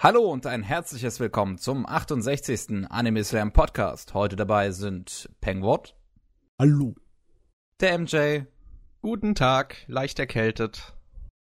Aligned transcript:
Hallo 0.00 0.30
und 0.30 0.46
ein 0.46 0.62
herzliches 0.62 1.18
Willkommen 1.18 1.58
zum 1.58 1.84
68. 1.84 2.88
Anime 2.88 3.24
Slam 3.24 3.52
Podcast. 3.52 4.14
Heute 4.14 4.36
dabei 4.36 4.70
sind 4.70 5.28
Pengwort. 5.40 5.96
Hallo. 6.56 6.94
Der 7.80 7.98
MJ. 7.98 8.42
Guten 9.02 9.34
Tag, 9.34 9.78
leicht 9.88 10.20
erkältet. 10.20 10.96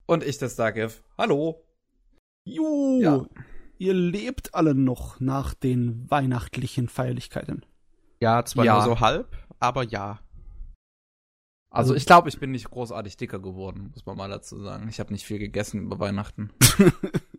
Und 0.06 0.24
ich, 0.24 0.38
der 0.38 0.48
Stargiv. 0.48 1.02
Hallo. 1.18 1.66
Jo, 2.46 2.98
ja. 3.02 3.26
ihr 3.76 3.92
lebt 3.92 4.54
alle 4.54 4.74
noch 4.74 5.20
nach 5.20 5.52
den 5.52 6.10
weihnachtlichen 6.10 6.88
Feierlichkeiten. 6.88 7.66
Ja, 8.22 8.42
zwar 8.46 8.64
ja. 8.64 8.76
nur 8.76 8.84
so 8.84 9.00
halb, 9.00 9.36
aber 9.58 9.82
ja. 9.82 10.18
Also 11.68 11.94
ich 11.94 12.06
glaube, 12.06 12.30
ich 12.30 12.40
bin 12.40 12.52
nicht 12.52 12.70
großartig 12.70 13.18
dicker 13.18 13.38
geworden, 13.38 13.90
muss 13.92 14.06
man 14.06 14.16
mal 14.16 14.30
dazu 14.30 14.62
sagen. 14.62 14.88
Ich 14.88 14.98
habe 14.98 15.12
nicht 15.12 15.26
viel 15.26 15.38
gegessen 15.38 15.82
über 15.82 15.98
Weihnachten. 15.98 16.50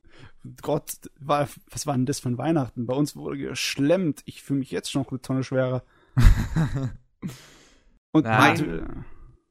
Gott, 0.61 0.93
war, 1.19 1.47
was 1.69 1.85
war 1.85 1.95
denn 1.95 2.05
das 2.05 2.19
für 2.19 2.29
ein 2.29 2.37
Weihnachten? 2.37 2.86
Bei 2.86 2.93
uns 2.95 3.15
wurde 3.15 3.37
geschlemmt. 3.37 4.21
Ich 4.25 4.41
fühle 4.41 4.59
mich 4.59 4.71
jetzt 4.71 4.91
schon 4.91 5.04
noch 5.04 5.11
eine 5.11 5.21
Tonne 5.21 5.43
schwerer. 5.43 5.83
Und 8.11 8.25
mein, 8.25 9.05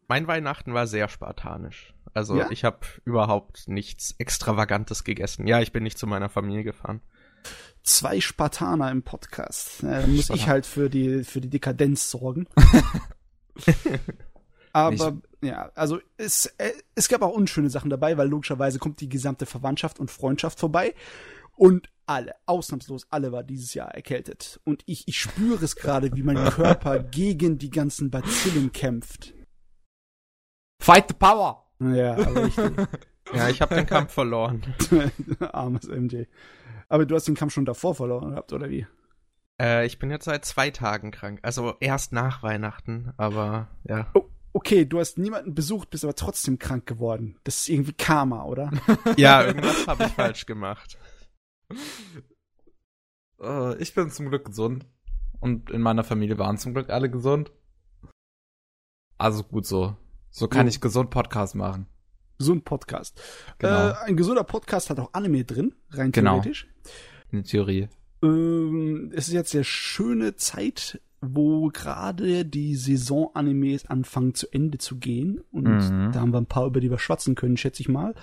mein, 0.08 0.26
Weihnachten 0.26 0.74
war 0.74 0.86
sehr 0.86 1.08
spartanisch. 1.08 1.94
Also 2.12 2.36
ja? 2.36 2.50
ich 2.50 2.64
habe 2.64 2.80
überhaupt 3.04 3.68
nichts 3.68 4.14
Extravagantes 4.18 5.04
gegessen. 5.04 5.46
Ja, 5.46 5.60
ich 5.60 5.72
bin 5.72 5.84
nicht 5.84 5.96
zu 5.96 6.06
meiner 6.06 6.28
Familie 6.28 6.64
gefahren. 6.64 7.00
Zwei 7.82 8.20
Spartaner 8.20 8.90
im 8.90 9.02
Podcast. 9.02 9.82
Da 9.82 10.06
muss 10.06 10.28
ich 10.30 10.48
halt 10.48 10.66
für 10.66 10.90
die, 10.90 11.24
für 11.24 11.40
die 11.40 11.48
Dekadenz 11.48 12.10
sorgen. 12.10 12.46
Aber 14.72 15.20
ja, 15.42 15.70
also 15.74 16.00
es, 16.16 16.46
äh, 16.58 16.72
es 16.94 17.08
gab 17.08 17.22
auch 17.22 17.32
unschöne 17.32 17.70
Sachen 17.70 17.90
dabei, 17.90 18.16
weil 18.16 18.28
logischerweise 18.28 18.78
kommt 18.78 19.00
die 19.00 19.08
gesamte 19.08 19.46
Verwandtschaft 19.46 19.98
und 19.98 20.10
Freundschaft 20.10 20.60
vorbei. 20.60 20.94
Und 21.56 21.90
alle, 22.06 22.34
ausnahmslos 22.46 23.06
alle 23.10 23.32
war 23.32 23.42
dieses 23.42 23.74
Jahr 23.74 23.94
erkältet. 23.94 24.60
Und 24.64 24.82
ich, 24.86 25.06
ich 25.08 25.18
spüre 25.18 25.64
es 25.64 25.76
gerade, 25.76 26.14
wie 26.14 26.22
mein 26.22 26.42
Körper 26.50 26.98
gegen 27.10 27.58
die 27.58 27.70
ganzen 27.70 28.10
Bazillen 28.10 28.72
kämpft. 28.72 29.34
Fight 30.82 31.06
the 31.08 31.14
power! 31.14 31.66
Ja, 31.78 32.14
richtig. 32.14 32.72
ja, 33.34 33.48
ich 33.48 33.60
habe 33.60 33.74
den 33.74 33.86
Kampf 33.86 34.12
verloren. 34.12 34.62
Armes 35.52 35.86
MJ. 35.88 36.24
Aber 36.88 37.06
du 37.06 37.14
hast 37.14 37.28
den 37.28 37.34
Kampf 37.34 37.54
schon 37.54 37.64
davor 37.64 37.94
verloren 37.94 38.30
gehabt, 38.30 38.52
oder 38.52 38.68
wie? 38.68 38.86
Äh, 39.60 39.86
ich 39.86 39.98
bin 39.98 40.10
jetzt 40.10 40.24
seit 40.24 40.44
zwei 40.44 40.70
Tagen 40.70 41.10
krank. 41.10 41.40
Also 41.42 41.74
erst 41.80 42.12
nach 42.12 42.42
Weihnachten, 42.42 43.12
aber 43.16 43.68
ja. 43.84 44.10
Oh, 44.14 44.24
okay, 44.52 44.84
du 44.84 44.98
hast 44.98 45.18
niemanden 45.18 45.54
besucht, 45.54 45.90
bist 45.90 46.04
aber 46.04 46.14
trotzdem 46.14 46.58
krank 46.58 46.86
geworden. 46.86 47.38
Das 47.44 47.60
ist 47.62 47.68
irgendwie 47.68 47.92
Karma, 47.92 48.44
oder? 48.44 48.70
ja, 49.16 49.44
irgendwas 49.44 49.86
habe 49.86 50.04
ich 50.04 50.12
falsch 50.12 50.46
gemacht. 50.46 50.98
Uh, 53.38 53.74
ich 53.78 53.94
bin 53.94 54.10
zum 54.10 54.28
Glück 54.28 54.46
gesund. 54.46 54.86
Und 55.40 55.70
in 55.70 55.80
meiner 55.80 56.04
Familie 56.04 56.38
waren 56.38 56.58
zum 56.58 56.74
Glück 56.74 56.90
alle 56.90 57.10
gesund. 57.10 57.50
Also 59.16 59.42
gut 59.42 59.66
so. 59.66 59.96
So 60.30 60.48
kann 60.48 60.66
ja. 60.66 60.70
ich 60.70 60.80
gesund 60.80 61.10
Podcast 61.10 61.54
machen. 61.54 61.86
Gesund 62.38 62.64
Podcast. 62.64 63.20
Genau. 63.58 63.88
Äh, 63.88 63.94
ein 64.04 64.16
gesunder 64.16 64.44
Podcast 64.44 64.90
hat 64.90 64.98
auch 64.98 65.12
Anime 65.12 65.44
drin, 65.44 65.74
rein 65.90 66.12
genau. 66.12 66.32
theoretisch. 66.32 66.68
In 67.30 67.38
der 67.38 67.44
Theorie. 67.44 67.88
Ähm, 68.22 69.12
es 69.14 69.28
ist 69.28 69.34
jetzt 69.34 69.50
sehr 69.50 69.64
schöne 69.64 70.36
Zeit 70.36 71.00
wo 71.20 71.68
gerade 71.68 72.44
die 72.44 72.74
Saison-Animes 72.74 73.86
anfangen 73.86 74.34
zu 74.34 74.46
Ende 74.50 74.78
zu 74.78 74.98
gehen. 74.98 75.40
Und 75.50 75.64
mhm. 75.64 76.12
da 76.12 76.20
haben 76.20 76.32
wir 76.32 76.40
ein 76.40 76.46
paar, 76.46 76.66
über 76.66 76.80
die 76.80 76.90
wir 76.90 76.98
schwatzen 76.98 77.34
können, 77.34 77.56
schätze 77.56 77.82
ich 77.82 77.88
mal. 77.88 78.14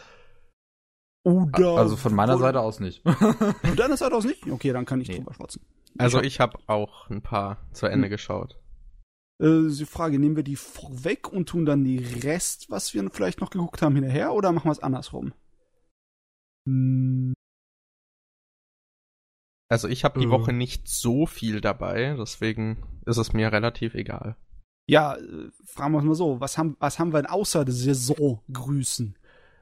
Oder 1.24 1.78
also 1.78 1.98
von 1.98 2.16
meiner 2.16 2.38
Seite 2.38 2.62
aus 2.62 2.80
nicht. 2.80 3.04
von 3.04 3.76
deiner 3.76 3.98
Seite 3.98 4.16
aus 4.16 4.24
nicht? 4.24 4.50
Okay, 4.50 4.72
dann 4.72 4.86
kann 4.86 5.02
ich 5.02 5.10
nee. 5.10 5.18
drüber 5.18 5.34
schwatzen. 5.34 5.62
Also 5.98 6.22
ich 6.22 6.40
habe 6.40 6.58
auch 6.68 7.10
ein 7.10 7.22
paar 7.22 7.58
zu 7.74 7.88
Ende 7.88 8.06
hm. 8.06 8.12
geschaut. 8.12 8.58
Äh, 9.40 9.68
die 9.70 9.86
Frage, 9.86 10.20
nehmen 10.20 10.36
wir 10.36 10.44
die 10.44 10.56
vorweg 10.56 11.32
und 11.32 11.50
tun 11.50 11.66
dann 11.66 11.84
die 11.84 11.98
Rest, 11.98 12.70
was 12.70 12.94
wir 12.94 13.08
vielleicht 13.12 13.42
noch 13.42 13.50
geguckt 13.50 13.82
haben, 13.82 13.96
hinterher 13.96 14.34
oder 14.34 14.52
machen 14.52 14.68
wir 14.68 14.72
es 14.72 14.80
andersrum? 14.80 15.34
Also 19.70 19.88
ich 19.88 20.04
habe 20.04 20.20
die 20.20 20.28
mhm. 20.28 20.32
Woche 20.32 20.54
nicht 20.54 20.88
so 20.88 21.26
viel 21.26 21.62
dabei, 21.62 22.16
deswegen 22.18 22.84
ist 23.06 23.18
es 23.18 23.34
mir 23.34 23.52
relativ 23.52 23.96
egal. 23.96 24.38
Ja, 24.88 25.16
äh, 25.16 25.50
fragen 25.66 25.94
wir 25.94 25.98
uns 25.98 26.08
mal 26.08 26.16
so, 26.16 26.40
was 26.40 26.58
haben, 26.58 26.78
was 26.80 27.00
haben 27.00 27.12
wir 27.12 27.22
denn 27.22 27.32
außer 27.32 27.66
der 27.66 27.74
Saisongrüßen? 27.74 29.18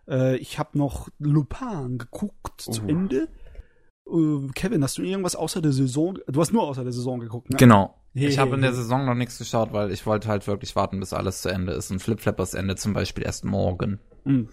Äh, 0.08 0.38
ich 0.38 0.60
habe 0.60 0.78
noch 0.78 1.10
Lupin 1.18 1.98
geguckt 1.98 2.68
uh. 2.68 2.72
zu 2.72 2.84
Ende. 2.84 3.28
Äh, 4.08 4.48
Kevin, 4.54 4.84
hast 4.84 5.00
du 5.00 5.02
irgendwas 5.02 5.36
außer 5.36 5.62
der 5.62 5.72
Saison? 5.72 6.20
Du 6.28 6.40
hast 6.40 6.54
nur 6.54 6.64
außer 6.64 6.84
der 6.84 6.94
Saison 6.94 7.20
geguckt, 7.20 7.50
ne? 7.50 7.58
Genau. 7.58 8.00
Hey, 8.14 8.28
ich 8.28 8.38
habe 8.38 8.52
hey, 8.52 8.56
in 8.58 8.62
der 8.62 8.72
hey. 8.72 8.78
Saison 8.78 9.06
noch 9.06 9.16
nichts 9.16 9.40
geschaut, 9.40 9.74
weil 9.74 9.92
ich 9.92 10.06
wollte 10.06 10.28
halt 10.28 10.46
wirklich 10.46 10.76
warten, 10.76 11.00
bis 11.00 11.12
alles 11.12 11.42
zu 11.42 11.50
Ende 11.50 11.74
ist. 11.74 11.90
Und 11.90 12.00
Flipflappers 12.00 12.54
Ende 12.54 12.76
zum 12.76 12.94
Beispiel 12.94 13.26
erst 13.26 13.44
morgen. 13.44 14.00
Mhm. 14.24 14.50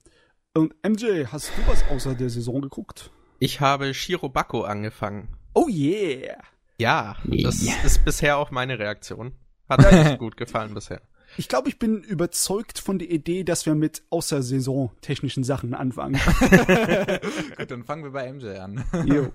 Und 0.55 0.75
MJ, 0.83 1.27
hast 1.27 1.51
du 1.57 1.71
was 1.71 1.85
außer 1.91 2.15
der 2.15 2.31
Saison 2.31 2.63
geguckt? 2.63 3.11
Ich 3.39 3.61
habe 3.61 3.93
Shirobako 3.95 4.63
angefangen. 4.63 5.37
Oh 5.55 5.69
yeah. 5.69 6.39
Ja, 6.79 7.17
das 7.25 7.63
yeah. 7.63 7.75
ist 7.85 8.05
bisher 8.05 8.39
auch 8.39 8.51
meine 8.51 8.79
Reaktion. 8.79 9.35
Hat 9.69 9.81
mir 9.81 10.17
gut 10.19 10.37
gefallen 10.37 10.75
bisher. 10.75 11.01
Ich 11.39 11.49
glaube, 11.49 11.71
ich 11.71 11.79
bin 11.79 12.03
überzeugt 12.03 12.79
von 12.79 12.99
der 12.99 13.11
Idee, 13.11 13.43
dass 13.43 13.65
wir 13.65 13.75
mit 13.75 14.03
außersaison 14.11 14.91
technischen 15.01 15.45
Sachen 15.45 15.73
anfangen. 15.73 16.21
Gut, 17.57 17.71
dann 17.71 17.85
fangen 17.85 18.05
wir 18.05 18.11
bei 18.11 18.31
MJ 18.31 18.49
an. 18.59 18.85
Jo. 19.07 19.33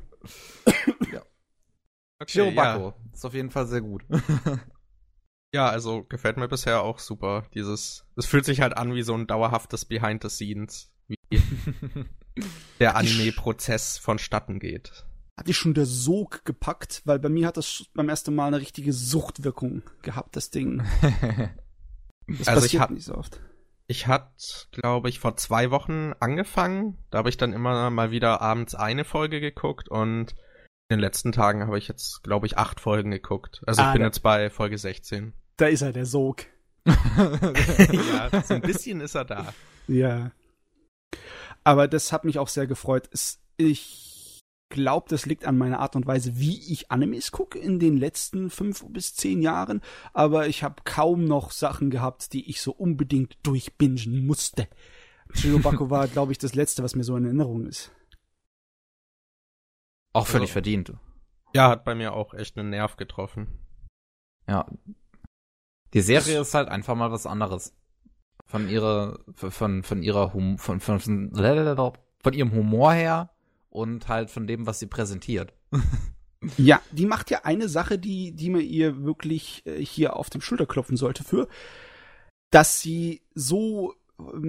ja. 1.12 1.24
Okay. 2.20 2.54
Ja. 2.54 2.94
Ist 3.12 3.26
auf 3.26 3.34
jeden 3.34 3.50
Fall 3.50 3.66
sehr 3.66 3.82
gut. 3.82 4.06
ja, 5.52 5.68
also 5.70 6.04
gefällt 6.04 6.38
mir 6.38 6.48
bisher 6.48 6.84
auch 6.84 7.00
super. 7.00 7.48
Dieses, 7.56 8.06
es 8.16 8.28
fühlt 8.28 8.46
sich 8.46 8.62
halt 8.62 8.78
an 8.78 8.94
wie 8.94 9.02
so 9.02 9.16
ein 9.16 9.26
dauerhaftes 9.26 9.86
Behind 9.86 10.22
the 10.22 10.30
Scenes, 10.30 10.92
wie 11.08 11.18
der 12.80 12.96
Anime-Prozess 12.96 13.98
vonstatten 13.98 14.60
geht 14.60 15.08
hat 15.38 15.48
dich 15.48 15.58
schon 15.58 15.74
der 15.74 15.86
Sog 15.86 16.44
gepackt, 16.46 17.04
weil 17.06 17.20
bei 17.20 17.30
mir 17.30 17.48
hat 17.48 17.58
das 17.58 17.86
beim 17.94 18.10
ersten 18.10 18.34
Mal 18.34 18.48
eine 18.48 18.60
richtige 18.60 18.92
Suchtwirkung 18.92 19.84
gehabt, 20.02 20.36
das 20.36 20.50
Ding. 20.50 20.84
Das 22.30 22.50
also 22.50 22.62
passiert 22.64 22.84
hab, 22.84 22.90
nicht 22.90 23.06
so 23.06 23.16
oft. 23.16 23.40
Ich 23.88 24.08
hatte, 24.08 24.34
glaube 24.72 25.08
ich, 25.08 25.20
vor 25.22 25.38
zwei 25.38 25.72
Wochen 25.72 26.12
angefangen. 26.20 26.98
Da 27.10 27.20
habe 27.20 27.30
ich 27.30 27.38
dann 27.38 27.54
immer 27.54 27.90
mal 27.90 28.12
wieder 28.12 28.42
abends 28.42 28.76
eine 28.76 29.06
Folge 29.06 29.40
geguckt 29.40 29.88
und 29.88 30.36
in 30.90 30.98
den 30.98 31.00
letzten 31.00 31.32
Tagen 31.32 31.66
habe 31.66 31.78
ich 31.78 31.88
jetzt, 31.88 32.24
glaube 32.24 32.46
ich, 32.46 32.58
acht 32.58 32.82
Folgen 32.82 33.12
geguckt. 33.12 33.62
Also 33.66 33.82
ah, 33.82 33.88
ich 33.88 33.94
bin 33.94 34.02
jetzt 34.02 34.24
bei 34.24 34.50
Folge 34.50 34.78
16. 34.78 35.32
Da 35.56 35.68
ist 35.68 35.84
er, 35.84 35.94
der 35.94 36.06
Sog. 36.06 36.44
ja, 36.86 38.42
so 38.44 38.56
ein 38.56 38.62
bisschen 38.62 39.00
ist 39.00 39.16
er 39.16 39.24
da. 39.24 39.54
Ja. 39.88 40.32
Aber 41.64 41.88
das 41.88 42.12
hat 42.12 42.26
mich 42.26 42.40
auch 42.40 42.50
sehr 42.50 42.68
gefreut. 42.68 43.10
Ich 43.56 44.17
glaube, 44.70 45.08
das 45.10 45.26
liegt 45.26 45.46
an 45.46 45.58
meiner 45.58 45.80
Art 45.80 45.96
und 45.96 46.08
Weise, 46.08 46.38
wie 46.38 46.72
ich 46.72 46.92
Animes 46.92 47.32
gucke 47.32 47.60
in 47.60 47.80
den 47.80 47.98
letzten 47.98 48.50
fünf 48.50 48.86
bis 48.90 49.16
zehn 49.16 49.42
Jahren. 49.42 49.82
Aber 50.14 50.48
ich 50.48 50.64
habe 50.64 50.84
kaum 50.84 51.26
noch 51.26 51.52
Sachen 51.52 51.90
gehabt, 51.90 52.34
die 52.34 52.50
ich 52.50 52.62
so 52.62 52.72
unbedingt 52.72 53.38
durchbingen 53.44 54.26
musste. 54.26 54.68
Shirobako 55.34 55.90
war, 55.90 56.08
glaube 56.08 56.32
ich, 56.32 56.38
das 56.38 56.56
letzte, 56.56 56.84
was 56.84 56.96
mir 56.96 57.04
so 57.04 57.16
in 57.16 57.26
Erinnerung 57.26 57.66
ist. 57.66 57.92
Auch 60.14 60.28
völlig 60.28 60.50
also, 60.50 60.54
verdient. 60.54 60.94
Ja, 61.54 61.70
hat 61.70 61.84
bei 61.84 61.96
mir 61.96 62.14
auch 62.14 62.34
echt 62.34 62.58
einen 62.58 62.70
Nerv 62.70 62.98
getroffen. 62.98 63.48
Ja. 64.48 64.66
Die 65.94 66.02
Serie 66.02 66.42
ist 66.42 66.54
halt 66.54 66.70
einfach 66.70 66.96
mal 66.96 67.12
was 67.12 67.26
anderes. 67.26 67.74
Von 68.46 68.70
ihrer, 68.70 69.20
von, 69.34 69.84
von 69.84 70.02
ihrer, 70.02 70.34
hum, 70.34 70.58
von, 70.58 70.80
von, 70.80 71.00
von, 71.00 71.32
von 71.34 72.34
ihrem 72.34 72.52
Humor 72.52 72.94
her 72.94 73.37
und 73.78 74.08
halt 74.08 74.32
von 74.32 74.48
dem, 74.48 74.66
was 74.66 74.80
sie 74.80 74.88
präsentiert. 74.88 75.54
ja, 76.58 76.82
die 76.92 77.06
macht 77.06 77.30
ja 77.30 77.42
eine 77.44 77.70
Sache, 77.70 78.00
die, 78.00 78.32
die 78.32 78.50
man 78.50 78.62
ihr 78.62 79.04
wirklich 79.04 79.64
äh, 79.66 79.84
hier 79.84 80.16
auf 80.16 80.30
dem 80.30 80.42
Schulter 80.42 80.66
klopfen 80.66 80.98
sollte 80.98 81.24
für, 81.24 81.48
dass 82.52 82.82
sie 82.82 83.22
so 83.36 83.94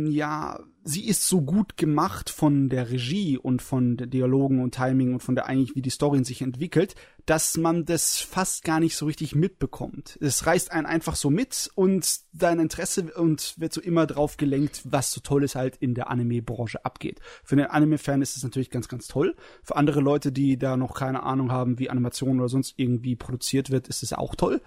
ja, 0.06 0.60
sie 0.82 1.06
ist 1.06 1.28
so 1.28 1.42
gut 1.42 1.76
gemacht 1.76 2.30
von 2.30 2.70
der 2.70 2.90
Regie 2.90 3.36
und 3.36 3.60
von 3.60 3.98
der 3.98 4.06
Dialogen 4.06 4.62
und 4.62 4.74
Timing 4.74 5.12
und 5.12 5.20
von 5.20 5.34
der 5.34 5.46
eigentlich, 5.46 5.74
wie 5.74 5.82
die 5.82 5.90
Story 5.90 6.24
sich 6.24 6.40
entwickelt, 6.40 6.94
dass 7.26 7.58
man 7.58 7.84
das 7.84 8.18
fast 8.18 8.64
gar 8.64 8.80
nicht 8.80 8.96
so 8.96 9.04
richtig 9.04 9.34
mitbekommt. 9.34 10.18
Es 10.22 10.46
reißt 10.46 10.72
einen 10.72 10.86
einfach 10.86 11.16
so 11.16 11.28
mit 11.28 11.70
und 11.74 12.20
dein 12.32 12.60
Interesse 12.60 13.12
und 13.14 13.54
wird 13.58 13.74
so 13.74 13.82
immer 13.82 14.06
drauf 14.06 14.38
gelenkt, 14.38 14.82
was 14.84 15.12
so 15.12 15.20
tolles 15.20 15.54
halt 15.54 15.76
in 15.76 15.94
der 15.94 16.08
Anime-Branche 16.08 16.86
abgeht. 16.86 17.20
Für 17.44 17.56
den 17.56 17.66
Anime-Fan 17.66 18.22
ist 18.22 18.38
es 18.38 18.42
natürlich 18.42 18.70
ganz, 18.70 18.88
ganz 18.88 19.06
toll. 19.06 19.36
Für 19.62 19.76
andere 19.76 20.00
Leute, 20.00 20.32
die 20.32 20.58
da 20.58 20.78
noch 20.78 20.94
keine 20.94 21.24
Ahnung 21.24 21.52
haben, 21.52 21.78
wie 21.78 21.90
Animation 21.90 22.38
oder 22.38 22.48
sonst 22.48 22.74
irgendwie 22.78 23.16
produziert 23.16 23.70
wird, 23.70 23.88
ist 23.88 24.02
es 24.02 24.14
auch 24.14 24.34
toll. 24.34 24.62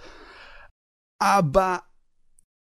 Aber 1.18 1.84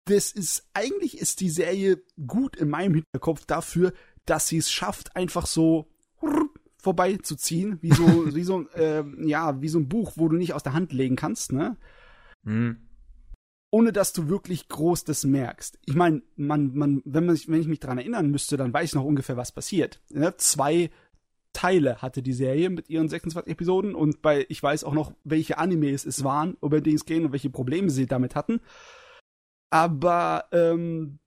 das 0.05 0.31
ist, 0.31 0.67
eigentlich 0.73 1.19
ist 1.19 1.39
die 1.39 1.49
Serie 1.49 2.01
gut 2.25 2.55
in 2.55 2.69
meinem 2.69 2.95
Hinterkopf 2.95 3.45
dafür, 3.45 3.93
dass 4.25 4.47
sie 4.47 4.57
es 4.57 4.71
schafft, 4.71 5.15
einfach 5.15 5.45
so 5.45 5.87
vorbeizuziehen, 6.81 7.77
wie 7.81 7.91
so, 7.91 8.03
wie 8.35 8.43
so, 8.43 8.67
äh, 8.69 9.03
ja, 9.25 9.61
wie 9.61 9.69
so 9.69 9.79
ein 9.79 9.89
Buch, 9.89 10.13
wo 10.15 10.27
du 10.27 10.37
nicht 10.37 10.53
aus 10.53 10.63
der 10.63 10.73
Hand 10.73 10.93
legen 10.93 11.15
kannst, 11.15 11.51
ne? 11.51 11.77
Mhm. 12.43 12.77
Ohne 13.71 13.93
dass 13.93 14.13
du 14.13 14.29
wirklich 14.29 14.67
groß 14.67 15.03
das 15.03 15.25
merkst. 15.25 15.77
Ich 15.85 15.93
meine, 15.93 16.23
man, 16.35 16.73
man, 16.73 17.03
wenn 17.05 17.27
man 17.27 17.35
sich, 17.35 17.47
wenn 17.49 17.61
ich 17.61 17.67
mich 17.67 17.79
daran 17.79 17.99
erinnern 17.99 18.31
müsste, 18.31 18.57
dann 18.57 18.73
weiß 18.73 18.89
ich 18.89 18.95
noch 18.95 19.03
ungefähr, 19.03 19.37
was 19.37 19.51
passiert. 19.51 20.01
Ne? 20.09 20.35
Zwei 20.37 20.89
Teile 21.53 22.01
hatte 22.01 22.23
die 22.23 22.33
Serie 22.33 22.71
mit 22.71 22.89
ihren 22.89 23.09
26 23.09 23.51
Episoden 23.51 23.93
und 23.93 24.23
bei, 24.23 24.45
ich 24.49 24.63
weiß 24.63 24.83
auch 24.85 24.93
noch, 24.93 25.13
welche 25.23 25.59
Animes 25.59 26.05
es 26.05 26.23
waren, 26.23 26.57
über 26.63 26.81
die 26.81 26.95
es 26.95 27.05
gehen 27.05 27.25
und 27.25 27.31
welche 27.31 27.51
Probleme 27.51 27.91
sie 27.91 28.07
damit 28.07 28.35
hatten. 28.35 28.59
Aber 29.69 30.45
ähm, 30.51 31.19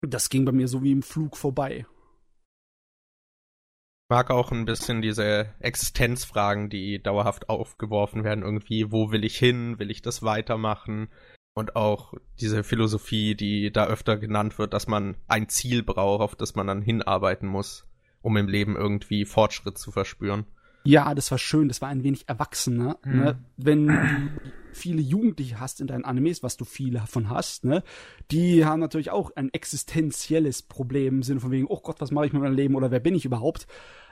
das 0.00 0.30
ging 0.30 0.44
bei 0.44 0.52
mir 0.52 0.68
so 0.68 0.82
wie 0.82 0.92
im 0.92 1.02
Flug 1.02 1.36
vorbei 1.36 1.86
mag 4.10 4.30
auch 4.30 4.50
ein 4.50 4.66
bisschen 4.66 5.00
diese 5.00 5.54
Existenzfragen, 5.60 6.68
die 6.68 7.00
dauerhaft 7.00 7.48
aufgeworfen 7.48 8.24
werden, 8.24 8.42
irgendwie, 8.42 8.90
wo 8.92 9.12
will 9.12 9.24
ich 9.24 9.38
hin, 9.38 9.78
will 9.78 9.90
ich 9.90 10.02
das 10.02 10.22
weitermachen? 10.22 11.08
Und 11.54 11.76
auch 11.76 12.14
diese 12.40 12.64
Philosophie, 12.64 13.34
die 13.34 13.72
da 13.72 13.86
öfter 13.86 14.16
genannt 14.16 14.58
wird, 14.58 14.74
dass 14.74 14.88
man 14.88 15.16
ein 15.28 15.48
Ziel 15.48 15.82
braucht, 15.82 16.22
auf 16.22 16.34
das 16.34 16.54
man 16.54 16.66
dann 16.66 16.82
hinarbeiten 16.82 17.48
muss, 17.48 17.86
um 18.20 18.36
im 18.36 18.48
Leben 18.48 18.76
irgendwie 18.76 19.24
Fortschritt 19.24 19.78
zu 19.78 19.92
verspüren. 19.92 20.44
Ja, 20.84 21.14
das 21.14 21.30
war 21.30 21.38
schön, 21.38 21.68
das 21.68 21.80
war 21.80 21.88
ein 21.88 22.02
wenig 22.02 22.28
erwachsener. 22.28 22.98
Mhm. 23.04 23.20
Ne? 23.20 23.38
Wenn 23.56 24.30
viele 24.72 25.00
Jugendliche 25.00 25.60
hast 25.60 25.80
in 25.80 25.86
deinen 25.86 26.04
Animes, 26.04 26.42
was 26.42 26.56
du 26.56 26.64
viele 26.64 27.00
davon 27.00 27.30
hast, 27.30 27.64
ne, 27.64 27.82
die 28.30 28.64
haben 28.64 28.80
natürlich 28.80 29.10
auch 29.10 29.30
ein 29.36 29.52
existenzielles 29.52 30.62
Problem 30.62 31.16
im 31.16 31.22
Sinne 31.22 31.40
von 31.40 31.50
wegen, 31.50 31.66
oh 31.68 31.80
Gott, 31.80 32.00
was 32.00 32.10
mache 32.10 32.26
ich 32.26 32.32
mit 32.32 32.42
meinem 32.42 32.54
Leben 32.54 32.74
oder 32.74 32.90
wer 32.90 33.00
bin 33.00 33.14
ich 33.14 33.24
überhaupt? 33.24 33.66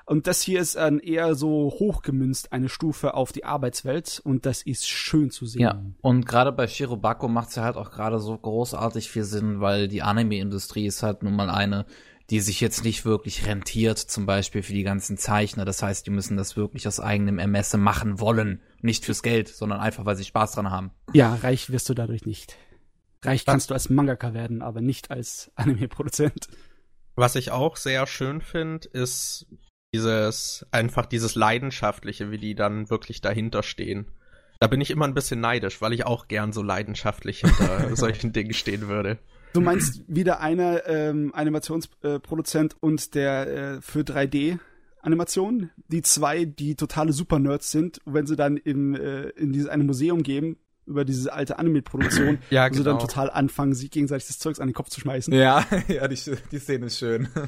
Und 0.09 0.27
das 0.27 0.41
hier 0.41 0.61
ist 0.61 0.77
dann 0.77 1.01
eher 1.01 1.35
so 1.35 1.71
hochgemünzt 1.79 2.51
eine 2.51 2.71
Stufe 2.71 3.13
auf 3.13 3.31
die 3.31 3.45
Arbeitswelt 3.45 4.23
und 4.25 4.47
das 4.47 4.63
ist 4.63 4.89
schön 4.89 5.31
zu 5.31 5.45
sehen. 5.45 5.61
Ja, 5.61 5.83
und 6.01 6.25
gerade 6.25 6.51
bei 6.51 6.67
Shirobako 6.67 7.29
macht 7.29 7.51
es 7.51 7.57
ja 7.57 7.65
halt 7.65 7.77
auch 7.77 7.91
gerade 7.91 8.19
so 8.19 8.37
großartig 8.39 9.11
viel 9.11 9.25
Sinn, 9.25 9.61
weil 9.61 9.87
die 9.87 10.01
Anime-Industrie 10.01 10.87
ist 10.87 11.03
halt 11.03 11.23
nun 11.23 11.37
mal 11.37 11.51
eine, 11.51 11.85
die 12.31 12.41
sich 12.41 12.61
jetzt 12.61 12.85
nicht 12.85 13.05
wirklich 13.05 13.47
rentiert, 13.47 13.99
zum 13.99 14.27
Beispiel 14.27 14.63
für 14.63 14.75
die 14.75 14.83
ganzen 14.83 15.17
Zeichner. 15.17 15.65
Das 15.65 15.83
heißt, 15.83 16.07
die 16.07 16.11
müssen 16.11 16.37
das 16.37 16.57
wirklich 16.57 16.87
aus 16.87 17.01
eigenem 17.01 17.39
Ermesse 17.39 17.79
machen 17.79 18.21
wollen. 18.21 18.61
Nicht 18.83 19.05
fürs 19.07 19.23
Geld, 19.23 19.49
sondern 19.49 19.81
einfach, 19.81 20.05
weil 20.05 20.17
sie 20.17 20.25
Spaß 20.25 20.53
dran 20.53 20.71
haben. 20.71 20.91
Ja, 21.15 21.35
reich 21.37 21.71
wirst 21.71 21.89
du 21.89 21.95
dadurch 21.95 22.27
nicht. 22.27 22.57
Reich 23.25 23.47
kannst 23.47 23.71
du 23.71 23.75
als 23.75 23.89
Mangaka 23.89 24.35
werden, 24.35 24.63
aber 24.63 24.81
nicht 24.81 25.11
als 25.11 25.51
Anime-Produzent. 25.55 26.49
Was 27.17 27.35
ich 27.35 27.51
auch 27.51 27.77
sehr 27.77 28.07
schön 28.07 28.41
finde, 28.41 28.89
ist, 28.89 29.47
dieses, 29.95 30.67
einfach 30.71 31.07
dieses 31.07 31.35
Leidenschaftliche, 31.35 32.31
wie 32.31 32.39
die 32.39 32.55
dann 32.55 32.91
wirklich 32.91 33.21
dahinter 33.21 33.63
stehen. 33.63 34.13
Da 34.61 34.67
bin 34.67 34.81
ich 34.81 34.91
immer 34.91 35.07
ein 35.07 35.15
bisschen 35.15 35.41
neidisch, 35.41 35.81
weil 35.81 35.93
ich 35.93 36.05
auch 36.05 36.29
gern 36.29 36.53
so 36.53 36.63
leidenschaftlich 36.63 37.41
hinter 37.41 37.97
solchen 37.97 38.33
Dingen 38.33 38.53
stehen 38.53 38.89
würde. 38.89 39.19
Du 39.59 39.65
meinst 39.65 40.05
wieder 40.07 40.41
einer 40.41 40.87
ähm, 40.87 41.33
Animationsproduzent 41.35 42.77
und 42.79 43.15
der 43.17 43.47
äh, 43.49 43.81
für 43.81 44.01
3D 44.01 44.59
Animation, 45.01 45.71
die 45.89 46.03
zwei, 46.03 46.45
die 46.45 46.77
totale 46.77 47.13
Supernerds 47.13 47.73
sind, 47.73 48.01
wenn 48.05 48.27
sie 48.27 48.37
dann 48.37 48.57
in, 48.57 48.95
äh, 48.95 49.31
in 49.31 49.53
dieses 49.53 49.69
eine 49.69 49.83
Museum 49.83 50.23
gehen, 50.23 50.59
über 50.87 51.05
diese 51.05 51.33
alte 51.33 51.59
Anime-Produktion, 51.59 52.39
ja, 52.51 52.67
wo 52.67 52.69
genau. 52.69 52.77
sie 52.77 52.85
dann 52.85 52.99
genau. 52.99 53.07
total 53.07 53.31
anfangen, 53.31 53.75
sich 53.75 53.91
gegenseitig 53.91 54.29
das 54.29 54.39
Zeugs 54.39 54.61
an 54.61 54.69
den 54.69 54.75
Kopf 54.75 54.91
zu 54.91 55.01
schmeißen. 55.01 55.35
Ja, 55.35 55.67
ja, 55.89 56.07
die, 56.07 56.19
die 56.53 56.59
Szene 56.59 56.87
ist 56.87 56.99
schön. 56.99 57.29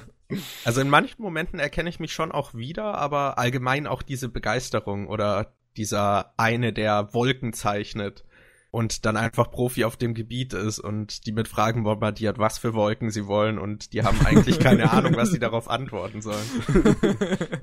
Also 0.64 0.80
in 0.80 0.88
manchen 0.88 1.20
Momenten 1.20 1.58
erkenne 1.58 1.88
ich 1.90 1.98
mich 1.98 2.12
schon 2.12 2.30
auch 2.30 2.54
wieder, 2.54 2.94
aber 2.94 3.36
allgemein 3.36 3.88
auch 3.88 4.00
diese 4.00 4.28
Begeisterung 4.28 5.08
oder 5.08 5.56
dieser 5.76 6.34
eine, 6.36 6.72
der 6.72 7.12
Wolken 7.12 7.52
zeichnet 7.52 8.24
und 8.70 9.04
dann 9.04 9.16
einfach 9.16 9.50
Profi 9.50 9.84
auf 9.84 9.96
dem 9.96 10.14
Gebiet 10.14 10.52
ist 10.52 10.78
und 10.78 11.26
die 11.26 11.32
mit 11.32 11.48
Fragen 11.48 11.82
bombardiert, 11.82 12.38
was 12.38 12.58
für 12.58 12.74
Wolken 12.74 13.10
sie 13.10 13.26
wollen 13.26 13.58
und 13.58 13.92
die 13.92 14.02
haben 14.02 14.24
eigentlich 14.24 14.60
keine 14.60 14.90
Ahnung, 14.92 15.16
was 15.16 15.30
sie 15.30 15.38
darauf 15.38 15.68
antworten 15.68 16.22
sollen. 16.22 16.36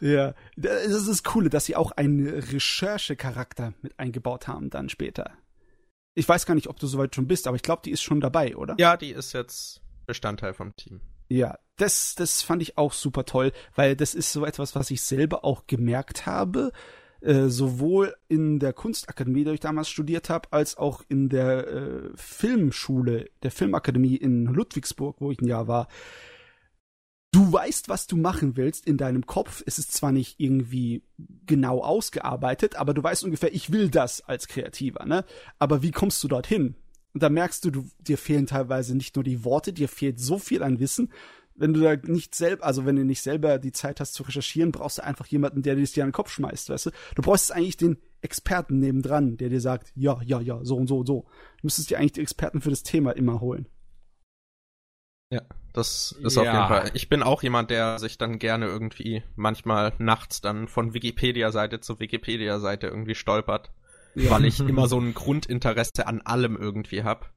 Ja, 0.00 0.34
das 0.56 0.86
ist 0.86 1.08
das 1.08 1.22
Coole, 1.22 1.48
dass 1.48 1.64
sie 1.64 1.76
auch 1.76 1.92
einen 1.92 2.26
Recherchecharakter 2.26 3.72
mit 3.80 3.98
eingebaut 3.98 4.48
haben 4.48 4.68
dann 4.68 4.88
später. 4.88 5.30
Ich 6.14 6.28
weiß 6.28 6.44
gar 6.44 6.54
nicht, 6.54 6.68
ob 6.68 6.78
du 6.78 6.86
soweit 6.86 7.14
schon 7.14 7.26
bist, 7.26 7.46
aber 7.46 7.56
ich 7.56 7.62
glaube, 7.62 7.82
die 7.84 7.90
ist 7.90 8.02
schon 8.02 8.20
dabei, 8.20 8.56
oder? 8.56 8.74
Ja, 8.78 8.96
die 8.96 9.10
ist 9.10 9.32
jetzt 9.32 9.80
Bestandteil 10.06 10.52
vom 10.52 10.76
Team. 10.76 11.00
Ja, 11.28 11.58
das, 11.76 12.14
das 12.14 12.42
fand 12.42 12.62
ich 12.62 12.76
auch 12.76 12.92
super 12.92 13.24
toll, 13.24 13.52
weil 13.74 13.96
das 13.96 14.14
ist 14.14 14.32
so 14.32 14.44
etwas, 14.44 14.74
was 14.74 14.90
ich 14.90 15.02
selber 15.02 15.44
auch 15.44 15.66
gemerkt 15.66 16.26
habe, 16.26 16.72
äh, 17.24 17.48
sowohl 17.48 18.14
in 18.28 18.58
der 18.58 18.72
Kunstakademie, 18.72 19.44
die 19.44 19.52
ich 19.52 19.60
damals 19.60 19.88
studiert 19.88 20.30
habe, 20.30 20.52
als 20.52 20.76
auch 20.76 21.02
in 21.08 21.28
der 21.28 21.66
äh, 21.66 22.10
Filmschule, 22.14 23.30
der 23.42 23.50
Filmakademie 23.50 24.16
in 24.16 24.46
Ludwigsburg, 24.46 25.16
wo 25.20 25.30
ich 25.30 25.40
ein 25.40 25.48
Jahr 25.48 25.68
war 25.68 25.88
du 27.34 27.52
weißt, 27.52 27.88
was 27.88 28.06
du 28.06 28.16
machen 28.16 28.56
willst 28.56 28.86
in 28.86 28.96
deinem 28.96 29.26
Kopf. 29.26 29.62
Es 29.66 29.78
ist 29.78 29.92
zwar 29.92 30.12
nicht 30.12 30.38
irgendwie 30.38 31.02
genau 31.46 31.80
ausgearbeitet, 31.82 32.76
aber 32.76 32.94
du 32.94 33.02
weißt 33.02 33.24
ungefähr, 33.24 33.52
ich 33.52 33.72
will 33.72 33.90
das 33.90 34.20
als 34.20 34.46
Kreativer, 34.46 35.04
ne? 35.04 35.24
Aber 35.58 35.82
wie 35.82 35.90
kommst 35.90 36.22
du 36.22 36.28
dorthin? 36.28 36.76
Und 37.12 37.22
da 37.22 37.28
merkst 37.28 37.64
du, 37.64 37.70
du, 37.70 37.90
dir 37.98 38.18
fehlen 38.18 38.46
teilweise 38.46 38.96
nicht 38.96 39.16
nur 39.16 39.24
die 39.24 39.44
Worte, 39.44 39.72
dir 39.72 39.88
fehlt 39.88 40.20
so 40.20 40.38
viel 40.38 40.62
an 40.62 40.78
Wissen. 40.78 41.12
Wenn 41.56 41.72
du 41.72 41.80
da 41.80 41.94
nicht 41.96 42.34
selber, 42.34 42.64
also 42.64 42.84
wenn 42.84 42.96
du 42.96 43.04
nicht 43.04 43.22
selber 43.22 43.58
die 43.58 43.72
Zeit 43.72 44.00
hast 44.00 44.14
zu 44.14 44.24
recherchieren, 44.24 44.72
brauchst 44.72 44.98
du 44.98 45.04
einfach 45.04 45.26
jemanden, 45.26 45.62
der 45.62 45.76
dir 45.76 45.82
das 45.82 45.92
dir 45.92 46.02
an 46.02 46.08
den 46.08 46.14
Kopf 46.14 46.30
schmeißt, 46.30 46.68
weißt 46.68 46.86
du? 46.86 46.90
Du 47.14 47.22
brauchst 47.22 47.52
eigentlich 47.52 47.76
den 47.76 47.98
Experten 48.22 48.80
nebendran, 48.80 49.36
der 49.36 49.50
dir 49.50 49.60
sagt, 49.60 49.92
ja, 49.94 50.20
ja, 50.24 50.40
ja, 50.40 50.64
so 50.64 50.76
und 50.76 50.88
so 50.88 50.98
und 50.98 51.06
so. 51.06 51.26
Du 51.58 51.66
müsstest 51.66 51.90
dir 51.90 51.98
eigentlich 51.98 52.12
die 52.12 52.22
Experten 52.22 52.60
für 52.60 52.70
das 52.70 52.82
Thema 52.82 53.12
immer 53.12 53.40
holen. 53.40 53.68
Ja, 55.30 55.42
das 55.72 56.12
ist 56.22 56.36
ja. 56.36 56.42
auf 56.42 56.46
jeden 56.46 56.68
Fall. 56.68 56.90
Ich 56.94 57.08
bin 57.08 57.22
auch 57.22 57.42
jemand, 57.42 57.70
der 57.70 57.98
sich 57.98 58.18
dann 58.18 58.38
gerne 58.38 58.66
irgendwie 58.66 59.22
manchmal 59.34 59.92
nachts 59.98 60.40
dann 60.40 60.68
von 60.68 60.94
Wikipedia-Seite 60.94 61.80
zu 61.80 61.98
Wikipedia-Seite 61.98 62.86
irgendwie 62.86 63.14
stolpert, 63.14 63.72
ja. 64.14 64.30
weil 64.30 64.44
ich 64.44 64.60
immer 64.68 64.86
so 64.86 64.98
ein 65.00 65.14
Grundinteresse 65.14 66.06
an 66.06 66.20
allem 66.22 66.56
irgendwie 66.56 67.02
hab. 67.02 67.32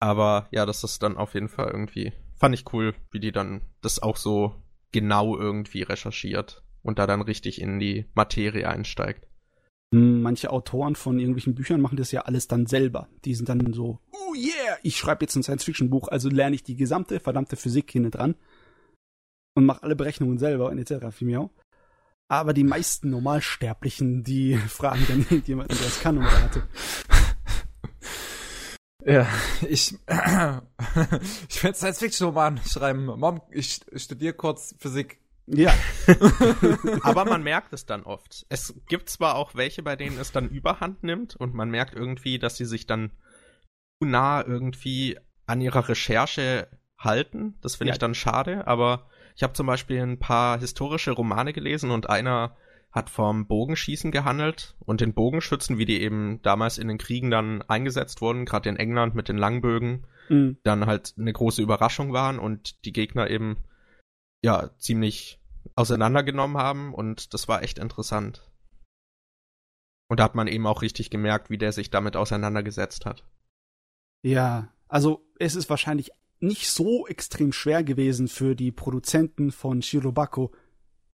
Aber 0.00 0.48
ja, 0.50 0.66
das 0.66 0.82
ist 0.84 1.02
dann 1.02 1.16
auf 1.16 1.34
jeden 1.34 1.48
Fall 1.48 1.70
irgendwie, 1.70 2.12
fand 2.44 2.54
ich 2.54 2.74
cool, 2.74 2.94
wie 3.10 3.20
die 3.20 3.32
dann 3.32 3.62
das 3.80 4.02
auch 4.02 4.18
so 4.18 4.54
genau 4.92 5.34
irgendwie 5.34 5.80
recherchiert 5.80 6.62
und 6.82 6.98
da 6.98 7.06
dann 7.06 7.22
richtig 7.22 7.58
in 7.58 7.78
die 7.78 8.04
Materie 8.12 8.68
einsteigt. 8.68 9.26
Manche 9.92 10.50
Autoren 10.50 10.94
von 10.94 11.18
irgendwelchen 11.18 11.54
Büchern 11.54 11.80
machen 11.80 11.96
das 11.96 12.12
ja 12.12 12.22
alles 12.22 12.46
dann 12.46 12.66
selber. 12.66 13.08
Die 13.24 13.34
sind 13.34 13.48
dann 13.48 13.72
so, 13.72 13.98
oh 14.12 14.34
yeah, 14.34 14.76
ich 14.82 14.98
schreibe 14.98 15.24
jetzt 15.24 15.36
ein 15.36 15.42
Science-Fiction-Buch, 15.42 16.08
also 16.08 16.28
lerne 16.28 16.54
ich 16.54 16.62
die 16.62 16.76
gesamte 16.76 17.18
verdammte 17.18 17.56
Physik 17.56 17.90
hinten 17.90 18.10
dran 18.10 18.34
und 19.54 19.64
mache 19.64 19.82
alle 19.82 19.96
Berechnungen 19.96 20.36
selber 20.36 20.68
und 20.68 20.76
etc. 20.76 21.06
Aber 22.28 22.52
die 22.52 22.64
meisten 22.64 23.08
Normalsterblichen, 23.08 24.22
die 24.22 24.56
fragen 24.68 25.04
dann 25.08 25.20
irgendjemanden, 25.20 25.78
der 25.78 25.86
es 25.86 26.00
kann 26.00 26.18
und 26.18 26.26
rate. 26.26 26.64
Ja, 29.04 29.28
ich, 29.68 29.94
ich 31.48 31.62
werde 31.62 31.76
Science-Fiction-Roman 31.76 32.60
schreiben. 32.66 33.06
Mom, 33.06 33.42
ich 33.50 33.80
studiere 33.96 34.34
kurz 34.34 34.74
Physik. 34.78 35.18
Ja. 35.46 35.74
Aber 37.02 37.26
man 37.26 37.42
merkt 37.42 37.72
es 37.74 37.84
dann 37.84 38.04
oft. 38.04 38.46
Es 38.48 38.74
gibt 38.88 39.10
zwar 39.10 39.34
auch 39.34 39.54
welche, 39.54 39.82
bei 39.82 39.94
denen 39.94 40.18
es 40.18 40.32
dann 40.32 40.48
überhand 40.48 41.02
nimmt 41.02 41.36
und 41.36 41.54
man 41.54 41.68
merkt 41.70 41.94
irgendwie, 41.94 42.38
dass 42.38 42.56
sie 42.56 42.64
sich 42.64 42.86
dann 42.86 43.10
zu 44.00 44.08
nah 44.08 44.44
irgendwie 44.44 45.18
an 45.46 45.60
ihrer 45.60 45.88
Recherche 45.88 46.68
halten. 46.98 47.58
Das 47.60 47.76
finde 47.76 47.90
ja. 47.90 47.94
ich 47.94 47.98
dann 47.98 48.14
schade, 48.14 48.66
aber 48.66 49.10
ich 49.36 49.42
habe 49.42 49.52
zum 49.52 49.66
Beispiel 49.66 50.00
ein 50.00 50.18
paar 50.18 50.58
historische 50.58 51.10
Romane 51.10 51.52
gelesen 51.52 51.90
und 51.90 52.08
einer 52.08 52.56
hat 52.94 53.10
vom 53.10 53.48
Bogenschießen 53.48 54.12
gehandelt 54.12 54.76
und 54.78 55.00
den 55.00 55.14
Bogenschützen, 55.14 55.78
wie 55.78 55.84
die 55.84 56.00
eben 56.00 56.40
damals 56.42 56.78
in 56.78 56.86
den 56.86 56.96
Kriegen 56.96 57.28
dann 57.28 57.62
eingesetzt 57.62 58.20
wurden, 58.20 58.44
gerade 58.44 58.68
in 58.68 58.76
England 58.76 59.16
mit 59.16 59.28
den 59.28 59.36
Langbögen, 59.36 60.06
mhm. 60.28 60.58
dann 60.62 60.86
halt 60.86 61.14
eine 61.18 61.32
große 61.32 61.60
Überraschung 61.60 62.12
waren 62.12 62.38
und 62.38 62.84
die 62.84 62.92
Gegner 62.92 63.28
eben 63.28 63.56
ja 64.42 64.70
ziemlich 64.78 65.40
auseinandergenommen 65.74 66.56
haben 66.56 66.94
und 66.94 67.34
das 67.34 67.48
war 67.48 67.64
echt 67.64 67.80
interessant. 67.80 68.48
Und 70.08 70.20
da 70.20 70.24
hat 70.24 70.36
man 70.36 70.46
eben 70.46 70.66
auch 70.68 70.82
richtig 70.82 71.10
gemerkt, 71.10 71.50
wie 71.50 71.58
der 71.58 71.72
sich 71.72 71.90
damit 71.90 72.14
auseinandergesetzt 72.14 73.06
hat. 73.06 73.24
Ja, 74.22 74.68
also 74.86 75.26
es 75.40 75.56
ist 75.56 75.68
wahrscheinlich 75.68 76.12
nicht 76.38 76.70
so 76.70 77.08
extrem 77.08 77.52
schwer 77.52 77.82
gewesen 77.82 78.28
für 78.28 78.54
die 78.54 78.70
Produzenten 78.70 79.50
von 79.50 79.82
Shirobako, 79.82 80.52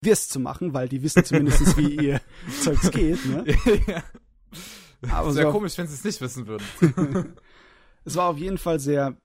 Wirst 0.02 0.32
zu 0.32 0.40
machen, 0.40 0.74
weil 0.74 0.88
die 0.88 1.04
wissen 1.04 1.24
zumindest, 1.26 1.78
wie 1.78 1.96
ihr 1.96 2.22
Zeugs 2.62 2.90
geht, 2.92 3.26
ne? 3.26 3.46
ja. 3.88 4.04
Aber 5.10 5.32
sehr 5.32 5.46
so, 5.46 5.52
komisch, 5.52 5.78
wenn 5.78 5.88
sie 5.88 5.94
es 5.94 6.04
nicht 6.04 6.22
wissen 6.22 6.48
würden. 6.48 6.66
es 8.06 8.16
war 8.16 8.30
auf 8.30 8.38
jeden 8.38 8.58
Fall 8.58 8.80
sehr 8.80 9.18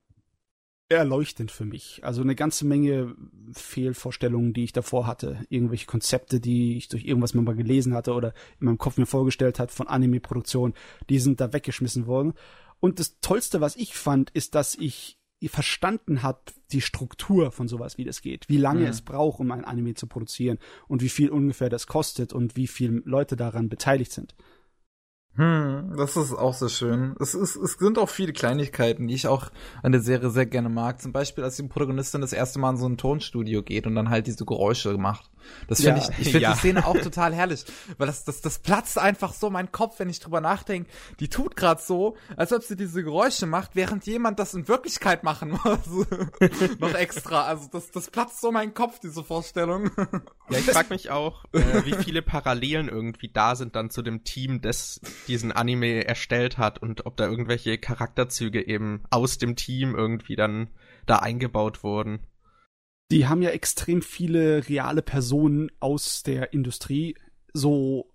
erleuchtend 0.88 1.50
für 1.50 1.64
mich. 1.64 2.00
Also 2.04 2.22
eine 2.22 2.34
ganze 2.34 2.66
Menge 2.66 3.14
Fehlvorstellungen, 3.52 4.52
die 4.52 4.64
ich 4.64 4.72
davor 4.72 5.06
hatte. 5.06 5.44
Irgendwelche 5.48 5.86
Konzepte, 5.86 6.40
die 6.40 6.76
ich 6.76 6.88
durch 6.88 7.04
irgendwas 7.04 7.34
mal 7.34 7.54
gelesen 7.54 7.94
hatte 7.94 8.12
oder 8.12 8.34
in 8.60 8.66
meinem 8.66 8.78
Kopf 8.78 8.96
mir 8.96 9.06
vorgestellt 9.06 9.58
hat 9.58 9.70
von 9.70 9.88
Anime-Produktion, 9.88 10.74
die 11.08 11.18
sind 11.18 11.40
da 11.40 11.52
weggeschmissen 11.52 12.06
worden. 12.06 12.34
Und 12.80 13.00
das 13.00 13.18
Tollste, 13.20 13.60
was 13.60 13.76
ich 13.76 13.94
fand, 13.96 14.30
ist, 14.30 14.54
dass 14.54 14.74
ich 14.74 15.18
verstanden 15.48 16.22
hat, 16.22 16.54
die 16.72 16.80
Struktur 16.80 17.50
von 17.50 17.68
sowas, 17.68 17.98
wie 17.98 18.04
das 18.04 18.22
geht, 18.22 18.48
wie 18.48 18.56
lange 18.56 18.80
mhm. 18.80 18.86
es 18.86 19.02
braucht, 19.02 19.40
um 19.40 19.50
ein 19.50 19.64
Anime 19.64 19.94
zu 19.94 20.06
produzieren 20.06 20.58
und 20.88 21.02
wie 21.02 21.08
viel 21.08 21.30
ungefähr 21.30 21.68
das 21.68 21.86
kostet 21.86 22.32
und 22.32 22.56
wie 22.56 22.66
viele 22.66 23.02
Leute 23.04 23.36
daran 23.36 23.68
beteiligt 23.68 24.12
sind. 24.12 24.34
Hm, 25.36 25.94
das 25.96 26.16
ist 26.16 26.32
auch 26.32 26.54
sehr 26.54 26.68
schön. 26.68 27.16
Es, 27.18 27.34
ist, 27.34 27.56
es 27.56 27.72
sind 27.72 27.98
auch 27.98 28.08
viele 28.08 28.32
Kleinigkeiten, 28.32 29.08
die 29.08 29.14
ich 29.14 29.26
auch 29.26 29.50
an 29.82 29.90
der 29.90 30.00
Serie 30.00 30.30
sehr 30.30 30.46
gerne 30.46 30.68
mag. 30.68 31.02
Zum 31.02 31.12
Beispiel, 31.12 31.42
als 31.42 31.56
die 31.56 31.64
Protagonistin 31.64 32.20
das 32.20 32.32
erste 32.32 32.60
Mal 32.60 32.70
in 32.70 32.76
so 32.76 32.88
ein 32.88 32.96
Tonstudio 32.96 33.62
geht 33.62 33.86
und 33.88 33.96
dann 33.96 34.10
halt 34.10 34.28
diese 34.28 34.44
Geräusche 34.44 34.96
macht. 34.96 35.30
Das 35.68 35.82
finde 35.82 36.00
ja, 36.00 36.08
ich, 36.08 36.18
ich 36.18 36.24
finde 36.32 36.40
ja. 36.40 36.52
die 36.52 36.58
Szene 36.58 36.86
auch 36.86 36.98
total 36.98 37.34
herrlich, 37.34 37.64
weil 37.98 38.06
das, 38.06 38.24
das, 38.24 38.40
das 38.40 38.58
platzt 38.58 38.98
einfach 38.98 39.32
so 39.32 39.50
mein 39.50 39.72
Kopf, 39.72 39.98
wenn 39.98 40.08
ich 40.08 40.20
drüber 40.20 40.40
nachdenke. 40.40 40.88
Die 41.20 41.28
tut 41.28 41.56
gerade 41.56 41.82
so, 41.82 42.16
als 42.36 42.52
ob 42.52 42.62
sie 42.62 42.76
diese 42.76 43.02
Geräusche 43.02 43.46
macht, 43.46 43.72
während 43.74 44.06
jemand 44.06 44.38
das 44.38 44.54
in 44.54 44.68
Wirklichkeit 44.68 45.22
machen 45.22 45.58
muss. 45.64 46.06
Noch 46.78 46.94
extra. 46.94 47.44
Also 47.44 47.68
das, 47.70 47.90
das 47.90 48.10
platzt 48.10 48.40
so 48.40 48.52
mein 48.52 48.74
Kopf, 48.74 49.00
diese 49.00 49.24
Vorstellung. 49.24 49.90
Ja, 50.50 50.58
ich 50.58 50.64
frage 50.64 50.90
mich 50.90 51.10
auch, 51.10 51.44
äh, 51.52 51.84
wie 51.84 51.94
viele 51.94 52.22
Parallelen 52.22 52.88
irgendwie 52.88 53.28
da 53.28 53.56
sind 53.56 53.76
dann 53.76 53.90
zu 53.90 54.02
dem 54.02 54.24
Team, 54.24 54.60
das 54.60 55.00
diesen 55.26 55.52
Anime 55.52 56.04
erstellt 56.04 56.58
hat 56.58 56.80
und 56.80 57.06
ob 57.06 57.16
da 57.16 57.26
irgendwelche 57.26 57.78
Charakterzüge 57.78 58.66
eben 58.66 59.02
aus 59.10 59.38
dem 59.38 59.56
Team 59.56 59.94
irgendwie 59.94 60.36
dann 60.36 60.68
da 61.06 61.16
eingebaut 61.16 61.82
wurden 61.82 62.20
die 63.10 63.26
haben 63.26 63.42
ja 63.42 63.50
extrem 63.50 64.02
viele 64.02 64.68
reale 64.68 65.02
Personen 65.02 65.70
aus 65.80 66.22
der 66.22 66.52
Industrie 66.52 67.16
so 67.52 68.10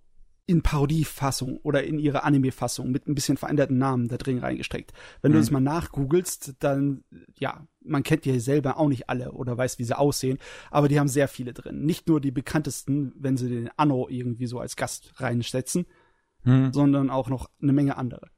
in 0.46 0.64
Parodiefassung 0.64 1.58
oder 1.58 1.84
in 1.84 2.00
ihre 2.00 2.24
Anime-Fassung 2.24 2.90
mit 2.90 3.08
ein 3.08 3.14
bisschen 3.14 3.38
veränderten 3.38 3.78
Namen 3.78 4.08
da 4.08 4.18
drin 4.18 4.40
reingesteckt. 4.40 4.94
Wenn 5.22 5.32
mhm. 5.32 5.34
du 5.34 5.40
das 5.42 5.52
mal 5.52 5.60
nachgoogelst, 5.60 6.56
dann, 6.60 7.04
ja, 7.38 7.68
man 7.82 8.02
kennt 8.02 8.26
die 8.26 8.40
selber 8.40 8.78
auch 8.78 8.88
nicht 8.88 9.10
alle 9.10 9.32
oder 9.32 9.56
weiß, 9.56 9.78
wie 9.78 9.84
sie 9.84 9.98
aussehen, 9.98 10.40
aber 10.72 10.88
die 10.88 11.00
haben 11.00 11.08
sehr 11.08 11.28
viele 11.28 11.54
drin. 11.54 11.86
Nicht 11.86 12.08
nur 12.08 12.20
die 12.20 12.32
bekanntesten, 12.32 13.14
wenn 13.16 13.38
sie 13.38 13.48
den 13.48 13.70
Anno 13.78 14.08
irgendwie 14.10 14.48
so 14.48 14.60
als 14.60 14.76
Gast 14.76 15.14
reinsetzen, 15.18 15.86
mhm. 16.44 16.74
sondern 16.74 17.10
auch 17.10 17.30
noch 17.30 17.50
eine 17.62 17.74
Menge 17.74 17.98
andere. 17.98 18.30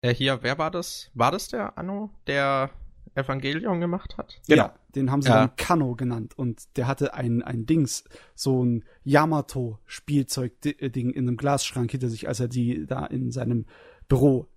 Äh, 0.00 0.14
hier, 0.14 0.42
wer 0.42 0.58
war 0.58 0.70
das? 0.70 1.10
War 1.14 1.32
das 1.32 1.48
der 1.48 1.76
Anno, 1.76 2.10
der 2.26 2.70
Evangelion 3.14 3.80
gemacht 3.80 4.16
hat? 4.16 4.40
Genau. 4.46 4.64
Ja, 4.64 4.74
den 4.94 5.10
haben 5.10 5.22
sie 5.22 5.30
ja. 5.30 5.40
dann 5.40 5.56
Kano 5.56 5.96
genannt 5.96 6.38
und 6.38 6.76
der 6.76 6.86
hatte 6.86 7.14
ein, 7.14 7.42
ein 7.42 7.66
Dings, 7.66 8.04
so 8.34 8.64
ein 8.64 8.84
Yamato-Spielzeug-Ding 9.04 11.10
in 11.10 11.28
einem 11.28 11.36
Glasschrank 11.36 11.90
hinter 11.90 12.08
sich, 12.08 12.28
als 12.28 12.40
er 12.40 12.48
die 12.48 12.86
da 12.86 13.04
in 13.06 13.32
seinem 13.32 13.66
Büro 14.08 14.48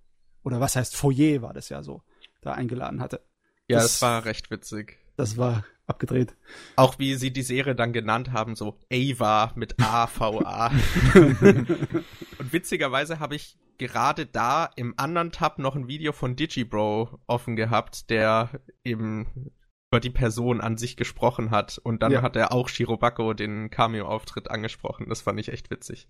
oder 0.44 0.60
was 0.60 0.76
heißt 0.76 0.96
Foyer 0.96 1.42
war 1.42 1.52
das 1.52 1.68
ja 1.68 1.82
so, 1.82 2.02
da 2.40 2.52
eingeladen 2.52 3.00
hatte. 3.00 3.20
Ja, 3.68 3.78
das, 3.78 3.92
das 3.92 4.02
war 4.02 4.24
recht 4.24 4.50
witzig. 4.50 4.98
Das 5.16 5.36
war 5.36 5.64
abgedreht. 5.92 6.34
Auch 6.76 6.98
wie 6.98 7.14
sie 7.14 7.32
die 7.32 7.42
Serie 7.42 7.74
dann 7.74 7.92
genannt 7.92 8.32
haben, 8.32 8.56
so 8.56 8.78
Ava 8.92 9.52
mit 9.54 9.80
A-V-A. 9.80 10.68
und 11.14 12.52
witzigerweise 12.52 13.20
habe 13.20 13.36
ich 13.36 13.58
gerade 13.78 14.26
da 14.26 14.70
im 14.76 14.94
anderen 14.96 15.32
Tab 15.32 15.58
noch 15.58 15.76
ein 15.76 15.88
Video 15.88 16.12
von 16.12 16.36
Digibro 16.36 17.20
offen 17.26 17.56
gehabt, 17.56 18.10
der 18.10 18.60
eben 18.84 19.52
über 19.90 20.00
die 20.00 20.10
Person 20.10 20.60
an 20.60 20.78
sich 20.78 20.96
gesprochen 20.96 21.50
hat. 21.50 21.78
Und 21.78 22.02
dann 22.02 22.12
ja. 22.12 22.22
hat 22.22 22.36
er 22.36 22.52
auch 22.52 22.68
Shirobako 22.68 23.34
den 23.34 23.70
Cameo-Auftritt 23.70 24.50
angesprochen. 24.50 25.08
Das 25.08 25.20
fand 25.20 25.38
ich 25.38 25.50
echt 25.50 25.70
witzig. 25.70 26.08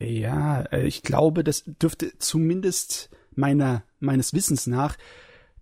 Ja, 0.00 0.62
äh, 0.72 0.86
ich 0.86 1.02
glaube, 1.02 1.44
das 1.44 1.64
dürfte 1.66 2.18
zumindest 2.18 3.10
meiner, 3.34 3.84
meines 4.00 4.32
Wissens 4.34 4.66
nach 4.66 4.96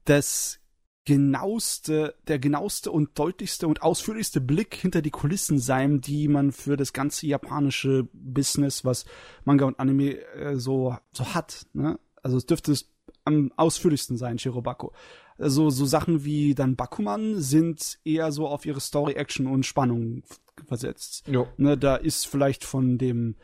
das 0.05 0.61
genaueste, 1.05 2.15
der 2.29 2.39
genaueste 2.39 2.91
und 2.91 3.19
deutlichste 3.19 3.67
und 3.67 3.83
ausführlichste 3.83 4.41
Blick 4.41 4.75
hinter 4.75 5.03
die 5.03 5.11
Kulissen 5.11 5.59
sein, 5.59 6.01
die 6.01 6.29
man 6.29 6.53
für 6.53 6.77
das 6.77 6.93
ganze 6.93 7.27
japanische 7.27 8.09
Business, 8.13 8.85
was 8.85 9.07
Manga 9.45 9.65
und 9.65 9.79
Anime 9.79 10.21
äh, 10.35 10.57
so, 10.57 10.97
so 11.13 11.35
hat. 11.35 11.67
Ne? 11.73 11.99
Also 12.23 12.37
es 12.37 12.47
dürfte 12.47 12.73
es 12.73 12.91
am 13.25 13.53
ausführlichsten 13.57 14.17
sein, 14.17 14.39
Shirobako. 14.39 14.93
Also 15.39 15.71
so 15.71 15.87
Sachen 15.87 16.25
wie 16.25 16.55
dann 16.55 16.77
Bakuman 16.77 17.41
sind 17.41 17.99
eher 18.05 18.31
so 18.31 18.47
auf 18.47 18.67
ihre 18.67 18.81
Story, 18.81 19.15
Action 19.15 19.47
und 19.47 19.65
Spannung 19.65 20.23
versetzt. 20.67 21.27
Jo. 21.27 21.49
Ne, 21.57 21.79
da 21.79 21.97
ist 21.97 22.27
vielleicht 22.27 22.65
von 22.65 22.99
dem, 22.99 23.37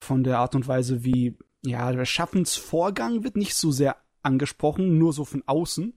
von 0.00 0.24
der 0.24 0.38
Art 0.38 0.56
und 0.56 0.66
Weise, 0.66 1.04
wie, 1.04 1.36
ja, 1.64 1.92
der 1.92 2.04
Schaffensvorgang 2.04 3.22
wird 3.22 3.36
nicht 3.36 3.54
so 3.54 3.70
sehr 3.70 3.96
angesprochen, 4.22 4.98
nur 4.98 5.12
so 5.12 5.24
von 5.24 5.44
außen 5.46 5.94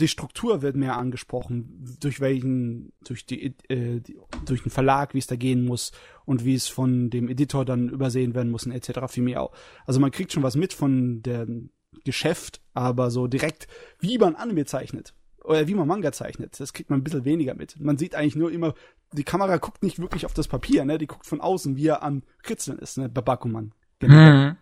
die 0.00 0.08
Struktur 0.08 0.62
wird 0.62 0.76
mehr 0.76 0.96
angesprochen, 0.96 1.96
durch 2.00 2.20
welchen, 2.20 2.92
durch 3.04 3.26
die, 3.26 3.54
äh, 3.68 4.00
die, 4.00 4.18
durch 4.44 4.62
den 4.62 4.70
Verlag, 4.70 5.14
wie 5.14 5.18
es 5.18 5.26
da 5.26 5.36
gehen 5.36 5.64
muss 5.64 5.92
und 6.24 6.44
wie 6.44 6.54
es 6.54 6.68
von 6.68 7.10
dem 7.10 7.28
Editor 7.28 7.64
dann 7.64 7.88
übersehen 7.88 8.34
werden 8.34 8.50
muss, 8.50 8.66
etc. 8.66 9.00
für 9.08 9.22
mich 9.22 9.36
auch. 9.36 9.52
Also 9.86 9.98
man 9.98 10.12
kriegt 10.12 10.32
schon 10.32 10.44
was 10.44 10.56
mit 10.56 10.72
von 10.72 11.22
dem 11.22 11.70
Geschäft, 12.04 12.60
aber 12.74 13.10
so 13.10 13.26
direkt, 13.26 13.66
wie 13.98 14.18
man 14.18 14.36
Anime 14.36 14.66
zeichnet 14.66 15.14
oder 15.42 15.66
wie 15.66 15.74
man 15.74 15.88
Manga 15.88 16.12
zeichnet, 16.12 16.60
das 16.60 16.72
kriegt 16.72 16.90
man 16.90 17.00
ein 17.00 17.04
bisschen 17.04 17.24
weniger 17.24 17.54
mit. 17.54 17.80
Man 17.80 17.98
sieht 17.98 18.14
eigentlich 18.14 18.36
nur 18.36 18.52
immer, 18.52 18.74
die 19.12 19.24
Kamera 19.24 19.56
guckt 19.56 19.82
nicht 19.82 19.98
wirklich 19.98 20.26
auf 20.26 20.34
das 20.34 20.46
Papier, 20.46 20.84
ne, 20.84 20.98
die 20.98 21.06
guckt 21.06 21.26
von 21.26 21.40
außen, 21.40 21.76
wie 21.76 21.86
er 21.86 22.02
am 22.02 22.22
Kritzeln 22.42 22.78
ist, 22.78 22.98
ne, 22.98 23.08
bei 23.08 23.20
Bakuman. 23.20 23.72
Genau. 23.98 24.14
Mhm. 24.14 24.56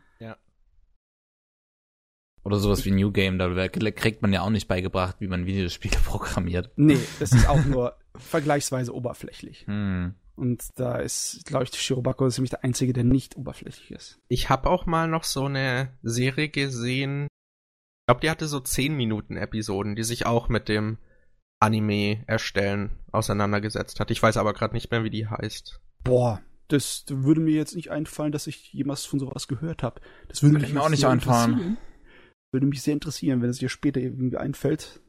Oder 2.46 2.58
sowas 2.58 2.84
wie 2.84 2.92
New 2.92 3.10
Game, 3.10 3.40
da 3.40 3.66
kriegt 3.68 4.22
man 4.22 4.32
ja 4.32 4.42
auch 4.42 4.50
nicht 4.50 4.68
beigebracht, 4.68 5.16
wie 5.18 5.26
man 5.26 5.46
Videospiele 5.46 5.96
programmiert. 6.04 6.70
Nee, 6.76 7.00
das 7.18 7.32
ist 7.32 7.48
auch 7.48 7.64
nur 7.64 7.96
vergleichsweise 8.16 8.94
oberflächlich. 8.94 9.66
Hm. 9.66 10.14
Und 10.36 10.62
da 10.76 10.98
ist, 10.98 11.44
glaube 11.44 11.64
ich, 11.64 11.74
Shirobako 11.74 12.28
ziemlich 12.28 12.50
der 12.50 12.62
Einzige, 12.62 12.92
der 12.92 13.02
nicht 13.02 13.36
oberflächlich 13.36 13.90
ist. 13.90 14.20
Ich 14.28 14.48
habe 14.48 14.70
auch 14.70 14.86
mal 14.86 15.08
noch 15.08 15.24
so 15.24 15.46
eine 15.46 15.88
Serie 16.04 16.48
gesehen. 16.48 17.24
Ich 17.24 18.06
glaube, 18.06 18.20
die 18.20 18.30
hatte 18.30 18.46
so 18.46 18.60
10 18.60 18.94
Minuten 18.94 19.36
Episoden, 19.36 19.96
die 19.96 20.04
sich 20.04 20.24
auch 20.24 20.48
mit 20.48 20.68
dem 20.68 20.98
Anime 21.58 22.22
erstellen 22.28 22.92
auseinandergesetzt 23.10 23.98
hat. 23.98 24.12
Ich 24.12 24.22
weiß 24.22 24.36
aber 24.36 24.52
gerade 24.52 24.74
nicht 24.74 24.92
mehr, 24.92 25.02
wie 25.02 25.10
die 25.10 25.26
heißt. 25.26 25.80
Boah, 26.04 26.40
das 26.68 27.06
würde 27.08 27.40
mir 27.40 27.56
jetzt 27.56 27.74
nicht 27.74 27.90
einfallen, 27.90 28.30
dass 28.30 28.46
ich 28.46 28.72
jemals 28.72 29.04
von 29.04 29.18
sowas 29.18 29.48
gehört 29.48 29.82
habe. 29.82 30.00
Das 30.28 30.44
würde, 30.44 30.60
würde 30.60 30.74
mir 30.74 30.82
auch 30.82 30.90
nicht 30.90 31.06
einfallen. 31.06 31.76
Würde 32.52 32.66
mich 32.66 32.82
sehr 32.82 32.94
interessieren, 32.94 33.42
wenn 33.42 33.50
es 33.50 33.58
dir 33.58 33.68
später 33.68 34.00
irgendwie 34.00 34.36
einfällt. 34.36 35.00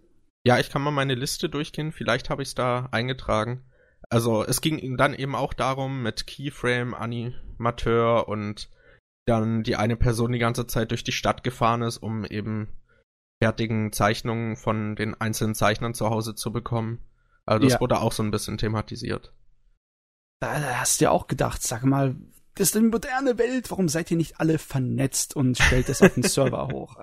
Ja, 0.46 0.60
ich 0.60 0.70
kann 0.70 0.82
mal 0.82 0.92
meine 0.92 1.16
Liste 1.16 1.50
durchgehen. 1.50 1.92
Vielleicht 1.92 2.30
habe 2.30 2.42
ich 2.42 2.50
es 2.50 2.56
da 2.56 2.88
eingetragen. 2.92 3.64
Also 4.10 4.46
es 4.46 4.62
ging 4.62 4.98
dann 4.98 5.14
eben 5.14 5.36
auch 5.36 5.54
darum 5.54 6.02
mit 6.02 6.28
Keyframe, 6.28 6.94
Animateur 6.94 8.28
und 8.28 8.70
dann 9.26 9.64
die 9.64 9.76
eine 9.76 9.98
Person 9.98 10.32
die 10.32 10.40
ganze 10.40 10.68
Zeit 10.68 10.92
durch 10.92 11.04
die 11.04 11.12
Stadt 11.12 11.44
gefahren 11.44 11.82
ist, 11.82 11.98
um 11.98 12.24
eben 12.24 12.70
fertigen 13.44 13.92
Zeichnungen 13.92 14.56
von 14.56 14.96
den 14.96 15.20
einzelnen 15.20 15.54
Zeichnern 15.54 15.94
zu 15.94 16.10
Hause 16.10 16.36
zu 16.36 16.52
bekommen. 16.52 17.00
Also 17.46 17.64
das 17.64 17.74
ja. 17.74 17.82
wurde 17.82 18.00
auch 18.00 18.12
so 18.12 18.24
ein 18.24 18.32
bisschen 18.32 18.58
thematisiert. 18.58 19.34
Da 20.40 20.80
hast 20.80 21.02
du 21.02 21.06
ja 21.06 21.12
auch 21.12 21.28
gedacht, 21.28 21.62
sag 21.62 21.84
mal, 21.84 22.16
das 22.58 22.70
ist 22.70 22.78
eine 22.78 22.88
moderne 22.88 23.38
Welt, 23.38 23.70
warum 23.70 23.88
seid 23.88 24.10
ihr 24.12 24.18
nicht 24.18 24.40
alle 24.40 24.58
vernetzt 24.58 25.36
und 25.36 25.58
stellt 25.58 25.90
das 25.90 26.02
auf 26.02 26.14
den 26.14 26.24
Server 26.24 26.70
hoch? 26.72 26.98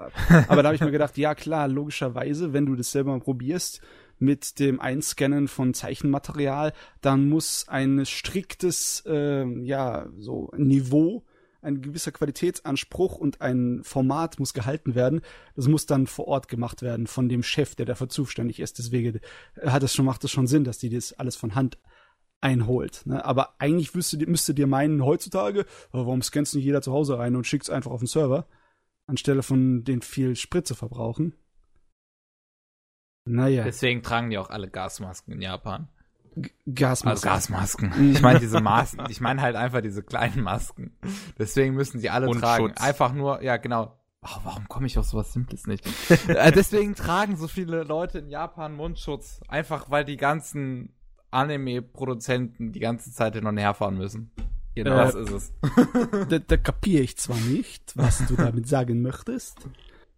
Aber 0.48 0.62
da 0.62 0.68
habe 0.68 0.74
ich 0.74 0.80
mir 0.80 0.90
gedacht, 0.90 1.16
ja 1.16 1.34
klar, 1.34 1.68
logischerweise, 1.68 2.52
wenn 2.52 2.66
du 2.66 2.74
das 2.74 2.90
selber 2.90 3.18
probierst 3.20 3.80
mit 4.18 4.58
dem 4.58 4.80
Einscannen 4.80 5.48
von 5.48 5.74
Zeichenmaterial, 5.74 6.72
dann 7.00 7.28
muss 7.28 7.66
ein 7.68 8.04
striktes, 8.06 9.02
äh, 9.06 9.44
ja, 9.62 10.06
so 10.18 10.50
Niveau, 10.56 11.24
ein 11.62 11.80
gewisser 11.80 12.12
Qualitätsanspruch 12.12 13.16
und 13.16 13.40
ein 13.40 13.80
Format 13.84 14.38
muss 14.38 14.54
gehalten 14.54 14.94
werden. 14.94 15.22
Das 15.56 15.66
muss 15.66 15.86
dann 15.86 16.06
vor 16.06 16.28
Ort 16.28 16.48
gemacht 16.48 16.82
werden 16.82 17.06
von 17.06 17.28
dem 17.28 17.42
Chef, 17.42 17.74
der 17.74 17.86
dafür 17.86 18.08
zuständig 18.08 18.60
ist. 18.60 18.78
Deswegen 18.78 19.20
hat 19.62 19.82
es 19.82 19.94
schon, 19.94 20.04
macht 20.04 20.24
es 20.24 20.30
schon 20.30 20.46
Sinn, 20.46 20.64
dass 20.64 20.78
die 20.78 20.90
das 20.90 21.14
alles 21.14 21.36
von 21.36 21.54
Hand 21.54 21.78
einholt. 22.44 23.02
Ne? 23.06 23.24
Aber 23.24 23.54
eigentlich 23.58 23.94
müsste, 23.94 24.18
müsste 24.26 24.54
dir 24.54 24.66
meinen, 24.66 25.04
heutzutage, 25.04 25.64
oh, 25.92 25.98
warum 25.98 26.22
scannst 26.22 26.54
nicht 26.54 26.64
jeder 26.64 26.82
zu 26.82 26.92
Hause 26.92 27.18
rein 27.18 27.34
und 27.36 27.46
schickt 27.46 27.64
es 27.64 27.70
einfach 27.70 27.90
auf 27.90 28.00
den 28.00 28.06
Server, 28.06 28.46
anstelle 29.06 29.42
von 29.42 29.82
den 29.82 30.02
viel 30.02 30.36
Sprit 30.36 30.66
zu 30.66 30.74
verbrauchen. 30.74 31.34
Naja. 33.26 33.64
Deswegen 33.64 34.02
tragen 34.02 34.30
die 34.30 34.38
auch 34.38 34.50
alle 34.50 34.68
Gasmasken 34.68 35.32
in 35.32 35.42
Japan. 35.42 35.88
G 36.36 36.50
Gasmasken. 36.66 37.08
Also 37.08 37.28
Gasmasken. 37.28 38.10
Ich 38.12 38.20
meine 38.20 38.40
diese 38.40 38.60
Masken, 38.60 39.06
ich 39.08 39.20
meine 39.20 39.40
halt 39.40 39.56
einfach 39.56 39.80
diese 39.80 40.02
kleinen 40.02 40.42
Masken. 40.42 40.96
Deswegen 41.38 41.74
müssen 41.74 42.00
sie 42.00 42.10
alle 42.10 42.28
und 42.28 42.40
tragen. 42.40 42.68
Schutz. 42.68 42.80
Einfach 42.80 43.14
nur, 43.14 43.42
ja 43.42 43.56
genau, 43.56 43.98
Oh, 44.26 44.40
warum 44.44 44.68
komme 44.68 44.86
ich 44.86 44.96
auf 44.98 45.04
sowas 45.04 45.34
Simples 45.34 45.66
nicht? 45.66 45.86
äh, 46.28 46.50
deswegen 46.50 46.94
tragen 46.94 47.36
so 47.36 47.46
viele 47.46 47.82
Leute 47.82 48.20
in 48.20 48.30
Japan 48.30 48.74
Mundschutz. 48.74 49.42
Einfach 49.48 49.90
weil 49.90 50.06
die 50.06 50.16
ganzen 50.16 50.94
Anime-Produzenten 51.34 52.72
die 52.72 52.80
ganze 52.80 53.12
Zeit 53.12 53.34
hin 53.34 53.46
und 53.46 53.58
her 53.58 53.74
fahren 53.74 53.98
müssen. 53.98 54.30
Genau, 54.74 54.92
äh, 54.92 55.12
das 55.12 55.14
ist 55.14 55.30
es. 55.30 55.52
da, 56.28 56.38
da 56.38 56.56
kapiere 56.56 57.02
ich 57.02 57.16
zwar 57.16 57.36
nicht, 57.36 57.92
was 57.96 58.26
du 58.26 58.34
damit 58.36 58.68
sagen 58.68 59.02
möchtest. 59.02 59.58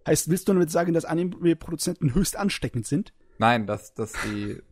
Heißt, 0.06 0.30
willst 0.30 0.48
du 0.48 0.52
damit 0.52 0.70
sagen, 0.70 0.92
dass 0.92 1.04
Anime-Produzenten 1.04 2.14
höchst 2.14 2.36
ansteckend 2.36 2.86
sind? 2.86 3.12
Nein, 3.38 3.66
dass, 3.66 3.92
dass 3.94 4.12
die 4.24 4.62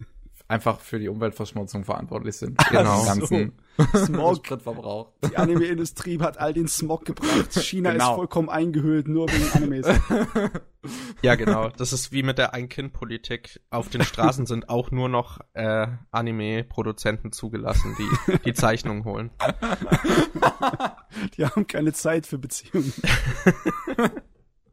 einfach 0.55 0.81
für 0.81 1.01
die 1.01 1.09
Umweltverschmutzung 1.09 1.85
verantwortlich 1.85 2.37
sind. 2.37 2.57
Genau. 2.71 3.05
ganzen 3.05 3.53
Smog. 3.97 4.37
Spritverbrauch. 4.47 5.11
Die 5.29 5.37
Anime-Industrie 5.37 6.21
hat 6.21 6.39
all 6.39 6.53
den 6.53 6.69
Smog 6.69 7.05
gebracht. 7.05 7.53
China 7.61 7.91
genau. 7.93 8.11
ist 8.11 8.17
vollkommen 8.17 8.49
eingehüllt, 8.49 9.09
nur 9.09 9.29
wegen 9.29 9.53
Animes. 9.53 9.87
ja, 11.23 11.35
genau. 11.35 11.71
Das 11.71 11.93
ist 11.93 12.13
wie 12.13 12.23
mit 12.23 12.39
der 12.39 12.55
Ein-Kind-Politik. 12.55 13.61
Auf 13.71 13.89
den 13.89 14.05
Straßen 14.05 14.47
sind 14.47 14.69
auch 14.69 14.93
nur 14.93 15.09
noch 15.09 15.41
äh, 15.55 15.89
Anime-Produzenten 16.13 17.33
zugelassen, 17.33 17.97
die 17.99 18.39
die 18.45 18.55
Zeichnungen 18.55 19.05
holen. 19.05 19.31
die 21.37 21.45
haben 21.45 21.67
keine 21.67 21.93
Zeit 21.93 22.27
für 22.27 22.39
Beziehungen. 22.39 22.93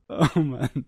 oh 0.07 0.39
Mann. 0.39 0.85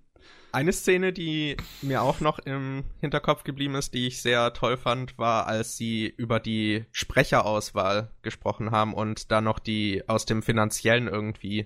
Eine 0.53 0.71
Szene, 0.71 1.13
die 1.13 1.57
mir 1.81 2.03
auch 2.03 2.19
noch 2.19 2.37
im 2.37 2.83
Hinterkopf 3.01 3.43
geblieben 3.43 3.73
ist, 3.73 3.95
die 3.95 4.05
ich 4.05 4.21
sehr 4.21 4.53
toll 4.53 4.77
fand, 4.77 5.17
war, 5.17 5.47
als 5.47 5.77
sie 5.77 6.05
über 6.05 6.39
die 6.39 6.85
Sprecherauswahl 6.91 8.11
gesprochen 8.21 8.69
haben 8.69 8.93
und 8.93 9.31
da 9.31 9.41
noch 9.41 9.57
die 9.57 10.07
aus 10.07 10.27
dem 10.27 10.43
Finanziellen 10.43 11.07
irgendwie 11.07 11.65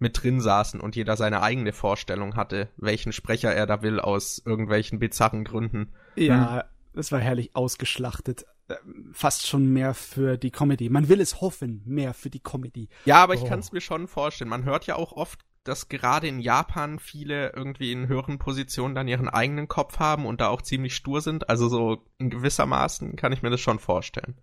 mit 0.00 0.20
drin 0.20 0.40
saßen 0.40 0.80
und 0.80 0.96
jeder 0.96 1.16
seine 1.16 1.42
eigene 1.42 1.72
Vorstellung 1.72 2.34
hatte, 2.34 2.68
welchen 2.76 3.12
Sprecher 3.12 3.54
er 3.54 3.66
da 3.66 3.82
will 3.82 4.00
aus 4.00 4.42
irgendwelchen 4.44 4.98
bizarren 4.98 5.44
Gründen. 5.44 5.92
Ja, 6.16 6.54
hm. 6.54 6.62
das 6.92 7.12
war 7.12 7.20
herrlich 7.20 7.54
ausgeschlachtet. 7.54 8.46
Ähm, 8.68 9.10
fast 9.12 9.46
schon 9.46 9.72
mehr 9.72 9.94
für 9.94 10.38
die 10.38 10.50
Comedy. 10.50 10.88
Man 10.88 11.08
will 11.08 11.20
es 11.20 11.40
hoffen, 11.40 11.82
mehr 11.84 12.14
für 12.14 12.30
die 12.30 12.40
Comedy. 12.40 12.88
Ja, 13.04 13.22
aber 13.22 13.34
oh. 13.34 13.36
ich 13.36 13.44
kann 13.44 13.60
es 13.60 13.70
mir 13.70 13.80
schon 13.80 14.08
vorstellen. 14.08 14.50
Man 14.50 14.64
hört 14.64 14.88
ja 14.88 14.96
auch 14.96 15.12
oft 15.12 15.44
dass 15.64 15.88
gerade 15.88 16.28
in 16.28 16.40
Japan 16.40 16.98
viele 16.98 17.52
irgendwie 17.54 17.90
in 17.90 18.06
höheren 18.06 18.38
Positionen 18.38 18.94
dann 18.94 19.08
ihren 19.08 19.28
eigenen 19.28 19.66
Kopf 19.66 19.98
haben 19.98 20.26
und 20.26 20.40
da 20.40 20.48
auch 20.48 20.62
ziemlich 20.62 20.94
stur 20.94 21.20
sind. 21.20 21.48
Also 21.48 21.68
so 21.68 22.04
in 22.18 22.30
gewissermaßen 22.30 23.16
kann 23.16 23.32
ich 23.32 23.42
mir 23.42 23.50
das 23.50 23.60
schon 23.60 23.78
vorstellen. 23.78 24.36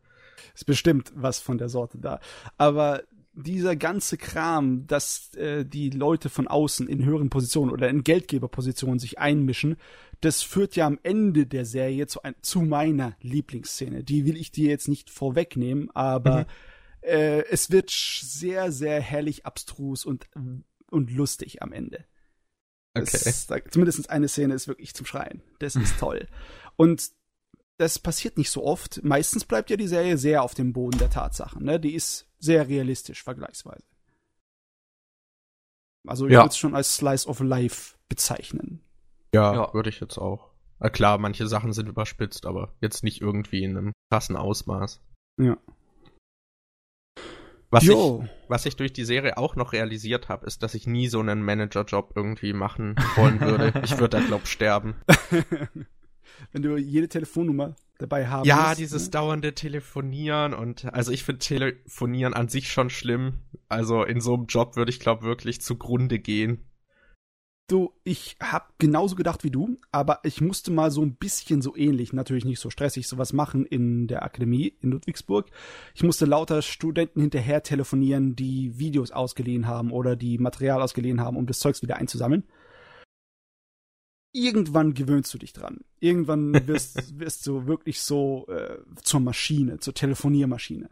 Ist 0.54 0.66
bestimmt 0.66 1.12
was 1.16 1.40
von 1.40 1.58
der 1.60 1.70
Sorte 1.70 2.00
da. 2.00 2.20
Aber 2.58 3.04
dieser 3.34 3.76
ganze 3.76 4.18
Kram, 4.18 4.88
dass 4.88 5.34
äh, 5.36 5.66
die 5.66 5.90
Leute 5.90 6.30
von 6.30 6.48
außen 6.48 6.88
in 6.88 7.06
höheren 7.06 7.30
Positionen 7.30 7.72
oder 7.72 7.88
in 7.90 8.04
Geldgeberpositionen 8.04 9.00
sich 9.00 9.20
einmischen, 9.20 9.78
das 10.20 10.42
führt 10.42 10.76
ja 10.76 10.86
am 10.86 11.00
Ende 11.04 11.46
der 11.46 11.66
Serie 11.66 12.08
zu, 12.08 12.24
ein, 12.24 12.36
zu 12.42 12.62
meiner 12.62 13.16
Lieblingsszene. 13.22 14.04
Die 14.04 14.26
will 14.26 14.36
ich 14.36 14.52
dir 14.52 14.70
jetzt 14.70 14.88
nicht 14.88 15.10
vorwegnehmen, 15.10 15.90
aber 15.94 16.40
mhm. 16.40 16.46
äh, 17.02 17.42
es 17.44 17.72
wird 17.72 17.90
sehr, 17.90 18.72
sehr 18.72 19.00
herrlich 19.00 19.46
abstrus 19.46 20.06
und 20.06 20.28
und 20.92 21.12
lustig 21.12 21.62
am 21.62 21.72
Ende. 21.72 22.06
Okay. 22.94 23.20
Das, 23.24 23.48
da, 23.48 23.64
zumindest 23.70 24.10
eine 24.10 24.28
Szene 24.28 24.54
ist 24.54 24.68
wirklich 24.68 24.94
zum 24.94 25.06
Schreien. 25.06 25.42
Das 25.60 25.76
ist 25.76 25.98
toll. 26.00 26.28
Und 26.76 27.12
das 27.78 28.00
passiert 28.00 28.38
nicht 28.38 28.52
so 28.52 28.64
oft. 28.64 29.04
Meistens 29.04 29.46
bleibt 29.46 29.70
ja 29.70 29.78
die 29.78 29.88
Serie 29.88 30.18
sehr 30.18 30.44
auf 30.44 30.54
dem 30.54 30.74
Boden 30.74 31.00
der 31.00 31.10
Tatsachen. 31.10 31.64
Ne? 31.64 31.80
Die 31.80 31.96
ist 31.96 32.28
sehr 32.38 32.68
realistisch 32.68 33.24
vergleichsweise. 33.24 33.84
Also 36.06 36.28
ich 36.28 36.34
ja. 36.34 36.40
würde 36.40 36.50
es 36.50 36.58
schon 36.58 36.76
als 36.76 36.96
Slice 36.96 37.28
of 37.28 37.40
Life 37.40 37.96
bezeichnen. 38.10 38.82
Ja, 39.34 39.54
ja. 39.54 39.74
würde 39.74 39.90
ich 39.90 40.00
jetzt 40.00 40.18
auch. 40.18 40.52
Na 40.80 40.90
klar, 40.90 41.18
manche 41.18 41.48
Sachen 41.48 41.74
sind 41.74 41.88
überspitzt, 41.88 42.46
aber 42.46 42.74
jetzt 42.82 43.04
nicht 43.04 43.22
irgendwie 43.22 43.64
in 43.64 43.78
einem 43.78 43.94
krassen 44.10 44.36
Ausmaß. 44.36 45.02
Ja. 45.40 45.58
Was 47.72 47.88
ich, 47.88 47.98
was 48.50 48.66
ich 48.66 48.76
durch 48.76 48.92
die 48.92 49.06
Serie 49.06 49.38
auch 49.38 49.56
noch 49.56 49.72
realisiert 49.72 50.28
habe, 50.28 50.46
ist, 50.46 50.62
dass 50.62 50.74
ich 50.76 50.88
nie 50.88 51.08
so 51.08 51.20
einen 51.20 51.42
Managerjob 51.42 52.12
irgendwie 52.16 52.52
machen 52.52 52.96
wollen 53.16 53.40
würde. 53.40 53.74
ich 53.84 53.98
würde 53.98 54.20
da, 54.20 54.20
glaub, 54.20 54.46
sterben. 54.46 54.96
Wenn 56.52 56.62
du 56.62 56.76
jede 56.78 57.08
Telefonnummer 57.08 57.76
dabei 57.98 58.28
haben 58.28 58.46
Ja, 58.46 58.68
musst, 58.68 58.80
dieses 58.80 59.06
ne? 59.06 59.12
dauernde 59.12 59.54
Telefonieren 59.54 60.54
und 60.54 60.92
also 60.94 61.12
ich 61.12 61.24
finde 61.24 61.40
Telefonieren 61.40 62.34
an 62.34 62.50
sich 62.50 62.72
schon 62.72 62.90
schlimm. 62.90 63.40
Also 63.70 64.04
in 64.04 64.20
so 64.20 64.34
einem 64.34 64.46
Job 64.48 64.76
würde 64.76 64.92
ich, 64.92 65.00
glaube 65.00 65.24
wirklich 65.24 65.62
zugrunde 65.62 66.20
gehen. 66.20 66.66
Du, 67.72 67.94
ich 68.04 68.36
hab 68.42 68.78
genauso 68.80 69.16
gedacht 69.16 69.46
wie 69.46 69.50
du, 69.50 69.78
aber 69.94 70.20
ich 70.24 70.42
musste 70.42 70.72
mal 70.72 70.92
so 70.92 71.02
ein 71.04 71.16
bisschen 71.16 71.62
so 71.62 71.74
ähnlich, 71.74 72.12
natürlich 72.12 72.44
nicht 72.44 72.60
so 72.60 72.70
stressig, 72.70 73.08
sowas 73.08 73.32
machen 73.32 73.66
in 73.66 74.08
der 74.08 74.24
Akademie 74.24 74.76
in 74.82 74.92
Ludwigsburg. 74.92 75.50
Ich 75.96 76.04
musste 76.04 76.26
lauter 76.26 76.64
Studenten 76.64 77.22
hinterher 77.22 77.64
telefonieren, 77.64 78.36
die 78.36 78.78
Videos 78.78 79.12
ausgeliehen 79.12 79.68
haben 79.68 79.92
oder 79.92 80.18
die 80.18 80.38
Material 80.38 80.82
ausgeliehen 80.82 81.22
haben, 81.22 81.38
um 81.38 81.46
das 81.46 81.60
Zeugs 81.60 81.82
wieder 81.82 81.96
einzusammeln. 81.96 82.44
Irgendwann 84.34 84.94
gewöhnst 84.94 85.34
du 85.34 85.38
dich 85.38 85.54
dran. 85.54 85.80
Irgendwann 86.02 86.52
wirst, 86.68 87.22
wirst 87.22 87.48
du 87.48 87.68
wirklich 87.68 88.02
so 88.02 88.48
äh, 88.50 88.80
zur 89.02 89.22
Maschine, 89.22 89.80
zur 89.80 89.94
Telefoniermaschine. 89.94 90.90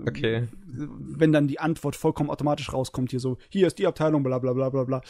Okay. 0.00 0.48
Wenn 0.66 1.32
dann 1.32 1.46
die 1.46 1.60
Antwort 1.60 1.96
vollkommen 1.96 2.30
automatisch 2.30 2.72
rauskommt, 2.72 3.10
hier 3.10 3.20
so, 3.20 3.38
hier 3.48 3.66
ist 3.66 3.78
die 3.78 3.86
Abteilung, 3.86 4.22
bla 4.22 4.38
bla 4.38 4.52
bla 4.52 4.68
bla 4.68 4.84
bla, 4.84 5.00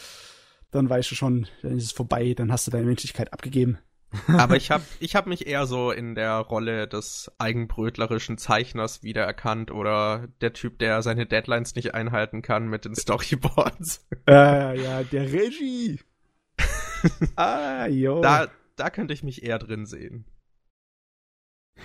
dann 0.70 0.90
weißt 0.90 1.11
du 1.11 1.14
schon, 1.14 1.47
dann 1.62 1.79
ist 1.79 1.85
es 1.85 1.92
vorbei, 1.92 2.35
dann 2.35 2.53
hast 2.53 2.66
du 2.66 2.70
deine 2.70 2.87
Menschlichkeit 2.87 3.33
abgegeben. 3.33 3.79
Aber 4.29 4.57
ich 4.57 4.70
habe 4.70 4.85
ich 5.01 5.16
hab 5.16 5.27
mich 5.27 5.47
eher 5.47 5.66
so 5.66 5.90
in 5.90 6.14
der 6.14 6.37
Rolle 6.37 6.87
des 6.87 7.33
eigenbrötlerischen 7.38 8.38
Zeichners 8.38 9.03
wiedererkannt 9.03 9.70
oder 9.70 10.29
der 10.40 10.53
Typ, 10.53 10.79
der 10.79 11.03
seine 11.03 11.27
Deadlines 11.27 11.75
nicht 11.75 11.94
einhalten 11.94 12.42
kann 12.42 12.68
mit 12.68 12.85
den 12.85 12.94
Storyboards. 12.94 14.07
Äh, 14.29 14.81
ja, 14.83 15.03
der 15.03 15.33
Regie. 15.33 16.01
ah, 17.37 17.87
jo. 17.87 18.20
Da, 18.20 18.49
da 18.77 18.90
könnte 18.90 19.14
ich 19.14 19.23
mich 19.23 19.42
eher 19.42 19.59
drin 19.59 19.87
sehen. 19.87 20.27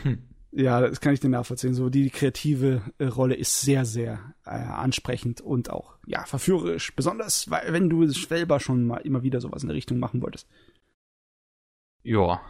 Hm. 0.04 0.24
Ja, 0.52 0.82
das 0.82 1.00
kann 1.00 1.14
ich 1.14 1.20
dir 1.20 1.30
nachvollziehen. 1.30 1.74
So 1.74 1.90
die 1.90 2.10
kreative 2.10 2.82
äh, 2.98 3.06
Rolle 3.06 3.36
ist 3.36 3.62
sehr, 3.62 3.86
sehr 3.86 4.34
äh, 4.46 4.50
ansprechend 4.50 5.42
und 5.42 5.70
auch 5.70 5.98
ja 6.08 6.26
verführerisch. 6.26 6.96
Besonders, 6.96 7.50
weil, 7.52 7.72
wenn 7.72 7.90
du 7.90 8.08
selber 8.08 8.60
schon 8.60 8.86
mal 8.86 8.98
immer 8.98 9.22
wieder 9.22 9.42
sowas 9.42 9.62
in 9.62 9.70
der 9.70 9.76
Richtung 9.76 10.00
machen 10.00 10.22
wolltest. 10.22 10.48
Ja. 12.04 12.42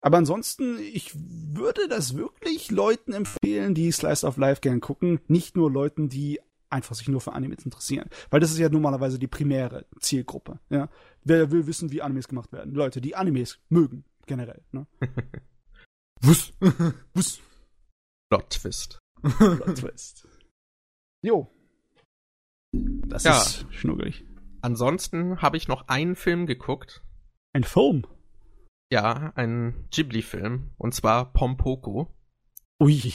Aber 0.00 0.18
ansonsten, 0.18 0.78
ich 0.78 1.12
würde 1.14 1.88
das 1.88 2.16
wirklich 2.16 2.70
Leuten 2.70 3.12
empfehlen, 3.12 3.74
die 3.74 3.90
Slice 3.90 4.26
of 4.26 4.36
Life 4.36 4.60
gern 4.60 4.80
gucken, 4.80 5.20
nicht 5.28 5.56
nur 5.56 5.70
Leuten, 5.70 6.08
die 6.08 6.40
einfach 6.70 6.94
sich 6.94 7.08
nur 7.08 7.20
für 7.20 7.32
Animes 7.32 7.64
interessieren. 7.64 8.10
Weil 8.30 8.40
das 8.40 8.50
ist 8.50 8.58
ja 8.58 8.68
normalerweise 8.68 9.18
die 9.18 9.26
primäre 9.26 9.86
Zielgruppe. 10.00 10.58
Ja? 10.68 10.88
Wer 11.22 11.50
will 11.50 11.66
wissen, 11.66 11.90
wie 11.90 12.02
Animes 12.02 12.28
gemacht 12.28 12.52
werden? 12.52 12.74
Leute, 12.74 13.00
die 13.00 13.16
Animes 13.16 13.58
mögen, 13.68 14.04
generell. 14.26 14.62
Ne? 14.72 14.86
Wuss. 16.24 16.54
Wuss. 17.12 17.40
Plot 18.30 18.50
Twist. 18.50 18.98
Plot 19.20 19.76
Twist. 19.76 20.26
Jo. 21.22 21.54
Das 22.72 23.24
ja. 23.24 23.36
ist 23.36 23.66
schnuggelig. 23.70 24.24
Ansonsten 24.62 25.42
habe 25.42 25.58
ich 25.58 25.68
noch 25.68 25.88
einen 25.88 26.16
Film 26.16 26.46
geguckt. 26.46 27.02
Ein 27.52 27.64
Film? 27.64 28.06
Ja, 28.90 29.32
ein 29.36 29.86
Ghibli-Film. 29.90 30.70
Und 30.78 30.94
zwar 30.94 31.30
Pompoko. 31.32 32.16
Ui. 32.80 33.12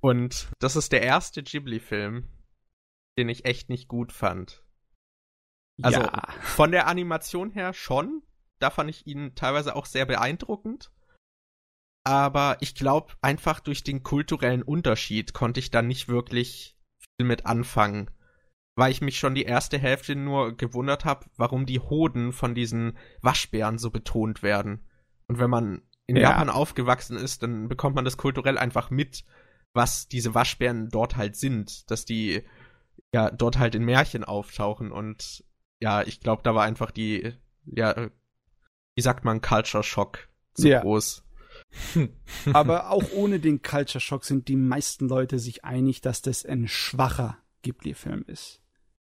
Und 0.00 0.50
das 0.58 0.74
ist 0.74 0.90
der 0.90 1.02
erste 1.02 1.44
Ghibli-Film, 1.44 2.28
den 3.18 3.28
ich 3.28 3.44
echt 3.44 3.68
nicht 3.68 3.86
gut 3.86 4.10
fand. 4.10 4.64
Also 5.80 6.00
ja. 6.00 6.26
von 6.40 6.72
der 6.72 6.88
Animation 6.88 7.52
her 7.52 7.72
schon. 7.72 8.22
Da 8.58 8.70
fand 8.70 8.90
ich 8.90 9.06
ihn 9.06 9.36
teilweise 9.36 9.76
auch 9.76 9.86
sehr 9.86 10.06
beeindruckend 10.06 10.90
aber 12.04 12.56
ich 12.60 12.74
glaube, 12.74 13.12
einfach 13.20 13.60
durch 13.60 13.84
den 13.84 14.02
kulturellen 14.02 14.62
Unterschied 14.62 15.34
konnte 15.34 15.60
ich 15.60 15.70
da 15.70 15.82
nicht 15.82 16.08
wirklich 16.08 16.76
viel 16.98 17.26
mit 17.26 17.46
anfangen. 17.46 18.10
Weil 18.74 18.90
ich 18.90 19.02
mich 19.02 19.18
schon 19.18 19.34
die 19.34 19.44
erste 19.44 19.78
Hälfte 19.78 20.16
nur 20.16 20.56
gewundert 20.56 21.04
habe, 21.04 21.26
warum 21.36 21.66
die 21.66 21.78
Hoden 21.78 22.32
von 22.32 22.54
diesen 22.54 22.96
Waschbären 23.20 23.78
so 23.78 23.90
betont 23.90 24.42
werden. 24.42 24.88
Und 25.28 25.38
wenn 25.38 25.50
man 25.50 25.82
in 26.06 26.16
ja. 26.16 26.30
Japan 26.30 26.48
aufgewachsen 26.48 27.16
ist, 27.16 27.42
dann 27.42 27.68
bekommt 27.68 27.94
man 27.94 28.04
das 28.04 28.16
kulturell 28.16 28.56
einfach 28.56 28.90
mit, 28.90 29.24
was 29.74 30.08
diese 30.08 30.34
Waschbären 30.34 30.88
dort 30.88 31.16
halt 31.16 31.36
sind. 31.36 31.90
Dass 31.90 32.06
die 32.06 32.42
ja 33.12 33.30
dort 33.30 33.58
halt 33.58 33.74
in 33.74 33.84
Märchen 33.84 34.24
auftauchen. 34.24 34.90
Und 34.90 35.44
ja, 35.80 36.02
ich 36.02 36.20
glaube, 36.20 36.42
da 36.42 36.54
war 36.54 36.64
einfach 36.64 36.90
die, 36.90 37.34
ja, 37.66 38.10
wie 38.94 39.02
sagt 39.02 39.24
man, 39.24 39.42
Culture 39.42 39.82
Shock 39.82 40.28
zu 40.54 40.68
ja. 40.68 40.80
groß. 40.80 41.24
Aber 42.52 42.90
auch 42.90 43.04
ohne 43.14 43.40
den 43.40 43.62
Culture 43.62 44.00
Shock 44.00 44.24
sind 44.24 44.48
die 44.48 44.56
meisten 44.56 45.08
Leute 45.08 45.38
sich 45.38 45.64
einig, 45.64 46.00
dass 46.00 46.22
das 46.22 46.44
ein 46.44 46.68
schwacher 46.68 47.38
Ghibli-Film 47.62 48.24
ist. 48.26 48.60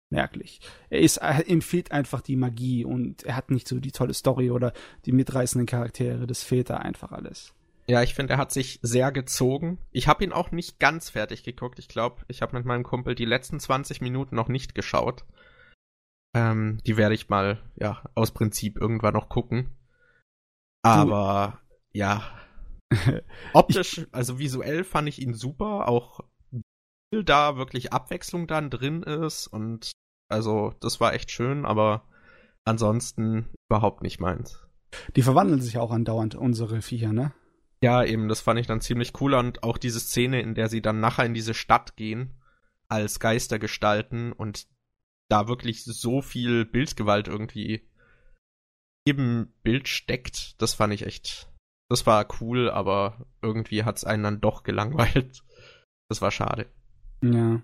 merklich. 0.09 0.61
Er 0.89 1.01
ist, 1.01 1.17
er, 1.17 1.47
ihm 1.47 1.61
fehlt 1.61 1.91
einfach 1.91 2.21
die 2.21 2.35
Magie 2.35 2.85
und 2.85 3.23
er 3.23 3.35
hat 3.35 3.51
nicht 3.51 3.67
so 3.67 3.79
die 3.79 3.91
tolle 3.91 4.13
Story 4.13 4.51
oder 4.51 4.73
die 5.05 5.11
mitreißenden 5.11 5.65
Charaktere. 5.65 6.27
Das 6.27 6.43
fehlt 6.43 6.69
da 6.69 6.77
einfach 6.77 7.11
alles. 7.11 7.53
Ja, 7.87 8.01
ich 8.01 8.15
finde, 8.15 8.33
er 8.33 8.39
hat 8.39 8.51
sich 8.51 8.79
sehr 8.81 9.11
gezogen. 9.11 9.77
Ich 9.91 10.07
habe 10.07 10.23
ihn 10.23 10.31
auch 10.31 10.51
nicht 10.51 10.79
ganz 10.79 11.11
fertig 11.11 11.43
geguckt. 11.43 11.77
Ich 11.77 11.87
glaube, 11.87 12.23
ich 12.27 12.41
habe 12.41 12.57
mit 12.57 12.65
meinem 12.65 12.83
Kumpel 12.83 13.13
die 13.13 13.25
letzten 13.25 13.59
20 13.59 14.01
Minuten 14.01 14.35
noch 14.35 14.47
nicht 14.47 14.73
geschaut. 14.73 15.23
Ähm, 16.33 16.79
die 16.85 16.97
werde 16.97 17.15
ich 17.15 17.29
mal, 17.29 17.61
ja, 17.75 18.01
aus 18.15 18.31
Prinzip 18.31 18.77
irgendwann 18.77 19.13
noch 19.13 19.29
gucken. 19.29 19.69
Aber, 20.81 21.59
du, 21.93 21.99
ja. 21.99 22.23
Optisch, 23.53 24.05
also 24.11 24.39
visuell 24.39 24.83
fand 24.83 25.07
ich 25.07 25.21
ihn 25.21 25.33
super. 25.33 25.87
Auch 25.87 26.21
viel 27.13 27.23
da 27.23 27.57
wirklich 27.57 27.93
Abwechslung 27.93 28.47
dann 28.47 28.69
drin 28.69 29.03
ist 29.03 29.47
und 29.47 29.91
also 30.27 30.73
das 30.79 30.99
war 30.99 31.13
echt 31.13 31.31
schön, 31.31 31.65
aber 31.65 32.07
ansonsten 32.63 33.49
überhaupt 33.69 34.01
nicht 34.01 34.19
meins. 34.19 34.65
Die 35.15 35.21
verwandeln 35.21 35.61
sich 35.61 35.77
auch 35.77 35.91
andauernd, 35.91 36.35
unsere 36.35 36.81
Viecher, 36.81 37.13
ne? 37.13 37.33
Ja, 37.81 38.03
eben, 38.03 38.27
das 38.29 38.41
fand 38.41 38.59
ich 38.59 38.67
dann 38.67 38.81
ziemlich 38.81 39.19
cool 39.21 39.33
und 39.33 39.63
auch 39.63 39.77
diese 39.77 39.99
Szene, 39.99 40.41
in 40.41 40.55
der 40.55 40.69
sie 40.69 40.81
dann 40.81 40.99
nachher 40.99 41.25
in 41.25 41.33
diese 41.33 41.53
Stadt 41.53 41.95
gehen, 41.95 42.41
als 42.87 43.19
Geister 43.19 43.59
gestalten 43.59 44.31
und 44.31 44.67
da 45.29 45.47
wirklich 45.47 45.83
so 45.83 46.21
viel 46.21 46.65
Bildgewalt 46.65 47.27
irgendwie 47.27 47.89
im 49.05 49.53
Bild 49.63 49.87
steckt, 49.87 50.59
das 50.61 50.73
fand 50.73 50.93
ich 50.93 51.05
echt, 51.05 51.51
das 51.89 52.05
war 52.05 52.27
cool, 52.41 52.69
aber 52.69 53.25
irgendwie 53.41 53.83
hat 53.83 53.97
es 53.97 54.03
einen 54.03 54.23
dann 54.23 54.41
doch 54.41 54.63
gelangweilt. 54.63 55.43
Das 56.09 56.21
war 56.21 56.31
schade. 56.31 56.67
Ja. 57.23 57.61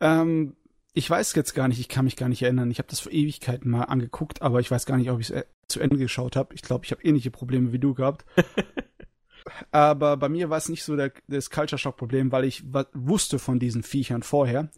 Ähm, 0.00 0.56
ich 0.92 1.08
weiß 1.08 1.34
jetzt 1.34 1.54
gar 1.54 1.68
nicht, 1.68 1.80
ich 1.80 1.88
kann 1.88 2.04
mich 2.04 2.16
gar 2.16 2.28
nicht 2.28 2.42
erinnern. 2.42 2.70
Ich 2.70 2.78
habe 2.78 2.88
das 2.88 3.00
vor 3.00 3.12
Ewigkeiten 3.12 3.70
mal 3.70 3.84
angeguckt, 3.84 4.42
aber 4.42 4.60
ich 4.60 4.70
weiß 4.70 4.86
gar 4.86 4.96
nicht, 4.96 5.10
ob 5.10 5.20
ich 5.20 5.30
es 5.30 5.36
äh, 5.36 5.44
zu 5.68 5.80
Ende 5.80 5.96
geschaut 5.96 6.36
habe. 6.36 6.54
Ich 6.54 6.62
glaube, 6.62 6.84
ich 6.84 6.92
habe 6.92 7.02
ähnliche 7.02 7.30
Probleme 7.30 7.72
wie 7.72 7.78
du 7.78 7.94
gehabt. 7.94 8.24
aber 9.72 10.16
bei 10.16 10.28
mir 10.28 10.50
war 10.50 10.58
es 10.58 10.68
nicht 10.68 10.84
so 10.84 10.96
der, 10.96 11.12
das 11.26 11.50
Culture 11.50 11.78
Shock 11.78 11.96
Problem, 11.96 12.32
weil 12.32 12.44
ich 12.44 12.64
wusste 12.92 13.38
von 13.38 13.58
diesen 13.58 13.82
Viechern 13.82 14.22
vorher. 14.22 14.70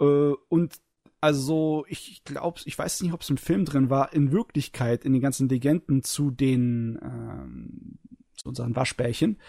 Äh, 0.00 0.32
und 0.48 0.80
also 1.20 1.84
ich 1.88 2.22
glaube, 2.24 2.60
ich 2.64 2.78
weiß 2.78 3.02
nicht, 3.02 3.12
ob 3.12 3.22
es 3.22 3.30
im 3.30 3.36
Film 3.36 3.64
drin 3.64 3.90
war. 3.90 4.12
In 4.12 4.32
Wirklichkeit, 4.32 5.04
in 5.04 5.12
den 5.12 5.22
ganzen 5.22 5.48
Legenden 5.48 6.02
zu 6.02 6.30
den 6.30 6.98
ähm, 7.02 7.98
zu 8.36 8.48
unseren 8.48 8.76
Waschbärchen, 8.76 9.40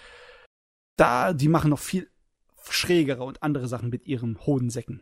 da 0.96 1.34
die 1.34 1.50
machen 1.50 1.70
noch 1.70 1.80
viel 1.80 2.10
schrägere 2.70 3.24
und 3.24 3.44
andere 3.44 3.68
Sachen 3.68 3.90
mit 3.90 4.08
ihren 4.08 4.46
Hodensäcken. 4.46 5.02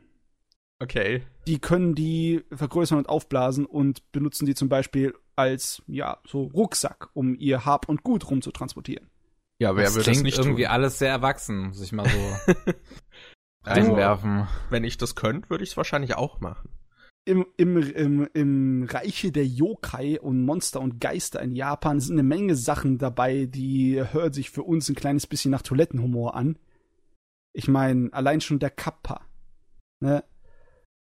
Okay. 0.80 1.23
Die 1.47 1.60
können 1.60 1.95
die 1.95 2.43
vergrößern 2.51 2.97
und 2.97 3.10
aufblasen 3.10 3.65
und 3.65 4.12
benutzen 4.12 4.45
die 4.45 4.56
zum 4.56 4.69
Beispiel 4.69 5.13
als, 5.36 5.82
ja, 5.88 6.19
so 6.28 6.43
Rucksack, 6.43 7.10
um 7.13 7.36
ihr 7.36 7.65
Hab 7.65 7.88
und 7.88 8.04
Gut 8.04 8.30
rumzutransportieren. 8.30 9.10
Ja, 9.58 9.75
wer 9.75 9.86
das 9.86 9.95
würde 9.95 10.12
das 10.12 10.21
nicht 10.21 10.38
irgendwie 10.38 10.63
tun? 10.63 10.71
alles 10.71 10.99
sehr 10.99 11.10
erwachsen, 11.10 11.67
muss 11.67 11.82
ich 11.82 11.93
mal 11.93 12.08
so 12.10 12.54
einwerfen. 13.67 14.47
Wenn 14.69 14.84
ich 14.84 14.97
das 14.97 15.15
könnte, 15.15 15.49
würde 15.49 15.63
ich 15.63 15.71
es 15.71 15.78
wahrscheinlich 15.78 16.15
auch 16.15 16.39
machen. 16.39 16.69
Im, 17.28 17.45
im, 17.58 17.78
im, 17.78 18.30
Im 18.34 18.84
Reiche 18.84 19.32
der 19.32 19.47
Yokai 19.47 20.19
und 20.19 20.45
Monster 20.45 20.80
und 20.80 21.01
Geister 21.01 21.41
in 21.41 21.56
Japan 21.56 21.99
sind 21.99 22.15
eine 22.15 22.23
Menge 22.23 22.56
Sachen 22.56 22.99
dabei, 22.99 23.45
die 23.47 23.99
hören 24.12 24.32
sich 24.32 24.51
für 24.51 24.62
uns 24.62 24.89
ein 24.89 24.95
kleines 24.95 25.25
bisschen 25.25 25.49
nach 25.49 25.63
Toilettenhumor 25.63 26.36
an. 26.36 26.60
Ich 27.54 27.67
meine, 27.67 28.13
allein 28.13 28.41
schon 28.41 28.60
der 28.60 28.69
Kappa. 28.69 29.21
Ne? 30.01 30.23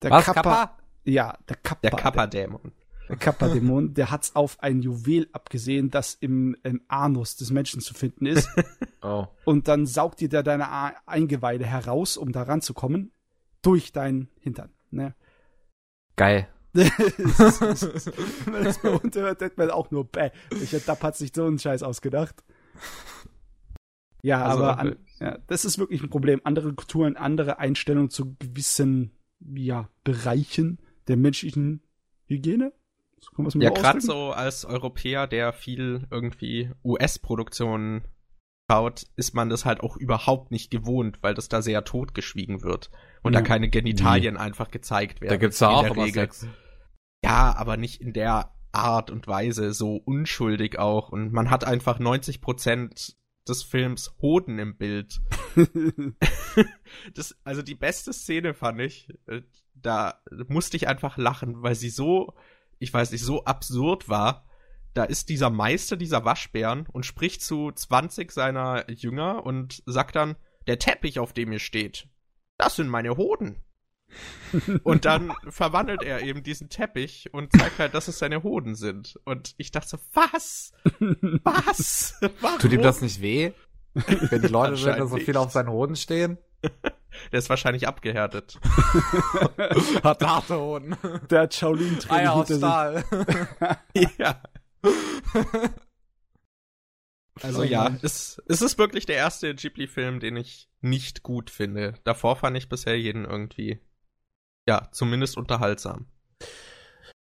Der 0.02 0.10
Was, 0.12 0.24
Kappa, 0.24 0.42
Kappa? 0.42 0.78
Ja, 1.04 1.36
der 1.48 1.56
Kappa. 1.56 1.80
Der 1.82 1.90
Kappa-Dämon. 1.90 2.72
Der 3.08 3.16
Kappa-Dämon, 3.16 3.94
der 3.94 4.10
hat's 4.10 4.34
auf 4.34 4.62
ein 4.62 4.80
Juwel 4.80 5.28
abgesehen, 5.32 5.90
das 5.90 6.14
im, 6.14 6.56
im 6.62 6.80
Anus 6.88 7.36
des 7.36 7.50
Menschen 7.50 7.80
zu 7.80 7.92
finden 7.92 8.26
ist. 8.26 8.48
oh. 9.02 9.26
Und 9.44 9.68
dann 9.68 9.86
saugt 9.86 10.20
dir 10.20 10.28
da 10.28 10.42
deine 10.42 10.68
Eingeweide 11.06 11.66
heraus, 11.66 12.16
um 12.16 12.32
da 12.32 12.42
ranzukommen, 12.42 13.12
durch 13.62 13.92
deinen 13.92 14.30
Hintern. 14.40 14.70
Ne? 14.90 15.14
Geil. 16.16 16.48
Wenn 16.74 18.52
man 18.52 18.64
das 18.64 18.78
bei 18.78 18.90
uns 18.90 19.14
hört, 19.14 19.40
denkt 19.40 19.58
man 19.58 19.70
auch 19.70 19.90
nur, 19.90 20.04
bäh, 20.04 20.30
welcher 20.50 20.80
Dapp 20.80 21.02
hat 21.02 21.16
sich 21.16 21.30
so 21.34 21.44
einen 21.44 21.58
Scheiß 21.58 21.82
ausgedacht. 21.84 22.42
Ja, 24.22 24.42
also, 24.44 24.64
aber 24.64 24.78
an, 24.78 24.96
ja, 25.20 25.38
das 25.46 25.64
ist 25.64 25.78
wirklich 25.78 26.02
ein 26.02 26.10
Problem. 26.10 26.40
Andere 26.44 26.72
Kulturen, 26.72 27.16
andere 27.16 27.58
Einstellungen 27.58 28.10
zu 28.10 28.34
gewissen 28.38 29.12
ja, 29.38 29.88
Bereichen 30.02 30.78
der 31.06 31.16
menschlichen 31.16 31.82
Hygiene. 32.26 32.72
Ja, 33.54 33.70
gerade 33.70 34.00
so 34.00 34.32
als 34.32 34.64
Europäer, 34.64 35.26
der 35.26 35.52
viel 35.52 36.06
irgendwie 36.10 36.70
US-Produktionen 36.84 38.04
schaut, 38.70 39.04
ist 39.16 39.34
man 39.34 39.48
das 39.48 39.64
halt 39.64 39.80
auch 39.80 39.96
überhaupt 39.96 40.50
nicht 40.50 40.70
gewohnt, 40.70 41.18
weil 41.22 41.34
das 41.34 41.48
da 41.48 41.62
sehr 41.62 41.84
totgeschwiegen 41.84 42.62
wird 42.62 42.90
und 43.22 43.34
ja. 43.34 43.40
da 43.40 43.46
keine 43.46 43.68
Genitalien 43.68 44.34
nee. 44.34 44.40
einfach 44.40 44.70
gezeigt 44.70 45.20
werden. 45.20 45.32
Da 45.32 45.36
gibt's 45.36 45.60
ja 45.60 45.68
auch 45.68 45.96
Regel. 45.96 46.12
Sex. 46.12 46.46
Ja, 47.24 47.54
aber 47.56 47.76
nicht 47.76 48.00
in 48.00 48.12
der 48.12 48.54
Art 48.72 49.10
und 49.10 49.26
Weise, 49.26 49.72
so 49.72 49.96
unschuldig 49.96 50.78
auch. 50.78 51.10
Und 51.10 51.32
man 51.32 51.50
hat 51.50 51.64
einfach 51.64 51.98
90 51.98 52.40
Prozent 52.40 53.16
des 53.48 53.62
Films 53.62 54.14
Hoden 54.20 54.58
im 54.58 54.76
Bild. 54.76 55.20
das, 57.14 57.36
also 57.44 57.62
die 57.62 57.74
beste 57.74 58.12
Szene 58.12 58.54
fand 58.54 58.80
ich, 58.80 59.08
äh, 59.26 59.42
da 59.74 60.20
musste 60.48 60.76
ich 60.76 60.88
einfach 60.88 61.16
lachen, 61.16 61.62
weil 61.62 61.74
sie 61.74 61.90
so, 61.90 62.34
ich 62.78 62.92
weiß 62.92 63.12
nicht, 63.12 63.24
so 63.24 63.44
absurd 63.44 64.08
war. 64.08 64.46
Da 64.94 65.04
ist 65.04 65.28
dieser 65.28 65.50
Meister 65.50 65.96
dieser 65.96 66.24
Waschbären 66.24 66.86
und 66.92 67.04
spricht 67.04 67.42
zu 67.42 67.72
20 67.72 68.30
seiner 68.30 68.88
Jünger 68.90 69.44
und 69.44 69.82
sagt 69.86 70.14
dann, 70.16 70.36
der 70.66 70.78
Teppich, 70.78 71.18
auf 71.18 71.32
dem 71.32 71.52
ihr 71.52 71.58
steht, 71.58 72.08
das 72.58 72.76
sind 72.76 72.88
meine 72.88 73.16
Hoden. 73.16 73.60
und 74.84 75.04
dann 75.04 75.32
verwandelt 75.48 76.02
er 76.02 76.22
eben 76.22 76.42
diesen 76.42 76.68
Teppich 76.68 77.32
und 77.32 77.52
zeigt 77.52 77.78
halt, 77.78 77.94
dass 77.94 78.08
es 78.08 78.18
seine 78.18 78.42
Hoden 78.42 78.74
sind. 78.74 79.18
Und 79.24 79.54
ich 79.56 79.72
dachte 79.72 79.88
so, 79.88 79.98
was? 80.12 80.72
Was? 81.42 82.14
Warum? 82.40 82.58
Tut 82.58 82.72
ihm 82.72 82.82
das 82.82 83.00
nicht 83.00 83.20
weh? 83.20 83.52
Wenn 83.94 84.42
die 84.42 84.48
Leute 84.48 84.76
sind, 84.76 85.08
so 85.08 85.16
viel 85.16 85.36
auf 85.36 85.52
seinen 85.52 85.70
Hoden 85.70 85.96
stehen? 85.96 86.38
Der 87.32 87.38
ist 87.38 87.48
wahrscheinlich 87.48 87.88
abgehärtet. 87.88 88.58
Hat 90.02 90.22
harte 90.22 90.58
Hoden. 90.58 90.96
Der 91.30 91.42
hat 91.42 91.54
Shaolin 91.54 91.98
Eier 92.08 92.34
aus 92.34 92.54
Stahl. 92.54 93.04
ja. 94.18 94.40
Also 97.42 97.62
ja, 97.62 97.96
es, 98.02 98.40
es 98.46 98.62
ist 98.62 98.78
wirklich 98.78 99.06
der 99.06 99.16
erste 99.16 99.54
Ghibli-Film, 99.54 100.20
den 100.20 100.36
ich 100.36 100.68
nicht 100.80 101.22
gut 101.22 101.50
finde. 101.50 101.94
Davor 102.04 102.36
fand 102.36 102.56
ich 102.56 102.68
bisher 102.68 102.98
jeden 102.98 103.24
irgendwie 103.24 103.80
ja, 104.66 104.88
zumindest 104.92 105.36
unterhaltsam. 105.36 106.06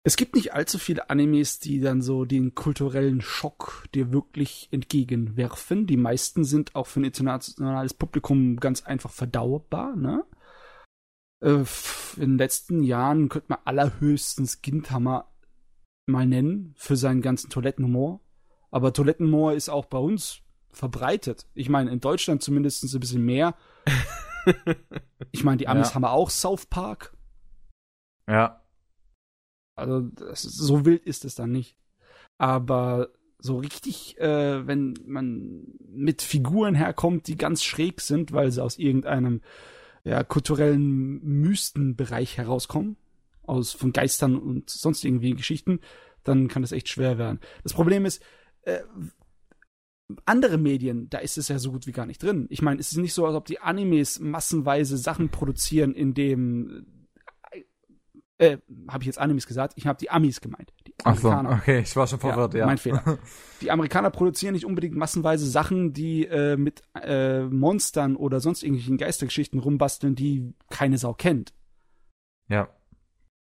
Es 0.05 0.17
gibt 0.17 0.35
nicht 0.35 0.53
allzu 0.53 0.79
viele 0.79 1.09
Animes, 1.09 1.59
die 1.59 1.79
dann 1.79 2.01
so 2.01 2.25
den 2.25 2.55
kulturellen 2.55 3.21
Schock 3.21 3.87
dir 3.95 4.11
wirklich 4.11 4.67
entgegenwerfen. 4.71 5.87
Die 5.87 5.95
meisten 5.95 6.43
sind 6.43 6.75
auch 6.75 6.87
für 6.87 6.99
ein 6.99 7.05
internationales 7.05 7.93
Publikum 7.93 8.57
ganz 8.57 8.83
einfach 8.83 9.11
verdauerbar, 9.11 9.95
ne? 9.95 10.25
Äh, 11.41 11.63
in 12.17 12.31
den 12.31 12.37
letzten 12.37 12.83
Jahren 12.83 13.29
könnte 13.29 13.47
man 13.49 13.59
allerhöchstens 13.63 14.61
Gintama 14.61 15.31
mal 16.05 16.25
nennen 16.25 16.73
für 16.75 16.97
seinen 16.97 17.21
ganzen 17.21 17.49
Toilettenhumor. 17.49 18.19
Aber 18.71 18.91
Toilettenhumor 18.91 19.53
ist 19.53 19.69
auch 19.69 19.85
bei 19.85 19.99
uns 19.99 20.41
verbreitet. 20.71 21.47
Ich 21.53 21.69
meine, 21.69 21.91
in 21.91 22.01
Deutschland 22.01 22.43
zumindest 22.43 22.83
ein 22.83 22.99
bisschen 22.99 23.23
mehr. 23.23 23.55
ich 25.31 25.45
meine, 25.45 25.57
die 25.57 25.69
Amis 25.69 25.89
ja. 25.89 25.95
haben 25.95 26.05
auch 26.05 26.29
South 26.29 26.65
Park. 26.65 27.15
Ja. 28.27 28.62
Also 29.75 30.01
das, 30.01 30.41
so 30.43 30.86
wild 30.86 31.03
ist 31.05 31.25
es 31.25 31.36
dann 31.36 31.51
nicht. 31.51 31.75
Aber 32.38 33.09
so 33.39 33.57
richtig, 33.57 34.17
äh, 34.19 34.65
wenn 34.65 34.93
man 35.05 35.65
mit 35.88 36.21
Figuren 36.21 36.75
herkommt, 36.75 37.27
die 37.27 37.36
ganz 37.36 37.63
schräg 37.63 38.01
sind, 38.01 38.31
weil 38.31 38.51
sie 38.51 38.63
aus 38.63 38.77
irgendeinem 38.77 39.41
ja, 40.03 40.23
kulturellen 40.23 41.21
Mystenbereich 41.23 42.38
herauskommen, 42.38 42.97
aus 43.43 43.73
von 43.73 43.91
Geistern 43.91 44.38
und 44.38 44.69
sonst 44.69 45.03
irgendwie 45.03 45.33
Geschichten, 45.33 45.79
dann 46.23 46.47
kann 46.47 46.62
das 46.62 46.71
echt 46.71 46.88
schwer 46.88 47.17
werden. 47.17 47.39
Das 47.63 47.73
Problem 47.73 48.05
ist, 48.05 48.23
äh, 48.62 48.79
andere 50.25 50.57
Medien, 50.57 51.09
da 51.09 51.17
ist 51.19 51.38
es 51.38 51.47
ja 51.47 51.59
so 51.59 51.71
gut 51.71 51.88
wie 51.88 51.91
gar 51.91 52.05
nicht 52.05 52.21
drin. 52.21 52.47
Ich 52.49 52.62
meine, 52.62 52.79
es 52.79 52.91
ist 52.91 52.97
nicht 52.97 53.13
so, 53.13 53.25
als 53.25 53.36
ob 53.36 53.45
die 53.45 53.59
Animes 53.59 54.19
massenweise 54.19 54.97
Sachen 54.97 55.29
produzieren, 55.29 55.93
in 55.93 56.13
dem 56.13 56.86
äh, 58.43 58.58
habe 58.88 59.03
ich 59.03 59.08
jetzt 59.08 59.19
Animes 59.19 59.47
gesagt? 59.47 59.73
Ich 59.77 59.88
habe 59.88 59.97
die 59.99 60.10
Amis 60.10 60.41
gemeint. 60.41 60.73
Die 60.86 60.93
Amerikaner. 61.03 61.49
Ach 61.49 61.58
so, 61.58 61.62
okay, 61.62 61.79
ich 61.79 61.95
war 61.95 62.08
schon 62.08 62.19
verwirrt, 62.19 62.53
ja. 62.53 62.62
ja. 62.62 62.65
Mein 62.65 62.77
Fehler. 62.77 63.17
Die 63.62 63.71
Amerikaner 63.71 64.10
produzieren 64.10 64.53
nicht 64.53 64.65
unbedingt 64.65 64.95
massenweise 64.95 65.47
Sachen, 65.47 65.93
die 65.93 66.25
äh, 66.25 66.58
mit 66.58 66.82
äh, 67.01 67.43
Monstern 67.43 68.15
oder 68.15 68.39
sonst 68.41 68.63
irgendwelchen 68.63 68.97
Geistergeschichten 68.97 69.60
rumbasteln, 69.60 70.15
die 70.15 70.53
keine 70.69 70.97
Sau 70.97 71.13
kennt. 71.13 71.53
Ja. 72.49 72.67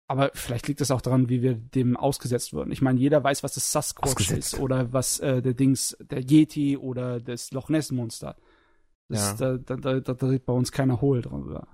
Aber 0.07 0.31
vielleicht 0.33 0.67
liegt 0.67 0.81
es 0.81 0.89
auch 0.89 1.01
daran, 1.01 1.29
wie 1.29 1.41
wir 1.41 1.53
dem 1.53 1.97
ausgesetzt 1.97 2.53
wurden. 2.53 2.71
Ich 2.71 2.81
meine, 2.81 2.99
jeder 2.99 3.23
weiß, 3.23 3.43
was 3.43 3.53
das 3.53 3.71
Sasquatch 3.71 4.31
ist 4.31 4.57
oder 4.57 4.93
was 4.93 5.19
äh, 5.19 5.41
der 5.41 5.53
Dings, 5.53 5.97
der 5.99 6.21
Yeti 6.21 6.77
oder 6.77 7.19
das 7.19 7.51
Loch 7.51 7.69
Ness 7.69 7.91
Monster. 7.91 8.37
Das, 9.09 9.39
ja. 9.39 9.57
da, 9.57 9.75
da, 9.75 9.99
da, 9.99 10.13
da 10.13 10.27
redet 10.27 10.45
bei 10.45 10.53
uns 10.53 10.71
keiner 10.71 11.01
hohl 11.01 11.21
drüber. 11.21 11.67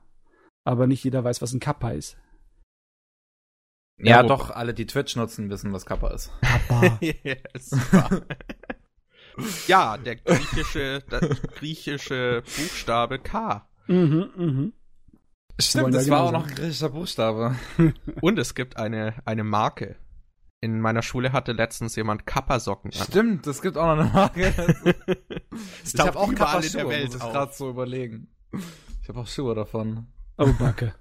Aber 0.66 0.88
nicht 0.88 1.04
jeder 1.04 1.24
weiß, 1.24 1.42
was 1.42 1.54
ein 1.54 1.60
Kappa 1.60 1.92
ist. 1.92 2.18
Ja, 3.98 4.18
ja 4.18 4.24
doch, 4.24 4.50
alle, 4.50 4.74
die 4.74 4.86
Twitch 4.86 5.16
nutzen, 5.16 5.50
wissen, 5.50 5.72
was 5.72 5.86
Kappa 5.86 6.10
ist. 6.10 6.32
Kappa. 6.42 7.00
yes, 7.02 7.72
ja, 9.68 9.98
der 9.98 10.16
griechische, 10.16 11.04
der 11.10 11.20
griechische 11.20 12.44
Buchstabe 12.44 13.20
K. 13.20 13.68
Mhm, 13.88 14.30
mhm. 14.36 14.74
Stimmt, 15.60 15.94
das 15.94 16.10
war 16.10 16.22
auch 16.22 16.32
noch 16.32 16.48
ein 16.48 16.56
griechischer 16.56 16.90
Buchstabe. 16.90 17.56
Und 18.22 18.40
es 18.40 18.56
gibt 18.56 18.78
eine, 18.78 19.16
eine 19.26 19.44
Marke. 19.44 19.96
In 20.62 20.80
meiner 20.80 21.02
Schule 21.02 21.34
hatte 21.34 21.52
letztens 21.52 21.96
jemand 21.96 22.26
Kappa-Socken 22.26 22.92
an. 22.94 23.08
Stimmt, 23.08 23.48
es 23.48 23.62
gibt 23.62 23.78
auch 23.78 23.96
noch 23.96 24.04
eine 24.04 24.10
Marke. 24.10 24.54
ich 25.84 26.00
habe 26.00 26.18
auch 26.18 26.34
Kappa 26.34 26.60
in 26.60 26.72
der 26.72 26.88
Welt 26.88 27.06
muss 27.08 27.16
ich 27.16 27.22
gerade 27.22 27.54
so 27.54 27.70
überlegen. 27.70 28.28
Ich 29.02 29.10
habe 29.10 29.20
auch 29.20 29.28
Schuhe 29.28 29.56
davon. 29.56 30.08
Oh, 30.38 30.52
Backe. 30.58 30.96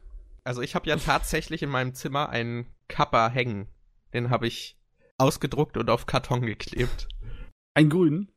Also 0.45 0.63
ich 0.63 0.75
habe 0.75 0.89
ja 0.89 0.97
tatsächlich 0.97 1.63
in 1.63 1.71
meinem 1.71 1.95
Zimmer 1.95 2.29
einen 2.29 2.67
Kappa 2.93 3.31
hängen. 3.31 3.69
Den 4.13 4.29
habe 4.29 4.47
ich 4.47 4.79
ausgedruckt 5.17 5.79
und 5.79 5.89
auf 5.89 6.05
Karton 6.05 6.43
geklebt. 6.43 7.09
Ein 7.75 7.89
grünen? 7.89 8.31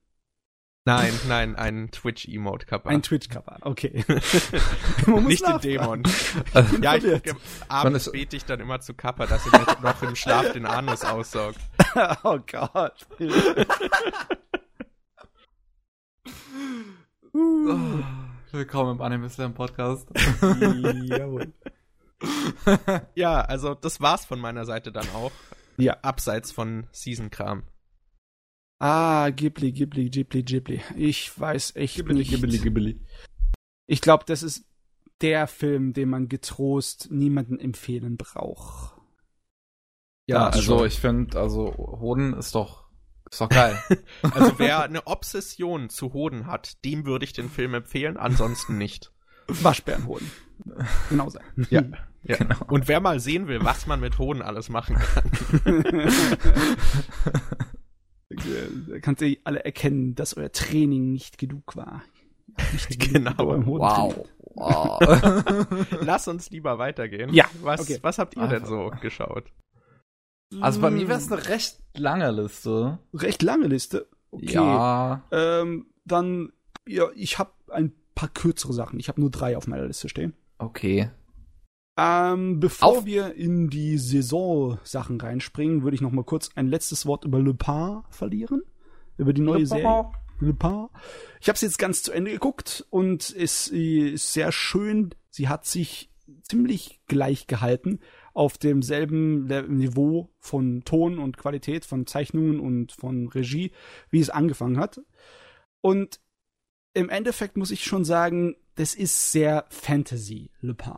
Nein, 0.88 1.14
nein, 1.28 1.56
ein 1.56 1.90
Twitch-Emote-Kappa. 1.92 2.90
Ein 2.90 3.02
Twitch-Kappa, 3.02 3.58
okay. 3.62 4.06
Nicht 5.28 5.46
den 5.46 5.60
Dämon. 5.60 6.04
ja, 6.80 6.96
ich, 6.96 7.34
abends 7.68 8.12
bete 8.12 8.38
ich 8.38 8.46
dann 8.46 8.60
immer 8.60 8.80
zu 8.80 8.94
Kappa, 8.94 9.26
dass 9.26 9.46
er 9.48 9.60
mir 9.60 9.66
noch 9.82 10.02
im 10.04 10.16
Schlaf 10.16 10.54
den 10.54 10.66
Anus 10.66 11.04
aussaugt. 11.04 11.60
oh 12.24 12.40
Gott. 12.50 13.08
willkommen 18.52 18.96
im 18.96 19.02
Anime 19.02 19.28
Slam 19.30 19.54
Podcast. 19.54 20.08
Jawohl. 20.42 21.52
Ja, 23.16 23.42
also 23.42 23.74
das 23.76 24.02
war's 24.02 24.26
von 24.26 24.40
meiner 24.40 24.66
Seite 24.66 24.92
dann 24.92 25.08
auch. 25.10 25.32
Ja. 25.78 25.98
Abseits 26.02 26.52
von 26.52 26.88
Season-Kram. 26.92 27.64
Ah, 28.80 29.30
Ghibli, 29.30 29.72
Ghibli, 29.72 30.10
Ghibli, 30.10 30.44
Ghibli. 30.44 30.82
Ich 30.96 31.38
weiß 31.40 31.76
echt 31.76 31.96
Ghibli, 31.96 32.16
nicht. 32.16 32.32
Ghibli, 32.32 32.58
Ghibli. 32.60 33.02
Ich 33.88 34.02
glaube, 34.02 34.24
das 34.28 34.44
ist 34.44 34.66
der 35.22 35.48
Film, 35.48 35.94
den 35.94 36.10
man 36.10 36.28
getrost 36.28 37.10
niemanden 37.12 37.60
empfehlen 37.60 38.18
braucht. 38.18 38.96
Ja, 40.28 40.48
das 40.48 40.58
also 40.58 40.80
schon. 40.80 40.88
ich 40.88 41.00
finde, 41.00 41.40
also 41.40 41.74
Hoden 41.78 42.34
ist 42.34 42.56
doch 42.56 42.86
ist 43.30 43.42
doch 43.42 43.50
geil. 43.50 43.82
also 44.22 44.60
wer 44.60 44.84
eine 44.84 45.08
Obsession 45.08 45.90
zu 45.90 46.14
Hoden 46.14 46.48
hat, 46.48 46.84
dem 46.84 47.06
würde 47.06 47.26
ich 47.26 47.34
den 47.34 47.50
Film 47.50 47.74
empfehlen, 47.74 48.18
ansonsten 48.18 48.78
nicht. 48.78 49.12
Waschbärenhoden. 49.48 50.30
Genau 51.10 51.30
sein. 51.30 51.44
Ja. 51.70 51.84
ja. 52.24 52.38
Genau. 52.38 52.58
Und 52.68 52.88
wer 52.88 53.00
mal 53.00 53.20
sehen 53.20 53.48
will, 53.48 53.64
was 53.64 53.88
man 53.88 54.00
mit 54.00 54.18
Hoden 54.18 54.42
alles 54.42 54.70
machen 54.70 54.96
kann. 54.96 55.94
kannst 59.02 59.22
ihr 59.22 59.38
alle 59.44 59.64
erkennen, 59.64 60.16
dass 60.16 60.36
euer 60.36 60.52
Training 60.52 61.12
nicht 61.12 61.38
genug 61.38 61.76
war. 61.76 62.04
Nicht 62.74 63.00
genau. 63.14 63.38
Wow. 63.38 64.28
wow. 64.56 65.68
Lass 66.02 66.28
uns 66.28 66.50
lieber 66.50 66.78
weitergehen. 66.78 67.34
Ja. 67.34 67.46
Was, 67.62 67.82
okay. 67.82 68.00
was 68.02 68.18
habt 68.18 68.36
ihr 68.36 68.42
Einfach. 68.42 68.58
denn 68.58 68.66
so 68.66 68.92
geschaut? 69.02 69.52
Also 70.62 70.80
bei 70.80 70.90
mir 70.90 71.08
wäre 71.08 71.18
es 71.18 71.32
eine 71.32 71.48
recht 71.48 71.80
lange 71.94 72.32
Liste. 72.32 73.00
Recht 73.14 73.42
lange 73.42 73.68
Liste? 73.68 74.08
Okay. 74.32 74.54
Ja. 74.54 75.24
Ähm, 75.32 75.88
dann, 76.06 76.52
ja, 76.88 77.08
ich 77.16 77.40
habe 77.40 77.52
ein 77.70 77.94
paar 78.16 78.30
kürzere 78.30 78.74
Sachen. 78.74 79.00
Ich 79.00 79.10
habe 79.10 79.22
nur 79.22 79.30
drei 79.30 79.58
auf 79.58 79.68
meiner 79.68 79.86
Liste 79.86 80.10
stehen. 80.10 80.34
Okay. 80.58 81.10
Ähm, 81.98 82.60
bevor 82.60 83.00
Auf. 83.00 83.06
wir 83.06 83.36
in 83.36 83.70
die 83.70 83.98
Saison-Sachen 83.98 85.20
reinspringen, 85.20 85.84
würde 85.84 85.96
ich 85.96 86.02
noch 86.02 86.12
mal 86.12 86.26
kurz 86.26 86.50
ein 86.56 86.68
letztes 86.68 87.06
Wort 87.06 87.24
über 87.24 87.40
Le 87.40 87.54
Pen 87.54 88.02
verlieren. 88.10 88.64
Über 89.18 89.32
die 89.32 89.42
neue 89.42 89.60
Le 89.60 89.66
Serie. 89.66 90.12
Le 90.40 90.54
Pen. 90.54 90.88
Ich 91.40 91.48
habe 91.48 91.58
sie 91.58 91.66
jetzt 91.66 91.78
ganz 91.78 92.04
zu 92.04 92.12
Ende 92.12 92.32
geguckt 92.32 92.86
und 92.90 93.34
es 93.38 93.68
ist 93.70 94.34
sehr 94.34 94.52
schön. 94.52 95.16
Sie 95.30 95.48
hat 95.48 95.66
sich 95.66 96.12
ziemlich 96.42 97.00
gleich 97.08 97.48
gehalten 97.48 98.00
auf 98.34 98.58
demselben 98.58 99.46
Niveau 99.78 100.30
von 100.40 100.84
Ton 100.84 101.20
und 101.20 101.38
Qualität, 101.38 101.86
von 101.86 102.06
Zeichnungen 102.06 102.60
und 102.60 102.92
von 102.92 103.30
Regie, 103.30 103.72
wie 104.10 104.20
es 104.20 104.30
angefangen 104.30 104.78
hat. 104.78 105.02
Und 105.80 106.20
im 106.96 107.10
Endeffekt 107.10 107.58
muss 107.58 107.72
ich 107.72 107.84
schon 107.84 108.06
sagen, 108.06 108.56
das 108.76 108.96
ist 108.96 109.32
sehr 109.32 109.66
Fantasy, 109.70 110.50
Le 110.62 110.74
Pen 110.74 110.98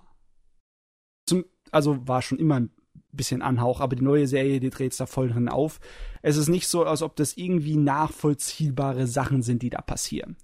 zum, 1.27 1.45
also 1.71 2.07
war 2.07 2.21
schon 2.21 2.39
immer 2.39 2.59
ein 2.59 2.71
bisschen 3.11 3.41
Anhauch, 3.41 3.81
aber 3.81 3.95
die 3.95 4.03
neue 4.03 4.27
Serie, 4.27 4.59
die 4.59 4.69
dreht 4.69 4.93
es 4.93 4.97
da 4.97 5.05
voll 5.05 5.29
drin 5.29 5.49
auf. 5.49 5.79
Es 6.21 6.37
ist 6.37 6.47
nicht 6.47 6.67
so, 6.67 6.85
als 6.85 7.01
ob 7.01 7.15
das 7.15 7.37
irgendwie 7.37 7.77
nachvollziehbare 7.77 9.07
Sachen 9.07 9.43
sind, 9.43 9.61
die 9.61 9.69
da 9.69 9.81
passieren. 9.81 10.37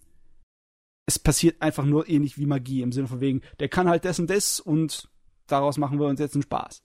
Es 1.05 1.19
passiert 1.19 1.61
einfach 1.61 1.85
nur 1.85 2.07
ähnlich 2.07 2.37
wie 2.37 2.45
Magie, 2.45 2.81
im 2.81 2.91
Sinne 2.91 3.07
von 3.07 3.21
wegen, 3.21 3.41
der 3.59 3.69
kann 3.69 3.89
halt 3.89 4.05
und 4.19 4.29
das 4.29 4.59
und 4.59 5.09
daraus 5.47 5.77
machen 5.77 5.99
wir 5.99 6.07
uns 6.07 6.19
jetzt 6.19 6.35
einen 6.35 6.43
Spaß. 6.43 6.81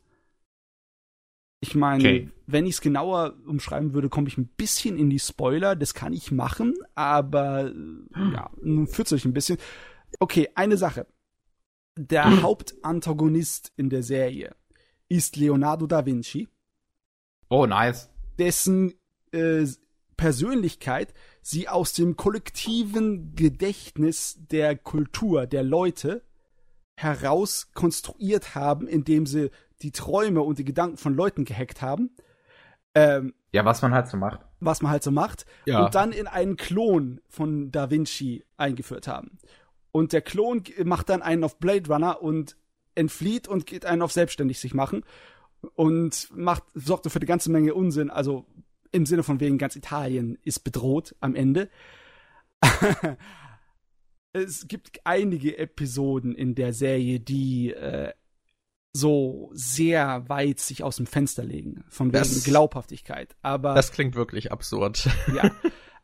Ich 1.60 1.74
meine, 1.74 2.02
okay. 2.02 2.30
wenn 2.46 2.66
ich 2.66 2.74
es 2.74 2.80
genauer 2.80 3.34
umschreiben 3.46 3.92
würde, 3.92 4.08
komme 4.08 4.28
ich 4.28 4.38
ein 4.38 4.46
bisschen 4.46 4.96
in 4.96 5.10
die 5.10 5.18
Spoiler. 5.18 5.74
Das 5.74 5.92
kann 5.92 6.12
ich 6.12 6.30
machen, 6.30 6.74
aber 6.94 7.64
hm. 7.64 8.32
ja, 8.32 8.50
nun 8.62 8.86
führt 8.86 9.08
es 9.08 9.12
euch 9.12 9.24
ein 9.24 9.32
bisschen. 9.32 9.58
Okay, 10.20 10.48
eine 10.54 10.76
Sache 10.76 11.06
der 11.98 12.26
mhm. 12.26 12.42
Hauptantagonist 12.42 13.72
in 13.76 13.90
der 13.90 14.02
Serie 14.02 14.54
ist 15.08 15.36
Leonardo 15.36 15.86
da 15.86 16.06
Vinci. 16.06 16.48
Oh, 17.48 17.66
nice. 17.66 18.08
Dessen 18.38 18.94
äh, 19.32 19.66
Persönlichkeit 20.16 21.12
sie 21.42 21.68
aus 21.68 21.92
dem 21.92 22.16
kollektiven 22.16 23.34
Gedächtnis 23.34 24.38
der 24.50 24.76
Kultur, 24.76 25.46
der 25.46 25.62
Leute 25.62 26.22
heraus 26.96 27.70
konstruiert 27.74 28.54
haben, 28.54 28.86
indem 28.86 29.26
sie 29.26 29.50
die 29.82 29.92
Träume 29.92 30.42
und 30.42 30.58
die 30.58 30.64
Gedanken 30.64 30.96
von 30.96 31.14
Leuten 31.14 31.44
gehackt 31.44 31.82
haben. 31.82 32.10
Ähm, 32.94 33.34
ja, 33.52 33.64
was 33.64 33.82
man 33.82 33.92
halt 33.92 34.08
so 34.08 34.16
macht. 34.16 34.40
Was 34.60 34.82
man 34.82 34.90
halt 34.90 35.02
so 35.02 35.10
macht. 35.10 35.46
Ja. 35.66 35.84
Und 35.84 35.94
dann 35.94 36.12
in 36.12 36.26
einen 36.26 36.56
Klon 36.56 37.20
von 37.28 37.70
Da 37.70 37.90
Vinci 37.90 38.44
eingeführt 38.56 39.06
haben. 39.06 39.38
Und 39.92 40.12
der 40.12 40.22
Klon 40.22 40.64
macht 40.84 41.08
dann 41.08 41.22
einen 41.22 41.44
auf 41.44 41.58
Blade 41.58 41.90
Runner 41.90 42.22
und 42.22 42.56
entflieht 42.94 43.48
und 43.48 43.66
geht 43.66 43.86
einen 43.86 44.02
auf 44.02 44.12
selbstständig 44.12 44.58
sich 44.58 44.74
machen 44.74 45.04
und 45.74 46.28
macht 46.36 46.64
sorgte 46.74 47.10
für 47.10 47.18
eine 47.18 47.26
ganze 47.26 47.50
Menge 47.50 47.74
Unsinn, 47.74 48.10
also 48.10 48.46
im 48.90 49.06
Sinne 49.06 49.22
von 49.22 49.40
wegen 49.40 49.58
ganz 49.58 49.76
Italien 49.76 50.38
ist 50.44 50.60
bedroht 50.60 51.14
am 51.20 51.34
Ende. 51.34 51.68
es 54.32 54.66
gibt 54.68 55.00
einige 55.04 55.58
Episoden 55.58 56.34
in 56.34 56.54
der 56.54 56.72
Serie, 56.72 57.20
die 57.20 57.72
äh, 57.72 58.12
so 58.92 59.50
sehr 59.52 60.28
weit 60.28 60.60
sich 60.60 60.82
aus 60.82 60.96
dem 60.96 61.06
Fenster 61.06 61.44
legen, 61.44 61.84
von 61.88 62.08
wegen 62.08 62.18
das, 62.18 62.44
Glaubhaftigkeit. 62.44 63.36
Aber 63.42 63.74
das 63.74 63.92
klingt 63.92 64.14
wirklich 64.14 64.52
absurd. 64.52 65.08
Ja, 65.34 65.50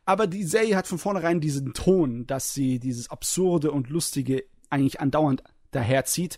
Aber 0.05 0.27
die 0.27 0.43
Serie 0.43 0.75
hat 0.75 0.87
von 0.87 0.99
vornherein 0.99 1.41
diesen 1.41 1.73
Ton, 1.73 2.27
dass 2.27 2.53
sie 2.53 2.79
dieses 2.79 3.09
Absurde 3.09 3.71
und 3.71 3.89
Lustige 3.89 4.43
eigentlich 4.69 4.99
andauernd 4.99 5.43
daherzieht 5.71 6.37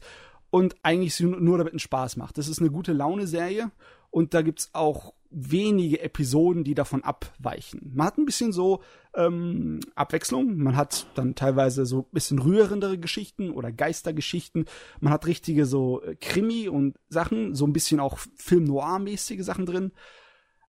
und 0.49 0.75
eigentlich 0.83 1.19
nur 1.19 1.57
damit 1.57 1.73
einen 1.73 1.79
Spaß 1.79 2.15
macht. 2.15 2.38
Das 2.38 2.47
ist 2.47 2.60
eine 2.60 2.71
gute 2.71 2.93
Laune-Serie 2.93 3.71
und 4.17 4.34
da 4.34 4.41
gibt's 4.41 4.71
auch 4.73 5.13
wenige 5.30 6.01
Episoden, 6.01 6.63
die 6.63 6.73
davon 6.73 7.03
abweichen. 7.03 7.91
Man 7.93 8.08
hat 8.08 8.17
ein 8.17 8.25
bisschen 8.25 8.51
so 8.51 8.82
ähm, 9.13 9.80
Abwechslung, 9.93 10.58
man 10.58 10.75
hat 10.75 11.06
dann 11.13 11.36
teilweise 11.36 11.86
so 11.86 11.99
ein 11.99 12.13
bisschen 12.13 12.39
rührendere 12.39 12.97
Geschichten 12.97 13.51
oder 13.51 13.71
Geistergeschichten, 13.71 14.65
man 15.01 15.13
hat 15.13 15.27
richtige 15.27 15.67
so 15.67 16.01
äh, 16.01 16.15
Krimi 16.15 16.67
und 16.67 16.97
Sachen, 17.10 17.53
so 17.53 17.67
ein 17.67 17.73
bisschen 17.73 17.99
auch 17.99 18.17
Film 18.38 18.63
Noir-mäßige 18.63 19.43
Sachen 19.43 19.67
drin. 19.67 19.91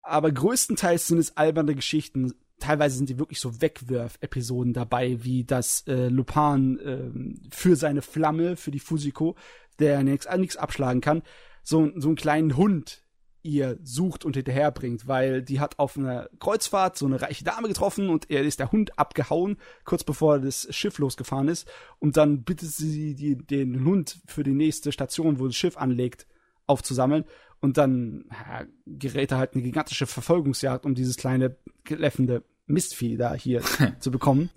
Aber 0.02 0.30
größtenteils 0.30 1.08
sind 1.08 1.20
es 1.20 1.38
alberne 1.38 1.74
Geschichten, 1.74 2.34
teilweise 2.60 2.98
sind 2.98 3.08
die 3.08 3.20
wirklich 3.20 3.40
so 3.40 3.62
Wegwürf-Episoden 3.62 4.74
dabei, 4.74 5.24
wie 5.24 5.46
das 5.46 5.88
äh, 5.88 6.10
Lupin 6.10 6.80
äh, 6.80 7.56
für 7.56 7.78
seine 7.78 8.02
Flamme, 8.02 8.58
für 8.58 8.72
die 8.72 8.82
Fusiko, 8.82 9.38
der 9.80 10.04
nichts 10.04 10.58
abschlagen 10.58 11.00
kann, 11.00 11.24
so, 11.64 11.90
so 11.96 12.10
einen 12.10 12.18
kleinen 12.18 12.58
Hund 12.58 13.07
ihr 13.48 13.80
sucht 13.84 14.26
und 14.26 14.36
hinterherbringt, 14.36 15.08
weil 15.08 15.42
die 15.42 15.60
hat 15.60 15.80
auf 15.80 15.98
einer 15.98 16.30
Kreuzfahrt 16.40 16.98
so 16.98 17.06
eine 17.06 17.22
reiche 17.22 17.44
Dame 17.44 17.68
getroffen 17.68 18.10
und 18.10 18.30
er 18.30 18.44
ist 18.44 18.60
der 18.60 18.72
Hund 18.72 19.00
abgehauen, 19.00 19.58
kurz 19.86 20.04
bevor 20.04 20.40
das 20.40 20.68
Schiff 20.76 21.00
losgefahren 21.00 21.48
ist. 21.48 21.68
Und 22.00 22.18
dann 22.18 22.44
bittet 22.44 22.70
sie 22.70 23.16
die, 23.16 23.38
den 23.38 23.86
Hund 23.86 24.20
für 24.26 24.44
die 24.44 24.54
nächste 24.54 24.92
Station, 24.92 25.40
wo 25.40 25.48
das 25.48 25.56
Schiff 25.56 25.78
anlegt, 25.78 26.28
aufzusammeln. 26.66 27.24
Und 27.60 27.78
dann 27.78 28.26
ja, 28.32 28.66
gerät 28.86 29.32
er 29.32 29.40
halt 29.40 29.54
eine 29.54 29.64
gigantische 29.64 30.06
Verfolgungsjagd, 30.06 30.86
um 30.86 30.94
dieses 30.94 31.18
kleine, 31.18 31.56
kläffende 31.86 32.44
Mistvieh 32.68 33.18
da 33.18 33.34
hier 33.34 33.62
zu 34.00 34.12
bekommen. 34.12 34.50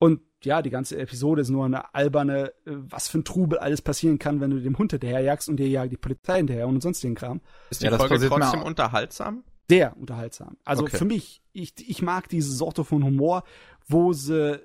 Und 0.00 0.22
ja, 0.42 0.62
die 0.62 0.70
ganze 0.70 0.98
Episode 0.98 1.42
ist 1.42 1.50
nur 1.50 1.66
eine 1.66 1.94
alberne, 1.94 2.48
äh, 2.64 2.72
was 2.88 3.08
für 3.08 3.18
ein 3.18 3.24
Trubel 3.24 3.58
alles 3.58 3.82
passieren 3.82 4.18
kann, 4.18 4.40
wenn 4.40 4.50
du 4.50 4.58
dem 4.58 4.78
Hund 4.78 4.92
hinterherjagst 4.92 5.48
und 5.50 5.58
dir 5.58 5.68
jagt 5.68 5.92
die 5.92 5.98
Polizei 5.98 6.38
hinterher 6.38 6.66
und 6.66 6.80
sonstigen 6.80 7.14
Kram. 7.14 7.42
Ist 7.68 7.82
die 7.82 7.86
ja, 7.86 7.96
Folge 7.98 8.26
trotzdem 8.26 8.62
unterhaltsam? 8.62 9.44
Sehr 9.68 9.94
unterhaltsam. 9.98 10.56
Also 10.64 10.84
okay. 10.84 10.96
für 10.96 11.04
mich, 11.04 11.42
ich, 11.52 11.74
ich 11.86 12.00
mag 12.00 12.30
diese 12.30 12.50
Sorte 12.50 12.82
von 12.82 13.04
Humor, 13.04 13.44
wo 13.86 14.14
sie 14.14 14.58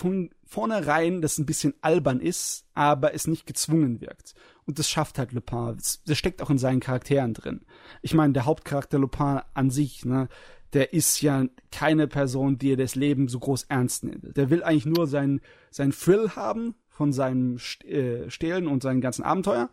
von 0.00 0.30
vornherein 0.46 1.20
das 1.20 1.38
ein 1.38 1.46
bisschen 1.46 1.74
albern 1.82 2.20
ist, 2.20 2.66
aber 2.72 3.14
es 3.14 3.26
nicht 3.26 3.46
gezwungen 3.46 4.00
wirkt. 4.00 4.34
Und 4.64 4.78
das 4.78 4.88
schafft 4.88 5.18
halt 5.18 5.32
Lupin. 5.32 5.76
Das, 5.76 6.02
das 6.04 6.16
steckt 6.16 6.40
auch 6.40 6.50
in 6.50 6.58
seinen 6.58 6.80
Charakteren 6.80 7.34
drin. 7.34 7.66
Ich 8.00 8.14
meine, 8.14 8.32
der 8.32 8.46
Hauptcharakter 8.46 8.98
Lupin 8.98 9.42
an 9.52 9.70
sich, 9.70 10.04
ne, 10.06 10.28
der 10.74 10.92
ist 10.92 11.20
ja 11.22 11.46
keine 11.70 12.08
Person, 12.08 12.58
die 12.58 12.76
das 12.76 12.96
Leben 12.96 13.28
so 13.28 13.38
groß 13.38 13.64
ernst 13.64 14.04
nimmt. 14.04 14.36
Der 14.36 14.50
will 14.50 14.62
eigentlich 14.62 14.86
nur 14.86 15.06
seinen, 15.06 15.40
seinen 15.70 15.92
Thrill 15.92 16.30
haben 16.30 16.74
von 16.88 17.12
seinem 17.12 17.58
äh, 17.84 18.28
Stehlen 18.28 18.66
und 18.66 18.82
seinen 18.82 19.00
ganzen 19.00 19.22
Abenteuer. 19.22 19.70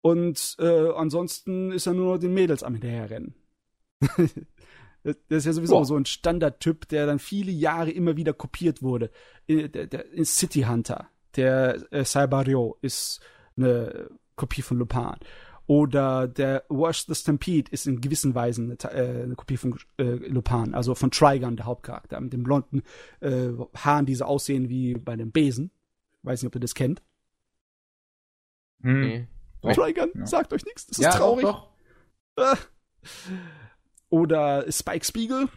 Und 0.00 0.56
äh, 0.60 0.90
ansonsten 0.92 1.72
ist 1.72 1.86
er 1.86 1.94
nur 1.94 2.14
noch 2.14 2.18
den 2.18 2.34
Mädels 2.34 2.62
am 2.62 2.74
hinterherrennen. 2.74 3.34
das 5.02 5.16
ist 5.28 5.46
ja 5.46 5.52
sowieso 5.52 5.78
oh. 5.78 5.84
so 5.84 5.96
ein 5.96 6.06
Standardtyp, 6.06 6.88
der 6.88 7.06
dann 7.06 7.18
viele 7.18 7.50
Jahre 7.50 7.90
immer 7.90 8.16
wieder 8.16 8.32
kopiert 8.32 8.80
wurde. 8.80 9.10
Der, 9.48 9.68
der, 9.68 10.04
City 10.24 10.62
Hunter, 10.62 11.08
der 11.34 11.84
äh, 11.92 12.04
Cyberio 12.04 12.78
ist 12.80 13.20
eine 13.56 14.08
Kopie 14.36 14.62
von 14.62 14.78
Lupin. 14.78 15.16
Oder 15.68 16.26
der 16.28 16.64
Wash 16.70 17.04
the 17.06 17.14
Stampede 17.14 17.70
ist 17.70 17.86
in 17.86 18.00
gewissen 18.00 18.34
Weisen 18.34 18.78
eine, 18.82 18.94
äh, 18.94 19.22
eine 19.24 19.34
Kopie 19.34 19.58
von 19.58 19.78
äh, 19.98 20.04
Lupin, 20.04 20.74
also 20.74 20.94
von 20.94 21.10
Trigon, 21.10 21.56
der 21.56 21.66
Hauptcharakter, 21.66 22.18
mit 22.22 22.32
den 22.32 22.42
blonden 22.42 22.82
äh, 23.20 23.50
Haaren, 23.76 24.06
die 24.06 24.14
so 24.14 24.24
aussehen 24.24 24.70
wie 24.70 24.94
bei 24.94 25.14
dem 25.14 25.30
Besen. 25.30 25.70
Weiß 26.22 26.42
nicht, 26.42 26.48
ob 26.48 26.54
ihr 26.54 26.62
das 26.62 26.74
kennt. 26.74 27.02
Hm. 28.80 29.00
Nee. 29.00 29.28
Trigon, 29.74 30.08
ja. 30.14 30.26
sagt 30.26 30.54
euch 30.54 30.64
nichts, 30.64 30.86
das 30.86 31.00
ist 31.00 31.04
ja, 31.04 31.10
traurig. 31.10 31.44
Doch, 31.44 31.68
doch. 32.34 32.56
Oder 34.08 34.72
Spike 34.72 35.04
Spiegel 35.04 35.48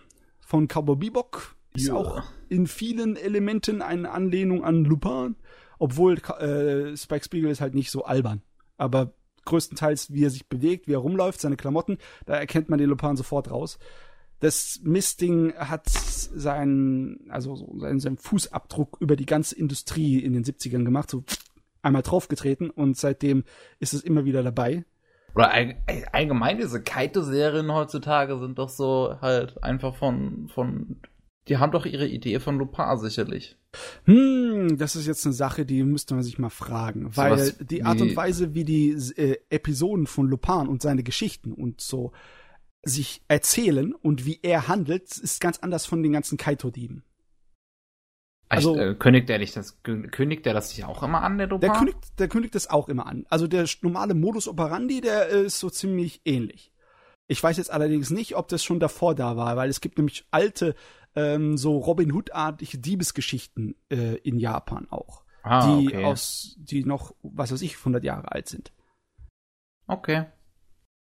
von 0.41 0.67
Cowboy 0.67 0.97
Bebop 0.97 1.55
ist 1.73 1.87
ja. 1.87 1.93
auch 1.93 2.21
in 2.49 2.67
vielen 2.67 3.15
Elementen 3.15 3.81
eine 3.81 4.11
Anlehnung 4.11 4.65
an 4.65 4.83
Lupin, 4.83 5.37
obwohl 5.79 6.17
äh, 6.17 6.97
Spike 6.97 7.23
Spiegel 7.23 7.49
ist 7.49 7.61
halt 7.61 7.75
nicht 7.75 7.91
so 7.91 8.03
albern. 8.03 8.41
Aber 8.75 9.13
größtenteils, 9.45 10.13
wie 10.13 10.25
er 10.25 10.29
sich 10.29 10.47
bewegt, 10.47 10.87
wie 10.87 10.93
er 10.93 10.99
rumläuft, 10.99 11.41
seine 11.41 11.57
Klamotten, 11.57 11.97
da 12.25 12.35
erkennt 12.35 12.69
man 12.69 12.79
den 12.79 12.89
Lupin 12.89 13.15
sofort 13.15 13.51
raus. 13.51 13.79
Das 14.39 14.79
Mistding 14.83 15.53
hat 15.53 15.87
seinen, 15.87 17.29
also 17.29 17.55
so 17.55 17.79
seinen, 17.79 17.99
seinen 17.99 18.17
Fußabdruck 18.17 18.97
über 18.99 19.15
die 19.15 19.27
ganze 19.27 19.55
Industrie 19.55 20.19
in 20.19 20.33
den 20.33 20.43
70ern 20.43 20.83
gemacht, 20.83 21.11
so 21.11 21.23
einmal 21.83 22.01
draufgetreten 22.01 22.69
und 22.69 22.97
seitdem 22.97 23.43
ist 23.79 23.93
es 23.93 24.03
immer 24.03 24.25
wieder 24.25 24.43
dabei. 24.43 24.83
Oder 25.33 25.51
allgemein 26.11 26.57
diese 26.57 26.81
Kaito-Serien 26.81 27.71
heutzutage 27.71 28.37
sind 28.39 28.57
doch 28.57 28.69
so 28.69 29.15
halt 29.21 29.63
einfach 29.63 29.95
von, 29.95 30.49
von, 30.53 30.97
die 31.47 31.57
haben 31.57 31.71
doch 31.71 31.85
ihre 31.85 32.07
Idee 32.07 32.39
von 32.39 32.57
Lupin 32.57 32.97
sicherlich. 32.99 33.57
Hm, 34.05 34.77
das 34.77 34.95
ist 34.95 35.07
jetzt 35.07 35.25
eine 35.25 35.33
Sache, 35.33 35.65
die 35.65 35.83
müsste 35.83 36.13
man 36.13 36.23
sich 36.23 36.37
mal 36.37 36.49
fragen, 36.49 37.09
so 37.11 37.17
weil 37.17 37.53
die 37.53 37.83
Art 37.83 38.01
und 38.01 38.15
Weise, 38.15 38.53
wie 38.53 38.65
die 38.65 38.91
äh, 39.15 39.37
Episoden 39.49 40.07
von 40.07 40.27
Lupin 40.27 40.67
und 40.67 40.81
seine 40.81 41.03
Geschichten 41.03 41.53
und 41.53 41.81
so 41.81 42.11
sich 42.83 43.23
erzählen 43.27 43.93
und 43.93 44.25
wie 44.25 44.39
er 44.41 44.67
handelt, 44.67 45.17
ist 45.17 45.39
ganz 45.39 45.59
anders 45.59 45.85
von 45.85 46.03
den 46.03 46.13
ganzen 46.13 46.37
Kaito-Dieben. 46.37 47.03
Also 48.49 48.75
äh, 48.75 48.95
kündigt 48.95 49.29
der 49.29 49.39
nicht 49.39 49.55
das 49.55 49.81
kündigt 49.81 50.45
der 50.45 50.53
das 50.53 50.71
sich 50.71 50.83
auch 50.83 51.03
immer 51.03 51.23
an, 51.23 51.37
der 51.37 51.47
Lupin? 51.47 51.61
Der 51.61 51.77
kündigt, 51.77 52.19
der 52.19 52.27
kündigt 52.27 52.53
das 52.53 52.69
auch 52.69 52.89
immer 52.89 53.05
an. 53.05 53.25
Also 53.29 53.47
der 53.47 53.65
normale 53.81 54.13
Modus 54.13 54.47
operandi, 54.47 54.99
der 54.99 55.27
ist 55.27 55.59
so 55.59 55.69
ziemlich 55.69 56.21
ähnlich. 56.25 56.71
Ich 57.27 57.41
weiß 57.41 57.55
jetzt 57.55 57.71
allerdings 57.71 58.09
nicht, 58.09 58.35
ob 58.35 58.49
das 58.49 58.61
schon 58.61 58.81
davor 58.81 59.15
da 59.15 59.37
war, 59.37 59.55
weil 59.55 59.69
es 59.69 59.79
gibt 59.79 59.97
nämlich 59.97 60.25
alte 60.31 60.75
ähm, 61.15 61.57
so 61.57 61.77
Robin 61.77 62.11
Hood-artige 62.11 62.77
Diebesgeschichten 62.77 63.75
äh, 63.89 64.15
in 64.17 64.39
Japan 64.39 64.87
auch. 64.89 65.23
Ah, 65.43 65.65
die 65.65 65.87
okay. 65.87 66.05
aus, 66.05 66.55
die 66.59 66.85
noch, 66.85 67.15
was 67.23 67.51
weiß 67.51 67.61
ich, 67.63 67.77
100 67.77 68.03
Jahre 68.03 68.31
alt 68.31 68.47
sind. 68.47 68.71
Okay. 69.87 70.25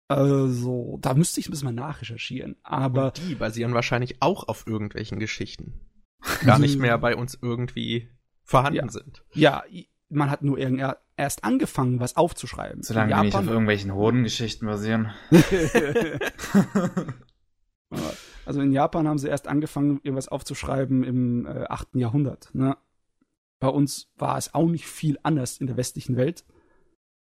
Also, 0.08 0.98
da 1.02 1.14
müsste 1.14 1.40
ich 1.40 1.48
ein 1.48 1.52
bisschen 1.52 1.66
mal 1.66 1.74
nachrecherchieren. 1.74 2.56
Aber. 2.64 3.08
Und 3.08 3.18
die 3.18 3.36
basieren 3.36 3.74
wahrscheinlich 3.74 4.22
auch 4.22 4.48
auf 4.48 4.66
irgendwelchen 4.68 5.20
Geschichten. 5.20 5.82
Gar 6.46 6.60
nicht 6.60 6.80
mehr 6.80 6.98
bei 6.98 7.16
uns 7.16 7.38
irgendwie 7.42 8.10
vorhanden 8.44 8.86
ja. 8.86 8.90
sind. 8.90 9.24
Ja, 9.34 9.64
man 10.10 10.30
hat 10.30 10.44
nur 10.44 10.58
erst 11.18 11.44
angefangen, 11.44 12.00
was 12.00 12.16
aufzuschreiben. 12.16 12.84
Solange 12.84 13.16
die 13.16 13.22
nicht 13.22 13.36
auf 13.36 13.48
irgendwelchen 13.48 13.94
Hodengeschichten 13.94 14.68
basieren. 14.68 15.12
Also 18.46 18.62
in 18.62 18.72
Japan 18.72 19.08
haben 19.08 19.18
sie 19.18 19.30
erst 19.30 19.48
angefangen, 19.48 20.00
irgendwas 20.04 20.28
aufzuschreiben 20.28 21.04
im 21.04 21.46
äh, 21.46 21.66
8. 21.70 21.96
Jahrhundert. 21.96 22.50
Ne? 22.54 22.78
Bei 23.60 23.70
uns 23.70 24.12
war 24.18 24.38
es 24.38 24.54
auch 24.54 24.68
nicht 24.68 24.86
viel 24.86 25.18
anders 25.24 25.58
in 25.58 25.68
der 25.68 25.78
westlichen 25.78 26.18
Welt. 26.18 26.46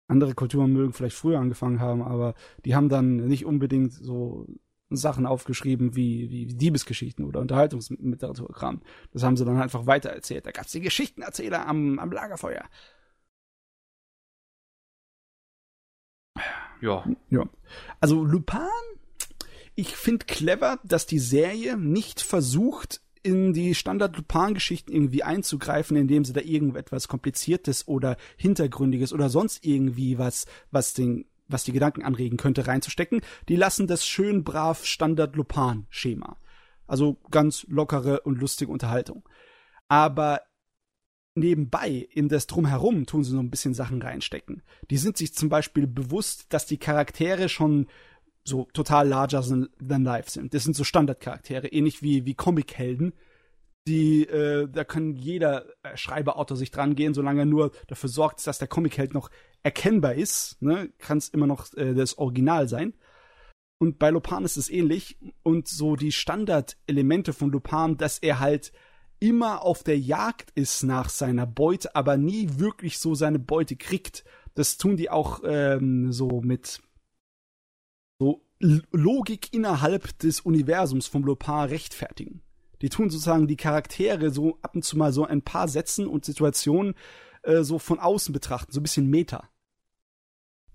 Andere 0.07 0.33
Kulturen 0.35 0.73
mögen 0.73 0.93
vielleicht 0.93 1.15
früher 1.15 1.39
angefangen 1.39 1.79
haben, 1.79 2.01
aber 2.01 2.35
die 2.65 2.75
haben 2.75 2.89
dann 2.89 3.27
nicht 3.27 3.45
unbedingt 3.45 3.93
so 3.93 4.47
Sachen 4.89 5.25
aufgeschrieben 5.25 5.95
wie, 5.95 6.29
wie 6.29 6.45
Diebesgeschichten 6.45 7.25
oder 7.25 7.39
Unterhaltungsliteraturkram. 7.39 8.81
Das 9.11 9.23
haben 9.23 9.37
sie 9.37 9.45
dann 9.45 9.61
einfach 9.61 9.85
weitererzählt. 9.87 10.45
Da 10.45 10.51
gab 10.51 10.65
es 10.65 10.71
die 10.71 10.81
Geschichtenerzähler 10.81 11.65
am, 11.65 11.99
am 11.99 12.11
Lagerfeuer. 12.11 12.65
Ja. 16.81 17.05
Ja. 17.29 17.47
Also 18.01 18.23
Lupin 18.25 18.59
ich 19.75 19.95
finde 19.95 20.25
clever, 20.25 20.79
dass 20.83 21.05
die 21.05 21.19
Serie 21.19 21.77
nicht 21.77 22.21
versucht, 22.21 23.01
in 23.23 23.53
die 23.53 23.73
Standard-Lupin-Geschichten 23.73 24.91
irgendwie 24.91 25.23
einzugreifen, 25.23 25.95
indem 25.95 26.25
sie 26.25 26.33
da 26.33 26.41
irgendetwas 26.41 27.07
Kompliziertes 27.07 27.87
oder 27.87 28.17
Hintergründiges 28.37 29.13
oder 29.13 29.29
sonst 29.29 29.65
irgendwie 29.65 30.17
was, 30.17 30.45
was 30.71 30.93
den, 30.93 31.25
was 31.47 31.63
die 31.63 31.71
Gedanken 31.71 32.03
anregen 32.03 32.37
könnte, 32.37 32.67
reinzustecken. 32.67 33.21
Die 33.47 33.55
lassen 33.55 33.87
das 33.87 34.05
schön 34.05 34.43
brav 34.43 34.85
Standard-Lupin-Schema. 34.85 36.37
Also 36.85 37.17
ganz 37.31 37.65
lockere 37.69 38.21
und 38.21 38.39
lustige 38.39 38.71
Unterhaltung. 38.71 39.27
Aber 39.87 40.41
nebenbei 41.35 42.07
in 42.11 42.27
das 42.27 42.45
Drumherum 42.45 43.05
tun 43.05 43.23
sie 43.23 43.33
noch 43.33 43.41
ein 43.41 43.49
bisschen 43.49 43.73
Sachen 43.73 44.01
reinstecken. 44.01 44.61
Die 44.91 44.97
sind 44.97 45.17
sich 45.17 45.33
zum 45.33 45.47
Beispiel 45.47 45.87
bewusst, 45.87 46.47
dass 46.49 46.65
die 46.65 46.77
Charaktere 46.77 47.47
schon 47.47 47.87
so 48.45 48.67
total 48.73 49.07
larger 49.07 49.41
than 49.41 50.03
life 50.03 50.29
sind. 50.29 50.53
Das 50.53 50.63
sind 50.63 50.75
so 50.75 50.83
Standardcharaktere, 50.83 51.67
ähnlich 51.67 52.01
wie, 52.01 52.25
wie 52.25 52.35
Comichelden. 52.35 53.13
Die, 53.87 54.23
äh, 54.23 54.67
da 54.69 54.83
kann 54.83 55.15
jeder 55.15 55.65
äh, 55.83 55.97
Schreiberautor 55.97 56.55
sich 56.55 56.71
dran 56.71 56.95
gehen, 56.95 57.13
solange 57.13 57.41
er 57.41 57.45
nur 57.45 57.71
dafür 57.87 58.09
sorgt, 58.09 58.45
dass 58.47 58.57
der 58.57 58.69
Comicheld 58.69 59.13
noch 59.13 59.29
erkennbar 59.61 60.13
ist, 60.13 60.61
ne, 60.61 60.89
kann 60.99 61.17
es 61.17 61.29
immer 61.29 61.47
noch 61.47 61.73
äh, 61.73 61.93
das 61.93 62.17
Original 62.17 62.69
sein. 62.69 62.93
Und 63.79 63.99
bei 63.99 64.09
Lupin 64.09 64.45
ist 64.45 64.55
es 64.55 64.69
ähnlich. 64.69 65.17
Und 65.43 65.67
so 65.67 65.97
die 65.97 66.13
Standardelemente 66.13 67.33
von 67.33 67.51
Lupin, 67.51 67.97
dass 67.97 68.19
er 68.19 68.39
halt 68.39 68.71
immer 69.19 69.61
auf 69.61 69.83
der 69.83 69.99
Jagd 69.99 70.51
ist 70.55 70.83
nach 70.83 71.09
seiner 71.09 71.45
Beute, 71.45 71.95
aber 71.95 72.15
nie 72.15 72.47
wirklich 72.57 72.99
so 72.99 73.15
seine 73.15 73.39
Beute 73.39 73.75
kriegt. 73.75 74.23
Das 74.53 74.77
tun 74.77 74.95
die 74.95 75.09
auch 75.09 75.41
ähm, 75.45 76.13
so 76.13 76.41
mit 76.41 76.81
so 78.19 78.41
Logik 78.59 79.53
innerhalb 79.53 80.17
des 80.19 80.39
Universums 80.41 81.07
vom 81.07 81.23
Lopar 81.23 81.69
rechtfertigen. 81.69 82.41
Die 82.81 82.89
tun 82.89 83.09
sozusagen 83.09 83.47
die 83.47 83.57
Charaktere 83.57 84.31
so 84.31 84.57
ab 84.61 84.75
und 84.75 84.83
zu 84.83 84.97
mal 84.97 85.13
so 85.13 85.25
ein 85.25 85.41
paar 85.41 85.67
Sätzen 85.67 86.07
und 86.07 86.25
Situationen 86.25 86.95
äh, 87.43 87.63
so 87.63 87.79
von 87.79 87.99
außen 87.99 88.33
betrachten, 88.33 88.71
so 88.71 88.79
ein 88.79 88.83
bisschen 88.83 89.09
Meta. 89.09 89.49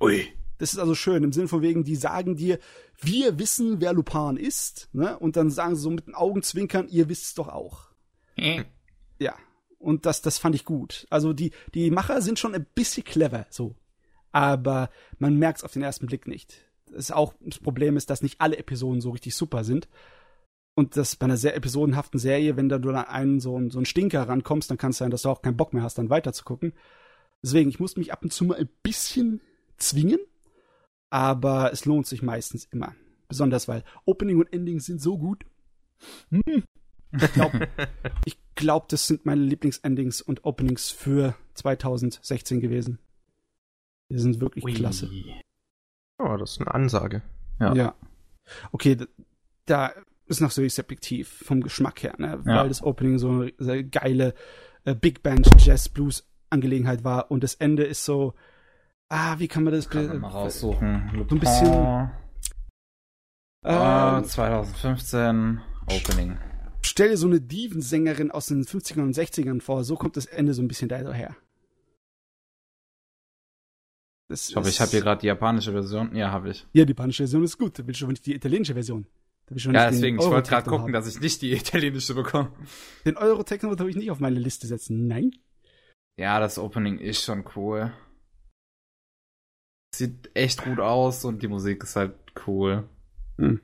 Ui. 0.00 0.26
Das 0.58 0.72
ist 0.72 0.78
also 0.78 0.94
schön, 0.94 1.22
im 1.22 1.32
Sinne 1.32 1.48
von 1.48 1.62
wegen, 1.62 1.84
die 1.84 1.94
sagen 1.94 2.34
dir, 2.34 2.58
wir 3.00 3.38
wissen, 3.38 3.80
wer 3.80 3.92
Lupin 3.92 4.36
ist, 4.36 4.88
ne? 4.92 5.16
Und 5.18 5.36
dann 5.36 5.50
sagen 5.50 5.76
sie 5.76 5.82
so 5.82 5.90
mit 5.90 6.08
den 6.08 6.16
Augenzwinkern, 6.16 6.88
ihr 6.88 7.08
wisst 7.08 7.24
es 7.26 7.34
doch 7.34 7.48
auch. 7.48 7.90
Hm. 8.34 8.64
Ja. 9.20 9.36
Und 9.78 10.04
das, 10.04 10.20
das 10.20 10.38
fand 10.38 10.56
ich 10.56 10.64
gut. 10.64 11.06
Also 11.10 11.32
die, 11.32 11.52
die 11.74 11.92
Macher 11.92 12.20
sind 12.22 12.40
schon 12.40 12.56
ein 12.56 12.66
bisschen 12.74 13.04
clever, 13.04 13.46
so. 13.50 13.76
Aber 14.32 14.90
man 15.18 15.36
merkt 15.36 15.58
es 15.58 15.64
auf 15.64 15.72
den 15.72 15.82
ersten 15.82 16.06
Blick 16.06 16.26
nicht 16.26 16.67
es 16.96 17.10
auch 17.10 17.34
das 17.40 17.58
Problem 17.58 17.96
ist, 17.96 18.10
dass 18.10 18.22
nicht 18.22 18.40
alle 18.40 18.58
Episoden 18.58 19.00
so 19.00 19.10
richtig 19.10 19.34
super 19.34 19.64
sind. 19.64 19.88
Und 20.74 20.96
das 20.96 21.16
bei 21.16 21.24
einer 21.24 21.36
sehr 21.36 21.56
episodenhaften 21.56 22.20
Serie, 22.20 22.56
wenn 22.56 22.68
da 22.68 22.78
du 22.78 22.90
an 22.90 22.96
einen 22.96 23.40
so, 23.40 23.60
so 23.68 23.78
einen 23.78 23.86
Stinker 23.86 24.28
rankommst, 24.28 24.70
dann 24.70 24.78
kann 24.78 24.90
es 24.90 24.98
sein, 24.98 25.10
dass 25.10 25.22
du 25.22 25.28
auch 25.28 25.42
keinen 25.42 25.56
Bock 25.56 25.72
mehr 25.72 25.82
hast, 25.82 25.98
dann 25.98 26.10
weiterzugucken. 26.10 26.72
Deswegen, 27.42 27.68
ich 27.68 27.80
musste 27.80 27.98
mich 28.00 28.12
ab 28.12 28.22
und 28.22 28.32
zu 28.32 28.44
mal 28.44 28.58
ein 28.58 28.68
bisschen 28.82 29.40
zwingen. 29.76 30.20
aber 31.10 31.72
es 31.72 31.84
lohnt 31.84 32.06
sich 32.06 32.22
meistens 32.22 32.64
immer. 32.66 32.94
Besonders 33.28 33.68
weil 33.68 33.84
Opening 34.04 34.38
und 34.38 34.52
Ending 34.52 34.80
sind 34.80 35.00
so 35.00 35.18
gut. 35.18 35.44
Hm. 36.30 36.64
Ich 37.12 37.32
glaube, 37.32 37.68
glaub, 38.54 38.88
das 38.88 39.06
sind 39.06 39.26
meine 39.26 39.42
Lieblingsendings 39.42 40.20
und 40.20 40.44
Openings 40.44 40.90
für 40.90 41.34
2016 41.54 42.60
gewesen. 42.60 42.98
Die 44.10 44.18
sind 44.18 44.40
wirklich 44.40 44.64
Ui. 44.64 44.74
klasse. 44.74 45.10
Oh, 46.18 46.36
das 46.36 46.52
ist 46.52 46.60
eine 46.60 46.74
Ansage. 46.74 47.22
Ja. 47.60 47.74
ja. 47.74 47.94
Okay, 48.72 48.96
da 49.66 49.92
ist 50.26 50.40
noch 50.40 50.50
so 50.50 50.66
subjektiv 50.68 51.42
vom 51.44 51.62
Geschmack 51.62 52.02
her, 52.02 52.14
ne? 52.18 52.40
Ja. 52.44 52.56
weil 52.56 52.68
das 52.68 52.82
Opening 52.82 53.18
so 53.18 53.30
eine 53.30 53.52
sehr 53.58 53.84
geile 53.84 54.34
äh, 54.84 54.94
Big 54.94 55.22
Band 55.22 55.50
Jazz 55.58 55.88
Blues 55.88 56.24
Angelegenheit 56.50 57.04
war 57.04 57.30
und 57.30 57.44
das 57.44 57.54
Ende 57.54 57.84
ist 57.84 58.04
so, 58.04 58.34
ah, 59.08 59.38
wie 59.38 59.48
kann 59.48 59.64
man 59.64 59.72
das 59.74 59.88
kann 59.88 60.06
man 60.06 60.20
mal 60.20 60.28
raussuchen? 60.28 61.10
So 61.28 61.34
ein 61.34 61.40
bisschen. 61.40 62.10
Äh, 63.64 64.22
2015 64.22 65.60
Opening. 65.86 66.38
Stell 66.82 67.10
dir 67.10 67.16
so 67.16 67.26
eine 67.26 67.40
Divensängerin 67.40 68.30
aus 68.30 68.46
den 68.46 68.64
50ern 68.64 69.02
und 69.02 69.16
60ern 69.16 69.60
vor, 69.60 69.84
so 69.84 69.96
kommt 69.96 70.16
das 70.16 70.26
Ende 70.26 70.54
so 70.54 70.62
ein 70.62 70.68
bisschen 70.68 70.88
daher. 70.88 71.36
Das 74.28 74.50
ich 74.50 74.56
hoffe, 74.56 74.68
ich 74.68 74.80
habe 74.80 74.90
hier 74.90 75.00
gerade 75.00 75.22
die 75.22 75.26
japanische 75.26 75.72
Version. 75.72 76.14
Ja, 76.14 76.30
habe 76.30 76.50
ich. 76.50 76.66
Ja, 76.72 76.84
die 76.84 76.92
japanische 76.92 77.22
Version 77.22 77.44
ist 77.44 77.56
gut. 77.56 77.78
Da 77.78 77.86
will 77.86 77.92
ich 77.92 77.98
schon 77.98 78.10
nicht 78.10 78.26
die 78.26 78.34
italienische 78.34 78.74
Version. 78.74 79.06
ja, 79.50 79.90
deswegen, 79.90 80.18
ich 80.18 80.26
wollte 80.26 80.50
gerade 80.50 80.68
gucken, 80.68 80.92
dass 80.92 81.06
ich 81.08 81.20
nicht 81.20 81.40
die 81.40 81.52
italienische 81.52 82.14
bekomme. 82.14 82.52
Den 83.06 83.16
Euro-Techno 83.16 83.70
würde 83.70 83.88
ich 83.88 83.96
nicht 83.96 84.10
auf 84.10 84.20
meine 84.20 84.38
Liste 84.38 84.66
setzen. 84.66 85.06
Nein. 85.06 85.32
Ja, 86.18 86.40
das 86.40 86.58
Opening 86.58 86.98
ist 86.98 87.22
schon 87.22 87.44
cool. 87.56 87.92
Sieht 89.94 90.30
echt 90.34 90.62
gut 90.62 90.80
aus 90.80 91.24
und 91.24 91.42
die 91.42 91.48
Musik 91.48 91.82
ist 91.84 91.96
halt 91.96 92.14
cool. 92.46 92.86
Hm. 93.38 93.60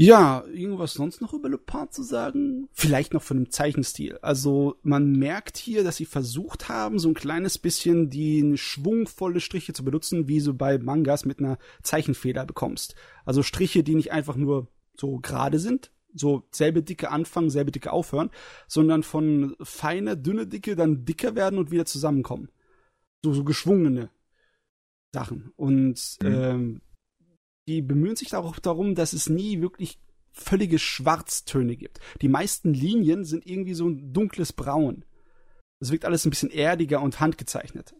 Ja, 0.00 0.44
irgendwas 0.46 0.94
sonst 0.94 1.20
noch 1.20 1.34
über 1.34 1.50
Le 1.50 1.58
Pen 1.58 1.90
zu 1.90 2.02
sagen? 2.02 2.68
Vielleicht 2.72 3.12
noch 3.12 3.22
von 3.22 3.36
dem 3.36 3.50
Zeichenstil. 3.50 4.18
Also 4.22 4.76
man 4.82 5.12
merkt 5.12 5.58
hier, 5.58 5.84
dass 5.84 5.96
sie 5.96 6.06
versucht 6.06 6.70
haben, 6.70 6.98
so 6.98 7.08
ein 7.08 7.14
kleines 7.14 7.58
bisschen 7.58 8.08
die 8.08 8.56
schwungvolle 8.56 9.40
Striche 9.40 9.74
zu 9.74 9.84
benutzen, 9.84 10.26
wie 10.26 10.40
so 10.40 10.54
bei 10.54 10.78
Mangas 10.78 11.26
mit 11.26 11.38
einer 11.38 11.58
Zeichenfeder 11.82 12.46
bekommst. 12.46 12.94
Also 13.26 13.42
Striche, 13.42 13.82
die 13.82 13.94
nicht 13.94 14.10
einfach 14.10 14.36
nur 14.36 14.68
so 14.96 15.18
gerade 15.18 15.58
sind, 15.58 15.92
so 16.14 16.48
selbe 16.50 16.82
Dicke 16.82 17.10
anfangen, 17.10 17.50
selbe 17.50 17.70
Dicke 17.70 17.92
aufhören, 17.92 18.30
sondern 18.68 19.02
von 19.02 19.54
feiner, 19.62 20.16
dünne 20.16 20.46
Dicke 20.46 20.76
dann 20.76 21.04
dicker 21.04 21.34
werden 21.34 21.58
und 21.58 21.70
wieder 21.70 21.84
zusammenkommen. 21.84 22.48
So, 23.22 23.34
so 23.34 23.44
geschwungene 23.44 24.08
Sachen. 25.12 25.52
Und 25.56 26.16
mhm. 26.22 26.26
ähm, 26.26 26.80
die 27.68 27.82
bemühen 27.82 28.16
sich 28.16 28.34
auch 28.34 28.58
darum, 28.58 28.94
dass 28.94 29.12
es 29.12 29.28
nie 29.28 29.60
wirklich 29.60 29.98
völlige 30.32 30.78
Schwarztöne 30.78 31.76
gibt. 31.76 32.00
Die 32.22 32.28
meisten 32.28 32.72
Linien 32.72 33.24
sind 33.24 33.46
irgendwie 33.46 33.74
so 33.74 33.88
ein 33.88 34.12
dunkles 34.12 34.52
Braun. 34.52 35.04
Es 35.80 35.90
wirkt 35.90 36.04
alles 36.04 36.24
ein 36.24 36.30
bisschen 36.30 36.50
erdiger 36.50 37.02
und 37.02 37.20
handgezeichnet. 37.20 37.94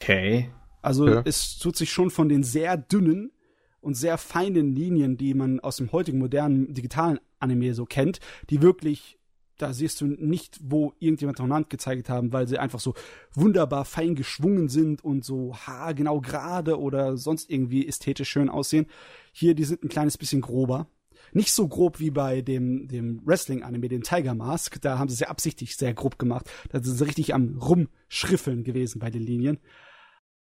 Okay. 0.00 0.50
Also 0.82 1.08
ja. 1.08 1.22
es 1.24 1.58
tut 1.58 1.76
sich 1.76 1.90
schon 1.90 2.10
von 2.10 2.28
den 2.28 2.42
sehr 2.42 2.76
dünnen 2.76 3.32
und 3.80 3.94
sehr 3.94 4.18
feinen 4.18 4.74
Linien, 4.74 5.16
die 5.16 5.34
man 5.34 5.60
aus 5.60 5.76
dem 5.76 5.92
heutigen 5.92 6.18
modernen 6.18 6.72
digitalen 6.72 7.20
Anime 7.38 7.74
so 7.74 7.84
kennt, 7.86 8.20
die 8.50 8.62
wirklich 8.62 9.18
da 9.62 9.72
siehst 9.72 10.00
du 10.00 10.06
nicht, 10.06 10.58
wo 10.62 10.94
irgendjemand 10.98 11.38
von 11.38 11.52
Hand 11.52 11.70
gezeigt 11.70 12.08
haben, 12.08 12.32
weil 12.32 12.48
sie 12.48 12.58
einfach 12.58 12.80
so 12.80 12.94
wunderbar 13.34 13.84
fein 13.84 14.14
geschwungen 14.14 14.68
sind 14.68 15.04
und 15.04 15.24
so 15.24 15.54
haargenau 15.54 16.20
gerade 16.20 16.78
oder 16.78 17.16
sonst 17.16 17.50
irgendwie 17.50 17.86
ästhetisch 17.86 18.28
schön 18.28 18.48
aussehen. 18.48 18.86
Hier, 19.32 19.54
die 19.54 19.64
sind 19.64 19.84
ein 19.84 19.88
kleines 19.88 20.18
bisschen 20.18 20.40
grober. 20.40 20.88
Nicht 21.32 21.52
so 21.52 21.68
grob 21.68 22.00
wie 22.00 22.10
bei 22.10 22.42
dem, 22.42 22.88
dem 22.88 23.20
Wrestling-Anime, 23.24 23.88
dem 23.88 24.02
Tiger 24.02 24.34
Mask. 24.34 24.80
Da 24.80 24.98
haben 24.98 25.08
sie 25.08 25.14
es 25.14 25.20
ja 25.20 25.28
absichtlich 25.28 25.76
sehr 25.76 25.94
grob 25.94 26.18
gemacht. 26.18 26.50
Da 26.70 26.82
sind 26.82 26.96
sie 26.96 27.04
richtig 27.04 27.34
am 27.34 27.58
Rumschriffeln 27.58 28.64
gewesen 28.64 28.98
bei 28.98 29.10
den 29.10 29.22
Linien. 29.22 29.58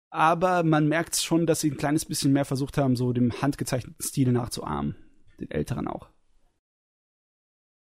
Aber 0.09 0.63
man 0.63 0.87
merkt 0.87 1.17
schon, 1.17 1.45
dass 1.45 1.59
sie 1.59 1.71
ein 1.71 1.77
kleines 1.77 2.05
bisschen 2.05 2.31
mehr 2.31 2.45
versucht 2.45 2.77
haben, 2.77 2.95
so 2.95 3.11
dem 3.11 3.41
handgezeichneten 3.41 4.01
Stil 4.01 4.31
nachzuahmen. 4.31 4.95
Den 5.39 5.51
älteren 5.51 5.87
auch. 5.87 6.09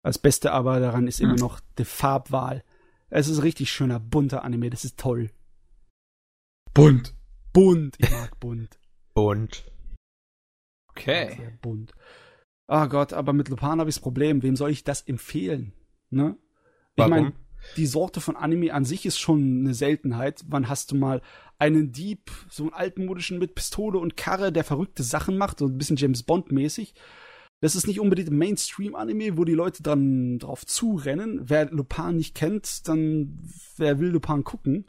Das 0.02 0.18
Beste 0.18 0.52
aber 0.52 0.80
daran 0.80 1.06
ist 1.06 1.20
immer 1.20 1.34
hm. 1.34 1.40
noch 1.40 1.60
die 1.78 1.84
Farbwahl. 1.84 2.64
Es 3.10 3.28
ist 3.28 3.42
richtig 3.42 3.70
schöner, 3.70 4.00
bunter 4.00 4.44
Anime, 4.44 4.70
das 4.70 4.84
ist 4.84 4.98
toll. 4.98 5.30
Bunt. 6.72 7.14
Bunt, 7.52 7.96
ich 7.98 8.10
mag 8.10 8.38
bunt. 8.38 8.78
bunt. 9.14 9.64
Okay. 10.88 11.36
Sehr 11.36 11.50
bunt. 11.60 11.92
Oh 12.68 12.86
Gott, 12.86 13.12
aber 13.12 13.32
mit 13.32 13.48
Lupin 13.48 13.80
habe 13.80 13.90
ich 13.90 13.96
das 13.96 14.02
Problem. 14.02 14.42
Wem 14.42 14.54
soll 14.54 14.70
ich 14.70 14.84
das 14.84 15.02
empfehlen? 15.02 15.72
Ne? 16.10 16.36
Ich 16.94 17.06
meine, 17.06 17.32
die 17.76 17.86
Sorte 17.86 18.20
von 18.20 18.36
Anime 18.36 18.72
an 18.72 18.84
sich 18.84 19.06
ist 19.06 19.18
schon 19.18 19.60
eine 19.60 19.74
Seltenheit. 19.74 20.44
Wann 20.46 20.68
hast 20.68 20.92
du 20.92 20.96
mal 20.96 21.20
einen 21.58 21.90
Dieb, 21.92 22.30
so 22.48 22.64
einen 22.64 22.72
altmodischen 22.72 23.38
mit 23.38 23.56
Pistole 23.56 23.98
und 23.98 24.16
Karre, 24.16 24.52
der 24.52 24.64
verrückte 24.64 25.02
Sachen 25.02 25.36
macht, 25.36 25.58
so 25.58 25.66
ein 25.66 25.78
bisschen 25.78 25.96
James 25.96 26.22
Bond 26.22 26.52
mäßig? 26.52 26.94
Das 27.60 27.76
ist 27.76 27.86
nicht 27.86 28.00
unbedingt 28.00 28.30
ein 28.30 28.38
Mainstream-Anime, 28.38 29.36
wo 29.36 29.44
die 29.44 29.54
Leute 29.54 29.82
dann 29.82 30.38
drauf 30.38 30.64
zurennen. 30.64 31.42
Wer 31.44 31.70
Lupin 31.70 32.16
nicht 32.16 32.34
kennt, 32.34 32.88
dann 32.88 33.38
wer 33.76 33.98
will 33.98 34.08
Lupin 34.08 34.44
gucken? 34.44 34.86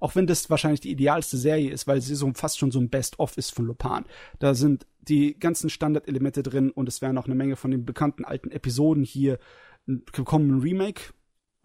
Auch 0.00 0.14
wenn 0.14 0.26
das 0.26 0.48
wahrscheinlich 0.50 0.80
die 0.80 0.90
idealste 0.90 1.36
Serie 1.36 1.70
ist, 1.70 1.86
weil 1.86 2.00
sie 2.00 2.14
so 2.14 2.30
fast 2.34 2.58
schon 2.58 2.70
so 2.70 2.80
ein 2.80 2.90
Best-of 2.90 3.36
ist 3.36 3.54
von 3.54 3.66
Lupin. 3.66 4.04
Da 4.38 4.54
sind 4.54 4.86
die 5.00 5.38
ganzen 5.38 5.68
Standardelemente 5.68 6.42
drin 6.42 6.70
und 6.70 6.88
es 6.88 7.02
werden 7.02 7.18
auch 7.18 7.26
eine 7.26 7.34
Menge 7.34 7.56
von 7.56 7.70
den 7.70 7.84
bekannten 7.84 8.24
alten 8.24 8.50
Episoden 8.50 9.04
hier 9.04 9.38
bekommen 9.86 10.50
ein 10.50 10.60
Remake, 10.60 11.12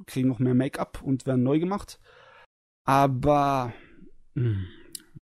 kriegen 0.05 0.27
noch 0.27 0.39
mehr 0.39 0.53
Make-up 0.53 1.01
und 1.01 1.25
werden 1.25 1.43
neu 1.43 1.59
gemacht. 1.59 1.99
Aber 2.85 3.73
mh, 4.35 4.43
hm, 4.43 4.67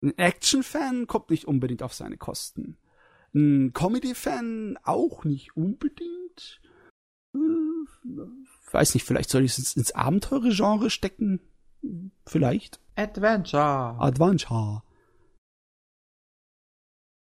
ein 0.03 0.19
Action-Fan 0.19 1.07
kommt 1.07 1.31
nicht 1.31 1.47
unbedingt 1.47 1.83
auf 1.83 1.93
seine 1.93 2.17
Kosten. 2.17 2.79
Ein 3.35 3.73
Comedy-Fan 3.73 4.79
auch 4.83 5.25
nicht 5.25 5.57
unbedingt. 5.57 6.61
Äh, 7.35 7.39
weiß 8.73 8.95
nicht, 8.95 9.05
vielleicht 9.05 9.31
soll 9.31 9.45
ich 9.45 9.57
es 9.57 9.77
ins 9.77 9.93
Abenteuer-Genre 9.93 10.91
stecken. 10.91 11.41
Vielleicht. 12.27 12.81
Adventure. 12.97 13.97
Adventure. 13.99 14.83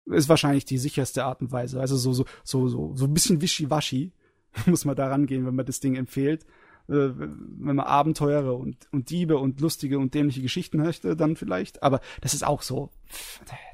Ist 0.05 0.29
wahrscheinlich 0.29 0.65
die 0.65 0.77
sicherste 0.77 1.25
Art 1.25 1.41
und 1.41 1.51
Weise. 1.51 1.79
Also 1.79 1.95
so, 1.97 2.13
so, 2.13 2.25
so, 2.43 2.67
so, 2.67 2.95
so 2.95 3.05
ein 3.05 3.13
bisschen 3.13 3.41
wischiwaschi 3.41 4.13
muss 4.65 4.85
man 4.85 4.95
da 4.95 5.07
rangehen, 5.07 5.45
wenn 5.45 5.55
man 5.55 5.65
das 5.65 5.79
Ding 5.79 5.95
empfiehlt. 5.95 6.43
Äh, 6.87 7.11
wenn 7.15 7.75
man 7.75 7.79
Abenteuer 7.79 8.57
und, 8.57 8.87
und 8.91 9.09
Diebe 9.09 9.37
und 9.37 9.61
lustige 9.61 9.99
und 9.99 10.13
dämliche 10.13 10.41
Geschichten 10.41 10.77
möchte, 10.77 11.15
dann 11.15 11.35
vielleicht. 11.35 11.83
Aber 11.83 12.01
das 12.21 12.33
ist 12.33 12.43
auch 12.45 12.61
so. 12.61 12.89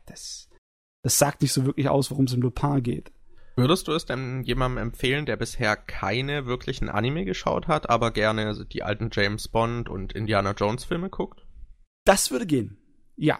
Das, 0.05 0.46
das 1.07 1.19
sagt 1.19 1.41
nicht 1.41 1.53
so 1.53 1.65
wirklich 1.65 1.87
aus, 1.87 2.11
worum 2.11 2.25
es 2.25 2.33
im 2.33 2.41
Lupin 2.41 2.83
geht. 2.83 3.13
Würdest 3.55 3.87
du 3.87 3.93
es 3.93 4.05
denn 4.05 4.43
jemandem 4.43 4.77
empfehlen, 4.83 5.25
der 5.25 5.37
bisher 5.37 5.77
keine 5.77 6.47
wirklichen 6.47 6.89
Anime 6.89 7.23
geschaut 7.23 7.69
hat, 7.69 7.89
aber 7.89 8.11
gerne 8.11 8.65
die 8.65 8.83
alten 8.83 9.09
James 9.13 9.47
Bond 9.47 9.87
und 9.87 10.11
Indiana 10.11 10.51
Jones 10.51 10.83
Filme 10.83 11.09
guckt? 11.09 11.45
Das 12.03 12.29
würde 12.29 12.45
gehen. 12.45 12.77
Ja. 13.15 13.39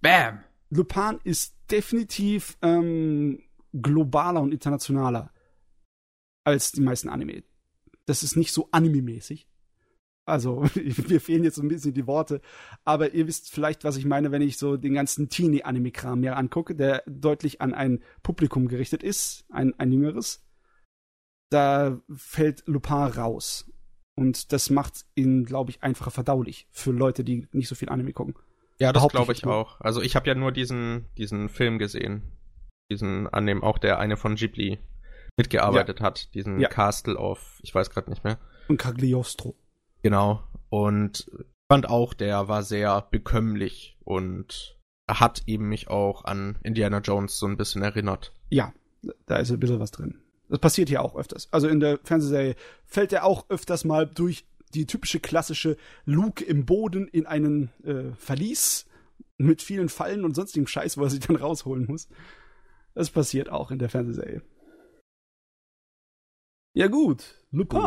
Bam. 0.00 0.42
Lupin 0.70 1.20
ist 1.22 1.54
definitiv 1.70 2.58
ähm, 2.62 3.40
globaler 3.72 4.40
und 4.40 4.50
internationaler 4.50 5.32
als 6.42 6.72
die 6.72 6.80
meisten 6.80 7.08
Anime. 7.08 7.44
Das 8.06 8.24
ist 8.24 8.36
nicht 8.36 8.52
so 8.52 8.68
anime-mäßig. 8.72 9.46
Also, 10.26 10.64
mir 11.08 11.20
fehlen 11.20 11.44
jetzt 11.44 11.56
so 11.56 11.62
ein 11.62 11.68
bisschen 11.68 11.94
die 11.94 12.06
Worte. 12.06 12.40
Aber 12.84 13.12
ihr 13.14 13.26
wisst 13.26 13.50
vielleicht, 13.50 13.84
was 13.84 13.96
ich 13.96 14.04
meine, 14.04 14.32
wenn 14.32 14.42
ich 14.42 14.56
so 14.56 14.76
den 14.76 14.94
ganzen 14.94 15.28
Teenie-Anime-Kram 15.28 16.20
mir 16.20 16.36
angucke, 16.36 16.74
der 16.74 17.02
deutlich 17.06 17.60
an 17.60 17.74
ein 17.74 18.02
Publikum 18.22 18.68
gerichtet 18.68 19.02
ist, 19.02 19.44
ein, 19.50 19.78
ein 19.78 19.92
jüngeres. 19.92 20.44
Da 21.50 22.00
fällt 22.14 22.62
Lupin 22.66 22.94
raus. 22.94 23.70
Und 24.16 24.52
das 24.52 24.70
macht 24.70 25.04
ihn, 25.14 25.44
glaube 25.44 25.70
ich, 25.70 25.82
einfacher 25.82 26.10
verdaulich 26.10 26.68
für 26.70 26.92
Leute, 26.92 27.24
die 27.24 27.48
nicht 27.52 27.68
so 27.68 27.74
viel 27.74 27.88
Anime 27.88 28.12
gucken. 28.12 28.34
Ja, 28.78 28.92
das 28.92 29.06
glaube 29.08 29.32
ich 29.32 29.44
auch. 29.46 29.80
Also 29.80 30.02
ich 30.02 30.16
habe 30.16 30.28
ja 30.28 30.34
nur 30.34 30.52
diesen, 30.52 31.06
diesen 31.16 31.48
Film 31.48 31.78
gesehen. 31.78 32.22
Diesen, 32.90 33.28
an 33.28 33.46
dem 33.46 33.62
auch 33.62 33.78
der 33.78 33.98
eine 33.98 34.16
von 34.16 34.36
Ghibli 34.36 34.78
mitgearbeitet 35.36 36.00
ja. 36.00 36.06
hat. 36.06 36.34
Diesen 36.34 36.60
ja. 36.60 36.68
Castle 36.68 37.16
of, 37.16 37.58
ich 37.62 37.74
weiß 37.74 37.90
gerade 37.90 38.10
nicht 38.10 38.24
mehr. 38.24 38.38
Und 38.68 38.78
Cagliostro. 38.78 39.56
Genau. 40.04 40.44
Und 40.68 41.30
fand 41.72 41.88
auch, 41.88 42.12
der 42.12 42.46
war 42.46 42.62
sehr 42.62 43.08
bekömmlich 43.10 43.96
und 44.04 44.78
hat 45.10 45.42
eben 45.46 45.68
mich 45.68 45.88
auch 45.88 46.24
an 46.24 46.58
Indiana 46.62 46.98
Jones 46.98 47.38
so 47.38 47.46
ein 47.46 47.56
bisschen 47.56 47.82
erinnert. 47.82 48.36
Ja, 48.50 48.72
da 49.26 49.36
ist 49.36 49.50
ein 49.50 49.58
bisschen 49.58 49.80
was 49.80 49.90
drin. 49.90 50.20
Das 50.50 50.58
passiert 50.58 50.90
hier 50.90 51.02
auch 51.02 51.16
öfters. 51.16 51.50
Also 51.52 51.68
in 51.68 51.80
der 51.80 51.98
Fernsehserie 52.04 52.54
fällt 52.84 53.14
er 53.14 53.24
auch 53.24 53.48
öfters 53.48 53.84
mal 53.84 54.06
durch 54.06 54.46
die 54.74 54.86
typische 54.86 55.20
klassische 55.20 55.78
Luke 56.04 56.44
im 56.44 56.66
Boden 56.66 57.08
in 57.08 57.26
einen 57.26 57.70
äh, 57.82 58.12
Verlies, 58.14 58.86
Mit 59.38 59.62
vielen 59.62 59.88
Fallen 59.88 60.24
und 60.24 60.34
sonstigem 60.36 60.66
Scheiß, 60.66 60.98
wo 60.98 61.04
er 61.04 61.10
sich 61.10 61.20
dann 61.20 61.36
rausholen 61.36 61.86
muss. 61.86 62.08
Das 62.94 63.08
passiert 63.08 63.48
auch 63.48 63.70
in 63.70 63.78
der 63.78 63.88
Fernsehserie. 63.88 64.42
Ja 66.74 66.88
gut, 66.88 67.42
Lupin. 67.50 67.78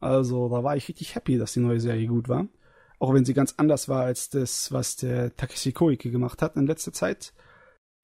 Also 0.00 0.48
da 0.48 0.64
war 0.64 0.76
ich 0.76 0.88
richtig 0.88 1.14
happy, 1.14 1.38
dass 1.38 1.52
die 1.52 1.60
neue 1.60 1.80
Serie 1.80 2.06
gut 2.06 2.28
war. 2.28 2.48
Auch 2.98 3.14
wenn 3.14 3.24
sie 3.24 3.34
ganz 3.34 3.54
anders 3.56 3.88
war 3.88 4.04
als 4.04 4.28
das, 4.28 4.72
was 4.72 4.96
der 4.96 5.34
Takeshi 5.36 5.72
Koike 5.72 6.10
gemacht 6.10 6.42
hat 6.42 6.56
in 6.56 6.66
letzter 6.66 6.92
Zeit. 6.92 7.32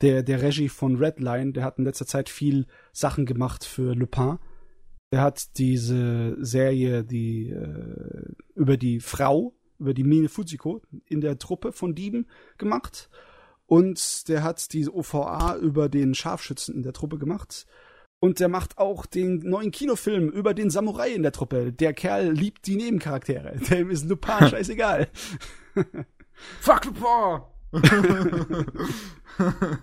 Der, 0.02 0.22
der 0.22 0.42
Regie 0.42 0.68
von 0.68 0.96
Redline, 0.96 1.52
der 1.52 1.64
hat 1.64 1.78
in 1.78 1.84
letzter 1.84 2.06
Zeit 2.06 2.28
viel 2.28 2.66
Sachen 2.92 3.24
gemacht 3.24 3.64
für 3.64 3.94
Lupin. 3.94 4.38
Der 5.12 5.22
hat 5.22 5.56
diese 5.58 6.36
Serie, 6.44 7.04
die 7.04 7.50
äh, 7.50 8.34
über 8.54 8.76
die 8.76 9.00
Frau, 9.00 9.54
über 9.78 9.94
die 9.94 10.04
Mine 10.04 10.28
Fujiko 10.28 10.82
in 11.06 11.20
der 11.20 11.38
Truppe 11.38 11.72
von 11.72 11.94
Dieben 11.94 12.26
gemacht. 12.58 13.08
Und 13.66 14.28
der 14.28 14.42
hat 14.42 14.72
diese 14.72 14.94
OVA 14.94 15.56
über 15.56 15.88
den 15.88 16.14
Scharfschützen 16.14 16.74
in 16.74 16.82
der 16.82 16.92
Truppe 16.92 17.18
gemacht. 17.18 17.66
Und 18.18 18.40
der 18.40 18.48
macht 18.48 18.78
auch 18.78 19.06
den 19.06 19.40
neuen 19.40 19.70
Kinofilm 19.70 20.30
über 20.30 20.54
den 20.54 20.70
Samurai 20.70 21.10
in 21.10 21.22
der 21.22 21.32
Truppe. 21.32 21.72
Der 21.72 21.92
Kerl 21.92 22.32
liebt 22.32 22.66
die 22.66 22.76
Nebencharaktere. 22.76 23.56
Dem 23.70 23.90
ist 23.90 24.08
Lupin 24.08 24.38
scheißegal. 24.48 25.08
Fuck 26.60 26.86
Lupin! 26.86 27.42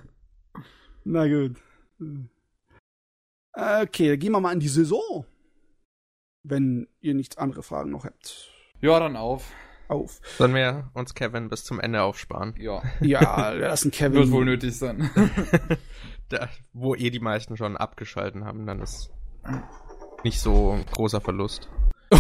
Na 1.04 1.28
gut. 1.28 1.58
Okay, 3.54 4.10
dann 4.10 4.20
gehen 4.20 4.32
wir 4.32 4.40
mal 4.40 4.54
in 4.54 4.60
die 4.60 4.68
Saison. 4.68 5.26
Wenn 6.44 6.88
ihr 7.02 7.14
nichts 7.14 7.38
andere 7.38 7.62
Fragen 7.62 7.92
noch 7.92 8.06
habt. 8.06 8.50
Ja, 8.82 9.00
dann 9.00 9.16
auf. 9.16 9.52
Auf. 9.88 10.20
Sollen 10.38 10.56
wir 10.56 10.90
uns 10.94 11.14
Kevin 11.14 11.50
bis 11.50 11.64
zum 11.64 11.80
Ende 11.80 12.02
aufsparen? 12.02 12.56
Ja. 12.58 12.82
Ja, 13.02 13.52
lassen 13.52 13.92
Kevin. 13.92 14.20
Wird 14.20 14.32
wohl 14.32 14.46
nötig 14.46 14.78
sein. 14.78 15.10
da, 16.30 16.50
wo 16.72 16.96
eh 16.96 17.10
die 17.10 17.20
meisten 17.20 17.58
schon 17.58 17.78
abgeschalten 17.78 18.46
haben, 18.46 18.66
dann 18.66 18.82
ist 18.82 19.12
nicht 20.24 20.40
so 20.40 20.72
ein 20.72 20.86
großer 20.86 21.22
Verlust. 21.22 21.70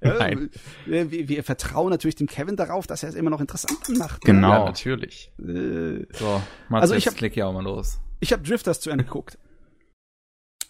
ja, 0.00 0.14
Nein. 0.18 0.50
Wir, 0.86 1.10
wir, 1.10 1.42
vertrauen 1.42 1.90
natürlich 1.90 2.16
dem 2.16 2.26
Kevin 2.26 2.56
darauf, 2.56 2.86
dass 2.86 3.02
er 3.02 3.08
es 3.08 3.14
immer 3.14 3.30
noch 3.30 3.40
interessant 3.40 3.88
macht. 3.98 4.22
Genau, 4.22 4.50
ja, 4.50 4.64
natürlich. 4.64 5.32
Äh, 5.38 6.06
so, 6.12 6.42
Mats, 6.68 6.82
also 6.82 6.94
ich 6.94 7.06
hab, 7.06 7.16
klick 7.16 7.36
ja 7.36 7.46
auch 7.46 7.52
mal 7.52 7.64
los. 7.64 8.00
Ich 8.20 8.32
habe 8.32 8.42
Drifters 8.42 8.80
zu 8.80 8.90
Ende 8.90 9.04
geguckt. 9.04 9.38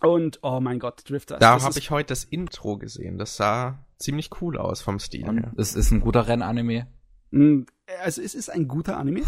Und, 0.03 0.41
oh 0.43 0.61
mein 0.61 0.79
Gott, 0.79 1.09
Drifters. 1.09 1.39
Da 1.39 1.63
habe 1.63 1.79
ich 1.79 1.91
heute 1.91 2.09
das 2.09 2.25
Intro 2.25 2.77
gesehen. 2.77 3.19
Das 3.19 3.37
sah 3.37 3.85
ziemlich 3.99 4.31
cool 4.41 4.59
aus 4.59 4.83
vom 4.83 4.99
Stil 4.99 5.25
her. 5.25 5.53
Es 5.57 5.75
ist 5.75 5.93
ein 5.93 6.01
guter 6.01 6.27
Rennanime. 6.27 6.89
Mm, 7.31 7.63
also 8.03 8.21
es 8.21 8.35
ist 8.35 8.51
ein 8.51 8.69
guter 8.69 8.99
Anime, 8.99 9.23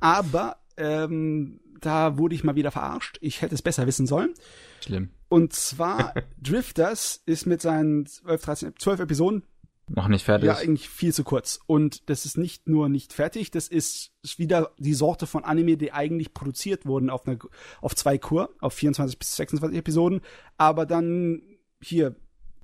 aber 0.00 0.58
ähm, 0.76 1.60
da 1.80 2.18
wurde 2.18 2.34
ich 2.34 2.44
mal 2.44 2.56
wieder 2.56 2.70
verarscht. 2.70 3.18
Ich 3.20 3.42
hätte 3.42 3.54
es 3.54 3.62
besser 3.62 3.86
wissen 3.86 4.06
sollen. 4.06 4.34
Schlimm. 4.80 5.10
Und 5.28 5.52
zwar, 5.52 6.14
Drifters 6.42 7.22
ist 7.26 7.46
mit 7.46 7.60
seinen 7.60 8.06
12, 8.06 8.42
13, 8.42 8.74
12 8.78 9.00
Episoden 9.00 9.42
noch 9.88 10.08
nicht 10.08 10.24
fertig. 10.24 10.46
Ja, 10.46 10.56
eigentlich 10.56 10.88
viel 10.88 11.12
zu 11.12 11.24
kurz. 11.24 11.60
Und 11.66 12.08
das 12.10 12.24
ist 12.24 12.36
nicht 12.36 12.68
nur 12.68 12.88
nicht 12.88 13.12
fertig, 13.12 13.50
das 13.50 13.68
ist 13.68 14.12
wieder 14.36 14.72
die 14.78 14.94
Sorte 14.94 15.26
von 15.26 15.44
Anime, 15.44 15.76
die 15.76 15.92
eigentlich 15.92 16.34
produziert 16.34 16.86
wurden 16.86 17.10
auf, 17.10 17.26
einer, 17.26 17.38
auf 17.80 17.94
zwei 17.94 18.18
Kur, 18.18 18.50
auf 18.60 18.74
24 18.74 19.18
bis 19.18 19.36
26 19.36 19.78
Episoden, 19.78 20.20
aber 20.56 20.86
dann 20.86 21.42
hier 21.80 22.16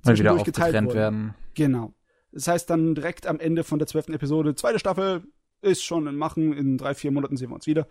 Mal 0.03 0.17
wieder 0.17 0.43
geteilt 0.43 0.75
wurden. 0.75 0.95
werden. 0.95 1.35
Genau. 1.55 1.93
Das 2.31 2.47
heißt 2.47 2.69
dann 2.69 2.95
direkt 2.95 3.27
am 3.27 3.39
Ende 3.39 3.63
von 3.63 3.79
der 3.79 3.87
zwölften 3.87 4.13
Episode, 4.13 4.55
zweite 4.55 4.79
Staffel 4.79 5.23
ist 5.61 5.83
schon 5.83 6.05
in 6.07 6.15
Machen, 6.15 6.53
in 6.53 6.77
drei, 6.77 6.93
vier 6.93 7.11
Monaten 7.11 7.37
sehen 7.37 7.49
wir 7.49 7.55
uns 7.55 7.65
wieder. 7.65 7.87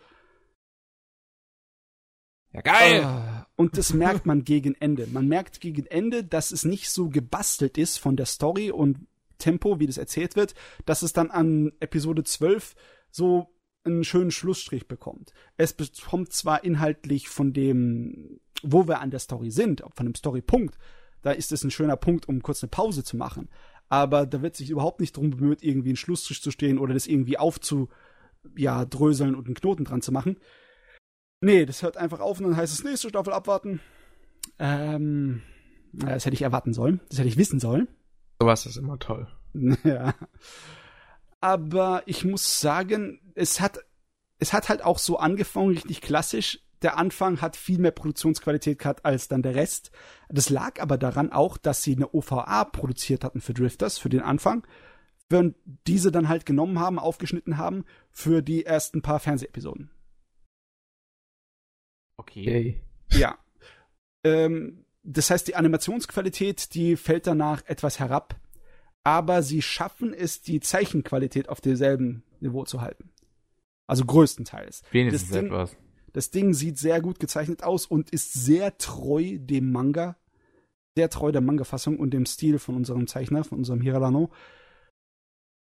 Ja, 2.53 2.61
geil! 2.61 3.03
Ah, 3.03 3.47
und 3.57 3.77
das 3.77 3.95
merkt 3.95 4.27
man 4.27 4.45
gegen 4.45 4.77
Ende. 4.77 5.09
Man 5.09 5.27
merkt 5.27 5.61
gegen 5.61 5.87
Ende, 5.87 6.23
dass 6.23 6.53
es 6.53 6.65
nicht 6.65 6.89
so 6.89 7.09
gebastelt 7.09 7.79
ist 7.79 7.99
von 7.99 8.17
der 8.17 8.27
Story 8.27 8.71
und 8.71 9.09
Tempo, 9.39 9.81
wie 9.81 9.87
das 9.87 9.99
erzählt 9.99 10.37
wird, 10.37 10.55
dass 10.87 11.03
es 11.03 11.13
dann 11.13 11.31
an 11.31 11.73
Episode 11.81 12.25
12 12.25 12.75
so 13.11 13.55
einen 13.85 14.05
schönen 14.05 14.31
Schlussstrich 14.31 14.89
bekommt. 14.89 15.33
Es 15.57 15.73
bekommt 15.73 16.33
zwar 16.33 16.65
inhaltlich 16.65 17.29
von 17.29 17.53
dem, 17.53 18.41
wo 18.63 18.89
wir 18.89 19.01
an 19.01 19.11
der 19.11 19.21
Story 19.21 19.51
sind, 19.51 19.83
von 19.95 20.07
dem 20.07 20.15
Storypunkt, 20.15 20.79
da 21.23 21.33
ist 21.33 21.53
es 21.53 21.65
ein 21.65 21.71
schöner 21.71 21.97
Punkt, 21.97 22.29
um 22.29 22.43
kurz 22.43 22.63
eine 22.63 22.71
Pause 22.71 23.03
zu 23.03 23.17
machen. 23.17 23.49
Aber 23.89 24.27
da 24.27 24.43
wird 24.43 24.57
sich 24.57 24.71
überhaupt 24.71 25.01
nicht 25.01 25.17
drum 25.17 25.31
bemüht, 25.31 25.63
irgendwie 25.63 25.91
einen 25.91 25.97
Schlussstrich 25.97 26.43
zu 26.43 26.51
stehen 26.51 26.79
oder 26.79 26.95
das 26.95 27.07
irgendwie 27.07 27.39
aufzu, 27.39 27.89
ja, 28.57 28.85
dröseln 28.85 29.35
und 29.35 29.47
einen 29.47 29.55
Knoten 29.55 29.85
dran 29.85 30.03
zu 30.03 30.13
machen. 30.13 30.39
Nee, 31.41 31.65
das 31.65 31.83
hört 31.83 31.97
einfach 31.97 32.21
auf 32.21 32.39
und 32.39 32.47
dann 32.47 32.57
heißt 32.57 32.73
es 32.73 32.85
nächste 32.85 33.09
Staffel 33.09 33.33
abwarten. 33.33 33.81
Ähm, 34.59 35.43
das 35.93 36.27
hätte 36.27 36.35
ich 36.35 36.43
erwarten 36.43 36.75
sollen. 36.75 37.01
Das 37.09 37.19
hätte 37.19 37.29
ich 37.29 37.39
wissen 37.39 37.61
sollen. 37.61 37.89
Sowas 38.41 38.67
ist 38.67 38.77
immer 38.77 38.99
toll. 38.99 39.27
ja. 39.85 40.15
Aber 41.41 42.03
ich 42.07 42.25
muss 42.25 42.61
sagen, 42.61 43.21
es 43.35 43.61
hat, 43.61 43.79
es 44.39 44.53
hat 44.53 44.69
halt 44.69 44.83
auch 44.83 44.99
so 44.99 45.19
angefangen, 45.19 45.71
richtig 45.71 46.01
klassisch. 46.01 46.61
Der 46.83 46.99
Anfang 46.99 47.41
hat 47.41 47.57
viel 47.57 47.79
mehr 47.79 47.93
Produktionsqualität 47.93 48.79
gehabt 48.79 49.05
als 49.05 49.29
dann 49.29 49.43
der 49.43 49.55
Rest. 49.55 49.91
Das 50.29 50.51
lag 50.51 50.81
aber 50.81 50.99
daran 50.99 51.33
auch, 51.33 51.57
dass 51.57 51.83
sie 51.83 51.97
eine 51.97 52.13
OVA 52.13 52.65
produziert 52.65 53.25
hatten 53.25 53.41
für 53.41 53.55
Drifters, 53.55 53.99
für 53.99 54.09
den 54.09 54.21
Anfang. 54.21 54.67
Während 55.31 55.57
diese 55.87 56.13
dann 56.13 56.29
halt 56.29 56.45
genommen 56.45 56.79
haben, 56.79 56.99
aufgeschnitten 56.99 57.57
haben 57.57 57.85
für 58.11 58.43
die 58.43 58.67
ersten 58.67 59.01
paar 59.01 59.21
Fernsehepisoden. 59.21 59.91
Okay. 62.17 62.83
Ja. 63.11 63.39
Ähm, 64.23 64.84
das 65.05 65.31
heißt, 65.31 65.47
die 65.47 65.55
Animationsqualität, 65.55 66.75
die 66.75 66.97
fällt 66.97 67.27
danach 67.27 67.63
etwas 67.67 68.01
herab, 68.01 68.37
aber 69.05 69.43
sie 69.43 69.61
schaffen 69.61 70.15
es, 70.15 70.41
die 70.41 70.61
Zeichenqualität 70.61 71.49
auf 71.49 71.61
demselben 71.61 72.25
Niveau 72.41 72.65
zu 72.65 72.81
halten. 72.81 73.11
Also 73.87 74.07
größtenteils. 74.07 74.83
Wenigstens 74.91 75.29
das 75.29 75.39
Ding, 75.39 75.47
etwas. 75.47 75.77
Das 76.15 76.31
Ding 76.31 76.55
sieht 76.55 76.79
sehr 76.79 77.03
gut 77.03 77.21
gezeichnet 77.21 77.63
aus 77.63 77.87
und 77.87 78.11
ist 78.11 78.33
sehr 78.33 78.79
treu 78.79 79.37
dem 79.39 79.73
Manga, 79.73 80.17
sehr 80.97 81.11
treu 81.11 81.33
der 81.33 81.43
Manga-Fassung 81.43 81.99
und 81.99 82.11
dem 82.13 82.25
Stil 82.25 82.59
von 82.59 82.75
unserem 82.77 83.07
Zeichner, 83.07 83.45
von 83.45 83.59
unserem 83.59 83.83
Hiralano. 83.83 84.31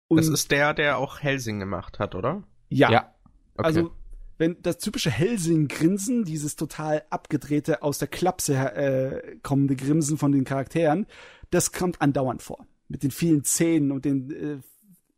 Und 0.08 0.18
das 0.18 0.28
ist 0.28 0.50
der, 0.50 0.72
der 0.72 0.96
auch 0.96 1.20
Helsing 1.20 1.58
gemacht 1.58 1.98
hat, 1.98 2.14
oder? 2.14 2.44
Ja. 2.70 2.90
ja. 2.90 3.14
Okay. 3.56 3.66
Also 3.66 3.92
wenn 4.38 4.62
das 4.62 4.78
typische 4.78 5.10
Helsing-Grinsen, 5.10 6.24
dieses 6.24 6.56
total 6.56 7.04
abgedrehte, 7.10 7.82
aus 7.82 7.98
der 7.98 8.08
Klapse 8.08 8.54
äh, 8.54 9.36
kommende 9.42 9.76
Grinsen 9.76 10.16
von 10.16 10.32
den 10.32 10.44
Charakteren, 10.44 11.06
das 11.50 11.72
kommt 11.72 12.00
andauernd 12.00 12.42
vor. 12.42 12.66
Mit 12.88 13.02
den 13.02 13.10
vielen 13.10 13.44
Zähnen 13.44 13.92
und 13.92 14.04
den 14.04 14.30
äh, 14.30 14.60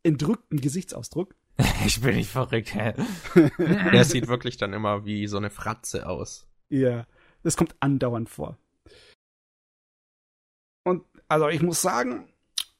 entrückten 0.03 0.61
Gesichtsausdruck. 0.61 1.35
Ich 1.87 2.01
bin 2.01 2.17
nicht 2.17 2.31
verrückt, 2.31 2.75
hä? 2.75 2.95
Der 3.93 4.05
sieht 4.05 4.29
wirklich 4.29 4.57
dann 4.57 4.73
immer 4.73 5.05
wie 5.05 5.27
so 5.27 5.37
eine 5.37 5.51
Fratze 5.51 6.09
aus. 6.09 6.47
Ja, 6.69 7.07
das 7.43 7.57
kommt 7.57 7.75
andauernd 7.81 8.29
vor. 8.29 8.59
Und 10.85 11.05
also 11.29 11.49
ich 11.49 11.63
muss 11.63 11.83
sagen, 11.83 12.33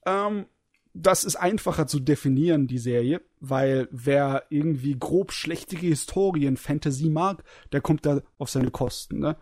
ähm, 0.07 0.47
das 0.95 1.25
ist 1.25 1.37
einfacher 1.37 1.87
zu 1.87 2.01
definieren, 2.01 2.67
die 2.67 2.79
Serie, 2.79 3.21
weil 3.39 3.89
wer 3.91 4.45
irgendwie 4.51 4.97
grob 4.99 5.33
schlechtige 5.33 5.87
Historien, 5.87 6.57
Fantasy 6.57 7.09
mag, 7.09 7.45
der 7.73 7.81
kommt 7.81 8.07
da 8.07 8.23
auf 8.39 8.51
seine 8.51 8.71
Kosten. 8.71 9.21
Ne? 9.21 9.37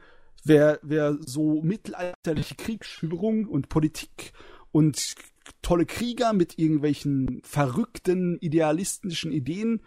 Wer, 0.44 0.78
wer 0.82 1.16
so 1.20 1.62
mittelalterliche 1.62 2.54
Kriegsführung 2.54 3.46
und 3.46 3.68
Politik 3.68 4.32
und 4.72 5.14
tolle 5.62 5.86
Krieger 5.86 6.32
mit 6.32 6.58
irgendwelchen 6.58 7.40
verrückten, 7.44 8.38
idealistischen 8.40 9.32
Ideen, 9.32 9.80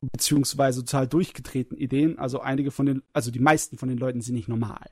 beziehungsweise 0.00 0.84
total 0.84 1.08
durchgedrehten 1.08 1.76
Ideen, 1.76 2.18
also 2.18 2.40
einige 2.40 2.70
von 2.70 2.86
den, 2.86 3.02
also 3.12 3.30
die 3.30 3.40
meisten 3.40 3.78
von 3.78 3.88
den 3.88 3.98
Leuten 3.98 4.20
sind 4.20 4.34
nicht 4.34 4.48
normal. 4.48 4.86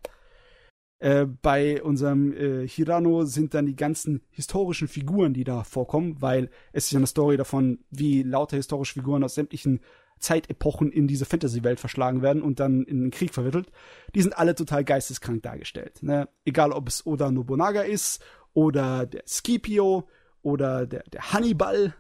Äh, 0.99 1.27
bei 1.27 1.83
unserem 1.83 2.33
äh, 2.33 2.67
Hirano 2.67 3.25
sind 3.25 3.53
dann 3.53 3.67
die 3.67 3.77
ganzen 3.77 4.23
historischen 4.31 4.89
Figuren, 4.89 5.35
die 5.35 5.45
da 5.45 5.63
vorkommen, 5.63 6.21
weil 6.21 6.49
es 6.73 6.87
ist 6.87 6.93
ja 6.93 6.99
eine 6.99 7.07
Story 7.07 7.37
davon, 7.37 7.81
wie 7.91 8.23
lauter 8.23 8.57
historische 8.57 8.95
Figuren 8.95 9.23
aus 9.23 9.35
sämtlichen 9.35 9.81
Zeitepochen 10.19 10.91
in 10.91 11.07
diese 11.07 11.27
Fantasy-Welt 11.27 11.79
verschlagen 11.79 12.23
werden 12.23 12.41
und 12.41 12.59
dann 12.59 12.85
in 12.85 13.03
den 13.03 13.11
Krieg 13.11 13.35
verwickelt. 13.35 13.71
Die 14.15 14.23
sind 14.23 14.39
alle 14.39 14.55
total 14.55 14.85
geisteskrank 14.85 15.43
dargestellt. 15.43 16.03
Ne? 16.03 16.29
Egal, 16.47 16.73
ob 16.73 16.89
es 16.89 17.05
Oda 17.05 17.31
Nobunaga 17.31 17.83
ist 17.83 18.25
oder 18.55 19.05
der 19.05 19.23
Scipio 19.27 20.09
oder 20.41 20.87
der, 20.87 21.03
der 21.13 21.33
Hannibal. 21.33 21.95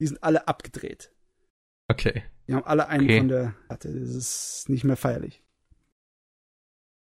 Die 0.00 0.06
sind 0.06 0.22
alle 0.22 0.46
abgedreht. 0.48 1.12
Okay. 1.88 2.24
Die 2.46 2.54
haben 2.54 2.64
alle 2.64 2.88
einen 2.88 3.04
okay. 3.04 3.18
von 3.18 3.28
der. 3.28 3.54
Das 3.68 3.84
ist 3.84 4.68
nicht 4.68 4.84
mehr 4.84 4.96
feierlich. 4.96 5.43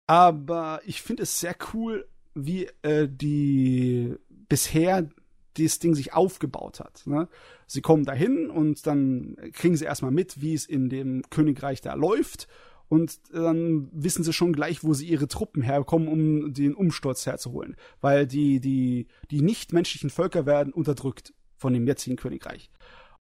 Aber 0.07 0.81
ich 0.85 1.03
finde 1.03 1.25
es 1.25 1.41
sehr 1.41 1.57
cool, 1.73 2.07
wie 2.35 2.69
äh, 2.83 3.09
die 3.09 4.15
bisher 4.49 5.09
das 5.55 5.79
Ding 5.79 5.95
sich 5.95 6.13
aufgebaut 6.15 6.81
hat. 6.81 7.03
Ne? 7.07 7.29
Sie 7.67 7.83
kommen 7.83 8.05
dahin 8.05 8.51
und 8.51 8.87
dann 8.87 9.37
kriegen 9.53 9.77
sie 9.77 9.85
erstmal 9.85 10.11
mit, 10.11 10.41
wie 10.41 10.55
es 10.55 10.67
in 10.67 10.89
dem 10.89 11.23
Königreich 11.31 11.81
da 11.81 11.95
läuft. 11.95 12.49
Und 12.89 13.21
dann 13.33 13.89
wissen 13.93 14.23
sie 14.23 14.35
schon 14.35 14.53
gleich, 14.53 14.85
wo 14.85 14.93
sie 14.93 15.07
ihre 15.07 15.29
Truppen 15.29 15.63
herkommen, 15.63 16.09
um 16.09 16.53
den 16.53 16.75
Umsturz 16.75 17.25
herzuholen. 17.25 17.77
Weil 18.03 18.27
die, 18.27 18.61
die, 18.61 19.07
die 19.31 19.41
nichtmenschlichen 19.41 20.11
Völker 20.11 20.45
werden 20.45 20.75
unterdrückt 20.75 21.33
von 21.57 21.73
dem 21.73 21.87
jetzigen 21.87 22.17
Königreich. 22.17 22.71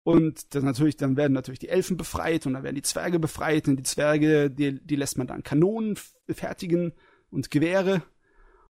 Und 0.05 0.55
dann 0.55 0.65
natürlich, 0.65 0.97
dann 0.97 1.17
werden 1.17 1.35
natürlich 1.35 1.59
die 1.59 1.69
Elfen 1.69 1.97
befreit 1.97 2.47
und 2.47 2.55
dann 2.55 2.63
werden 2.63 2.77
die 2.77 2.83
Zwerge 2.83 3.19
befreit 3.19 3.69
und 3.69 3.77
die 3.77 3.83
Zwerge, 3.83 4.51
die, 4.51 4.81
die 4.81 4.97
lässt 4.97 5.19
man 5.19 5.27
dann 5.27 5.43
Kanonen 5.43 5.99
fertigen 6.31 6.93
und 7.31 7.51
Gewehre 7.51 8.03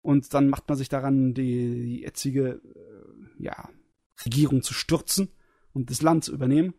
und 0.07 0.33
dann 0.35 0.49
macht 0.49 0.69
man 0.69 0.79
sich 0.79 0.89
daran, 0.89 1.35
die, 1.35 1.83
die 1.83 2.01
jetzige 2.03 2.61
äh, 2.63 3.43
ja, 3.43 3.69
Regierung 4.25 4.63
zu 4.63 4.73
stürzen 4.73 5.31
und 5.73 5.91
das 5.91 6.01
Land 6.01 6.23
zu 6.23 6.33
übernehmen. 6.33 6.75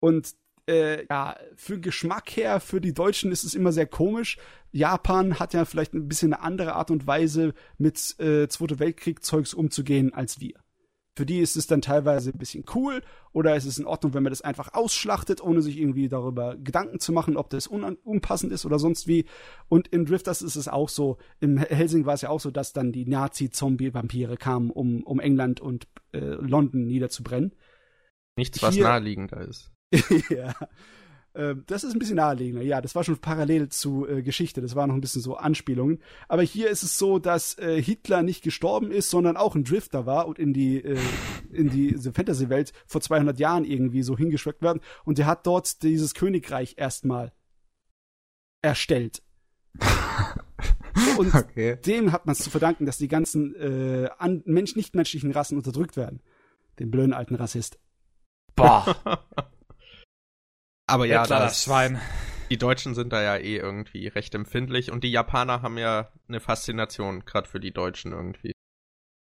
Und 0.00 0.34
äh, 0.68 1.06
ja, 1.06 1.36
für 1.54 1.78
Geschmack 1.78 2.30
her, 2.30 2.58
für 2.58 2.80
die 2.80 2.92
Deutschen 2.92 3.30
ist 3.30 3.44
es 3.44 3.54
immer 3.54 3.70
sehr 3.70 3.86
komisch. 3.86 4.38
Japan 4.72 5.38
hat 5.38 5.54
ja 5.54 5.64
vielleicht 5.64 5.94
ein 5.94 6.08
bisschen 6.08 6.34
eine 6.34 6.42
andere 6.42 6.74
Art 6.74 6.90
und 6.90 7.06
Weise, 7.06 7.54
mit 7.78 8.18
äh, 8.18 8.48
Zweite 8.48 8.80
Weltkrieg-Zeugs 8.80 9.54
umzugehen 9.54 10.12
als 10.12 10.40
wir. 10.40 10.54
Für 11.18 11.26
die 11.26 11.40
ist 11.40 11.56
es 11.56 11.66
dann 11.66 11.82
teilweise 11.82 12.30
ein 12.30 12.38
bisschen 12.38 12.64
cool 12.76 13.02
oder 13.32 13.56
ist 13.56 13.64
es 13.64 13.76
in 13.76 13.86
Ordnung, 13.86 14.14
wenn 14.14 14.22
man 14.22 14.30
das 14.30 14.40
einfach 14.40 14.72
ausschlachtet, 14.72 15.42
ohne 15.42 15.62
sich 15.62 15.76
irgendwie 15.76 16.08
darüber 16.08 16.56
Gedanken 16.56 17.00
zu 17.00 17.10
machen, 17.10 17.36
ob 17.36 17.50
das 17.50 17.66
unpassend 17.66 18.52
ist 18.52 18.64
oder 18.64 18.78
sonst 18.78 19.08
wie. 19.08 19.24
Und 19.68 19.88
in 19.88 20.04
Drifters 20.04 20.42
ist 20.42 20.54
es 20.54 20.68
auch 20.68 20.88
so, 20.88 21.18
im 21.40 21.58
Helsing 21.58 22.06
war 22.06 22.14
es 22.14 22.20
ja 22.20 22.28
auch 22.28 22.38
so, 22.38 22.52
dass 22.52 22.72
dann 22.72 22.92
die 22.92 23.04
Nazi-Zombie-Vampire 23.04 24.36
kamen, 24.36 24.70
um, 24.70 25.02
um 25.02 25.18
England 25.18 25.60
und 25.60 25.88
äh, 26.12 26.20
London 26.20 26.86
niederzubrennen. 26.86 27.52
Nichts, 28.36 28.62
was 28.62 28.76
Hier, 28.76 28.84
naheliegender 28.84 29.40
ist. 29.40 29.72
ja. 30.30 30.54
Ähm, 31.38 31.62
das 31.68 31.84
ist 31.84 31.92
ein 31.92 32.00
bisschen 32.00 32.16
naheliegender. 32.16 32.64
Ja, 32.64 32.80
das 32.80 32.96
war 32.96 33.04
schon 33.04 33.16
parallel 33.18 33.68
zu 33.68 34.06
äh, 34.06 34.22
Geschichte. 34.22 34.60
Das 34.60 34.74
war 34.74 34.88
noch 34.88 34.94
ein 34.94 35.00
bisschen 35.00 35.22
so 35.22 35.36
Anspielungen. 35.36 36.00
Aber 36.26 36.42
hier 36.42 36.68
ist 36.68 36.82
es 36.82 36.98
so, 36.98 37.20
dass 37.20 37.56
äh, 37.58 37.80
Hitler 37.80 38.22
nicht 38.22 38.42
gestorben 38.42 38.90
ist, 38.90 39.08
sondern 39.08 39.36
auch 39.36 39.54
ein 39.54 39.62
Drifter 39.62 40.04
war 40.04 40.26
und 40.26 40.38
in 40.40 40.52
die 40.52 40.82
äh, 40.82 40.98
in 41.52 41.70
diese 41.70 42.12
Fantasy-Welt 42.12 42.72
vor 42.86 43.00
200 43.00 43.38
Jahren 43.38 43.64
irgendwie 43.64 44.02
so 44.02 44.18
hingeschweckt 44.18 44.62
werden. 44.62 44.80
Und 45.04 45.18
der 45.18 45.26
hat 45.26 45.46
dort 45.46 45.82
dieses 45.84 46.14
Königreich 46.14 46.74
erstmal 46.76 47.32
erstellt. 48.60 49.22
und 51.18 51.32
okay. 51.32 51.76
dem 51.86 52.10
hat 52.10 52.26
man 52.26 52.32
es 52.32 52.40
zu 52.40 52.50
verdanken, 52.50 52.84
dass 52.84 52.98
die 52.98 53.06
ganzen 53.06 53.54
äh, 53.54 54.10
an 54.18 54.42
Mensch 54.44 54.74
nichtmenschlichen 54.74 55.30
Rassen 55.30 55.56
unterdrückt 55.56 55.96
werden. 55.96 56.20
Den 56.80 56.90
blöden 56.90 57.12
alten 57.12 57.36
Rassist. 57.36 57.78
Boah. 58.56 58.96
Aber 60.88 61.06
ja, 61.06 61.24
klar, 61.24 61.40
das, 61.40 61.62
Schwein. 61.62 62.00
Die 62.50 62.56
Deutschen 62.56 62.94
sind 62.94 63.12
da 63.12 63.22
ja 63.22 63.36
eh 63.36 63.56
irgendwie 63.56 64.08
recht 64.08 64.34
empfindlich 64.34 64.90
und 64.90 65.04
die 65.04 65.10
Japaner 65.10 65.60
haben 65.60 65.76
ja 65.76 66.10
eine 66.28 66.40
Faszination 66.40 67.24
gerade 67.26 67.46
für 67.46 67.60
die 67.60 67.72
Deutschen 67.72 68.12
irgendwie. 68.12 68.52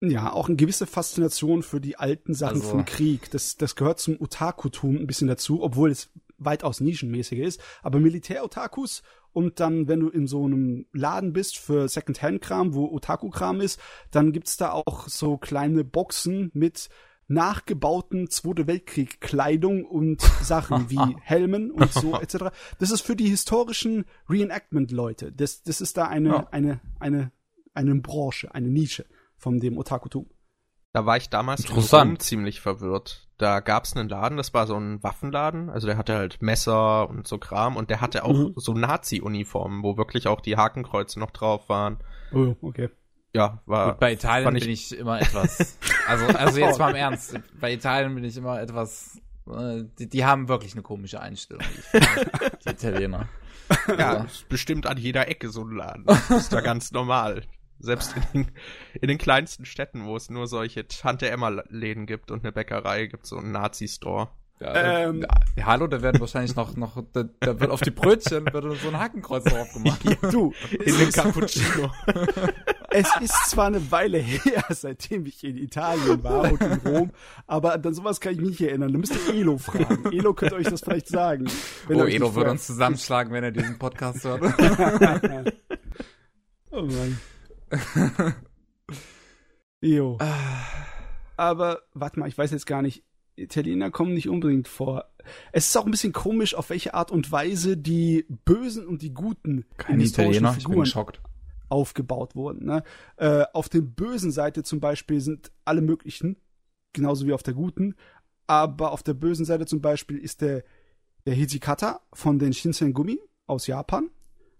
Ja, 0.01 0.33
auch 0.33 0.49
eine 0.49 0.57
gewisse 0.57 0.85
Faszination 0.85 1.63
für 1.63 1.79
die 1.79 1.95
alten 1.95 2.33
Sachen 2.33 2.57
also. 2.57 2.69
vom 2.69 2.85
Krieg. 2.85 3.31
Das, 3.31 3.55
das 3.55 3.77
gehört 3.77 3.99
zum 3.99 4.19
Otakutum 4.19 4.97
ein 4.97 5.07
bisschen 5.07 5.29
dazu, 5.29 5.63
obwohl 5.63 5.91
es 5.91 6.11
weitaus 6.37 6.81
nischenmäßiger 6.81 7.45
ist. 7.45 7.61
Aber 7.81 7.99
Militär-Otakus 7.99 9.01
und 9.31 9.61
dann, 9.61 9.87
wenn 9.87 10.01
du 10.01 10.09
in 10.09 10.27
so 10.27 10.43
einem 10.43 10.85
Laden 10.91 11.31
bist 11.31 11.57
für 11.57 11.87
Second-Hand-Kram, 11.87 12.73
wo 12.73 12.91
Otaku-Kram 12.91 13.61
ist, 13.61 13.79
dann 14.11 14.33
gibt's 14.33 14.57
da 14.57 14.71
auch 14.71 15.07
so 15.07 15.37
kleine 15.37 15.85
Boxen 15.85 16.51
mit 16.53 16.89
nachgebauten 17.27 18.29
Zweite 18.29 18.67
Weltkrieg 18.67 19.21
Kleidung 19.21 19.85
und 19.85 20.21
Sachen 20.21 20.89
wie 20.89 21.15
Helmen 21.21 21.71
und 21.71 21.91
so 21.91 22.19
etc. 22.19 22.45
Das 22.79 22.91
ist 22.91 23.01
für 23.01 23.15
die 23.15 23.29
historischen 23.29 24.05
Reenactment 24.29 24.91
Leute. 24.91 25.31
Das 25.31 25.63
das 25.63 25.81
ist 25.81 25.97
da 25.97 26.07
eine 26.07 26.29
ja. 26.29 26.47
eine 26.51 26.81
eine 26.99 27.31
eine 27.73 27.95
Branche, 27.95 28.53
eine 28.53 28.67
Nische 28.67 29.05
von 29.37 29.59
dem 29.59 29.77
Otakutum. 29.77 30.29
Da 30.93 31.07
war 31.07 31.17
ich 31.17 31.29
damals 31.29 31.65
in 31.65 32.19
ziemlich 32.19 32.61
verwirrt. 32.61 33.27
Da 33.39 33.61
gab's 33.61 33.97
einen 33.97 34.09
Laden, 34.09 34.37
das 34.37 34.53
war 34.53 34.67
so 34.67 34.77
ein 34.77 35.01
Waffenladen, 35.01 35.71
also 35.71 35.87
der 35.87 35.97
hatte 35.97 36.13
halt 36.13 36.41
Messer 36.43 37.09
und 37.09 37.27
so 37.27 37.39
Kram 37.39 37.77
und 37.77 37.89
der 37.89 37.99
hatte 37.99 38.23
auch 38.25 38.33
mhm. 38.33 38.53
so 38.55 38.73
Nazi-Uniformen, 38.73 39.81
wo 39.81 39.97
wirklich 39.97 40.27
auch 40.27 40.39
die 40.39 40.55
Hakenkreuze 40.55 41.19
noch 41.19 41.31
drauf 41.31 41.67
waren. 41.67 41.97
Oh, 42.31 42.55
okay 42.61 42.89
ja, 43.33 43.61
war. 43.65 43.91
Gut, 43.91 43.99
bei 43.99 44.13
Italien 44.13 44.55
ich 44.55 44.63
bin 44.63 44.73
ich 44.73 44.97
immer 44.97 45.19
etwas. 45.19 45.77
Also, 46.07 46.25
also 46.27 46.59
jetzt 46.59 46.79
mal 46.79 46.91
im 46.91 46.95
Ernst. 46.95 47.39
Bei 47.59 47.73
Italien 47.73 48.13
bin 48.15 48.23
ich 48.23 48.37
immer 48.37 48.61
etwas. 48.61 49.19
Äh, 49.47 49.83
die, 49.99 50.07
die 50.07 50.25
haben 50.25 50.47
wirklich 50.47 50.73
eine 50.73 50.83
komische 50.83 51.19
Einstellung, 51.19 51.63
die, 51.93 51.99
die 52.65 52.69
Italiener. 52.69 53.27
Ja, 53.97 54.19
also. 54.19 54.45
bestimmt 54.49 54.85
an 54.87 54.97
jeder 54.97 55.27
Ecke 55.27 55.49
so 55.49 55.63
ein 55.63 55.75
Laden. 55.75 56.05
Das 56.05 56.29
ist 56.29 56.53
da 56.53 56.61
ganz 56.61 56.91
normal. 56.91 57.43
Selbst 57.79 58.15
in 58.15 58.23
den, 58.43 58.51
in 59.01 59.07
den 59.07 59.17
kleinsten 59.17 59.65
Städten, 59.65 60.05
wo 60.05 60.15
es 60.15 60.29
nur 60.29 60.47
solche 60.47 60.87
Tante-Emma-Läden 60.87 62.05
gibt 62.05 62.31
und 62.31 62.43
eine 62.43 62.51
Bäckerei, 62.51 63.07
gibt 63.07 63.25
so 63.25 63.37
einen 63.37 63.51
Nazi-Store. 63.51 64.29
Ja, 64.59 64.75
ähm, 64.75 65.25
ja, 65.57 65.65
hallo, 65.65 65.87
da 65.87 66.01
werden 66.01 66.21
wahrscheinlich 66.21 66.55
noch, 66.55 66.75
noch 66.77 67.03
da, 67.11 67.23
da, 67.39 67.59
wird 67.59 67.71
auf 67.71 67.81
die 67.81 67.91
Brötchen 67.91 68.45
wird 68.53 68.79
so 68.79 68.87
ein 68.87 68.97
Hakenkreuz 68.97 69.43
drauf 69.43 69.73
gemacht. 69.73 70.01
Ja, 70.03 70.29
du, 70.29 70.53
in 70.71 70.97
den 70.97 71.11
Cappuccino. 71.11 71.91
es 72.93 73.09
ist 73.21 73.49
zwar 73.49 73.67
eine 73.67 73.91
Weile 73.91 74.19
her, 74.19 74.63
seitdem 74.69 75.25
ich 75.25 75.43
in 75.43 75.57
Italien 75.57 76.23
war 76.23 76.51
und 76.51 76.61
in 76.61 76.73
Rom, 76.85 77.11
aber 77.47 77.73
an 77.73 77.93
sowas 77.93 78.21
kann 78.21 78.33
ich 78.33 78.39
mich 78.39 78.49
nicht 78.51 78.61
erinnern. 78.61 78.91
Da 78.91 78.99
müsst 78.99 79.15
ihr 79.15 79.33
Elo 79.33 79.57
fragen. 79.57 80.11
Elo 80.11 80.33
könnte 80.33 80.55
euch 80.55 80.67
das 80.67 80.81
vielleicht 80.81 81.07
sagen. 81.07 81.45
oh, 81.89 82.03
Elo 82.05 82.35
würde 82.35 82.51
uns 82.51 82.67
zusammenschlagen, 82.67 83.33
wenn 83.33 83.43
er 83.43 83.51
diesen 83.51 83.79
Podcast 83.79 84.23
hört. 84.23 84.41
oh 86.71 86.83
Mann. 86.83 87.19
Jo. 89.81 90.17
Aber, 91.35 91.81
warte 91.93 92.19
mal, 92.19 92.29
ich 92.29 92.37
weiß 92.37 92.51
jetzt 92.51 92.67
gar 92.67 92.81
nicht, 92.81 93.03
Italiener 93.35 93.89
kommen 93.89 94.13
nicht 94.13 94.29
unbedingt 94.29 94.67
vor. 94.67 95.05
Es 95.51 95.67
ist 95.67 95.77
auch 95.77 95.85
ein 95.85 95.91
bisschen 95.91 96.13
komisch, 96.13 96.53
auf 96.53 96.69
welche 96.69 96.93
Art 96.93 97.11
und 97.11 97.31
Weise 97.31 97.77
die 97.77 98.25
Bösen 98.45 98.85
und 98.85 99.01
die 99.01 99.13
Guten 99.13 99.65
Keine 99.77 100.03
Italiener, 100.03 100.53
Figuren 100.53 100.57
ich 100.57 100.67
bin 100.67 100.79
geschockt. 100.81 101.21
Aufgebaut 101.69 102.35
wurden. 102.35 102.65
Ne? 102.65 102.83
Äh, 103.17 103.45
auf 103.53 103.69
der 103.69 103.81
bösen 103.81 104.31
Seite 104.31 104.63
zum 104.63 104.79
Beispiel 104.79 105.21
sind 105.21 105.51
alle 105.65 105.81
möglichen, 105.81 106.37
genauso 106.93 107.25
wie 107.25 107.33
auf 107.33 107.43
der 107.43 107.53
guten. 107.53 107.95
Aber 108.47 108.91
auf 108.91 109.03
der 109.03 109.13
bösen 109.13 109.45
Seite 109.45 109.65
zum 109.65 109.81
Beispiel 109.81 110.17
ist 110.17 110.41
der, 110.41 110.63
der 111.25 111.33
Hijikata 111.33 112.01
von 112.13 112.39
den 112.39 112.53
Shinsengumi 112.53 113.19
aus 113.47 113.67
Japan, 113.67 114.09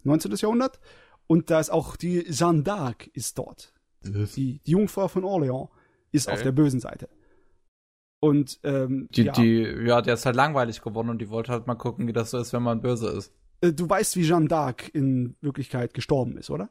19. 0.03 0.33
Jahrhundert. 0.35 0.79
Und 1.27 1.49
da 1.49 1.59
ist 1.59 1.69
auch 1.69 1.95
die 1.95 2.23
Jeanne 2.29 2.63
d'Arc 2.63 3.09
ist 3.13 3.37
dort. 3.37 3.73
Die, 4.03 4.59
die 4.59 4.71
Jungfrau 4.71 5.07
von 5.07 5.23
Orléans 5.23 5.69
ist 6.11 6.27
okay. 6.27 6.35
auf 6.35 6.43
der 6.43 6.51
bösen 6.51 6.79
Seite. 6.79 7.09
Und 8.19 8.59
ähm, 8.63 9.09
die, 9.11 9.23
ja. 9.23 9.33
die, 9.33 9.63
ja, 9.85 10.01
der 10.01 10.13
ist 10.13 10.25
halt 10.25 10.35
langweilig 10.35 10.81
geworden 10.81 11.09
und 11.09 11.19
die 11.19 11.29
wollte 11.29 11.51
halt 11.51 11.67
mal 11.67 11.75
gucken, 11.75 12.07
wie 12.07 12.13
das 12.13 12.31
so 12.31 12.37
ist, 12.37 12.53
wenn 12.53 12.63
man 12.63 12.81
böse 12.81 13.09
ist. 13.09 13.33
Äh, 13.59 13.73
du 13.73 13.89
weißt, 13.89 14.15
wie 14.15 14.23
Jeanne 14.23 14.47
d'Arc 14.47 14.89
in 14.93 15.35
Wirklichkeit 15.41 15.93
gestorben 15.93 16.37
ist, 16.37 16.49
oder? 16.49 16.69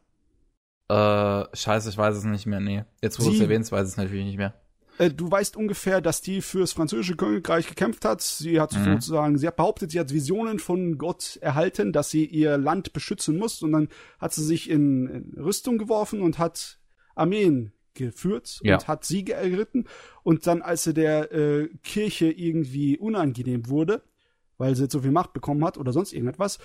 Äh, 0.89 1.45
scheiße, 1.57 1.89
ich 1.89 1.97
weiß 1.97 2.17
es 2.17 2.25
nicht 2.25 2.47
mehr, 2.47 2.61
nee. 2.61 2.85
Jetzt, 3.01 3.19
wo 3.21 3.25
du 3.25 3.33
es 3.33 3.41
erwähnst, 3.41 3.73
weiß 3.73 3.87
ich 3.87 3.93
es 3.93 3.97
natürlich 3.97 4.25
nicht 4.25 4.39
mehr. 4.39 4.55
Äh, 4.99 5.11
du 5.11 5.31
weißt 5.31 5.57
ungefähr, 5.57 6.01
dass 6.01 6.21
die 6.21 6.43
fürs 6.43 6.73
französische 6.73 7.17
Königreich 7.17 7.67
gekämpft 7.67 8.05
hat. 8.05 8.21
Sie 8.21 8.61
hat 8.61 8.73
mhm. 8.75 8.85
sozusagen, 8.85 9.39
sie 9.39 9.47
hat 9.47 9.57
behauptet, 9.57 9.91
sie 9.91 10.01
hat 10.01 10.13
Visionen 10.13 10.59
von 10.59 10.99
Gott 10.99 11.39
erhalten, 11.41 11.93
dass 11.93 12.11
sie 12.11 12.25
ihr 12.25 12.59
Land 12.59 12.93
beschützen 12.93 13.37
muss. 13.39 13.63
Und 13.63 13.73
dann 13.73 13.89
hat 14.19 14.35
sie 14.35 14.45
sich 14.45 14.69
in, 14.69 15.07
in 15.09 15.43
Rüstung 15.43 15.79
geworfen 15.79 16.21
und 16.21 16.39
hat 16.39 16.79
Armeen 17.15 17.73
geführt 17.95 18.61
ja. 18.63 18.75
und 18.75 18.89
hat 18.89 19.05
Siege 19.05 19.35
erritten. 19.35 19.87
Und 20.23 20.47
dann, 20.47 20.63
als 20.63 20.87
er 20.87 20.93
der 20.93 21.33
äh, 21.33 21.69
Kirche 21.83 22.31
irgendwie 22.31 22.99
unangenehm 22.99 23.69
wurde, 23.69 24.03
weil 24.59 24.77
sie 24.77 24.85
jetzt 24.85 24.93
so 24.93 25.01
viel 25.01 25.11
Macht 25.11 25.33
bekommen 25.33 25.65
hat 25.65 25.79
oder 25.79 25.93
sonst 25.93 26.13
irgendetwas, 26.13 26.59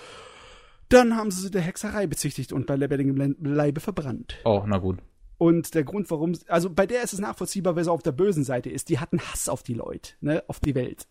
dann 0.90 1.16
haben 1.16 1.32
sie 1.32 1.42
sie 1.42 1.52
der 1.52 1.62
Hexerei 1.62 2.08
bezichtigt 2.08 2.54
und 2.54 2.66
bei 2.66 2.76
lebendigem 2.76 3.36
Leibe 3.42 3.82
verbrannt. 3.82 4.38
Oh, 4.46 4.64
na 4.66 4.78
gut. 4.78 5.00
Und 5.38 5.76
der 5.76 5.84
Grund, 5.84 6.10
warum, 6.10 6.34
also 6.48 6.70
bei 6.70 6.88
der 6.88 7.04
ist 7.04 7.14
es 7.14 7.20
nachvollziehbar, 7.20 7.76
weil 7.76 7.84
sie 7.84 7.92
auf 7.92 8.02
der 8.02 8.12
bösen 8.12 8.44
Seite 8.44 8.70
ist. 8.70 8.90
Die 8.90 9.00
hat 9.00 9.14
einen 9.14 9.22
Hass 9.22 9.50
auf 9.50 9.62
die 9.62 9.76
Leute, 9.76 10.14
ne, 10.20 10.44
auf 10.48 10.60
die 10.60 10.74
Welt. 10.74 11.08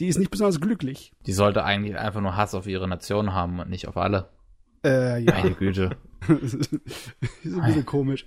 Die 0.00 0.08
ist 0.08 0.18
nicht 0.18 0.30
besonders 0.30 0.60
glücklich. 0.60 1.12
Die 1.24 1.32
sollte 1.32 1.64
eigentlich 1.64 1.96
einfach 1.96 2.20
nur 2.20 2.36
Hass 2.36 2.54
auf 2.54 2.66
ihre 2.66 2.88
Nation 2.88 3.32
haben 3.32 3.60
und 3.60 3.70
nicht 3.70 3.88
auf 3.88 3.96
alle. 3.96 4.28
Äh, 4.84 5.22
ja. 5.22 5.32
Meine 5.32 5.54
Güte. 5.54 5.96
ist 6.28 6.54
ein 6.64 6.80
bisschen 7.42 7.86
komisch. 7.86 8.26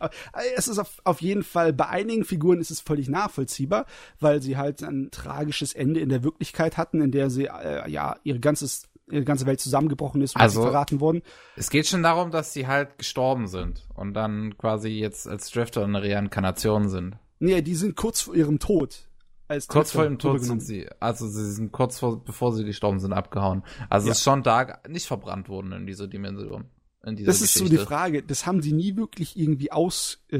Es 0.55 0.67
ist 0.67 0.79
auf, 0.79 1.01
auf 1.03 1.21
jeden 1.21 1.43
Fall, 1.43 1.73
bei 1.73 1.87
einigen 1.87 2.25
Figuren 2.25 2.59
ist 2.59 2.71
es 2.71 2.79
völlig 2.79 3.09
nachvollziehbar, 3.09 3.85
weil 4.19 4.41
sie 4.41 4.57
halt 4.57 4.81
ein 4.83 5.09
tragisches 5.11 5.73
Ende 5.73 5.99
in 5.99 6.09
der 6.09 6.23
Wirklichkeit 6.23 6.77
hatten, 6.77 7.01
in 7.01 7.11
der 7.11 7.29
sie, 7.29 7.45
äh, 7.45 7.89
ja, 7.89 8.15
ihre 8.23 8.39
ganzes 8.39 8.87
ihre 9.09 9.23
ganze 9.23 9.45
Welt 9.45 9.59
zusammengebrochen 9.59 10.21
ist 10.21 10.35
und 10.35 10.41
also, 10.41 10.61
verraten 10.61 10.99
worden. 10.99 11.21
Es 11.55 11.69
geht 11.69 11.87
schon 11.87 12.03
darum, 12.03 12.31
dass 12.31 12.53
sie 12.53 12.67
halt 12.67 12.97
gestorben 12.97 13.47
sind 13.47 13.87
und 13.95 14.13
dann 14.13 14.57
quasi 14.57 14.89
jetzt 14.89 15.27
als 15.27 15.49
Drifter 15.49 15.83
eine 15.83 16.01
Reinkarnation 16.01 16.89
sind. 16.89 17.17
Nee, 17.39 17.61
die 17.61 17.75
sind 17.75 17.95
kurz 17.95 18.21
vor 18.21 18.35
ihrem 18.35 18.59
Tod. 18.59 19.07
Als 19.47 19.67
kurz 19.67 19.91
vor 19.91 20.03
ihrem 20.03 20.19
Tod 20.19 20.43
sind 20.43 20.61
sie, 20.61 20.89
also 20.99 21.27
sie 21.27 21.51
sind 21.53 21.71
kurz 21.71 21.99
vor, 21.99 22.23
bevor 22.23 22.53
sie 22.53 22.65
gestorben 22.65 22.99
sind, 22.99 23.13
abgehauen. 23.13 23.63
Also 23.89 24.07
ja. 24.07 24.11
ist 24.11 24.21
schon 24.21 24.43
da 24.43 24.79
nicht 24.89 25.07
verbrannt 25.07 25.47
worden 25.47 25.71
in 25.71 25.87
dieser 25.87 26.07
Dimension. 26.07 26.65
In 27.05 27.15
dieser 27.15 27.27
das 27.27 27.39
Geschichte. 27.39 27.63
ist 27.63 27.71
so 27.71 27.77
die 27.77 27.83
Frage. 27.83 28.23
Das 28.23 28.45
haben 28.45 28.61
sie 28.61 28.73
nie 28.73 28.97
wirklich 28.97 29.39
irgendwie 29.39 29.71
ausgeführt, 29.71 30.31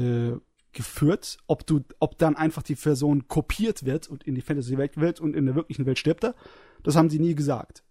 äh, 0.72 1.42
ob 1.46 1.66
du, 1.66 1.84
ob 2.00 2.18
dann 2.18 2.36
einfach 2.36 2.62
die 2.62 2.74
Person 2.74 3.28
kopiert 3.28 3.86
wird 3.86 4.08
und 4.08 4.24
in 4.24 4.34
die 4.34 4.42
Fantasy-Welt 4.42 4.98
wird 4.98 5.20
und 5.20 5.34
in 5.34 5.46
der 5.46 5.54
wirklichen 5.54 5.86
Welt 5.86 5.98
stirbt 5.98 6.24
er. 6.24 6.34
Das 6.82 6.94
haben 6.94 7.08
sie 7.08 7.18
nie 7.18 7.34
gesagt. 7.34 7.82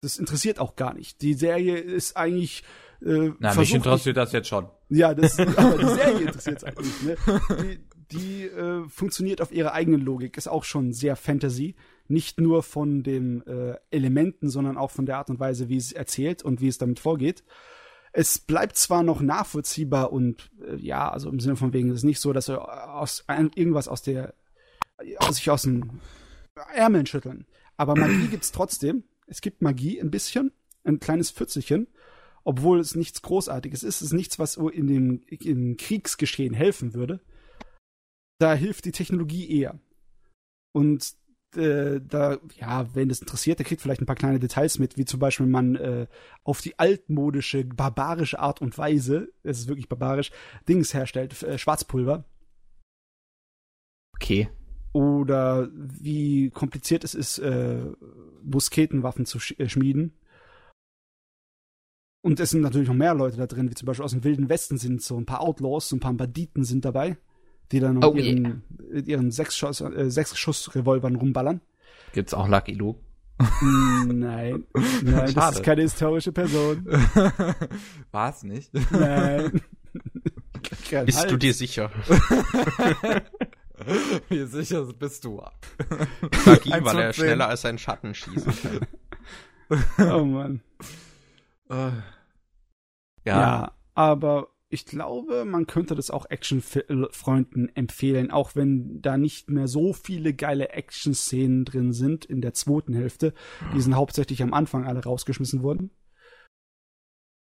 Das 0.00 0.16
interessiert 0.16 0.58
auch 0.58 0.76
gar 0.76 0.94
nicht. 0.94 1.20
Die 1.20 1.34
Serie 1.34 1.76
ist 1.78 2.16
eigentlich 2.16 2.64
äh, 3.02 3.32
Na, 3.38 3.54
mich 3.54 3.74
interessiert 3.74 4.16
das 4.16 4.32
jetzt 4.32 4.48
schon. 4.48 4.68
Ja, 4.88 5.14
das, 5.14 5.38
aber 5.56 5.78
die 5.78 5.86
Serie 5.86 6.20
interessiert 6.20 6.58
es 6.58 6.64
eigentlich. 6.64 7.02
Ne? 7.02 7.16
Die, 7.62 8.16
die 8.16 8.44
äh, 8.44 8.88
funktioniert 8.88 9.40
auf 9.40 9.52
ihrer 9.52 9.72
eigenen 9.72 10.00
Logik, 10.00 10.36
ist 10.36 10.48
auch 10.48 10.64
schon 10.64 10.92
sehr 10.92 11.16
Fantasy. 11.16 11.76
Nicht 12.08 12.40
nur 12.40 12.62
von 12.62 13.02
den 13.02 13.46
äh, 13.46 13.76
Elementen, 13.90 14.48
sondern 14.48 14.76
auch 14.76 14.90
von 14.90 15.06
der 15.06 15.18
Art 15.18 15.30
und 15.30 15.38
Weise, 15.38 15.68
wie 15.68 15.76
es 15.76 15.92
erzählt 15.92 16.42
und 16.42 16.60
wie 16.60 16.68
es 16.68 16.78
damit 16.78 16.98
vorgeht. 16.98 17.44
Es 18.12 18.38
bleibt 18.38 18.76
zwar 18.76 19.04
noch 19.04 19.20
nachvollziehbar 19.20 20.12
und 20.12 20.50
äh, 20.66 20.76
ja, 20.76 21.10
also 21.10 21.30
im 21.30 21.40
Sinne 21.40 21.56
von 21.56 21.72
wegen, 21.72 21.90
es 21.90 21.98
ist 21.98 22.04
nicht 22.04 22.20
so, 22.20 22.32
dass 22.32 22.48
er 22.48 22.96
aus 22.96 23.24
irgendwas 23.28 23.86
aus 23.86 24.02
der 24.02 24.34
aus 25.18 25.36
sich 25.36 25.48
aus 25.48 25.62
den 25.62 26.00
Ärmeln 26.74 27.06
schütteln. 27.06 27.46
Aber 27.76 27.94
Magie 27.94 28.26
gibt's 28.26 28.52
trotzdem. 28.52 29.04
Es 29.30 29.40
gibt 29.40 29.62
Magie 29.62 30.00
ein 30.00 30.10
bisschen, 30.10 30.52
ein 30.84 31.00
kleines 31.00 31.30
Pfützelchen 31.30 31.86
obwohl 32.44 32.80
es 32.80 32.94
nichts 32.94 33.22
Großartiges 33.22 33.82
ist. 33.82 33.96
Es 33.96 34.08
ist 34.08 34.12
nichts, 34.12 34.38
was 34.38 34.56
in 34.56 34.86
dem 34.86 35.22
im 35.28 35.76
Kriegsgeschehen 35.76 36.54
helfen 36.54 36.94
würde. 36.94 37.20
Da 38.38 38.54
hilft 38.54 38.86
die 38.86 38.92
Technologie 38.92 39.60
eher. 39.60 39.78
Und 40.72 41.14
äh, 41.56 42.00
da, 42.00 42.38
ja, 42.56 42.94
wenn 42.94 43.08
das 43.08 43.20
interessiert, 43.20 43.58
der 43.58 43.66
kriegt 43.66 43.82
vielleicht 43.82 44.00
ein 44.00 44.06
paar 44.06 44.16
kleine 44.16 44.38
Details 44.38 44.78
mit, 44.78 44.96
wie 44.96 45.04
zum 45.04 45.20
Beispiel 45.20 45.46
man 45.46 45.76
äh, 45.76 46.06
auf 46.44 46.60
die 46.60 46.78
altmodische, 46.78 47.64
barbarische 47.64 48.38
Art 48.38 48.60
und 48.60 48.78
Weise, 48.78 49.32
es 49.42 49.58
ist 49.58 49.68
wirklich 49.68 49.88
barbarisch, 49.88 50.30
Dings 50.68 50.94
herstellt, 50.94 51.42
äh, 51.42 51.58
Schwarzpulver. 51.58 52.24
Okay. 54.14 54.48
Oder 54.92 55.68
wie 55.72 56.50
kompliziert 56.50 57.04
es 57.04 57.14
ist, 57.14 57.38
äh, 57.38 57.80
Musketenwaffen 58.42 59.24
zu 59.26 59.38
sch 59.38 59.54
äh, 59.58 59.68
schmieden. 59.68 60.14
Und 62.22 62.40
es 62.40 62.50
sind 62.50 62.60
natürlich 62.60 62.88
noch 62.88 62.94
mehr 62.94 63.14
Leute 63.14 63.36
da 63.36 63.46
drin, 63.46 63.70
wie 63.70 63.74
zum 63.74 63.86
Beispiel 63.86 64.04
aus 64.04 64.10
dem 64.10 64.24
Wilden 64.24 64.48
Westen 64.48 64.76
sind 64.76 65.00
so 65.00 65.16
ein 65.16 65.26
paar 65.26 65.40
Outlaws, 65.40 65.88
so 65.88 65.96
ein 65.96 66.00
paar 66.00 66.12
Banditen 66.12 66.64
sind 66.64 66.84
dabei, 66.84 67.16
die 67.72 67.80
dann 67.80 68.04
oh, 68.04 68.14
ihren, 68.14 68.62
yeah. 68.92 69.02
ihren 69.06 69.30
Sechs-Schuss, 69.30 69.80
äh, 69.80 70.10
Sechs-Schuss-Revolvern 70.10 71.16
rumballern. 71.16 71.60
Gibt's 72.12 72.34
auch 72.34 72.48
Lucky 72.48 72.74
Luke? 72.74 73.00
Nein, 74.06 74.64
nein, 75.02 75.34
das 75.34 75.54
ist 75.54 75.62
keine 75.62 75.82
historische 75.82 76.32
Person. 76.32 76.84
War 78.10 78.30
es 78.30 78.42
nicht? 78.42 78.70
Nein. 78.90 79.62
Bist 81.06 81.18
halt. 81.18 81.30
du 81.30 81.36
dir 81.38 81.54
sicher? 81.54 81.90
Wie 84.28 84.46
sicher 84.46 84.84
bist 84.92 85.24
du? 85.24 85.42
Sag 86.44 86.66
ihm, 86.66 86.84
weil 86.84 86.98
er 86.98 87.12
schneller 87.12 87.48
als 87.48 87.62
sein 87.62 87.78
Schatten 87.78 88.14
schießen 88.14 88.52
kann. 88.62 88.86
oh 90.12 90.24
Mann. 90.24 90.62
Äh, 91.68 91.90
ja. 93.24 93.40
ja, 93.40 93.72
aber 93.94 94.48
ich 94.68 94.86
glaube, 94.86 95.44
man 95.44 95.66
könnte 95.66 95.94
das 95.96 96.10
auch 96.10 96.26
Actionfreunden 96.26 97.74
empfehlen, 97.74 98.30
auch 98.30 98.54
wenn 98.54 99.02
da 99.02 99.16
nicht 99.16 99.50
mehr 99.50 99.66
so 99.66 99.92
viele 99.92 100.32
geile 100.32 100.70
Action-Szenen 100.70 101.64
drin 101.64 101.92
sind 101.92 102.24
in 102.24 102.40
der 102.40 102.54
zweiten 102.54 102.94
Hälfte. 102.94 103.34
Die 103.74 103.80
sind 103.80 103.96
hauptsächlich 103.96 104.42
am 104.42 104.54
Anfang 104.54 104.84
alle 104.86 105.02
rausgeschmissen 105.02 105.62
worden. 105.64 105.90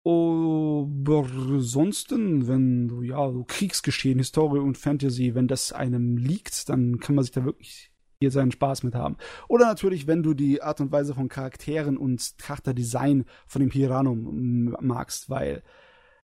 Aber 0.06 1.26
ansonsten, 1.26 2.46
wenn 2.46 2.86
du 2.86 3.02
ja 3.02 3.28
so 3.32 3.42
Kriegsgeschehen, 3.42 4.20
Historie 4.20 4.60
und 4.60 4.78
Fantasy, 4.78 5.34
wenn 5.34 5.48
das 5.48 5.72
einem 5.72 6.16
liegt, 6.16 6.68
dann 6.68 7.00
kann 7.00 7.16
man 7.16 7.24
sich 7.24 7.32
da 7.32 7.44
wirklich 7.44 7.90
hier 8.20 8.30
seinen 8.30 8.52
Spaß 8.52 8.84
mit 8.84 8.94
haben. 8.94 9.16
Oder 9.48 9.66
natürlich, 9.66 10.06
wenn 10.06 10.22
du 10.22 10.34
die 10.34 10.62
Art 10.62 10.80
und 10.80 10.92
Weise 10.92 11.12
von 11.12 11.28
Charakteren 11.28 11.96
und 11.96 12.34
Charakterdesign 12.38 13.24
von 13.48 13.60
dem 13.60 13.70
Piranum 13.70 14.76
magst, 14.80 15.28
weil 15.28 15.64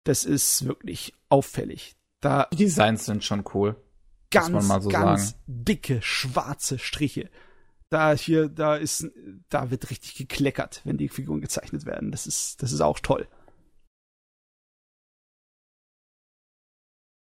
das 0.05 0.25
ist 0.25 0.65
wirklich 0.65 1.13
auffällig. 1.29 1.95
Da 2.21 2.49
die 2.51 2.57
Designs 2.57 3.05
sind 3.05 3.23
schon 3.23 3.45
cool. 3.53 3.77
Ganz, 4.31 4.67
so 4.67 4.89
ganz 4.89 5.31
sagen. 5.31 5.43
dicke 5.47 6.01
schwarze 6.01 6.79
Striche. 6.79 7.29
Da 7.91 8.15
hier, 8.15 8.49
da 8.49 8.77
ist, 8.77 9.11
da 9.51 9.71
wird 9.71 9.91
richtig 9.91 10.15
gekleckert, 10.15 10.81
wenn 10.85 10.97
die 10.97 11.11
Figuren 11.11 11.43
gezeichnet 11.43 11.85
werden. 11.85 12.11
Das 12.11 12.27
ist, 12.27 12.63
das 12.63 12.73
ist 12.73 12.81
auch 12.81 12.99
toll. 13.01 13.29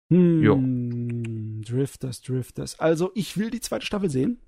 Hm, 0.10 0.44
jo. 0.44 1.64
Drifters, 1.66 2.22
Drifters. 2.22 2.80
Also, 2.80 3.12
ich 3.16 3.38
will 3.38 3.50
die 3.50 3.62
zweite 3.62 3.86
Staffel 3.86 4.10
sehen. 4.10 4.40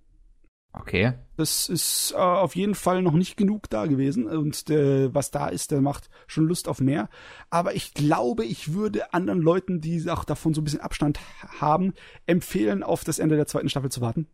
Okay. 0.77 1.13
Das 1.37 1.69
ist 1.69 2.11
äh, 2.11 2.17
auf 2.17 2.55
jeden 2.55 2.75
Fall 2.75 3.01
noch 3.01 3.13
nicht 3.13 3.37
genug 3.37 3.69
da 3.69 3.85
gewesen. 3.85 4.27
Und 4.27 4.69
äh, 4.69 5.13
was 5.13 5.31
da 5.31 5.47
ist, 5.47 5.71
der 5.71 5.81
macht 5.81 6.09
schon 6.27 6.47
Lust 6.47 6.67
auf 6.67 6.81
mehr. 6.81 7.09
Aber 7.49 7.75
ich 7.75 7.93
glaube, 7.93 8.43
ich 8.43 8.73
würde 8.73 9.13
anderen 9.13 9.41
Leuten, 9.41 9.79
die 9.79 10.09
auch 10.09 10.25
davon 10.25 10.53
so 10.53 10.61
ein 10.61 10.65
bisschen 10.65 10.81
Abstand 10.81 11.19
haben, 11.59 11.93
empfehlen, 12.25 12.83
auf 12.83 13.05
das 13.05 13.19
Ende 13.19 13.37
der 13.37 13.47
zweiten 13.47 13.69
Staffel 13.69 13.89
zu 13.89 14.01
warten. 14.01 14.27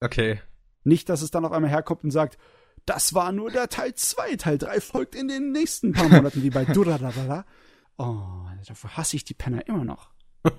Okay. 0.00 0.40
Nicht, 0.84 1.08
dass 1.08 1.22
es 1.22 1.32
dann 1.32 1.44
auf 1.44 1.52
einmal 1.52 1.70
herkommt 1.70 2.04
und 2.04 2.10
sagt, 2.12 2.38
das 2.86 3.14
war 3.14 3.32
nur 3.32 3.50
der 3.50 3.68
Teil 3.68 3.94
2, 3.94 4.36
Teil 4.36 4.58
3 4.58 4.80
folgt 4.80 5.14
in 5.14 5.28
den 5.28 5.52
nächsten 5.52 5.92
paar 5.92 6.08
Monaten, 6.08 6.42
wie 6.42 6.50
bei 6.50 6.64
Durarara. 6.72 7.44
Oh, 7.98 8.46
dafür 8.66 8.96
hasse 8.96 9.16
ich 9.16 9.24
die 9.24 9.34
Penner 9.34 9.66
immer 9.66 9.84
noch. 9.84 10.10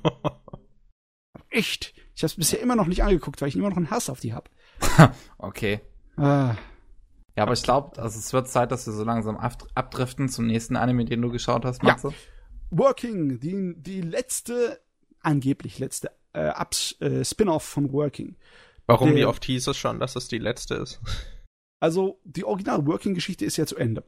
Echt. 1.49 1.93
Ich 2.15 2.23
habe 2.23 2.27
es 2.27 2.35
bisher 2.35 2.59
immer 2.59 2.75
noch 2.75 2.87
nicht 2.87 3.03
angeguckt, 3.03 3.41
weil 3.41 3.49
ich 3.49 3.55
immer 3.55 3.69
noch 3.69 3.77
einen 3.77 3.89
Hass 3.89 4.09
auf 4.09 4.19
die 4.19 4.33
hab. 4.33 4.49
okay. 5.37 5.81
Ah. 6.17 6.55
Ja, 7.35 7.43
aber 7.43 7.53
ich 7.53 7.63
glaube, 7.63 8.01
also 8.01 8.19
es 8.19 8.31
wird 8.33 8.47
Zeit, 8.47 8.71
dass 8.71 8.85
wir 8.85 8.93
so 8.93 9.03
langsam 9.03 9.37
abdriften 9.37 10.29
zum 10.29 10.45
nächsten 10.45 10.75
Anime, 10.75 11.05
den 11.05 11.21
du 11.21 11.31
geschaut 11.31 11.65
hast, 11.65 11.81
Matze. 11.81 12.09
Ja. 12.09 12.13
Working, 12.69 13.39
die, 13.39 13.73
die 13.77 14.01
letzte, 14.01 14.79
angeblich 15.21 15.79
letzte 15.79 16.11
äh, 16.33 16.51
äh, 16.99 17.25
Spin-off 17.25 17.63
von 17.63 17.91
Working. 17.91 18.35
Warum, 18.85 19.09
Der, 19.09 19.17
wie 19.17 19.25
oft 19.25 19.45
hieß 19.45 19.67
es 19.67 19.77
schon, 19.77 19.99
dass 19.99 20.15
es 20.15 20.27
die 20.27 20.39
letzte 20.39 20.75
ist? 20.75 20.99
Also, 21.79 22.19
die 22.23 22.45
originale 22.45 22.85
Working-Geschichte 22.85 23.45
ist 23.45 23.57
ja 23.57 23.65
zu 23.65 23.75
Ende. 23.75 24.03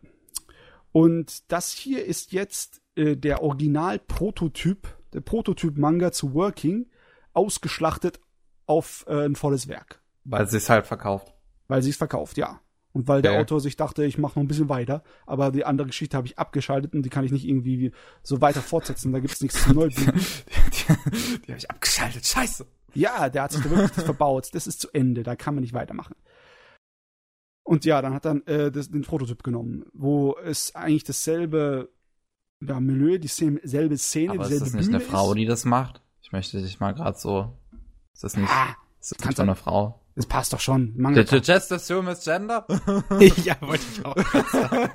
Und 0.92 1.52
das 1.52 1.72
hier 1.72 2.06
ist 2.06 2.32
jetzt 2.32 2.82
äh, 2.96 3.16
der 3.16 3.44
Original-Prototyp, 3.44 4.88
der 5.14 5.22
Prototyp-Manga 5.22 6.12
zu 6.12 6.34
Working, 6.34 6.88
ausgeschlachtet 7.34 8.20
auf 8.66 9.06
äh, 9.08 9.26
ein 9.26 9.36
volles 9.36 9.68
Werk. 9.68 10.02
Weil 10.24 10.48
sie 10.48 10.58
es 10.58 10.70
halt 10.70 10.88
verkauft. 10.88 11.34
Weil 11.68 11.82
sie 11.82 11.92
es 11.92 11.98
verkauft, 11.98 12.38
ja. 12.38 12.60
Und 12.94 13.10
weil 13.10 13.22
der 13.22 13.34
ja. 13.34 13.40
Autor 13.42 13.60
sich 13.60 13.76
dachte, 13.76 14.06
ich 14.06 14.18
mache 14.18 14.40
noch 14.40 14.44
ein 14.44 14.48
bisschen 14.48 14.70
weiter, 14.70 15.04
aber 15.26 15.52
die 15.52 15.66
andere 15.66 15.88
Geschichte 15.88 16.16
habe 16.16 16.28
ich 16.28 16.40
abgeschaltet 16.40 16.94
und 16.94 17.04
die 17.04 17.10
kann 17.10 17.26
ich 17.26 17.32
nicht 17.32 17.46
irgendwie 17.46 17.92
so 18.24 18.40
weiter 18.40 18.62
fortsetzen, 18.62 19.12
da 19.12 19.20
gibt 19.20 19.34
es 19.34 19.42
nichts 19.42 19.62
zu 19.62 19.74
neu. 19.74 19.90
die, 19.90 19.96
die, 19.96 21.42
die 21.42 21.52
habe 21.52 21.58
ich 21.58 21.70
abgeschaltet, 21.70 22.26
scheiße. 22.26 22.66
Ja, 22.94 23.28
der 23.28 23.44
hat 23.44 23.52
sich 23.52 23.62
da 23.62 23.70
wirklich 23.70 24.06
verbaut. 24.06 24.48
Das 24.54 24.66
ist 24.66 24.80
zu 24.80 24.88
Ende, 24.94 25.24
da 25.24 25.36
kann 25.36 25.56
man 25.56 25.62
nicht 25.62 25.74
weitermachen. 25.74 26.16
Und 27.64 27.84
ja, 27.84 28.02
dann 28.02 28.14
hat 28.14 28.26
er 28.26 28.48
äh, 28.48 28.72
das, 28.72 28.90
den 28.90 29.02
Prototyp 29.02 29.44
genommen, 29.44 29.86
wo 29.92 30.38
es 30.38 30.74
eigentlich 30.76 31.04
dasselbe 31.04 31.90
ja, 32.68 32.80
Milieu, 32.80 33.18
dieselbe 33.18 33.98
Szene, 33.98 34.34
aber 34.34 34.44
dieselbe 34.44 34.66
ist 34.66 34.74
das 34.74 34.74
nicht 34.74 34.86
Bühne 34.86 34.98
eine 34.98 35.06
Frau, 35.06 35.30
ist. 35.30 35.38
die 35.38 35.46
das 35.46 35.66
macht? 35.66 36.02
Ich 36.22 36.32
möchte 36.32 36.62
dich 36.62 36.80
mal 36.80 36.94
gerade 36.94 37.18
so. 37.18 37.54
Ist 38.14 38.24
das 38.24 38.38
nicht? 38.38 38.50
Ah, 38.50 38.76
ist 39.00 39.12
das 39.12 39.26
nicht 39.26 39.38
so 39.38 39.44
eine 39.44 39.56
Frau? 39.56 40.02
Das 40.16 40.26
passt 40.26 40.54
doch 40.54 40.62
schon. 40.62 40.94
Manga 40.96 41.24
Did 41.24 41.32
you 41.32 41.54
just 41.54 41.72
assume 41.72 42.10
it's 42.10 42.24
gender? 42.24 42.66
ja, 43.44 43.58
wollte 43.60 43.84
ich 43.92 44.06
auch 44.06 44.16
sagen. 44.52 44.90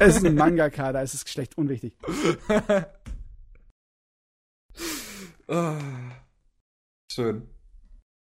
es 0.00 0.16
ist 0.16 0.24
ein 0.24 0.34
Mangaka, 0.34 0.92
da 0.92 1.02
ist 1.02 1.12
das 1.14 1.24
Geschlecht 1.24 1.58
unwichtig. 1.58 1.94
Schön. 7.12 7.48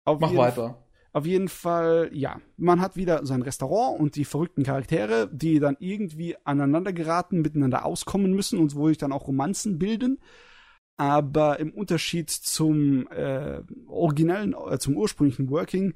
Auf 0.06 0.20
Mach 0.20 0.34
weiter. 0.36 0.84
Auf 1.14 1.26
jeden 1.26 1.50
Fall, 1.50 2.10
ja. 2.14 2.40
Man 2.56 2.80
hat 2.80 2.96
wieder 2.96 3.26
sein 3.26 3.42
Restaurant 3.42 4.00
und 4.00 4.16
die 4.16 4.24
verrückten 4.24 4.64
Charaktere, 4.64 5.30
die 5.32 5.60
dann 5.60 5.76
irgendwie 5.80 6.38
aneinander 6.46 6.94
geraten, 6.94 7.42
miteinander 7.42 7.86
auskommen 7.86 8.32
müssen 8.34 8.60
und 8.60 8.76
wo 8.76 8.88
sich 8.88 8.98
dann 8.98 9.12
auch 9.12 9.28
Romanzen 9.28 9.78
bilden. 9.78 10.20
Aber 10.96 11.60
im 11.60 11.72
Unterschied 11.74 12.30
zum 12.30 13.08
äh, 13.10 13.62
originellen, 13.88 14.56
äh, 14.70 14.78
zum 14.80 14.96
ursprünglichen 14.96 15.50
Working, 15.50 15.96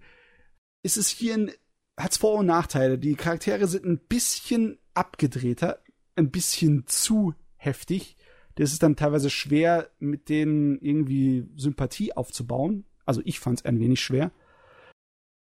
ist 0.84 0.98
es 0.98 1.08
hier 1.10 1.36
ein, 1.36 1.52
hat's 1.98 2.18
Vor- 2.18 2.40
und 2.40 2.48
Nachteile. 2.48 2.98
Die 2.98 3.16
Charaktere 3.16 3.68
sind 3.68 3.86
ein 3.86 4.00
bisschen 4.00 4.80
abgedrehter, 4.94 5.80
ein 6.16 6.30
bisschen 6.30 6.88
zu 6.88 7.34
heftig. 7.56 8.18
Das 8.56 8.74
ist 8.74 8.84
dann 8.84 8.96
teilweise 8.96 9.30
schwer, 9.30 9.90
mit 10.00 10.28
denen 10.28 10.78
irgendwie 10.80 11.48
Sympathie 11.56 12.14
aufzubauen. 12.14 12.86
Also 13.06 13.22
ich 13.24 13.40
fand 13.40 13.60
es 13.60 13.66
ein 13.66 13.80
wenig 13.80 14.02
schwer. 14.02 14.32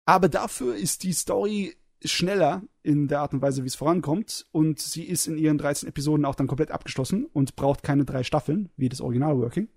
Aber 0.05 0.29
dafür 0.29 0.75
ist 0.75 1.03
die 1.03 1.13
Story 1.13 1.75
schneller 2.03 2.63
in 2.83 3.07
der 3.07 3.21
Art 3.21 3.33
und 3.33 3.41
Weise, 3.41 3.63
wie 3.63 3.67
es 3.67 3.75
vorankommt. 3.75 4.45
Und 4.51 4.79
sie 4.79 5.03
ist 5.03 5.27
in 5.27 5.37
ihren 5.37 5.57
13 5.57 5.89
Episoden 5.89 6.25
auch 6.25 6.35
dann 6.35 6.47
komplett 6.47 6.71
abgeschlossen 6.71 7.25
und 7.25 7.55
braucht 7.55 7.83
keine 7.83 8.05
drei 8.05 8.23
Staffeln, 8.23 8.69
wie 8.77 8.89
das 8.89 9.01
Original 9.01 9.37
Working. 9.37 9.69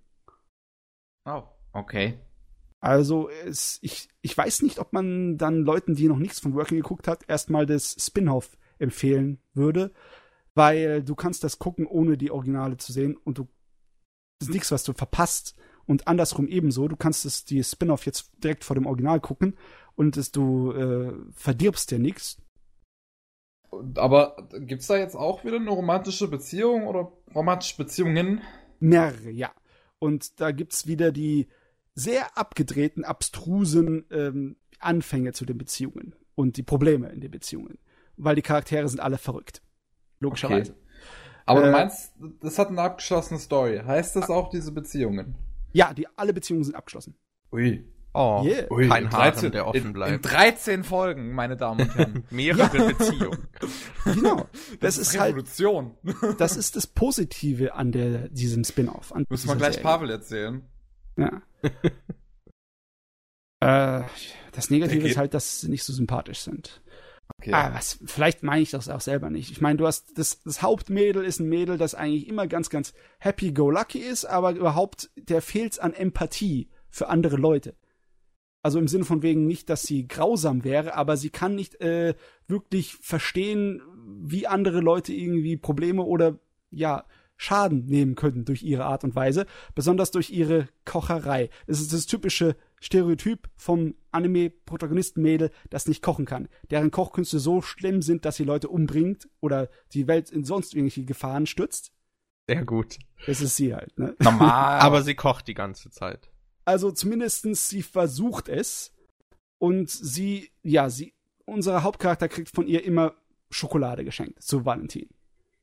Oh, 1.25 1.43
okay. 1.73 2.19
Also 2.81 3.29
es, 3.29 3.79
ich, 3.83 4.09
ich 4.21 4.37
weiß 4.37 4.63
nicht, 4.63 4.79
ob 4.79 4.93
man 4.93 5.37
dann 5.37 5.63
Leuten, 5.63 5.95
die 5.95 6.09
noch 6.09 6.19
nichts 6.19 6.39
von 6.39 6.55
Working 6.55 6.77
geguckt 6.77 7.09
hat, 7.09 7.25
erstmal 7.29 7.67
das 7.67 7.97
Spin-off 7.99 8.57
empfehlen 8.79 9.41
würde, 9.53 9.93
weil 10.55 11.03
du 11.03 11.17
kannst 11.17 11.43
das 11.43 11.59
gucken, 11.59 11.87
ohne 11.87 12.17
die 12.17 12.31
Originale 12.31 12.77
zu 12.77 12.93
sehen 12.93 13.17
und 13.17 13.39
du 13.39 13.49
das 14.39 14.51
ist 14.51 14.55
nichts, 14.55 14.71
was 14.71 14.85
du 14.85 14.93
verpasst. 14.93 15.57
Und 15.85 16.07
andersrum 16.07 16.47
ebenso, 16.47 16.87
du 16.87 16.95
kannst 16.95 17.25
es 17.25 17.45
die 17.45 17.65
Spin-off 17.65 18.07
jetzt 18.07 18.31
direkt 18.45 18.63
vor 18.63 18.77
dem 18.77 18.87
Original 18.87 19.19
gucken 19.21 19.57
und 19.99 20.17
es, 20.17 20.31
du 20.31 20.73
äh, 20.73 21.13
verdirbst 21.33 21.91
dir 21.91 21.99
nichts. 21.99 22.41
Aber 23.97 24.49
gibt's 24.61 24.87
da 24.87 24.97
jetzt 24.97 25.17
auch 25.17 25.45
wieder 25.45 25.57
eine 25.57 25.71
romantische 25.71 26.29
Beziehung 26.29 26.87
oder 26.87 27.13
romantische 27.35 27.77
Beziehungen? 27.77 28.41
Mehrere, 28.79 29.31
ja. 29.31 29.51
Und 29.99 30.41
da 30.41 30.53
gibt's 30.53 30.87
wieder 30.87 31.11
die 31.11 31.49
sehr 31.97 32.39
abgedrehten, 32.39 33.05
abstrusen 33.05 34.07
ähm, 34.13 34.57
Anfänge 34.79 35.33
zu 35.33 35.45
den 35.45 35.59
Beziehungen 35.59 36.15
und 36.37 36.57
die 36.57 36.63
Probleme 36.63 37.09
in 37.09 37.21
den 37.21 37.33
Beziehungen. 37.33 37.79
Weil 38.17 38.37
die 38.37 38.43
Charaktere 38.43 38.89
sind 38.89 39.01
alle 39.01 39.19
verrückt. 39.19 39.63
Logischerweise. 40.21 40.73
Okay. 40.73 40.81
Aber 41.45 41.63
äh, 41.63 41.67
du 41.67 41.73
meinst, 41.73 42.13
das 42.41 42.57
hat 42.57 42.69
eine 42.69 42.83
abgeschlossene 42.83 43.41
Story. 43.41 43.81
Heißt 43.85 44.15
das 44.15 44.31
auch 44.31 44.49
diese 44.49 44.71
Beziehungen? 44.71 45.35
Ja, 45.73 45.93
die 45.93 46.07
alle 46.17 46.33
Beziehungen 46.33 46.63
sind 46.63 46.77
abgeschlossen. 46.77 47.17
Ui. 47.51 47.85
Oh, 48.21 48.43
yeah. 48.45 48.67
Ui, 48.73 48.89
kein 48.89 49.13
Harem, 49.13 49.53
der 49.53 49.69
offen 49.69 49.93
bleibt. 49.93 50.13
In 50.13 50.23
13 50.23 50.83
Folgen, 50.83 51.37
meine 51.37 51.57
Damen 51.57 51.83
und 51.83 51.95
Herren. 51.95 52.25
Mehrere. 52.31 52.95
Beziehungen. 52.95 53.47
Genau. 54.05 54.49
Das, 54.81 54.97
das 54.97 54.99
ist, 54.99 55.09
ist 55.13 55.21
halt 55.21 55.35
Revolution. 55.35 55.95
Halt, 56.21 56.41
das 56.41 56.57
ist 56.57 56.75
das 56.75 56.87
Positive 56.87 57.75
an 57.75 57.93
der, 57.93 58.29
diesem 58.31 58.65
Spin-off. 58.65 59.13
Müssen 59.29 59.49
wir 59.49 59.57
gleich 59.57 59.75
Serie. 59.75 59.83
Pavel 59.85 60.11
erzählen. 60.11 60.63
Ja. 61.17 61.43
äh, 63.61 64.05
das 64.53 64.71
Negative 64.71 65.07
ist 65.07 65.17
halt, 65.17 65.35
dass 65.35 65.61
sie 65.61 65.69
nicht 65.69 65.85
so 65.85 65.93
sympathisch 65.93 66.41
sind. 66.41 66.81
Okay. 67.39 67.53
Ah, 67.53 67.73
was, 67.75 68.01
vielleicht 68.07 68.43
meine 68.43 68.63
ich 68.63 68.71
das 68.71 68.89
auch 68.89 69.03
selber 69.03 69.31
nicht. 69.31 69.53
Ich 69.53 69.61
meine, 69.61 69.77
du 69.77 69.87
hast, 69.87 70.19
das, 70.19 70.43
das 70.43 70.63
Hauptmädel 70.63 71.23
ist 71.25 71.39
ein 71.39 71.49
Mädel, 71.49 71.77
das 71.77 71.95
eigentlich 71.95 72.27
immer 72.27 72.47
ganz, 72.47 72.71
ganz 72.71 72.95
happy-go-lucky 73.19 73.99
ist, 73.99 74.25
aber 74.25 74.53
überhaupt, 74.53 75.11
der 75.17 75.43
fehlt 75.43 75.79
an 75.79 75.93
Empathie 75.93 76.71
für 76.89 77.09
andere 77.09 77.37
Leute. 77.37 77.77
Also 78.69 78.81
im 78.81 78.87
Sinne 78.87 79.07
von 79.07 79.23
wegen 79.23 79.47
nicht, 79.47 79.71
dass 79.71 79.85
sie 79.85 80.07
grausam 80.07 80.63
wäre, 80.63 80.95
aber 80.95 81.17
sie 81.17 81.31
kann 81.31 81.55
nicht 81.55 81.81
äh, 81.81 82.15
wirklich 82.49 82.97
verstehen, 82.97 83.81
wie 84.21 84.47
andere 84.47 84.81
Leute 84.81 85.15
irgendwie 85.15 85.57
Probleme 85.57 86.03
oder 86.03 86.39
ja 86.71 87.07
Schaden 87.39 87.87
nehmen 87.87 88.15
könnten 88.15 88.45
durch 88.45 88.63
ihre 88.63 88.85
Art 88.85 89.05
und 89.05 89.17
Weise, 89.17 89.47
besonders 89.75 90.11
durch 90.11 90.29
ihre 90.29 90.69
Kocherei. 90.85 91.49
Es 91.67 91.81
ist 91.81 91.95
das 91.95 92.05
typische 92.05 92.57
Stereotyp 92.79 93.49
vom 93.57 93.95
Anime-Protagonisten-Mädel, 94.11 95.51
das 95.71 95.89
nicht 95.89 96.03
kochen 96.03 96.27
kann, 96.27 96.51
deren 96.71 96.91
Kochkünste 96.91 97.39
so 97.39 97.63
schlimm 97.63 98.03
sind, 98.03 98.27
dass 98.27 98.37
sie 98.37 98.45
Leute 98.45 98.69
umbringt 98.69 99.31
oder 99.41 99.71
die 99.95 100.07
Welt 100.09 100.29
in 100.29 100.45
sonst 100.45 100.75
irgendwelche 100.75 101.07
Gefahren 101.07 101.47
stützt. 101.47 101.91
Sehr 102.47 102.67
gut. 102.67 102.99
Das 103.27 103.41
ist 103.41 103.57
sie 103.57 103.75
halt, 103.75 103.99
ne? 103.99 104.15
Normal. 104.19 104.81
Aber 104.81 105.01
sie 105.01 105.15
kocht 105.15 105.49
die 105.49 105.55
ganze 105.55 105.89
Zeit. 105.89 106.29
Also 106.69 106.91
zumindestens 106.91 107.71
sie 107.71 107.83
versucht 107.83 108.51
es 108.51 108.93
und 109.57 109.89
sie, 109.89 110.51
ja, 110.63 110.91
sie, 110.91 111.15
unser 111.47 111.83
Hauptcharakter 111.83 112.29
kriegt 112.29 112.51
von 112.51 112.67
ihr 112.67 112.85
immer 112.85 113.15
Schokolade 113.49 114.05
geschenkt 114.05 114.43
zu 114.43 114.67
Valentin. 114.67 115.09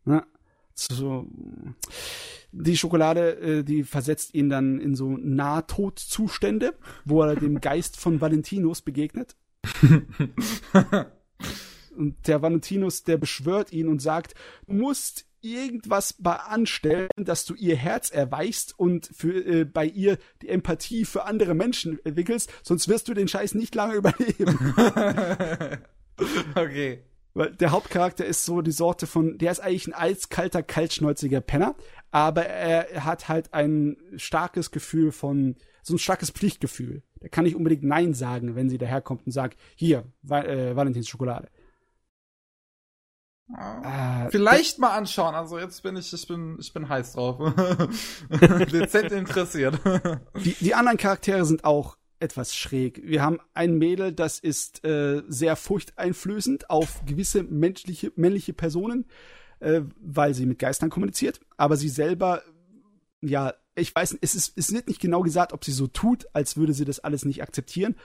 Ne? 0.05 0.25
so, 0.73 1.27
die 2.51 2.75
Schokolade, 2.75 3.37
äh, 3.37 3.63
die 3.63 3.83
versetzt 3.83 4.33
ihn 4.33 4.49
dann 4.49 4.79
in 4.79 4.95
so 4.95 5.15
Nahtodzustände, 5.15 6.73
wo 7.05 7.21
er 7.21 7.35
dem 7.35 7.61
Geist 7.61 7.97
von 7.97 8.19
Valentinus 8.19 8.81
begegnet. 8.81 9.35
und 11.95 12.15
der 12.27 12.41
Valentinus, 12.41 13.03
der 13.03 13.17
beschwört 13.17 13.71
ihn 13.71 13.89
und 13.89 14.01
sagt, 14.01 14.33
du 14.65 14.73
musst 14.73 15.27
irgendwas 15.45 16.15
anstellen, 16.23 17.09
dass 17.17 17.45
du 17.45 17.53
ihr 17.53 17.75
Herz 17.75 18.09
erweichst 18.09 18.77
und 18.77 19.09
für, 19.13 19.45
äh, 19.45 19.65
bei 19.65 19.85
ihr 19.85 20.17
die 20.41 20.49
Empathie 20.49 21.05
für 21.05 21.25
andere 21.25 21.53
Menschen 21.53 21.99
entwickelst, 22.03 22.51
sonst 22.63 22.87
wirst 22.87 23.07
du 23.07 23.13
den 23.13 23.27
Scheiß 23.27 23.55
nicht 23.55 23.75
lange 23.75 23.95
überleben. 23.97 24.73
okay. 26.55 27.03
Weil 27.33 27.51
der 27.51 27.71
Hauptcharakter 27.71 28.25
ist 28.25 28.45
so 28.45 28.61
die 28.61 28.71
Sorte 28.71 29.07
von, 29.07 29.37
der 29.37 29.51
ist 29.51 29.59
eigentlich 29.59 29.87
ein 29.87 29.93
eiskalter, 29.93 30.63
kaltschnäuziger 30.63 31.41
Penner, 31.41 31.75
aber 32.09 32.45
er 32.45 33.03
hat 33.03 33.27
halt 33.27 33.53
ein 33.53 33.97
starkes 34.15 34.71
Gefühl 34.71 35.11
von, 35.11 35.55
so 35.83 35.95
ein 35.95 35.99
starkes 35.99 36.31
Pflichtgefühl. 36.31 37.03
Der 37.21 37.29
kann 37.29 37.43
nicht 37.43 37.57
unbedingt 37.57 37.83
Nein 37.83 38.13
sagen, 38.13 38.55
wenn 38.55 38.69
sie 38.69 38.77
daherkommt 38.77 39.25
und 39.25 39.33
sagt, 39.33 39.59
hier, 39.75 40.05
äh, 40.29 40.75
Valentins 40.75 41.09
Schokolade. 41.09 41.49
Ah, 43.53 44.27
Vielleicht 44.31 44.79
mal 44.79 44.95
anschauen. 44.97 45.35
Also 45.35 45.59
jetzt 45.59 45.83
bin 45.83 45.95
ich, 45.97 46.11
ich 46.11 46.27
bin, 46.27 46.57
ich 46.59 46.73
bin 46.73 46.89
heiß 46.89 47.13
drauf. 47.13 47.37
Dezent 48.71 49.11
interessiert. 49.11 49.79
Die, 50.43 50.53
die 50.53 50.73
anderen 50.73 50.97
Charaktere 50.97 51.45
sind 51.45 51.63
auch 51.63 51.97
etwas 52.19 52.55
schräg. 52.55 53.01
Wir 53.03 53.21
haben 53.21 53.39
ein 53.53 53.77
Mädel, 53.77 54.11
das 54.13 54.39
ist 54.39 54.83
äh, 54.85 55.21
sehr 55.27 55.55
furchteinflößend 55.55 56.69
auf 56.69 57.05
gewisse 57.05 57.43
menschliche, 57.43 58.11
männliche 58.15 58.53
Personen, 58.53 59.05
äh, 59.59 59.81
weil 59.99 60.33
sie 60.33 60.45
mit 60.45 60.57
Geistern 60.59 60.89
kommuniziert. 60.89 61.39
Aber 61.57 61.77
sie 61.77 61.89
selber, 61.89 62.41
ja, 63.21 63.53
ich 63.75 63.93
weiß, 63.93 64.13
nicht, 64.13 64.23
es 64.23 64.33
ist, 64.33 64.53
es 64.55 64.73
wird 64.73 64.87
nicht 64.87 65.01
genau 65.01 65.21
gesagt, 65.21 65.53
ob 65.53 65.65
sie 65.65 65.73
so 65.73 65.87
tut, 65.87 66.25
als 66.33 66.57
würde 66.57 66.73
sie 66.73 66.85
das 66.85 66.99
alles 66.99 67.25
nicht 67.25 67.43
akzeptieren, 67.43 67.95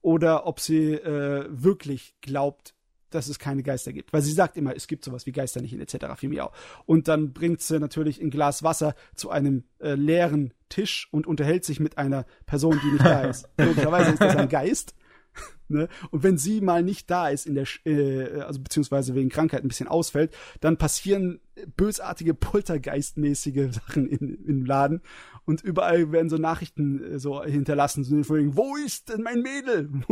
oder 0.00 0.46
ob 0.46 0.60
sie 0.60 0.92
äh, 0.92 1.46
wirklich 1.50 2.14
glaubt, 2.20 2.75
dass 3.10 3.28
es 3.28 3.38
keine 3.38 3.62
Geister 3.62 3.92
gibt. 3.92 4.12
Weil 4.12 4.22
sie 4.22 4.32
sagt 4.32 4.56
immer, 4.56 4.74
es 4.74 4.86
gibt 4.86 5.04
sowas 5.04 5.26
wie 5.26 5.32
Geister 5.32 5.60
nicht 5.60 5.72
in 5.72 5.80
etc. 5.80 6.22
Miau. 6.22 6.52
Und 6.84 7.08
dann 7.08 7.32
bringt 7.32 7.60
sie 7.60 7.78
natürlich 7.78 8.20
ein 8.20 8.30
Glas 8.30 8.62
Wasser 8.62 8.94
zu 9.14 9.30
einem 9.30 9.64
äh, 9.78 9.94
leeren 9.94 10.52
Tisch 10.68 11.08
und 11.10 11.26
unterhält 11.26 11.64
sich 11.64 11.80
mit 11.80 11.98
einer 11.98 12.24
Person, 12.46 12.80
die 12.82 12.92
nicht 12.92 13.04
da 13.04 13.22
ist. 13.22 13.48
Logischerweise 13.58 14.12
ist 14.12 14.20
das 14.20 14.36
ein 14.36 14.48
Geist. 14.48 14.94
Ne? 15.68 15.88
Und 16.12 16.22
wenn 16.22 16.38
sie 16.38 16.60
mal 16.60 16.84
nicht 16.84 17.10
da 17.10 17.28
ist, 17.28 17.44
in 17.44 17.56
der, 17.56 17.66
äh, 17.84 18.40
also 18.42 18.60
beziehungsweise 18.60 19.16
wegen 19.16 19.30
Krankheit 19.30 19.64
ein 19.64 19.68
bisschen 19.68 19.88
ausfällt, 19.88 20.32
dann 20.60 20.76
passieren 20.76 21.40
bösartige 21.76 22.34
Poltergeistmäßige 22.34 23.74
Sachen 23.74 24.08
in, 24.08 24.44
im 24.44 24.64
Laden 24.64 25.02
und 25.44 25.62
überall 25.62 26.12
werden 26.12 26.30
so 26.30 26.36
Nachrichten 26.36 27.02
äh, 27.02 27.18
so 27.18 27.42
hinterlassen, 27.42 28.04
so 28.04 28.22
von 28.22 28.56
wo 28.56 28.76
ist 28.76 29.08
denn 29.08 29.22
mein 29.22 29.42
Mädel? 29.42 29.90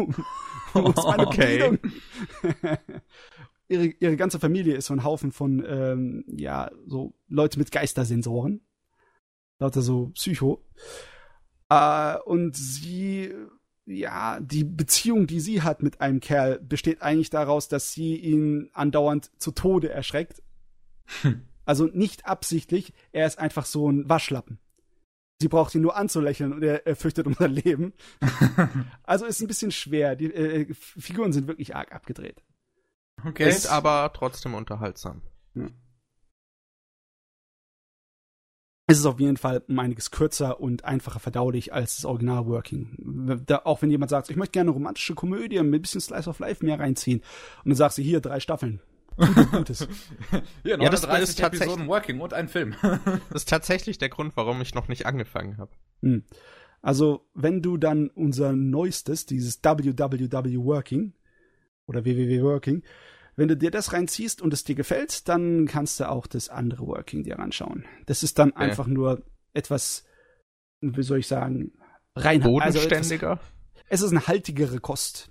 wo 0.72 0.88
ist 0.88 0.96
meine 0.96 1.26
okay. 1.26 1.78
ihre, 3.68 3.84
ihre 3.86 4.16
ganze 4.16 4.40
Familie 4.40 4.74
ist 4.74 4.86
so 4.86 4.94
ein 4.94 5.04
Haufen 5.04 5.32
von, 5.32 5.64
ähm, 5.66 6.24
ja, 6.36 6.70
so 6.86 7.14
Leute 7.28 7.60
mit 7.60 7.70
Geistersensoren. 7.70 8.60
Lauter 9.58 9.82
so 9.82 10.08
Psycho. 10.14 10.64
Äh, 11.68 12.18
und 12.24 12.56
sie 12.56 13.32
ja, 13.86 14.40
die 14.40 14.64
Beziehung, 14.64 15.26
die 15.26 15.40
sie 15.40 15.62
hat 15.62 15.82
mit 15.82 16.00
einem 16.00 16.20
Kerl, 16.20 16.58
besteht 16.58 17.02
eigentlich 17.02 17.30
daraus, 17.30 17.68
dass 17.68 17.92
sie 17.92 18.16
ihn 18.16 18.70
andauernd 18.72 19.30
zu 19.40 19.50
Tode 19.52 19.90
erschreckt. 19.90 20.42
Hm. 21.22 21.42
Also 21.66 21.86
nicht 21.86 22.26
absichtlich, 22.26 22.92
er 23.12 23.26
ist 23.26 23.38
einfach 23.38 23.66
so 23.66 23.90
ein 23.90 24.08
Waschlappen. 24.08 24.58
Sie 25.40 25.48
braucht 25.48 25.74
ihn 25.74 25.82
nur 25.82 25.96
anzulächeln 25.96 26.52
und 26.52 26.62
er, 26.62 26.86
er 26.86 26.96
fürchtet 26.96 27.26
um 27.26 27.34
sein 27.34 27.50
Leben. 27.50 27.92
also 29.02 29.26
ist 29.26 29.40
ein 29.40 29.48
bisschen 29.48 29.72
schwer. 29.72 30.16
Die 30.16 30.32
äh, 30.32 30.72
Figuren 30.72 31.32
sind 31.32 31.48
wirklich 31.48 31.74
arg 31.74 31.92
abgedreht. 31.92 32.42
Okay. 33.24 33.48
Ist 33.48 33.66
aber 33.66 34.12
trotzdem 34.14 34.54
unterhaltsam. 34.54 35.22
Ja. 35.54 35.66
Es 38.86 38.98
ist 38.98 39.06
auf 39.06 39.18
jeden 39.18 39.38
Fall 39.38 39.62
um 39.66 39.78
einiges 39.78 40.10
kürzer 40.10 40.60
und 40.60 40.84
einfacher 40.84 41.18
verdaulich 41.18 41.72
als 41.72 41.96
das 41.96 42.04
Original 42.04 42.46
Working. 42.46 43.40
Da, 43.46 43.62
auch 43.64 43.80
wenn 43.80 43.90
jemand 43.90 44.10
sagt, 44.10 44.28
ich 44.28 44.36
möchte 44.36 44.52
gerne 44.52 44.70
eine 44.70 44.76
romantische 44.76 45.14
Komödie 45.14 45.56
mit 45.62 45.74
ein 45.74 45.82
bisschen 45.82 46.02
Slice 46.02 46.28
of 46.28 46.38
Life 46.38 46.64
mehr 46.64 46.78
reinziehen. 46.78 47.20
Und 47.64 47.70
dann 47.70 47.76
sagst 47.76 47.96
du, 47.96 48.02
hier, 48.02 48.20
drei 48.20 48.40
Staffeln. 48.40 48.80
Gutes. 49.52 49.88
ja, 50.64 50.76
ja, 50.80 50.90
das 50.90 51.04
ist 51.04 51.38
tatsächlich 51.38 51.86
Working 51.86 52.20
und 52.20 52.34
ein 52.34 52.48
Film. 52.48 52.74
das 52.82 53.42
ist 53.42 53.48
tatsächlich 53.48 53.98
der 53.98 54.08
Grund, 54.08 54.36
warum 54.36 54.60
ich 54.60 54.74
noch 54.74 54.88
nicht 54.88 55.06
angefangen 55.06 55.56
habe. 55.56 55.70
Hm. 56.02 56.24
Also, 56.82 57.26
wenn 57.32 57.62
du 57.62 57.78
dann 57.78 58.10
unser 58.10 58.52
neuestes, 58.52 59.24
dieses 59.24 59.62
WWW 59.62 60.58
Working 60.58 61.14
oder 61.86 62.04
WWW 62.04 62.42
Working, 62.42 62.82
Wenn 63.36 63.48
du 63.48 63.56
dir 63.56 63.70
das 63.70 63.92
reinziehst 63.92 64.40
und 64.42 64.52
es 64.52 64.64
dir 64.64 64.74
gefällt, 64.74 65.28
dann 65.28 65.66
kannst 65.66 65.98
du 66.00 66.08
auch 66.08 66.26
das 66.26 66.48
andere 66.48 66.86
Working 66.86 67.24
dir 67.24 67.38
anschauen. 67.38 67.84
Das 68.06 68.22
ist 68.22 68.38
dann 68.38 68.50
okay. 68.50 68.62
einfach 68.62 68.86
nur 68.86 69.22
etwas, 69.52 70.04
wie 70.80 71.02
soll 71.02 71.18
ich 71.18 71.26
sagen, 71.26 71.72
rein 72.14 72.40
bodenständiger. 72.40 73.30
Also 73.30 73.40
etwas, 73.40 73.54
es 73.88 74.02
ist 74.02 74.10
eine 74.10 74.26
haltigere 74.26 74.78
Kost. 74.78 75.30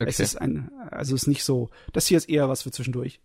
Okay. 0.00 0.10
Es 0.10 0.20
ist 0.20 0.40
ein, 0.40 0.70
also 0.90 1.14
es 1.14 1.22
ist 1.22 1.28
nicht 1.28 1.42
so. 1.42 1.70
Das 1.92 2.06
hier 2.06 2.18
ist 2.18 2.28
eher 2.28 2.48
was 2.48 2.62
für 2.62 2.70
zwischendurch. 2.70 3.20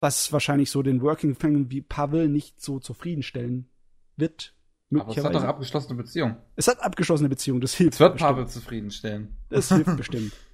Was 0.00 0.32
wahrscheinlich 0.32 0.70
so 0.70 0.82
den 0.82 1.00
Working 1.00 1.34
Fan 1.34 1.70
wie 1.70 1.80
Pavel 1.80 2.28
nicht 2.28 2.60
so 2.60 2.78
zufriedenstellen 2.78 3.70
wird. 4.16 4.54
Aber 4.94 5.10
es 5.10 5.24
hat 5.24 5.34
doch 5.34 5.44
abgeschlossene 5.44 5.96
Beziehung. 5.96 6.36
Es 6.56 6.66
hat 6.66 6.80
abgeschlossene 6.80 7.28
Beziehung, 7.28 7.60
das 7.60 7.74
hilft. 7.74 7.94
Es 7.94 8.00
wird 8.00 8.14
bestimmt. 8.14 8.30
Pavel 8.30 8.48
zufriedenstellen. 8.48 9.36
Das 9.48 9.68
hilft 9.68 9.96
bestimmt. 9.96 10.32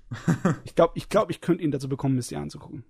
Ich 0.64 0.74
glaube, 0.74 0.92
ich, 0.96 1.08
glaub, 1.08 1.30
ich 1.30 1.40
könnte 1.40 1.62
ihn 1.62 1.70
dazu 1.70 1.88
bekommen, 1.88 2.18
es 2.18 2.28
dir 2.28 2.38
anzugucken. 2.38 2.84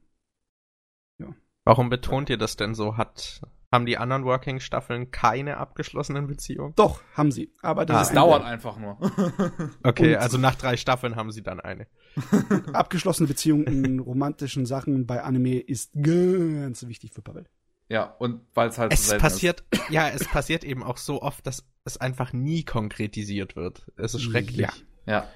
Ja. 1.18 1.34
Warum 1.64 1.90
betont 1.90 2.30
ihr 2.30 2.38
das 2.38 2.56
denn 2.56 2.74
so? 2.74 2.96
Hat 2.96 3.42
haben 3.74 3.86
die 3.86 3.98
anderen 3.98 4.24
Working-Staffeln 4.24 5.10
keine 5.10 5.56
abgeschlossenen 5.56 6.28
Beziehungen? 6.28 6.74
Doch, 6.76 7.02
haben 7.12 7.32
sie. 7.32 7.52
Aber 7.60 7.84
das, 7.84 7.96
ah, 7.96 8.00
das 8.00 8.12
dauert 8.12 8.42
ein 8.42 8.52
einfach 8.52 8.78
nur. 8.78 8.98
okay, 9.82 10.14
Und 10.14 10.20
also 10.20 10.38
nach 10.38 10.54
drei 10.54 10.76
Staffeln 10.76 11.16
haben 11.16 11.32
sie 11.32 11.42
dann 11.42 11.58
eine. 11.58 11.88
Abgeschlossene 12.72 13.26
Beziehungen 13.26 13.66
in 13.66 13.98
romantischen 13.98 14.64
Sachen 14.64 15.06
bei 15.06 15.22
Anime 15.22 15.58
ist 15.58 15.92
ganz 16.00 16.86
wichtig 16.86 17.12
für 17.12 17.22
Pavel. 17.22 17.46
Ja, 17.88 18.04
und 18.04 18.42
weil 18.54 18.68
es 18.68 18.78
halt 18.78 18.92
es 18.92 19.08
so 19.08 19.18
passiert, 19.18 19.64
ist. 19.70 19.90
Ja, 19.90 20.08
es 20.08 20.26
passiert 20.26 20.62
eben 20.62 20.82
auch 20.82 20.96
so 20.96 21.20
oft, 21.20 21.44
dass 21.46 21.64
es 21.84 21.98
einfach 21.98 22.32
nie 22.32 22.62
konkretisiert 22.62 23.56
wird. 23.56 23.90
Es 23.96 24.14
ist 24.14 24.22
schrecklich. 24.22 24.60
Ja. 24.60 24.72
ja. 25.06 25.28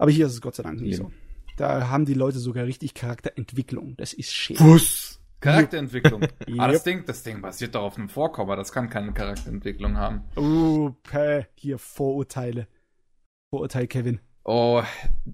Aber 0.00 0.10
hier 0.10 0.26
ist 0.26 0.32
es 0.32 0.40
Gott 0.40 0.54
sei 0.54 0.62
Dank 0.62 0.80
nicht 0.80 0.96
so. 0.96 1.12
Da 1.58 1.90
haben 1.90 2.06
die 2.06 2.14
Leute 2.14 2.38
sogar 2.38 2.64
richtig 2.64 2.94
Charakterentwicklung. 2.94 3.98
Das 3.98 4.14
ist 4.14 4.32
schön. 4.32 4.56
Was? 4.58 5.20
Charakterentwicklung. 5.40 6.22
Ah, 6.58 6.68
das 6.68 6.84
Ding, 6.84 7.04
das 7.06 7.22
Ding 7.22 7.42
basiert 7.42 7.74
doch 7.74 7.82
auf 7.82 7.98
einem 7.98 8.08
Vorkommer, 8.08 8.56
das 8.56 8.72
kann 8.72 8.88
keine 8.88 9.12
Charakterentwicklung 9.12 9.98
haben. 9.98 10.22
Uh, 10.36 10.90
päh, 11.02 11.44
hier 11.54 11.78
Vorurteile. 11.78 12.66
Vorurteil 13.50 13.86
Kevin. 13.86 14.20
Oh, 14.42 14.82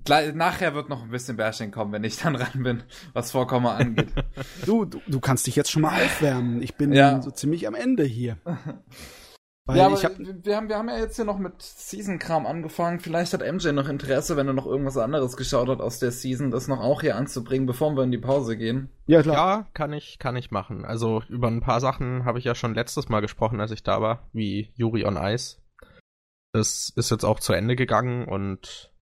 gleich, 0.04 0.34
nachher 0.34 0.74
wird 0.74 0.88
noch 0.88 1.02
ein 1.02 1.10
bisschen 1.10 1.36
Bashing 1.36 1.70
kommen, 1.70 1.92
wenn 1.92 2.02
ich 2.02 2.16
dann 2.16 2.34
ran 2.34 2.62
bin, 2.62 2.82
was 3.12 3.30
Vorkommer 3.30 3.76
angeht. 3.76 4.08
du, 4.66 4.84
du, 4.84 5.00
du 5.06 5.20
kannst 5.20 5.46
dich 5.46 5.54
jetzt 5.54 5.70
schon 5.70 5.82
mal 5.82 6.02
aufwärmen. 6.02 6.60
Ich 6.60 6.74
bin 6.74 6.92
ja. 6.92 7.22
so 7.22 7.30
ziemlich 7.30 7.68
am 7.68 7.76
Ende 7.76 8.02
hier. 8.02 8.36
Weil 9.66 9.78
ja, 9.78 9.86
aber 9.86 10.00
hab, 10.00 10.16
wir, 10.18 10.56
haben, 10.56 10.68
wir 10.68 10.78
haben 10.78 10.88
ja 10.88 10.98
jetzt 10.98 11.16
hier 11.16 11.24
noch 11.24 11.38
mit 11.38 11.60
Season-Kram 11.60 12.46
angefangen. 12.46 13.00
Vielleicht 13.00 13.32
hat 13.32 13.40
MJ 13.40 13.72
noch 13.72 13.88
Interesse, 13.88 14.36
wenn 14.36 14.46
er 14.46 14.52
noch 14.52 14.66
irgendwas 14.66 14.96
anderes 14.96 15.36
geschaut 15.36 15.68
hat 15.68 15.80
aus 15.80 15.98
der 15.98 16.12
Season, 16.12 16.52
das 16.52 16.68
noch 16.68 16.78
auch 16.78 17.00
hier 17.00 17.16
anzubringen, 17.16 17.66
bevor 17.66 17.96
wir 17.96 18.04
in 18.04 18.12
die 18.12 18.18
Pause 18.18 18.56
gehen. 18.56 18.90
Ja, 19.06 19.22
klar. 19.22 19.34
Ja, 19.34 19.66
kann 19.74 19.92
ich, 19.92 20.20
kann 20.20 20.36
ich 20.36 20.52
machen. 20.52 20.84
Also 20.84 21.20
über 21.28 21.48
ein 21.48 21.60
paar 21.60 21.80
Sachen 21.80 22.24
habe 22.24 22.38
ich 22.38 22.44
ja 22.44 22.54
schon 22.54 22.76
letztes 22.76 23.08
Mal 23.08 23.20
gesprochen, 23.20 23.60
als 23.60 23.72
ich 23.72 23.82
da 23.82 24.00
war, 24.00 24.28
wie 24.32 24.72
Yuri 24.76 25.04
on 25.04 25.16
Ice. 25.16 25.56
Das 26.52 26.92
ist 26.94 27.10
jetzt 27.10 27.24
auch 27.24 27.40
zu 27.40 27.52
Ende 27.52 27.74
gegangen 27.74 28.28
und 28.28 28.92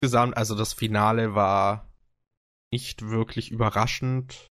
insgesamt, 0.00 0.36
also 0.36 0.56
das 0.56 0.72
Finale 0.72 1.36
war 1.36 1.92
nicht 2.72 3.08
wirklich 3.08 3.52
überraschend. 3.52 4.48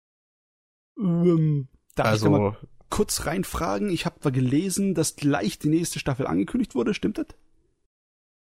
Ähm, 0.98 1.68
also 1.96 2.54
kurz 2.90 3.26
reinfragen? 3.26 3.90
Ich 3.90 4.06
habe 4.06 4.32
gelesen, 4.32 4.94
dass 4.94 5.16
gleich 5.16 5.58
die 5.58 5.68
nächste 5.68 5.98
Staffel 5.98 6.26
angekündigt 6.26 6.74
wurde. 6.74 6.94
Stimmt 6.94 7.18
das? 7.18 7.26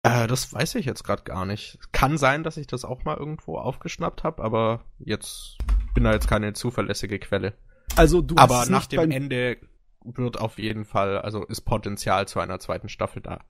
Äh, 0.02 0.26
das 0.26 0.52
weiß 0.52 0.74
ich 0.76 0.86
jetzt 0.86 1.04
gerade 1.04 1.22
gar 1.22 1.46
nicht. 1.46 1.78
Kann 1.92 2.18
sein, 2.18 2.42
dass 2.42 2.56
ich 2.56 2.66
das 2.66 2.84
auch 2.84 3.04
mal 3.04 3.16
irgendwo 3.16 3.58
aufgeschnappt 3.58 4.24
habe, 4.24 4.42
aber 4.42 4.84
jetzt 4.98 5.58
bin 5.94 6.04
da 6.04 6.12
jetzt 6.12 6.28
keine 6.28 6.52
zuverlässige 6.52 7.18
Quelle. 7.18 7.54
Also 7.96 8.20
du 8.20 8.36
aber 8.36 8.66
nach 8.66 8.86
dem 8.86 9.10
Ende 9.10 9.58
wird 10.04 10.40
auf 10.40 10.58
jeden 10.58 10.84
Fall, 10.84 11.18
also 11.18 11.44
ist 11.44 11.60
Potenzial 11.62 12.26
zu 12.26 12.40
einer 12.40 12.58
zweiten 12.58 12.88
Staffel 12.88 13.22
da. 13.22 13.40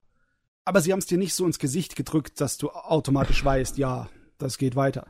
Aber 0.65 0.81
sie 0.81 0.93
haben 0.93 0.99
es 0.99 1.07
dir 1.07 1.19
nicht 1.19 1.35
so 1.35 1.47
ins 1.47 1.59
Gesicht 1.59 1.97
gedrückt, 1.97 2.41
dass 2.41 2.59
du 2.59 2.71
automatisch 2.71 3.45
weißt, 3.45 3.79
ja, 3.79 4.09
das 4.39 4.59
geht 4.59 4.77
weiter. 4.77 5.07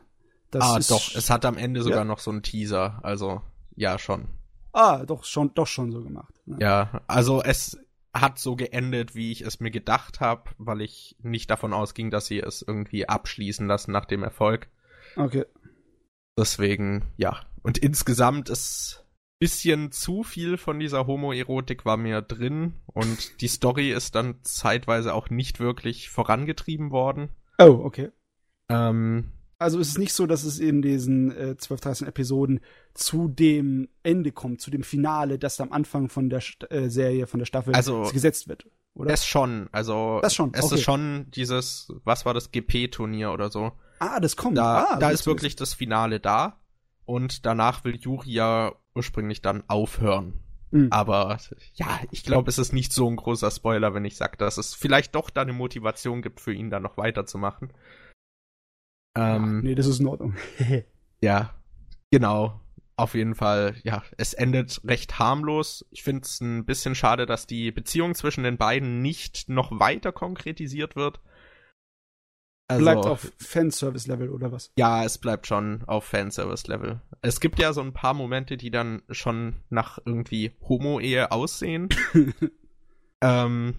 Das 0.49 0.63
ah, 0.63 0.79
doch, 0.79 1.15
es 1.15 1.29
hat 1.29 1.45
am 1.45 1.57
Ende 1.57 1.81
sogar 1.81 1.99
ja. 1.99 2.05
noch 2.05 2.19
so 2.19 2.31
einen 2.31 2.43
Teaser, 2.43 2.99
also 3.03 3.41
ja 3.75 3.99
schon. 3.99 4.27
Ah, 4.73 5.05
doch 5.05 5.23
schon, 5.23 5.53
doch 5.53 5.67
schon 5.67 5.91
so 5.91 6.03
gemacht. 6.03 6.33
Ne? 6.45 6.57
Ja, 6.59 7.01
also 7.07 7.41
es 7.41 7.79
hat 8.13 8.37
so 8.37 8.55
geendet, 8.55 9.15
wie 9.15 9.31
ich 9.31 9.41
es 9.41 9.59
mir 9.59 9.71
gedacht 9.71 10.19
habe, 10.19 10.51
weil 10.57 10.81
ich 10.81 11.15
nicht 11.21 11.49
davon 11.49 11.73
ausging, 11.73 12.11
dass 12.11 12.25
sie 12.25 12.39
es 12.39 12.61
irgendwie 12.61 13.07
abschließen 13.07 13.65
lassen 13.67 13.91
nach 13.91 14.05
dem 14.05 14.23
Erfolg. 14.23 14.67
Okay. 15.15 15.45
Deswegen, 16.37 17.05
ja. 17.17 17.45
Und 17.61 17.77
insgesamt 17.77 18.49
ist 18.49 19.03
bisschen 19.43 19.91
zu 19.91 20.23
viel 20.23 20.57
von 20.57 20.79
dieser 20.79 21.05
Homoerotik 21.05 21.83
war 21.83 21.97
mir 21.97 22.21
drin 22.21 22.75
und 22.85 23.41
die 23.41 23.49
Story 23.49 23.91
ist 23.91 24.15
dann 24.15 24.35
zeitweise 24.43 25.13
auch 25.13 25.29
nicht 25.29 25.59
wirklich 25.59 26.09
vorangetrieben 26.09 26.91
worden. 26.91 27.27
Oh, 27.59 27.81
okay. 27.83 28.11
Ähm, 28.69 29.33
also 29.63 29.79
es 29.79 29.89
ist 29.89 29.97
nicht 29.97 30.13
so, 30.13 30.27
dass 30.27 30.43
es 30.43 30.59
in 30.59 30.81
diesen 30.81 31.35
äh, 31.35 31.57
12, 31.57 31.81
13 31.81 32.07
Episoden 32.07 32.59
zu 32.93 33.27
dem 33.27 33.89
Ende 34.03 34.31
kommt, 34.31 34.61
zu 34.61 34.69
dem 34.69 34.83
Finale, 34.83 35.39
das 35.39 35.59
am 35.59 35.71
Anfang 35.71 36.09
von 36.09 36.29
der 36.29 36.41
St 36.41 36.69
äh, 36.69 36.89
Serie, 36.89 37.25
von 37.25 37.39
der 37.39 37.45
Staffel 37.45 37.73
also, 37.73 38.09
gesetzt 38.11 38.47
wird, 38.47 38.67
oder? 38.93 39.09
Das 39.09 39.25
schon, 39.25 39.69
also 39.71 40.19
das 40.21 40.35
schon. 40.35 40.51
es 40.53 40.65
okay. 40.65 40.75
ist 40.75 40.81
schon 40.81 41.27
dieses, 41.31 41.91
was 42.03 42.25
war 42.25 42.33
das 42.33 42.51
GP-Turnier 42.51 43.31
oder 43.31 43.49
so. 43.49 43.71
Ah, 43.99 44.19
das 44.19 44.35
kommt. 44.35 44.57
Da, 44.57 44.87
ah, 44.91 44.99
da 44.99 45.09
ist 45.09 45.25
wirklich 45.25 45.55
das 45.55 45.73
Finale 45.73 46.19
da 46.19 46.59
und 47.05 47.45
danach 47.45 47.83
will 47.85 47.95
Juri 47.95 48.31
ja 48.31 48.73
ursprünglich 48.93 49.41
dann 49.41 49.63
aufhören. 49.67 50.43
Mhm. 50.71 50.87
Aber 50.89 51.37
ja, 51.75 51.99
ich 52.11 52.23
glaube, 52.23 52.49
es 52.49 52.57
ist 52.57 52.73
nicht 52.73 52.93
so 52.93 53.07
ein 53.07 53.15
großer 53.15 53.51
Spoiler, 53.51 53.93
wenn 53.93 54.05
ich 54.05 54.17
sage, 54.17 54.37
dass 54.37 54.57
es 54.57 54.73
vielleicht 54.73 55.13
doch 55.13 55.29
da 55.29 55.41
eine 55.41 55.53
Motivation 55.53 56.21
gibt 56.21 56.41
für 56.41 56.51
ihn, 56.51 56.69
da 56.69 56.79
noch 56.79 56.97
weiterzumachen. 56.97 57.71
Ähm, 59.15 59.61
nee, 59.61 59.75
das 59.75 59.87
ist 59.87 59.99
in 59.99 60.07
Ordnung. 60.07 60.35
ja, 61.21 61.53
genau. 62.11 62.59
Auf 62.95 63.15
jeden 63.15 63.33
Fall, 63.33 63.75
ja, 63.83 64.03
es 64.17 64.33
endet 64.33 64.79
recht 64.83 65.17
harmlos. 65.17 65.85
Ich 65.89 66.03
finde 66.03 66.21
es 66.23 66.39
ein 66.41 66.65
bisschen 66.65 66.93
schade, 66.93 67.25
dass 67.25 67.47
die 67.47 67.71
Beziehung 67.71 68.13
zwischen 68.13 68.43
den 68.43 68.57
beiden 68.57 69.01
nicht 69.01 69.49
noch 69.49 69.79
weiter 69.79 70.11
konkretisiert 70.11 70.95
wird. 70.95 71.19
Also, 72.67 72.83
bleibt 72.83 73.05
auf 73.05 73.31
Fanservice-Level 73.39 74.29
oder 74.29 74.51
was? 74.51 74.71
Ja, 74.77 75.03
es 75.03 75.17
bleibt 75.17 75.47
schon 75.47 75.83
auf 75.85 76.05
Fanservice-Level. 76.05 77.01
Es 77.21 77.39
gibt 77.39 77.59
ja 77.59 77.73
so 77.73 77.81
ein 77.81 77.93
paar 77.93 78.13
Momente, 78.13 78.57
die 78.57 78.71
dann 78.71 79.01
schon 79.09 79.55
nach 79.69 79.99
irgendwie 80.05 80.55
Homo-Ehe 80.61 81.31
aussehen. 81.31 81.89
ähm, 83.21 83.75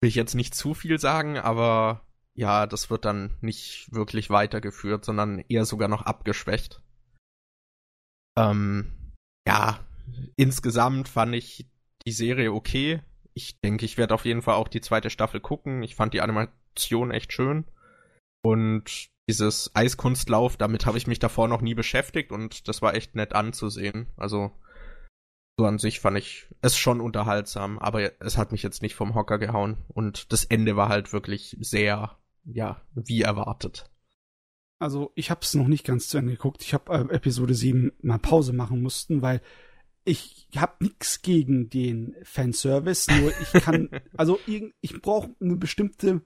will 0.00 0.08
ich 0.08 0.14
jetzt 0.14 0.34
nicht 0.34 0.54
zu 0.54 0.74
viel 0.74 1.00
sagen, 1.00 1.38
aber 1.38 2.03
ja, 2.34 2.66
das 2.66 2.90
wird 2.90 3.04
dann 3.04 3.36
nicht 3.40 3.92
wirklich 3.92 4.30
weitergeführt, 4.30 5.04
sondern 5.04 5.38
eher 5.48 5.64
sogar 5.64 5.88
noch 5.88 6.02
abgeschwächt. 6.02 6.80
Ähm, 8.36 9.12
ja, 9.46 9.78
insgesamt 10.36 11.08
fand 11.08 11.34
ich 11.34 11.68
die 12.06 12.12
Serie 12.12 12.52
okay. 12.52 13.02
Ich 13.34 13.60
denke, 13.60 13.84
ich 13.84 13.98
werde 13.98 14.14
auf 14.14 14.24
jeden 14.24 14.42
Fall 14.42 14.54
auch 14.54 14.68
die 14.68 14.80
zweite 14.80 15.10
Staffel 15.10 15.40
gucken. 15.40 15.82
Ich 15.82 15.94
fand 15.94 16.14
die 16.14 16.20
Animation 16.20 17.10
echt 17.10 17.32
schön. 17.32 17.64
Und 18.42 19.08
dieses 19.28 19.74
Eiskunstlauf, 19.74 20.56
damit 20.56 20.86
habe 20.86 20.98
ich 20.98 21.06
mich 21.06 21.18
davor 21.18 21.48
noch 21.48 21.62
nie 21.62 21.74
beschäftigt 21.74 22.30
und 22.30 22.68
das 22.68 22.82
war 22.82 22.94
echt 22.94 23.14
nett 23.14 23.32
anzusehen. 23.32 24.06
Also 24.16 24.52
so 25.58 25.66
an 25.66 25.78
sich 25.78 26.00
fand 26.00 26.18
ich 26.18 26.46
es 26.60 26.76
schon 26.76 27.00
unterhaltsam, 27.00 27.78
aber 27.78 28.20
es 28.20 28.36
hat 28.36 28.52
mich 28.52 28.62
jetzt 28.62 28.82
nicht 28.82 28.94
vom 28.94 29.14
Hocker 29.14 29.38
gehauen 29.38 29.78
und 29.88 30.32
das 30.32 30.44
Ende 30.44 30.76
war 30.76 30.88
halt 30.88 31.12
wirklich 31.12 31.56
sehr 31.60 32.18
ja, 32.44 32.80
wie 32.94 33.22
erwartet. 33.22 33.90
Also 34.78 35.12
ich 35.14 35.30
habe 35.30 35.40
es 35.42 35.54
noch 35.54 35.68
nicht 35.68 35.84
ganz 35.84 36.08
zu 36.08 36.18
Ende 36.18 36.32
geguckt. 36.32 36.62
Ich 36.62 36.74
habe 36.74 36.92
äh, 36.92 37.14
Episode 37.14 37.54
7 37.54 37.92
mal 38.02 38.18
Pause 38.18 38.52
machen 38.52 38.82
mussten, 38.82 39.22
weil 39.22 39.40
ich 40.04 40.48
habe 40.56 40.84
nichts 40.84 41.22
gegen 41.22 41.70
den 41.70 42.14
Fanservice, 42.22 43.10
nur 43.10 43.32
ich 43.40 43.52
kann, 43.62 43.88
also 44.16 44.38
ich 44.46 45.00
brauche 45.00 45.34
eine 45.40 45.56
bestimmte 45.56 46.20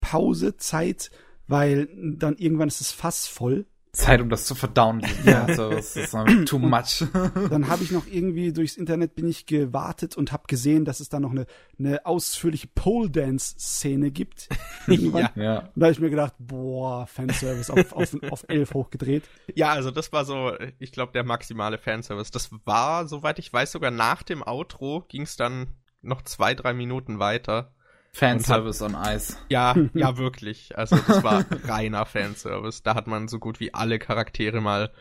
Pause, 0.00 0.56
Zeit, 0.56 1.10
weil 1.46 1.88
dann 2.16 2.36
irgendwann 2.36 2.68
ist 2.68 2.80
es 2.80 2.90
Fass 2.90 3.26
voll 3.26 3.66
Zeit, 3.94 4.20
um 4.20 4.28
das 4.28 4.44
zu 4.44 4.54
verdauen. 4.54 5.02
Ja, 5.24 5.44
also, 5.44 5.70
das 5.70 5.96
ist 5.96 6.12
too 6.46 6.58
much. 6.58 7.04
dann 7.50 7.68
habe 7.68 7.82
ich 7.82 7.90
noch 7.90 8.06
irgendwie 8.06 8.52
durchs 8.52 8.76
Internet 8.76 9.14
bin 9.14 9.26
ich 9.26 9.46
gewartet 9.46 10.16
und 10.16 10.32
habe 10.32 10.44
gesehen, 10.46 10.84
dass 10.84 11.00
es 11.00 11.08
da 11.08 11.20
noch 11.20 11.30
eine, 11.30 11.46
eine 11.78 12.04
ausführliche 12.04 12.68
Pole 12.74 13.10
Dance 13.10 13.54
Szene 13.58 14.10
gibt. 14.10 14.48
ja. 14.86 15.30
ja. 15.34 15.58
Und 15.58 15.70
da 15.76 15.86
habe 15.86 15.92
ich 15.92 16.00
mir 16.00 16.10
gedacht, 16.10 16.34
boah, 16.38 17.06
Fanservice 17.06 17.70
auf, 17.70 17.92
auf, 17.92 18.16
auf 18.30 18.44
elf 18.48 18.74
hochgedreht. 18.74 19.24
Ja, 19.54 19.72
also 19.72 19.90
das 19.90 20.12
war 20.12 20.24
so, 20.24 20.52
ich 20.78 20.92
glaube, 20.92 21.12
der 21.12 21.24
maximale 21.24 21.78
Fanservice. 21.78 22.30
Das 22.30 22.50
war, 22.64 23.06
soweit 23.06 23.38
ich 23.38 23.52
weiß, 23.52 23.72
sogar 23.72 23.90
nach 23.90 24.22
dem 24.22 24.42
Outro 24.42 25.04
ging 25.08 25.22
es 25.22 25.36
dann 25.36 25.68
noch 26.02 26.22
zwei, 26.22 26.54
drei 26.54 26.74
Minuten 26.74 27.18
weiter. 27.18 27.72
Fanservice 28.14 28.80
on 28.80 28.94
Eis. 28.94 29.36
Ja, 29.48 29.74
ja, 29.94 30.16
wirklich. 30.16 30.78
Also 30.78 30.96
das 30.96 31.22
war 31.24 31.44
reiner 31.64 32.06
Fanservice. 32.06 32.82
Da 32.82 32.94
hat 32.94 33.06
man 33.06 33.28
so 33.28 33.38
gut 33.38 33.60
wie 33.60 33.74
alle 33.74 33.98
Charaktere 33.98 34.60
mal 34.60 34.92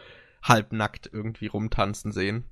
halbnackt 0.41 1.09
irgendwie 1.14 1.47
rumtanzen 1.47 2.11
sehen. 2.11 2.45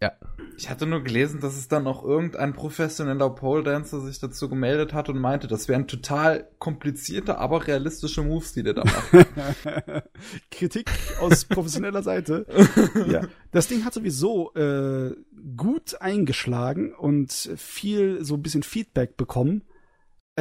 Ja. 0.00 0.12
Ich 0.56 0.70
hatte 0.70 0.86
nur 0.86 1.02
gelesen, 1.02 1.40
dass 1.40 1.56
es 1.56 1.68
dann 1.68 1.84
noch 1.84 2.04
irgendein 2.04 2.52
professioneller 2.52 3.30
Pole 3.30 3.62
Dancer 3.62 4.00
sich 4.00 4.18
dazu 4.18 4.48
gemeldet 4.48 4.92
hat 4.92 5.08
und 5.08 5.18
meinte, 5.18 5.46
das 5.48 5.68
wären 5.68 5.86
total 5.86 6.48
komplizierte, 6.58 7.38
aber 7.38 7.66
realistische 7.66 8.22
Moves, 8.22 8.52
die 8.52 8.62
der 8.62 8.74
da 8.74 8.84
macht. 8.84 9.12
Kritik 10.50 10.90
aus 11.20 11.44
professioneller 11.44 12.02
Seite. 12.02 12.46
ja. 13.08 13.22
Das 13.50 13.68
Ding 13.68 13.84
hat 13.84 13.94
sowieso 13.94 14.52
äh, 14.54 15.14
gut 15.56 16.00
eingeschlagen 16.00 16.92
und 16.92 17.32
viel 17.32 18.24
so 18.24 18.34
ein 18.34 18.42
bisschen 18.42 18.62
Feedback 18.62 19.16
bekommen. 19.16 19.62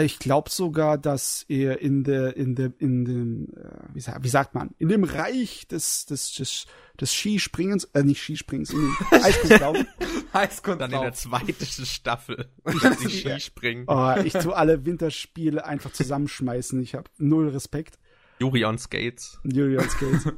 Ich 0.04 0.20
glaube 0.20 0.52
sogar, 0.52 1.00
dass 1.00 1.44
er 1.48 1.82
in 1.82 2.04
der, 2.04 2.38
in 2.38 2.54
der, 2.54 2.72
in 2.78 3.04
dem, 3.04 3.48
äh, 3.56 3.96
wie, 3.96 4.00
sagt, 4.00 4.24
wie 4.24 4.30
sagt 4.30 4.54
man, 4.54 4.76
in 4.78 4.90
dem 4.90 5.04
Reich 5.04 5.68
des, 5.68 6.06
des, 6.06 6.34
des, 6.34 6.68
des 7.02 7.14
Skispringens, 7.14 7.86
äh, 7.94 8.04
nicht 8.04 8.22
Skispringens, 8.22 8.70
in 8.70 8.80
dem 8.80 8.96
Eiskunstlaufen. 9.24 9.88
Eiskunstlauf. 10.34 10.78
Dann 10.78 11.00
in 11.00 11.02
der 11.02 11.14
zweiten 11.14 11.66
Staffel. 11.66 12.52
die 13.04 13.10
Skispringen. 13.10 13.86
Oh, 13.88 14.14
ich 14.24 14.34
tu 14.34 14.52
alle 14.52 14.86
Winterspiele 14.86 15.66
einfach 15.66 15.92
zusammenschmeißen. 15.92 16.80
Ich 16.84 16.94
habe 16.94 17.10
null 17.18 17.50
Respekt. 17.50 17.98
Juri 18.40 18.66
on 18.66 18.78
Skates. 18.78 19.40
Juri 19.46 19.80
on 19.80 19.90
Skates. 19.90 20.32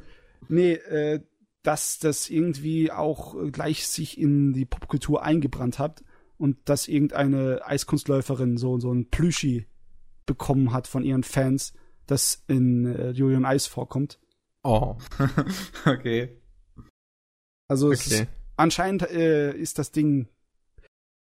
nee, 0.48 0.72
äh, 0.72 1.20
dass 1.62 1.98
das 1.98 2.30
irgendwie 2.30 2.90
auch 2.90 3.36
gleich 3.52 3.86
sich 3.86 4.16
in 4.16 4.54
die 4.54 4.64
Popkultur 4.64 5.22
eingebrannt 5.22 5.78
hat 5.78 6.02
und 6.40 6.56
dass 6.64 6.88
irgendeine 6.88 7.60
Eiskunstläuferin 7.66 8.56
so, 8.56 8.80
so 8.80 8.90
ein 8.92 9.10
Plüschi 9.10 9.66
bekommen 10.24 10.72
hat 10.72 10.86
von 10.86 11.04
ihren 11.04 11.22
Fans, 11.22 11.74
das 12.06 12.42
in 12.48 12.86
äh, 12.86 13.10
Julian 13.10 13.44
Eis 13.44 13.66
vorkommt. 13.66 14.18
Oh. 14.62 14.96
okay. 15.84 16.40
Also 17.68 17.88
okay. 17.88 18.22
Ist, 18.22 18.26
anscheinend 18.56 19.02
äh, 19.10 19.52
ist 19.54 19.78
das 19.78 19.92
Ding 19.92 20.28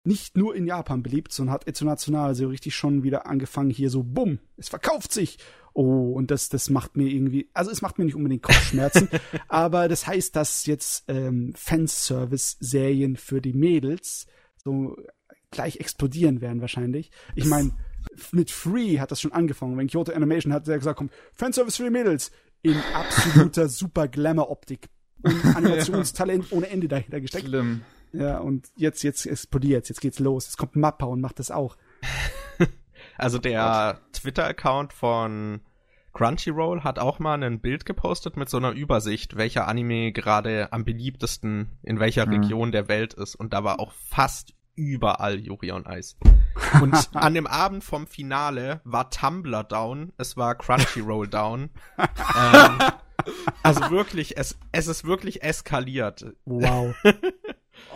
nicht 0.04 0.36
nur 0.36 0.54
in 0.54 0.66
Japan 0.66 1.02
beliebt, 1.02 1.32
sondern 1.32 1.54
hat 1.54 1.64
international 1.64 2.34
so 2.36 2.46
richtig 2.48 2.74
schon 2.76 3.02
wieder 3.02 3.26
angefangen, 3.26 3.70
hier 3.70 3.90
so, 3.90 4.04
bumm, 4.04 4.38
es 4.56 4.68
verkauft 4.68 5.12
sich. 5.12 5.38
Oh, 5.74 6.12
und 6.12 6.30
das, 6.30 6.48
das 6.48 6.70
macht 6.70 6.96
mir 6.96 7.08
irgendwie, 7.08 7.48
also 7.54 7.70
es 7.70 7.82
macht 7.82 7.98
mir 7.98 8.04
nicht 8.04 8.14
unbedingt 8.14 8.42
Kopfschmerzen, 8.42 9.08
aber 9.48 9.88
das 9.88 10.06
heißt, 10.06 10.36
dass 10.36 10.66
jetzt 10.66 11.04
ähm, 11.08 11.54
Fanservice-Serien 11.56 13.16
für 13.16 13.40
die 13.40 13.54
Mädels 13.54 14.26
so 14.64 14.96
gleich 15.50 15.76
explodieren 15.76 16.40
werden 16.40 16.60
wahrscheinlich. 16.60 17.10
Ich 17.34 17.44
meine, 17.44 17.72
mit 18.32 18.50
Free 18.50 18.98
hat 18.98 19.10
das 19.10 19.20
schon 19.20 19.32
angefangen. 19.32 19.76
Wenn 19.76 19.86
Kyoto 19.86 20.12
Animation 20.12 20.52
hat 20.52 20.66
der 20.66 20.78
gesagt, 20.78 20.98
komm, 20.98 21.10
Fanservice 21.32 21.76
für 21.76 21.84
die 21.84 21.90
Mädels 21.90 22.32
in 22.62 22.76
absoluter 22.94 23.68
super 23.68 24.08
Glamour-Optik 24.08 24.88
und 25.22 25.44
Animationstalent 25.56 26.50
ja. 26.50 26.56
ohne 26.56 26.68
Ende 26.68 26.88
dahinter 26.88 27.20
gesteckt. 27.20 27.46
Schlimm. 27.46 27.82
Ja, 28.12 28.38
und 28.38 28.68
jetzt, 28.76 29.02
jetzt 29.02 29.24
explodiert 29.26 29.88
jetzt 29.88 30.00
geht's 30.00 30.18
los. 30.18 30.46
Jetzt 30.46 30.58
kommt 30.58 30.76
Mappa 30.76 31.06
und 31.06 31.20
macht 31.20 31.38
das 31.38 31.50
auch. 31.50 31.76
also 33.16 33.38
der 33.38 34.00
Twitter-Account 34.12 34.92
von 34.92 35.60
Crunchyroll 36.12 36.82
hat 36.82 36.98
auch 36.98 37.18
mal 37.18 37.42
ein 37.42 37.60
Bild 37.60 37.86
gepostet 37.86 38.36
mit 38.36 38.48
so 38.48 38.58
einer 38.58 38.72
Übersicht, 38.72 39.36
welcher 39.36 39.66
Anime 39.66 40.12
gerade 40.12 40.72
am 40.72 40.84
beliebtesten 40.84 41.78
in 41.82 42.00
welcher 42.00 42.26
mhm. 42.26 42.34
Region 42.34 42.72
der 42.72 42.88
Welt 42.88 43.14
ist. 43.14 43.34
Und 43.34 43.52
da 43.52 43.64
war 43.64 43.80
auch 43.80 43.92
fast 43.92 44.54
überall 44.74 45.38
Yuri 45.38 45.72
on 45.72 45.84
Ice. 45.86 46.16
Und 46.80 47.10
an 47.14 47.34
dem 47.34 47.46
Abend 47.46 47.84
vom 47.84 48.06
Finale 48.06 48.80
war 48.84 49.10
Tumblr 49.10 49.64
down, 49.64 50.12
es 50.18 50.36
war 50.36 50.54
Crunchyroll 50.54 51.28
down. 51.28 51.70
ähm, 51.98 52.78
also 53.62 53.90
wirklich, 53.90 54.36
es, 54.36 54.58
es 54.72 54.86
ist 54.86 55.04
wirklich 55.04 55.42
eskaliert. 55.42 56.26
Wow. 56.44 56.94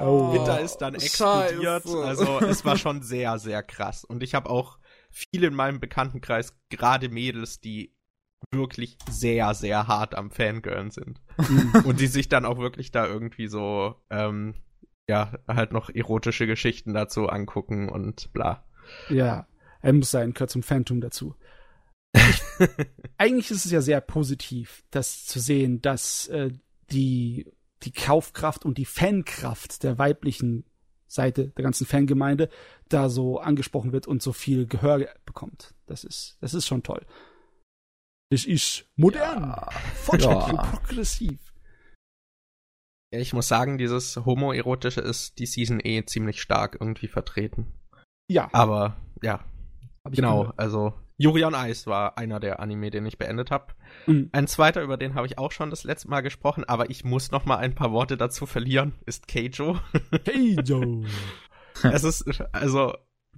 Oh. 0.01 0.31
Twitter 0.35 0.61
ist 0.61 0.79
dann 0.79 0.95
explodiert. 0.95 1.85
Scheiße. 1.85 2.05
Also 2.05 2.41
es 2.41 2.64
war 2.64 2.77
schon 2.77 3.03
sehr, 3.03 3.39
sehr 3.39 3.62
krass. 3.62 4.05
Und 4.05 4.23
ich 4.23 4.35
habe 4.35 4.51
auch 4.51 4.79
viele 5.11 5.47
in 5.47 5.55
meinem 5.55 5.81
Bekanntenkreis, 5.81 6.55
gerade 6.71 7.09
Mädels, 7.09 7.61
die 7.61 7.95
wirklich 8.53 8.99
sehr, 9.11 9.55
sehr 9.55 9.87
hart 9.87 10.14
am 10.14 10.30
Fangirlen 10.30 10.91
sind. 10.91 11.20
Mhm. 11.39 11.84
und 11.84 12.01
die 12.01 12.07
sich 12.07 12.28
dann 12.28 12.45
auch 12.45 12.59
wirklich 12.59 12.91
da 12.91 13.07
irgendwie 13.07 13.49
so, 13.49 13.97
ähm, 14.11 14.55
ja, 15.09 15.32
halt 15.47 15.72
noch 15.72 15.91
erotische 15.91 16.47
Geschichten 16.47 16.95
dazu 16.95 17.28
angucken 17.28 17.89
und 17.89 18.32
bla. 18.32 18.64
Ja, 19.09 19.47
er 19.82 19.93
muss 19.93 20.11
sein, 20.11 20.32
gehört 20.32 20.51
zum 20.51 20.62
Phantom 20.62 21.01
dazu. 21.01 21.34
Ich, 22.12 22.43
eigentlich 23.18 23.51
ist 23.51 23.66
es 23.66 23.72
ja 23.72 23.80
sehr 23.80 24.01
positiv, 24.01 24.84
das 24.91 25.26
zu 25.26 25.39
sehen, 25.39 25.82
dass 25.82 26.28
äh, 26.28 26.51
die, 26.91 27.53
die 27.82 27.93
Kaufkraft 27.93 28.64
und 28.64 28.78
die 28.78 28.84
Fankraft 28.84 29.82
der 29.82 29.99
weiblichen 29.99 30.64
Seite 31.07 31.49
der 31.49 31.62
ganzen 31.62 31.87
Fangemeinde 31.87 32.49
da 32.89 33.09
so 33.09 33.39
angesprochen 33.39 33.93
wird 33.93 34.07
und 34.07 34.22
so 34.22 34.32
viel 34.32 34.66
Gehör 34.66 35.07
bekommt. 35.24 35.74
Das 35.87 36.05
ist, 36.05 36.39
das 36.41 36.55
ist 36.55 36.66
schon 36.66 36.82
toll. 36.82 37.05
Das 38.31 38.45
ist 38.45 38.87
modern, 38.97 39.51
ja. 39.51 39.70
fortschrittlich, 39.95 40.57
ja. 40.57 40.62
progressiv. 40.62 41.41
Ich 43.12 43.33
muss 43.33 43.47
sagen, 43.47 43.79
dieses 43.79 44.16
Homoerotische 44.16 45.01
ist 45.01 45.39
die 45.39 45.47
Season 45.47 45.81
eh 45.83 46.05
ziemlich 46.05 46.43
stark 46.43 46.77
irgendwie 46.81 47.07
vertreten. 47.07 47.72
Ja. 48.29 48.49
Aber, 48.53 48.97
ja. 49.22 49.45
Genau, 50.11 50.41
gehört. 50.41 50.59
also 50.59 50.95
Yuri 51.18 51.45
on 51.45 51.55
Ice 51.55 51.87
war 51.87 52.18
einer 52.18 52.41
der 52.41 52.61
Anime, 52.61 52.91
den 52.91 53.07
ich 53.07 53.18
beendet 53.18 53.51
habe. 53.51 53.74
Mhm. 54.07 54.29
Ein 54.33 54.47
zweiter, 54.47 54.83
über 54.83 54.97
den 54.97 55.14
habe 55.14 55.27
ich 55.27 55.39
auch 55.39 55.53
schon 55.53 55.70
das 55.70 55.85
letzte 55.85 56.09
Mal 56.09 56.20
gesprochen, 56.20 56.64
aber 56.64 56.91
ich 56.91 57.05
muss 57.05 57.31
noch 57.31 57.47
mal 57.47 57.57
ein 57.57 57.74
paar 57.74 57.93
Worte 57.93 58.16
dazu 58.16 58.45
verlieren, 58.47 58.95
ist 59.07 59.27
Keijo. 59.29 59.79
Keijo. 60.24 61.05
es 61.83 62.05
ist, 62.05 62.41
also, 62.53 62.95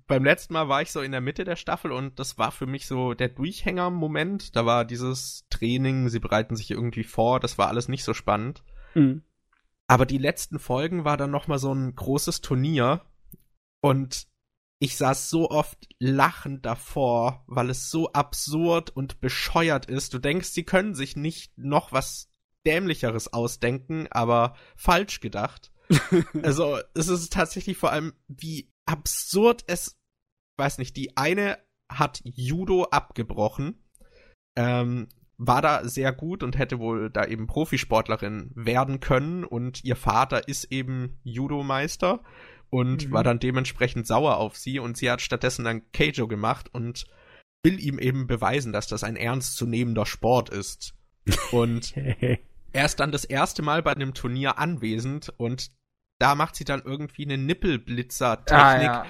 beim 0.09 0.25
letzten 0.25 0.55
Mal 0.55 0.69
war 0.69 0.83
ich 0.83 0.91
so 0.91 1.03
in 1.03 1.13
der 1.13 1.21
Mitte 1.21 1.45
der 1.45 1.57
Staffel 1.57 1.93
und 1.93 2.19
das 2.19 2.39
war 2.39 2.51
für 2.51 2.67
mich 2.67 2.87
so 2.87 3.15
der 3.15 3.29
Durchhänger-Moment. 3.29 4.57
Da 4.57 4.67
war 4.67 4.85
dieses 4.85 5.47
Training, 5.51 6.09
sie 6.09 6.19
bereiten 6.19 6.57
sich 6.57 6.71
irgendwie 6.71 7.05
vor, 7.05 7.39
das 7.39 7.59
war 7.59 7.69
alles 7.69 7.89
nicht 7.89 8.05
so 8.05 8.15
spannend. 8.15 8.65
Mhm. 8.95 9.23
Aber 9.87 10.07
die 10.07 10.19
letzten 10.19 10.59
Folgen 10.59 11.05
war 11.05 11.17
dann 11.17 11.31
noch 11.31 11.47
mal 11.47 11.59
so 11.59 11.73
ein 11.73 11.95
großes 11.95 12.41
Turnier 12.41 13.03
und 13.81 14.27
ich 14.81 14.97
saß 14.97 15.29
so 15.29 15.51
oft 15.51 15.89
lachend 15.99 16.65
davor, 16.65 17.45
weil 17.47 17.69
es 17.69 17.91
so 17.91 18.13
absurd 18.13 18.91
und 18.91 19.21
bescheuert 19.21 19.87
ist. 19.87 20.15
Du 20.15 20.19
denkst, 20.19 20.49
sie 20.49 20.65
können 20.65 20.95
sich 20.95 21.17
nicht 21.17 21.57
noch 21.59 21.93
was 21.93 22.31
dämlicheres 22.67 23.33
ausdenken, 23.33 24.07
aber 24.11 24.55
falsch 24.77 25.21
gedacht. 25.21 25.73
also, 26.43 26.79
es 26.95 27.09
ist 27.09 27.33
tatsächlich 27.33 27.77
vor 27.77 27.91
allem, 27.91 28.13
wie 28.29 28.71
absurd 28.85 29.65
es, 29.67 29.98
weiß 30.59 30.79
nicht, 30.79 30.97
die 30.97 31.17
eine 31.17 31.59
hat 31.91 32.21
Judo 32.25 32.85
abgebrochen, 32.85 33.83
ähm, 34.57 35.09
war 35.39 35.63
da 35.63 35.89
sehr 35.89 36.13
gut 36.13 36.43
und 36.43 36.59
hätte 36.59 36.81
wohl 36.81 37.11
da 37.11 37.25
eben 37.25 37.47
Profisportlerin 37.47 38.51
werden 38.55 39.01
können 39.01 39.45
und 39.45 39.85
ihr 39.85 39.97
Vater 39.97 40.49
ist 40.49 40.65
eben 40.73 41.21
Judo-Meister 41.23 42.23
und 42.71 43.09
mhm. 43.09 43.13
war 43.13 43.23
dann 43.23 43.39
dementsprechend 43.39 44.07
sauer 44.07 44.37
auf 44.37 44.57
sie 44.57 44.81
und 44.81 44.97
sie 44.97 45.11
hat 45.11 45.23
stattdessen 45.23 45.65
dann 45.65 45.91
Keijo 45.93 46.27
gemacht 46.27 46.69
und 46.75 47.07
will 47.63 47.81
ihm 47.81 47.99
eben 47.99 48.27
beweisen, 48.27 48.73
dass 48.73 48.89
das 48.89 49.05
ein 49.05 49.17
ernstzunehmender 49.17 50.07
Sport 50.07 50.51
ist. 50.51 50.95
Und 51.53 51.97
er 52.73 52.85
ist 52.85 53.01
dann 53.01 53.13
das 53.13 53.25
erste 53.25 53.63
Mal 53.63 53.83
bei 53.83 53.93
einem 53.93 54.15
Turnier 54.15 54.59
anwesend 54.59 55.33
und 55.37 55.71
da 56.21 56.35
macht 56.35 56.57
sie 56.57 56.65
dann 56.65 56.83
irgendwie 56.85 57.25
eine 57.25 57.39
Nippelblitzer-Technik. 57.39 58.59
Ah, 58.59 58.83
ja. 58.83 59.07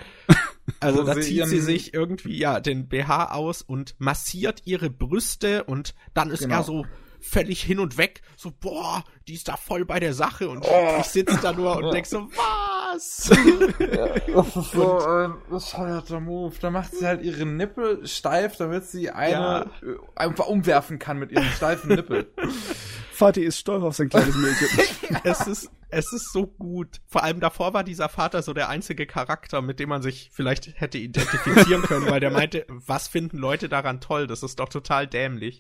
Also 0.80 1.02
da 1.02 1.20
zieht 1.20 1.46
sie 1.46 1.60
sich 1.60 1.94
irgendwie 1.94 2.38
ja 2.38 2.60
den 2.60 2.88
BH 2.88 3.32
aus 3.32 3.62
und 3.62 3.94
massiert 3.98 4.62
ihre 4.64 4.90
Brüste 4.90 5.64
und 5.64 5.94
dann 6.14 6.30
ist 6.30 6.40
genau. 6.40 6.56
er 6.56 6.62
so 6.62 6.86
völlig 7.20 7.62
hin 7.62 7.80
und 7.80 7.98
weg, 7.98 8.22
so 8.36 8.50
boah, 8.50 9.04
die 9.26 9.34
ist 9.34 9.48
da 9.48 9.56
voll 9.56 9.84
bei 9.84 10.00
der 10.00 10.14
Sache 10.14 10.48
und 10.48 10.64
oh. 10.64 10.96
ich 11.00 11.06
sitze 11.06 11.38
da 11.42 11.52
nur 11.52 11.76
und 11.76 11.92
denk 11.92 12.06
so 12.06 12.28
was? 12.36 13.30
ja, 13.78 14.18
das 14.34 14.56
ist 14.56 14.72
so 14.72 14.98
ein 14.98 15.34
bescheuerter 15.48 16.20
Move. 16.20 16.54
Da 16.60 16.70
macht 16.70 16.94
sie 16.94 17.06
halt 17.06 17.22
ihre 17.22 17.46
Nippel 17.46 18.06
steif, 18.06 18.56
damit 18.56 18.84
sie 18.84 19.10
eine 19.10 19.32
ja. 19.32 19.66
einfach 20.14 20.46
umwerfen 20.46 20.98
kann 20.98 21.18
mit 21.18 21.32
ihren 21.32 21.50
steifen 21.50 21.94
Nippel. 21.94 22.32
Vati 23.12 23.42
ist 23.42 23.58
stolz 23.58 23.82
auf 23.82 23.96
sein 23.96 24.08
kleines 24.08 24.36
Mädchen. 24.36 25.20
es 25.24 25.46
ist 25.46 25.70
es 25.90 26.12
ist 26.12 26.32
so 26.32 26.46
gut. 26.46 27.00
Vor 27.06 27.24
allem 27.24 27.40
davor 27.40 27.72
war 27.72 27.82
dieser 27.82 28.08
Vater 28.08 28.42
so 28.42 28.52
der 28.52 28.68
einzige 28.68 29.06
Charakter, 29.06 29.62
mit 29.62 29.80
dem 29.80 29.88
man 29.88 30.02
sich 30.02 30.30
vielleicht 30.32 30.78
hätte 30.80 30.98
identifizieren 30.98 31.82
können, 31.82 32.10
weil 32.10 32.20
der 32.20 32.30
meinte, 32.30 32.66
was 32.68 33.08
finden 33.08 33.38
Leute 33.38 33.70
daran 33.70 34.00
toll? 34.00 34.26
Das 34.26 34.42
ist 34.42 34.60
doch 34.60 34.68
total 34.68 35.06
dämlich. 35.06 35.58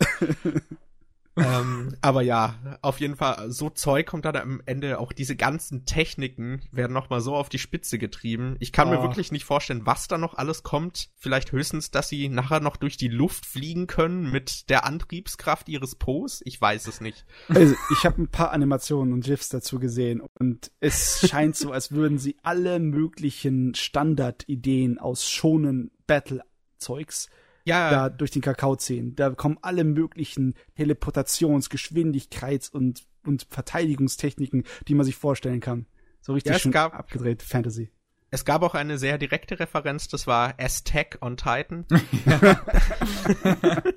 Ähm, 1.36 1.96
aber 2.00 2.22
ja, 2.22 2.54
auf 2.82 3.00
jeden 3.00 3.16
Fall, 3.16 3.50
so 3.50 3.70
Zeug 3.70 4.06
kommt 4.06 4.24
dann 4.24 4.36
am 4.36 4.62
Ende, 4.66 4.98
auch 4.98 5.12
diese 5.12 5.36
ganzen 5.36 5.84
Techniken 5.84 6.62
werden 6.72 6.92
nochmal 6.92 7.20
so 7.20 7.34
auf 7.34 7.48
die 7.48 7.58
Spitze 7.58 7.98
getrieben. 7.98 8.56
Ich 8.58 8.72
kann 8.72 8.88
oh. 8.88 8.92
mir 8.92 9.02
wirklich 9.02 9.32
nicht 9.32 9.44
vorstellen, 9.44 9.86
was 9.86 10.08
da 10.08 10.18
noch 10.18 10.34
alles 10.34 10.62
kommt. 10.62 11.10
Vielleicht 11.16 11.52
höchstens, 11.52 11.90
dass 11.90 12.08
sie 12.08 12.28
nachher 12.28 12.60
noch 12.60 12.76
durch 12.76 12.96
die 12.96 13.08
Luft 13.08 13.46
fliegen 13.46 13.86
können 13.86 14.30
mit 14.30 14.68
der 14.68 14.84
Antriebskraft 14.84 15.68
ihres 15.68 15.94
Po's. 15.94 16.42
Ich 16.44 16.60
weiß 16.60 16.86
es 16.88 17.00
nicht. 17.00 17.24
Also, 17.48 17.74
ich 17.92 18.04
habe 18.04 18.22
ein 18.22 18.28
paar 18.28 18.52
Animationen 18.52 19.12
und 19.12 19.24
GIFs 19.24 19.48
dazu 19.48 19.78
gesehen 19.78 20.22
und 20.38 20.70
es 20.80 21.26
scheint 21.28 21.56
so, 21.56 21.72
als 21.72 21.92
würden 21.92 22.18
sie 22.18 22.36
alle 22.42 22.78
möglichen 22.78 23.74
Standardideen 23.74 24.98
aus 24.98 25.28
schonen 25.28 25.90
Battle-Zeugs 26.06 27.28
ja. 27.68 27.90
da 27.90 28.08
durch 28.08 28.30
den 28.30 28.42
Kakao 28.42 28.76
ziehen. 28.76 29.14
Da 29.16 29.30
kommen 29.30 29.58
alle 29.62 29.84
möglichen 29.84 30.54
Teleportations-, 30.76 31.70
Geschwindigkeits- 31.70 32.70
und, 32.70 33.04
und 33.24 33.46
Verteidigungstechniken, 33.50 34.64
die 34.86 34.94
man 34.94 35.06
sich 35.06 35.16
vorstellen 35.16 35.60
kann. 35.60 35.86
So 36.20 36.32
richtig 36.32 36.52
ja, 36.52 36.58
schön 36.58 36.72
gab, 36.72 36.94
abgedreht 36.94 37.42
Fantasy. 37.42 37.90
Es 38.30 38.44
gab 38.44 38.62
auch 38.62 38.74
eine 38.74 38.98
sehr 38.98 39.16
direkte 39.16 39.58
Referenz, 39.58 40.08
das 40.08 40.26
war 40.26 40.54
Aztec 40.58 41.16
on 41.22 41.38
Titan. 41.38 41.86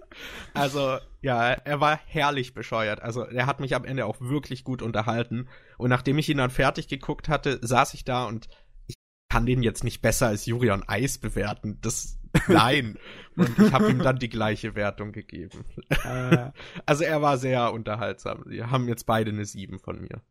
also, 0.53 0.97
ja, 1.21 1.49
er 1.51 1.81
war 1.81 1.99
herrlich 2.05 2.53
bescheuert. 2.53 3.01
Also, 3.01 3.23
er 3.23 3.45
hat 3.45 3.59
mich 3.59 3.75
am 3.75 3.83
Ende 3.83 4.05
auch 4.05 4.21
wirklich 4.21 4.63
gut 4.63 4.81
unterhalten. 4.81 5.49
Und 5.77 5.89
nachdem 5.89 6.17
ich 6.17 6.29
ihn 6.29 6.37
dann 6.37 6.49
fertig 6.49 6.87
geguckt 6.87 7.27
hatte, 7.27 7.59
saß 7.61 7.93
ich 7.93 8.05
da 8.05 8.23
und 8.23 8.47
kann 9.31 9.45
den 9.45 9.63
jetzt 9.63 9.85
nicht 9.85 10.01
besser 10.01 10.27
als 10.27 10.45
Jurion 10.45 10.83
Eis 10.87 11.17
bewerten. 11.17 11.77
Das 11.81 12.17
Nein. 12.49 12.97
Und 13.37 13.57
ich 13.57 13.71
habe 13.71 13.89
ihm 13.89 13.99
dann 13.99 14.19
die 14.19 14.27
gleiche 14.27 14.75
Wertung 14.75 15.13
gegeben. 15.13 15.63
Äh. 16.03 16.51
Also 16.85 17.05
er 17.05 17.21
war 17.21 17.37
sehr 17.37 17.71
unterhaltsam. 17.71 18.43
Wir 18.45 18.71
haben 18.71 18.89
jetzt 18.89 19.05
beide 19.05 19.31
eine 19.31 19.45
7 19.45 19.79
von 19.79 20.01
mir. 20.01 20.21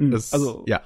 Hm, 0.00 0.10
das, 0.10 0.32
also, 0.32 0.64
ja. 0.66 0.80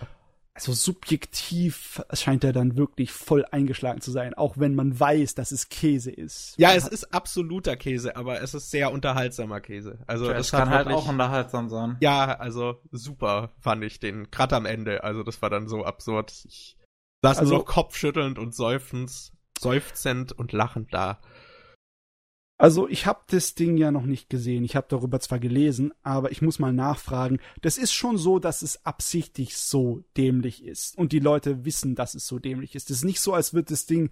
Also 0.53 0.73
subjektiv 0.73 2.03
scheint 2.13 2.45
er 2.45 2.53
dann 2.53 2.77
wirklich 2.77 3.13
voll 3.13 3.47
eingeschlagen 3.51 4.01
zu 4.03 4.11
sein, 4.11 4.35
auch 4.35 4.59
wenn 4.59 4.75
man 4.75 4.99
weiß, 4.99 5.35
dass 5.35 5.53
es 5.53 5.71
Käse 5.71 6.11
ist. 6.11 6.55
Ja, 6.59 6.75
es 6.75 6.87
ist 6.87 7.13
absoluter 7.15 7.77
Käse, 7.77 8.17
aber 8.17 8.43
es 8.43 8.53
ist 8.53 8.71
sehr 8.71 8.93
unterhaltsamer 8.93 9.61
Käse. 9.61 9.99
Also 10.07 10.31
es 10.31 10.51
kann 10.51 10.71
halt 10.71 10.89
auch 10.89 11.09
unterhaltsam 11.09 11.69
sein. 11.71 11.97
Ja, 12.01 12.39
also 12.39 12.81
super 12.91 13.51
fand 13.61 13.85
ich 13.85 14.01
den, 14.01 14.31
gerade 14.31 14.57
am 14.57 14.67
Ende. 14.67 15.05
Also 15.05 15.23
das 15.23 15.41
war 15.41 15.51
dann 15.51 15.69
so 15.69 15.85
absurd. 15.85 16.33
Ich 16.47 16.77
saß 17.29 17.39
also, 17.39 17.55
nur 17.55 17.59
noch 17.61 17.67
kopfschüttelnd 17.67 18.39
und 18.39 18.55
seufzend 18.55 19.33
seufzend 19.59 20.33
und 20.33 20.53
lachend 20.53 20.93
da. 20.93 21.21
Also 22.59 22.89
ich 22.89 23.05
habe 23.05 23.21
das 23.29 23.55
Ding 23.55 23.77
ja 23.77 23.91
noch 23.91 24.07
nicht 24.07 24.31
gesehen. 24.31 24.65
Ich 24.65 24.77
habe 24.77 24.87
darüber 24.89 25.21
zwar 25.21 25.39
gelesen, 25.39 25.93
aber 26.03 26.31
ich 26.31 26.41
muss 26.41 26.59
mal 26.59 26.73
nachfragen. 26.73 27.39
Das 27.61 27.77
ist 27.77 27.93
schon 27.93 28.17
so, 28.17 28.39
dass 28.39 28.63
es 28.63 28.87
absichtlich 28.87 29.59
so 29.59 30.05
dämlich 30.17 30.65
ist 30.65 30.97
und 30.97 31.13
die 31.13 31.19
Leute 31.19 31.67
wissen, 31.67 31.95
dass 31.95 32.15
es 32.15 32.27
so 32.27 32.39
dämlich 32.39 32.75
ist. 32.75 32.91
Es 32.91 32.99
ist 32.99 33.05
nicht 33.05 33.21
so, 33.21 33.35
als 33.35 33.53
würde 33.53 33.69
das 33.71 33.85
Ding 33.85 34.11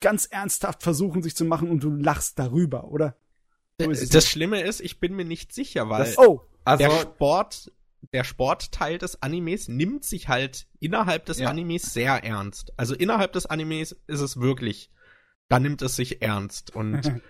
ganz 0.00 0.26
ernsthaft 0.26 0.82
versuchen, 0.82 1.22
sich 1.22 1.34
zu 1.34 1.46
machen 1.46 1.70
und 1.70 1.82
du 1.82 1.90
lachst 1.90 2.38
darüber, 2.38 2.84
oder? 2.84 3.16
So 3.80 3.88
das 3.88 4.00
nicht. 4.00 4.24
Schlimme 4.24 4.60
ist, 4.60 4.80
ich 4.80 5.00
bin 5.00 5.14
mir 5.14 5.24
nicht 5.24 5.54
sicher, 5.54 5.88
weil 5.88 6.04
das, 6.04 6.18
oh, 6.18 6.42
also 6.64 6.84
der 6.84 6.90
Sport 6.90 7.72
der 8.12 8.24
Sportteil 8.24 8.98
des 8.98 9.22
Animes 9.22 9.68
nimmt 9.68 10.04
sich 10.04 10.28
halt 10.28 10.66
innerhalb 10.78 11.26
des 11.26 11.38
ja. 11.38 11.48
Animes 11.48 11.92
sehr 11.92 12.24
ernst. 12.24 12.72
Also 12.76 12.94
innerhalb 12.94 13.32
des 13.32 13.46
Animes 13.46 13.92
ist 14.06 14.20
es 14.20 14.40
wirklich, 14.40 14.90
da 15.48 15.60
nimmt 15.60 15.82
es 15.82 15.96
sich 15.96 16.22
ernst 16.22 16.74
und 16.74 17.02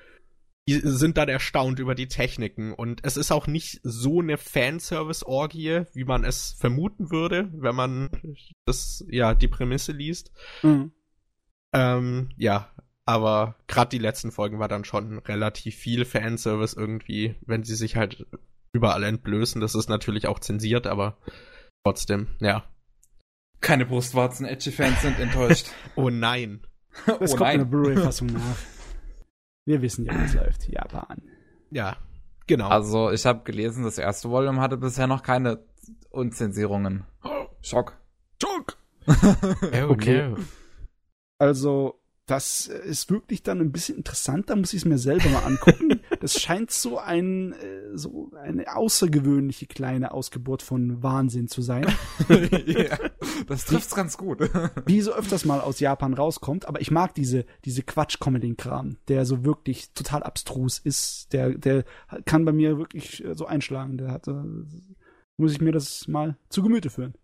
die 0.68 0.74
sind 0.74 1.16
dann 1.16 1.28
erstaunt 1.28 1.78
über 1.78 1.94
die 1.94 2.08
Techniken 2.08 2.72
und 2.72 3.00
es 3.04 3.16
ist 3.16 3.32
auch 3.32 3.46
nicht 3.46 3.80
so 3.82 4.20
eine 4.20 4.36
Fanservice-Orgie, 4.36 5.86
wie 5.92 6.04
man 6.04 6.24
es 6.24 6.52
vermuten 6.58 7.10
würde, 7.10 7.50
wenn 7.52 7.74
man 7.74 8.10
das, 8.64 9.04
ja, 9.08 9.34
die 9.34 9.48
Prämisse 9.48 9.92
liest. 9.92 10.30
Mhm. 10.62 10.92
Ähm, 11.72 12.28
ja, 12.36 12.70
aber 13.04 13.56
gerade 13.66 13.88
die 13.88 13.98
letzten 13.98 14.30
Folgen 14.30 14.58
war 14.58 14.68
dann 14.68 14.84
schon 14.84 15.18
relativ 15.18 15.74
viel 15.74 16.04
Fanservice 16.04 16.74
irgendwie, 16.74 17.34
wenn 17.46 17.64
sie 17.64 17.74
sich 17.74 17.96
halt 17.96 18.26
überall 18.72 19.02
entblößen. 19.04 19.60
Das 19.60 19.74
ist 19.74 19.88
natürlich 19.88 20.26
auch 20.26 20.38
zensiert, 20.38 20.86
aber 20.86 21.18
trotzdem, 21.84 22.28
ja. 22.40 22.64
Keine 23.60 23.86
Brustwarzen, 23.86 24.46
Edgy-Fans 24.46 25.02
sind 25.02 25.18
enttäuscht. 25.18 25.66
oh 25.96 26.10
nein. 26.10 26.66
Es 27.20 27.32
oh 27.32 27.36
kommt 27.36 27.40
nein. 27.40 27.60
eine 27.60 27.66
Blu-ray-Fassung 27.66 28.28
nach. 28.28 28.56
Wir 29.66 29.82
wissen 29.82 30.06
ja, 30.06 30.18
wie 30.18 30.24
es 30.24 30.34
läuft. 30.34 30.68
Japan. 30.68 31.22
Ja, 31.70 31.96
genau. 32.46 32.68
Also, 32.68 33.10
ich 33.10 33.26
habe 33.26 33.44
gelesen, 33.44 33.84
das 33.84 33.98
erste 33.98 34.30
Volume 34.30 34.60
hatte 34.60 34.76
bisher 34.76 35.06
noch 35.06 35.22
keine 35.22 35.62
Unzensierungen. 36.10 37.04
Schock. 37.62 37.98
Schock! 38.42 38.78
oh, 39.06 39.90
okay. 39.90 40.34
Also, 41.38 42.00
das 42.26 42.66
ist 42.66 43.10
wirklich 43.10 43.42
dann 43.42 43.60
ein 43.60 43.72
bisschen 43.72 43.96
interessant, 43.98 44.50
da 44.50 44.56
muss 44.56 44.72
ich 44.72 44.82
es 44.82 44.84
mir 44.84 44.98
selber 44.98 45.28
mal 45.30 45.44
angucken. 45.44 45.89
Das 46.20 46.40
scheint 46.40 46.70
so 46.70 46.98
ein 46.98 47.52
äh, 47.54 47.96
so 47.96 48.30
eine 48.40 48.76
außergewöhnliche 48.76 49.66
kleine 49.66 50.12
Ausgeburt 50.12 50.62
von 50.62 51.02
Wahnsinn 51.02 51.48
zu 51.48 51.62
sein. 51.62 51.86
ja, 52.66 52.98
das 53.46 53.64
trifft's 53.64 53.94
ganz 53.94 54.16
gut. 54.16 54.40
Wie 54.86 55.00
so 55.00 55.12
öfters 55.12 55.44
mal 55.44 55.60
aus 55.60 55.80
Japan 55.80 56.14
rauskommt, 56.14 56.68
aber 56.68 56.80
ich 56.80 56.90
mag 56.90 57.14
diese 57.14 57.46
diese 57.64 57.82
Quatsch-Comedy-Kram, 57.82 58.98
der 59.08 59.24
so 59.24 59.44
wirklich 59.44 59.92
total 59.92 60.22
abstrus 60.22 60.78
ist, 60.78 61.32
der 61.32 61.50
der 61.50 61.84
kann 62.26 62.44
bei 62.44 62.52
mir 62.52 62.78
wirklich 62.78 63.24
äh, 63.24 63.34
so 63.34 63.46
einschlagen, 63.46 63.98
der 63.98 64.12
hat 64.12 64.28
äh, 64.28 64.34
muss 65.38 65.52
ich 65.52 65.60
mir 65.60 65.72
das 65.72 66.06
mal 66.06 66.36
zu 66.50 66.62
Gemüte 66.62 66.90
führen. 66.90 67.14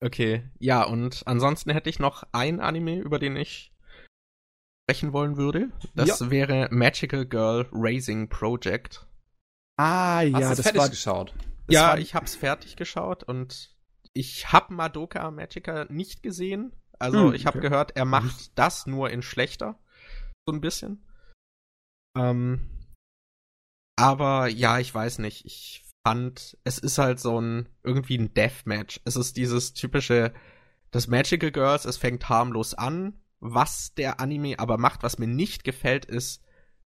Okay, 0.00 0.42
ja, 0.58 0.84
und 0.84 1.22
ansonsten 1.26 1.70
hätte 1.70 1.90
ich 1.90 1.98
noch 1.98 2.22
ein 2.32 2.60
Anime, 2.60 3.00
über 3.00 3.18
den 3.18 3.34
ich 3.34 3.72
sprechen 4.86 5.12
wollen 5.12 5.36
würde. 5.36 5.70
Das 5.96 6.20
ja. 6.20 6.30
wäre 6.30 6.68
Magical 6.70 7.26
Girl 7.26 7.68
Raising 7.72 8.28
Project. 8.28 9.04
Ah, 9.76 10.22
ja, 10.22 10.38
Hast 10.38 10.58
das 10.58 10.62
fertig 10.62 10.80
war 10.80 10.88
geschaut. 10.88 11.34
Das 11.66 11.74
ja, 11.74 11.88
war... 11.88 11.98
ich 11.98 12.14
hab's 12.14 12.36
fertig 12.36 12.76
geschaut 12.76 13.24
und 13.24 13.74
ich 14.12 14.52
hab 14.52 14.70
Madoka 14.70 15.30
Magica 15.32 15.86
nicht 15.88 16.22
gesehen. 16.22 16.72
Also 17.00 17.28
hm, 17.28 17.34
ich 17.34 17.46
habe 17.46 17.58
okay. 17.58 17.68
gehört, 17.68 17.96
er 17.96 18.04
macht 18.04 18.56
das 18.56 18.86
nur 18.86 19.10
in 19.10 19.22
schlechter. 19.22 19.78
So 20.46 20.54
ein 20.54 20.60
bisschen. 20.60 21.04
Ähm, 22.16 22.70
aber 23.96 24.46
ja, 24.46 24.78
ich 24.78 24.94
weiß 24.94 25.18
nicht. 25.18 25.44
Ich 25.44 25.84
fand, 26.06 26.56
es 26.62 26.78
ist 26.78 26.98
halt 26.98 27.18
so 27.18 27.40
ein, 27.40 27.68
irgendwie 27.82 28.16
ein 28.16 28.32
Deathmatch. 28.32 29.00
Es 29.04 29.16
ist 29.16 29.36
dieses 29.36 29.74
typische, 29.74 30.32
das 30.92 31.08
Magical 31.08 31.50
Girls, 31.50 31.84
es 31.84 31.96
fängt 31.96 32.28
harmlos 32.28 32.72
an, 32.72 33.20
was 33.40 33.94
der 33.94 34.20
Anime 34.20 34.58
aber 34.58 34.78
macht, 34.78 35.02
was 35.02 35.18
mir 35.18 35.26
nicht 35.26 35.64
gefällt, 35.64 36.04
ist, 36.04 36.42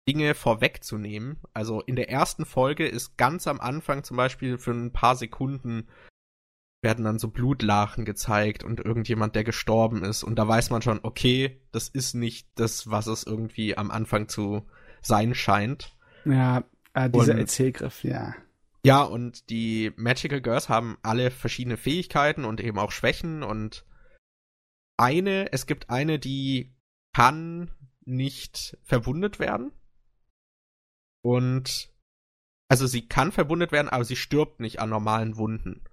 Dinge 0.08 0.36
vorwegzunehmen. 0.36 1.40
Also 1.54 1.82
in 1.82 1.96
der 1.96 2.10
ersten 2.10 2.46
Folge 2.46 2.88
ist 2.88 3.18
ganz 3.18 3.48
am 3.48 3.60
Anfang 3.60 4.04
zum 4.04 4.18
Beispiel 4.18 4.58
für 4.58 4.72
ein 4.72 4.94
paar 4.94 5.16
Sekunden 5.16 5.88
werden 6.82 7.06
dann 7.06 7.20
so 7.20 7.28
Blutlachen 7.30 8.06
gezeigt 8.06 8.64
und 8.64 8.80
irgendjemand, 8.80 9.36
der 9.36 9.44
gestorben 9.44 10.04
ist. 10.04 10.24
Und 10.24 10.38
da 10.38 10.48
weiß 10.48 10.70
man 10.70 10.82
schon, 10.82 11.00
okay, 11.04 11.60
das 11.72 11.90
ist 11.90 12.14
nicht 12.14 12.48
das, 12.56 12.90
was 12.90 13.08
es 13.08 13.24
irgendwie 13.24 13.78
am 13.78 13.92
Anfang 13.92 14.28
zu 14.28 14.66
sein 15.02 15.34
scheint. 15.34 15.96
Ja, 16.24 16.64
äh, 16.94 17.10
dieser 17.10 17.34
und, 17.34 17.40
Erzählgriff, 17.40 18.04
ja. 18.04 18.36
Ja, 18.86 19.02
und 19.02 19.50
die 19.50 19.92
Magical 19.98 20.40
Girls 20.40 20.70
haben 20.70 20.98
alle 21.02 21.32
verschiedene 21.32 21.78
Fähigkeiten 21.78 22.46
und 22.46 22.62
eben 22.62 22.78
auch 22.78 22.92
Schwächen 22.92 23.44
und 23.44 23.86
eine, 24.98 25.52
es 25.54 25.66
gibt 25.66 25.90
eine, 25.90 26.20
die 26.20 26.76
kann 27.14 27.72
nicht 28.06 28.78
verwundet 28.84 29.40
werden. 29.40 29.72
Und 31.24 31.94
also 32.70 32.88
sie 32.88 33.08
kann 33.08 33.32
verwundet 33.32 33.72
werden, 33.72 33.90
aber 33.90 34.06
sie 34.06 34.16
stirbt 34.16 34.60
nicht 34.60 34.80
an 34.80 34.90
normalen 34.90 35.38
Wunden. 35.38 35.84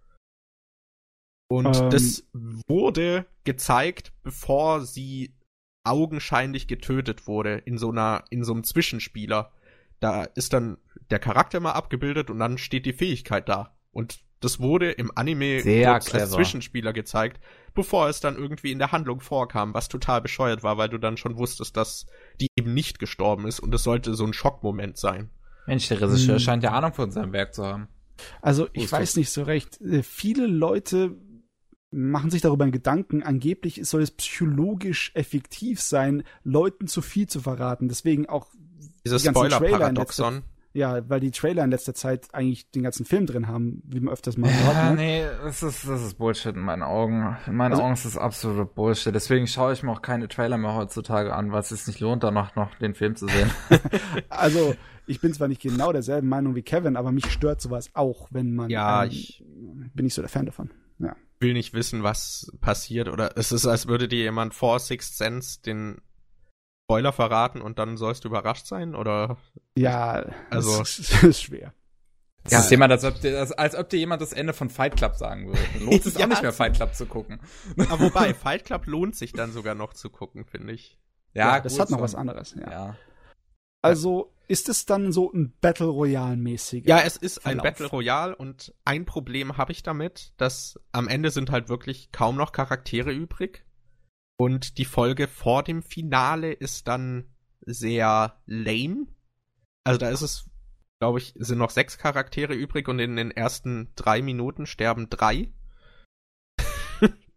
Und 1.48 1.76
ähm, 1.76 1.90
das 1.90 2.26
wurde 2.66 3.26
gezeigt, 3.44 4.12
bevor 4.22 4.84
sie 4.84 5.36
augenscheinlich 5.84 6.66
getötet 6.66 7.26
wurde 7.26 7.58
in 7.58 7.78
so 7.78 7.90
einer 7.90 8.24
in 8.30 8.42
so 8.44 8.52
einem 8.52 8.64
Zwischenspieler. 8.64 9.52
Da 10.00 10.24
ist 10.24 10.52
dann 10.52 10.78
der 11.10 11.18
Charakter 11.18 11.60
mal 11.60 11.72
abgebildet 11.72 12.30
und 12.30 12.38
dann 12.38 12.58
steht 12.58 12.86
die 12.86 12.92
Fähigkeit 12.92 13.48
da. 13.48 13.76
Und 13.92 14.24
das 14.44 14.60
wurde 14.60 14.90
im 14.90 15.10
Anime 15.14 15.62
kurz 15.62 16.14
als 16.14 16.30
Zwischenspieler 16.32 16.92
gezeigt, 16.92 17.40
bevor 17.74 18.08
es 18.08 18.20
dann 18.20 18.36
irgendwie 18.36 18.72
in 18.72 18.78
der 18.78 18.92
Handlung 18.92 19.20
vorkam, 19.20 19.74
was 19.74 19.88
total 19.88 20.20
bescheuert 20.20 20.62
war, 20.62 20.76
weil 20.76 20.88
du 20.88 20.98
dann 20.98 21.16
schon 21.16 21.36
wusstest, 21.36 21.76
dass 21.76 22.06
die 22.40 22.48
eben 22.56 22.74
nicht 22.74 22.98
gestorben 22.98 23.46
ist 23.46 23.60
und 23.60 23.74
es 23.74 23.82
sollte 23.82 24.14
so 24.14 24.24
ein 24.24 24.32
Schockmoment 24.32 24.98
sein. 24.98 25.30
Mensch, 25.66 25.88
der 25.88 26.00
Regisseur 26.00 26.34
hm. 26.34 26.40
scheint 26.40 26.62
ja 26.62 26.72
Ahnung 26.72 26.92
von 26.92 27.10
seinem 27.10 27.32
Werk 27.32 27.54
zu 27.54 27.64
haben. 27.64 27.88
Also 28.42 28.68
ich 28.72 28.90
weiß 28.92 29.10
das? 29.10 29.16
nicht 29.16 29.30
so 29.30 29.42
recht. 29.42 29.80
Äh, 29.80 30.02
viele 30.02 30.46
Leute 30.46 31.16
machen 31.90 32.30
sich 32.30 32.42
darüber 32.42 32.68
Gedanken, 32.68 33.22
angeblich 33.22 33.80
soll 33.84 34.02
es 34.02 34.10
psychologisch 34.10 35.12
effektiv 35.14 35.80
sein, 35.80 36.24
Leuten 36.42 36.86
zu 36.86 37.02
viel 37.02 37.28
zu 37.28 37.40
verraten. 37.40 37.88
Deswegen 37.88 38.28
auch 38.28 38.48
dieses 39.04 39.24
Spoiler-Paradoxon 39.24 40.42
Ja, 40.76 41.08
weil 41.08 41.20
die 41.20 41.30
Trailer 41.30 41.62
in 41.62 41.70
letzter 41.70 41.94
Zeit 41.94 42.26
eigentlich 42.34 42.68
den 42.72 42.82
ganzen 42.82 43.06
Film 43.06 43.26
drin 43.26 43.46
haben, 43.46 43.80
wie 43.86 44.00
man 44.00 44.12
öfters 44.12 44.36
mal 44.36 44.52
hört. 44.52 44.74
Ja, 44.74 44.90
ne? 44.90 44.96
nee, 44.96 45.24
das 45.44 45.62
ist, 45.62 45.86
das 45.88 46.02
ist 46.02 46.18
Bullshit 46.18 46.56
in 46.56 46.62
meinen 46.62 46.82
Augen. 46.82 47.36
In 47.46 47.54
meinen 47.54 47.72
Also- 47.72 47.84
Augen 47.84 47.92
ist 47.94 48.04
das 48.04 48.18
absolute 48.18 48.64
Bullshit. 48.64 49.14
Deswegen 49.14 49.46
schaue 49.46 49.72
ich 49.72 49.84
mir 49.84 49.92
auch 49.92 50.02
keine 50.02 50.26
Trailer 50.26 50.58
mehr 50.58 50.74
heutzutage 50.74 51.32
an, 51.32 51.52
weil 51.52 51.60
es 51.60 51.68
sich 51.68 51.86
nicht 51.86 52.00
lohnt, 52.00 52.24
danach 52.24 52.56
noch 52.56 52.74
den 52.74 52.94
Film 52.94 53.14
zu 53.14 53.28
sehen. 53.28 53.50
Also, 54.28 54.74
ich 55.06 55.20
bin 55.20 55.32
zwar 55.32 55.48
nicht 55.48 55.62
genau 55.62 55.92
derselben 55.92 56.28
Meinung 56.28 56.54
wie 56.56 56.62
Kevin, 56.62 56.96
aber 56.96 57.12
mich 57.12 57.30
stört 57.30 57.60
sowas 57.60 57.90
auch, 57.94 58.28
wenn 58.32 58.54
man. 58.54 58.68
Ja, 58.68 59.04
ähm, 59.04 59.10
ich 59.10 59.44
bin 59.94 60.04
nicht 60.04 60.14
so 60.14 60.22
der 60.22 60.28
Fan 60.28 60.46
davon. 60.46 60.70
Ja. 60.98 61.14
will 61.40 61.52
nicht 61.52 61.72
wissen, 61.74 62.02
was 62.02 62.50
passiert. 62.60 63.08
Oder 63.08 63.36
es 63.36 63.52
ist, 63.52 63.66
als 63.66 63.86
würde 63.86 64.08
dir 64.08 64.22
jemand 64.22 64.54
vor 64.54 64.78
Sixth 64.80 65.16
Sense 65.16 65.60
den 65.62 65.98
Spoiler 66.86 67.12
verraten 67.12 67.60
und 67.62 67.78
dann 67.78 67.96
sollst 67.96 68.24
du 68.24 68.28
überrascht 68.28 68.66
sein? 68.66 68.94
Oder 68.94 69.36
Ja, 69.76 70.24
Also- 70.50 70.78
das 70.78 70.98
ist, 70.98 71.12
das 71.12 71.22
ist 71.22 71.42
schwer. 71.42 71.72
Das 72.42 72.52
Ja. 72.52 72.58
ist 72.60 72.70
jemand, 72.70 72.92
als 72.92 73.04
ob, 73.04 73.18
dir, 73.22 73.38
als, 73.38 73.52
als 73.52 73.74
ob 73.74 73.88
dir 73.88 73.96
jemand 73.98 74.20
das 74.20 74.34
Ende 74.34 74.52
von 74.52 74.68
Fight 74.68 74.96
Club 74.96 75.14
sagen 75.14 75.46
würde. 75.46 75.58
Dann 75.72 75.86
lohnt 75.86 76.04
es 76.04 76.14
Ja. 76.18 76.24
auch 76.26 76.28
nicht 76.28 76.42
mehr, 76.42 76.52
Fight 76.52 76.74
Club 76.74 76.94
zu 76.94 77.06
gucken. 77.06 77.40
Aber 77.88 78.00
wobei, 78.00 78.34
Fight 78.34 78.64
Club 78.66 78.86
lohnt 78.86 79.16
sich 79.16 79.32
dann 79.32 79.50
sogar 79.50 79.74
noch 79.74 79.94
zu 79.94 80.10
gucken, 80.10 80.44
finde 80.44 80.74
ich. 80.74 80.98
Ja, 81.32 81.58
das 81.60 81.72
gut, 81.72 81.80
hat 81.80 81.90
noch 81.90 81.98
so. 81.98 82.04
was 82.04 82.14
anderes. 82.14 82.54
Ja. 82.54 82.70
Ja. 82.70 82.96
Also 83.80 84.32
ist 84.46 84.68
es 84.68 84.84
dann 84.84 85.10
so 85.10 85.32
ein 85.32 85.54
Battle 85.62 85.86
Royale 85.86 86.36
mäßig? 86.36 86.86
Ja, 86.86 87.00
es 87.00 87.16
ist 87.16 87.38
ein 87.46 87.56
Verlauf. 87.58 87.62
Battle 87.64 87.86
Royale 87.86 88.36
und 88.36 88.74
ein 88.84 89.06
Problem 89.06 89.56
habe 89.56 89.72
ich 89.72 89.82
damit, 89.82 90.32
dass 90.36 90.78
am 90.92 91.08
Ende 91.08 91.30
sind 91.30 91.50
halt 91.50 91.70
wirklich 91.70 92.12
kaum 92.12 92.36
noch 92.36 92.52
Charaktere 92.52 93.10
übrig. 93.10 93.64
Und 94.36 94.78
die 94.78 94.84
Folge 94.84 95.28
vor 95.28 95.62
dem 95.62 95.82
Finale 95.82 96.52
ist 96.52 96.88
dann 96.88 97.28
sehr 97.60 98.40
lame. 98.46 99.06
Also 99.84 99.98
da 99.98 100.10
ist 100.10 100.22
es, 100.22 100.50
glaube 101.00 101.18
ich, 101.18 101.34
sind 101.36 101.58
noch 101.58 101.70
sechs 101.70 101.98
Charaktere 101.98 102.54
übrig 102.54 102.88
und 102.88 102.98
in 102.98 103.16
den 103.16 103.30
ersten 103.30 103.92
drei 103.94 104.22
Minuten 104.22 104.66
sterben 104.66 105.08
drei. 105.08 105.52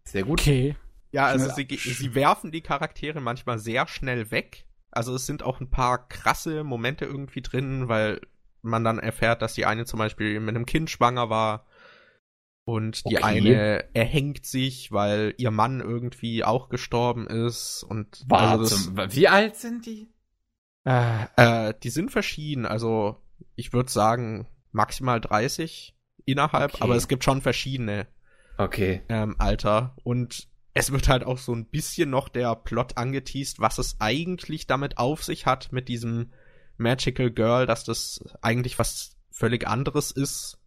Sehr 0.04 0.24
gut. 0.24 0.40
Okay. 0.40 0.76
Ja, 1.10 1.26
also 1.26 1.48
sie, 1.50 1.66
sie 1.76 2.14
werfen 2.14 2.50
die 2.50 2.60
Charaktere 2.60 3.20
manchmal 3.20 3.58
sehr 3.58 3.86
schnell 3.86 4.30
weg. 4.30 4.66
Also 4.90 5.14
es 5.14 5.26
sind 5.26 5.42
auch 5.42 5.60
ein 5.60 5.70
paar 5.70 6.08
krasse 6.08 6.64
Momente 6.64 7.04
irgendwie 7.04 7.42
drin, 7.42 7.88
weil 7.88 8.20
man 8.62 8.84
dann 8.84 8.98
erfährt, 8.98 9.40
dass 9.42 9.54
die 9.54 9.66
eine 9.66 9.84
zum 9.84 9.98
Beispiel 9.98 10.40
mit 10.40 10.54
einem 10.54 10.66
Kind 10.66 10.90
schwanger 10.90 11.30
war 11.30 11.66
und 12.68 13.08
die 13.08 13.16
Okay. 13.16 13.24
eine 13.24 13.94
erhängt 13.94 14.44
sich, 14.44 14.92
weil 14.92 15.32
ihr 15.38 15.50
Mann 15.50 15.80
irgendwie 15.80 16.44
auch 16.44 16.68
gestorben 16.68 17.26
ist 17.26 17.82
und 17.82 18.26
also 18.28 18.92
Warte, 18.94 19.14
wie 19.14 19.26
alt 19.26 19.56
sind 19.56 19.86
die? 19.86 20.12
Äh, 20.84 21.24
äh, 21.36 21.74
die 21.82 21.88
sind 21.88 22.10
verschieden. 22.10 22.66
Also 22.66 23.16
ich 23.54 23.72
würde 23.72 23.90
sagen 23.90 24.48
maximal 24.70 25.18
30 25.18 25.96
innerhalb, 26.26 26.74
Okay. 26.74 26.82
aber 26.84 26.94
es 26.96 27.08
gibt 27.08 27.24
schon 27.24 27.40
verschiedene 27.40 28.06
Okay. 28.58 29.00
ähm, 29.08 29.36
Alter. 29.38 29.96
Und 30.04 30.46
es 30.74 30.92
wird 30.92 31.08
halt 31.08 31.24
auch 31.24 31.38
so 31.38 31.54
ein 31.54 31.70
bisschen 31.70 32.10
noch 32.10 32.28
der 32.28 32.54
Plot 32.54 32.98
angeteased, 32.98 33.60
was 33.60 33.78
es 33.78 33.96
eigentlich 33.98 34.66
damit 34.66 34.98
auf 34.98 35.24
sich 35.24 35.46
hat 35.46 35.72
mit 35.72 35.88
diesem 35.88 36.34
Magical 36.76 37.30
Girl, 37.30 37.64
dass 37.64 37.84
das 37.84 38.20
eigentlich 38.42 38.78
was 38.78 39.16
völlig 39.30 39.66
anderes 39.66 40.10
ist, 40.10 40.58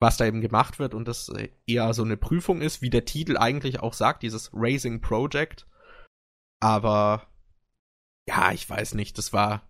was 0.00 0.16
da 0.16 0.26
eben 0.26 0.40
gemacht 0.40 0.78
wird 0.78 0.94
und 0.94 1.06
das 1.06 1.28
äh, 1.28 1.50
eher 1.66 1.92
so 1.94 2.02
eine 2.02 2.16
Prüfung 2.16 2.62
ist, 2.62 2.82
wie 2.82 2.90
der 2.90 3.04
Titel 3.04 3.36
eigentlich 3.36 3.80
auch 3.80 3.94
sagt, 3.94 4.22
dieses 4.22 4.50
Raising 4.52 5.00
Project. 5.00 5.66
Aber 6.60 7.26
ja, 8.28 8.52
ich 8.52 8.68
weiß 8.68 8.94
nicht, 8.94 9.18
das 9.18 9.32
war 9.32 9.62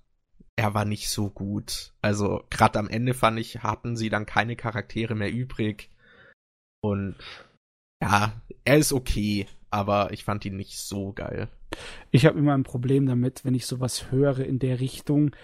er 0.60 0.74
war 0.74 0.84
nicht 0.84 1.08
so 1.08 1.30
gut. 1.30 1.94
Also 2.02 2.44
gerade 2.50 2.78
am 2.78 2.88
Ende 2.88 3.14
fand 3.14 3.38
ich, 3.38 3.62
hatten 3.62 3.96
sie 3.96 4.10
dann 4.10 4.26
keine 4.26 4.56
Charaktere 4.56 5.14
mehr 5.14 5.32
übrig. 5.32 5.88
Und 6.82 7.16
ja, 8.02 8.42
er 8.64 8.76
ist 8.76 8.92
okay, 8.92 9.46
aber 9.70 10.12
ich 10.12 10.24
fand 10.24 10.44
ihn 10.44 10.56
nicht 10.56 10.78
so 10.78 11.14
geil. 11.14 11.48
ich 12.10 12.26
habe 12.26 12.38
immer 12.38 12.52
ein 12.52 12.64
Problem 12.64 13.06
damit, 13.06 13.44
wenn 13.44 13.54
ich 13.54 13.66
sowas 13.66 14.10
höre 14.10 14.40
in 14.40 14.58
der 14.58 14.80
Richtung, 14.80 15.34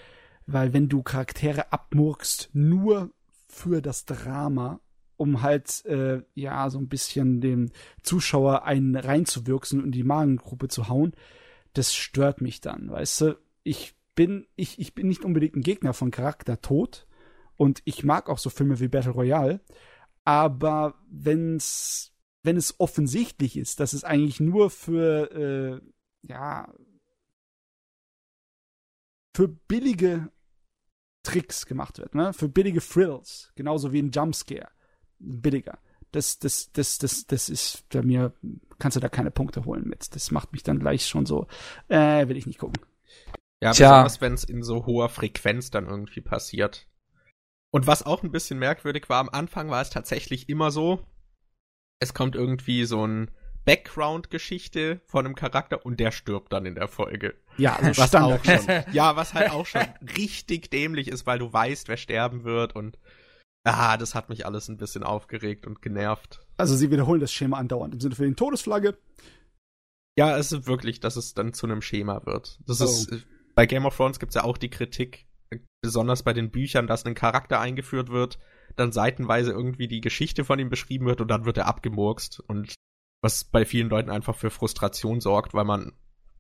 weil 0.47 0.75
wenn 0.75 0.91
du 0.91 1.03
Charaktere 1.03 1.73
abmurkst, 1.73 2.51
nur 2.53 3.11
für 3.57 3.81
das 3.81 4.05
Drama, 4.05 4.81
um 5.17 5.41
halt, 5.43 5.85
äh, 5.87 6.23
ja, 6.35 6.69
so 6.69 6.79
ein 6.79 6.89
bisschen 6.89 7.41
dem 7.41 7.71
Zuschauer 8.03 8.65
einen 8.65 8.95
reinzuwirksen 8.95 9.83
und 9.83 9.93
die 9.93 10.05
Magengruppe 10.05 10.69
zu 10.69 10.89
hauen, 10.89 11.13
das 11.73 11.95
stört 11.95 12.41
mich 12.43 12.61
dann, 12.61 12.91
weißt 12.91 13.21
du? 13.23 13.39
Ich 13.63 13.95
bin, 14.15 14.47
ich, 14.57 14.79
ich 14.79 14.95
bin 14.95 15.09
nicht 15.09 15.25
unbedingt 15.25 15.57
ein 15.57 15.63
Gegner 15.63 15.95
von 15.95 16.11
Charaktertod 16.11 17.07
und 17.57 17.81
ich 17.85 18.05
mag 18.05 18.29
auch 18.29 18.39
so 18.39 18.51
Filme 18.51 18.79
wie 18.79 18.89
Battle 18.89 19.13
Royale, 19.13 19.61
aber 20.25 20.95
wenn's, 21.11 22.13
wenn 22.43 22.57
es 22.57 22.79
offensichtlich 22.79 23.57
ist, 23.57 23.81
dass 23.81 23.95
es 23.95 24.05
eigentlich 24.05 24.39
nur 24.39 24.71
für, 24.71 25.31
äh, 25.33 26.29
ja, 26.29 26.73
für 29.35 29.49
billige 29.49 30.31
Tricks 31.27 31.67
gemacht 31.67 31.99
wird, 31.99 32.15
ne? 32.15 32.33
Für 32.33 32.49
billige 32.49 32.81
Thrills, 32.81 33.53
genauso 33.57 33.93
wie 33.93 34.01
ein 34.01 34.11
Jumpscare. 34.11 34.69
Billiger. 35.19 35.79
Das, 36.13 36.39
das, 36.39 36.71
das, 36.73 36.99
das, 36.99 37.27
das 37.27 37.49
ist 37.49 37.89
bei 37.89 38.03
mir, 38.03 38.33
kannst 38.79 38.97
du 38.97 39.01
da 39.01 39.09
keine 39.09 39.31
Punkte 39.31 39.65
holen 39.65 39.85
mit. 39.87 40.15
Das 40.15 40.31
macht 40.31 40.53
mich 40.53 40.63
dann 40.63 40.79
gleich 40.79 41.07
schon 41.07 41.27
so, 41.27 41.47
äh, 41.89 42.29
will 42.29 42.37
ich 42.37 42.47
nicht 42.47 42.61
gucken. 42.61 42.81
Ja, 43.63 43.73
Tja. 43.73 43.91
besonders 43.91 44.21
wenn 44.21 44.35
es 44.35 44.45
in 44.45 44.63
so 44.63 44.87
hoher 44.87 45.09
Frequenz 45.09 45.71
dann 45.71 45.87
irgendwie 45.87 46.21
passiert. 46.21 46.87
Und 47.73 47.87
was 47.87 48.05
auch 48.05 48.23
ein 48.23 48.31
bisschen 48.31 48.59
merkwürdig 48.59 49.09
war, 49.09 49.19
am 49.21 49.29
Anfang 49.29 49.71
war 49.71 49.83
es 49.83 49.91
tatsächlich 49.91 50.49
immer 50.49 50.71
so, 50.71 51.05
es 52.01 52.15
kommt 52.15 52.37
irgendwie 52.37 52.85
so 52.85 53.07
ein 53.07 53.31
Background-Geschichte 53.67 55.01
von 55.05 55.27
einem 55.27 55.35
Charakter 55.35 55.85
und 55.85 56.01
der 56.01 56.11
stirbt 56.13 56.53
dann 56.53 56.65
in 56.67 56.75
der 56.75 56.89
Folge. 56.89 57.35
Ja, 57.59 57.77
also 57.77 58.01
Was 58.01 58.15
auch 58.15 58.43
schon, 58.45 58.85
ja, 58.93 59.17
was 59.17 59.35
halt 59.35 59.51
auch 59.51 59.67
schon 59.67 59.83
richtig 60.17 60.71
dämlich 60.71 61.09
ist, 61.09 61.27
weil 61.27 61.39
du 61.39 61.53
weißt, 61.53 61.89
wer 61.89 61.97
sterben 61.97 62.45
wird 62.45 62.75
und 62.75 62.99
ah, 63.65 63.97
das 63.97 64.15
hat 64.15 64.29
mich 64.29 64.47
alles 64.47 64.69
ein 64.69 64.77
bisschen 64.79 65.03
aufgeregt 65.03 65.67
und 65.67 65.83
genervt. 65.83 66.41
Also 66.57 66.75
sie 66.77 66.91
wiederholen 66.91 67.21
das 67.21 67.33
Schema 67.33 67.59
andauernd. 67.59 67.95
Im 67.95 68.01
Sinne 68.01 68.15
für 68.15 68.25
den 68.25 68.37
Todesflagge. 68.37 68.97
Ja, 70.19 70.39
es 70.39 70.53
ist 70.53 70.67
wirklich, 70.67 71.01
dass 71.01 71.17
es 71.17 71.35
dann 71.35 71.53
zu 71.53 71.67
einem 71.67 71.83
Schema 71.83 72.25
wird. 72.25 72.59
Das 72.67 72.81
Oh. 72.81 72.85
ist 72.85 73.27
bei 73.55 73.67
Game 73.67 73.85
of 73.85 73.97
Thrones 73.97 74.19
gibt's 74.19 74.35
ja 74.35 74.45
auch 74.45 74.57
die 74.59 74.71
Kritik, 74.71 75.27
besonders 75.83 76.23
bei 76.23 76.33
den 76.33 76.51
Büchern, 76.51 76.87
dass 76.87 77.05
ein 77.05 77.15
Charakter 77.15 77.61
eingeführt 77.61 78.09
wird, 78.11 78.39
dann 78.77 78.93
seitenweise 78.93 79.51
irgendwie 79.53 79.89
die 79.89 80.01
Geschichte 80.01 80.45
von 80.45 80.59
ihm 80.59 80.69
beschrieben 80.69 81.07
wird 81.07 81.21
und 81.21 81.29
dann 81.29 81.45
wird 81.45 81.57
er 81.59 81.67
abgemurkst 81.67 82.41
und 82.41 82.75
was 83.23 83.45
bei 83.45 83.65
vielen 83.65 83.89
Leuten 83.89 84.11
einfach 84.11 84.37
für 84.37 84.51
Frustration 84.51 85.21
sorgt, 85.21 85.55
weil 85.55 85.65
man 85.65 85.93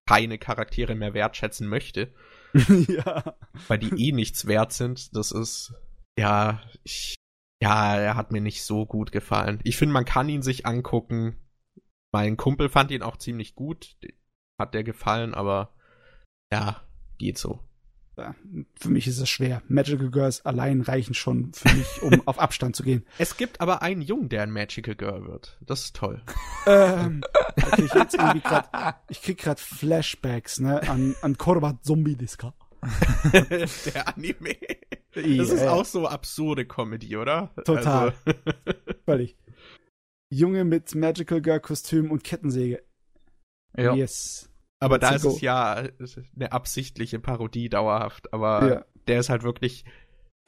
keine 0.06 0.38
Charaktere 0.38 0.94
mehr 0.94 1.14
wertschätzen 1.14 1.68
möchte, 1.68 2.12
ja. 2.54 3.36
weil 3.68 3.78
die 3.78 4.08
eh 4.08 4.12
nichts 4.12 4.46
wert 4.46 4.72
sind. 4.72 5.16
Das 5.16 5.32
ist 5.32 5.74
ja, 6.18 6.62
ich 6.84 7.16
ja, 7.62 7.96
er 7.96 8.16
hat 8.16 8.32
mir 8.32 8.40
nicht 8.40 8.62
so 8.64 8.86
gut 8.86 9.12
gefallen. 9.12 9.60
Ich 9.64 9.76
finde, 9.76 9.94
man 9.94 10.04
kann 10.04 10.28
ihn 10.28 10.42
sich 10.42 10.66
angucken. 10.66 11.36
Mein 12.12 12.36
Kumpel 12.36 12.68
fand 12.68 12.90
ihn 12.90 13.02
auch 13.02 13.16
ziemlich 13.16 13.54
gut. 13.54 13.96
Hat 14.60 14.74
der 14.74 14.84
gefallen, 14.84 15.34
aber 15.34 15.74
ja, 16.52 16.82
geht 17.18 17.38
so. 17.38 17.60
Für 18.78 18.88
mich 18.88 19.06
ist 19.06 19.18
es 19.18 19.28
schwer. 19.28 19.62
Magical 19.68 20.10
Girls 20.10 20.44
allein 20.47 20.80
reichen 20.80 21.12
schon 21.14 21.52
für 21.52 21.68
mich, 21.74 22.02
um 22.02 22.22
auf 22.26 22.38
Abstand 22.38 22.74
zu 22.74 22.82
gehen. 22.82 23.05
Es 23.18 23.36
gibt 23.36 23.60
aber 23.60 23.82
einen 23.82 24.01
Jungen, 24.01 24.28
der 24.30 24.43
ein 24.43 24.51
Magical 24.51 24.94
Girl 24.94 25.26
wird. 25.26 25.59
Das 25.60 25.84
ist 25.84 25.97
toll. 25.97 26.22
ähm, 26.66 27.22
okay, 27.62 27.84
ich, 27.84 27.93
jetzt 27.94 28.14
irgendwie 28.14 28.40
grad, 28.40 28.70
ich 29.10 29.20
krieg 29.20 29.38
grad 29.38 29.60
Flashbacks, 29.60 30.60
ne, 30.60 30.80
an, 30.88 31.14
an 31.20 31.36
Korbat 31.36 31.84
Zombie 31.84 32.16
Disca. 32.16 32.55
der 33.32 34.09
Anime. 34.16 34.56
Das 35.12 35.51
ist 35.51 35.60
Ja. 35.62 35.72
auch 35.72 35.84
so 35.84 36.06
absurde 36.06 36.66
Comedy, 36.66 37.16
oder? 37.16 37.51
Total. 37.64 38.14
Also, 38.24 38.38
Völlig. 39.05 39.36
Junge 40.30 40.64
mit 40.64 40.94
Magical 40.94 41.40
Girl 41.40 41.60
Kostüm 41.60 42.10
und 42.10 42.24
Kettensäge. 42.24 42.82
Ja. 43.76 43.94
Yes. 43.94 44.48
Aber 44.80 44.98
da 44.98 45.10
ist 45.14 45.24
es 45.24 45.40
ja 45.40 45.74
eine 46.34 46.52
absichtliche 46.52 47.18
Parodie 47.18 47.68
dauerhaft. 47.68 48.32
Aber 48.32 48.68
Ja. 48.68 48.84
der 49.08 49.20
ist 49.20 49.28
halt 49.28 49.42
wirklich, 49.42 49.84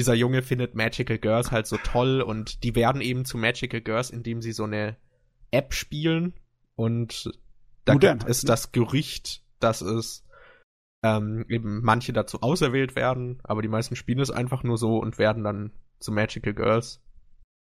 dieser 0.01 0.15
Junge 0.15 0.43
findet 0.43 0.75
Magical 0.75 1.19
Girls 1.19 1.51
halt 1.51 1.67
so 1.67 1.77
toll 1.79 2.21
und 2.21 2.63
die 2.63 2.75
werden 2.75 3.01
eben 3.01 3.25
zu 3.25 3.39
Magical 3.39 3.81
Girls, 3.81 4.11
indem 4.11 4.43
sie 4.43 4.53
so 4.53 4.65
eine 4.65 4.97
App 5.51 5.73
spielen 5.73 6.35
und 6.77 7.33
da 7.85 7.95
Modern 7.95 8.19
gibt 8.19 8.25
halt, 8.25 8.31
es 8.31 8.43
ne? 8.43 8.49
das 8.49 8.73
Gerücht, 8.73 9.43
dass 9.61 9.81
es 9.81 10.25
ähm, 11.03 11.47
eben 11.49 11.81
manche 11.83 12.13
dazu 12.13 12.43
auserwählt 12.43 12.97
werden, 12.97 13.41
aber 13.45 13.63
die 13.63 13.69
meisten 13.69 13.97
spielen 13.97 14.21
es 14.21 14.31
einfach 14.31 14.63
nur 14.63 14.77
so 14.77 14.99
und 14.99 15.19
werden 15.19 15.43
dann 15.45 15.73
zu 16.01 16.13
Magical 16.13 16.55
Girls. 16.55 17.03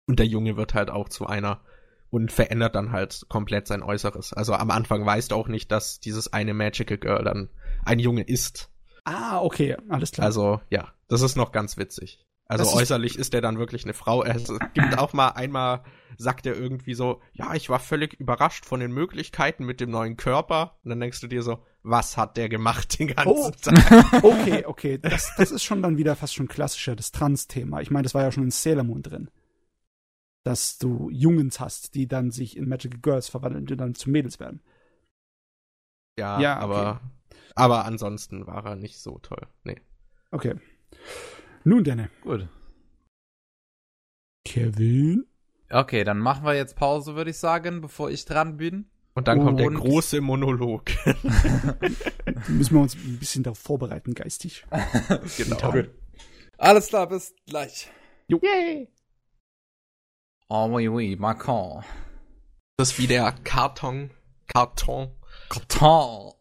Und 0.09 0.19
der 0.19 0.27
Junge 0.27 0.57
wird 0.57 0.75
halt 0.75 0.91
auch 0.91 1.09
zu 1.09 1.27
einer 1.27 1.65
und 2.13 2.31
verändert 2.31 2.75
dann 2.75 2.93
halt 2.93 3.25
komplett 3.31 3.67
sein 3.67 3.83
Äußeres. 3.83 4.35
Also 4.35 4.53
am 4.53 4.71
Anfang 4.71 5.05
weißt 5.07 5.31
du 5.31 5.35
auch 5.35 5.49
nicht, 5.49 5.73
dass 5.73 5.99
dieses 5.99 6.31
eine 6.31 6.53
Magical 6.53 6.99
Girl 6.99 7.25
dann 7.25 7.49
ein 7.87 7.99
Junge 7.99 8.23
ist. 8.23 8.71
Ah, 9.05 9.41
okay, 9.41 9.79
alles 9.89 10.13
klar. 10.13 10.27
Also 10.27 10.61
ja, 10.69 10.93
Das 11.09 11.23
ist 11.23 11.37
noch 11.37 11.53
ganz 11.53 11.79
witzig. 11.79 12.23
Also 12.49 12.65
das 12.65 12.75
äußerlich 12.75 13.13
ist, 13.15 13.21
ist 13.21 13.35
er 13.35 13.41
dann 13.41 13.59
wirklich 13.59 13.85
eine 13.85 13.95
Frau. 13.95 14.25
Es 14.25 14.53
gibt 14.75 14.99
auch 14.99 15.15
mal 15.15 15.29
einmal, 15.29 15.85
sagt 16.19 16.45
er 16.45 16.55
irgendwie 16.55 16.93
so, 16.93 17.23
ja, 17.33 17.55
ich 17.55 17.71
war 17.71 17.79
völlig 17.79 18.13
überrascht 18.21 18.67
von 18.67 18.81
den 18.81 18.93
Möglichkeiten 18.93 19.65
mit 19.65 19.81
dem 19.81 19.91
neuen 19.91 20.19
Körper. 20.19 20.77
Und 20.85 20.91
dann 20.91 21.01
denkst 21.01 21.23
du 21.23 21.29
dir 21.29 21.43
so, 21.43 21.65
was 21.83 22.19
hat 22.19 22.37
der 22.37 22.51
gemacht 22.51 22.99
den 22.99 23.09
ganzen 23.09 23.31
oh. 23.31 23.51
Tag? 23.63 24.05
Okay, 24.23 24.65
okay. 24.67 24.99
Das, 24.99 25.33
das 25.39 25.51
ist 25.51 25.65
schon 25.65 25.81
dann 25.81 25.97
wieder 25.97 26.15
fast 26.15 26.35
schon 26.35 26.47
klassischer, 26.47 26.95
das 26.95 27.11
Trans-Thema. 27.11 27.81
Ich 27.81 27.91
meine, 27.91 28.03
das 28.03 28.13
war 28.13 28.23
ja 28.23 28.31
schon 28.31 28.45
in 28.45 28.51
Sailor 28.51 28.85
Moon 28.85 29.03
drin. 29.03 29.31
Dass 30.45 30.79
du 30.79 31.09
Jungens 31.11 31.61
hast, 31.61 31.95
die 31.95 32.09
dann 32.09 32.31
sich 32.31 32.57
in 32.57 32.69
Magical 32.69 33.01
Girls 33.01 33.29
verwandeln 33.29 33.69
und 33.69 33.79
dann 33.79 33.95
zu 33.95 34.11
Mädels 34.11 34.41
werden. 34.41 34.61
Ja, 36.19 36.41
ja 36.41 36.59
aber, 36.59 37.01
okay. 37.31 37.39
aber 37.55 37.85
ansonsten 37.85 38.47
war 38.47 38.65
er 38.67 38.77
nicht 38.77 38.99
so 38.99 39.19
toll. 39.19 39.47
Nee. 39.65 39.81
Okay. 40.31 40.57
Nun 41.65 41.85
denn. 41.85 42.09
Gut. 42.23 42.49
Kevin? 44.45 45.27
Okay, 45.71 46.05
dann 46.05 46.19
machen 46.19 46.45
wir 46.45 46.55
jetzt 46.55 46.77
Pause, 46.77 47.15
würde 47.15 47.31
ich 47.31 47.39
sagen, 47.39 47.81
bevor 47.81 48.11
ich 48.11 48.25
dran 48.25 48.57
bin. 48.57 48.91
Und 49.15 49.29
dann 49.29 49.43
kommt 49.45 49.61
der 49.61 49.71
große 49.71 50.21
Monolog. 50.21 50.85
müssen 52.49 52.75
wir 52.75 52.81
uns 52.81 52.95
ein 52.95 53.19
bisschen 53.19 53.43
darauf 53.43 53.59
vorbereiten, 53.59 54.15
geistig. 54.15 54.67
genau. 55.37 55.57
Okay. 55.69 55.89
Alles 56.59 56.89
klar, 56.89 57.09
bis 57.09 57.35
gleich. 57.47 57.91
Jo. 58.29 58.41
Yay. 58.43 58.89
Oh 60.55 60.69
oui, 60.71 60.87
oui, 60.87 61.17
Macron. 61.17 61.83
Das 62.77 62.91
ist 62.91 62.99
wie 62.99 63.07
der 63.07 63.33
Karton. 63.43 64.11
Karton. 64.49 65.09
Karton. 65.49 66.35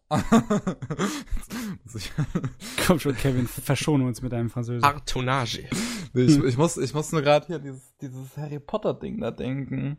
Komm 2.85 2.99
schon, 2.99 3.15
Kevin, 3.15 3.47
verschone 3.47 4.03
uns 4.03 4.21
mit 4.21 4.33
deinem 4.33 4.49
Französisch. 4.49 4.83
Artonage. 4.83 5.69
Ich, 6.13 6.43
ich, 6.43 6.57
muss, 6.57 6.75
ich 6.75 6.93
muss 6.93 7.13
nur 7.13 7.21
gerade 7.21 7.47
hier 7.47 7.59
dieses, 7.59 7.95
dieses 8.01 8.35
Harry 8.35 8.59
Potter 8.59 8.93
Ding 8.95 9.21
da 9.21 9.31
denken. 9.31 9.95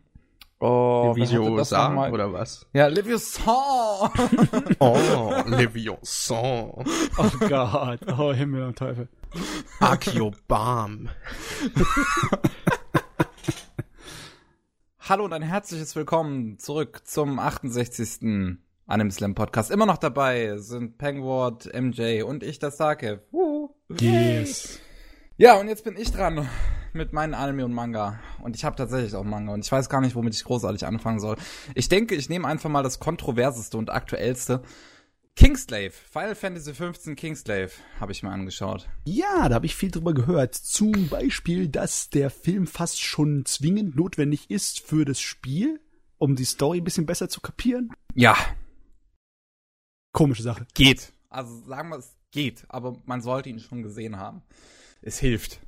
Oh, 0.61 1.15
Leviosa 1.17 2.11
oder 2.11 2.35
was? 2.35 2.67
Ja, 2.75 2.89
Leviosa. 2.89 4.13
oh, 4.79 5.33
Leviosa. 5.47 6.35
Oh 6.37 6.85
Gott, 7.49 8.01
oh 8.19 8.35
Himmel 8.35 8.65
und 8.65 8.77
Teufel. 8.77 9.09
Akiobam. 9.81 11.09
Hallo 15.13 15.27
und 15.27 15.35
ein 15.35 15.43
herzliches 15.43 15.95
Willkommen 15.95 16.59
zurück 16.59 17.03
zum 17.05 17.39
68. 17.39 18.57
Anime 18.87 19.11
Slam 19.11 19.35
Podcast. 19.35 19.71
Immer 19.71 19.85
noch 19.85 19.99
dabei 19.99 20.57
sind 20.57 20.97
Pengward, 20.97 21.69
MJ 21.79 22.23
und 22.23 22.43
ich, 22.43 22.59
das 22.59 22.79
Sake. 22.79 23.21
Yes. 24.01 24.81
Ja, 25.37 25.61
und 25.61 25.69
jetzt 25.69 25.85
bin 25.85 25.99
ich 25.99 26.13
dran 26.13 26.49
mit 26.95 27.13
meinen 27.13 27.35
Anime 27.35 27.67
und 27.67 27.75
Manga. 27.75 28.21
Und 28.43 28.57
ich 28.57 28.65
habe 28.65 28.75
tatsächlich 28.75 29.15
auch 29.15 29.23
Manga 29.23 29.53
und 29.53 29.63
ich 29.63 29.71
weiß 29.71 29.91
gar 29.91 30.01
nicht, 30.01 30.17
womit 30.17 30.35
ich 30.35 30.45
großartig 30.45 30.87
anfangen 30.87 31.21
soll. 31.21 31.37
Ich 31.75 31.91
denke, 31.91 32.15
ich 32.15 32.31
nehme 32.31 32.49
einfach 32.49 32.71
mal 32.71 32.83
das 32.83 32.99
kontroverseste 32.99 33.77
und 33.77 33.91
aktuellste. 33.91 34.63
Kingslave, 35.37 35.91
Final 35.91 36.35
Fantasy 36.35 36.73
XV 36.73 37.17
Kingslave, 37.17 37.71
habe 37.99 38.13
ich 38.13 38.23
mir 38.23 38.31
angeschaut. 38.31 38.89
Ja, 39.05 39.49
da 39.49 39.57
habe 39.57 39.67
ich 39.67 39.75
viel 39.75 39.91
drüber 39.91 40.15
gehört. 40.15 40.55
Zum 40.55 41.09
Beispiel, 41.09 41.69
dass 41.69 42.11
der 42.11 42.31
Film 42.31 42.67
fast 42.67 43.01
schon 43.01 43.45
zwingend 43.47 43.97
notwendig 43.97 44.51
ist 44.51 44.81
für 44.81 45.05
das 45.05 45.21
Spiel, 45.21 45.81
um 46.19 46.37
die 46.37 46.45
Story 46.45 46.79
ein 46.79 46.85
bisschen 46.85 47.07
besser 47.07 47.29
zu 47.29 47.41
kapieren. 47.41 47.91
Ja, 48.15 48.37
Komische 50.13 50.43
Sache. 50.43 50.67
Geht. 50.75 51.13
Also 51.31 51.63
sagen 51.67 51.89
wir, 51.89 51.99
es 51.99 52.15
geht, 52.31 52.65
aber 52.69 52.97
man 53.07 53.23
sollte 53.23 53.49
ihn 53.49 53.59
schon 53.59 53.83
gesehen 53.83 54.19
haben. 54.19 54.43
Es 55.01 55.19
hilft. 55.19 55.61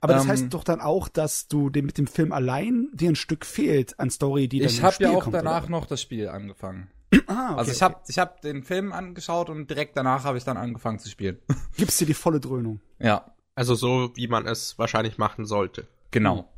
Aber 0.00 0.12
das 0.12 0.24
ähm, 0.24 0.30
heißt 0.30 0.46
doch 0.54 0.64
dann 0.64 0.80
auch, 0.82 1.08
dass 1.08 1.48
du 1.48 1.70
dem, 1.70 1.86
mit 1.86 1.96
dem 1.96 2.06
Film 2.06 2.32
allein 2.32 2.90
dir 2.92 3.08
ein 3.08 3.16
Stück 3.16 3.46
fehlt 3.46 3.98
an 3.98 4.10
Story, 4.10 4.48
die 4.48 4.58
dann 4.58 4.68
Ich 4.68 4.82
habe 4.82 5.02
ja 5.02 5.10
auch 5.10 5.24
kommt, 5.24 5.34
danach 5.34 5.62
oder? 5.62 5.70
noch 5.70 5.86
das 5.86 6.02
Spiel 6.02 6.28
angefangen. 6.28 6.90
Ah, 7.26 7.52
okay, 7.52 7.58
also 7.58 7.72
ich 7.72 7.82
habe 7.82 7.94
okay. 7.96 8.04
ich 8.08 8.18
hab 8.18 8.40
den 8.40 8.62
Film 8.62 8.92
angeschaut 8.92 9.50
und 9.50 9.68
direkt 9.68 9.96
danach 9.96 10.24
habe 10.24 10.38
ich 10.38 10.44
dann 10.44 10.56
angefangen 10.56 10.98
zu 10.98 11.08
spielen. 11.08 11.38
Gibst 11.76 12.00
dir 12.00 12.06
die 12.06 12.14
volle 12.14 12.40
Dröhnung. 12.40 12.80
Ja. 12.98 13.34
Also 13.54 13.74
so, 13.74 14.10
wie 14.14 14.28
man 14.28 14.46
es 14.46 14.78
wahrscheinlich 14.78 15.18
machen 15.18 15.46
sollte. 15.46 15.86
Genau. 16.10 16.52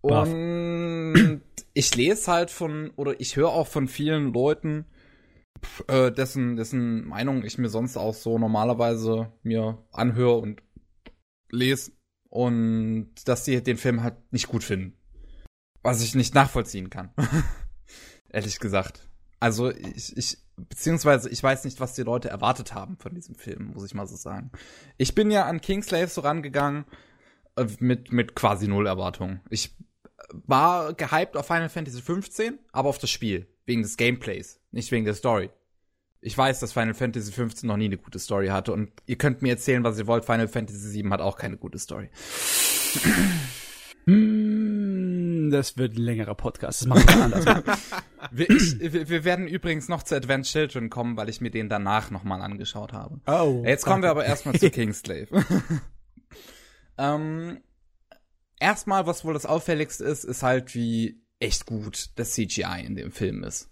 Und 0.00 1.42
ich 1.74 1.94
lese 1.94 2.30
halt 2.30 2.50
von, 2.50 2.90
oder 2.96 3.20
ich 3.20 3.36
höre 3.36 3.48
auch 3.48 3.66
von 3.66 3.88
vielen 3.88 4.32
Leuten, 4.32 4.84
äh, 5.88 6.12
dessen, 6.12 6.56
dessen 6.56 7.06
Meinung 7.06 7.44
ich 7.44 7.58
mir 7.58 7.68
sonst 7.68 7.96
auch 7.96 8.14
so 8.14 8.38
normalerweise 8.38 9.32
mir 9.42 9.78
anhöre 9.92 10.36
und 10.36 10.62
lese 11.50 11.92
und 12.28 13.10
dass 13.24 13.44
sie 13.44 13.62
den 13.62 13.76
Film 13.76 14.02
halt 14.02 14.16
nicht 14.32 14.48
gut 14.48 14.62
finden. 14.62 14.96
Was 15.82 16.02
ich 16.02 16.14
nicht 16.14 16.34
nachvollziehen 16.34 16.90
kann. 16.90 17.12
Ehrlich 18.28 18.58
gesagt. 18.60 19.07
Also 19.40 19.70
ich, 19.70 20.16
ich, 20.16 20.38
beziehungsweise 20.56 21.28
ich 21.28 21.42
weiß 21.42 21.64
nicht, 21.64 21.80
was 21.80 21.94
die 21.94 22.02
Leute 22.02 22.28
erwartet 22.28 22.74
haben 22.74 22.96
von 22.96 23.14
diesem 23.14 23.34
Film, 23.34 23.72
muss 23.74 23.84
ich 23.84 23.94
mal 23.94 24.06
so 24.06 24.16
sagen. 24.16 24.50
Ich 24.96 25.14
bin 25.14 25.30
ja 25.30 25.46
an 25.46 25.60
Kingslave 25.60 26.08
so 26.08 26.22
rangegangen 26.22 26.84
äh, 27.56 27.66
mit, 27.78 28.12
mit 28.12 28.34
quasi 28.34 28.68
null 28.68 28.86
Erwartungen. 28.86 29.40
Ich 29.50 29.76
war 30.32 30.92
gehypt 30.94 31.36
auf 31.36 31.46
Final 31.46 31.68
Fantasy 31.68 32.02
15, 32.02 32.58
aber 32.72 32.88
auf 32.88 32.98
das 32.98 33.10
Spiel. 33.10 33.46
Wegen 33.66 33.82
des 33.82 33.96
Gameplays, 33.96 34.60
nicht 34.70 34.90
wegen 34.92 35.04
der 35.04 35.14
Story. 35.14 35.50
Ich 36.20 36.36
weiß, 36.36 36.58
dass 36.58 36.72
Final 36.72 36.94
Fantasy 36.94 37.30
15 37.30 37.68
noch 37.68 37.76
nie 37.76 37.84
eine 37.84 37.98
gute 37.98 38.18
Story 38.18 38.48
hatte 38.48 38.72
und 38.72 38.90
ihr 39.06 39.16
könnt 39.16 39.42
mir 39.42 39.50
erzählen, 39.50 39.84
was 39.84 39.98
ihr 39.98 40.06
wollt. 40.06 40.24
Final 40.24 40.48
Fantasy 40.48 40.88
7 40.88 41.12
hat 41.12 41.20
auch 41.20 41.36
keine 41.36 41.58
gute 41.58 41.78
Story. 41.78 42.10
Hm, 44.06 45.50
das 45.50 45.76
wird 45.76 45.94
ein 45.96 46.02
längerer 46.02 46.34
Podcast. 46.34 46.80
Das 46.80 46.88
machen 46.88 47.06
wir 47.06 47.24
anders. 47.24 47.44
wir, 48.30 48.50
ich, 48.50 48.80
wir, 48.80 49.24
werden 49.24 49.46
übrigens 49.46 49.88
noch 49.88 50.02
zu 50.02 50.16
Advanced 50.16 50.52
Children 50.52 50.90
kommen, 50.90 51.16
weil 51.16 51.28
ich 51.28 51.40
mir 51.40 51.50
den 51.50 51.68
danach 51.68 52.10
nochmal 52.10 52.42
angeschaut 52.42 52.92
habe. 52.92 53.20
Oh. 53.26 53.62
Jetzt 53.64 53.84
kommen 53.84 54.02
wir 54.02 54.10
aber 54.10 54.24
erstmal 54.24 54.58
zu 54.58 54.70
Kingslave. 54.70 55.28
ähm, 56.98 57.60
erstmal, 58.58 59.06
was 59.06 59.24
wohl 59.24 59.34
das 59.34 59.46
auffälligste 59.46 60.04
ist, 60.04 60.24
ist 60.24 60.42
halt, 60.42 60.74
wie 60.74 61.22
echt 61.40 61.66
gut 61.66 62.10
das 62.16 62.32
CGI 62.32 62.84
in 62.84 62.96
dem 62.96 63.12
Film 63.12 63.44
ist. 63.44 63.70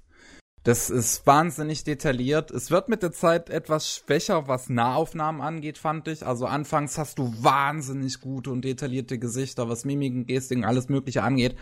Das 0.67 0.91
ist 0.91 1.25
wahnsinnig 1.29 1.85
detailliert. 1.85 2.51
Es 2.51 2.73
wird 2.73 2.89
mit 2.89 3.05
der 3.05 3.13
Zeit 3.13 3.51
etwas 3.51 3.89
schwächer, 3.89 4.49
was 4.49 4.69
Nahaufnahmen 4.69 5.41
angeht, 5.41 5.79
fand 5.79 6.09
ich. 6.09 6.27
Also 6.27 6.47
anfangs 6.47 6.99
hast 6.99 7.21
du 7.21 7.33
wahnsinnig 7.41 8.21
gute 8.21 8.51
und 8.51 8.65
detaillierte 8.65 9.21
Gesichter, 9.21 9.69
was 9.69 9.85
Mimiken, 9.85 10.27
Gestiken, 10.27 10.65
alles 10.65 10.89
Mögliche 10.89 11.23
angeht. 11.23 11.55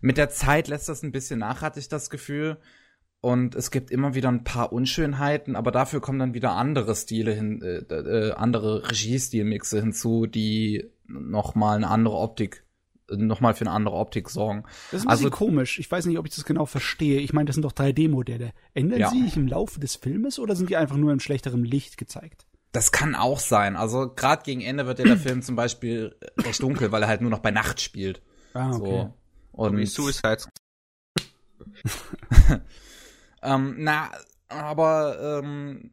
Mit 0.00 0.16
der 0.16 0.30
Zeit 0.30 0.68
lässt 0.68 0.88
das 0.88 1.02
ein 1.02 1.12
bisschen 1.12 1.40
nach, 1.40 1.62
hatte 1.62 1.80
ich 1.80 1.88
das 1.88 2.10
Gefühl. 2.10 2.58
Und 3.20 3.54
es 3.54 3.70
gibt 3.70 3.90
immer 3.90 4.14
wieder 4.14 4.30
ein 4.30 4.44
paar 4.44 4.72
Unschönheiten, 4.72 5.54
aber 5.54 5.72
dafür 5.72 6.00
kommen 6.00 6.18
dann 6.18 6.32
wieder 6.32 6.52
andere 6.52 6.94
Stile 6.96 7.34
hin, 7.34 7.60
äh, 7.60 7.94
äh, 7.94 8.32
andere 8.32 8.88
Regiestilmixe 8.88 9.78
hinzu, 9.80 10.24
die 10.26 10.90
nochmal 11.06 11.76
eine 11.76 11.88
andere 11.88 12.16
Optik 12.16 12.64
nochmal 13.16 13.54
für 13.54 13.62
eine 13.62 13.72
andere 13.72 13.96
Optik 13.96 14.30
sorgen. 14.30 14.64
Das 14.90 15.00
ist 15.00 15.06
ein 15.06 15.10
also, 15.10 15.30
komisch. 15.30 15.78
Ich 15.78 15.90
weiß 15.90 16.06
nicht, 16.06 16.18
ob 16.18 16.26
ich 16.26 16.34
das 16.34 16.44
genau 16.44 16.66
verstehe. 16.66 17.20
Ich 17.20 17.32
meine, 17.32 17.46
das 17.46 17.54
sind 17.54 17.64
doch 17.64 17.72
3D-Modelle. 17.72 18.52
Ändern 18.74 19.00
ja. 19.00 19.10
sie 19.10 19.24
sich 19.24 19.36
im 19.36 19.48
Laufe 19.48 19.80
des 19.80 19.96
Filmes 19.96 20.38
oder 20.38 20.56
sind 20.56 20.70
die 20.70 20.76
einfach 20.76 20.96
nur 20.96 21.12
im 21.12 21.20
schlechteren 21.20 21.64
Licht 21.64 21.96
gezeigt? 21.96 22.46
Das 22.72 22.92
kann 22.92 23.16
auch 23.16 23.40
sein. 23.40 23.76
Also 23.76 24.12
gerade 24.14 24.42
gegen 24.44 24.60
Ende 24.60 24.86
wird 24.86 25.00
ja 25.00 25.04
der 25.06 25.16
Film 25.16 25.42
zum 25.42 25.56
Beispiel 25.56 26.14
recht 26.38 26.62
dunkel, 26.62 26.92
weil 26.92 27.02
er 27.02 27.08
halt 27.08 27.20
nur 27.20 27.30
noch 27.30 27.40
bei 27.40 27.50
Nacht 27.50 27.80
spielt. 27.80 28.22
Ah, 28.54 28.70
okay. 28.70 28.78
So. 28.78 29.14
Und 29.52 29.76
wie 29.76 29.86
Suicide. 29.86 30.38
ähm, 33.42 33.74
na, 33.78 34.10
aber 34.48 35.40
ähm, 35.42 35.90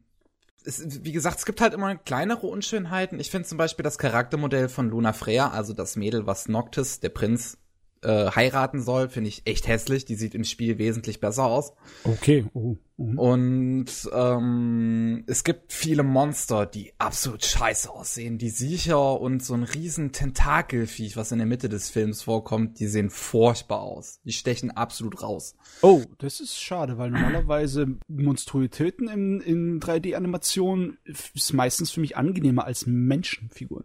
es, 0.64 1.04
wie 1.04 1.12
gesagt, 1.12 1.38
es 1.38 1.46
gibt 1.46 1.60
halt 1.60 1.74
immer 1.74 1.96
kleinere 1.96 2.46
Unschönheiten. 2.46 3.20
Ich 3.20 3.30
finde 3.30 3.48
zum 3.48 3.58
Beispiel 3.58 3.82
das 3.82 3.98
Charaktermodell 3.98 4.68
von 4.68 4.90
Luna 4.90 5.12
Freya, 5.12 5.50
also 5.50 5.72
das 5.72 5.96
Mädel, 5.96 6.26
was 6.26 6.48
Noctis, 6.48 7.00
der 7.00 7.10
Prinz, 7.10 7.58
äh, 8.02 8.30
heiraten 8.30 8.82
soll, 8.82 9.08
finde 9.08 9.28
ich 9.28 9.42
echt 9.46 9.68
hässlich. 9.68 10.04
Die 10.04 10.14
sieht 10.14 10.34
im 10.34 10.44
Spiel 10.44 10.78
wesentlich 10.78 11.20
besser 11.20 11.44
aus. 11.44 11.72
Okay. 12.04 12.46
Oh. 12.54 12.76
Mhm. 12.98 13.18
Und 13.18 14.10
ähm, 14.12 15.24
es 15.26 15.44
gibt 15.44 15.72
viele 15.72 16.02
Monster, 16.02 16.66
die 16.66 16.92
absolut 16.98 17.44
scheiße 17.44 17.88
aussehen. 17.88 18.38
Die 18.38 18.50
Siecher 18.50 19.20
und 19.20 19.42
so 19.44 19.54
ein 19.54 19.62
riesen 19.62 20.10
Tentakelviech, 20.10 21.16
was 21.16 21.30
in 21.30 21.38
der 21.38 21.46
Mitte 21.46 21.68
des 21.68 21.90
Films 21.90 22.22
vorkommt, 22.22 22.80
die 22.80 22.88
sehen 22.88 23.10
furchtbar 23.10 23.80
aus. 23.80 24.20
Die 24.24 24.32
stechen 24.32 24.72
absolut 24.72 25.22
raus. 25.22 25.54
Oh, 25.80 26.02
das 26.18 26.40
ist 26.40 26.60
schade, 26.60 26.98
weil 26.98 27.10
normalerweise 27.10 27.86
Monstrositäten 28.08 29.08
in, 29.08 29.40
in 29.40 29.80
3D-Animationen 29.80 30.98
ist 31.04 31.52
meistens 31.52 31.92
für 31.92 32.00
mich 32.00 32.16
angenehmer 32.16 32.64
als 32.64 32.86
Menschenfiguren. 32.86 33.84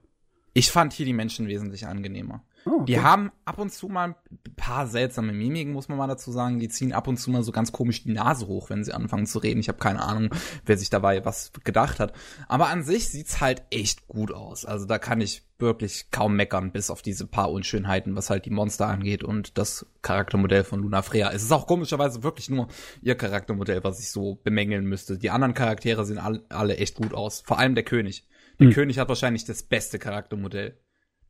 Ich 0.56 0.72
fand 0.72 0.94
hier 0.94 1.06
die 1.06 1.14
Menschen 1.14 1.48
wesentlich 1.48 1.86
angenehmer. 1.88 2.44
Oh, 2.66 2.82
okay. 2.82 2.86
Die 2.86 3.00
haben 3.00 3.32
ab 3.46 3.58
und 3.60 3.72
zu 3.72 3.88
mal 3.88 4.10
ein 4.10 4.56
paar 4.56 4.88
seltsame 4.88 5.34
Mimiken, 5.34 5.74
muss 5.74 5.90
man 5.90 5.98
mal 5.98 6.08
dazu 6.08 6.32
sagen. 6.32 6.60
Die 6.60 6.70
ziehen 6.70 6.94
ab 6.94 7.08
und 7.08 7.18
zu 7.18 7.32
mal 7.32 7.44
so 7.44 7.52
ganz 7.52 7.72
komisch 7.72 8.04
die 8.04 8.14
Nase 8.14 8.48
hoch, 8.48 8.70
wenn 8.70 8.84
sie 8.84 8.94
anfangen 8.94 9.26
zu 9.26 9.40
reden. 9.40 9.60
Ich 9.60 9.68
habe 9.68 9.80
keine 9.80 10.02
Ahnung, 10.02 10.30
wer 10.66 10.78
sich 10.78 10.90
dabei 10.90 11.26
was 11.26 11.52
gedacht 11.64 12.00
hat. 12.00 12.14
Aber 12.48 12.68
an 12.68 12.84
sich 12.84 13.10
sieht's 13.10 13.42
halt 13.42 13.64
echt 13.70 14.08
gut 14.08 14.32
aus. 14.32 14.66
Also 14.66 14.86
da 14.86 14.98
kann 14.98 15.22
ich 15.22 15.44
wirklich 15.60 16.12
kaum 16.12 16.36
meckern, 16.36 16.72
bis 16.72 16.90
auf 16.90 17.02
diese 17.02 17.26
paar 17.26 17.52
Unschönheiten, 17.52 18.16
was 18.16 18.30
halt 18.30 18.46
die 18.46 18.50
Monster 18.50 18.88
angeht 18.88 19.24
und 19.24 19.58
das 19.58 19.86
Charaktermodell 20.02 20.64
von 20.64 20.82
Luna 20.82 21.02
Freya. 21.02 21.32
Es 21.32 21.44
ist 21.44 21.52
auch 21.52 21.68
komischerweise 21.68 22.24
wirklich 22.24 22.50
nur 22.50 22.68
ihr 23.02 23.16
Charaktermodell, 23.16 23.84
was 23.84 24.00
ich 24.00 24.10
so 24.10 24.36
bemängeln 24.44 24.86
müsste. 24.86 25.18
Die 25.18 25.30
anderen 25.30 25.54
Charaktere 25.54 26.06
sehen 26.06 26.20
alle, 26.50 26.78
echt 26.78 26.96
gut 26.96 27.14
aus. 27.14 27.44
Vor 27.46 27.60
allem 27.60 27.76
der 27.76 27.84
König. 27.84 28.28
Der 28.60 28.68
hm. 28.68 28.74
König 28.74 29.00
hat 29.00 29.10
wahrscheinlich 29.10 29.46
das 29.46 29.64
beste 29.64 30.00
Charaktermodell. 30.00 30.78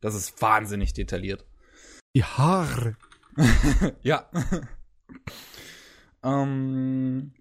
Das 0.04 0.14
ist 0.14 0.42
wahnsinnig 0.42 0.92
detailliert. 0.92 1.46
Die 2.14 2.24
Haare. 2.24 2.94
ja. 4.02 4.28
ähm, 6.22 7.32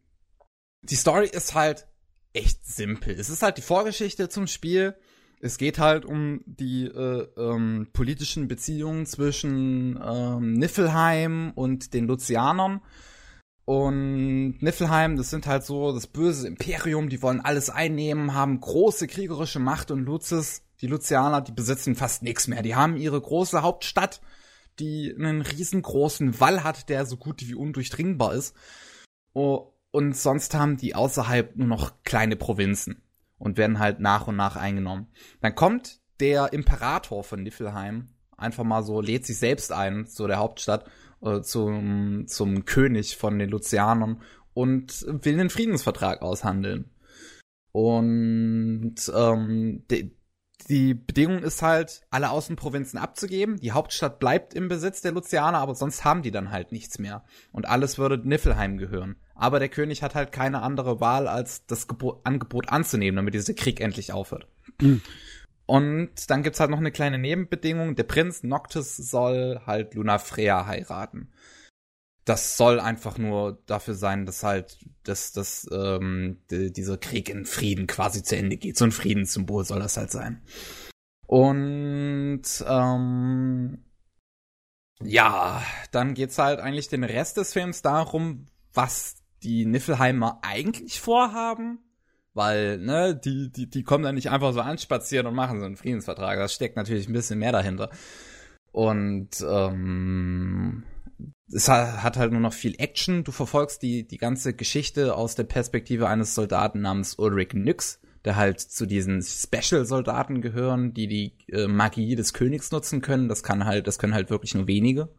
die 0.81 0.95
Story 0.95 1.27
ist 1.27 1.56
halt 1.56 1.88
echt 2.31 2.65
simpel. 2.65 3.19
Es 3.19 3.30
ist 3.30 3.44
halt 3.44 3.57
die 3.57 3.61
Vorgeschichte 3.61 4.30
zum 4.30 4.48
Spiel. 4.48 4.95
Es 5.41 5.57
geht 5.57 5.77
halt 5.77 6.06
um 6.06 6.40
die 6.45 6.85
äh, 6.85 7.27
ähm, 7.35 7.90
politischen 7.91 8.48
Beziehungen 8.48 9.07
zwischen 9.07 10.02
ähm, 10.02 10.53
Niflheim 10.53 11.52
und 11.56 11.94
den 11.94 12.07
Lucianern. 12.07 12.80
Und 13.65 14.61
Niflheim, 14.61 15.18
das 15.18 15.31
sind 15.31 15.48
halt 15.48 15.65
so 15.65 15.91
das 15.91 16.07
böse 16.07 16.48
Imperium, 16.48 17.10
die 17.10 17.22
wollen 17.22 17.41
alles 17.41 17.69
einnehmen, 17.69 18.34
haben 18.34 18.61
große 18.61 19.07
kriegerische 19.07 19.60
Macht 19.60 19.91
und 19.91 20.06
Luzis, 20.06 20.64
die 20.84 20.88
Lucianer, 20.88 21.42
die 21.42 21.54
besitzen 21.54 21.96
fast 21.96 22.24
nichts 22.24 22.48
mehr. 22.48 22.62
Die 22.62 22.76
haben 22.76 22.98
ihre 22.98 23.20
große 23.20 23.62
Hauptstadt, 23.62 24.22
die 24.80 25.16
einen 25.18 25.42
riesengroßen 25.42 26.42
Wall 26.42 26.64
hat, 26.64 26.90
der 26.90 27.06
so 27.06 27.16
gut 27.16 27.48
wie 27.48 27.56
undurchdringbar 27.56 28.34
ist. 28.34 28.54
Und 29.32 30.18
sonst 30.18 30.54
haben 30.56 30.76
die 30.76 30.94
außerhalb 30.94 31.56
nur 31.56 31.68
noch 31.68 32.04
kleine 32.04 32.36
Provinzen 32.36 33.02
und 33.38 33.58
werden 33.58 33.80
halt 33.80 34.02
nach 34.02 34.28
und 34.28 34.36
nach 34.36 34.58
eingenommen. 34.58 35.08
Dann 35.40 35.56
kommt 35.56 36.02
der 36.20 36.52
Imperator 36.52 37.24
von 37.24 37.44
Niflheim 37.44 38.10
einfach 38.36 38.66
mal 38.66 38.84
so, 38.84 39.00
lädt 39.00 39.26
sich 39.26 39.38
selbst 39.38 39.72
ein 39.72 40.06
zu 40.06 40.28
der 40.28 40.38
Hauptstadt, 40.38 40.90
äh, 41.22 41.42
zum, 41.42 42.26
zum 42.28 42.66
König 42.66 43.16
von 43.16 43.40
den 43.40 43.50
Lucianern 43.50 44.22
und 44.54 45.06
will 45.08 45.40
einen 45.40 45.50
Friedensvertrag 45.50 46.22
aushandeln. 46.22 46.90
Und 47.72 48.96
ähm, 49.16 49.84
de, 49.90 50.12
die 50.64 50.94
Bedingung 50.94 51.44
ist 51.44 51.61
halt, 51.61 52.02
alle 52.10 52.30
Außenprovinzen 52.30 52.99
abzugeben. 52.99 53.60
Die 53.60 53.72
Hauptstadt 53.72 54.19
bleibt 54.19 54.53
im 54.53 54.68
Besitz 54.68 55.02
der 55.02 55.11
Lucianer, 55.11 55.60
aber 55.60 55.76
sonst 55.76 56.03
haben 56.06 56.22
die 56.22 56.31
dann 56.31 56.52
halt 56.52 56.72
nichts 56.72 56.99
mehr. 56.99 57.23
Und 57.52 57.68
alles 57.68 57.98
würde 57.98 58.18
Niflheim 58.18 58.77
gehören. 58.77 59.15
Aber 59.35 59.60
der 59.60 59.69
König 59.69 60.03
hat 60.03 60.15
halt 60.15 60.31
keine 60.31 60.61
andere 60.61 60.99
Wahl, 60.99 61.27
als 61.27 61.65
das 61.65 61.88
Gebo 61.88 62.22
Angebot 62.23 62.69
anzunehmen, 62.69 63.18
damit 63.18 63.34
dieser 63.34 63.53
Krieg 63.53 63.81
endlich 63.81 64.14
aufhört. 64.14 64.48
Und 65.65 66.30
dann 66.30 66.44
gibt's 66.44 66.60
halt 66.60 66.72
noch 66.72 66.80
eine 66.80 66.91
kleine 66.91 67.18
Nebenbedingung. 67.18 67.95
Der 67.95 68.03
Prinz 68.03 68.44
Noctis 68.44 68.98
soll 68.98 69.61
halt 69.65 69.95
Luna 69.95 70.18
Freya 70.18 70.65
heiraten. 70.65 71.31
Das 72.26 72.58
soll 72.58 72.80
einfach 72.80 73.18
nur 73.18 73.62
dafür 73.66 73.95
sein, 73.95 74.26
dass 74.26 74.44
halt, 74.44 74.78
dass, 75.04 75.34
dass 75.34 75.68
ähm, 75.72 76.41
die, 76.50 76.72
dieser 76.72 76.98
Krieg 76.98 77.30
in 77.30 77.45
Frieden 77.45 77.88
quasi 77.88 78.24
zu 78.24 78.38
Ende 78.38 78.58
geht. 78.58 78.78
So 78.78 78.86
ein 78.86 78.91
Friedenssymbol 78.91 79.66
soll 79.66 79.80
das 79.80 79.98
halt 79.98 80.12
sein. 80.12 80.41
Und 81.28 82.44
ähm, 82.68 83.84
ja, 85.02 85.64
dann 85.91 86.14
geht's 86.14 86.38
halt 86.38 86.60
eigentlich 86.60 86.88
den 86.88 87.04
Rest 87.04 87.38
des 87.38 87.54
Films 87.54 87.82
darum, 87.82 88.45
was 88.74 89.16
die 89.44 89.66
Niffelheimer 89.66 90.40
eigentlich 90.44 91.02
vorhaben 91.02 91.80
weil, 92.34 92.80
ne, 92.80 93.16
die, 93.16 93.52
die, 93.52 93.70
die 93.70 93.84
kommen 93.84 94.04
dann 94.04 94.16
nicht 94.16 94.30
einfach 94.32 94.54
so 94.54 94.62
anspazieren 94.62 95.28
und 95.28 95.36
machen 95.36 95.60
so 95.60 95.66
einen 95.66 95.76
Friedensvertrag. 95.76 96.38
Das 96.40 96.54
steckt 96.54 96.76
natürlich 96.76 97.08
ein 97.08 97.14
bisschen 97.14 97.40
mehr 97.40 97.52
dahinter. 97.52 97.90
Und 98.72 99.30
ähm, 99.48 100.84
es 101.52 101.70
hat 101.70 102.18
halt 102.18 102.32
nur 102.32 102.41
noch 102.41 102.54
viel 102.54 102.76
Action. 102.78 103.24
Du 103.24 103.32
verfolgst 103.32 103.82
die, 103.82 104.08
die 104.08 104.18
ganze 104.18 104.54
Geschichte 104.54 105.16
aus 105.16 105.36
der 105.36 105.44
Perspektive 105.44 106.08
eines 106.08 106.36
Soldaten 106.36 106.82
namens 106.82 107.16
Ulrich 107.16 107.54
Nyx, 107.54 108.00
der 108.26 108.36
halt 108.36 108.60
zu 108.60 108.86
diesen 108.86 109.22
Special-Soldaten 109.22 110.41
gehören, 110.41 110.94
die 110.94 111.08
die 111.08 111.34
äh, 111.52 111.68
Magie 111.68 112.16
des 112.16 112.34
Königs 112.34 112.72
nutzen 112.72 113.02
können. 113.02 113.28
Das 113.28 113.44
kann 113.44 113.66
halt, 113.66 113.88
das 113.88 114.00
können 114.00 114.14
halt 114.14 114.30
wirklich 114.30 114.56
nur 114.56 114.68
wenige. 114.68 115.10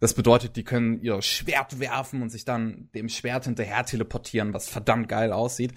Das 0.00 0.14
bedeutet, 0.14 0.56
die 0.56 0.64
können 0.64 1.00
ihr 1.00 1.22
Schwert 1.22 1.80
werfen 1.80 2.20
und 2.20 2.28
sich 2.28 2.44
dann 2.44 2.90
dem 2.94 3.08
Schwert 3.08 3.44
hinterher 3.44 3.86
teleportieren, 3.86 4.52
was 4.52 4.68
verdammt 4.68 5.08
geil 5.08 5.32
aussieht. 5.32 5.72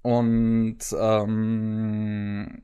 Und 0.00 0.78
ähm, 0.98 2.62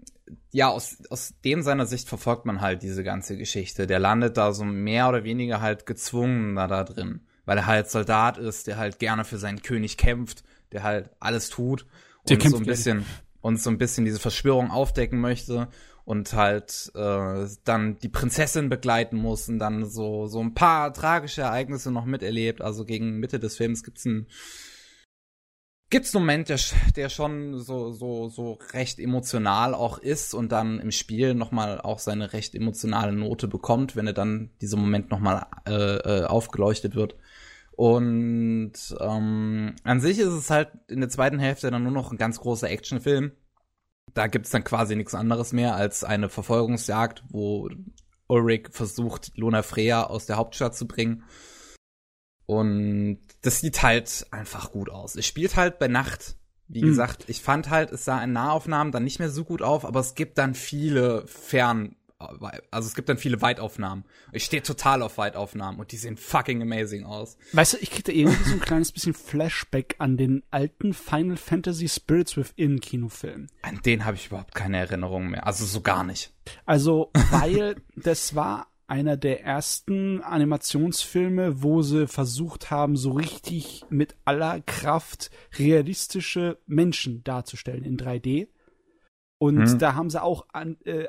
ja, 0.52 0.68
aus, 0.68 0.98
aus 1.10 1.34
dem 1.44 1.62
seiner 1.62 1.86
Sicht 1.86 2.08
verfolgt 2.08 2.46
man 2.46 2.60
halt 2.60 2.82
diese 2.82 3.04
ganze 3.04 3.36
Geschichte. 3.36 3.86
Der 3.86 3.98
landet 3.98 4.36
da 4.36 4.52
so 4.52 4.64
mehr 4.64 5.08
oder 5.08 5.24
weniger 5.24 5.60
halt 5.60 5.86
gezwungener 5.86 6.68
da 6.68 6.84
drin, 6.84 7.20
weil 7.44 7.58
er 7.58 7.66
halt 7.66 7.90
Soldat 7.90 8.38
ist, 8.38 8.66
der 8.66 8.76
halt 8.76 8.98
gerne 8.98 9.24
für 9.24 9.38
seinen 9.38 9.62
König 9.62 9.96
kämpft, 9.96 10.42
der 10.72 10.82
halt 10.82 11.10
alles 11.20 11.48
tut 11.48 11.86
und 12.28 12.42
so 12.42 12.56
ein 12.56 12.66
bisschen 12.66 13.04
und 13.40 13.60
so 13.60 13.70
ein 13.70 13.78
bisschen 13.78 14.04
diese 14.04 14.20
Verschwörung 14.20 14.70
aufdecken 14.70 15.20
möchte 15.20 15.68
und 16.04 16.32
halt 16.32 16.90
äh, 16.94 17.46
dann 17.64 17.98
die 17.98 18.08
Prinzessin 18.08 18.68
begleiten 18.68 19.16
muss 19.16 19.48
und 19.48 19.58
dann 19.58 19.84
so 19.84 20.26
so 20.26 20.40
ein 20.40 20.54
paar 20.54 20.92
tragische 20.92 21.42
Ereignisse 21.42 21.90
noch 21.90 22.04
miterlebt. 22.04 22.60
Also 22.60 22.84
gegen 22.84 23.18
Mitte 23.18 23.38
des 23.38 23.56
Films 23.56 23.82
gibt's 23.82 24.04
ein 24.04 24.26
gibt's 25.90 26.14
einen 26.14 26.24
Moment, 26.24 26.48
der, 26.48 26.58
der 26.96 27.08
schon 27.08 27.58
so 27.58 27.92
so 27.92 28.28
so 28.28 28.58
recht 28.72 28.98
emotional 28.98 29.74
auch 29.74 29.98
ist 29.98 30.34
und 30.34 30.50
dann 30.52 30.80
im 30.80 30.92
Spiel 30.92 31.34
noch 31.34 31.50
mal 31.50 31.80
auch 31.80 31.98
seine 31.98 32.32
recht 32.32 32.54
emotionale 32.54 33.12
Note 33.12 33.48
bekommt, 33.48 33.96
wenn 33.96 34.06
er 34.06 34.12
dann 34.12 34.50
dieser 34.60 34.76
Moment 34.76 35.10
noch 35.10 35.20
mal 35.20 35.46
äh, 35.66 35.72
äh, 36.22 36.24
aufgeleuchtet 36.24 36.94
wird. 36.94 37.16
Und 37.72 38.72
ähm, 39.00 39.74
an 39.84 40.00
sich 40.00 40.18
ist 40.18 40.28
es 40.28 40.50
halt 40.50 40.70
in 40.88 41.00
der 41.00 41.08
zweiten 41.08 41.38
Hälfte 41.38 41.70
dann 41.70 41.82
nur 41.82 41.92
noch 41.92 42.12
ein 42.12 42.18
ganz 42.18 42.40
großer 42.40 42.68
Actionfilm 42.68 43.32
da 44.14 44.26
gibt's 44.26 44.50
dann 44.50 44.64
quasi 44.64 44.96
nichts 44.96 45.14
anderes 45.14 45.52
mehr 45.52 45.74
als 45.74 46.04
eine 46.04 46.28
Verfolgungsjagd, 46.28 47.24
wo 47.28 47.68
Ulrich 48.26 48.68
versucht, 48.70 49.32
Luna 49.36 49.62
Freya 49.62 50.04
aus 50.04 50.26
der 50.26 50.36
Hauptstadt 50.36 50.74
zu 50.74 50.86
bringen. 50.86 51.24
Und 52.46 53.20
das 53.42 53.60
sieht 53.60 53.82
halt 53.82 54.26
einfach 54.30 54.72
gut 54.72 54.90
aus. 54.90 55.16
Es 55.16 55.26
spielt 55.26 55.56
halt 55.56 55.78
bei 55.78 55.88
Nacht. 55.88 56.36
Wie 56.68 56.82
mhm. 56.82 56.88
gesagt, 56.88 57.24
ich 57.28 57.40
fand 57.40 57.68
halt, 57.68 57.90
es 57.90 58.04
sah 58.04 58.22
in 58.22 58.32
Nahaufnahmen 58.32 58.92
dann 58.92 59.04
nicht 59.04 59.18
mehr 59.18 59.30
so 59.30 59.44
gut 59.44 59.62
auf, 59.62 59.84
aber 59.84 60.00
es 60.00 60.14
gibt 60.14 60.38
dann 60.38 60.54
viele 60.54 61.26
Fern 61.26 61.96
also 62.70 62.86
es 62.86 62.94
gibt 62.94 63.08
dann 63.08 63.16
viele 63.16 63.40
Weitaufnahmen. 63.40 64.04
Ich 64.32 64.44
stehe 64.44 64.62
total 64.62 65.02
auf 65.02 65.16
Weitaufnahmen 65.16 65.80
und 65.80 65.90
die 65.92 65.96
sehen 65.96 66.16
fucking 66.16 66.60
amazing 66.60 67.04
aus. 67.04 67.38
Weißt 67.52 67.74
du, 67.74 67.78
ich 67.78 67.90
krieg 67.90 68.04
da 68.04 68.12
irgendwie 68.12 68.44
so 68.44 68.52
ein 68.52 68.60
kleines 68.60 68.92
bisschen 68.92 69.14
Flashback 69.14 69.96
an 69.98 70.16
den 70.16 70.42
alten 70.50 70.92
Final 70.92 71.36
Fantasy 71.36 71.88
Spirits 71.88 72.36
Within 72.36 72.80
Kinofilm. 72.80 73.46
An 73.62 73.80
den 73.84 74.04
habe 74.04 74.16
ich 74.16 74.26
überhaupt 74.26 74.54
keine 74.54 74.76
Erinnerung 74.76 75.30
mehr, 75.30 75.46
also 75.46 75.64
so 75.64 75.80
gar 75.80 76.04
nicht. 76.04 76.32
Also, 76.66 77.10
weil 77.30 77.76
das 77.96 78.34
war 78.34 78.66
einer 78.90 79.16
der 79.16 79.44
ersten 79.44 80.20
Animationsfilme, 80.20 81.62
wo 81.62 81.82
sie 81.82 82.08
versucht 82.08 82.70
haben, 82.70 82.96
so 82.96 83.12
richtig 83.12 83.84
mit 83.88 84.16
aller 84.24 84.60
Kraft 84.60 85.30
realistische 85.58 86.58
Menschen 86.66 87.22
darzustellen 87.22 87.84
in 87.84 87.96
3D. 87.96 88.48
Und 89.38 89.64
hm. 89.64 89.78
da 89.78 89.94
haben 89.94 90.10
sie 90.10 90.22
auch 90.22 90.46
an, 90.52 90.76
äh, 90.84 91.06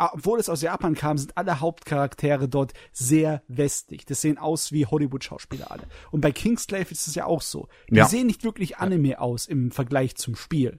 Ah, 0.00 0.12
obwohl 0.12 0.38
es 0.38 0.48
aus 0.48 0.62
Japan 0.62 0.94
kam, 0.94 1.18
sind 1.18 1.36
alle 1.36 1.58
Hauptcharaktere 1.58 2.48
dort 2.48 2.72
sehr 2.92 3.42
westlich. 3.48 4.06
Das 4.06 4.20
sehen 4.20 4.38
aus 4.38 4.70
wie 4.70 4.86
Hollywood-Schauspieler 4.86 5.72
alle. 5.72 5.88
Und 6.12 6.20
bei 6.20 6.30
Kingslave 6.30 6.88
ist 6.92 7.08
es 7.08 7.16
ja 7.16 7.24
auch 7.24 7.42
so. 7.42 7.66
Die 7.90 7.96
ja. 7.96 8.04
sehen 8.04 8.28
nicht 8.28 8.44
wirklich 8.44 8.76
Anime 8.76 9.20
aus 9.20 9.46
im 9.46 9.72
Vergleich 9.72 10.14
zum 10.14 10.36
Spiel. 10.36 10.78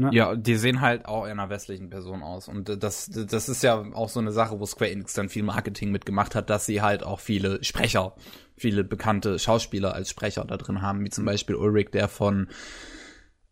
Ne? 0.00 0.10
Ja, 0.12 0.34
die 0.34 0.56
sehen 0.56 0.80
halt 0.80 1.06
auch 1.06 1.24
einer 1.24 1.50
westlichen 1.50 1.90
Person 1.90 2.22
aus. 2.22 2.48
Und 2.48 2.82
das, 2.82 3.10
das 3.10 3.48
ist 3.48 3.62
ja 3.62 3.84
auch 3.92 4.08
so 4.08 4.18
eine 4.18 4.32
Sache, 4.32 4.58
wo 4.58 4.66
Square 4.66 4.90
Enix 4.90 5.12
dann 5.12 5.28
viel 5.28 5.42
Marketing 5.42 5.90
mitgemacht 5.90 6.34
hat, 6.34 6.48
dass 6.48 6.66
sie 6.66 6.80
halt 6.80 7.02
auch 7.02 7.20
viele 7.20 7.62
Sprecher, 7.62 8.14
viele 8.56 8.82
bekannte 8.82 9.38
Schauspieler 9.38 9.94
als 9.94 10.10
Sprecher 10.10 10.44
da 10.44 10.56
drin 10.56 10.82
haben, 10.82 11.04
wie 11.04 11.10
zum 11.10 11.24
Beispiel 11.24 11.54
Ulrich, 11.54 11.90
der 11.90 12.08
von 12.08 12.48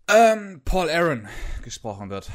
ähm, 0.09 0.63
Paul 0.65 0.89
Aaron 0.91 1.29
gesprochen 1.63 2.09
wird. 2.09 2.31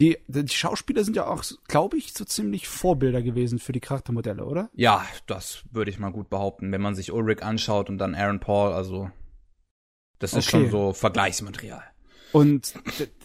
Die, 0.00 0.18
die 0.28 0.48
Schauspieler 0.48 1.04
sind 1.04 1.16
ja 1.16 1.26
auch, 1.26 1.42
glaube 1.68 1.96
ich, 1.96 2.12
so 2.12 2.24
ziemlich 2.24 2.68
Vorbilder 2.68 3.22
gewesen 3.22 3.58
für 3.58 3.72
die 3.72 3.80
Charaktermodelle, 3.80 4.44
oder? 4.44 4.70
Ja, 4.74 5.04
das 5.26 5.64
würde 5.70 5.90
ich 5.90 5.98
mal 5.98 6.12
gut 6.12 6.28
behaupten, 6.28 6.70
wenn 6.70 6.82
man 6.82 6.94
sich 6.94 7.12
Ulrich 7.12 7.42
anschaut 7.42 7.88
und 7.88 7.98
dann 7.98 8.14
Aaron 8.14 8.38
Paul, 8.38 8.72
also 8.72 9.10
das 10.18 10.32
ist 10.32 10.48
okay. 10.48 10.62
schon 10.64 10.70
so 10.70 10.92
Vergleichsmaterial. 10.92 11.82
Und 12.32 12.74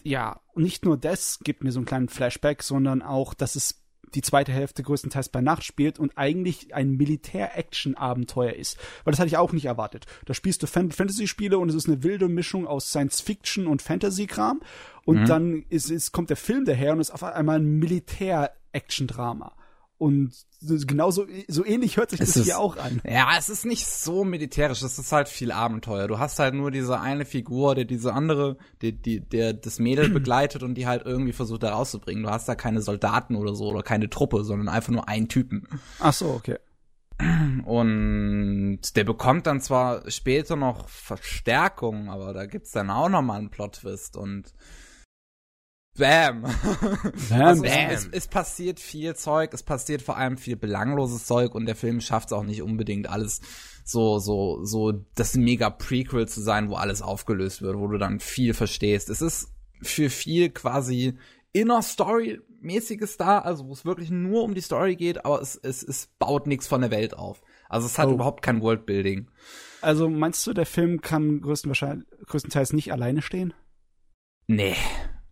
ja, 0.02 0.40
nicht 0.54 0.84
nur 0.84 0.96
das 0.96 1.38
gibt 1.40 1.64
mir 1.64 1.72
so 1.72 1.80
einen 1.80 1.86
kleinen 1.86 2.08
Flashback, 2.08 2.62
sondern 2.62 3.02
auch, 3.02 3.34
dass 3.34 3.56
es 3.56 3.82
die 4.14 4.22
zweite 4.22 4.52
Hälfte 4.52 4.82
größtenteils 4.82 5.30
bei 5.30 5.40
Nacht 5.40 5.64
spielt 5.64 5.98
und 5.98 6.16
eigentlich 6.16 6.74
ein 6.74 6.92
Militär-Action-Abenteuer 6.92 8.52
ist. 8.52 8.76
Weil 9.04 9.12
das 9.12 9.20
hatte 9.20 9.28
ich 9.28 9.36
auch 9.36 9.52
nicht 9.52 9.64
erwartet. 9.64 10.06
Da 10.26 10.34
spielst 10.34 10.62
du 10.62 10.66
Fan 10.66 10.92
Fantasy-Spiele 10.92 11.58
und 11.58 11.68
es 11.68 11.74
ist 11.74 11.88
eine 11.88 12.02
wilde 12.02 12.28
Mischung 12.28 12.66
aus 12.66 12.88
Science-Fiction 12.88 13.66
und 13.66 13.82
Fantasy-Kram. 13.82 14.60
Und 15.04 15.20
mhm. 15.22 15.26
dann 15.26 15.64
ist, 15.68 15.90
ist, 15.90 16.12
kommt 16.12 16.30
der 16.30 16.36
Film 16.36 16.64
daher 16.64 16.92
und 16.92 17.00
ist 17.00 17.10
auf 17.10 17.22
einmal 17.22 17.58
ein 17.58 17.78
Militär-Action-Drama. 17.78 19.54
Und 20.02 20.32
genauso 20.88 21.28
so 21.46 21.64
ähnlich 21.64 21.96
hört 21.96 22.10
sich 22.10 22.18
es 22.18 22.30
das 22.30 22.36
ist, 22.38 22.44
hier 22.46 22.58
auch 22.58 22.76
an. 22.76 23.00
Ja, 23.08 23.36
es 23.38 23.48
ist 23.48 23.64
nicht 23.64 23.86
so 23.86 24.24
militärisch, 24.24 24.82
es 24.82 24.98
ist 24.98 25.12
halt 25.12 25.28
viel 25.28 25.52
Abenteuer. 25.52 26.08
Du 26.08 26.18
hast 26.18 26.40
halt 26.40 26.54
nur 26.54 26.72
diese 26.72 26.98
eine 26.98 27.24
Figur, 27.24 27.76
der 27.76 27.84
diese 27.84 28.12
andere, 28.12 28.56
die, 28.82 29.00
die, 29.00 29.20
der 29.20 29.52
das 29.52 29.78
Mädel 29.78 30.08
begleitet 30.10 30.64
und 30.64 30.74
die 30.74 30.88
halt 30.88 31.06
irgendwie 31.06 31.32
versucht 31.32 31.62
da 31.62 31.74
rauszubringen. 31.74 32.24
Du 32.24 32.30
hast 32.30 32.48
da 32.48 32.56
keine 32.56 32.82
Soldaten 32.82 33.36
oder 33.36 33.54
so 33.54 33.66
oder 33.66 33.84
keine 33.84 34.10
Truppe, 34.10 34.42
sondern 34.42 34.68
einfach 34.68 34.90
nur 34.92 35.08
einen 35.08 35.28
Typen. 35.28 35.68
Ach 36.00 36.12
so, 36.12 36.30
okay. 36.30 36.56
Und 37.64 38.80
der 38.96 39.04
bekommt 39.04 39.46
dann 39.46 39.60
zwar 39.60 40.10
später 40.10 40.56
noch 40.56 40.88
Verstärkung, 40.88 42.10
aber 42.10 42.32
da 42.32 42.46
gibt's 42.46 42.72
dann 42.72 42.90
auch 42.90 43.08
noch 43.08 43.22
mal 43.22 43.38
einen 43.38 43.50
Plot-Twist 43.50 44.16
und 44.16 44.52
Bam. 45.98 46.42
Bam, 47.28 47.42
also 47.42 47.62
bam. 47.62 47.90
Es, 47.90 48.08
es, 48.10 48.26
passiert 48.26 48.80
viel 48.80 49.14
Zeug, 49.14 49.52
es 49.52 49.62
passiert 49.62 50.00
vor 50.00 50.16
allem 50.16 50.38
viel 50.38 50.56
belangloses 50.56 51.26
Zeug 51.26 51.54
und 51.54 51.66
der 51.66 51.76
Film 51.76 52.00
schafft 52.00 52.28
es 52.28 52.32
auch 52.32 52.44
nicht 52.44 52.62
unbedingt 52.62 53.10
alles 53.10 53.42
so, 53.84 54.18
so, 54.18 54.64
so 54.64 54.92
das 55.14 55.34
mega 55.34 55.68
Prequel 55.68 56.26
zu 56.26 56.40
sein, 56.40 56.70
wo 56.70 56.76
alles 56.76 57.02
aufgelöst 57.02 57.60
wird, 57.60 57.76
wo 57.76 57.88
du 57.88 57.98
dann 57.98 58.20
viel 58.20 58.54
verstehst. 58.54 59.10
Es 59.10 59.20
ist 59.20 59.52
für 59.82 60.08
viel 60.08 60.48
quasi 60.48 61.18
Inner 61.52 61.82
Story 61.82 62.40
mäßiges 62.62 63.18
da, 63.18 63.40
also 63.40 63.66
wo 63.66 63.72
es 63.72 63.84
wirklich 63.84 64.10
nur 64.10 64.44
um 64.44 64.54
die 64.54 64.60
Story 64.60 64.96
geht, 64.96 65.26
aber 65.26 65.42
es, 65.42 65.56
es, 65.56 65.82
es 65.82 66.06
baut 66.18 66.46
nichts 66.46 66.66
von 66.68 66.80
der 66.80 66.90
Welt 66.90 67.14
auf. 67.14 67.42
Also 67.68 67.86
es 67.86 67.98
hat 67.98 68.08
oh. 68.08 68.12
überhaupt 68.12 68.42
kein 68.42 68.62
Worldbuilding. 68.62 69.28
Also 69.82 70.08
meinst 70.08 70.46
du, 70.46 70.54
der 70.54 70.64
Film 70.64 71.02
kann 71.02 71.40
größtenteils 71.42 72.72
nicht 72.72 72.92
alleine 72.92 73.20
stehen? 73.20 73.52
Nee, 74.46 74.76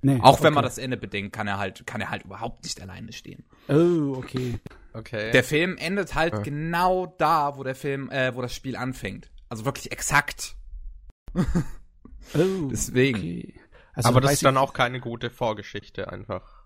Nee, 0.02 0.18
auch 0.22 0.42
wenn 0.42 0.54
man 0.54 0.64
das 0.64 0.78
Ende 0.78 0.96
bedenkt, 0.96 1.34
kann 1.34 1.46
er 1.46 1.58
halt, 1.58 1.86
kann 1.86 2.00
er 2.00 2.10
halt 2.10 2.24
überhaupt 2.24 2.64
nicht 2.64 2.80
alleine 2.80 3.12
stehen. 3.12 3.44
Oh, 3.68 4.14
okay. 4.16 4.58
Okay. 4.92 5.30
Der 5.32 5.44
Film 5.44 5.76
endet 5.76 6.14
halt 6.14 6.32
ja. 6.32 6.40
genau 6.40 7.14
da, 7.18 7.56
wo 7.56 7.62
der 7.62 7.74
Film, 7.74 8.10
äh, 8.10 8.34
wo 8.34 8.42
das 8.42 8.54
Spiel 8.54 8.76
anfängt. 8.76 9.30
Also 9.48 9.64
wirklich 9.64 9.92
exakt. 9.92 10.56
oh, 11.34 12.68
Deswegen. 12.70 13.18
Okay. 13.18 13.54
Also, 13.92 14.08
Aber 14.08 14.20
das 14.20 14.32
ist 14.32 14.44
dann 14.44 14.56
auch 14.56 14.72
keine 14.72 15.00
gute 15.00 15.30
Vorgeschichte 15.30 16.10
einfach. 16.10 16.64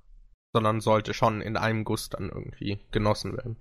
Sondern 0.52 0.81
sollte 0.81 1.15
schon 1.15 1.40
in 1.40 1.56
einem 1.56 1.85
Guss 1.85 2.11
dann 2.11 2.28
irgendwie 2.28 2.78
genossen 2.93 3.36
werden. 3.36 3.56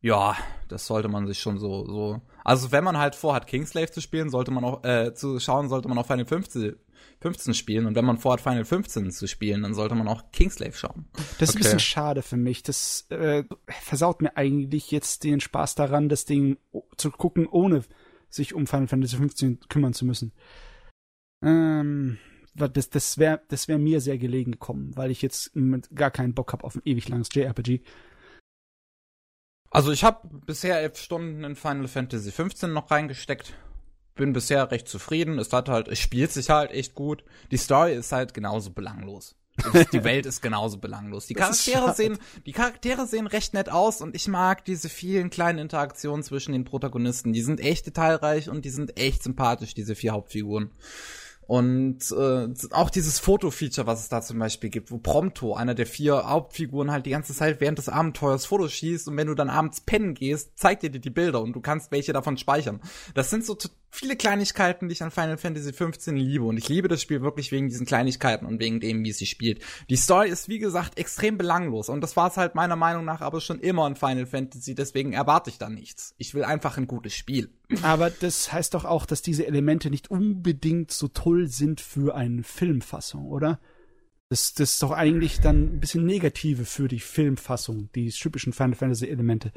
Ja, 0.00 0.36
das 0.66 0.86
sollte 0.88 1.08
man 1.08 1.28
sich 1.28 1.38
schon 1.38 1.58
so, 1.58 1.86
so. 1.86 2.20
Also 2.42 2.72
wenn 2.72 2.82
man 2.82 2.98
halt 2.98 3.14
vorhat, 3.14 3.46
Kingslave 3.46 3.92
zu 3.92 4.00
spielen, 4.00 4.30
sollte 4.30 4.50
man 4.50 4.64
auch, 4.64 4.82
äh, 4.82 5.14
zu 5.14 5.38
schauen, 5.38 5.68
sollte 5.68 5.88
man 5.88 5.96
auch 5.96 6.06
Final 6.06 6.26
15 6.26 6.74
15 7.22 7.54
spielen. 7.54 7.86
Und 7.86 7.94
wenn 7.94 8.04
man 8.04 8.18
vorhat, 8.18 8.40
Final 8.40 8.64
15 8.64 9.10
zu 9.10 9.26
spielen, 9.26 9.62
dann 9.62 9.74
sollte 9.74 9.94
man 9.94 10.08
auch 10.08 10.30
Kingslave 10.32 10.74
schauen. 10.74 11.06
Das 11.38 11.50
ist 11.50 11.50
okay. 11.50 11.50
ein 11.50 11.62
bisschen 11.62 11.78
schade 11.80 12.22
für 12.22 12.36
mich. 12.36 12.62
Das 12.62 13.06
äh, 13.10 13.44
versaut 13.66 14.20
mir 14.20 14.36
eigentlich 14.36 14.90
jetzt 14.90 15.24
den 15.24 15.40
Spaß 15.40 15.76
daran, 15.76 16.08
das 16.08 16.24
Ding 16.24 16.58
zu 16.96 17.10
gucken, 17.10 17.46
ohne 17.46 17.82
sich 18.28 18.54
um 18.54 18.66
Final 18.66 18.88
Fantasy 18.88 19.16
15 19.16 19.60
kümmern 19.68 19.94
zu 19.94 20.04
müssen. 20.04 20.32
Ähm, 21.42 22.18
das, 22.54 22.90
das 22.90 23.18
wäre 23.18 23.40
das 23.48 23.68
wär 23.68 23.78
mir 23.78 24.00
sehr 24.00 24.18
gelegen 24.18 24.52
gekommen, 24.52 24.92
weil 24.94 25.10
ich 25.10 25.22
jetzt 25.22 25.54
mit 25.56 25.94
gar 25.94 26.10
keinen 26.10 26.34
Bock 26.34 26.52
habe 26.52 26.64
auf 26.64 26.74
ein 26.74 26.82
ewig 26.84 27.08
langes 27.08 27.28
JRPG. 27.32 27.80
Also 29.70 29.90
ich 29.90 30.04
habe 30.04 30.28
bisher 30.44 30.80
elf 30.80 30.98
Stunden 30.98 31.44
in 31.44 31.56
Final 31.56 31.88
Fantasy 31.88 32.30
15 32.30 32.72
noch 32.72 32.90
reingesteckt 32.90 33.54
bin 34.14 34.32
bisher 34.32 34.70
recht 34.70 34.88
zufrieden. 34.88 35.38
Es 35.38 35.52
hat 35.52 35.68
halt, 35.68 35.88
es 35.88 35.98
spielt 35.98 36.32
sich 36.32 36.50
halt 36.50 36.70
echt 36.70 36.94
gut. 36.94 37.24
Die 37.50 37.56
Story 37.56 37.94
ist 37.94 38.12
halt 38.12 38.34
genauso 38.34 38.70
belanglos. 38.70 39.36
die 39.92 40.04
Welt 40.04 40.26
ist 40.26 40.40
genauso 40.42 40.78
belanglos. 40.78 41.26
Die 41.26 41.34
Charaktere 41.34 41.94
sehen, 41.94 42.18
die 42.46 42.52
Charaktere 42.52 43.06
sehen 43.06 43.26
recht 43.26 43.54
nett 43.54 43.70
aus 43.70 44.00
und 44.00 44.14
ich 44.14 44.28
mag 44.28 44.64
diese 44.64 44.88
vielen 44.88 45.30
kleinen 45.30 45.58
Interaktionen 45.58 46.22
zwischen 46.22 46.52
den 46.52 46.64
Protagonisten. 46.64 47.32
Die 47.32 47.42
sind 47.42 47.60
echt 47.60 47.86
detailreich 47.86 48.48
und 48.48 48.64
die 48.64 48.70
sind 48.70 48.98
echt 48.98 49.22
sympathisch, 49.22 49.74
diese 49.74 49.94
vier 49.94 50.12
Hauptfiguren. 50.12 50.70
Und 51.46 52.12
äh, 52.12 52.48
auch 52.70 52.88
dieses 52.88 53.18
Foto-Feature, 53.18 53.86
was 53.86 54.00
es 54.00 54.08
da 54.08 54.22
zum 54.22 54.38
Beispiel 54.38 54.70
gibt, 54.70 54.90
wo 54.90 54.98
Prompto, 54.98 55.54
einer 55.54 55.74
der 55.74 55.86
vier 55.86 56.28
Hauptfiguren, 56.28 56.90
halt 56.90 57.04
die 57.04 57.10
ganze 57.10 57.34
Zeit 57.34 57.60
während 57.60 57.78
des 57.78 57.88
Abenteuers 57.88 58.46
Fotos 58.46 58.72
schießt 58.72 59.08
und 59.08 59.16
wenn 59.16 59.26
du 59.26 59.34
dann 59.34 59.50
abends 59.50 59.80
pennen 59.80 60.14
gehst, 60.14 60.58
zeigt 60.58 60.84
er 60.84 60.90
dir 60.90 61.00
die 61.00 61.10
Bilder 61.10 61.42
und 61.42 61.52
du 61.52 61.60
kannst 61.60 61.90
welche 61.90 62.12
davon 62.12 62.38
speichern. 62.38 62.80
Das 63.14 63.28
sind 63.28 63.44
so 63.44 63.54
viele 63.92 64.16
Kleinigkeiten, 64.16 64.88
die 64.88 64.94
ich 64.94 65.02
an 65.02 65.10
Final 65.10 65.36
Fantasy 65.36 65.72
15 65.72 66.16
liebe 66.16 66.44
und 66.44 66.56
ich 66.56 66.68
liebe 66.68 66.88
das 66.88 67.02
Spiel 67.02 67.20
wirklich 67.20 67.52
wegen 67.52 67.68
diesen 67.68 67.86
Kleinigkeiten 67.86 68.46
und 68.46 68.58
wegen 68.58 68.80
dem, 68.80 69.04
wie 69.04 69.10
es 69.10 69.18
sich 69.18 69.28
spielt. 69.30 69.62
Die 69.90 69.96
Story 69.96 70.30
ist, 70.30 70.48
wie 70.48 70.58
gesagt, 70.58 70.98
extrem 70.98 71.36
belanglos 71.36 71.90
und 71.90 72.00
das 72.00 72.16
war 72.16 72.30
es 72.30 72.38
halt 72.38 72.54
meiner 72.54 72.74
Meinung 72.74 73.04
nach 73.04 73.20
aber 73.20 73.40
schon 73.42 73.60
immer 73.60 73.86
in 73.86 73.94
Final 73.94 74.26
Fantasy, 74.26 74.74
deswegen 74.74 75.12
erwarte 75.12 75.50
ich 75.50 75.58
da 75.58 75.68
nichts. 75.68 76.14
Ich 76.16 76.32
will 76.34 76.42
einfach 76.42 76.78
ein 76.78 76.86
gutes 76.86 77.14
Spiel. 77.14 77.50
Aber 77.82 78.10
das 78.10 78.52
heißt 78.52 78.74
doch 78.74 78.84
auch, 78.84 79.06
dass 79.06 79.22
diese 79.22 79.46
Elemente 79.46 79.88
nicht 79.88 80.10
unbedingt 80.10 80.90
so 80.90 81.08
toll 81.08 81.46
sind 81.48 81.80
für 81.80 82.14
eine 82.14 82.42
Filmfassung, 82.42 83.26
oder? 83.26 83.60
Das, 84.28 84.52
das 84.54 84.72
ist 84.72 84.82
doch 84.82 84.92
eigentlich 84.92 85.40
dann 85.40 85.76
ein 85.76 85.80
bisschen 85.80 86.04
negative 86.04 86.64
für 86.64 86.88
die 86.88 87.00
Filmfassung, 87.00 87.90
die 87.94 88.10
typischen 88.10 88.52
Final 88.52 88.74
Fantasy 88.74 89.06
Elemente. 89.06 89.52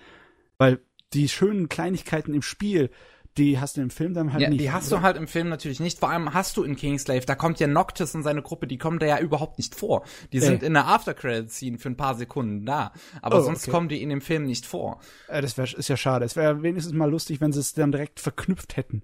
Weil 0.57 0.79
die 1.13 1.29
schönen 1.29 1.69
Kleinigkeiten 1.69 2.33
im 2.33 2.41
Spiel, 2.41 2.89
die 3.37 3.59
hast 3.59 3.75
du 3.77 3.81
im 3.81 3.89
Film 3.89 4.13
dann 4.13 4.31
halt 4.31 4.41
ja, 4.41 4.49
nicht. 4.49 4.61
Die 4.61 4.71
hast 4.71 4.91
oder? 4.91 5.01
du 5.01 5.03
halt 5.03 5.17
im 5.17 5.27
Film 5.27 5.49
natürlich 5.49 5.79
nicht. 5.79 5.99
Vor 5.99 6.09
allem 6.09 6.33
hast 6.33 6.55
du 6.57 6.63
in 6.63 6.75
Kingslave, 6.75 7.25
da 7.25 7.35
kommt 7.35 7.59
ja 7.59 7.67
Noctis 7.67 8.15
und 8.15 8.23
seine 8.23 8.41
Gruppe, 8.41 8.67
die 8.67 8.77
kommen 8.77 8.99
da 8.99 9.05
ja 9.05 9.19
überhaupt 9.19 9.57
nicht 9.57 9.75
vor. 9.75 10.03
Die 10.31 10.39
sind 10.39 10.63
äh. 10.63 10.67
in 10.67 10.73
der 10.73 10.87
After-Credit-Scene 10.87 11.77
für 11.77 11.89
ein 11.89 11.97
paar 11.97 12.15
Sekunden 12.15 12.65
da. 12.65 12.93
Aber 13.21 13.39
oh, 13.39 13.41
sonst 13.41 13.63
okay. 13.63 13.71
kommen 13.71 13.89
die 13.89 14.01
in 14.01 14.09
dem 14.09 14.21
Film 14.21 14.45
nicht 14.45 14.65
vor. 14.65 14.99
Äh, 15.27 15.41
das 15.41 15.57
wär, 15.57 15.65
ist 15.65 15.89
ja 15.89 15.97
schade. 15.97 16.23
Es 16.23 16.35
wäre 16.35 16.63
wenigstens 16.63 16.93
mal 16.93 17.09
lustig, 17.09 17.41
wenn 17.41 17.51
sie 17.51 17.59
es 17.59 17.73
dann 17.73 17.91
direkt 17.91 18.19
verknüpft 18.19 18.77
hätten. 18.77 19.03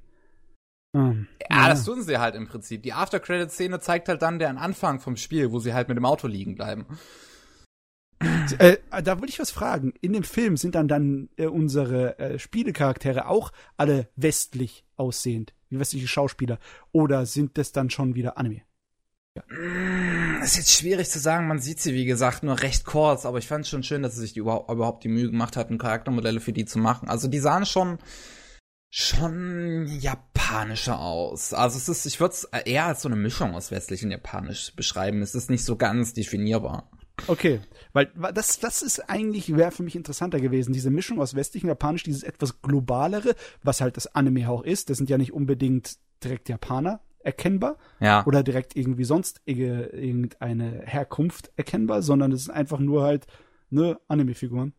Hm. 0.95 1.27
Ja, 1.49 1.57
ja, 1.57 1.69
das 1.69 1.83
tun 1.83 2.01
sie 2.01 2.17
halt 2.17 2.35
im 2.35 2.47
Prinzip. 2.47 2.83
Die 2.83 2.93
After-Credit-Szene 2.93 3.79
zeigt 3.79 4.07
halt 4.07 4.21
dann 4.21 4.39
den 4.39 4.57
Anfang 4.57 4.99
vom 4.99 5.17
Spiel, 5.17 5.51
wo 5.51 5.59
sie 5.59 5.73
halt 5.73 5.87
mit 5.89 5.97
dem 5.97 6.05
Auto 6.05 6.27
liegen 6.27 6.55
bleiben. 6.55 6.85
Äh, 8.57 8.77
da 9.03 9.19
würde 9.19 9.30
ich 9.30 9.39
was 9.39 9.52
fragen. 9.52 9.93
In 10.02 10.14
dem 10.14 10.23
Film 10.23 10.57
sind 10.57 10.76
dann 10.76 10.88
dann 10.88 11.30
äh, 11.38 11.48
unsere 11.48 12.19
äh, 12.19 12.39
Spielecharaktere 12.39 13.27
auch 13.27 13.52
alle 13.77 14.10
westlich 14.15 14.85
aussehend, 14.95 15.53
wie 15.69 15.80
westliche 15.80 16.07
Schauspieler, 16.07 16.60
oder 16.91 17.26
sind 17.26 17.57
das 17.57 17.72
dann 17.72 17.89
schon 17.89 18.15
wieder 18.15 18.38
Anime? 18.38 18.61
Ja. 19.35 19.43
Das 20.39 20.52
ist 20.52 20.57
jetzt 20.57 20.73
schwierig 20.73 21.10
zu 21.10 21.19
sagen. 21.19 21.48
Man 21.48 21.60
sieht 21.60 21.80
sie, 21.80 21.93
wie 21.93 22.06
gesagt, 22.06 22.43
nur 22.43 22.61
recht 22.61 22.85
kurz. 22.85 23.26
Aber 23.26 23.38
ich 23.38 23.48
fand 23.48 23.64
es 23.64 23.69
schon 23.69 23.84
schön, 23.84 24.03
dass 24.03 24.15
sie 24.15 24.22
sich 24.22 24.34
die 24.34 24.39
überhaupt, 24.39 24.69
überhaupt 24.69 25.03
die 25.03 25.10
Mühe 25.10 25.30
gemacht 25.30 25.56
hatten, 25.56 25.77
Charaktermodelle 25.77 26.41
für 26.41 26.52
die 26.52 26.65
zu 26.65 26.80
machen. 26.80 27.07
Also 27.07 27.27
die 27.27 27.39
sahen 27.39 27.65
schon 27.65 27.99
schon 28.93 29.88
japanischer 29.88 30.99
aus. 30.99 31.53
Also 31.53 31.77
es 31.77 31.88
ist, 31.88 32.06
ich 32.06 32.19
würde 32.19 32.34
es 32.34 32.43
eher 32.43 32.85
als 32.85 33.02
so 33.02 33.07
eine 33.07 33.15
Mischung 33.15 33.56
aus 33.56 33.72
westlich 33.72 34.03
und 34.03 34.11
japanisch 34.11 34.76
beschreiben. 34.76 35.22
Es 35.22 35.34
ist 35.34 35.49
nicht 35.49 35.64
so 35.64 35.77
ganz 35.77 36.14
definierbar. 36.14 36.91
Okay, 37.27 37.60
weil 37.93 38.11
das, 38.34 38.60
das 38.60 38.81
ist 38.81 39.10
eigentlich, 39.10 39.56
wäre 39.56 39.72
für 39.72 39.84
mich 39.84 39.95
interessanter 39.95 40.39
gewesen. 40.39 40.73
Diese 40.73 40.89
Mischung 40.89 41.19
aus 41.19 41.35
westlich 41.35 41.64
und 41.64 41.69
japanisch, 41.69 42.03
dieses 42.03 42.23
etwas 42.23 42.61
globalere, 42.61 43.35
was 43.64 43.81
halt 43.81 43.98
das 43.98 44.07
Anime 44.15 44.49
auch 44.49 44.64
ist. 44.64 44.89
Das 44.89 44.98
sind 44.98 45.10
ja 45.10 45.18
nicht 45.18 45.34
unbedingt 45.34 45.98
direkt 46.23 46.49
Japaner 46.49 47.02
erkennbar. 47.19 47.77
Ja. 47.99 48.26
Oder 48.26 48.43
direkt 48.43 48.76
irgendwie 48.76 49.03
sonst 49.03 49.41
irgendeine 49.45 50.84
Herkunft 50.85 51.52
erkennbar, 51.56 52.02
sondern 52.02 52.31
es 52.31 52.41
ist 52.41 52.49
einfach 52.49 52.80
nur 52.80 53.03
halt, 53.03 53.27
ne, 53.69 53.99
Anime-Figuren. 54.07 54.73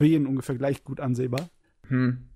Für 0.00 0.06
jeden 0.06 0.26
ungefähr 0.26 0.56
gleich 0.56 0.84
gut 0.84 1.00
ansehbar. 1.00 1.48
Hm. 1.88 2.28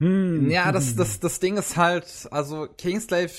Hm. 0.00 0.50
Ja, 0.50 0.70
das, 0.70 0.94
das, 0.94 1.18
das 1.18 1.40
Ding 1.40 1.56
ist 1.56 1.76
halt, 1.76 2.28
also 2.30 2.68
Kingslave 2.76 3.32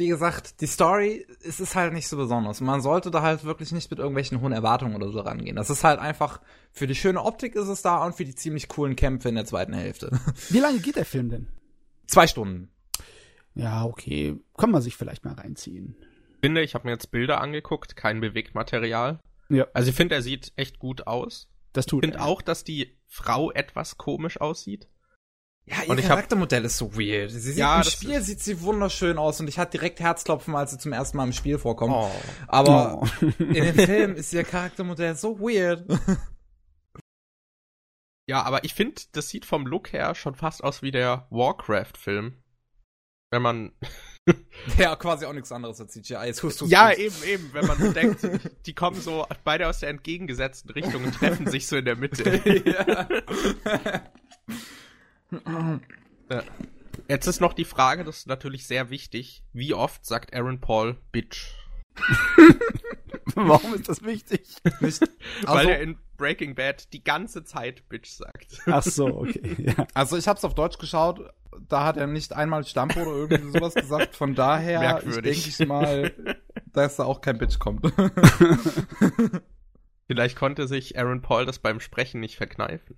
wie 0.00 0.08
gesagt, 0.08 0.60
die 0.62 0.66
Story, 0.66 1.26
es 1.44 1.60
ist 1.60 1.76
halt 1.76 1.92
nicht 1.92 2.08
so 2.08 2.16
besonders. 2.16 2.60
Man 2.60 2.80
sollte 2.80 3.10
da 3.10 3.22
halt 3.22 3.44
wirklich 3.44 3.70
nicht 3.70 3.90
mit 3.90 4.00
irgendwelchen 4.00 4.40
hohen 4.40 4.52
Erwartungen 4.52 4.96
oder 4.96 5.10
so 5.10 5.20
rangehen. 5.20 5.56
Das 5.56 5.70
ist 5.70 5.84
halt 5.84 6.00
einfach, 6.00 6.40
für 6.72 6.86
die 6.86 6.94
schöne 6.94 7.22
Optik 7.22 7.54
ist 7.54 7.68
es 7.68 7.82
da 7.82 8.04
und 8.04 8.14
für 8.16 8.24
die 8.24 8.34
ziemlich 8.34 8.68
coolen 8.68 8.96
Kämpfe 8.96 9.28
in 9.28 9.34
der 9.34 9.44
zweiten 9.44 9.74
Hälfte. 9.74 10.18
Wie 10.48 10.58
lange 10.58 10.80
geht 10.80 10.96
der 10.96 11.04
Film 11.04 11.28
denn? 11.28 11.48
Zwei 12.06 12.26
Stunden. 12.26 12.70
Ja, 13.54 13.84
okay. 13.84 14.40
Kann 14.56 14.70
man 14.70 14.80
sich 14.80 14.96
vielleicht 14.96 15.24
mal 15.24 15.34
reinziehen. 15.34 15.94
Ich 16.34 16.40
finde, 16.46 16.62
ich 16.62 16.74
habe 16.74 16.88
mir 16.88 16.92
jetzt 16.92 17.10
Bilder 17.10 17.40
angeguckt, 17.40 17.94
kein 17.94 18.20
Bewegtmaterial. 18.20 19.20
Ja. 19.50 19.66
Also 19.74 19.90
ich 19.90 19.96
finde, 19.96 20.14
er 20.14 20.22
sieht 20.22 20.52
echt 20.56 20.78
gut 20.78 21.06
aus. 21.06 21.50
Das 21.74 21.84
tut 21.84 22.02
Ich 22.02 22.10
finde 22.10 22.24
auch, 22.24 22.40
dass 22.40 22.64
die 22.64 22.96
Frau 23.06 23.52
etwas 23.52 23.98
komisch 23.98 24.40
aussieht. 24.40 24.88
Ja, 25.70 25.94
ihr 25.94 26.02
Charaktermodell 26.02 26.64
ist 26.64 26.78
so 26.78 26.94
weird. 26.94 27.30
Ja, 27.56 27.78
im 27.78 27.84
Spiel 27.84 28.20
sieht 28.22 28.40
sie 28.40 28.60
wunderschön 28.60 29.18
aus 29.18 29.38
und 29.40 29.48
ich 29.48 29.58
hatte 29.58 29.72
direkt 29.72 30.00
Herzklopfen, 30.00 30.54
als 30.56 30.72
sie 30.72 30.78
zum 30.78 30.92
ersten 30.92 31.16
Mal 31.16 31.24
im 31.24 31.32
Spiel 31.32 31.58
vorkommt. 31.58 31.94
Oh. 31.94 32.10
Aber 32.48 33.02
oh. 33.02 33.26
in 33.38 33.54
dem 33.54 33.74
Film 33.76 34.16
ist 34.16 34.32
ihr 34.32 34.42
Charaktermodell 34.42 35.14
so 35.14 35.38
weird. 35.38 35.84
Ja, 38.30 38.42
aber 38.42 38.62
ich 38.62 38.74
finde, 38.74 39.02
das 39.10 39.28
sieht 39.28 39.44
vom 39.44 39.66
Look 39.66 39.92
her 39.92 40.14
schon 40.14 40.36
fast 40.36 40.62
aus 40.62 40.82
wie 40.82 40.92
der 40.92 41.26
Warcraft-Film. 41.30 42.34
Wenn 43.32 43.42
man. 43.42 43.72
ja, 44.78 44.94
quasi 44.96 45.26
auch 45.26 45.32
nichts 45.32 45.50
anderes 45.50 45.80
als 45.80 45.92
CGI. 45.92 46.26
Jetzt 46.26 46.42
hust 46.42 46.60
du 46.60 46.66
ja, 46.66 46.92
eben, 46.92 47.14
eben. 47.24 47.50
Wenn 47.52 47.66
man 47.66 47.78
so 47.78 47.92
denkt, 47.92 48.20
die 48.66 48.74
kommen 48.74 49.00
so 49.00 49.26
beide 49.44 49.68
aus 49.68 49.80
der 49.80 49.88
entgegengesetzten 49.88 50.70
Richtung 50.70 51.04
und 51.04 51.14
treffen 51.14 51.48
sich 51.48 51.66
so 51.66 51.76
in 51.76 51.84
der 51.84 51.96
Mitte. 51.96 52.40
ja. 52.64 53.08
Jetzt 57.08 57.26
ist 57.26 57.40
noch 57.40 57.52
die 57.52 57.64
Frage, 57.64 58.04
das 58.04 58.18
ist 58.18 58.26
natürlich 58.26 58.66
sehr 58.66 58.90
wichtig. 58.90 59.42
Wie 59.52 59.74
oft 59.74 60.04
sagt 60.04 60.34
Aaron 60.34 60.60
Paul 60.60 60.96
Bitch? 61.12 61.54
Warum 63.34 63.74
ist 63.74 63.88
das 63.88 64.02
wichtig? 64.02 64.56
Nicht, 64.80 65.02
also, 65.44 65.54
Weil 65.54 65.68
er 65.68 65.80
in 65.80 65.98
Breaking 66.16 66.54
Bad 66.54 66.92
die 66.92 67.02
ganze 67.02 67.44
Zeit 67.44 67.88
Bitch 67.88 68.10
sagt. 68.10 68.60
Ach 68.66 68.82
so, 68.82 69.06
okay. 69.06 69.56
Ja. 69.76 69.86
Also 69.94 70.16
ich 70.16 70.28
hab's 70.28 70.44
auf 70.44 70.54
Deutsch 70.54 70.78
geschaut, 70.78 71.20
da 71.68 71.84
hat 71.84 71.96
er 71.96 72.06
nicht 72.06 72.32
einmal 72.34 72.64
Stamp 72.64 72.96
oder 72.96 73.10
irgendwie 73.10 73.50
sowas 73.50 73.74
gesagt. 73.74 74.16
Von 74.16 74.34
daher 74.34 75.00
denke 75.00 75.30
ich 75.30 75.58
mal, 75.66 76.12
dass 76.72 76.96
da 76.96 77.04
auch 77.04 77.20
kein 77.20 77.38
Bitch 77.38 77.58
kommt. 77.58 77.92
Vielleicht 80.06 80.36
konnte 80.36 80.66
sich 80.66 80.98
Aaron 80.98 81.22
Paul 81.22 81.46
das 81.46 81.58
beim 81.58 81.80
Sprechen 81.80 82.20
nicht 82.20 82.36
verkneifen. 82.36 82.96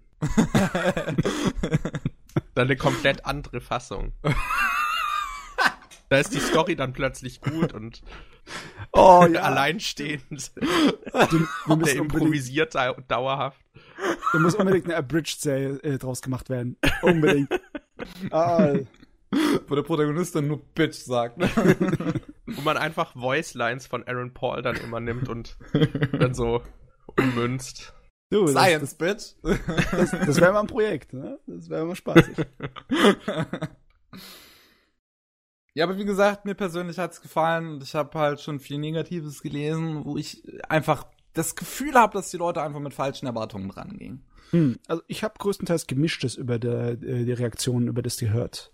Dann 2.54 2.66
eine 2.66 2.76
komplett 2.76 3.26
andere 3.26 3.60
Fassung. 3.60 4.12
Da 6.12 6.18
ist 6.18 6.34
die 6.34 6.40
Story 6.40 6.76
dann 6.76 6.92
plötzlich 6.92 7.40
gut 7.40 7.72
und 7.72 8.02
oh, 8.92 9.26
ja. 9.32 9.40
alleinstehend. 9.40 10.52
Du, 10.54 11.46
du 11.66 11.76
Der 11.86 11.96
improvisiert 11.96 12.74
dauerhaft. 13.09 13.59
Da 14.34 14.38
muss 14.38 14.54
unbedingt 14.54 14.84
eine 14.84 14.96
Abridged 14.96 15.40
Sale 15.40 15.82
äh, 15.82 15.96
draus 15.96 16.20
gemacht 16.20 16.50
werden. 16.50 16.76
Unbedingt. 17.00 17.48
ah. 18.30 18.74
Wo 19.66 19.74
der 19.74 19.82
Protagonist 19.82 20.34
dann 20.34 20.48
nur 20.48 20.62
Bitch 20.74 20.98
sagt. 20.98 21.38
Wo 22.46 22.60
man 22.60 22.76
einfach 22.76 23.14
Voice 23.14 23.54
Lines 23.54 23.86
von 23.86 24.06
Aaron 24.06 24.34
Paul 24.34 24.60
dann 24.60 24.76
immer 24.76 25.00
nimmt 25.00 25.30
und 25.30 25.56
dann 26.12 26.34
so 26.34 26.60
ummünzt. 27.16 27.94
Du, 28.32 28.46
Science, 28.48 28.80
das, 28.80 28.94
Bitch. 28.94 29.34
Das, 29.92 30.10
das 30.10 30.40
wäre 30.40 30.52
mal 30.52 30.60
ein 30.60 30.66
Projekt, 30.66 31.12
ne? 31.12 31.38
Das 31.46 31.68
wäre 31.68 31.84
mal 31.84 31.94
spaßig. 31.94 32.36
Ja, 35.74 35.84
aber 35.84 35.96
wie 35.96 36.04
gesagt, 36.04 36.44
mir 36.44 36.54
persönlich 36.54 36.98
hat's 36.98 37.22
gefallen 37.22 37.74
und 37.74 37.82
ich 37.82 37.94
habe 37.94 38.18
halt 38.18 38.42
schon 38.42 38.60
viel 38.60 38.76
Negatives 38.76 39.40
gelesen, 39.40 40.04
wo 40.04 40.18
ich 40.18 40.42
einfach 40.68 41.06
das 41.32 41.56
Gefühl 41.56 41.94
habe, 41.94 42.12
dass 42.12 42.30
die 42.30 42.36
Leute 42.36 42.60
einfach 42.60 42.80
mit 42.80 42.92
falschen 42.92 43.24
Erwartungen 43.24 43.70
rangehen. 43.70 44.22
Hm, 44.50 44.78
also 44.86 45.02
ich 45.06 45.24
habe 45.24 45.32
größtenteils 45.38 45.86
gemischtes 45.86 46.34
über 46.34 46.59
der, 46.59 46.90
äh, 47.02 47.24
die 47.24 47.32
Reaktionen, 47.32 47.88
über 47.88 48.02
das 48.02 48.16
die 48.16 48.28
hört. 48.28 48.70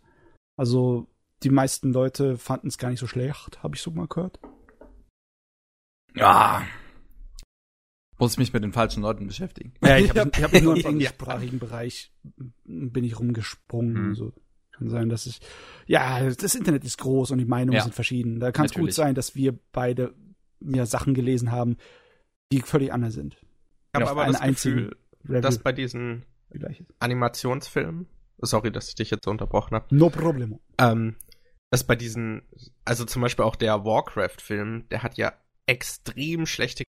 Also 0.57 1.07
die 1.45 1.51
meisten 1.51 1.93
Leute 1.93 2.37
fanden 2.37 2.67
es 2.67 2.79
gar 2.79 2.91
nicht 2.91 2.99
so 2.99 3.07
schlecht, 3.07 3.63
habe 3.63 3.77
ich 3.77 3.83
so 3.83 3.93
mal 3.93 4.09
gehört. 4.09 4.41
Ja. 6.17 6.67
Muss 8.19 8.37
mich 8.37 8.53
mit 8.53 8.65
den 8.65 8.73
falschen 8.73 9.03
Leuten 9.03 9.27
beschäftigen. 9.27 9.75
Ja, 9.83 9.97
ich 9.97 10.11
habe 10.11 10.31
hab 10.43 10.53
nur 10.61 10.77
im 10.77 10.85
englischsprachigen 10.85 11.59
Bereich 11.59 12.13
bin 12.65 13.05
ich 13.05 13.19
rumgesprungen. 13.19 13.97
Hm. 13.97 14.15
So. 14.15 14.33
Kann 14.73 14.91
sein, 14.91 15.09
dass 15.09 15.27
ich, 15.27 15.41
ja, 15.87 16.29
das 16.31 16.55
Internet 16.55 16.85
ist 16.85 16.99
groß 16.99 17.33
und 17.33 17.39
die 17.39 17.45
Meinungen 17.45 17.75
ja. 17.75 17.83
sind 17.83 17.95
verschieden. 17.95 18.39
Da 18.39 18.53
kann 18.53 18.67
es 18.67 18.75
gut 18.75 18.93
sein, 18.93 19.15
dass 19.15 19.35
wir 19.35 19.59
beide 19.73 20.15
ja 20.61 20.87
Sachen 20.87 21.15
gelesen 21.15 21.51
haben, 21.51 21.77
die 22.53 22.61
völlig 22.61 22.93
anders 22.93 23.15
sind. 23.15 23.37
Ich 23.95 24.01
habe 24.01 24.11
aber 24.11 24.27
das 24.27 24.41
Gefühl, 24.41 24.97
dass 25.25 25.59
bei 25.59 25.73
diesen 25.73 26.25
Animationsfilmen, 27.01 28.07
sorry, 28.39 28.71
dass 28.71 28.89
ich 28.89 28.95
dich 28.95 29.11
jetzt 29.11 29.25
so 29.25 29.31
unterbrochen 29.31 29.75
habe. 29.75 29.95
No 29.95 30.11
problem. 30.11 30.59
Ähm, 30.79 31.17
dass 31.71 31.85
bei 31.85 31.97
diesen, 31.97 32.43
also 32.85 33.05
zum 33.05 33.23
Beispiel 33.23 33.45
auch 33.45 33.57
der 33.57 33.85
Warcraft-Film, 33.85 34.89
der 34.91 35.03
hat 35.03 35.19
ja 35.19 35.33
extrem 35.67 36.47
schlechte 36.47 36.85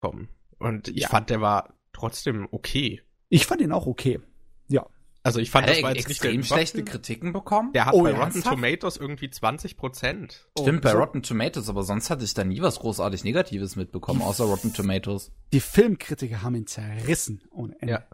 bekommen. 0.00 0.28
Und 0.62 0.88
ich 0.88 1.02
ja. 1.02 1.08
fand, 1.08 1.30
der 1.30 1.40
war 1.40 1.74
trotzdem 1.92 2.48
okay. 2.50 3.02
Ich 3.28 3.46
fand 3.46 3.60
ihn 3.60 3.72
auch 3.72 3.86
okay. 3.86 4.20
Ja. 4.68 4.86
Also 5.24 5.38
ich 5.38 5.50
fand, 5.50 5.68
hat 5.68 5.76
das 5.76 5.82
war 5.82 5.94
jetzt 5.94 6.10
extrem 6.10 6.38
nicht 6.38 6.48
schlechte 6.48 6.84
Kritiken 6.84 7.32
bekommen. 7.32 7.72
Der 7.72 7.86
hat 7.86 7.94
oh, 7.94 8.02
bei 8.02 8.10
Rotten 8.10 8.22
ernsthaft? 8.22 8.56
Tomatoes 8.56 8.96
irgendwie 8.96 9.30
20 9.30 9.76
Prozent. 9.76 10.48
Stimmt, 10.58 10.78
oh, 10.78 10.82
bei 10.82 10.90
so. 10.92 10.98
Rotten 10.98 11.22
Tomatoes, 11.22 11.68
aber 11.68 11.84
sonst 11.84 12.10
hatte 12.10 12.24
ich 12.24 12.34
da 12.34 12.42
nie 12.42 12.60
was 12.60 12.80
großartig 12.80 13.22
Negatives 13.22 13.76
mitbekommen, 13.76 14.20
die 14.20 14.26
außer 14.26 14.44
Rotten 14.44 14.72
Tomatoes. 14.72 15.30
Die 15.52 15.60
Filmkritiker 15.60 16.42
haben 16.42 16.56
ihn 16.56 16.66
zerrissen 16.66 17.42
ohne 17.50 17.80
Ende. 17.80 17.92
Ja. 17.92 18.04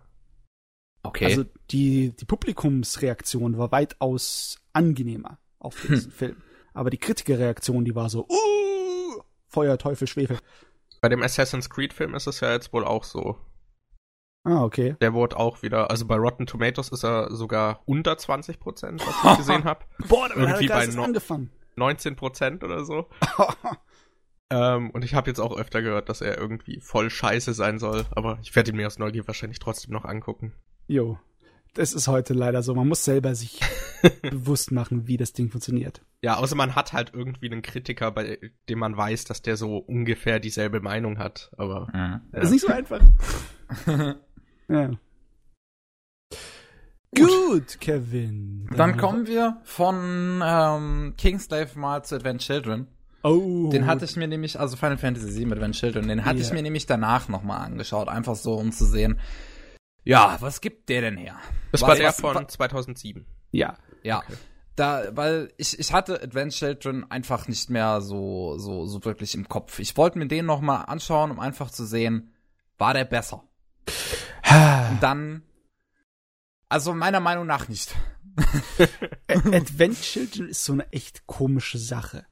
Okay. 1.03 1.25
Also 1.25 1.45
die, 1.70 2.15
die 2.15 2.25
Publikumsreaktion 2.27 3.57
war 3.57 3.73
weitaus 3.73 4.59
angenehmer 4.75 5.39
auf 5.59 5.81
diesen 5.81 6.05
hm. 6.05 6.11
Film. 6.12 6.37
Aber 6.75 6.91
die 6.91 6.99
Kritikerreaktion, 6.99 7.87
die 7.87 7.95
war 7.95 8.11
so, 8.11 8.27
uh, 8.29 9.23
Feuer, 9.47 9.79
Teufel, 9.79 10.07
Schwefel. 10.07 10.39
Bei 11.01 11.09
dem 11.09 11.23
Assassin's 11.23 11.70
Creed 11.70 11.93
Film 11.93 12.15
ist 12.15 12.27
es 12.27 12.41
ja 12.41 12.53
jetzt 12.53 12.73
wohl 12.73 12.85
auch 12.85 13.05
so. 13.05 13.39
Ah, 14.45 14.65
okay. 14.65 14.97
Der 15.01 15.12
wurde 15.15 15.37
auch 15.37 15.62
wieder, 15.62 15.91
also 15.91 16.07
bei 16.07 16.16
Rotten 16.16 16.47
Tomatoes 16.47 16.89
ist 16.89 17.05
er 17.05 17.35
sogar 17.35 17.83
unter 17.87 18.16
20 18.16 18.59
Prozent, 18.59 19.07
was 19.07 19.33
ich 19.33 19.39
gesehen 19.39 19.65
habe. 19.65 19.85
Boah, 20.09 20.29
da 20.29 20.37
Irgendwie 20.37 20.69
bei 20.69 20.87
no 20.87 21.05
angefangen. 21.05 21.51
19 21.77 22.16
Prozent 22.16 22.65
oder 22.65 22.85
so. 22.85 23.09
ähm, 24.51 24.91
und 24.91 25.05
ich 25.05 25.15
habe 25.15 25.29
jetzt 25.29 25.39
auch 25.39 25.57
öfter 25.57 25.83
gehört, 25.83 26.09
dass 26.09 26.20
er 26.20 26.39
irgendwie 26.39 26.81
voll 26.81 27.11
scheiße 27.11 27.53
sein 27.53 27.79
soll, 27.79 28.07
aber 28.11 28.39
ich 28.43 28.55
werde 28.57 28.70
ihn 28.70 28.77
mir 28.77 28.87
aus 28.87 28.99
Neugier 28.99 29.27
wahrscheinlich 29.27 29.59
trotzdem 29.59 29.93
noch 29.93 30.05
angucken. 30.05 30.55
Jo, 30.87 31.19
das 31.79 31.93
ist 31.93 32.09
heute 32.09 32.35
leider 32.35 32.63
so. 32.63 32.75
Man 32.75 32.89
muss 32.89 33.05
selber 33.05 33.35
sich 33.35 33.61
bewusst 34.23 34.73
machen, 34.73 35.07
wie 35.07 35.17
das 35.17 35.33
Ding 35.33 35.49
funktioniert. 35.49 36.03
Ja, 36.23 36.37
außer 36.37 36.57
man 36.57 36.75
hat 36.75 36.93
halt 36.93 37.13
irgendwie 37.15 37.51
einen 37.51 37.63
Kritiker, 37.63 38.11
bei 38.11 38.39
dem 38.69 38.81
man 38.81 38.97
weiß, 38.97 39.25
dass 39.25 39.43
der 39.43 39.57
so 39.57 39.79
ungefähr 39.79 40.41
dieselbe 40.41 40.81
Meinung 40.81 41.19
hat. 41.19 41.53
Aber 41.57 41.87
mhm. 41.93 42.21
ja. 42.33 42.41
ist 42.41 42.51
nicht 42.51 42.63
so 42.63 42.69
einfach. 42.69 43.01
Ja. 44.71 44.91
Gut, 47.17 47.81
Kevin. 47.81 48.67
Dann, 48.69 48.77
Dann 48.77 48.97
kommen 48.99 49.27
wir 49.27 49.63
von 49.65 50.43
ähm, 50.45 51.15
Kingslave 51.17 51.71
mal 51.79 52.05
zu 52.05 52.17
Advent 52.17 52.43
Children. 52.43 52.87
Oh. 53.23 53.71
Den 53.71 53.87
hatte 53.87 54.05
ich 54.05 54.17
mir 54.17 54.29
nämlich, 54.29 54.61
also 54.61 54.77
Final 54.77 54.99
Fantasy 54.99 55.39
VII 55.39 55.53
Advent 55.53 55.75
Children, 55.75 56.09
den 56.09 56.27
hatte 56.27 56.37
yeah. 56.37 56.47
ich 56.47 56.53
mir 56.53 56.61
nämlich 56.61 56.85
danach 56.85 57.31
nochmal 57.31 57.65
angeschaut, 57.65 58.09
einfach 58.09 58.37
so, 58.37 58.57
um 58.57 58.71
zu 58.73 58.85
sehen, 58.85 59.19
ja, 60.05 60.37
was 60.41 60.61
gibt 60.61 60.89
der 60.89 61.03
denn 61.03 61.16
her? 61.16 61.37
Das 61.73 61.83
was, 61.83 61.89
war 61.89 61.97
der 61.97 62.09
was, 62.09 62.20
von 62.20 62.35
was, 62.35 62.55
2007. 62.55 63.27
Ja. 63.51 63.77
Ja. 64.03 64.19
Okay. 64.19 64.35
Da, 64.77 65.05
weil 65.16 65.53
ich, 65.57 65.79
ich 65.79 65.93
hatte 65.93 66.23
Advent 66.23 66.53
Children 66.53 67.11
einfach 67.11 67.49
nicht 67.49 67.69
mehr 67.69 68.01
so, 68.01 68.59
so, 68.59 68.87
so 68.87 69.05
wirklich 69.05 69.35
im 69.35 69.49
Kopf. 69.49 69.81
Ich 69.81 69.97
wollte 69.97 70.19
mir 70.19 70.29
den 70.29 70.47
nochmal 70.47 70.85
anschauen, 70.87 71.33
um 71.33 71.41
einfach 71.41 71.70
zu 71.70 71.85
sehen, 71.85 72.33
war 72.79 72.95
der 72.95 73.05
besser? 73.05 73.43
dann, 75.01 75.43
also 76.69 76.95
meiner 76.95 77.20
Meinung 77.20 77.47
nach 77.47 77.69
nicht. 77.69 77.95
Advent 79.29 80.01
Children 80.01 80.49
ist 80.49 80.65
so 80.65 80.75
eine 80.75 80.91
echt 80.93 81.27
komische 81.27 81.79
Sache. 81.79 82.25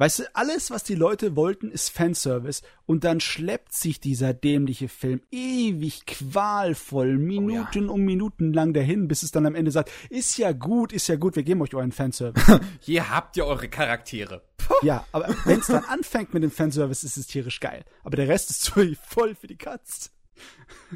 Weißt 0.00 0.20
du, 0.20 0.24
alles, 0.32 0.70
was 0.70 0.84
die 0.84 0.94
Leute 0.94 1.34
wollten, 1.34 1.72
ist 1.72 1.90
Fanservice. 1.90 2.62
Und 2.86 3.02
dann 3.02 3.18
schleppt 3.18 3.72
sich 3.72 3.98
dieser 3.98 4.32
dämliche 4.32 4.88
Film 4.88 5.20
ewig 5.32 6.06
qualvoll, 6.06 7.18
Minuten 7.18 7.84
oh 7.84 7.86
ja. 7.86 7.92
um 7.92 8.02
Minuten 8.02 8.52
lang 8.52 8.72
dahin, 8.72 9.08
bis 9.08 9.24
es 9.24 9.32
dann 9.32 9.44
am 9.44 9.56
Ende 9.56 9.72
sagt, 9.72 9.90
ist 10.08 10.38
ja 10.38 10.52
gut, 10.52 10.92
ist 10.92 11.08
ja 11.08 11.16
gut, 11.16 11.34
wir 11.34 11.42
geben 11.42 11.60
euch 11.62 11.74
euren 11.74 11.90
Fanservice. 11.90 12.60
Hier 12.80 13.10
habt 13.10 13.36
ihr 13.36 13.44
eure 13.44 13.68
Charaktere. 13.68 14.42
Puh. 14.56 14.86
Ja, 14.86 15.04
aber 15.10 15.34
wenn 15.44 15.58
es 15.58 15.66
dann 15.66 15.84
anfängt 15.84 16.32
mit 16.32 16.44
dem 16.44 16.52
Fanservice, 16.52 17.04
ist 17.04 17.16
es 17.16 17.26
tierisch 17.26 17.58
geil. 17.58 17.84
Aber 18.04 18.16
der 18.16 18.28
Rest 18.28 18.50
ist 18.50 18.68
voll 19.08 19.34
für 19.34 19.48
die 19.48 19.58
Katz. 19.58 20.12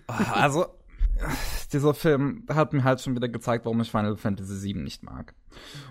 Also, 0.07 0.67
dieser 1.73 1.95
Film 1.95 2.47
hat 2.49 2.73
mir 2.73 2.85
halt 2.85 3.01
schon 3.01 3.17
wieder 3.17 3.29
gezeigt, 3.29 3.65
warum 3.65 3.81
ich 3.81 3.91
Final 3.91 4.17
Fantasy 4.17 4.63
VII 4.63 4.83
nicht 4.83 5.03
mag. 5.03 5.35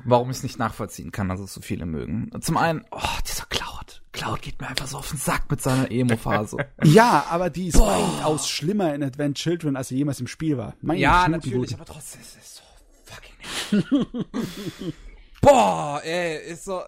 Warum 0.05 0.29
ich 0.29 0.37
es 0.37 0.43
nicht 0.43 0.59
nachvollziehen 0.59 1.11
kann, 1.11 1.29
dass 1.29 1.39
es 1.39 1.53
so 1.53 1.61
viele 1.61 1.85
mögen. 1.85 2.31
Zum 2.41 2.57
einen, 2.57 2.85
oh, 2.91 2.99
dieser 3.27 3.45
Cloud. 3.45 4.01
Cloud 4.11 4.41
geht 4.41 4.59
mir 4.59 4.67
einfach 4.67 4.87
so 4.87 4.97
auf 4.97 5.09
den 5.09 5.17
Sack 5.17 5.49
mit 5.49 5.61
seiner 5.61 5.89
Emo-Phase. 5.89 6.57
ja, 6.83 7.25
aber 7.29 7.49
die 7.49 7.67
ist 7.67 7.79
weitaus 7.79 8.49
schlimmer 8.49 8.93
in 8.93 9.03
Advent 9.03 9.37
Children, 9.37 9.75
als 9.75 9.87
sie 9.89 9.97
jemals 9.97 10.19
im 10.19 10.27
Spiel 10.27 10.57
war. 10.57 10.75
Meine 10.81 10.99
ja, 10.99 11.27
natürlich, 11.27 11.73
aber 11.73 11.85
trotzdem 11.85 12.21
ist 12.21 12.37
es 12.37 12.55
so 12.57 12.61
fucking 13.05 14.93
Boah, 15.41 16.01
ey, 16.03 16.37
ist 16.51 16.65
so. 16.65 16.81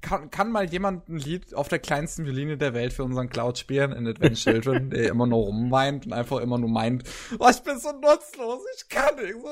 Kann, 0.00 0.30
kann 0.30 0.50
mal 0.50 0.68
jemand 0.68 1.08
ein 1.08 1.18
Lied 1.18 1.54
auf 1.54 1.68
der 1.68 1.78
kleinsten 1.78 2.26
Violine 2.26 2.58
der 2.58 2.74
Welt 2.74 2.92
für 2.92 3.04
unseren 3.04 3.30
Cloud 3.30 3.56
spielen 3.56 3.92
in 3.92 4.06
Advent 4.06 4.36
Children, 4.36 4.90
der 4.90 5.10
immer 5.10 5.26
nur 5.26 5.44
rumweint 5.44 6.06
und 6.06 6.12
einfach 6.12 6.40
immer 6.40 6.58
nur 6.58 6.68
meint, 6.68 7.04
oh, 7.38 7.48
ich 7.48 7.62
bin 7.62 7.78
so 7.78 7.92
nutzlos, 7.92 8.62
ich 8.76 8.88
kann 8.88 9.14
nichts, 9.16 9.44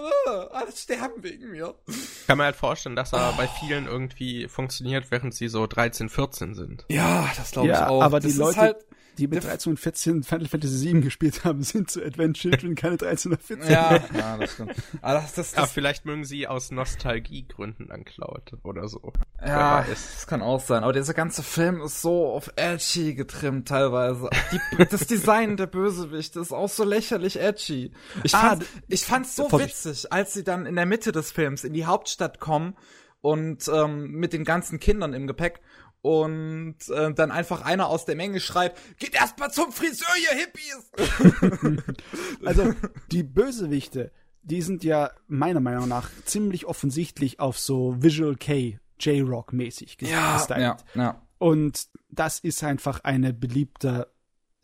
alle 0.51 0.73
sterben 0.73 1.23
wegen 1.23 1.53
mir. 1.53 1.75
Ich 1.87 2.27
kann 2.27 2.39
mir 2.39 2.45
halt 2.45 2.57
vorstellen, 2.57 2.97
dass 2.97 3.13
er 3.13 3.33
oh. 3.33 3.37
bei 3.37 3.47
vielen 3.47 3.87
irgendwie 3.87 4.49
funktioniert, 4.49 5.11
während 5.11 5.35
sie 5.35 5.49
so 5.49 5.67
13, 5.67 6.09
14 6.09 6.55
sind. 6.55 6.85
Ja, 6.89 7.31
das 7.37 7.53
glaube 7.53 7.69
ich 7.69 7.75
ja, 7.75 7.89
auch. 7.89 8.03
Aber 8.03 8.19
das 8.19 8.33
die 8.33 8.39
Leute, 8.39 8.61
halt, 8.61 8.87
die 9.19 9.29
mit 9.29 9.45
13 9.45 9.73
und 9.73 9.77
14 9.79 10.23
Final 10.23 10.49
Fantasy 10.49 10.93
VII 10.93 11.01
gespielt 11.03 11.45
haben, 11.45 11.63
sind 11.63 11.91
zu 11.91 12.03
Advent 12.03 12.37
Children 12.37 12.75
keine 12.75 12.97
13 12.97 13.33
oder 13.33 13.41
14. 13.41 13.71
Ja, 13.71 14.01
ja 14.15 14.37
das 14.37 14.53
stimmt. 14.53 14.75
Aber, 15.01 15.21
das, 15.21 15.35
das, 15.35 15.53
das, 15.53 15.73
vielleicht 15.73 16.05
mögen 16.05 16.25
sie 16.25 16.47
aus 16.47 16.71
Nostalgiegründen 16.71 17.91
an 17.91 18.05
Cloud 18.05 18.53
oder 18.63 18.89
so. 18.89 19.13
Ja, 19.45 19.85
das 19.89 20.27
kann 20.27 20.43
auch 20.43 20.61
sein. 20.61 20.83
Aber 20.83 20.93
dieser 20.93 21.15
ganze 21.15 21.43
Film 21.43 21.81
ist 21.83 22.01
so 22.01 22.27
auf 22.27 22.51
edgy 22.57 23.15
getrimmt 23.15 23.69
teilweise. 23.69 24.31
Die, 24.53 24.85
das 24.87 25.07
Design 25.07 25.57
der 25.57 25.67
Bösewichte 25.67 26.41
ist 26.41 26.53
auch 26.53 26.69
so 26.69 26.85
lächerlich 26.85 27.39
edgy. 27.39 27.93
Ich, 28.25 28.35
ah, 28.35 28.51
fand, 28.51 28.67
ich 28.89 29.05
fand's 29.05 29.37
so 29.37 29.51
witzig, 29.53 30.13
als 30.13 30.33
sie 30.33 30.45
dann 30.45 30.67
in 30.67 30.77
der 30.77 30.87
Mitte 30.87 31.13
des 31.13 31.33
Films 31.33 31.65
in 31.65 31.73
die 31.73 31.87
Hauptstadt 31.87 32.41
kommen 32.41 32.75
und 33.23 33.71
ähm, 33.73 34.11
mit 34.11 34.33
den 34.33 34.45
ganzen 34.45 34.81
Kindern 34.81 35.15
im 35.15 35.27
Gepäck 35.27 35.61
und 36.03 36.77
äh, 36.89 37.15
dann 37.15 37.31
einfach 37.31 37.63
einer 37.63 37.89
aus 37.89 38.05
der 38.05 38.17
Menge 38.17 38.41
schreit, 38.41 38.77
geht 38.99 39.15
erst 39.15 39.39
mal 39.39 39.51
zum 39.51 39.73
Friseur, 39.73 40.09
ihr 40.21 40.37
Hippies! 40.39 41.85
also, 42.45 42.75
die 43.11 43.23
Bösewichte, 43.23 44.13
die 44.43 44.63
sind 44.63 44.85
ja 44.85 45.13
meiner 45.29 45.61
Meinung 45.61 45.89
nach 45.89 46.11
ziemlich 46.25 46.67
offensichtlich 46.67 47.39
auf 47.41 47.59
so 47.59 48.03
Visual 48.03 48.37
K, 48.37 48.79
J-Rock 48.99 49.53
mäßig 49.53 49.97
ja, 50.01 50.45
ja, 50.59 50.77
ja. 50.95 51.23
Und 51.39 51.89
das 52.09 52.39
ist 52.41 52.63
einfach 52.63 53.01
eine 53.05 53.33
beliebter 53.33 54.09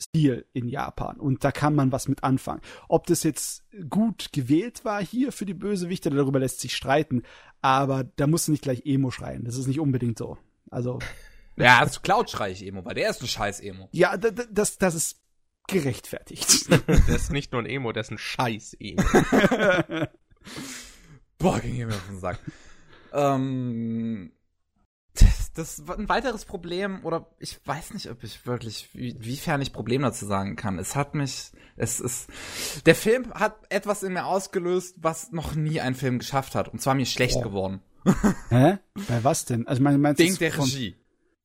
Stil 0.01 0.47
in 0.53 0.69
Japan 0.69 1.19
und 1.19 1.43
da 1.43 1.51
kann 1.51 1.75
man 1.75 1.91
was 1.91 2.07
mit 2.07 2.23
anfangen. 2.23 2.61
Ob 2.89 3.07
das 3.07 3.25
jetzt 3.25 3.65
gut 3.91 4.29
gewählt 4.33 4.85
war 4.85 5.03
hier 5.03 5.33
für 5.33 5.45
die 5.45 5.55
Bösewichte, 5.55 6.11
darüber 6.11 6.39
lässt 6.39 6.61
sich 6.61 6.77
streiten, 6.77 7.23
aber 7.63 8.05
da 8.05 8.29
musst 8.29 8.47
du 8.47 8.53
nicht 8.53 8.63
gleich 8.63 8.83
Emo 8.85 9.11
schreien. 9.11 9.45
Das 9.45 9.57
ist 9.57 9.67
nicht 9.67 9.81
unbedingt 9.81 10.19
so. 10.19 10.39
Also 10.71 10.99
ja, 11.57 11.79
also 11.79 12.01
Cloud 12.01 12.31
schrei 12.31 12.51
ich 12.51 12.67
Emo, 12.67 12.85
weil 12.85 12.95
der 12.95 13.11
ist 13.11 13.23
ein 13.23 13.29
scheiß 13.29 13.61
Emo. 13.61 13.89
Ja, 13.93 14.17
das, 14.17 14.79
das 14.79 14.95
ist 14.95 15.21
gerechtfertigt. 15.67 16.71
der 16.89 17.17
ist 17.17 17.31
nicht 17.31 17.53
nur 17.53 17.63
ein 17.63 17.67
Emo, 17.67 17.93
der 17.93 18.03
ist 18.03 18.11
ein 18.11 18.19
scheiß 18.19 18.77
Emo. 18.81 19.03
Boah, 21.39 21.61
ging 21.61 21.77
mir 21.87 21.89
auf 21.89 22.07
den 22.09 22.19
Sack. 22.19 22.41
ähm, 23.13 24.33
das, 25.21 25.53
das 25.53 25.83
ein 25.89 26.09
weiteres 26.09 26.45
Problem, 26.45 27.05
oder 27.05 27.27
ich 27.39 27.59
weiß 27.65 27.95
nicht, 27.95 28.09
ob 28.11 28.23
ich 28.23 28.47
wirklich, 28.47 28.89
wie, 28.93 29.17
wiefern 29.19 29.61
ich 29.61 29.73
Problem 29.73 30.03
dazu 30.03 30.27
sagen 30.27 30.57
kann. 30.57 30.79
Es 30.79 30.97
hat 30.97 31.15
mich, 31.15 31.53
es 31.77 32.01
ist, 32.01 32.29
der 32.87 32.95
Film 32.95 33.33
hat 33.35 33.57
etwas 33.69 34.03
in 34.03 34.13
mir 34.13 34.27
ausgelöst, 34.27 34.97
was 34.99 35.33
noch 35.33 35.55
nie 35.55 35.81
ein 35.81 35.95
Film 35.95 36.19
geschafft 36.19 36.55
hat. 36.55 36.69
Und 36.69 36.81
zwar 36.81 36.95
mir 36.95 37.07
schlecht 37.07 37.37
oh. 37.37 37.43
geworden. 37.43 37.83
Hä? 38.49 38.79
Bei 39.09 39.25
was 39.25 39.45
denn? 39.45 39.67
Also 39.67 39.83
mein, 39.83 40.01
meinst 40.01 40.21
Ding 40.21 40.37
der 40.39 40.57
Regie. 40.57 40.97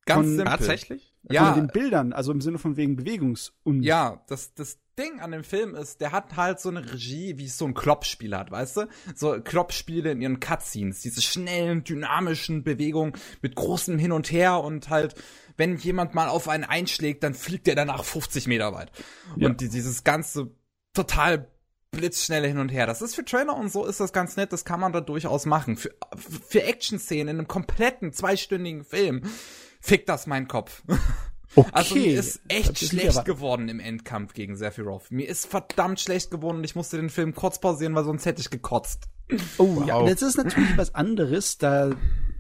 Ganz 0.06 0.26
von, 0.26 0.36
simpel. 0.36 0.46
Tatsächlich? 0.46 1.16
Ja. 1.30 1.54
Von 1.54 1.62
den 1.62 1.68
Bildern, 1.68 2.12
also 2.12 2.32
im 2.32 2.42
Sinne 2.42 2.58
von 2.58 2.76
wegen 2.76 2.98
Bewegungs- 2.98 3.54
und. 3.64 3.84
Ja, 3.84 4.24
das, 4.28 4.54
das 4.54 4.80
Ding 5.00 5.22
an 5.22 5.32
dem 5.32 5.44
Film 5.44 5.74
ist, 5.76 6.02
der 6.02 6.12
hat 6.12 6.36
halt 6.36 6.60
so 6.60 6.70
eine 6.70 6.92
Regie, 6.92 7.38
wie 7.38 7.46
es 7.46 7.58
so 7.58 7.66
ein 7.66 7.74
Klopp-Spiel 7.74 8.36
hat, 8.36 8.52
weißt 8.52 8.78
du? 8.78 8.88
So 9.16 9.40
Klopp-Spiele 9.42 10.12
in 10.12 10.22
ihren 10.22 10.40
Cutscenes, 10.40 11.02
diese 11.02 11.22
schnellen, 11.22 11.84
dynamischen 11.84 12.64
Bewegungen 12.64 13.14
mit 13.42 13.56
großem 13.56 13.98
Hin 13.98 14.12
und 14.12 14.32
Her 14.32 14.60
und 14.60 14.90
halt, 14.90 15.16
wenn 15.56 15.78
jemand 15.78 16.14
mal 16.14 16.28
auf 16.28 16.50
einen 16.50 16.66
einschlägt, 16.66 17.24
dann 17.24 17.34
fliegt 17.34 17.68
der 17.68 17.76
danach 17.76 18.04
50 18.04 18.48
Meter 18.48 18.74
weit. 18.74 18.92
Ja. 19.38 19.48
Und 19.48 19.62
die, 19.62 19.70
dieses 19.70 20.04
ganze 20.04 20.52
total 20.94 21.48
blitzschnelle 21.94 22.48
Hin 22.48 22.60
und 22.60 22.70
Her. 22.70 22.86
Das 22.86 23.02
ist 23.02 23.16
für 23.16 23.24
Trailer 23.24 23.56
und 23.56 23.72
so 23.72 23.86
ist 23.86 24.00
das 24.00 24.12
ganz 24.12 24.36
nett, 24.36 24.52
das 24.52 24.66
kann 24.66 24.80
man 24.80 24.92
da 24.92 25.00
durchaus 25.00 25.46
machen. 25.46 25.78
Für, 25.78 25.92
für 26.48 26.64
Action-Szenen 26.64 27.30
in 27.30 27.38
einem 27.40 27.48
kompletten 27.48 28.12
zweistündigen 28.12 28.84
Film 28.84 29.22
fick 29.80 30.06
das 30.06 30.28
mein 30.28 30.48
Kopf. 30.48 30.84
Okay. 31.56 31.70
Also 31.72 31.94
mir 31.94 32.20
ist 32.20 32.42
echt 32.48 32.80
schlecht 32.80 33.26
geworden 33.26 33.70
im 33.70 33.80
Endkampf 33.80 34.34
gegen 34.34 34.56
Sephiroth. 34.56 35.12
Mir 35.12 35.30
ist 35.30 35.46
verdammt 35.46 36.00
schlecht 36.00 36.32
geworden 36.32 36.58
und 36.58 36.64
ich 36.64 36.76
musste 36.76 36.98
den 36.98 37.12
Film 37.12 37.36
kurz 37.36 37.60
pausieren, 37.60 37.94
weil 37.94 38.06
sonst 38.06 38.26
hätte 38.26 38.42
ich 38.42 38.50
gekotzt. 38.50 39.04
Oh 39.60 39.76
wow. 39.76 39.88
ja, 39.88 40.04
das 40.04 40.24
ist 40.24 40.38
natürlich 40.38 40.76
was 40.78 40.96
anderes, 40.96 41.60
da, 41.60 41.92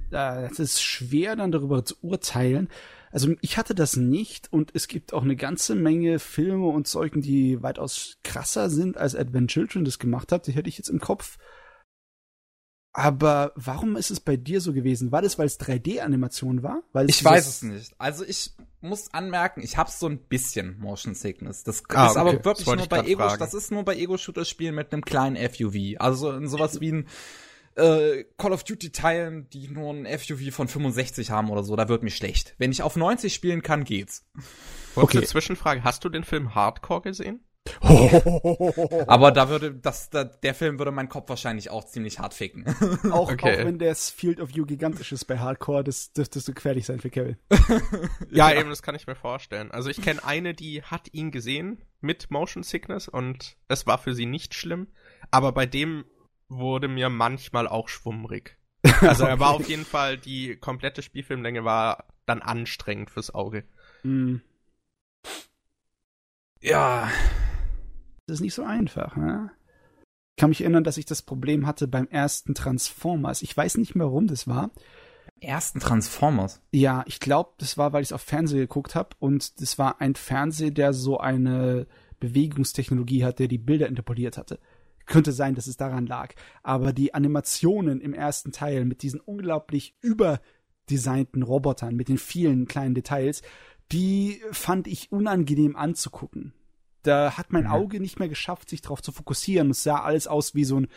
da 0.09 0.47
das 0.47 0.57
ist 0.57 0.81
schwer 0.81 1.35
dann 1.35 1.51
darüber 1.51 1.85
zu 1.85 1.95
urteilen. 2.01 2.69
Also 3.13 3.35
ich 3.41 3.57
hatte 3.57 3.75
das 3.75 3.95
nicht 3.95 4.51
und 4.51 4.71
es 4.73 4.87
gibt 4.87 5.13
auch 5.13 5.21
eine 5.21 5.35
ganze 5.35 5.75
Menge 5.75 6.17
Filme 6.17 6.65
und 6.65 6.87
Zeugen, 6.87 7.21
die 7.21 7.61
weitaus 7.61 8.17
krasser 8.23 8.71
sind, 8.71 8.97
als 8.97 9.15
Advent 9.15 9.51
Children 9.51 9.85
das 9.85 9.99
gemacht 9.99 10.31
hat. 10.31 10.47
Die 10.47 10.53
hätte 10.53 10.67
ich 10.67 10.79
jetzt 10.79 10.89
im 10.89 10.99
Kopf. 10.99 11.37
Aber 12.91 13.53
warum 13.55 13.97
ist 13.97 14.09
es 14.09 14.19
bei 14.19 14.35
dir 14.35 14.61
so 14.61 14.73
gewesen? 14.73 15.11
War 15.11 15.21
das, 15.21 15.37
weil 15.37 15.45
es 15.45 15.59
3D-Animation 15.59 16.63
war? 16.63 16.81
Weil 16.91 17.07
ich 17.07 17.23
weiß 17.23 17.47
es 17.47 17.61
nicht. 17.61 17.93
Also 17.99 18.25
ich 18.25 18.51
muss 18.81 19.13
anmerken, 19.13 19.61
ich 19.61 19.77
habe 19.77 19.91
so 19.91 20.07
ein 20.07 20.17
bisschen 20.17 20.79
Motion 20.79 21.13
Sickness. 21.13 21.63
Das 21.63 21.83
ah, 21.89 22.07
ist 22.07 22.11
okay. 22.17 22.19
aber 22.19 22.45
wirklich 22.45 22.65
nur 22.65 22.87
bei 22.87 23.01
Ego. 23.01 23.21
Fragen. 23.21 23.39
Das 23.39 23.53
ist 23.53 23.71
nur 23.71 23.83
bei 23.83 23.95
Ego-Shooter-Spielen 23.95 24.73
mit 24.73 24.91
einem 24.91 25.05
kleinen 25.05 25.37
FUV. 25.37 25.99
Also 25.99 26.31
in 26.31 26.47
sowas 26.47 26.81
wie 26.81 26.91
ein 26.91 27.07
äh, 27.75 28.25
Call 28.37 28.53
of 28.53 28.63
Duty 28.63 28.91
Teilen, 28.91 29.49
die 29.49 29.67
nur 29.67 29.93
ein 29.93 30.05
FUV 30.05 30.53
von 30.53 30.67
65 30.67 31.31
haben 31.31 31.49
oder 31.49 31.63
so, 31.63 31.75
da 31.75 31.89
wird 31.89 32.03
mir 32.03 32.11
schlecht. 32.11 32.55
Wenn 32.57 32.71
ich 32.71 32.83
auf 32.83 32.95
90 32.95 33.33
spielen 33.33 33.61
kann, 33.61 33.83
geht's. 33.83 34.25
Kurze 34.95 35.17
okay. 35.17 35.27
Zwischenfrage: 35.27 35.83
Hast 35.83 36.03
du 36.03 36.09
den 36.09 36.23
Film 36.23 36.55
Hardcore 36.55 37.01
gesehen? 37.01 37.41
Aber 39.07 39.31
da 39.31 39.47
würde 39.47 39.73
das, 39.73 40.09
da, 40.09 40.25
der 40.25 40.53
Film 40.53 40.79
würde 40.79 40.91
meinen 40.91 41.07
Kopf 41.07 41.29
wahrscheinlich 41.29 41.69
auch 41.69 41.85
ziemlich 41.85 42.19
hart 42.19 42.33
ficken. 42.33 42.65
auch, 43.11 43.31
okay. 43.31 43.61
auch 43.61 43.65
wenn 43.65 43.79
das 43.79 44.09
Field 44.09 44.41
of 44.41 44.53
View 44.53 44.65
gigantisch 44.65 45.13
ist 45.13 45.25
bei 45.25 45.39
Hardcore, 45.39 45.83
das 45.83 46.11
dürfte 46.11 46.39
so 46.41 46.53
gefährlich 46.53 46.85
sein 46.85 46.99
für 46.99 47.09
Kevin. 47.09 47.37
ja, 48.29 48.51
ja, 48.51 48.59
eben, 48.59 48.69
das 48.69 48.81
kann 48.81 48.95
ich 48.95 49.07
mir 49.07 49.15
vorstellen. 49.15 49.71
Also 49.71 49.89
ich 49.89 50.01
kenne 50.01 50.23
eine, 50.25 50.53
die 50.53 50.83
hat 50.83 51.13
ihn 51.13 51.31
gesehen 51.31 51.81
mit 52.01 52.31
Motion 52.31 52.63
Sickness 52.63 53.07
und 53.07 53.55
es 53.69 53.87
war 53.87 53.97
für 53.97 54.13
sie 54.13 54.25
nicht 54.25 54.53
schlimm. 54.53 54.87
Aber 55.31 55.53
bei 55.53 55.65
dem 55.65 56.03
wurde 56.49 56.87
mir 56.87 57.09
manchmal 57.09 57.67
auch 57.67 57.89
schwummrig. 57.89 58.57
Also 59.01 59.25
er 59.25 59.39
war 59.39 59.51
auf 59.51 59.67
jeden 59.67 59.85
Fall, 59.85 60.17
die 60.17 60.55
komplette 60.55 61.01
Spielfilmlänge 61.01 61.63
war 61.63 62.05
dann 62.25 62.41
anstrengend 62.41 63.09
fürs 63.09 63.33
Auge. 63.33 63.63
Mm. 64.03 64.37
Ja, 66.61 67.09
das 68.25 68.35
ist 68.35 68.41
nicht 68.41 68.53
so 68.53 68.63
einfach. 68.63 69.15
Ne? 69.15 69.51
Ich 70.35 70.41
kann 70.41 70.49
mich 70.49 70.61
erinnern, 70.61 70.83
dass 70.83 70.97
ich 70.97 71.05
das 71.05 71.21
Problem 71.21 71.67
hatte 71.67 71.87
beim 71.87 72.07
ersten 72.07 72.55
Transformers. 72.55 73.41
Ich 73.41 73.55
weiß 73.55 73.77
nicht 73.77 73.95
mehr, 73.95 74.07
warum 74.07 74.27
das 74.27 74.47
war. 74.47 74.71
Ersten 75.39 75.79
Transformers? 75.79 76.61
Ja, 76.71 77.03
ich 77.05 77.19
glaube, 77.19 77.51
das 77.57 77.77
war, 77.77 77.91
weil 77.91 78.01
ich 78.01 78.09
es 78.09 78.13
auf 78.13 78.21
Fernsehen 78.21 78.59
geguckt 78.59 78.95
habe 78.95 79.09
und 79.19 79.61
das 79.61 79.77
war 79.77 79.99
ein 79.99 80.15
Fernseher, 80.15 80.71
der 80.71 80.93
so 80.93 81.19
eine 81.19 81.85
Bewegungstechnologie 82.19 83.25
hat, 83.25 83.39
der 83.39 83.49
die 83.49 83.57
Bilder 83.57 83.87
interpoliert 83.87 84.37
hatte. 84.37 84.59
Könnte 85.05 85.31
sein, 85.31 85.55
dass 85.55 85.67
es 85.67 85.77
daran 85.77 86.05
lag. 86.05 86.33
Aber 86.61 86.93
die 86.93 87.13
Animationen 87.13 87.99
im 88.01 88.13
ersten 88.13 88.51
Teil 88.51 88.85
mit 88.85 89.01
diesen 89.01 89.19
unglaublich 89.19 89.95
überdesignten 90.01 91.43
Robotern, 91.43 91.95
mit 91.95 92.07
den 92.07 92.17
vielen 92.17 92.67
kleinen 92.67 92.95
Details, 92.95 93.41
die 93.91 94.41
fand 94.51 94.87
ich 94.87 95.11
unangenehm 95.11 95.75
anzugucken. 95.75 96.53
Da 97.03 97.37
hat 97.37 97.51
mein 97.51 97.65
mhm. 97.65 97.71
Auge 97.71 97.99
nicht 97.99 98.19
mehr 98.19 98.29
geschafft, 98.29 98.69
sich 98.69 98.81
darauf 98.81 99.01
zu 99.01 99.11
fokussieren. 99.11 99.71
Es 99.71 99.83
sah 99.83 99.99
alles 100.01 100.27
aus 100.27 100.55
wie 100.55 100.63
so 100.63 100.79
ein, 100.79 100.87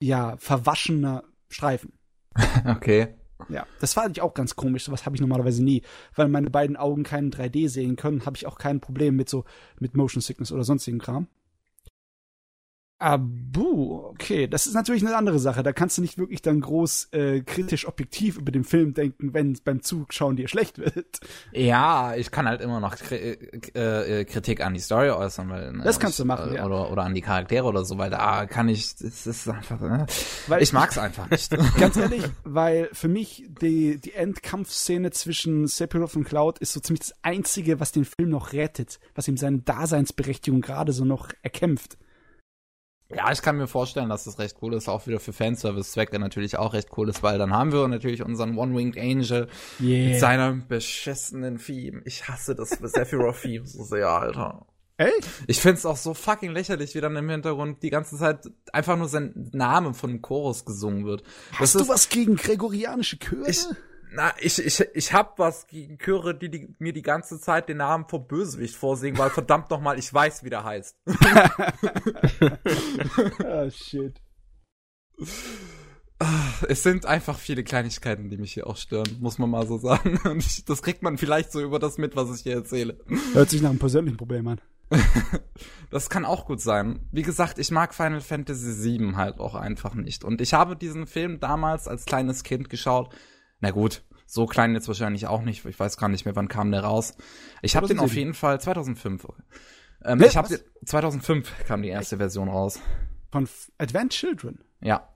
ja, 0.00 0.36
verwaschener 0.36 1.24
Streifen. 1.48 1.92
okay. 2.66 3.14
Ja, 3.48 3.66
das 3.80 3.94
fand 3.94 4.16
ich 4.16 4.22
auch 4.22 4.34
ganz 4.34 4.54
komisch. 4.54 4.84
Sowas 4.84 5.06
habe 5.06 5.16
ich 5.16 5.20
normalerweise 5.20 5.62
nie. 5.62 5.82
Weil 6.14 6.28
meine 6.28 6.50
beiden 6.50 6.76
Augen 6.76 7.02
keinen 7.02 7.30
3D 7.30 7.68
sehen 7.68 7.96
können, 7.96 8.24
habe 8.26 8.36
ich 8.36 8.46
auch 8.46 8.58
kein 8.58 8.80
Problem 8.80 9.16
mit 9.16 9.28
so, 9.28 9.44
mit 9.80 9.96
Motion 9.96 10.20
Sickness 10.20 10.52
oder 10.52 10.64
sonstigen 10.64 10.98
Kram. 10.98 11.26
Abu, 13.04 14.02
okay, 14.06 14.48
das 14.48 14.66
ist 14.66 14.72
natürlich 14.72 15.04
eine 15.04 15.14
andere 15.14 15.38
Sache. 15.38 15.62
Da 15.62 15.74
kannst 15.74 15.98
du 15.98 16.02
nicht 16.02 16.16
wirklich 16.16 16.40
dann 16.40 16.62
groß 16.62 17.08
äh, 17.12 17.42
kritisch 17.42 17.86
objektiv 17.86 18.38
über 18.38 18.50
den 18.50 18.64
Film 18.64 18.94
denken, 18.94 19.34
wenn 19.34 19.52
es 19.52 19.60
beim 19.60 19.82
Zuschauen 19.82 20.36
dir 20.36 20.48
schlecht 20.48 20.78
wird. 20.78 21.20
Ja, 21.52 22.14
ich 22.14 22.30
kann 22.30 22.48
halt 22.48 22.62
immer 22.62 22.80
noch 22.80 22.96
äh, 23.10 23.32
äh, 23.74 24.24
Kritik 24.24 24.64
an 24.64 24.72
die 24.72 24.80
Story 24.80 25.10
äußern, 25.10 25.50
weil 25.50 25.72
ne, 25.72 25.84
das 25.84 26.00
kannst 26.00 26.18
ich, 26.18 26.22
du 26.22 26.26
machen, 26.26 26.52
äh, 26.52 26.56
ja. 26.56 26.64
oder 26.64 26.90
oder 26.90 27.02
an 27.02 27.14
die 27.14 27.20
Charaktere 27.20 27.66
oder 27.66 27.84
so, 27.84 27.98
weil 27.98 28.08
da 28.08 28.46
kann 28.46 28.70
ich, 28.70 28.94
es 28.98 29.26
ist 29.26 29.50
einfach, 29.50 29.78
ne? 29.82 30.06
weil 30.46 30.62
ich 30.62 30.72
mag's 30.72 30.96
einfach 30.96 31.28
nicht. 31.28 31.54
Ganz 31.78 31.98
ehrlich, 31.98 32.24
weil 32.44 32.88
für 32.94 33.08
mich 33.08 33.44
die 33.60 33.98
die 33.98 34.14
Endkampfszene 34.14 35.10
zwischen 35.10 35.66
Sephiroth 35.66 36.16
und 36.16 36.24
Cloud 36.24 36.58
ist 36.58 36.72
so 36.72 36.80
ziemlich 36.80 37.00
das 37.00 37.12
einzige, 37.20 37.80
was 37.80 37.92
den 37.92 38.06
Film 38.06 38.30
noch 38.30 38.54
rettet, 38.54 38.98
was 39.14 39.28
ihm 39.28 39.36
seine 39.36 39.58
Daseinsberechtigung 39.58 40.62
gerade 40.62 40.92
so 40.92 41.04
noch 41.04 41.28
erkämpft. 41.42 41.98
Ja, 43.16 43.30
ich 43.30 43.42
kann 43.42 43.56
mir 43.56 43.66
vorstellen, 43.66 44.08
dass 44.08 44.24
das 44.24 44.38
recht 44.38 44.56
cool 44.62 44.74
ist, 44.74 44.88
auch 44.88 45.06
wieder 45.06 45.20
für 45.20 45.32
Fanservice-Zwecke 45.32 46.18
natürlich 46.18 46.56
auch 46.56 46.72
recht 46.72 46.88
cool 46.96 47.08
ist, 47.08 47.22
weil 47.22 47.38
dann 47.38 47.52
haben 47.52 47.72
wir 47.72 47.86
natürlich 47.88 48.22
unseren 48.22 48.56
One-Winged 48.58 48.98
Angel 48.98 49.48
yeah. 49.80 50.10
mit 50.10 50.20
seinem 50.20 50.66
beschissenen 50.66 51.58
Theme. 51.58 52.02
Ich 52.04 52.28
hasse 52.28 52.54
das 52.54 52.70
Sephiroth-Theme 52.70 53.66
so 53.66 53.84
sehr, 53.84 54.08
Alter. 54.08 54.66
Echt? 54.96 55.28
Ich 55.48 55.60
find's 55.60 55.84
auch 55.86 55.96
so 55.96 56.14
fucking 56.14 56.52
lächerlich, 56.52 56.94
wie 56.94 57.00
dann 57.00 57.16
im 57.16 57.28
Hintergrund 57.28 57.82
die 57.82 57.90
ganze 57.90 58.16
Zeit 58.16 58.48
einfach 58.72 58.96
nur 58.96 59.08
sein 59.08 59.50
Name 59.52 59.92
von 59.92 60.10
einem 60.10 60.22
Chorus 60.22 60.64
gesungen 60.64 61.04
wird. 61.04 61.24
Hast 61.52 61.74
das 61.74 61.82
du 61.82 61.88
was 61.88 62.08
gegen 62.08 62.36
gregorianische 62.36 63.18
Chöre? 63.18 63.48
Ich, 63.48 63.66
na, 64.14 64.32
ich, 64.40 64.64
ich, 64.64 64.80
ich 64.94 65.12
hab 65.12 65.38
was 65.38 65.66
gegen 65.66 65.98
Chöre, 65.98 66.34
die, 66.34 66.48
die 66.48 66.74
mir 66.78 66.92
die 66.92 67.02
ganze 67.02 67.40
Zeit 67.40 67.68
den 67.68 67.78
Namen 67.78 68.06
vom 68.08 68.26
Bösewicht 68.26 68.76
vorsingen, 68.76 69.18
weil 69.18 69.30
verdammt 69.30 69.70
nochmal, 69.70 69.98
ich 69.98 70.12
weiß, 70.12 70.44
wie 70.44 70.50
der 70.50 70.64
heißt. 70.64 70.96
oh, 73.44 73.70
shit. 73.70 74.20
Es 76.68 76.82
sind 76.82 77.06
einfach 77.06 77.38
viele 77.38 77.64
Kleinigkeiten, 77.64 78.30
die 78.30 78.38
mich 78.38 78.54
hier 78.54 78.66
auch 78.68 78.76
stören, 78.76 79.16
muss 79.20 79.38
man 79.38 79.50
mal 79.50 79.66
so 79.66 79.78
sagen. 79.78 80.18
Und 80.24 80.44
ich, 80.44 80.64
das 80.64 80.82
kriegt 80.82 81.02
man 81.02 81.18
vielleicht 81.18 81.50
so 81.50 81.60
über 81.60 81.78
das 81.78 81.98
mit, 81.98 82.14
was 82.16 82.34
ich 82.34 82.42
hier 82.42 82.54
erzähle. 82.54 83.00
Hört 83.32 83.50
sich 83.50 83.62
nach 83.62 83.70
einem 83.70 83.78
persönlichen 83.80 84.16
Problem 84.16 84.46
an. 84.46 84.60
das 85.90 86.08
kann 86.08 86.24
auch 86.24 86.46
gut 86.46 86.60
sein. 86.60 87.00
Wie 87.10 87.22
gesagt, 87.22 87.58
ich 87.58 87.72
mag 87.72 87.94
Final 87.94 88.20
Fantasy 88.20 88.98
VII 88.98 89.14
halt 89.16 89.40
auch 89.40 89.56
einfach 89.56 89.94
nicht. 89.94 90.22
Und 90.24 90.40
ich 90.40 90.54
habe 90.54 90.76
diesen 90.76 91.06
Film 91.06 91.40
damals 91.40 91.88
als 91.88 92.04
kleines 92.04 92.44
Kind 92.44 92.70
geschaut, 92.70 93.12
na 93.64 93.70
gut, 93.70 94.02
so 94.26 94.44
klein 94.44 94.74
jetzt 94.74 94.88
wahrscheinlich 94.88 95.26
auch 95.26 95.40
nicht. 95.40 95.64
Ich 95.64 95.80
weiß 95.80 95.96
gar 95.96 96.10
nicht 96.10 96.26
mehr, 96.26 96.36
wann 96.36 96.48
kam 96.48 96.70
der 96.70 96.84
raus. 96.84 97.16
Ich 97.62 97.76
habe 97.76 97.88
den 97.88 97.98
auf 97.98 98.14
jeden 98.14 98.34
Fall 98.34 98.60
2005. 98.60 99.26
Ähm, 100.04 100.18
nee, 100.18 100.26
ich 100.26 100.36
habe 100.36 100.60
2005 100.84 101.64
kam 101.66 101.80
die 101.80 101.88
erste 101.88 102.18
Version 102.18 102.50
raus. 102.50 102.78
Von 103.32 103.48
Advent 103.78 104.12
Children. 104.12 104.58
Ja. 104.82 105.08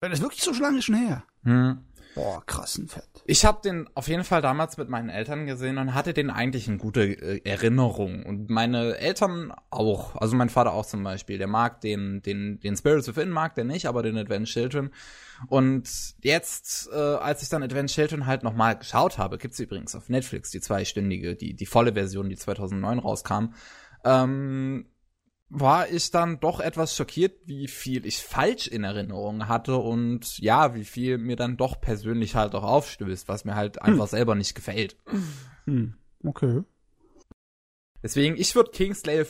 Das 0.00 0.14
ist 0.14 0.22
wirklich 0.22 0.42
so 0.42 0.50
lange 0.60 0.82
schon 0.82 0.96
her. 0.96 1.22
Hm. 1.44 1.84
Boah, 2.14 2.44
krassen 2.46 2.86
Fett. 2.86 3.08
Ich 3.24 3.44
habe 3.44 3.60
den 3.62 3.88
auf 3.94 4.06
jeden 4.06 4.22
Fall 4.22 4.40
damals 4.40 4.76
mit 4.76 4.88
meinen 4.88 5.08
Eltern 5.08 5.46
gesehen 5.46 5.78
und 5.78 5.94
hatte 5.94 6.14
den 6.14 6.30
eigentlich 6.30 6.68
in 6.68 6.78
gute 6.78 7.02
äh, 7.02 7.40
Erinnerung. 7.44 8.24
Und 8.24 8.50
meine 8.50 8.98
Eltern 8.98 9.52
auch. 9.70 10.14
Also 10.16 10.36
mein 10.36 10.48
Vater 10.48 10.72
auch 10.72 10.86
zum 10.86 11.02
Beispiel. 11.02 11.38
Der 11.38 11.48
mag 11.48 11.80
den, 11.80 12.22
den, 12.22 12.60
den 12.60 12.76
Spirits 12.76 13.08
Within 13.08 13.30
mag 13.30 13.56
der 13.56 13.64
nicht, 13.64 13.86
aber 13.86 14.02
den 14.02 14.16
Advent 14.16 14.46
Children. 14.46 14.90
Und 15.48 16.14
jetzt, 16.22 16.88
äh, 16.92 16.96
als 16.96 17.42
ich 17.42 17.48
dann 17.48 17.64
Advent 17.64 17.90
Children 17.90 18.26
halt 18.26 18.44
nochmal 18.44 18.78
geschaut 18.78 19.18
habe, 19.18 19.36
gibt's 19.38 19.58
übrigens 19.58 19.96
auf 19.96 20.08
Netflix 20.08 20.50
die 20.50 20.60
zweistündige, 20.60 21.34
die, 21.34 21.54
die 21.54 21.66
volle 21.66 21.94
Version, 21.94 22.28
die 22.28 22.36
2009 22.36 23.00
rauskam, 23.00 23.54
ähm, 24.04 24.86
war 25.56 25.88
ich 25.88 26.10
dann 26.10 26.40
doch 26.40 26.58
etwas 26.58 26.96
schockiert, 26.96 27.40
wie 27.46 27.68
viel 27.68 28.04
ich 28.06 28.18
falsch 28.18 28.66
in 28.66 28.82
Erinnerung 28.82 29.46
hatte 29.46 29.76
und 29.76 30.38
ja, 30.38 30.74
wie 30.74 30.84
viel 30.84 31.16
mir 31.16 31.36
dann 31.36 31.56
doch 31.56 31.80
persönlich 31.80 32.34
halt 32.34 32.54
auch 32.56 32.64
aufstößt, 32.64 33.28
was 33.28 33.44
mir 33.44 33.54
halt 33.54 33.80
einfach 33.80 34.06
hm. 34.06 34.10
selber 34.16 34.34
nicht 34.34 34.54
gefällt. 34.54 34.96
Hm. 35.66 35.94
Okay. 36.24 36.64
Deswegen, 38.02 38.36
ich 38.36 38.54
würde 38.56 38.72
Kingslave 38.72 39.28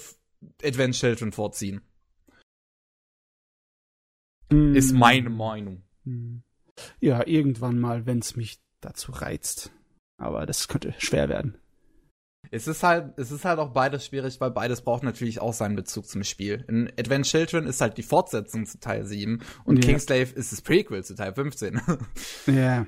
Advent 0.63 0.95
Children 0.95 1.33
vorziehen. 1.33 1.83
Hm. 4.51 4.75
Ist 4.75 4.93
meine 4.93 5.31
Meinung. 5.31 5.83
Hm. 6.05 6.43
Ja, 7.01 7.27
irgendwann 7.27 7.79
mal, 7.79 8.07
wenn 8.07 8.19
es 8.21 8.35
mich 8.35 8.61
dazu 8.81 9.13
reizt. 9.13 9.71
Aber 10.17 10.47
das 10.47 10.69
könnte 10.69 10.95
schwer 10.99 11.29
werden. 11.29 11.59
Es 12.55 12.69
ist 12.69 12.85
halt, 12.85 13.19
es 13.19 13.33
ist 13.33 13.45
halt 13.45 13.59
auch 13.59 13.73
beides 13.73 14.07
schwierig, 14.07 14.41
weil 14.41 14.53
beides 14.53 14.83
braucht 14.83 15.03
natürlich 15.03 15.41
auch 15.41 15.53
seinen 15.53 15.75
Bezug 15.75 16.07
zum 16.07 16.23
Spiel. 16.23 16.65
In 16.69 16.89
Advent 16.97 17.27
Children 17.27 17.67
ist 17.67 17.81
halt 17.81 17.99
die 17.99 18.05
Fortsetzung 18.05 18.65
zu 18.65 18.79
Teil 18.79 19.05
7 19.05 19.41
und 19.65 19.79
yeah. 19.79 19.85
Kingslave 19.85 20.31
ist 20.33 20.53
das 20.53 20.63
Prequel 20.63 21.03
zu 21.03 21.17
Teil 21.17 21.35
15. 21.35 21.81
Ja. 22.47 22.87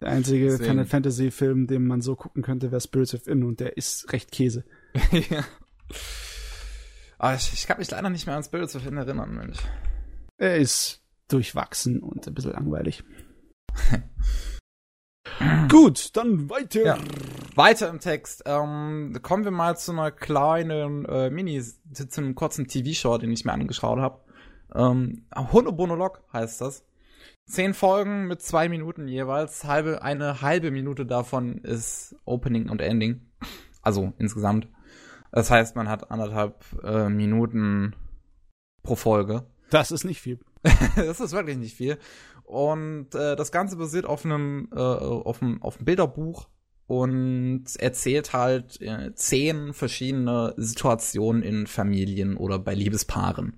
Der 0.00 0.08
einzige 0.08 0.46
Deswegen. 0.46 0.70
Final 0.70 0.84
Fantasy 0.86 1.30
Film, 1.30 1.68
den 1.68 1.86
man 1.86 2.00
so 2.00 2.16
gucken 2.16 2.42
könnte, 2.42 2.72
wäre 2.72 2.80
Spirits 2.80 3.14
of 3.14 3.28
In 3.28 3.44
und 3.44 3.60
der 3.60 3.76
ist 3.76 4.12
recht 4.12 4.32
Käse. 4.32 4.64
ja. 5.30 5.44
Aber 7.18 7.36
ich, 7.36 7.52
ich 7.52 7.68
kann 7.68 7.78
mich 7.78 7.90
leider 7.90 8.10
nicht 8.10 8.26
mehr 8.26 8.34
an 8.34 8.42
Spirits 8.42 8.74
of 8.74 8.84
In 8.84 8.96
erinnern, 8.96 9.32
Mensch. 9.32 9.58
Er 10.38 10.56
ist 10.56 11.04
durchwachsen 11.28 12.00
und 12.00 12.26
ein 12.26 12.34
bisschen 12.34 12.52
langweilig. 12.52 13.04
Gut, 15.68 16.16
dann 16.16 16.50
weiter. 16.50 16.84
Ja. 16.84 16.98
Weiter 17.54 17.88
im 17.88 18.00
Text. 18.00 18.42
Ähm, 18.46 19.18
kommen 19.22 19.44
wir 19.44 19.50
mal 19.50 19.76
zu 19.76 19.92
einer 19.92 20.10
kleinen 20.10 21.04
äh, 21.04 21.30
Mini, 21.30 21.62
zu 21.62 22.20
einem 22.20 22.34
kurzen 22.34 22.66
TV-Show, 22.66 23.18
den 23.18 23.32
ich 23.32 23.44
mir 23.44 23.52
angeschaut 23.52 23.98
habe. 23.98 24.20
Ähm, 24.74 25.26
Hundemonolog 25.36 26.22
heißt 26.32 26.60
das. 26.60 26.84
Zehn 27.46 27.74
Folgen 27.74 28.28
mit 28.28 28.42
zwei 28.42 28.68
Minuten 28.68 29.08
jeweils. 29.08 29.64
Halbe, 29.64 30.02
eine 30.02 30.40
halbe 30.40 30.70
Minute 30.70 31.04
davon 31.04 31.58
ist 31.58 32.14
Opening 32.24 32.68
und 32.68 32.80
Ending. 32.80 33.20
Also 33.82 34.12
insgesamt. 34.18 34.68
Das 35.32 35.50
heißt, 35.50 35.76
man 35.76 35.88
hat 35.88 36.10
anderthalb 36.10 36.64
äh, 36.84 37.08
Minuten 37.08 37.94
pro 38.82 38.94
Folge. 38.94 39.46
Das 39.70 39.90
ist 39.90 40.04
nicht 40.04 40.20
viel. 40.20 40.38
das 40.96 41.20
ist 41.20 41.32
wirklich 41.32 41.56
nicht 41.56 41.76
viel. 41.76 41.98
Und 42.50 43.14
äh, 43.14 43.36
das 43.36 43.52
Ganze 43.52 43.76
basiert 43.76 44.06
auf 44.06 44.24
einem, 44.24 44.70
äh, 44.72 44.76
auf 44.76 45.40
einem, 45.40 45.62
auf 45.62 45.76
einem 45.76 45.84
Bilderbuch 45.84 46.48
und 46.88 47.64
erzählt 47.78 48.32
halt 48.32 48.80
äh, 48.80 49.14
zehn 49.14 49.72
verschiedene 49.72 50.54
Situationen 50.56 51.44
in 51.44 51.68
Familien 51.68 52.36
oder 52.36 52.58
bei 52.58 52.74
Liebespaaren. 52.74 53.56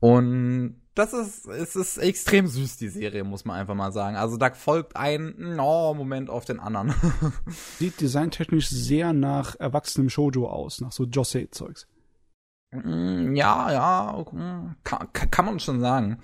Und 0.00 0.82
das 0.96 1.12
ist, 1.12 1.46
es 1.46 1.76
ist 1.76 1.98
extrem 1.98 2.48
süß, 2.48 2.76
die 2.78 2.88
Serie, 2.88 3.22
muss 3.22 3.44
man 3.44 3.60
einfach 3.60 3.76
mal 3.76 3.92
sagen. 3.92 4.16
Also 4.16 4.36
da 4.36 4.50
folgt 4.50 4.96
ein 4.96 5.60
oh, 5.60 5.94
Moment 5.94 6.28
auf 6.28 6.44
den 6.44 6.58
anderen. 6.58 6.92
Sieht 7.78 8.00
designtechnisch 8.00 8.68
sehr 8.68 9.12
nach 9.12 9.54
erwachsenem 9.60 10.10
Shoujo 10.10 10.48
aus, 10.48 10.80
nach 10.80 10.90
so 10.90 11.04
Josei-Zeugs. 11.04 11.86
Mm, 12.72 13.36
ja, 13.36 13.70
ja, 13.72 14.24
kann, 14.82 15.12
kann 15.12 15.44
man 15.44 15.60
schon 15.60 15.78
sagen. 15.78 16.18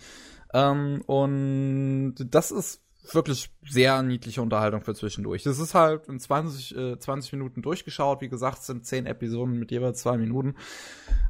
Ähm, 0.54 1.02
und 1.06 2.14
das 2.30 2.50
ist 2.50 2.82
wirklich 3.14 3.50
sehr 3.66 4.02
niedliche 4.02 4.42
Unterhaltung 4.42 4.82
für 4.82 4.94
zwischendurch. 4.94 5.46
Es 5.46 5.58
ist 5.58 5.74
halt 5.74 6.08
in 6.08 6.20
20, 6.20 6.76
äh, 6.76 6.98
20 6.98 7.32
Minuten 7.32 7.62
durchgeschaut. 7.62 8.20
Wie 8.20 8.28
gesagt, 8.28 8.58
es 8.60 8.66
sind 8.66 8.84
10 8.84 9.06
Episoden 9.06 9.58
mit 9.58 9.70
jeweils 9.70 10.00
zwei 10.00 10.16
Minuten. 10.18 10.56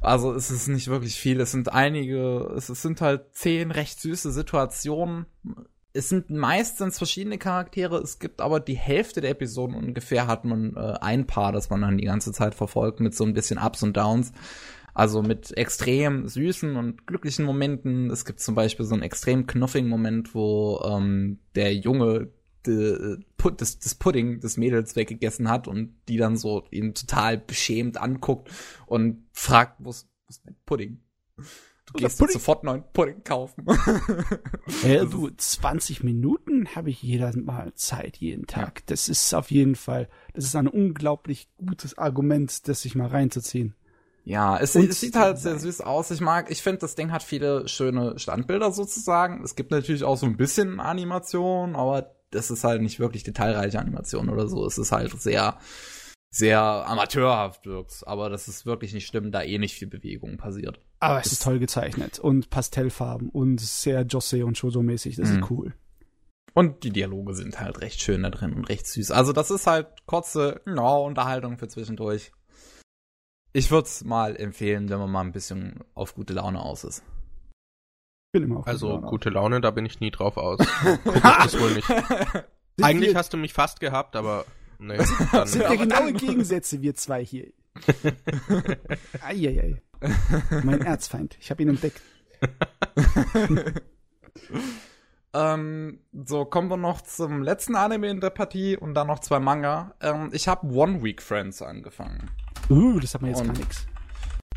Also 0.01 0.33
es 0.33 0.51
ist 0.51 0.67
nicht 0.67 0.87
wirklich 0.87 1.15
viel. 1.15 1.39
Es 1.39 1.51
sind 1.51 1.71
einige, 1.71 2.51
es, 2.55 2.69
es 2.69 2.81
sind 2.81 3.01
halt 3.01 3.33
zehn 3.33 3.71
recht 3.71 3.99
süße 3.99 4.31
Situationen. 4.31 5.25
Es 5.93 6.09
sind 6.09 6.29
meistens 6.29 6.97
verschiedene 6.97 7.37
Charaktere. 7.37 7.97
Es 7.97 8.19
gibt 8.19 8.41
aber 8.41 8.59
die 8.59 8.77
Hälfte 8.77 9.21
der 9.21 9.31
Episoden 9.31 9.75
ungefähr 9.75 10.27
hat 10.27 10.45
man 10.45 10.75
äh, 10.75 10.97
ein 11.01 11.27
Paar, 11.27 11.51
das 11.51 11.69
man 11.69 11.81
dann 11.81 11.97
die 11.97 12.05
ganze 12.05 12.31
Zeit 12.31 12.55
verfolgt 12.55 12.99
mit 12.99 13.15
so 13.15 13.23
ein 13.23 13.33
bisschen 13.33 13.57
Ups 13.57 13.83
und 13.83 13.97
Downs. 13.97 14.31
Also 14.93 15.21
mit 15.21 15.55
extrem 15.57 16.27
süßen 16.27 16.75
und 16.75 17.07
glücklichen 17.07 17.45
Momenten. 17.45 18.09
Es 18.09 18.25
gibt 18.25 18.39
zum 18.39 18.55
Beispiel 18.55 18.85
so 18.85 18.93
einen 18.93 19.03
extrem 19.03 19.47
knuffigen 19.47 19.89
Moment, 19.89 20.33
wo 20.35 20.81
ähm, 20.85 21.39
der 21.55 21.75
Junge 21.75 22.29
de, 22.65 23.17
put, 23.37 23.61
das, 23.61 23.79
das 23.79 23.95
Pudding 23.95 24.39
des 24.39 24.57
Mädels 24.57 24.95
weggegessen 24.95 25.49
hat 25.49 25.67
und 25.67 25.95
die 26.07 26.17
dann 26.17 26.37
so 26.37 26.65
ihn 26.71 26.93
total 26.93 27.37
beschämt 27.37 27.97
anguckt 27.97 28.49
und 28.85 29.25
fragt, 29.31 29.75
wo 29.79 29.89
ist 29.89 30.07
mein 30.45 30.55
Pudding? 30.65 30.99
Du 31.85 31.93
gehst 31.93 32.19
Pudding? 32.19 32.33
sofort 32.33 32.63
neuen 32.63 32.83
Pudding 32.93 33.23
kaufen. 33.23 33.65
äh, 34.83 35.05
du, 35.05 35.29
20 35.29 36.03
Minuten 36.03 36.75
habe 36.75 36.91
ich 36.91 37.01
jeder 37.01 37.35
Mal 37.35 37.73
Zeit, 37.73 38.17
jeden 38.17 38.45
Tag. 38.45 38.79
Ja. 38.79 38.83
Das 38.87 39.09
ist 39.09 39.33
auf 39.33 39.49
jeden 39.49 39.75
Fall, 39.75 40.07
das 40.33 40.45
ist 40.45 40.55
ein 40.55 40.67
unglaublich 40.67 41.49
gutes 41.57 41.97
Argument, 41.97 42.67
das 42.67 42.83
sich 42.83 42.93
mal 42.93 43.07
reinzuziehen. 43.07 43.73
Ja, 44.29 44.57
es, 44.57 44.75
es 44.75 44.99
sieht 44.99 45.15
halt 45.15 45.39
sehr 45.39 45.57
süß 45.57 45.81
aus. 45.81 46.11
Ich 46.11 46.21
mag, 46.21 46.51
ich 46.51 46.61
finde, 46.61 46.77
das 46.81 46.93
Ding 46.93 47.11
hat 47.11 47.23
viele 47.23 47.67
schöne 47.67 48.19
Standbilder 48.19 48.71
sozusagen. 48.71 49.43
Es 49.43 49.55
gibt 49.55 49.71
natürlich 49.71 50.03
auch 50.03 50.17
so 50.17 50.27
ein 50.27 50.37
bisschen 50.37 50.79
Animation, 50.79 51.75
aber 51.75 52.15
das 52.29 52.51
ist 52.51 52.63
halt 52.63 52.83
nicht 52.83 52.99
wirklich 52.99 53.23
detailreiche 53.23 53.79
Animation 53.79 54.29
oder 54.29 54.47
so. 54.47 54.67
Es 54.67 54.77
ist 54.77 54.91
halt 54.91 55.19
sehr, 55.19 55.57
sehr 56.29 56.61
amateurhaft 56.61 57.65
wirkt. 57.65 58.03
Aber 58.05 58.29
das 58.29 58.47
ist 58.47 58.67
wirklich 58.67 58.93
nicht 58.93 59.07
schlimm, 59.07 59.31
da 59.31 59.41
eh 59.41 59.57
nicht 59.57 59.73
viel 59.73 59.87
Bewegung 59.87 60.37
passiert. 60.37 60.79
Aber 60.99 61.19
es 61.19 61.31
ist 61.31 61.41
toll 61.41 61.57
gezeichnet 61.57 62.19
und 62.19 62.51
Pastellfarben 62.51 63.29
und 63.29 63.59
sehr 63.59 64.03
Jose 64.03 64.45
und 64.45 64.59
Shoujo-mäßig. 64.59 65.15
Das 65.15 65.29
mhm. 65.29 65.39
ist 65.39 65.49
cool. 65.49 65.73
Und 66.53 66.83
die 66.83 66.91
Dialoge 66.91 67.33
sind 67.33 67.59
halt 67.59 67.81
recht 67.81 67.99
schön 67.99 68.21
da 68.21 68.29
drin 68.29 68.53
und 68.53 68.69
recht 68.69 68.85
süß. 68.85 69.09
Also 69.09 69.33
das 69.33 69.49
ist 69.49 69.65
halt 69.65 69.87
kurze 70.05 70.61
no, 70.65 71.03
Unterhaltung 71.03 71.57
für 71.57 71.67
zwischendurch. 71.67 72.31
Ich 73.51 73.71
würde 73.71 73.87
es 73.87 74.03
mal 74.03 74.35
empfehlen, 74.35 74.89
wenn 74.89 74.99
man 74.99 75.11
mal 75.11 75.21
ein 75.21 75.31
bisschen 75.31 75.79
auf 75.95 76.13
gute 76.13 76.33
Laune 76.33 76.61
aus 76.61 76.83
ist. 76.83 77.03
Bin 78.31 78.43
immer 78.43 78.57
auf 78.57 78.67
also 78.67 78.87
gute 78.87 78.99
Laune, 78.99 79.09
gute 79.09 79.29
Laune 79.29 79.61
da 79.61 79.71
bin 79.71 79.85
ich 79.85 79.99
nie 79.99 80.11
drauf 80.11 80.37
aus. 80.37 80.59
Guck 81.03 81.15
ich 81.15 81.21
das 81.21 81.59
wohl 81.59 81.73
nicht. 81.73 81.89
Eigentlich 82.81 83.15
hast 83.15 83.33
du 83.33 83.37
mich 83.37 83.53
fast 83.53 83.79
gehabt, 83.79 84.15
aber 84.15 84.45
nee. 84.77 84.97
Das 85.31 85.51
sind 85.51 85.63
ja 85.63 85.75
genaue 85.75 86.13
Gegensätze, 86.13 86.81
wir 86.81 86.93
zwei 86.95 87.25
hier. 87.25 87.51
Eieiei. 89.21 89.81
mein 90.63 90.81
Erzfeind. 90.81 91.37
Ich 91.39 91.49
habe 91.49 91.63
ihn 91.63 91.69
entdeckt. 91.69 92.01
ähm, 95.33 95.99
so, 96.13 96.45
kommen 96.45 96.69
wir 96.69 96.77
noch 96.77 97.01
zum 97.01 97.41
letzten 97.41 97.75
Anime 97.75 98.09
in 98.09 98.21
der 98.21 98.29
Partie 98.29 98.77
und 98.77 98.93
dann 98.93 99.07
noch 99.07 99.19
zwei 99.19 99.39
Manga. 99.39 99.95
Ähm, 100.01 100.29
ich 100.33 100.47
habe 100.47 100.67
One 100.67 101.03
Week 101.03 101.21
Friends 101.21 101.61
angefangen. 101.61 102.29
Uh, 102.69 102.99
das 102.99 103.13
hat 103.13 103.21
man 103.21 103.31
jetzt 103.31 103.41
und, 103.41 103.47
gar 103.47 103.57
nichts. 103.57 103.87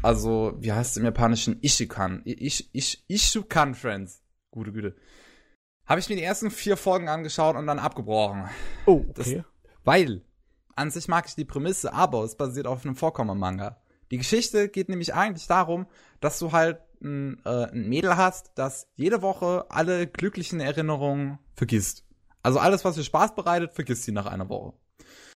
Also, 0.03 0.55
wie 0.59 0.73
heißt 0.73 0.93
es 0.93 0.97
im 0.97 1.05
Japanischen? 1.05 1.59
Ishikan. 1.63 2.23
Ich, 2.25 2.69
ich, 2.73 3.05
Ishukan 3.09 3.75
Friends. 3.75 4.23
Gute 4.51 4.73
Güte. 4.73 4.97
Habe 5.87 6.01
ich 6.01 6.09
mir 6.09 6.17
die 6.17 6.23
ersten 6.23 6.51
vier 6.51 6.77
Folgen 6.77 7.09
angeschaut 7.09 7.57
und 7.57 7.67
dann 7.67 7.79
abgebrochen. 7.79 8.49
Oh, 8.87 9.05
okay. 9.09 9.13
Das, 9.15 9.45
weil, 9.85 10.23
an 10.77 10.91
sich 10.91 11.09
mag 11.09 11.27
ich 11.27 11.35
die 11.35 11.45
Prämisse, 11.45 11.93
aber 11.93 12.25
es 12.25 12.37
basiert 12.37 12.67
auf 12.67 12.85
einem 12.85 12.97
Vorkommen-Manga. 12.97 13.81
Die 14.11 14.19
Geschichte 14.19 14.69
geht 14.69 14.89
nämlich 14.89 15.15
eigentlich 15.15 15.47
darum, 15.47 15.87
dass 16.21 16.39
du 16.39 16.53
halt 16.53 16.81
ein, 17.03 17.41
äh, 17.45 17.71
ein 17.71 17.89
Mädel 17.89 18.17
hast, 18.17 18.53
das 18.57 18.89
jede 18.95 19.23
Woche 19.23 19.67
alle 19.71 20.07
glücklichen 20.07 20.61
Erinnerungen 20.61 21.39
vergisst. 21.55 22.05
Also 22.43 22.59
alles, 22.59 22.85
was 22.85 22.97
ihr 22.97 23.05
Spaß 23.05 23.35
bereitet, 23.35 23.73
vergisst 23.73 24.05
sie 24.05 24.13
nach 24.13 24.27
einer 24.27 24.49
Woche. 24.49 24.75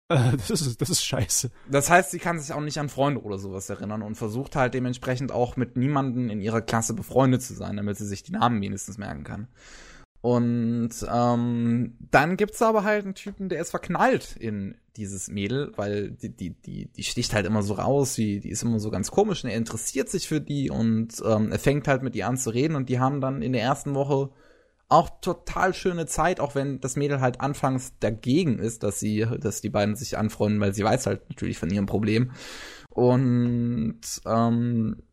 Äh, 0.09 0.37
das, 0.47 0.49
ist, 0.49 0.81
das 0.81 0.89
ist 0.89 1.03
scheiße. 1.03 1.51
Das 1.69 1.89
heißt, 1.89 2.11
sie 2.11 2.19
kann 2.19 2.39
sich 2.39 2.53
auch 2.53 2.61
nicht 2.61 2.79
an 2.79 2.89
Freunde 2.89 3.21
oder 3.21 3.37
sowas 3.37 3.69
erinnern 3.69 4.01
und 4.01 4.15
versucht 4.15 4.55
halt 4.55 4.73
dementsprechend 4.73 5.31
auch 5.31 5.55
mit 5.55 5.77
niemanden 5.77 6.29
in 6.29 6.41
ihrer 6.41 6.61
Klasse 6.61 6.93
befreundet 6.93 7.41
zu 7.41 7.53
sein, 7.53 7.77
damit 7.77 7.97
sie 7.97 8.05
sich 8.05 8.23
die 8.23 8.33
Namen 8.33 8.61
wenigstens 8.61 8.97
merken 8.97 9.23
kann. 9.23 9.47
Und 10.21 10.91
ähm, 11.13 11.97
dann 11.99 12.37
gibt's 12.37 12.61
aber 12.61 12.85
halt 12.85 13.03
einen 13.03 13.13
Typen, 13.13 13.49
der 13.49 13.59
ist 13.59 13.71
verknallt 13.71 14.37
in 14.39 14.75
dieses 14.95 15.27
Mädel, 15.27 15.73
weil 15.75 16.11
die, 16.11 16.29
die, 16.29 16.51
die, 16.51 16.85
die 16.85 17.03
sticht 17.03 17.33
halt 17.33 17.45
immer 17.45 17.61
so 17.61 17.73
raus, 17.73 18.13
die, 18.13 18.39
die 18.39 18.49
ist 18.49 18.63
immer 18.63 18.79
so 18.79 18.89
ganz 18.89 19.11
komisch 19.11 19.43
und 19.43 19.49
er 19.49 19.57
interessiert 19.57 20.07
sich 20.07 20.29
für 20.29 20.39
die 20.39 20.69
und 20.69 21.21
ähm, 21.25 21.51
er 21.51 21.59
fängt 21.59 21.89
halt 21.89 22.03
mit 22.03 22.15
ihr 22.15 22.25
an 22.25 22.37
zu 22.37 22.51
reden 22.51 22.75
und 22.75 22.87
die 22.87 23.01
haben 23.01 23.19
dann 23.19 23.41
in 23.41 23.51
der 23.51 23.63
ersten 23.63 23.95
Woche 23.95 24.29
auch 24.89 25.09
total 25.21 25.73
schöne 25.73 26.05
Zeit, 26.05 26.39
auch 26.39 26.55
wenn 26.55 26.79
das 26.79 26.95
Mädel 26.95 27.21
halt 27.21 27.41
anfangs 27.41 27.93
dagegen 27.99 28.59
ist, 28.59 28.83
dass 28.83 28.99
sie, 28.99 29.25
dass 29.39 29.61
die 29.61 29.69
beiden 29.69 29.95
sich 29.95 30.17
anfreunden, 30.17 30.61
weil 30.61 30.73
sie 30.73 30.83
weiß 30.83 31.07
halt 31.07 31.29
natürlich 31.29 31.57
von 31.57 31.69
ihrem 31.71 31.85
Problem. 31.85 32.31
Und 32.89 34.01
ähm, 34.25 35.03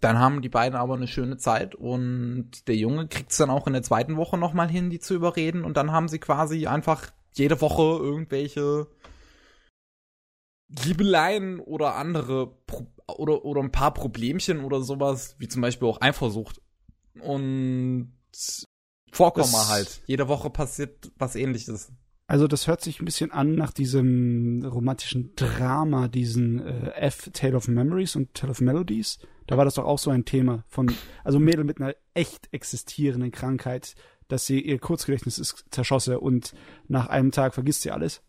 dann 0.00 0.18
haben 0.18 0.42
die 0.42 0.48
beiden 0.48 0.78
aber 0.78 0.94
eine 0.94 1.06
schöne 1.06 1.38
Zeit 1.38 1.74
und 1.74 2.68
der 2.68 2.76
Junge 2.76 3.08
kriegt 3.08 3.32
es 3.32 3.38
dann 3.38 3.50
auch 3.50 3.66
in 3.66 3.72
der 3.72 3.82
zweiten 3.82 4.16
Woche 4.16 4.36
nochmal 4.36 4.68
hin, 4.68 4.90
die 4.90 4.98
zu 4.98 5.14
überreden 5.14 5.64
und 5.64 5.76
dann 5.76 5.92
haben 5.92 6.08
sie 6.08 6.18
quasi 6.18 6.66
einfach 6.66 7.10
jede 7.32 7.60
Woche 7.60 7.82
irgendwelche 7.82 8.86
Liebeleien 10.68 11.60
oder 11.60 11.94
andere 11.94 12.48
Pro 12.66 12.86
oder, 13.08 13.44
oder 13.44 13.62
ein 13.62 13.72
paar 13.72 13.94
Problemchen 13.94 14.64
oder 14.64 14.82
sowas, 14.82 15.36
wie 15.38 15.48
zum 15.48 15.62
Beispiel 15.62 15.88
auch 15.88 16.00
Eifersucht. 16.00 16.60
Und 17.20 18.12
Vorkommen 19.16 19.68
halt. 19.68 20.02
Jede 20.06 20.28
Woche 20.28 20.50
passiert 20.50 21.10
was 21.16 21.36
ähnliches. 21.36 21.90
Also 22.26 22.46
das 22.46 22.66
hört 22.66 22.82
sich 22.82 23.00
ein 23.00 23.06
bisschen 23.06 23.30
an 23.30 23.54
nach 23.54 23.72
diesem 23.72 24.62
romantischen 24.64 25.34
Drama, 25.36 26.08
diesen 26.08 26.60
äh, 26.60 26.90
F 26.96 27.30
Tale 27.32 27.56
of 27.56 27.66
Memories 27.66 28.14
und 28.16 28.34
Tale 28.34 28.50
of 28.50 28.60
Melodies. 28.60 29.18
Da 29.46 29.56
war 29.56 29.64
das 29.64 29.74
doch 29.74 29.84
auch 29.84 29.98
so 29.98 30.10
ein 30.10 30.26
Thema 30.26 30.64
von, 30.68 30.92
also 31.24 31.38
Mädel 31.38 31.64
mit 31.64 31.80
einer 31.80 31.94
echt 32.12 32.48
existierenden 32.52 33.30
Krankheit, 33.30 33.94
dass 34.28 34.44
sie 34.44 34.60
ihr 34.60 34.78
Kurzgedächtnis 34.78 35.38
ist 35.38 35.64
zerschosse 35.70 36.20
und 36.20 36.52
nach 36.88 37.06
einem 37.06 37.30
Tag 37.30 37.54
vergisst 37.54 37.82
sie 37.82 37.92
alles. 37.92 38.22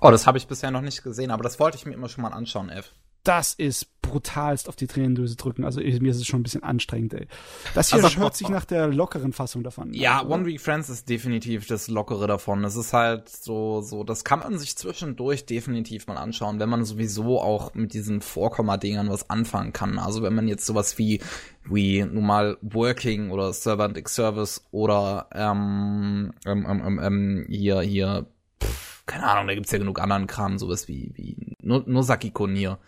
Oh, 0.00 0.10
das 0.10 0.26
habe 0.26 0.38
ich 0.38 0.48
bisher 0.48 0.72
noch 0.72 0.80
nicht 0.80 1.04
gesehen, 1.04 1.30
aber 1.30 1.44
das 1.44 1.60
wollte 1.60 1.76
ich 1.76 1.86
mir 1.86 1.92
immer 1.94 2.08
schon 2.08 2.22
mal 2.22 2.32
anschauen, 2.32 2.70
F 2.70 2.92
das 3.28 3.52
ist 3.52 4.00
brutalst 4.00 4.70
auf 4.70 4.76
die 4.76 4.86
Tränendöse 4.86 5.36
drücken. 5.36 5.62
Also 5.62 5.80
mir 5.80 6.10
ist 6.10 6.16
es 6.16 6.26
schon 6.26 6.40
ein 6.40 6.42
bisschen 6.42 6.62
anstrengend, 6.62 7.12
ey. 7.12 7.26
Das 7.74 7.92
hier 7.92 8.02
also, 8.02 8.18
hört 8.18 8.34
sich 8.34 8.48
nach 8.48 8.64
der 8.64 8.88
lockeren 8.88 9.34
Fassung 9.34 9.62
davon. 9.62 9.92
Ja, 9.92 10.24
One 10.24 10.46
Week 10.46 10.58
Friends 10.62 10.88
ist 10.88 11.10
definitiv 11.10 11.66
das 11.66 11.88
lockere 11.88 12.26
davon. 12.26 12.64
Es 12.64 12.74
ist 12.74 12.94
halt 12.94 13.28
so, 13.28 13.82
so, 13.82 14.04
das 14.04 14.24
kann 14.24 14.38
man 14.38 14.58
sich 14.58 14.76
zwischendurch 14.76 15.44
definitiv 15.44 16.06
mal 16.06 16.16
anschauen, 16.16 16.58
wenn 16.58 16.70
man 16.70 16.86
sowieso 16.86 17.38
auch 17.38 17.74
mit 17.74 17.92
diesen 17.92 18.22
Vorkomma-Dingern 18.22 19.10
was 19.10 19.28
anfangen 19.28 19.74
kann. 19.74 19.98
Also 19.98 20.22
wenn 20.22 20.34
man 20.34 20.48
jetzt 20.48 20.64
sowas 20.64 20.96
wie, 20.96 21.20
wie 21.68 22.02
nun 22.02 22.24
mal 22.24 22.56
Working 22.62 23.30
oder 23.30 23.52
Servant 23.52 23.98
X 23.98 24.14
Service 24.14 24.64
oder 24.70 25.28
ähm, 25.34 26.32
ähm, 26.46 26.66
ähm, 26.66 26.82
ähm, 26.86 27.00
ähm 27.02 27.46
hier, 27.50 27.80
hier, 27.82 28.26
pff, 28.62 28.87
keine 29.08 29.24
Ahnung, 29.24 29.48
da 29.48 29.54
gibt's 29.54 29.72
ja 29.72 29.78
genug 29.78 30.00
anderen 30.00 30.28
Kram, 30.28 30.58
sowas 30.58 30.86
wie, 30.86 31.10
wie 31.14 31.56
Nosaki 31.60 32.30
Konir. 32.30 32.78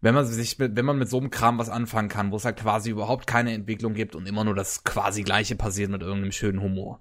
Wenn 0.00 0.14
man 0.14 0.24
sich, 0.24 0.58
wenn 0.58 0.84
man 0.84 0.98
mit 0.98 1.10
so 1.10 1.18
einem 1.18 1.28
Kram 1.28 1.58
was 1.58 1.68
anfangen 1.68 2.08
kann, 2.08 2.32
wo 2.32 2.36
es 2.36 2.46
halt 2.46 2.56
quasi 2.56 2.88
überhaupt 2.88 3.26
keine 3.26 3.52
Entwicklung 3.52 3.92
gibt 3.92 4.16
und 4.16 4.26
immer 4.26 4.44
nur 4.44 4.54
das 4.54 4.82
quasi 4.84 5.22
Gleiche 5.22 5.56
passiert 5.56 5.90
mit 5.90 6.00
irgendeinem 6.00 6.32
schönen 6.32 6.62
Humor. 6.62 7.00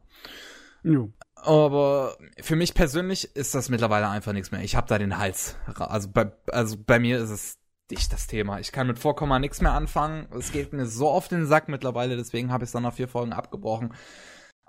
Jo. 0.83 1.13
Aber 1.35 2.17
für 2.41 2.57
mich 2.57 2.73
persönlich 2.73 3.35
ist 3.37 3.55
das 3.55 3.69
mittlerweile 3.69 4.09
einfach 4.09 4.33
nichts 4.33 4.51
mehr. 4.51 4.61
Ich 4.61 4.75
habe 4.75 4.87
da 4.87 4.97
den 4.97 5.17
Hals. 5.17 5.55
Also 5.77 6.09
bei, 6.11 6.33
also 6.51 6.75
bei 6.77 6.99
mir 6.99 7.19
ist 7.19 7.29
es 7.29 7.57
dicht 7.89 8.11
das 8.11 8.27
Thema. 8.27 8.59
Ich 8.59 8.73
kann 8.73 8.87
mit 8.87 8.99
Vorkomma 8.99 9.39
nichts 9.39 9.61
mehr 9.61 9.71
anfangen. 9.71 10.27
Es 10.37 10.51
geht 10.51 10.73
mir 10.73 10.85
so 10.85 11.09
auf 11.09 11.29
den 11.29 11.45
Sack 11.45 11.69
mittlerweile, 11.69 12.17
deswegen 12.17 12.51
habe 12.51 12.65
ich 12.65 12.67
es 12.67 12.73
dann 12.73 12.83
nach 12.83 12.93
vier 12.93 13.07
Folgen 13.07 13.31
abgebrochen 13.31 13.93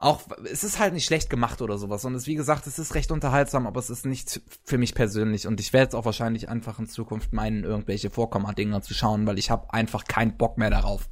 auch, 0.01 0.23
es 0.51 0.65
ist 0.65 0.79
halt 0.79 0.95
nicht 0.95 1.05
schlecht 1.05 1.29
gemacht 1.29 1.61
oder 1.61 1.77
sowas. 1.77 2.07
Und 2.07 2.15
es, 2.15 2.27
wie 2.27 2.35
gesagt, 2.35 2.67
es 2.67 2.79
ist 2.79 2.95
recht 2.95 3.13
unterhaltsam, 3.13 3.67
aber 3.67 3.79
es 3.79 3.91
ist 3.91 4.07
nicht 4.07 4.41
für 4.65 4.79
mich 4.79 4.95
persönlich. 4.95 5.47
Und 5.47 5.61
ich 5.61 5.75
werde 5.75 5.85
jetzt 5.85 5.95
auch 5.95 6.07
wahrscheinlich 6.07 6.49
einfach 6.49 6.79
in 6.79 6.87
Zukunft 6.87 7.35
meinen, 7.35 7.65
irgendwelche 7.65 8.09
Vorkomma-Dinger 8.09 8.81
zu 8.81 8.95
schauen, 8.95 9.27
weil 9.27 9.39
ich 9.39 9.51
habe 9.51 9.73
einfach 9.75 10.05
keinen 10.05 10.39
Bock 10.39 10.57
mehr 10.57 10.71
darauf. 10.71 11.11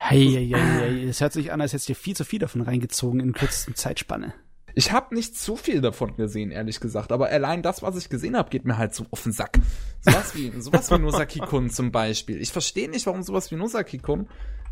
Hey, 0.00 0.26
hey, 0.32 0.48
hey, 0.48 0.80
hey, 0.80 1.04
es 1.04 1.20
hört 1.20 1.32
sich 1.32 1.52
an, 1.52 1.60
als 1.60 1.72
hättest 1.72 1.88
du 1.88 1.94
viel 1.94 2.16
zu 2.16 2.24
viel 2.24 2.40
davon 2.40 2.62
reingezogen 2.62 3.20
in 3.20 3.32
kürzester 3.34 3.74
Zeitspanne. 3.74 4.34
Ich 4.74 4.90
habe 4.90 5.14
nicht 5.14 5.38
zu 5.38 5.54
viel 5.54 5.80
davon 5.80 6.16
gesehen, 6.16 6.50
ehrlich 6.50 6.80
gesagt. 6.80 7.12
Aber 7.12 7.28
allein 7.28 7.62
das, 7.62 7.82
was 7.82 7.96
ich 7.96 8.08
gesehen 8.08 8.36
habe, 8.36 8.50
geht 8.50 8.64
mir 8.64 8.78
halt 8.78 8.94
so 8.96 9.06
auf 9.12 9.22
den 9.22 9.32
Sack. 9.32 9.60
Sowas 10.00 10.34
wie, 10.34 10.50
sowas 10.60 10.90
wie 10.90 10.98
Nosaki-kun 10.98 11.70
zum 11.70 11.92
Beispiel. 11.92 12.40
Ich 12.40 12.50
verstehe 12.50 12.90
nicht, 12.90 13.06
warum 13.06 13.22
sowas 13.22 13.52
wie 13.52 13.56
Nosaki-kun 13.56 14.28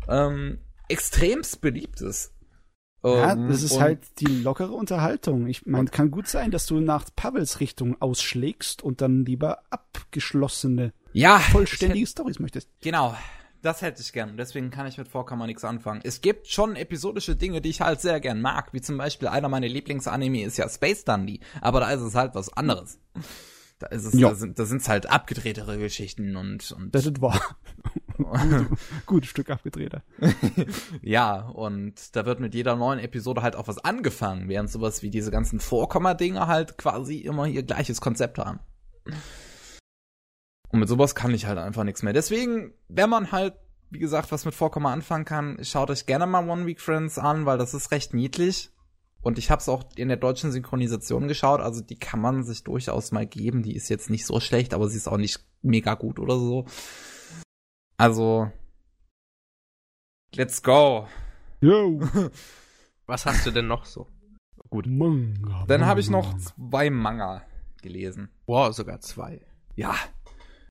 ähm, 0.09 0.59
extremst 0.89 1.61
beliebt 1.61 2.01
ist. 2.01 2.33
Ja, 3.03 3.33
ähm, 3.33 3.47
das 3.47 3.63
ist 3.63 3.79
halt 3.79 3.99
die 4.19 4.25
lockere 4.25 4.73
Unterhaltung. 4.73 5.47
Ich 5.47 5.65
meine, 5.65 5.89
kann 5.89 6.11
gut 6.11 6.27
sein, 6.27 6.51
dass 6.51 6.65
du 6.65 6.79
nach 6.79 7.05
Pavels 7.15 7.59
Richtung 7.59 8.01
ausschlägst 8.01 8.83
und 8.83 9.01
dann 9.01 9.25
lieber 9.25 9.63
abgeschlossene, 9.69 10.93
ja, 11.13 11.39
vollständige 11.39 12.05
Stories 12.05 12.39
möchtest. 12.39 12.69
Genau. 12.81 13.15
Das 13.61 13.81
hätte 13.81 14.01
ich 14.01 14.13
gern. 14.13 14.37
Deswegen 14.37 14.69
kann 14.69 14.87
ich 14.87 14.97
mit 14.97 15.09
Vorkammer 15.09 15.45
nichts 15.45 15.65
anfangen. 15.65 15.99
Es 16.03 16.21
gibt 16.21 16.47
schon 16.47 16.77
episodische 16.77 17.35
Dinge, 17.35 17.59
die 17.59 17.69
ich 17.69 17.81
halt 17.81 17.99
sehr 17.99 18.21
gern 18.21 18.41
mag. 18.41 18.71
Wie 18.71 18.79
zum 18.79 18.97
Beispiel 18.97 19.27
einer 19.27 19.49
meiner 19.49 19.67
Lieblingsanime 19.67 20.43
ist 20.43 20.57
ja 20.57 20.69
Space 20.69 21.03
Dundee. 21.03 21.41
Aber 21.59 21.81
da 21.81 21.91
ist 21.91 22.01
es 22.01 22.15
halt 22.15 22.35
was 22.35 22.53
anderes. 22.53 22.99
Da 23.79 23.87
ist 23.87 24.05
es, 24.05 24.19
da 24.19 24.35
sind, 24.35 24.59
da 24.59 24.65
sind's 24.65 24.87
halt 24.87 25.09
abgedrehtere 25.09 25.77
Geschichten 25.77 26.37
und, 26.37 26.71
und. 26.71 26.95
Das 26.95 27.05
ist 27.05 27.21
wahr. 27.21 27.57
Gutes 29.05 29.29
Stück 29.29 29.49
abgedrehter. 29.49 30.03
ja, 31.01 31.47
und 31.47 32.15
da 32.15 32.25
wird 32.25 32.39
mit 32.39 32.53
jeder 32.53 32.75
neuen 32.75 32.99
Episode 32.99 33.41
halt 33.41 33.55
auch 33.55 33.67
was 33.67 33.83
angefangen, 33.83 34.49
während 34.49 34.69
sowas 34.69 35.01
wie 35.03 35.09
diese 35.09 35.31
ganzen 35.31 35.59
Vorkomma-Dinge 35.59 36.47
halt 36.47 36.77
quasi 36.77 37.19
immer 37.19 37.47
ihr 37.47 37.63
gleiches 37.63 38.01
Konzept 38.01 38.37
haben. 38.37 38.59
Und 40.71 40.79
mit 40.79 40.89
sowas 40.89 41.15
kann 41.15 41.33
ich 41.33 41.45
halt 41.45 41.57
einfach 41.57 41.83
nichts 41.83 42.03
mehr. 42.03 42.13
Deswegen, 42.13 42.73
wenn 42.87 43.09
man 43.09 43.31
halt, 43.31 43.55
wie 43.89 43.99
gesagt, 43.99 44.31
was 44.31 44.45
mit 44.45 44.53
Vorkomma 44.53 44.93
anfangen 44.93 45.25
kann, 45.25 45.57
schaut 45.63 45.89
euch 45.89 46.05
gerne 46.05 46.27
mal 46.27 46.47
One 46.47 46.65
Week 46.65 46.79
Friends 46.79 47.17
an, 47.17 47.45
weil 47.45 47.57
das 47.57 47.73
ist 47.73 47.91
recht 47.91 48.13
niedlich. 48.13 48.71
Und 49.21 49.37
ich 49.37 49.51
habe 49.51 49.59
es 49.59 49.67
auch 49.67 49.83
in 49.97 50.07
der 50.07 50.17
deutschen 50.17 50.51
Synchronisation 50.51 51.27
geschaut, 51.27 51.59
also 51.59 51.81
die 51.81 51.99
kann 51.99 52.21
man 52.21 52.43
sich 52.43 52.63
durchaus 52.63 53.11
mal 53.11 53.25
geben. 53.25 53.63
Die 53.63 53.75
ist 53.75 53.89
jetzt 53.89 54.09
nicht 54.09 54.25
so 54.25 54.39
schlecht, 54.39 54.73
aber 54.73 54.87
sie 54.87 54.97
ist 54.97 55.09
auch 55.09 55.17
nicht 55.17 55.43
mega 55.61 55.95
gut 55.95 56.19
oder 56.19 56.37
so. 56.37 56.65
Also, 57.99 58.49
let's 60.33 60.63
go. 60.63 61.05
Yo. 61.59 61.99
Was 63.05 63.25
hast 63.25 63.45
du 63.45 63.51
denn 63.51 63.67
noch 63.67 63.83
so? 63.83 64.07
Gut. 64.69 64.85
Manga. 64.87 65.65
Dann 65.67 65.85
habe 65.85 65.99
ich 65.99 66.09
noch 66.09 66.33
zwei 66.37 66.89
Manga 66.89 67.41
gelesen. 67.81 68.29
Wow, 68.45 68.73
sogar 68.73 69.01
zwei. 69.01 69.41
Ja. 69.75 69.95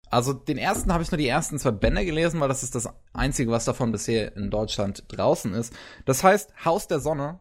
Also 0.08 0.32
den 0.32 0.56
ersten 0.56 0.90
habe 0.90 1.02
ich 1.02 1.10
nur 1.10 1.18
die 1.18 1.28
ersten 1.28 1.58
zwei 1.58 1.72
Bände 1.72 2.06
gelesen, 2.06 2.40
weil 2.40 2.48
das 2.48 2.62
ist 2.62 2.74
das 2.74 2.88
einzige, 3.12 3.50
was 3.50 3.66
davon 3.66 3.92
bisher 3.92 4.34
in 4.34 4.50
Deutschland 4.50 5.04
draußen 5.08 5.52
ist. 5.52 5.76
Das 6.06 6.24
heißt 6.24 6.64
Haus 6.64 6.88
der 6.88 7.00
Sonne. 7.00 7.40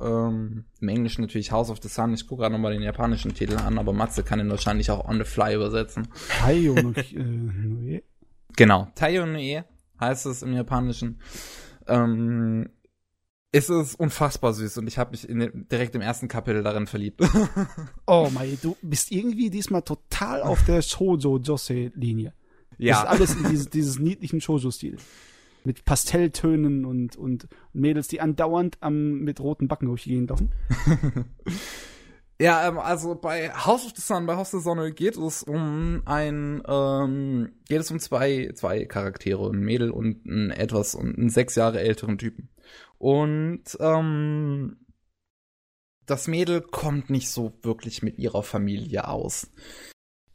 Ähm, 0.00 0.64
Im 0.80 0.88
Englischen 0.88 1.22
natürlich 1.22 1.50
House 1.50 1.70
of 1.70 1.80
the 1.82 1.88
Sun. 1.88 2.14
Ich 2.14 2.28
gucke 2.28 2.42
gerade 2.42 2.52
nochmal 2.52 2.72
den 2.72 2.82
japanischen 2.82 3.34
Titel 3.34 3.56
an, 3.56 3.78
aber 3.78 3.92
Matze 3.92 4.22
kann 4.22 4.38
ihn 4.38 4.50
wahrscheinlich 4.50 4.92
auch 4.92 5.08
on 5.08 5.18
the 5.18 5.24
fly 5.24 5.54
übersetzen. 5.54 6.06
Hayo 6.42 6.74
no, 6.74 6.92
äh, 6.92 8.02
Genau, 8.56 8.88
Taiyone 8.94 9.64
heißt 10.00 10.26
es 10.26 10.42
im 10.42 10.52
Japanischen. 10.52 11.20
Ähm, 11.86 12.68
es 13.52 13.70
ist 13.70 13.94
unfassbar 13.94 14.52
süß 14.52 14.78
und 14.78 14.88
ich 14.88 14.98
habe 14.98 15.12
mich 15.12 15.28
in, 15.28 15.66
direkt 15.70 15.94
im 15.94 16.00
ersten 16.00 16.26
Kapitel 16.26 16.62
darin 16.62 16.86
verliebt. 16.86 17.20
oh 18.06 18.28
mein, 18.32 18.58
du 18.62 18.76
bist 18.82 19.12
irgendwie 19.12 19.48
diesmal 19.48 19.82
total 19.82 20.42
auf 20.42 20.64
der 20.64 20.82
Shoujo 20.82 21.38
Jose 21.38 21.92
Linie. 21.94 22.32
Ja. 22.78 22.94
Das 22.94 23.02
ist 23.02 23.08
alles 23.08 23.36
in 23.36 23.50
dieses, 23.50 23.70
dieses 23.70 23.98
niedlichen 23.98 24.40
Shoujo-Stil. 24.40 24.96
Mit 25.64 25.84
Pastelltönen 25.84 26.84
und, 26.84 27.16
und 27.16 27.48
Mädels, 27.72 28.08
die 28.08 28.20
andauernd 28.20 28.76
am, 28.80 29.20
mit 29.20 29.40
roten 29.40 29.68
Backen 29.68 29.86
durchgehen 29.86 30.26
laufen. 30.26 30.52
Ja, 32.40 32.66
ähm, 32.66 32.78
also 32.78 33.14
bei 33.14 33.50
House 33.50 33.86
of 33.86 33.92
the 33.94 34.02
Sun, 34.02 34.26
bei 34.26 34.34
House 34.34 34.52
of 34.54 34.60
the 34.60 34.64
Sonne 34.64 34.92
geht 34.92 35.16
es 35.16 35.44
um 35.44 36.02
ein, 36.04 36.62
ähm, 36.66 37.52
geht 37.68 37.80
es 37.80 37.90
um 37.90 38.00
zwei, 38.00 38.50
zwei 38.54 38.84
Charaktere, 38.86 39.50
ein 39.50 39.60
Mädel 39.60 39.90
und 39.90 40.26
ein 40.26 40.50
etwas 40.50 40.96
und 40.96 41.16
einen 41.16 41.30
sechs 41.30 41.54
Jahre 41.54 41.80
älteren 41.80 42.18
Typen. 42.18 42.48
Und 42.98 43.76
ähm, 43.78 44.78
das 46.06 46.26
Mädel 46.26 46.60
kommt 46.60 47.08
nicht 47.08 47.30
so 47.30 47.52
wirklich 47.62 48.02
mit 48.02 48.18
ihrer 48.18 48.42
Familie 48.42 49.06
aus. 49.08 49.50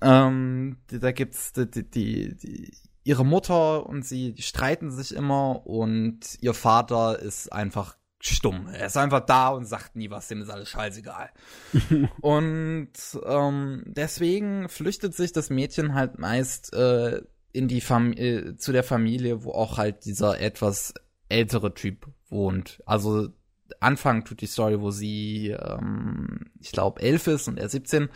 Ähm, 0.02 0.78
da 0.88 1.12
gibt's 1.12 1.52
die, 1.52 1.70
die, 1.70 1.90
die, 1.90 2.38
die, 2.38 2.78
ihre 3.04 3.26
Mutter 3.26 3.86
und 3.86 4.06
sie 4.06 4.36
streiten 4.40 4.92
sich 4.92 5.14
immer 5.14 5.68
und 5.68 6.38
ihr 6.42 6.54
Vater 6.54 7.20
ist 7.20 7.52
einfach 7.52 7.99
stumm. 8.22 8.68
Er 8.68 8.88
ist 8.88 8.98
einfach 8.98 9.22
da 9.22 9.50
und 9.50 9.66
sagt 9.66 9.96
nie 9.96 10.10
was, 10.10 10.28
dem 10.28 10.42
ist 10.42 10.50
alles 10.50 10.70
scheißegal. 10.70 11.30
und 12.22 12.92
ähm, 13.26 13.84
deswegen 13.86 14.70
flüchtet 14.70 15.16
sich 15.16 15.32
das 15.32 15.50
Mädchen 15.50 15.94
halt 15.94 16.20
meist 16.20 16.74
äh, 16.74 17.22
in 17.52 17.68
die 17.68 17.82
Fam 17.82 18.14
äh, 18.14 18.56
zu 18.58 18.72
der 18.72 18.84
Familie, 18.84 19.44
wo 19.44 19.52
auch 19.52 19.78
halt 19.78 20.06
dieser 20.06 20.40
etwas 20.40 20.94
ältere 21.30 21.74
Typ 21.74 22.08
wohnt. 22.30 22.82
Also 22.86 23.30
Anfang 23.80 24.26
tut 24.26 24.42
die 24.42 24.48
Story, 24.48 24.82
wo 24.82 24.92
sie, 24.92 25.50
ähm, 25.50 26.52
ich 26.60 26.72
glaube, 26.72 27.02
elf 27.02 27.28
ist 27.28 27.48
und 27.48 27.58
er 27.58 27.70
17 27.70 28.10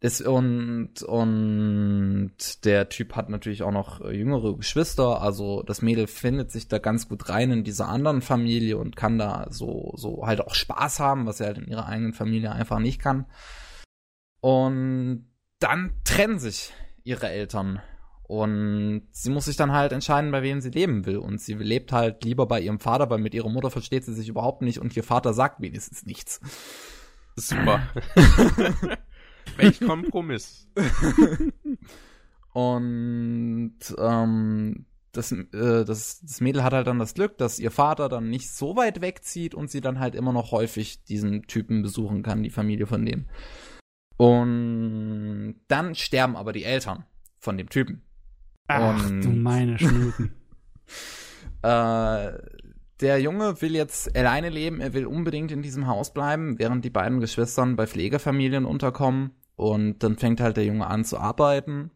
ist 0.00 0.22
und 0.22 1.02
und 1.02 2.64
der 2.64 2.88
Typ 2.88 3.14
hat 3.16 3.28
natürlich 3.28 3.62
auch 3.62 3.70
noch 3.70 4.00
äh, 4.00 4.16
jüngere 4.16 4.56
Geschwister, 4.56 5.20
also 5.20 5.62
das 5.62 5.82
Mädel 5.82 6.06
findet 6.06 6.50
sich 6.50 6.68
da 6.68 6.78
ganz 6.78 7.08
gut 7.08 7.28
rein 7.28 7.50
in 7.50 7.64
dieser 7.64 7.88
anderen 7.88 8.22
Familie 8.22 8.78
und 8.78 8.96
kann 8.96 9.18
da 9.18 9.46
so 9.50 9.92
so 9.96 10.26
halt 10.26 10.40
auch 10.40 10.54
Spaß 10.54 11.00
haben, 11.00 11.26
was 11.26 11.40
er 11.40 11.48
halt 11.48 11.58
in 11.58 11.68
ihrer 11.68 11.86
eigenen 11.86 12.14
Familie 12.14 12.52
einfach 12.52 12.78
nicht 12.78 13.00
kann. 13.00 13.26
Und 14.40 15.26
dann 15.58 15.92
trennen 16.04 16.38
sich 16.38 16.72
ihre 17.04 17.28
Eltern 17.28 17.80
und 18.30 19.08
sie 19.10 19.30
muss 19.30 19.46
sich 19.46 19.56
dann 19.56 19.72
halt 19.72 19.90
entscheiden, 19.90 20.30
bei 20.30 20.42
wem 20.44 20.60
sie 20.60 20.70
leben 20.70 21.04
will. 21.04 21.16
Und 21.16 21.40
sie 21.40 21.54
lebt 21.54 21.90
halt 21.90 22.22
lieber 22.22 22.46
bei 22.46 22.60
ihrem 22.60 22.78
Vater, 22.78 23.10
weil 23.10 23.18
mit 23.18 23.34
ihrer 23.34 23.48
Mutter 23.48 23.72
versteht 23.72 24.04
sie 24.04 24.14
sich 24.14 24.28
überhaupt 24.28 24.62
nicht 24.62 24.78
und 24.78 24.96
ihr 24.96 25.02
Vater 25.02 25.34
sagt 25.34 25.60
wenigstens 25.60 26.06
nichts. 26.06 26.40
Super. 27.34 27.82
Welch 29.56 29.80
Kompromiss. 29.80 30.68
und 32.52 33.74
ähm, 33.98 34.86
das, 35.12 35.32
äh, 35.32 35.84
das, 35.84 36.20
das 36.20 36.40
Mädel 36.40 36.62
hat 36.62 36.72
halt 36.72 36.86
dann 36.86 36.98
das 36.98 37.14
Glück, 37.14 37.36
dass 37.38 37.58
ihr 37.58 37.70
Vater 37.70 38.08
dann 38.08 38.30
nicht 38.30 38.50
so 38.50 38.76
weit 38.76 39.00
wegzieht 39.00 39.54
und 39.54 39.70
sie 39.70 39.80
dann 39.80 39.98
halt 39.98 40.14
immer 40.14 40.32
noch 40.32 40.52
häufig 40.52 41.04
diesen 41.04 41.42
Typen 41.42 41.82
besuchen 41.82 42.22
kann, 42.22 42.42
die 42.42 42.50
Familie 42.50 42.86
von 42.86 43.04
dem. 43.04 43.26
Und 44.16 45.56
dann 45.68 45.94
sterben 45.94 46.36
aber 46.36 46.52
die 46.52 46.64
Eltern 46.64 47.04
von 47.38 47.56
dem 47.56 47.68
Typen. 47.68 48.02
Ach 48.68 49.04
und, 49.04 49.22
du 49.22 49.30
meine 49.30 49.78
Schnuten. 49.78 50.32
äh, 51.62 52.32
der 53.00 53.20
Junge 53.20 53.60
will 53.62 53.74
jetzt 53.74 54.14
alleine 54.16 54.48
leben, 54.48 54.80
er 54.80 54.92
will 54.92 55.06
unbedingt 55.06 55.52
in 55.52 55.62
diesem 55.62 55.86
Haus 55.86 56.12
bleiben, 56.12 56.58
während 56.58 56.84
die 56.84 56.90
beiden 56.90 57.20
Geschwistern 57.20 57.76
bei 57.76 57.86
Pflegefamilien 57.86 58.64
unterkommen. 58.64 59.32
Und 59.56 60.02
dann 60.02 60.16
fängt 60.16 60.40
halt 60.40 60.56
der 60.56 60.64
Junge 60.64 60.86
an 60.86 61.04
zu 61.04 61.18
arbeiten. 61.18 61.90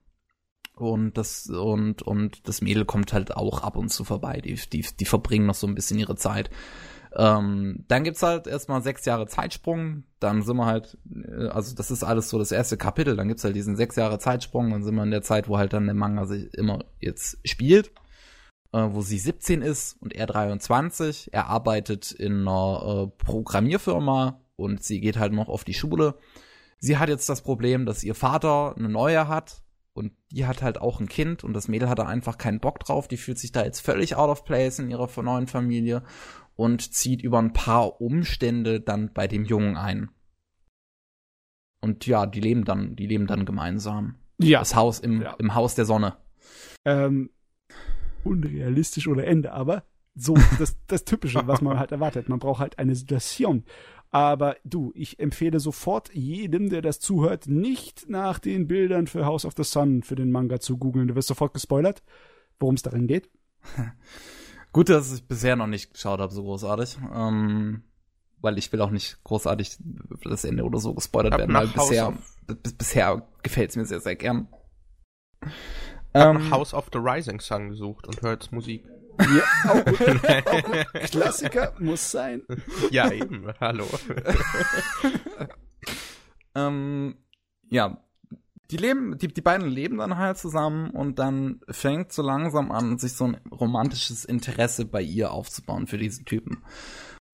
Und 0.77 1.17
das, 1.17 1.47
und, 1.47 2.03
und 2.03 2.49
das 2.49 2.61
Mädel 2.61 2.85
kommt 2.85 3.13
halt 3.13 3.37
auch 3.37 3.63
ab 3.63 3.77
und 3.77 3.91
zu 3.91 4.05
vorbei. 4.05 4.41
Die, 4.41 4.55
die, 4.55 4.85
die 4.99 5.05
verbringen 5.05 5.47
noch 5.47 5.55
so 5.55 5.67
ein 5.67 5.75
bisschen 5.75 5.99
ihre 5.99 6.17
Zeit. 6.17 6.51
Ähm, 7.17 7.85
dann 7.87 8.03
gibt's 8.03 8.23
halt 8.23 8.49
erstmal 8.49 8.83
sechs 8.83 9.05
Jahre 9.05 9.27
Zeitsprung. 9.29 10.03
Dann 10.19 10.43
sind 10.43 10.57
wir 10.57 10.67
halt, 10.67 10.99
äh, 11.15 11.47
also 11.47 11.75
das 11.75 11.91
ist 11.91 12.03
alles 12.03 12.29
so 12.29 12.39
das 12.39 12.51
erste 12.51 12.77
Kapitel. 12.77 13.15
Dann 13.15 13.29
gibt's 13.29 13.45
halt 13.45 13.55
diesen 13.55 13.77
sechs 13.77 13.97
Jahre 13.97 14.19
Zeitsprung. 14.19 14.71
Dann 14.71 14.83
sind 14.83 14.97
wir 14.97 15.05
in 15.05 15.13
der 15.13 15.23
Zeit, 15.23 15.49
wo 15.49 15.57
halt 15.57 15.73
dann 15.73 15.87
der 15.87 15.95
Manga 15.95 16.27
sich 16.27 16.53
immer 16.55 16.81
jetzt 17.01 17.39
spielt. 17.45 17.93
Äh, 18.75 18.93
wo 18.93 19.03
sie 19.03 19.21
17 19.21 19.63
ist 19.63 19.97
und 20.03 20.13
er 20.13 20.27
23. 20.27 21.33
Er 21.33 21.47
arbeitet 21.47 22.11
in 22.11 22.41
einer 22.41 23.05
äh, 23.07 23.25
Programmierfirma 23.25 24.41
und 24.57 24.83
sie 24.83 25.01
geht 25.01 25.17
halt 25.17 25.33
noch 25.33 25.49
auf 25.49 25.63
die 25.63 25.75
Schule. 25.75 26.19
Sie 26.81 26.99
hat 26.99 27.09
jetzt 27.09 27.29
das 27.29 27.43
Problem, 27.43 27.87
dass 27.87 28.03
ihr 28.03 28.17
Vater 28.17 28.75
eine 28.77 28.89
neue 28.89 29.29
hat 29.29 29.63
und 29.93 30.11
die 30.33 30.45
hat 30.45 30.61
halt 30.61 30.81
auch 30.81 30.99
ein 30.99 31.07
Kind 31.07 31.45
und 31.45 31.53
das 31.55 31.69
Mädel 31.69 31.89
hat 31.89 32.01
da 32.01 32.07
einfach 32.07 32.37
keinen 32.37 32.59
Bock 32.59 32.81
drauf. 32.81 33.07
Die 33.07 33.17
fühlt 33.17 33.39
sich 33.39 33.53
da 33.53 33.65
jetzt 33.65 33.79
völlig 33.79 34.17
out 34.17 34.29
of 34.29 34.45
place 34.45 34.81
in 34.81 34.91
ihrer 34.91 35.09
neuen 35.23 35.47
Familie 35.47 36.03
und 36.57 36.93
zieht 36.93 37.23
über 37.23 37.39
ein 37.39 37.53
paar 37.53 38.01
Umstände 38.01 38.81
dann 38.81 39.13
bei 39.13 39.29
dem 39.29 39.45
Jungen 39.45 39.77
ein. 39.77 40.11
Und 41.81 42.07
ja, 42.07 42.27
die 42.27 42.41
leben 42.41 42.65
dann, 42.65 42.97
die 42.97 43.07
leben 43.07 43.29
dann 43.29 43.45
gemeinsam. 43.45 44.17
Ja. 44.39 44.59
Das 44.59 44.75
Haus 44.75 44.99
im, 44.99 45.23
ja. 45.23 45.35
im 45.39 45.55
Haus 45.55 45.77
der 45.77 45.85
Sonne. 45.85 46.17
Ähm, 46.85 47.31
unrealistisch 48.25 49.09
oder 49.09 49.27
Ende, 49.27 49.53
aber 49.53 49.85
so 50.15 50.35
das, 50.59 50.77
das 50.87 51.05
Typische, 51.05 51.47
was 51.47 51.61
man 51.61 51.79
halt 51.79 51.93
erwartet. 51.93 52.29
Man 52.29 52.39
braucht 52.39 52.61
halt 52.61 52.79
eine 52.79 52.95
Situation. 52.95 53.65
Aber 54.11 54.57
du, 54.63 54.93
ich 54.95 55.19
empfehle 55.19 55.59
sofort 55.59 56.15
jedem, 56.15 56.71
der 56.71 56.83
das 56.83 57.01
zuhört, 57.01 57.49
nicht 57.49 58.09
nach 58.09 58.39
den 58.39 58.69
Bildern 58.69 59.09
für 59.09 59.27
House 59.27 59.45
of 59.45 59.55
the 59.57 59.65
Sun 59.65 60.05
für 60.05 60.15
den 60.15 60.31
Manga 60.31 60.61
zu 60.61 60.79
googeln. 60.79 61.09
Du 61.09 61.17
wirst 61.17 61.27
sofort 61.27 61.53
gespoilert, 61.53 62.05
worum 62.61 62.77
es 62.77 62.83
darin 62.83 63.09
geht. 63.09 63.29
Gut, 64.73 64.89
dass 64.89 65.13
ich 65.13 65.27
bisher 65.27 65.57
noch 65.57 65.67
nicht 65.67 65.93
geschaut 65.93 66.21
habe, 66.21 66.33
so 66.33 66.45
großartig. 66.45 66.99
Ähm, 67.13 67.83
weil 68.41 68.59
ich 68.59 68.71
will 68.73 68.81
auch 68.83 68.91
nicht 68.91 69.19
großartig 69.25 69.79
das 70.23 70.45
Ende 70.45 70.65
oder 70.65 70.79
so 70.79 70.95
gespoilert 70.95 71.37
werden, 71.39 71.55
weil 71.55 71.67
bisher, 71.69 72.17
bisher 72.79 73.27
gefällt 73.43 73.71
es 73.71 73.77
mir 73.77 73.87
sehr, 73.87 74.01
sehr 74.01 74.17
gern. 74.17 74.49
Ähm, 76.15 76.51
House 76.51 76.73
of 76.73 76.89
the 76.93 76.99
Rising 76.99 77.41
Sun 77.41 77.71
gesucht 77.71 78.07
und 78.07 78.23
hört 78.23 78.51
Musik. 78.53 78.85
Ja, 79.19 79.71
auch 79.71 79.85
gut. 79.85 80.01
auch 80.47 80.63
gut. 80.93 81.11
Klassiker 81.11 81.75
muss 81.79 82.11
sein. 82.11 82.43
Ja, 82.91 83.11
eben. 83.11 83.53
Hallo. 83.61 83.87
ähm, 86.55 87.17
ja, 87.71 88.05
die 88.71 88.77
leben, 88.77 89.19
die, 89.19 89.29
die 89.29 89.41
beiden 89.41 89.69
leben 89.69 89.99
dann 89.99 90.17
halt 90.17 90.39
zusammen 90.39 90.91
und 90.91 91.19
dann 91.19 91.61
fängt 91.69 92.13
so 92.13 92.23
langsam 92.23 92.71
an, 92.71 92.99
sich 92.99 93.13
so 93.13 93.25
ein 93.25 93.37
romantisches 93.51 94.25
Interesse 94.25 94.85
bei 94.85 95.03
ihr 95.03 95.33
aufzubauen 95.33 95.87
für 95.87 95.99
diesen 95.99 96.25
Typen. 96.25 96.65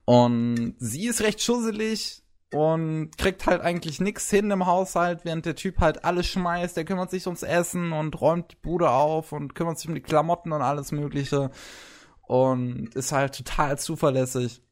Und 0.05 0.75
sie 0.79 1.07
ist 1.07 1.21
recht 1.21 1.41
schusselig 1.41 2.20
und 2.53 3.17
kriegt 3.17 3.47
halt 3.47 3.61
eigentlich 3.61 4.01
nix 4.01 4.29
hin 4.29 4.51
im 4.51 4.67
Haushalt, 4.67 5.25
während 5.25 5.47
der 5.47 5.55
Typ 5.55 5.79
halt 5.79 6.05
alles 6.05 6.27
schmeißt. 6.27 6.77
Der 6.77 6.85
kümmert 6.85 7.11
sich 7.11 7.27
ums 7.27 7.43
Essen 7.43 7.93
und 7.93 8.21
räumt 8.21 8.53
die 8.53 8.57
Bude 8.57 8.91
auf 8.91 9.33
und 9.33 9.55
kümmert 9.55 9.79
sich 9.79 9.89
um 9.89 9.95
die 9.95 10.01
Klamotten 10.01 10.53
und 10.53 10.63
alles 10.63 10.91
Mögliche. 10.91 11.51
Und 12.23 12.95
ist 12.95 13.13
halt 13.13 13.37
total 13.37 13.79
zuverlässig. 13.79 14.63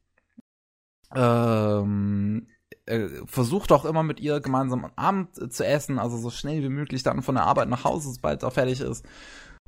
Ähm, 1.15 2.49
äh, 2.87 3.09
versucht 3.27 3.73
auch 3.73 3.85
immer 3.85 4.03
mit 4.03 4.21
ihr 4.21 4.41
gemeinsam 4.41 4.85
am 4.85 4.93
Abend 4.97 5.39
äh, 5.39 5.49
zu 5.49 5.65
essen, 5.65 5.99
also 5.99 6.17
so 6.19 6.31
schnell 6.31 6.63
wie 6.63 6.69
möglich 6.69 7.03
dann 7.03 7.23
von 7.23 7.35
der 7.35 7.45
Arbeit 7.45 7.69
nach 7.69 7.85
Hause, 7.85 8.13
sobald 8.13 8.45
auch 8.45 8.53
fertig 8.53 8.81
ist. 8.81 9.05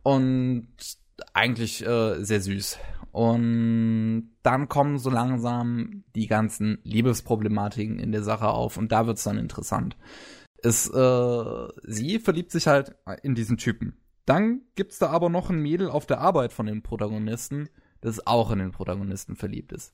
Und 0.02 0.68
eigentlich 1.32 1.86
äh, 1.86 2.22
sehr 2.24 2.40
süß. 2.40 2.78
Und 3.12 4.30
dann 4.42 4.68
kommen 4.68 4.98
so 4.98 5.10
langsam 5.10 6.04
die 6.14 6.26
ganzen 6.26 6.78
Liebesproblematiken 6.84 7.98
in 7.98 8.12
der 8.12 8.22
Sache 8.22 8.48
auf 8.48 8.76
und 8.76 8.92
da 8.92 9.06
wird's 9.06 9.24
dann 9.24 9.38
interessant. 9.38 9.96
Es, 10.62 10.88
äh, 10.88 11.68
sie 11.84 12.18
verliebt 12.18 12.52
sich 12.52 12.66
halt 12.66 12.94
in 13.22 13.34
diesen 13.34 13.56
Typen. 13.56 13.96
Dann 14.26 14.62
gibt's 14.76 14.98
da 14.98 15.08
aber 15.08 15.28
noch 15.28 15.50
ein 15.50 15.60
Mädel 15.60 15.90
auf 15.90 16.06
der 16.06 16.20
Arbeit 16.20 16.52
von 16.52 16.66
den 16.66 16.82
Protagonisten, 16.82 17.68
das 18.00 18.26
auch 18.26 18.50
in 18.50 18.60
den 18.60 18.70
Protagonisten 18.70 19.34
verliebt 19.34 19.72
ist 19.72 19.92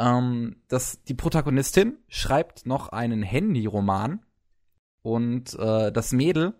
ähm, 0.00 0.56
dass 0.68 1.02
die 1.04 1.14
Protagonistin 1.14 1.98
schreibt 2.08 2.66
noch 2.66 2.88
einen 2.88 3.22
Handyroman 3.22 4.24
und 5.02 5.54
äh, 5.58 5.92
das 5.92 6.12
Mädel 6.12 6.54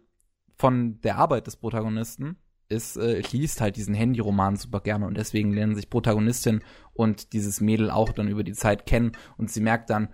von 0.56 1.00
der 1.00 1.16
Arbeit 1.16 1.46
des 1.46 1.56
Protagonisten 1.56 2.36
ist, 2.70 2.96
äh, 2.96 3.20
liest 3.32 3.60
halt 3.60 3.76
diesen 3.76 3.94
Handyroman 3.94 4.56
super 4.56 4.80
gerne 4.80 5.06
und 5.06 5.16
deswegen 5.16 5.52
lernen 5.52 5.74
sich 5.74 5.90
Protagonistin 5.90 6.62
und 6.94 7.32
dieses 7.32 7.60
Mädel 7.60 7.90
auch 7.90 8.12
dann 8.12 8.28
über 8.28 8.44
die 8.44 8.52
Zeit 8.52 8.86
kennen 8.86 9.12
und 9.36 9.50
sie 9.50 9.60
merkt 9.60 9.90
dann, 9.90 10.08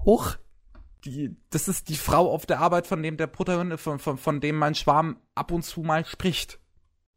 hoch, 0.00 0.36
die, 1.04 1.36
das 1.50 1.68
ist 1.68 1.88
die 1.88 1.96
Frau 1.96 2.30
auf 2.30 2.46
der 2.46 2.60
Arbeit, 2.60 2.86
von 2.86 3.02
dem 3.02 3.16
der 3.16 3.26
Protagonist, 3.26 3.82
von, 3.82 3.98
von, 3.98 4.16
von 4.16 4.40
dem 4.40 4.56
mein 4.56 4.74
Schwarm 4.74 5.18
ab 5.34 5.52
und 5.52 5.62
zu 5.62 5.82
mal 5.82 6.04
spricht. 6.04 6.58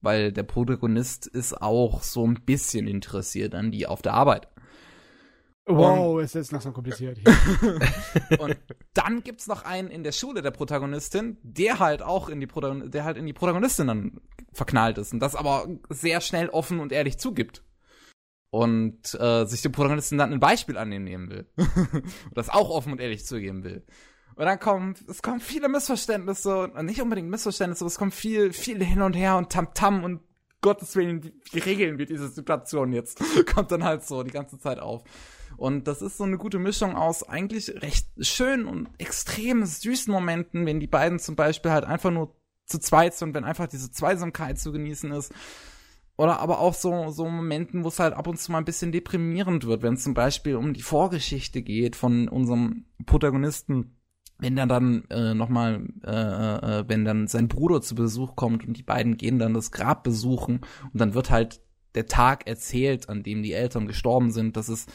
Weil 0.01 0.31
der 0.31 0.43
Protagonist 0.43 1.25
ist 1.25 1.59
auch 1.59 2.03
so 2.03 2.27
ein 2.27 2.41
bisschen 2.45 2.87
interessiert 2.87 3.55
an 3.55 3.71
die 3.71 3.87
auf 3.87 4.01
der 4.01 4.13
Arbeit. 4.13 4.47
Wow, 5.67 6.21
es 6.21 6.33
ist 6.33 6.51
langsam 6.51 6.73
kompliziert. 6.73 7.19
und 8.39 8.57
dann 8.93 9.21
gibt's 9.21 9.47
noch 9.47 9.65
einen 9.65 9.89
in 9.89 10.03
der 10.03 10.13
Schule 10.13 10.41
der 10.41 10.51
Protagonistin, 10.51 11.37
der 11.43 11.79
halt 11.79 12.01
auch 12.01 12.29
in 12.29 12.39
die 12.39 12.47
Protagon 12.47 12.89
der 12.89 13.03
halt 13.03 13.17
in 13.17 13.25
die 13.25 13.33
Protagonistin 13.33 13.87
dann 13.87 14.21
verknallt 14.53 14.97
ist 14.97 15.11
und 15.13 15.19
das 15.19 15.35
aber 15.35 15.67
sehr 15.89 16.21
schnell 16.21 16.47
offen 16.49 16.79
und 16.79 16.93
ehrlich 16.93 17.17
zugibt. 17.19 17.63
Und 18.49 19.13
äh, 19.19 19.45
sich 19.45 19.61
dem 19.61 19.73
Protagonisten 19.73 20.17
dann 20.17 20.31
ein 20.31 20.39
Beispiel 20.39 20.77
annehmen 20.77 21.29
will. 21.29 21.49
und 21.57 22.03
das 22.35 22.47
auch 22.49 22.69
offen 22.69 22.93
und 22.93 23.01
ehrlich 23.01 23.25
zugeben 23.25 23.65
will. 23.65 23.85
Und 24.35 24.45
dann 24.45 24.59
kommen, 24.59 24.95
es 25.09 25.21
kommen 25.21 25.41
viele 25.41 25.67
Missverständnisse, 25.67 26.69
und 26.71 26.85
nicht 26.85 27.01
unbedingt 27.01 27.29
Missverständnisse, 27.29 27.83
aber 27.83 27.87
es 27.87 27.97
kommt 27.97 28.13
viel, 28.13 28.53
viel 28.53 28.81
hin 28.81 29.01
und 29.01 29.13
her 29.13 29.35
und 29.35 29.51
Tamtam 29.51 29.99
-Tam 29.99 30.03
und 30.03 30.21
Gottes 30.61 30.95
Willen, 30.95 31.31
wie 31.51 31.59
regeln 31.59 31.97
wir 31.97 32.05
diese 32.05 32.29
Situation 32.29 32.91
jetzt? 32.93 33.21
kommt 33.53 33.71
dann 33.71 33.83
halt 33.83 34.03
so 34.03 34.23
die 34.23 34.31
ganze 34.31 34.57
Zeit 34.59 34.79
auf. 34.79 35.03
Und 35.57 35.87
das 35.87 36.01
ist 36.01 36.17
so 36.17 36.23
eine 36.23 36.37
gute 36.37 36.59
Mischung 36.59 36.95
aus 36.95 37.27
eigentlich 37.27 37.81
recht 37.81 38.07
schönen 38.19 38.67
und 38.67 38.89
extrem 38.99 39.65
süßen 39.65 40.13
Momenten, 40.13 40.65
wenn 40.65 40.79
die 40.79 40.87
beiden 40.87 41.19
zum 41.19 41.35
Beispiel 41.35 41.71
halt 41.71 41.83
einfach 41.83 42.11
nur 42.11 42.35
zu 42.65 42.79
zweit 42.79 43.15
sind, 43.15 43.33
wenn 43.33 43.43
einfach 43.43 43.67
diese 43.67 43.91
Zweisamkeit 43.91 44.59
zu 44.59 44.71
genießen 44.71 45.11
ist. 45.11 45.33
Oder 46.15 46.39
aber 46.39 46.59
auch 46.59 46.73
so, 46.73 47.09
so 47.09 47.27
Momenten, 47.27 47.83
wo 47.83 47.89
es 47.89 47.99
halt 47.99 48.13
ab 48.13 48.27
und 48.27 48.39
zu 48.39 48.51
mal 48.51 48.59
ein 48.59 48.65
bisschen 48.65 48.91
deprimierend 48.91 49.65
wird, 49.65 49.83
wenn 49.83 49.95
es 49.95 50.03
zum 50.03 50.13
Beispiel 50.13 50.55
um 50.55 50.73
die 50.73 50.81
Vorgeschichte 50.81 51.61
geht 51.61 51.95
von 51.95 52.27
unserem 52.27 52.85
Protagonisten, 53.05 53.97
wenn 54.39 54.57
er 54.57 54.67
dann 54.67 55.05
äh, 55.09 55.33
nochmal, 55.33 55.87
äh, 56.03 56.09
äh, 56.11 56.83
wenn 56.87 57.05
dann 57.05 57.27
sein 57.27 57.47
Bruder 57.47 57.81
zu 57.81 57.95
Besuch 57.95 58.35
kommt 58.35 58.67
und 58.67 58.77
die 58.77 58.83
beiden 58.83 59.17
gehen 59.17 59.39
dann 59.39 59.53
das 59.53 59.71
Grab 59.71 60.03
besuchen 60.03 60.61
und 60.91 60.99
dann 60.99 61.13
wird 61.13 61.29
halt 61.29 61.61
der 61.95 62.07
Tag 62.07 62.47
erzählt, 62.47 63.09
an 63.09 63.23
dem 63.23 63.41
die 63.41 63.53
Eltern 63.53 63.87
gestorben 63.87 64.31
sind. 64.31 64.57
Das 64.57 64.69
ist 64.69 64.91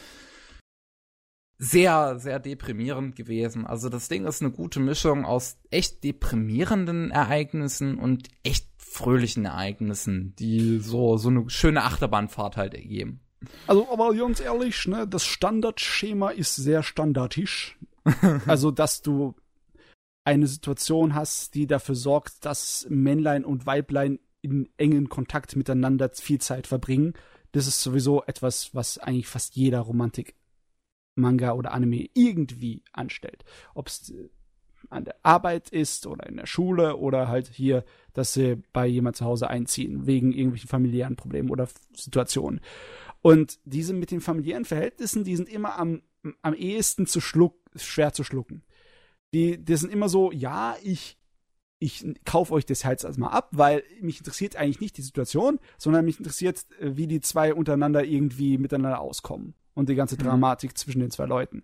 sehr, 1.63 2.19
sehr 2.19 2.39
deprimierend 2.39 3.15
gewesen. 3.15 3.65
Also 3.65 3.87
das 3.87 4.09
Ding 4.09 4.25
ist 4.25 4.41
eine 4.41 4.51
gute 4.51 4.81
Mischung 4.81 5.23
aus 5.23 5.55
echt 5.71 6.03
deprimierenden 6.03 7.09
Ereignissen 7.09 7.97
und 7.97 8.27
echt 8.43 8.67
fröhlichen 8.77 9.45
Ereignissen, 9.45 10.35
die 10.37 10.79
so, 10.79 11.15
so 11.15 11.29
eine 11.29 11.49
schöne 11.49 11.83
Achterbahnfahrt 11.83 12.57
halt 12.57 12.73
ergeben. 12.73 13.21
Also, 13.65 13.89
aber 13.89 14.13
ganz 14.13 14.41
ehrlich, 14.41 14.85
ne, 14.87 15.07
das 15.07 15.23
Standardschema 15.23 16.31
ist 16.31 16.57
sehr 16.57 16.83
standardisch. 16.83 17.77
also, 18.45 18.69
dass 18.71 19.01
du 19.01 19.33
eine 20.25 20.47
Situation 20.47 21.15
hast, 21.15 21.55
die 21.55 21.65
dafür 21.65 21.95
sorgt, 21.95 22.43
dass 22.45 22.85
Männlein 22.89 23.45
und 23.45 23.65
Weiblein 23.65 24.19
in 24.41 24.67
engen 24.75 25.07
Kontakt 25.07 25.55
miteinander 25.55 26.09
viel 26.13 26.41
Zeit 26.41 26.67
verbringen. 26.67 27.13
Das 27.53 27.67
ist 27.67 27.81
sowieso 27.81 28.23
etwas, 28.23 28.75
was 28.75 28.97
eigentlich 28.97 29.27
fast 29.27 29.55
jeder 29.55 29.79
Romantik 29.79 30.35
Manga 31.15 31.53
oder 31.53 31.73
Anime 31.73 32.09
irgendwie 32.13 32.83
anstellt. 32.91 33.43
Ob 33.73 33.87
es 33.87 34.09
äh, 34.09 34.29
an 34.89 35.05
der 35.05 35.15
Arbeit 35.23 35.69
ist 35.69 36.07
oder 36.07 36.27
in 36.27 36.37
der 36.37 36.45
Schule 36.45 36.97
oder 36.97 37.27
halt 37.27 37.47
hier, 37.47 37.83
dass 38.13 38.33
sie 38.33 38.61
bei 38.73 38.85
jemand 38.85 39.15
zu 39.15 39.25
Hause 39.25 39.49
einziehen, 39.49 40.05
wegen 40.05 40.31
irgendwelchen 40.31 40.69
familiären 40.69 41.15
Problemen 41.15 41.49
oder 41.49 41.67
Situationen. 41.93 42.61
Und 43.21 43.59
diese 43.63 43.93
mit 43.93 44.11
den 44.11 44.21
familiären 44.21 44.65
Verhältnissen, 44.65 45.23
die 45.23 45.35
sind 45.35 45.49
immer 45.49 45.77
am, 45.77 46.01
am 46.41 46.53
ehesten 46.53 47.07
zu 47.07 47.21
schluck, 47.21 47.55
schwer 47.75 48.13
zu 48.13 48.23
schlucken. 48.23 48.63
Die, 49.33 49.63
die 49.63 49.77
sind 49.77 49.91
immer 49.91 50.09
so, 50.09 50.31
ja, 50.31 50.75
ich, 50.83 51.17
ich 51.79 52.05
kaufe 52.25 52.53
euch 52.53 52.65
das 52.65 52.83
jetzt 52.83 53.03
erstmal 53.03 53.31
ab, 53.31 53.49
weil 53.51 53.83
mich 54.01 54.19
interessiert 54.19 54.55
eigentlich 54.55 54.81
nicht 54.81 54.97
die 54.97 55.01
Situation, 55.01 55.59
sondern 55.77 56.05
mich 56.05 56.19
interessiert, 56.19 56.65
äh, 56.79 56.95
wie 56.97 57.07
die 57.07 57.21
zwei 57.21 57.53
untereinander 57.53 58.03
irgendwie 58.03 58.57
miteinander 58.57 58.99
auskommen 58.99 59.55
und 59.73 59.89
die 59.89 59.95
ganze 59.95 60.15
mhm. 60.15 60.23
Dramatik 60.23 60.71
mhm. 60.71 60.75
zwischen 60.75 60.99
den 60.99 61.11
zwei 61.11 61.25
Leuten. 61.25 61.63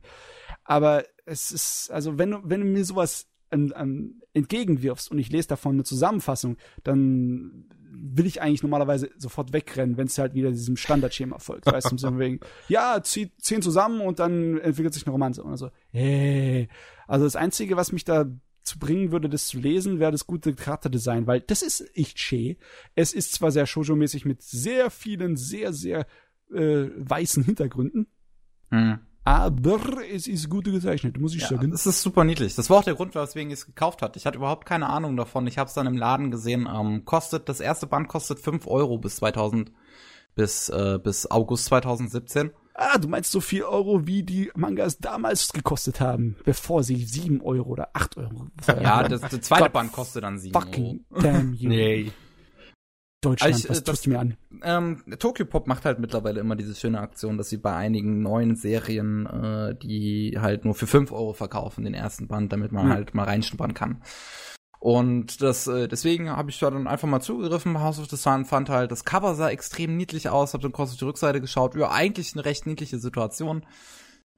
Aber 0.64 1.04
es 1.26 1.52
ist, 1.52 1.92
also 1.92 2.18
wenn 2.18 2.32
du, 2.32 2.40
wenn 2.44 2.62
du 2.62 2.68
mir 2.68 2.86
sowas 2.86 3.28
an, 3.50 3.72
an 3.74 4.22
entgegenwirfst 4.34 5.12
und 5.12 5.20
ich 5.20 5.32
lese 5.32 5.48
davon 5.48 5.76
eine 5.76 5.84
Zusammenfassung, 5.84 6.58
dann 6.84 7.66
will 7.92 8.26
ich 8.26 8.42
eigentlich 8.42 8.64
normalerweise 8.64 9.10
sofort 9.18 9.52
wegrennen, 9.54 9.98
wenn 9.98 10.08
es 10.08 10.18
halt 10.18 10.34
wieder 10.34 10.52
diesem 10.52 10.78
Standardschema 10.78 11.40
folgt. 11.40 11.66
Weißt 11.66 11.92
du, 11.92 11.98
so 11.98 12.18
wegen, 12.20 12.40
ja, 12.68 13.02
zieh 13.04 13.32
zehn 13.38 13.62
zusammen 13.62 14.02
und 14.02 14.20
dann 14.20 14.60
entwickelt 14.60 14.94
sich 14.94 15.06
eine 15.06 15.12
Romanze. 15.12 15.44
Und 15.44 15.58
so, 15.58 15.70
hey. 15.92 16.70
Also 17.08 17.26
das 17.26 17.36
Einzige, 17.36 17.76
was 17.76 17.92
mich 17.92 18.06
da 18.06 18.26
zu 18.64 18.78
bringen 18.78 19.12
würde, 19.12 19.30
das 19.30 19.48
zu 19.48 19.58
lesen, 19.60 20.00
wäre 20.00 20.12
das 20.12 20.28
gute 20.28 20.54
Charakterdesign, 20.54 21.26
weil 21.26 21.42
das 21.42 21.64
ist 21.64 21.90
echt 21.98 22.20
schön. 22.20 22.58
Es 22.94 23.14
ist 23.14 23.34
zwar 23.34 23.52
sehr 23.52 23.66
shoujo-mäßig 23.66 24.28
mit 24.28 24.44
sehr 24.44 24.92
vielen, 24.92 25.36
sehr, 25.36 25.74
sehr 25.74 26.06
äh, 26.54 26.90
weißen 26.96 27.44
Hintergründen. 27.44 28.08
Hm. 28.72 29.00
Aber 29.26 29.80
es 30.10 30.28
ist 30.28 30.50
gut 30.50 30.66
gezeichnet, 30.66 31.20
muss 31.20 31.36
ich 31.36 31.42
ja, 31.42 31.50
sagen. 31.50 31.70
Das 31.72 31.86
ist 31.86 32.02
super 32.02 32.24
niedlich. 32.24 32.56
Das 32.56 32.70
war 32.70 32.78
auch 32.80 32.84
der 32.84 32.96
Grund, 32.96 33.14
weswegen 33.14 33.52
ich 33.52 33.60
es 33.60 33.66
gekauft 33.66 34.02
hatte. 34.02 34.18
Ich 34.18 34.26
hatte 34.26 34.38
überhaupt 34.38 34.66
keine 34.66 34.90
Ahnung 34.90 35.16
davon. 35.18 35.46
Ich 35.46 35.58
habe 35.58 35.68
es 35.68 35.76
dann 35.76 35.86
im 35.86 35.98
Laden 35.98 36.32
gesehen. 36.32 36.68
Ähm, 36.74 37.06
kostet 37.06 37.48
das 37.48 37.60
erste 37.60 37.86
Band 37.86 38.08
kostet 38.08 38.40
5 38.40 38.66
Euro 38.66 38.98
bis 38.98 39.18
2000 39.18 39.72
bis 40.36 40.70
äh, 40.70 41.00
bis 41.04 41.30
August 41.30 41.66
2017. 41.66 42.52
Ah, 42.74 42.98
du 42.98 43.10
meinst 43.10 43.32
so 43.32 43.42
viel 43.42 43.64
Euro, 43.64 44.08
wie 44.08 44.24
die 44.24 44.52
Mangas 44.56 45.00
damals 45.00 45.52
gekostet 45.52 46.00
haben, 46.00 46.38
bevor 46.46 46.82
sie 46.82 47.04
7 47.04 47.42
Euro 47.42 47.70
oder 47.72 47.90
8 47.94 48.18
Euro. 48.18 48.48
Ja, 48.68 49.08
das, 49.08 49.20
das 49.20 49.42
zweite 49.42 49.70
Band 49.70 49.92
kostet 49.92 50.24
dann 50.24 50.40
7 50.40 50.54
fucking 50.54 51.06
Euro. 51.12 51.22
Damn 51.22 51.54
you. 51.54 51.70
Nee. 51.70 52.12
Deutschland, 53.22 53.54
also 53.54 53.66
ich, 53.66 53.70
was 53.70 53.84
tust 53.84 54.06
du 54.06 54.12
mir 54.12 54.20
an? 54.20 54.38
Ähm, 54.64 55.04
Tokyo 55.20 55.46
Pop 55.46 55.68
macht 55.68 55.84
halt 55.84 56.00
mittlerweile 56.00 56.40
immer 56.40 56.56
diese 56.56 56.74
schöne 56.74 57.00
Aktion, 57.02 57.38
dass 57.38 57.50
sie 57.50 57.58
bei 57.58 57.76
einigen 57.76 58.22
neuen 58.22 58.56
Serien, 58.56 59.26
äh, 59.26 59.76
die 59.76 60.38
halt 60.40 60.64
nur 60.64 60.74
für 60.74 60.88
fünf 60.88 61.12
Euro 61.12 61.34
verkaufen, 61.34 61.84
den 61.84 61.94
ersten 61.94 62.28
Band, 62.28 62.54
damit 62.54 62.72
man 62.72 62.88
mhm. 62.88 62.94
halt 62.94 63.14
mal 63.14 63.26
reinschnuppern 63.26 63.74
kann. 63.74 64.02
Und 64.80 65.42
das, 65.42 65.68
äh, 65.68 65.90
deswegen 65.90 66.30
habe 66.30 66.50
ich 66.50 66.60
da 66.60 66.72
dann 66.72 66.88
einfach 66.88 67.08
mal 67.08 67.20
zugegriffen 67.20 67.74
bei 67.74 67.82
House 67.82 68.00
of 68.00 68.10
the 68.10 68.16
Sun, 68.16 68.46
fand 68.46 68.70
halt, 68.70 68.92
das 68.92 69.04
Cover 69.04 69.36
sah 69.36 69.50
extrem 69.50 69.98
niedlich 69.98 70.30
aus, 70.30 70.54
hab 70.54 70.62
dann 70.62 70.72
kurz 70.72 70.92
auf 70.92 70.98
die 70.98 71.06
Rückseite 71.06 71.42
geschaut, 71.42 71.76
ja, 71.76 71.92
eigentlich 71.92 72.34
eine 72.34 72.46
recht 72.46 72.66
niedliche 72.66 73.00
Situation. 73.00 73.66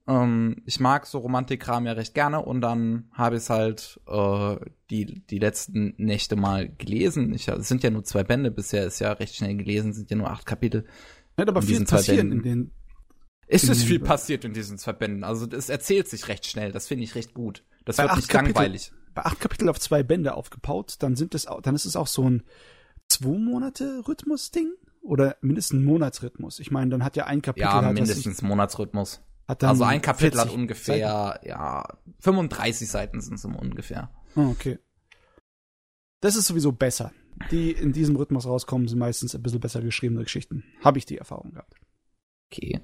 Ähm, 0.06 0.56
ich 0.66 0.80
mag 0.80 1.06
so 1.06 1.18
Romantikkram 1.18 1.86
ja 1.86 1.92
recht 1.92 2.14
gerne 2.14 2.40
und 2.40 2.60
dann 2.60 3.08
habe 3.12 3.36
ich 3.36 3.42
es 3.42 3.50
halt 3.50 4.00
äh, 4.08 4.56
die, 4.90 5.24
die 5.26 5.38
letzten 5.38 5.94
Nächte 5.96 6.36
mal 6.36 6.68
gelesen. 6.68 7.32
Ich, 7.34 7.48
es 7.48 7.68
sind 7.68 7.82
ja 7.82 7.90
nur 7.90 8.04
zwei 8.04 8.24
Bände 8.24 8.50
bisher, 8.50 8.84
ist 8.84 8.98
ja 8.98 9.12
recht 9.12 9.36
schnell 9.36 9.56
gelesen, 9.56 9.92
sind 9.92 10.10
ja 10.10 10.16
nur 10.16 10.30
acht 10.30 10.46
Kapitel. 10.46 10.86
Hat 11.36 11.48
aber 11.48 11.62
viel 11.62 11.84
passiert 11.84 12.24
in 12.24 12.42
den. 12.42 12.72
Es 13.46 13.64
ist 13.64 13.84
viel 13.84 14.00
passiert 14.00 14.44
in 14.44 14.54
diesen 14.54 14.78
zwei 14.78 14.92
Bänden. 14.92 15.24
Also 15.24 15.46
es 15.46 15.68
erzählt 15.68 16.08
sich 16.08 16.28
recht 16.28 16.46
schnell. 16.46 16.72
Das 16.72 16.88
finde 16.88 17.04
ich 17.04 17.14
recht 17.14 17.34
gut. 17.34 17.64
Das 17.84 17.96
bei 17.96 18.04
wird 18.04 18.16
nicht 18.16 18.28
Kapitel, 18.28 18.54
langweilig. 18.54 18.92
Bei 19.14 19.24
acht 19.24 19.40
Kapitel 19.40 19.68
auf 19.68 19.78
zwei 19.78 20.02
Bände 20.02 20.34
aufgebaut, 20.34 20.96
dann 21.00 21.16
sind 21.16 21.34
es, 21.34 21.46
dann 21.62 21.74
ist 21.74 21.84
es 21.84 21.96
auch 21.96 22.06
so 22.06 22.28
ein 22.28 22.42
zwei 23.08 23.38
Monate 23.38 24.02
Rhythmus-Ding 24.08 24.72
oder 25.02 25.36
mindestens 25.42 25.84
Monatsrhythmus. 25.84 26.60
Ich 26.60 26.70
meine, 26.70 26.90
dann 26.90 27.04
hat 27.04 27.16
ja 27.16 27.26
ein 27.26 27.42
Kapitel. 27.42 27.66
Ja, 27.66 27.82
halt, 27.82 27.94
mindestens 27.94 28.38
ich, 28.38 28.42
Monatsrhythmus. 28.42 29.20
Also 29.46 29.84
ein 29.84 30.00
Kapitel 30.00 30.40
hat 30.40 30.50
ungefähr, 30.50 31.32
Seiten. 31.34 31.48
ja, 31.48 31.86
35 32.20 32.88
Seiten 32.88 33.20
sind 33.20 33.34
es 33.34 33.44
ungefähr. 33.44 34.10
Oh, 34.36 34.48
okay. 34.50 34.78
Das 36.20 36.36
ist 36.36 36.46
sowieso 36.46 36.72
besser. 36.72 37.12
Die 37.50 37.72
in 37.72 37.92
diesem 37.92 38.16
Rhythmus 38.16 38.46
rauskommen, 38.46 38.88
sind 38.88 38.98
meistens 38.98 39.34
ein 39.34 39.42
bisschen 39.42 39.60
besser 39.60 39.80
geschriebene 39.80 40.22
Geschichten. 40.22 40.64
Habe 40.82 40.98
ich 40.98 41.06
die 41.06 41.18
Erfahrung 41.18 41.52
gehabt. 41.52 41.74
Okay. 42.50 42.80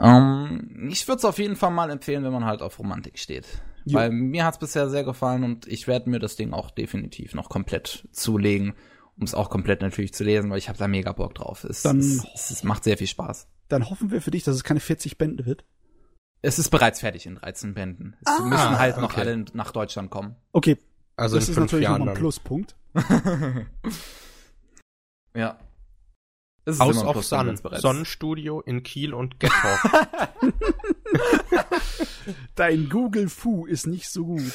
Ähm, 0.00 0.88
ich 0.90 1.06
würde 1.08 1.18
es 1.18 1.24
auf 1.24 1.38
jeden 1.38 1.56
Fall 1.56 1.70
mal 1.70 1.90
empfehlen, 1.90 2.24
wenn 2.24 2.32
man 2.32 2.44
halt 2.44 2.62
auf 2.62 2.78
Romantik 2.78 3.18
steht. 3.18 3.46
Jo. 3.84 3.98
Weil 3.98 4.10
mir 4.10 4.44
hat 4.44 4.54
es 4.54 4.60
bisher 4.60 4.88
sehr 4.88 5.04
gefallen 5.04 5.42
und 5.42 5.66
ich 5.66 5.86
werde 5.86 6.08
mir 6.08 6.18
das 6.18 6.36
Ding 6.36 6.52
auch 6.52 6.70
definitiv 6.70 7.34
noch 7.34 7.48
komplett 7.48 8.08
zulegen, 8.12 8.74
um 9.16 9.24
es 9.24 9.34
auch 9.34 9.50
komplett 9.50 9.82
natürlich 9.82 10.14
zu 10.14 10.24
lesen, 10.24 10.50
weil 10.50 10.58
ich 10.58 10.68
habe 10.68 10.78
da 10.78 10.88
mega 10.88 11.12
Bock 11.12 11.34
drauf. 11.34 11.64
Es, 11.64 11.82
dann, 11.82 11.98
es, 11.98 12.50
es, 12.50 12.62
macht 12.64 12.84
sehr 12.84 12.96
viel 12.96 13.06
Spaß. 13.06 13.48
Dann 13.72 13.88
hoffen 13.88 14.10
wir 14.10 14.20
für 14.20 14.30
dich, 14.30 14.44
dass 14.44 14.54
es 14.54 14.64
keine 14.64 14.80
40 14.80 15.16
Bände 15.16 15.46
wird. 15.46 15.64
Es 16.42 16.58
ist 16.58 16.68
bereits 16.68 17.00
fertig 17.00 17.24
in 17.24 17.36
13 17.36 17.72
Bänden. 17.72 18.16
Es 18.20 18.26
ah, 18.26 18.42
müssen 18.42 18.78
halt 18.78 18.98
okay. 18.98 19.00
noch 19.00 19.16
alle 19.16 19.46
nach 19.54 19.70
Deutschland 19.70 20.10
kommen. 20.10 20.36
Okay. 20.52 20.76
Also 21.16 21.36
das 21.36 21.48
ist 21.48 21.56
natürlich 21.56 21.84
Jahren 21.84 22.00
nochmal 22.00 22.14
ein 22.14 22.20
Pluspunkt. 22.20 22.76
ja. 25.34 25.58
House 26.66 27.04
of 27.04 27.24
Sun, 27.24 27.58
Sonnenstudio 27.74 28.60
in 28.60 28.82
Kiel 28.82 29.14
und 29.14 29.40
Gettalk. 29.40 29.80
Dein 32.54 32.88
Google 32.88 33.28
Fu 33.28 33.66
ist 33.66 33.86
nicht 33.86 34.08
so 34.08 34.26
gut. 34.26 34.52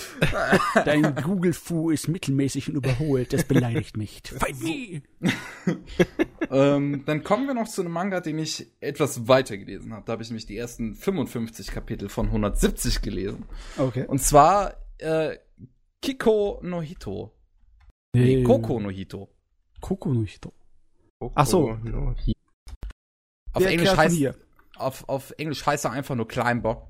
Dein 0.86 1.16
Google 1.16 1.54
Fu 1.54 1.90
ist 1.90 2.08
mittelmäßig 2.08 2.70
und 2.70 2.76
überholt. 2.76 3.34
Das 3.34 3.44
beleidigt 3.44 3.98
mich. 3.98 4.22
ähm, 6.52 7.04
dann 7.06 7.24
kommen 7.24 7.48
wir 7.48 7.54
noch 7.54 7.68
zu 7.68 7.82
einem 7.82 7.92
Manga, 7.92 8.22
den 8.22 8.40
ich 8.40 8.68
etwas 8.80 9.28
weiter 9.28 9.58
gelesen 9.58 9.94
habe. 9.94 10.06
Da 10.06 10.14
habe 10.14 10.24
ich 10.24 10.30
nämlich 10.30 10.46
die 10.46 10.58
ersten 10.58 10.96
55 10.96 11.68
Kapitel 11.68 12.10
von 12.10 12.28
170 12.28 13.02
gelesen. 13.02 13.46
Okay. 13.78 14.06
Und 14.08 14.22
zwar 14.22 14.76
äh, 15.00 15.38
Kiko 16.02 16.60
no 16.64 16.82
Hito. 16.82 17.34
Nee, 18.14 18.44
Koko 18.44 18.80
no 18.80 18.90
Hito. 18.90 19.30
Koko 19.82 20.14
no 20.14 20.24
Hito. 20.24 20.54
Ach 21.36 21.46
so. 21.46 21.74
No 21.84 22.16
auf, 23.54 23.66
Englisch 23.66 23.98
heißt, 23.98 24.18
auf, 24.78 25.10
auf 25.10 25.34
Englisch 25.38 25.66
heißt 25.66 25.86
er 25.86 25.92
einfach 25.92 26.16
nur 26.16 26.28
Climber, 26.28 26.88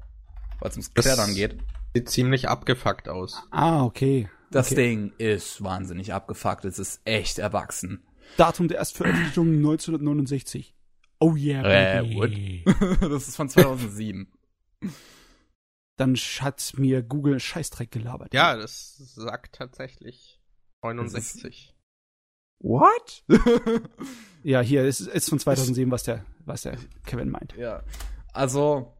weil 0.59 0.69
es 0.69 0.75
ums 0.75 0.93
Klettern 0.93 1.33
geht. 1.33 1.57
Sieht 1.93 2.09
ziemlich 2.09 2.49
abgefuckt 2.49 3.07
aus. 3.07 3.41
Ah, 3.51 3.83
okay. 3.83 4.29
Das 4.51 4.71
okay. 4.71 4.75
Ding 4.75 5.13
ist 5.17 5.63
wahnsinnig 5.63 6.13
abgefuckt. 6.13 6.65
Es 6.65 6.79
ist 6.79 7.01
echt 7.05 7.39
erwachsen. 7.39 8.03
Datum 8.35 8.67
der 8.67 8.77
Erstveröffentlichung 8.77 9.47
1969. 9.55 10.75
Oh 11.19 11.35
yeah, 11.35 11.63
baby. 11.63 12.63
Äh, 12.65 12.97
das 13.09 13.27
ist 13.27 13.35
von 13.35 13.49
2007. 13.49 14.31
Dann 15.95 16.15
hat 16.15 16.73
mir 16.77 17.01
Google 17.01 17.39
Scheißdreck 17.39 17.91
gelabert. 17.91 18.33
Ja, 18.33 18.55
das 18.55 18.97
sagt 18.97 19.55
tatsächlich 19.55 20.39
69. 20.83 21.73
What? 22.59 23.23
ja, 24.43 24.61
hier 24.61 24.85
ist, 24.85 25.01
ist 25.01 25.29
von 25.29 25.39
2007, 25.39 25.91
was 25.91 26.03
der, 26.03 26.25
was 26.45 26.63
der 26.63 26.77
Kevin 27.05 27.29
meint. 27.29 27.55
Ja. 27.55 27.83
Also, 28.33 28.93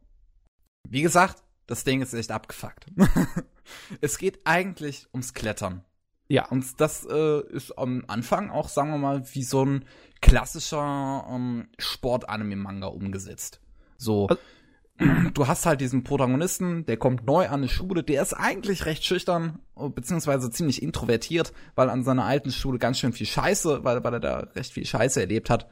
wie 0.88 1.02
gesagt, 1.02 1.44
das 1.66 1.84
Ding 1.84 2.02
ist 2.02 2.14
echt 2.14 2.32
abgefuckt. 2.32 2.88
es 4.02 4.18
geht 4.18 4.40
eigentlich 4.46 5.08
ums 5.14 5.34
Klettern. 5.34 5.84
Ja. 6.30 6.48
Und 6.50 6.80
das 6.80 7.06
äh, 7.10 7.42
ist 7.50 7.78
am 7.78 8.04
Anfang 8.08 8.50
auch, 8.50 8.70
sagen 8.70 8.92
wir 8.92 8.98
mal, 8.98 9.24
wie 9.34 9.44
so 9.44 9.64
ein 9.66 9.86
klassischer 10.22 11.26
ähm, 11.30 11.70
Sport-Anime-Manga 11.78 12.88
umgesetzt. 12.88 13.62
So, 13.98 14.28
also, 14.28 14.42
du 15.34 15.48
hast 15.48 15.65
halt 15.65 15.82
diesen 15.82 16.03
Protagonisten, 16.03 16.86
der 16.86 16.98
kommt 16.98 17.26
neu 17.26 17.48
an 17.48 17.56
eine 17.56 17.68
Schule, 17.69 18.03
der 18.03 18.22
ist 18.22 18.34
eigentlich 18.34 18.86
recht 18.86 19.03
schüchtern, 19.03 19.60
beziehungsweise 19.76 20.49
ziemlich 20.49 20.82
introvertiert, 20.82 21.53
weil 21.76 21.90
an 21.90 22.03
seiner 22.03 22.26
alten 22.26 22.52
Schule 22.52 22.80
ganz 22.80 22.99
schön 22.99 23.14
viel 23.14 23.28
Scheiße, 23.28 23.84
weil, 23.84 24.03
weil 24.03 24.14
er 24.14 24.19
da 24.19 24.38
recht 24.56 24.74
viel 24.74 24.86
Scheiße 24.86 25.22
erlebt 25.22 25.49
hat. 25.49 25.69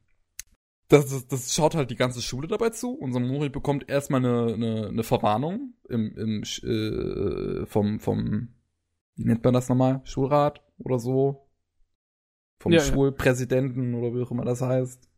das, 0.87 1.27
das 1.27 1.53
schaut 1.53 1.75
halt 1.75 1.91
die 1.91 1.95
ganze 1.95 2.21
Schule 2.21 2.47
dabei 2.47 2.71
zu. 2.71 2.91
Unser 2.91 3.19
Mori 3.19 3.49
bekommt 3.49 3.89
erstmal 3.89 4.25
eine, 4.25 4.53
eine, 4.53 4.87
eine 4.87 5.03
Verwarnung 5.03 5.73
im, 5.87 6.17
im, 6.17 6.43
äh, 6.43 7.65
vom, 7.67 7.99
vom 7.99 8.49
wie 9.19 9.25
nennt 9.25 9.43
man 9.43 9.53
das 9.53 9.67
nochmal? 9.67 9.99
Schulrat 10.05 10.63
oder 10.77 10.97
so? 10.97 11.45
Vom 12.61 12.71
ja, 12.71 12.79
Schulpräsidenten 12.79 13.91
ja. 13.91 13.99
oder 13.99 14.15
wie 14.15 14.23
auch 14.23 14.31
immer 14.31 14.45
das 14.45 14.61
heißt. 14.61 15.09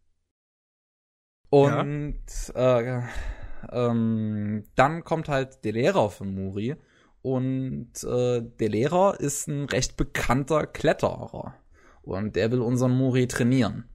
Und 1.52 2.24
ja. 2.56 2.80
äh, 2.80 3.04
ähm, 3.72 4.64
dann 4.74 5.04
kommt 5.04 5.30
halt 5.30 5.64
der 5.64 5.74
Lehrer 5.74 6.10
von 6.10 6.34
Muri 6.34 6.76
und 7.22 7.92
äh, 8.04 8.42
der 8.42 8.70
Lehrer 8.70 9.20
ist 9.20 9.48
ein 9.48 9.66
recht 9.66 9.98
bekannter 9.98 10.66
Kletterer 10.66 11.54
und 12.02 12.36
der 12.36 12.52
will 12.52 12.62
unseren 12.62 12.98
Muri 12.98 13.28
trainieren. 13.28 13.88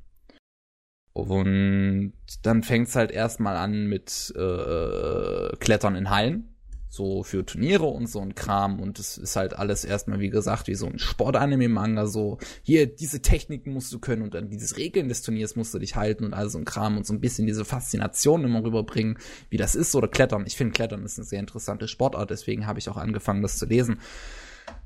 Und 1.15 2.13
dann 2.43 2.63
fängt's 2.63 2.95
halt 2.95 3.11
erstmal 3.11 3.57
an 3.57 3.87
mit 3.87 4.33
äh, 4.37 5.57
Klettern 5.57 5.97
in 5.97 6.11
Hallen 6.11 6.56
so 6.97 7.23
für 7.23 7.45
Turniere 7.45 7.85
und 7.85 8.09
so 8.09 8.21
ein 8.21 8.35
Kram 8.35 8.81
und 8.81 8.99
es 8.99 9.19
ist 9.19 9.37
halt 9.37 9.55
alles 9.55 9.85
erstmal, 9.85 10.19
wie 10.19 10.31
gesagt, 10.31 10.67
wie 10.67 10.75
so 10.75 10.87
ein 10.87 10.99
Sportanime-Manga, 10.99 12.07
so 12.07 12.39
hier, 12.63 12.87
diese 12.87 13.23
Techniken 13.23 13.73
musst 13.73 13.93
du 13.93 13.99
können 13.99 14.23
und 14.23 14.35
dann 14.35 14.49
dieses 14.49 14.77
Regeln 14.77 15.09
des 15.09 15.23
Turniers 15.23 15.55
musst 15.55 15.75
du 15.75 15.79
dich 15.79 15.95
halten 15.95 16.25
und 16.25 16.35
all 16.35 16.49
so 16.49 16.59
ein 16.59 16.65
Kram 16.65 16.97
und 16.97 17.07
so 17.07 17.13
ein 17.13 17.21
bisschen 17.21 17.47
diese 17.47 17.65
Faszination 17.65 18.45
immer 18.45 18.65
rüberbringen, 18.65 19.19
wie 19.51 19.59
das 19.59 19.75
ist 19.75 19.95
oder 19.95 20.09
Klettern. 20.09 20.45
Ich 20.47 20.57
finde 20.57 20.73
Klettern 20.73 21.05
ist 21.05 21.19
eine 21.19 21.27
sehr 21.27 21.41
interessante 21.41 21.87
Sportart, 21.87 22.31
deswegen 22.31 22.67
habe 22.67 22.79
ich 22.79 22.89
auch 22.89 22.97
angefangen, 22.97 23.43
das 23.43 23.59
zu 23.59 23.67
lesen. 23.67 24.01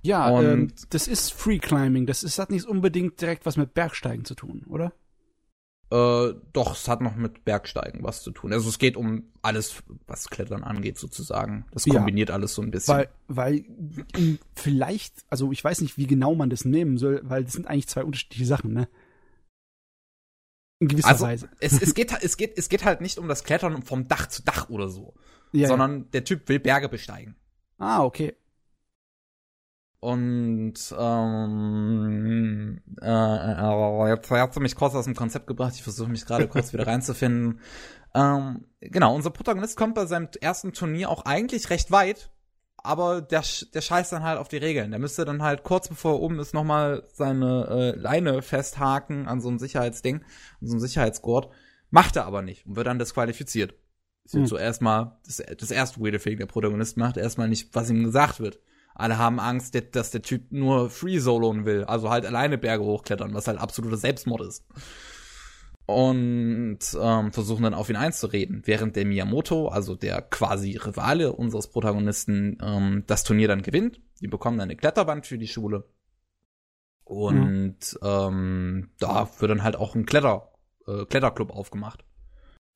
Ja, 0.03 0.41
ähm, 0.43 0.73
das 0.91 1.09
ist 1.09 1.33
Free 1.33 1.59
Climbing, 1.59 2.07
das 2.07 2.23
ist, 2.23 2.39
hat 2.39 2.51
nicht 2.51 2.67
unbedingt 2.67 3.21
direkt 3.21 3.47
was 3.47 3.57
mit 3.57 3.73
Bergsteigen 3.73 4.25
zu 4.25 4.35
tun, 4.35 4.65
oder? 4.69 4.93
Äh, 5.91 6.35
doch, 6.53 6.75
es 6.75 6.87
hat 6.87 7.01
noch 7.01 7.17
mit 7.17 7.45
Bergsteigen 7.45 8.05
was 8.05 8.23
zu 8.23 8.31
tun. 8.31 8.53
Also 8.53 8.69
es 8.69 8.79
geht 8.79 8.97
um 8.97 9.25
alles, 9.43 9.83
was 10.07 10.31
Klettern 10.31 10.63
angeht, 10.63 10.99
sozusagen. 10.99 11.67
Das 11.73 11.85
kombiniert 11.85 12.29
ja, 12.29 12.37
alles 12.37 12.55
so 12.55 12.63
ein 12.63 12.71
bisschen. 12.71 12.95
Weil, 12.95 13.09
weil 13.27 13.65
vielleicht, 14.55 15.25
also 15.29 15.51
ich 15.51 15.65
weiß 15.65 15.81
nicht, 15.81 15.99
wie 15.99 16.07
genau 16.07 16.37
man 16.37 16.49
das 16.49 16.65
nehmen 16.65 16.97
soll, 16.97 17.21
weil 17.25 17.43
das 17.43 17.55
sind 17.55 17.67
eigentlich 17.67 17.89
zwei 17.89 18.05
unterschiedliche 18.05 18.47
Sachen, 18.47 18.73
ne? 18.73 18.89
In 20.79 20.89
gewisser 20.89 21.09
also, 21.09 21.25
Weise. 21.25 21.49
Es, 21.59 21.81
es, 21.83 21.93
geht, 21.95 22.13
es, 22.23 22.37
geht, 22.37 22.57
es 22.57 22.69
geht 22.69 22.85
halt 22.85 23.01
nicht 23.01 23.19
um 23.19 23.27
das 23.27 23.43
Klettern 23.43 23.83
vom 23.83 24.07
Dach 24.07 24.29
zu 24.29 24.43
Dach 24.45 24.71
oder 24.71 24.89
so. 24.89 25.15
Ja, 25.51 25.67
sondern 25.67 25.99
ja. 25.99 26.05
der 26.13 26.25
Typ 26.25 26.49
will 26.49 26.61
Berge 26.61 26.89
besteigen. 26.89 27.35
Ah, 27.79 28.05
okay. 28.05 28.37
Und 30.01 30.95
ähm, 30.99 32.81
äh, 33.03 34.09
jetzt 34.09 34.31
hat 34.31 34.55
sie 34.55 34.61
mich 34.61 34.75
kurz 34.75 34.95
aus 34.95 35.05
dem 35.05 35.15
Konzept 35.15 35.47
gebracht. 35.47 35.75
Ich 35.75 35.83
versuche 35.83 36.09
mich 36.09 36.25
gerade 36.25 36.49
kurz 36.49 36.73
wieder 36.73 36.87
reinzufinden. 36.87 37.61
Ähm, 38.13 38.65
genau, 38.81 39.15
unser 39.15 39.31
Protagonist 39.31 39.77
kommt 39.77 39.95
bei 39.95 40.05
seinem 40.05 40.27
ersten 40.41 40.73
Turnier 40.73 41.11
auch 41.11 41.27
eigentlich 41.27 41.71
recht 41.71 41.93
weit, 41.93 42.31
aber 42.77 43.21
der, 43.23 43.45
der 43.73 43.81
scheißt 43.81 44.13
dann 44.13 44.25
halt 44.25 44.39
auf 44.39 44.49
die 44.49 44.57
Regeln. 44.57 44.91
Der 44.91 44.99
müsste 44.99 45.25
dann 45.25 45.43
halt 45.43 45.63
kurz 45.63 45.89
bevor 45.89 46.15
er 46.15 46.21
oben 46.21 46.41
ist 46.41 46.53
nochmal 46.53 47.05
seine 47.13 47.69
äh, 47.69 47.97
Leine 47.97 48.43
festhaken 48.43 49.29
an 49.29 49.41
so 49.41 49.49
ein 49.49 49.61
Sicherheitsding, 49.61 50.25
an 50.61 50.67
so 50.67 50.77
ein 50.77 50.81
Sicherheitsgurt. 50.81 51.51
Macht 51.91 52.17
er 52.17 52.27
aber 52.27 52.43
nicht 52.43 52.67
und 52.67 52.75
wird 52.75 52.89
dann 52.89 52.99
disqualifiziert. 52.99 53.75
Ist 54.25 54.35
jetzt 54.35 54.43
hm. 54.43 54.47
so 54.47 54.59
erstmal 54.59 55.19
das, 55.25 55.43
das 55.59 55.71
erste 55.71 56.01
weirde 56.01 56.19
Fehler, 56.19 56.39
der 56.39 56.47
Protagonist 56.47 56.97
macht 56.97 57.17
erstmal 57.17 57.49
nicht, 57.49 57.75
was 57.75 57.91
ihm 57.91 58.03
gesagt 58.03 58.41
wird. 58.41 58.59
Alle 59.01 59.19
haben 59.19 59.41
Angst, 59.41 59.77
dass 59.93 60.11
der 60.11 60.23
Typ 60.23 60.53
nur 60.53 60.91
Free 60.91 61.19
Soloen 61.19 61.65
will, 61.65 61.85
also 61.85 62.11
halt 62.11 62.27
alleine 62.27 62.59
Berge 62.59 62.85
hochklettern, 62.85 63.33
was 63.35 63.49
halt 63.49 63.59
absoluter 63.59 63.97
Selbstmord 63.97 64.43
ist. 64.43 64.67
Und 65.87 66.79
ähm, 67.01 67.33
versuchen 67.33 67.65
dann 67.65 67.75
auf 67.75 67.91
ihn 67.91 67.97
einzureden, 67.97 68.63
während 68.67 68.95
der 68.95 69.07
Miyamoto, 69.07 69.69
also 69.69 69.97
der 69.97 70.23
quasi 70.23 70.77
Rivale 70.77 71.33
unseres 71.33 71.69
Protagonisten, 71.69 72.59
ähm, 72.63 73.05
das 73.07 73.25
Turnier 73.25 73.49
dann 73.49 73.63
gewinnt. 73.63 74.01
Die 74.21 74.29
bekommen 74.29 74.59
dann 74.59 74.69
eine 74.69 74.77
Kletterwand 74.77 75.27
für 75.27 75.39
die 75.39 75.49
Schule. 75.49 75.89
Und 77.03 77.79
mhm. 77.79 77.99
ähm, 78.03 78.91
da 79.01 79.29
wird 79.39 79.51
dann 79.51 79.65
halt 79.65 79.75
auch 79.75 79.97
ein 79.97 80.07
Kletter, 80.07 80.53
äh, 80.87 81.07
Kletterclub 81.07 81.51
aufgemacht. 81.51 82.05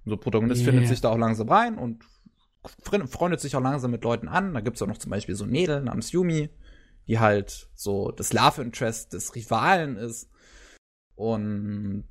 Unser 0.05 0.17
Protagonist 0.17 0.63
yeah. 0.63 0.73
findet 0.73 0.89
sich 0.89 1.01
da 1.01 1.11
auch 1.11 1.19
langsam 1.19 1.49
rein 1.49 1.79
und 1.79 2.05
freundet 2.83 3.41
sich 3.41 3.57
auch 3.57 3.61
langsam 3.61 3.91
mit 3.91 4.05
Leuten 4.05 4.29
an. 4.29 4.55
Da 4.55 4.61
gibt's 4.61 4.83
auch 4.83 4.87
noch 4.87 4.99
zum 4.99 5.11
Beispiel 5.11 5.35
so 5.35 5.45
ein 5.45 5.51
Mädel 5.51 5.83
namens 5.83 6.13
Yumi, 6.13 6.51
die 7.07 7.19
halt 7.19 7.69
so 7.75 8.11
das 8.11 8.33
Love 8.33 8.63
Interest 8.63 9.13
des 9.13 9.35
Rivalen 9.35 9.97
ist. 9.97 10.31
Und 11.17 12.05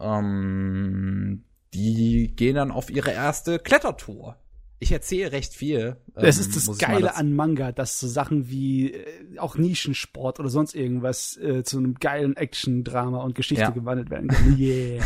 ähm, 0.00 1.44
die 1.72 2.34
gehen 2.34 2.56
dann 2.56 2.70
auf 2.70 2.90
ihre 2.90 3.12
erste 3.12 3.58
Klettertour. 3.58 4.36
Ich 4.82 4.92
erzähle 4.92 5.30
recht 5.30 5.54
viel. 5.54 5.98
Das 6.14 6.38
ähm, 6.38 6.40
ist 6.40 6.56
das 6.56 6.78
Geile 6.78 7.14
an 7.14 7.34
Manga, 7.34 7.70
dass 7.70 8.00
so 8.00 8.08
Sachen 8.08 8.48
wie 8.48 8.94
äh, 8.94 9.38
auch 9.38 9.56
Nischensport 9.56 10.40
oder 10.40 10.48
sonst 10.48 10.74
irgendwas 10.74 11.36
äh, 11.36 11.62
zu 11.62 11.76
einem 11.76 11.94
geilen 11.94 12.34
Action-Drama 12.34 13.22
und 13.22 13.34
Geschichte 13.34 13.64
ja. 13.64 13.70
gewandelt 13.70 14.10
werden 14.10 14.28
kann. 14.28 14.40
Yeah. 14.60 15.02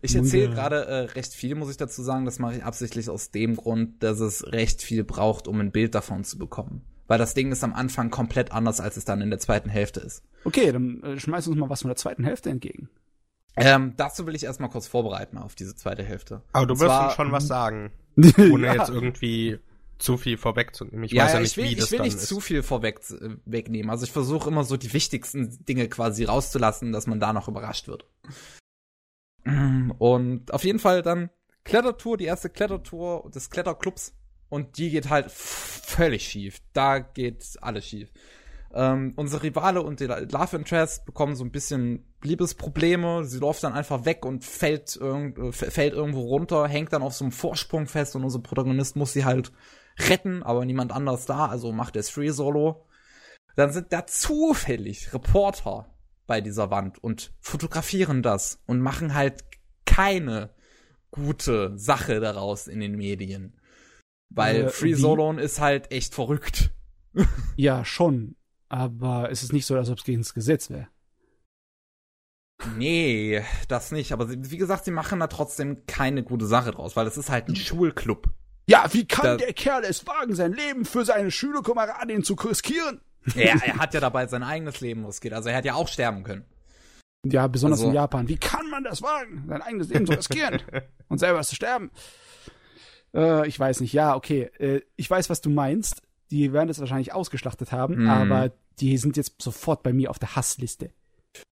ich 0.00 0.16
erzähle 0.16 0.50
gerade 0.50 0.86
äh, 0.86 0.98
recht 1.12 1.34
viel, 1.34 1.54
muss 1.54 1.70
ich 1.70 1.76
dazu 1.76 2.02
sagen. 2.02 2.24
Das 2.24 2.38
mache 2.38 2.56
ich 2.56 2.64
absichtlich 2.64 3.10
aus 3.10 3.30
dem 3.30 3.56
Grund, 3.56 4.02
dass 4.02 4.18
es 4.20 4.50
recht 4.50 4.82
viel 4.82 5.04
braucht, 5.04 5.46
um 5.46 5.60
ein 5.60 5.72
Bild 5.72 5.94
davon 5.94 6.24
zu 6.24 6.38
bekommen. 6.38 6.82
Weil 7.06 7.18
das 7.18 7.34
Ding 7.34 7.52
ist 7.52 7.62
am 7.62 7.74
Anfang 7.74 8.10
komplett 8.10 8.50
anders, 8.52 8.80
als 8.80 8.96
es 8.96 9.04
dann 9.04 9.20
in 9.20 9.28
der 9.28 9.38
zweiten 9.38 9.68
Hälfte 9.68 10.00
ist. 10.00 10.24
Okay, 10.44 10.72
dann 10.72 11.02
äh, 11.02 11.20
schmeiß 11.20 11.46
uns 11.48 11.56
mal 11.58 11.68
was 11.68 11.82
von 11.82 11.90
der 11.90 11.96
zweiten 11.96 12.24
Hälfte 12.24 12.48
entgegen. 12.48 12.88
Ähm, 13.56 13.92
dazu 13.96 14.26
will 14.26 14.34
ich 14.34 14.44
erstmal 14.44 14.70
kurz 14.70 14.86
vorbereiten 14.86 15.36
auf 15.36 15.54
diese 15.54 15.74
zweite 15.74 16.02
Hälfte. 16.02 16.42
Aber 16.52 16.66
du 16.66 16.80
wirst 16.80 17.02
uns 17.02 17.12
schon 17.12 17.32
was 17.32 17.46
sagen. 17.46 17.92
Ohne 18.52 18.66
ja. 18.66 18.74
jetzt 18.74 18.90
irgendwie 18.90 19.58
zu 19.98 20.16
viel 20.16 20.36
vorwegzunehmen. 20.36 21.04
Ich 21.04 21.12
ja, 21.12 21.24
weiß 21.24 21.34
ja, 21.34 21.40
nicht, 21.40 21.52
ich 21.52 21.56
will, 21.56 21.70
wie 21.70 21.76
das 21.76 21.84
Ich 21.86 21.92
will 21.92 22.00
nicht 22.00 22.16
ist. 22.16 22.26
zu 22.26 22.40
viel 22.40 22.62
vorweg 22.62 23.00
äh, 23.10 23.36
wegnehmen. 23.44 23.90
Also 23.90 24.04
ich 24.04 24.10
versuche 24.10 24.50
immer 24.50 24.64
so 24.64 24.76
die 24.76 24.92
wichtigsten 24.92 25.64
Dinge 25.64 25.88
quasi 25.88 26.24
rauszulassen, 26.24 26.92
dass 26.92 27.06
man 27.06 27.20
da 27.20 27.32
noch 27.32 27.48
überrascht 27.48 27.88
wird. 27.88 28.06
Und 29.44 30.52
auf 30.52 30.64
jeden 30.64 30.78
Fall 30.78 31.02
dann 31.02 31.30
Klettertour, 31.64 32.16
die 32.16 32.24
erste 32.24 32.50
Klettertour 32.50 33.30
des 33.30 33.50
Kletterclubs. 33.50 34.14
Und 34.48 34.76
die 34.76 34.90
geht 34.90 35.08
halt 35.08 35.30
völlig 35.30 36.28
schief. 36.28 36.60
Da 36.72 36.98
geht 36.98 37.56
alles 37.60 37.86
schief. 37.86 38.10
Ähm, 38.74 39.12
unsere 39.16 39.42
Rivale 39.42 39.82
und 39.82 40.00
die 40.00 40.06
Love 40.06 40.56
Interest 40.56 41.04
bekommen 41.04 41.36
so 41.36 41.44
ein 41.44 41.50
bisschen 41.50 42.06
Liebesprobleme. 42.22 43.24
Sie 43.24 43.38
läuft 43.38 43.62
dann 43.64 43.74
einfach 43.74 44.04
weg 44.06 44.24
und 44.24 44.44
fällt, 44.44 44.96
irgend, 44.96 45.38
äh, 45.38 45.52
fällt 45.52 45.92
irgendwo 45.92 46.22
runter, 46.22 46.66
hängt 46.66 46.92
dann 46.92 47.02
auf 47.02 47.12
so 47.12 47.24
einem 47.24 47.32
Vorsprung 47.32 47.86
fest 47.86 48.16
und 48.16 48.24
unser 48.24 48.38
Protagonist 48.38 48.96
muss 48.96 49.12
sie 49.12 49.24
halt 49.24 49.52
retten, 49.98 50.42
aber 50.42 50.64
niemand 50.64 50.92
anders 50.92 51.26
da, 51.26 51.46
also 51.46 51.72
macht 51.72 51.96
er 51.96 52.02
Free 52.02 52.30
Solo. 52.30 52.86
Dann 53.56 53.72
sind 53.72 53.92
da 53.92 54.06
zufällig 54.06 55.12
Reporter 55.12 55.94
bei 56.26 56.40
dieser 56.40 56.70
Wand 56.70 57.02
und 57.02 57.34
fotografieren 57.40 58.22
das 58.22 58.62
und 58.66 58.80
machen 58.80 59.12
halt 59.12 59.44
keine 59.84 60.50
gute 61.10 61.76
Sache 61.76 62.20
daraus 62.20 62.68
in 62.68 62.80
den 62.80 62.96
Medien. 62.96 63.60
Weil 64.30 64.64
äh, 64.64 64.68
Free 64.70 64.94
Solo 64.94 65.30
ist 65.32 65.60
halt 65.60 65.92
echt 65.92 66.14
verrückt. 66.14 66.70
Ja, 67.56 67.84
schon. 67.84 68.36
Aber 68.72 69.30
es 69.30 69.42
ist 69.42 69.52
nicht 69.52 69.66
so, 69.66 69.76
als 69.76 69.90
ob 69.90 69.98
es 69.98 70.04
gegen 70.04 70.22
das 70.22 70.32
Gesetz 70.32 70.70
wäre. 70.70 70.88
Nee, 72.78 73.42
das 73.68 73.92
nicht. 73.92 74.12
Aber 74.12 74.30
wie 74.30 74.56
gesagt, 74.56 74.86
sie 74.86 74.90
machen 74.90 75.20
da 75.20 75.26
trotzdem 75.26 75.84
keine 75.86 76.22
gute 76.22 76.46
Sache 76.46 76.70
draus, 76.70 76.96
weil 76.96 77.06
es 77.06 77.18
ist 77.18 77.28
halt 77.28 77.48
ein 77.48 77.56
Schulclub. 77.56 78.30
Ja, 78.66 78.86
wie 78.92 79.06
kann 79.06 79.24
da, 79.24 79.36
der 79.36 79.52
Kerl 79.52 79.84
es 79.84 80.06
wagen, 80.06 80.34
sein 80.34 80.54
Leben 80.54 80.86
für 80.86 81.04
seine 81.04 81.30
Schülerkameradin 81.30 82.24
zu 82.24 82.32
riskieren? 82.32 83.02
Ja, 83.34 83.56
er 83.62 83.76
hat 83.76 83.92
ja 83.92 84.00
dabei 84.00 84.26
sein 84.26 84.42
eigenes 84.42 84.80
Leben 84.80 85.04
riskiert. 85.04 85.34
Also 85.34 85.50
er 85.50 85.56
hätte 85.56 85.68
ja 85.68 85.74
auch 85.74 85.88
sterben 85.88 86.22
können. 86.22 86.46
Ja, 87.26 87.48
besonders 87.48 87.80
also, 87.80 87.90
in 87.90 87.94
Japan. 87.94 88.28
Wie 88.28 88.38
kann 88.38 88.70
man 88.70 88.84
das 88.84 89.02
wagen, 89.02 89.44
sein 89.48 89.60
eigenes 89.60 89.90
Leben 89.90 90.06
zu 90.06 90.14
riskieren 90.14 90.62
und 91.08 91.18
selber 91.18 91.42
zu 91.42 91.54
sterben? 91.56 91.90
Äh, 93.14 93.46
ich 93.46 93.60
weiß 93.60 93.80
nicht. 93.80 93.92
Ja, 93.92 94.16
okay. 94.16 94.50
Äh, 94.58 94.80
ich 94.96 95.10
weiß, 95.10 95.28
was 95.28 95.42
du 95.42 95.50
meinst. 95.50 96.00
Die 96.30 96.54
werden 96.54 96.68
das 96.68 96.80
wahrscheinlich 96.80 97.12
ausgeschlachtet 97.12 97.72
haben, 97.72 98.04
mm. 98.04 98.08
aber 98.08 98.52
die 98.80 98.98
sind 98.98 99.16
jetzt 99.16 99.40
sofort 99.40 99.82
bei 99.82 99.92
mir 99.92 100.10
auf 100.10 100.18
der 100.18 100.36
Hassliste. 100.36 100.90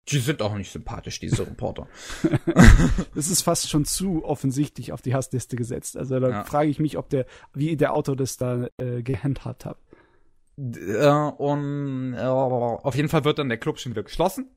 Die 0.10 0.20
sind 0.20 0.42
auch 0.42 0.56
nicht 0.56 0.72
sympathisch, 0.72 1.20
diese 1.20 1.46
Reporter. 1.46 1.88
das 3.16 3.30
ist 3.30 3.44
fast 3.44 3.70
schon 3.70 3.86
zu 3.86 4.26
offensichtlich 4.26 4.92
auf 4.92 5.02
die 5.02 5.14
Hassliste 5.14 5.56
gesetzt. 5.56 5.96
Also 5.96 6.20
da 6.20 6.30
ja. 6.30 6.44
frage 6.44 6.70
ich 6.70 6.80
mich, 6.80 6.98
ob 6.98 7.10
der, 7.10 7.26
wie 7.54 7.78
der 7.78 7.94
Autor 7.94 8.16
das 8.16 8.38
da 8.38 8.68
äh, 8.78 9.04
gehandhabt 9.04 9.66
hat. 9.66 9.78
Äh, 10.58 11.08
und 11.08 12.14
äh, 12.14 12.22
auf 12.22 12.96
jeden 12.96 13.08
Fall 13.08 13.24
wird 13.24 13.40
dann 13.40 13.50
der 13.50 13.60
Club 13.60 13.80
schon 13.80 13.94
wieder 13.94 14.04
geschlossen. 14.04 14.50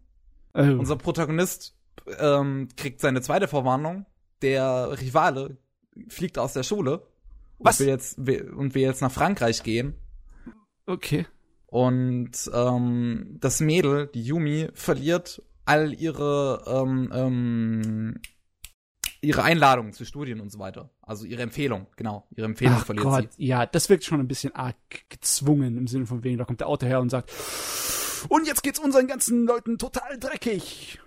Oh. 0.55 0.61
Unser 0.61 0.97
Protagonist 0.97 1.77
ähm, 2.19 2.69
kriegt 2.77 3.01
seine 3.01 3.21
zweite 3.21 3.47
Verwarnung. 3.47 4.07
Der 4.41 5.01
Rivale 5.01 5.59
fliegt 6.09 6.39
aus 6.39 6.55
der 6.55 6.63
Schule 6.63 7.07
Was? 7.59 7.79
Und 7.79 7.87
will 7.87 7.93
jetzt, 7.93 8.27
will, 8.27 8.51
und 8.51 8.75
will 8.75 8.83
jetzt 8.83 9.03
nach 9.03 9.13
Frankreich 9.13 9.63
gehen. 9.63 9.95
Okay. 10.87 11.27
Und 11.73 12.33
ähm, 12.53 13.39
das 13.41 13.61
Mädel, 13.61 14.07
die 14.09 14.23
Yumi, 14.23 14.69
verliert 14.75 15.41
all 15.65 15.95
ihre 15.95 16.63
ähm, 16.67 17.11
ähm, 17.15 18.21
ihre 19.23 19.43
Einladungen 19.43 19.95
zu 19.95 20.05
Studien 20.05 20.41
und 20.41 20.53
so 20.53 20.59
weiter. 20.59 20.91
Also 21.01 21.25
ihre 21.25 21.41
Empfehlung, 21.41 21.87
genau. 21.97 22.27
Ihre 22.37 22.45
Empfehlung 22.45 22.77
Ach 22.79 22.85
verliert 22.85 23.05
Gott, 23.05 23.33
sie. 23.33 23.47
Ja, 23.47 23.65
das 23.65 23.89
wirkt 23.89 24.05
schon 24.05 24.21
ein 24.21 24.29
bisschen 24.29 24.55
arg 24.55 24.77
gezwungen 25.09 25.79
im 25.79 25.87
Sinne 25.87 26.05
von 26.05 26.23
wegen, 26.23 26.37
da 26.37 26.45
kommt 26.45 26.61
der 26.61 26.69
Autor 26.69 26.91
her 26.91 27.01
und 27.01 27.09
sagt, 27.09 27.33
und 28.29 28.47
jetzt 28.47 28.63
geht's 28.63 28.79
unseren 28.79 29.07
ganzen 29.07 29.47
Leuten 29.47 29.79
total 29.79 30.19
dreckig. 30.19 31.01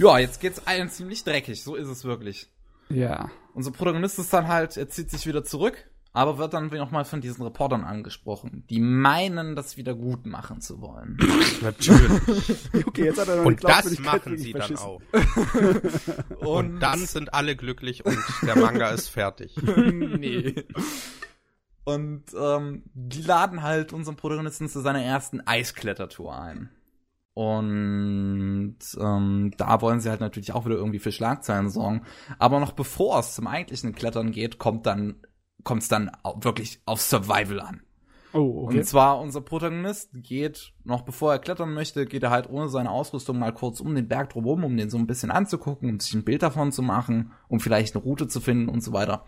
Ja, 0.00 0.18
jetzt 0.18 0.40
geht's 0.40 0.66
allen 0.66 0.90
ziemlich 0.90 1.22
dreckig, 1.22 1.62
so 1.62 1.76
ist 1.76 1.86
es 1.86 2.04
wirklich. 2.04 2.50
Ja. 2.88 3.30
Unser 3.54 3.70
Protagonist 3.70 4.18
ist 4.18 4.32
dann 4.32 4.48
halt, 4.48 4.76
er 4.76 4.88
zieht 4.88 5.12
sich 5.12 5.28
wieder 5.28 5.44
zurück 5.44 5.91
aber 6.12 6.36
wird 6.36 6.52
dann 6.52 6.66
nochmal 6.68 7.04
von 7.04 7.20
diesen 7.20 7.42
Reportern 7.42 7.84
angesprochen, 7.84 8.64
die 8.68 8.80
meinen, 8.80 9.56
das 9.56 9.76
wieder 9.76 9.94
gut 9.94 10.26
machen 10.26 10.60
zu 10.60 10.80
wollen. 10.80 11.16
Natürlich. 11.62 12.68
okay, 12.86 13.04
jetzt 13.06 13.20
hat 13.20 13.28
er 13.28 13.44
und 13.44 13.64
das 13.64 13.98
machen 13.98 14.36
sie 14.36 14.52
dann 14.52 14.76
auch. 14.76 15.00
und, 16.38 16.46
und 16.46 16.80
dann 16.80 16.98
sind 16.98 17.32
alle 17.32 17.56
glücklich 17.56 18.04
und 18.04 18.18
der 18.42 18.56
Manga 18.56 18.90
ist 18.90 19.08
fertig. 19.08 19.56
nee. 19.76 20.54
Und 21.84 22.24
ähm, 22.38 22.82
die 22.92 23.22
laden 23.22 23.62
halt 23.62 23.92
unseren 23.92 24.16
Protagonisten 24.16 24.68
zu 24.68 24.80
seiner 24.80 25.02
ersten 25.02 25.40
Eisklettertour 25.46 26.38
ein. 26.38 26.68
Und 27.34 28.76
ähm, 29.00 29.52
da 29.56 29.80
wollen 29.80 30.00
sie 30.00 30.10
halt 30.10 30.20
natürlich 30.20 30.52
auch 30.52 30.66
wieder 30.66 30.76
irgendwie 30.76 30.98
für 30.98 31.12
Schlagzeilen 31.12 31.70
sorgen. 31.70 32.02
Aber 32.38 32.60
noch 32.60 32.72
bevor 32.72 33.18
es 33.18 33.34
zum 33.34 33.46
eigentlichen 33.46 33.94
Klettern 33.94 34.32
geht, 34.32 34.58
kommt 34.58 34.84
dann 34.84 35.16
kommt 35.64 35.82
es 35.82 35.88
dann 35.88 36.10
wirklich 36.40 36.80
auf 36.86 37.00
Survival 37.00 37.60
an. 37.60 37.82
Oh, 38.34 38.64
okay. 38.64 38.78
Und 38.78 38.84
zwar 38.84 39.20
unser 39.20 39.42
Protagonist 39.42 40.10
geht, 40.14 40.72
noch 40.84 41.02
bevor 41.02 41.32
er 41.32 41.38
klettern 41.38 41.74
möchte, 41.74 42.06
geht 42.06 42.22
er 42.22 42.30
halt 42.30 42.48
ohne 42.48 42.68
seine 42.68 42.90
Ausrüstung 42.90 43.38
mal 43.38 43.52
kurz 43.52 43.80
um 43.80 43.94
den 43.94 44.08
Berg 44.08 44.30
drumherum, 44.30 44.64
um 44.64 44.76
den 44.76 44.88
so 44.88 44.96
ein 44.96 45.06
bisschen 45.06 45.30
anzugucken, 45.30 45.90
um 45.90 46.00
sich 46.00 46.14
ein 46.14 46.24
Bild 46.24 46.42
davon 46.42 46.72
zu 46.72 46.82
machen, 46.82 47.32
um 47.48 47.60
vielleicht 47.60 47.94
eine 47.94 48.02
Route 48.02 48.28
zu 48.28 48.40
finden 48.40 48.68
und 48.68 48.82
so 48.82 48.92
weiter. 48.92 49.26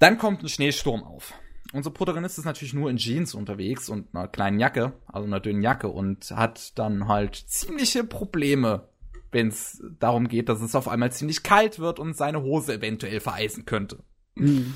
Dann 0.00 0.18
kommt 0.18 0.42
ein 0.42 0.48
Schneesturm 0.48 1.04
auf. 1.04 1.32
Unser 1.72 1.90
Protagonist 1.90 2.38
ist 2.38 2.44
natürlich 2.44 2.74
nur 2.74 2.90
in 2.90 2.96
Jeans 2.96 3.34
unterwegs 3.34 3.88
und 3.88 4.14
einer 4.14 4.26
kleinen 4.26 4.58
Jacke, 4.58 4.92
also 5.06 5.26
einer 5.26 5.40
dünnen 5.40 5.62
Jacke 5.62 5.88
und 5.88 6.32
hat 6.32 6.76
dann 6.78 7.06
halt 7.06 7.36
ziemliche 7.36 8.02
Probleme, 8.02 8.88
wenn 9.30 9.48
es 9.48 9.82
darum 10.00 10.26
geht, 10.26 10.48
dass 10.48 10.60
es 10.60 10.74
auf 10.74 10.88
einmal 10.88 11.12
ziemlich 11.12 11.44
kalt 11.44 11.78
wird 11.78 12.00
und 12.00 12.16
seine 12.16 12.42
Hose 12.42 12.74
eventuell 12.74 13.20
vereisen 13.20 13.64
könnte. 13.64 14.00
Mhm 14.34 14.74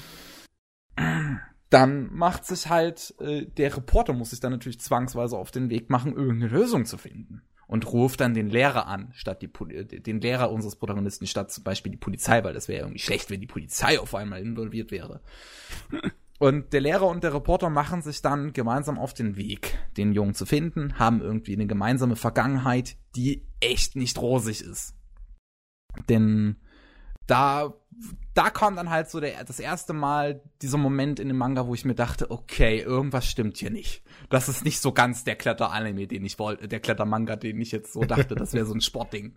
dann 1.70 2.12
macht 2.12 2.44
sich 2.44 2.68
halt, 2.68 3.14
äh, 3.20 3.46
der 3.46 3.76
Reporter 3.76 4.12
muss 4.12 4.30
sich 4.30 4.40
dann 4.40 4.52
natürlich 4.52 4.80
zwangsweise 4.80 5.36
auf 5.36 5.50
den 5.50 5.70
Weg 5.70 5.90
machen, 5.90 6.14
irgendeine 6.14 6.48
Lösung 6.48 6.84
zu 6.84 6.98
finden. 6.98 7.42
Und 7.68 7.92
ruft 7.92 8.20
dann 8.20 8.32
den 8.32 8.48
Lehrer 8.48 8.86
an, 8.86 9.10
statt 9.12 9.42
die, 9.42 9.50
äh, 9.72 9.84
den 9.84 10.20
Lehrer 10.20 10.52
unseres 10.52 10.76
Protagonisten, 10.76 11.26
statt 11.26 11.50
zum 11.50 11.64
Beispiel 11.64 11.90
die 11.90 11.98
Polizei, 11.98 12.44
weil 12.44 12.54
das 12.54 12.68
wäre 12.68 12.82
irgendwie 12.82 13.00
schlecht, 13.00 13.28
wenn 13.28 13.40
die 13.40 13.48
Polizei 13.48 13.98
auf 13.98 14.14
einmal 14.14 14.40
involviert 14.40 14.92
wäre. 14.92 15.20
Und 16.38 16.72
der 16.74 16.82
Lehrer 16.82 17.06
und 17.06 17.24
der 17.24 17.32
Reporter 17.32 17.70
machen 17.70 18.02
sich 18.02 18.20
dann 18.20 18.52
gemeinsam 18.52 18.98
auf 18.98 19.14
den 19.14 19.36
Weg, 19.36 19.78
den 19.96 20.12
Jungen 20.12 20.34
zu 20.34 20.44
finden, 20.44 20.98
haben 20.98 21.22
irgendwie 21.22 21.54
eine 21.54 21.66
gemeinsame 21.66 22.14
Vergangenheit, 22.14 22.96
die 23.14 23.46
echt 23.60 23.96
nicht 23.96 24.20
rosig 24.20 24.60
ist. 24.60 24.94
Denn 26.10 26.56
da 27.26 27.72
da 28.34 28.50
kam 28.50 28.76
dann 28.76 28.90
halt 28.90 29.08
so 29.08 29.18
der, 29.18 29.42
das 29.44 29.58
erste 29.58 29.94
Mal 29.94 30.42
dieser 30.60 30.76
Moment 30.76 31.18
in 31.20 31.28
dem 31.28 31.38
Manga, 31.38 31.66
wo 31.66 31.74
ich 31.74 31.86
mir 31.86 31.94
dachte, 31.94 32.30
okay, 32.30 32.80
irgendwas 32.80 33.26
stimmt 33.26 33.56
hier 33.56 33.70
nicht. 33.70 34.02
Das 34.28 34.50
ist 34.50 34.64
nicht 34.64 34.80
so 34.80 34.92
ganz 34.92 35.24
der 35.24 35.36
Kletter-Anime, 35.36 36.06
den 36.06 36.24
ich 36.24 36.38
wollte, 36.38 36.68
der 36.68 36.80
Kletter-Manga, 36.80 37.36
den 37.36 37.60
ich 37.60 37.72
jetzt 37.72 37.94
so 37.94 38.02
dachte, 38.02 38.34
das 38.34 38.52
wäre 38.52 38.66
so 38.66 38.74
ein 38.74 38.82
Sportding. 38.82 39.34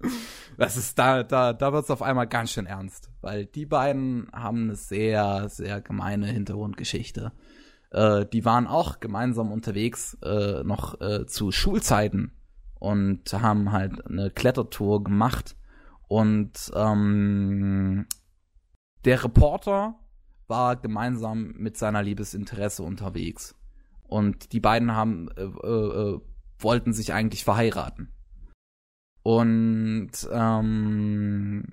Das 0.58 0.76
ist, 0.76 1.00
da, 1.00 1.24
da, 1.24 1.54
da 1.54 1.72
wird's 1.72 1.90
auf 1.90 2.02
einmal 2.02 2.28
ganz 2.28 2.52
schön 2.52 2.66
ernst. 2.66 3.10
Weil 3.22 3.46
die 3.46 3.66
beiden 3.66 4.28
haben 4.34 4.64
eine 4.64 4.76
sehr, 4.76 5.48
sehr 5.48 5.80
gemeine 5.80 6.28
Hintergrundgeschichte. 6.28 7.32
Äh, 7.92 8.26
die 8.26 8.44
waren 8.44 8.68
auch 8.68 9.00
gemeinsam 9.00 9.52
unterwegs, 9.54 10.18
äh, 10.22 10.64
noch 10.64 11.00
äh, 11.00 11.26
zu 11.26 11.52
Schulzeiten 11.52 12.34
und 12.80 13.32
haben 13.32 13.72
halt 13.72 14.06
eine 14.06 14.30
Klettertour 14.30 15.06
gemacht. 15.06 15.56
Und 16.10 16.72
ähm, 16.76 18.08
der 19.06 19.24
Reporter 19.24 19.96
war 20.48 20.76
gemeinsam 20.76 21.54
mit 21.58 21.78
seiner 21.78 22.04
Liebesinteresse 22.04 22.84
unterwegs. 22.84 23.56
Und 24.08 24.54
die 24.54 24.60
beiden 24.60 24.96
haben, 24.96 25.30
äh, 25.38 25.44
äh, 25.44 26.16
äh, 26.16 26.22
wollten 26.58 26.94
sich 26.94 27.14
eigentlich 27.14 27.44
verheiraten. 27.44 28.12
Und 29.22 30.12
ähm, 30.32 31.64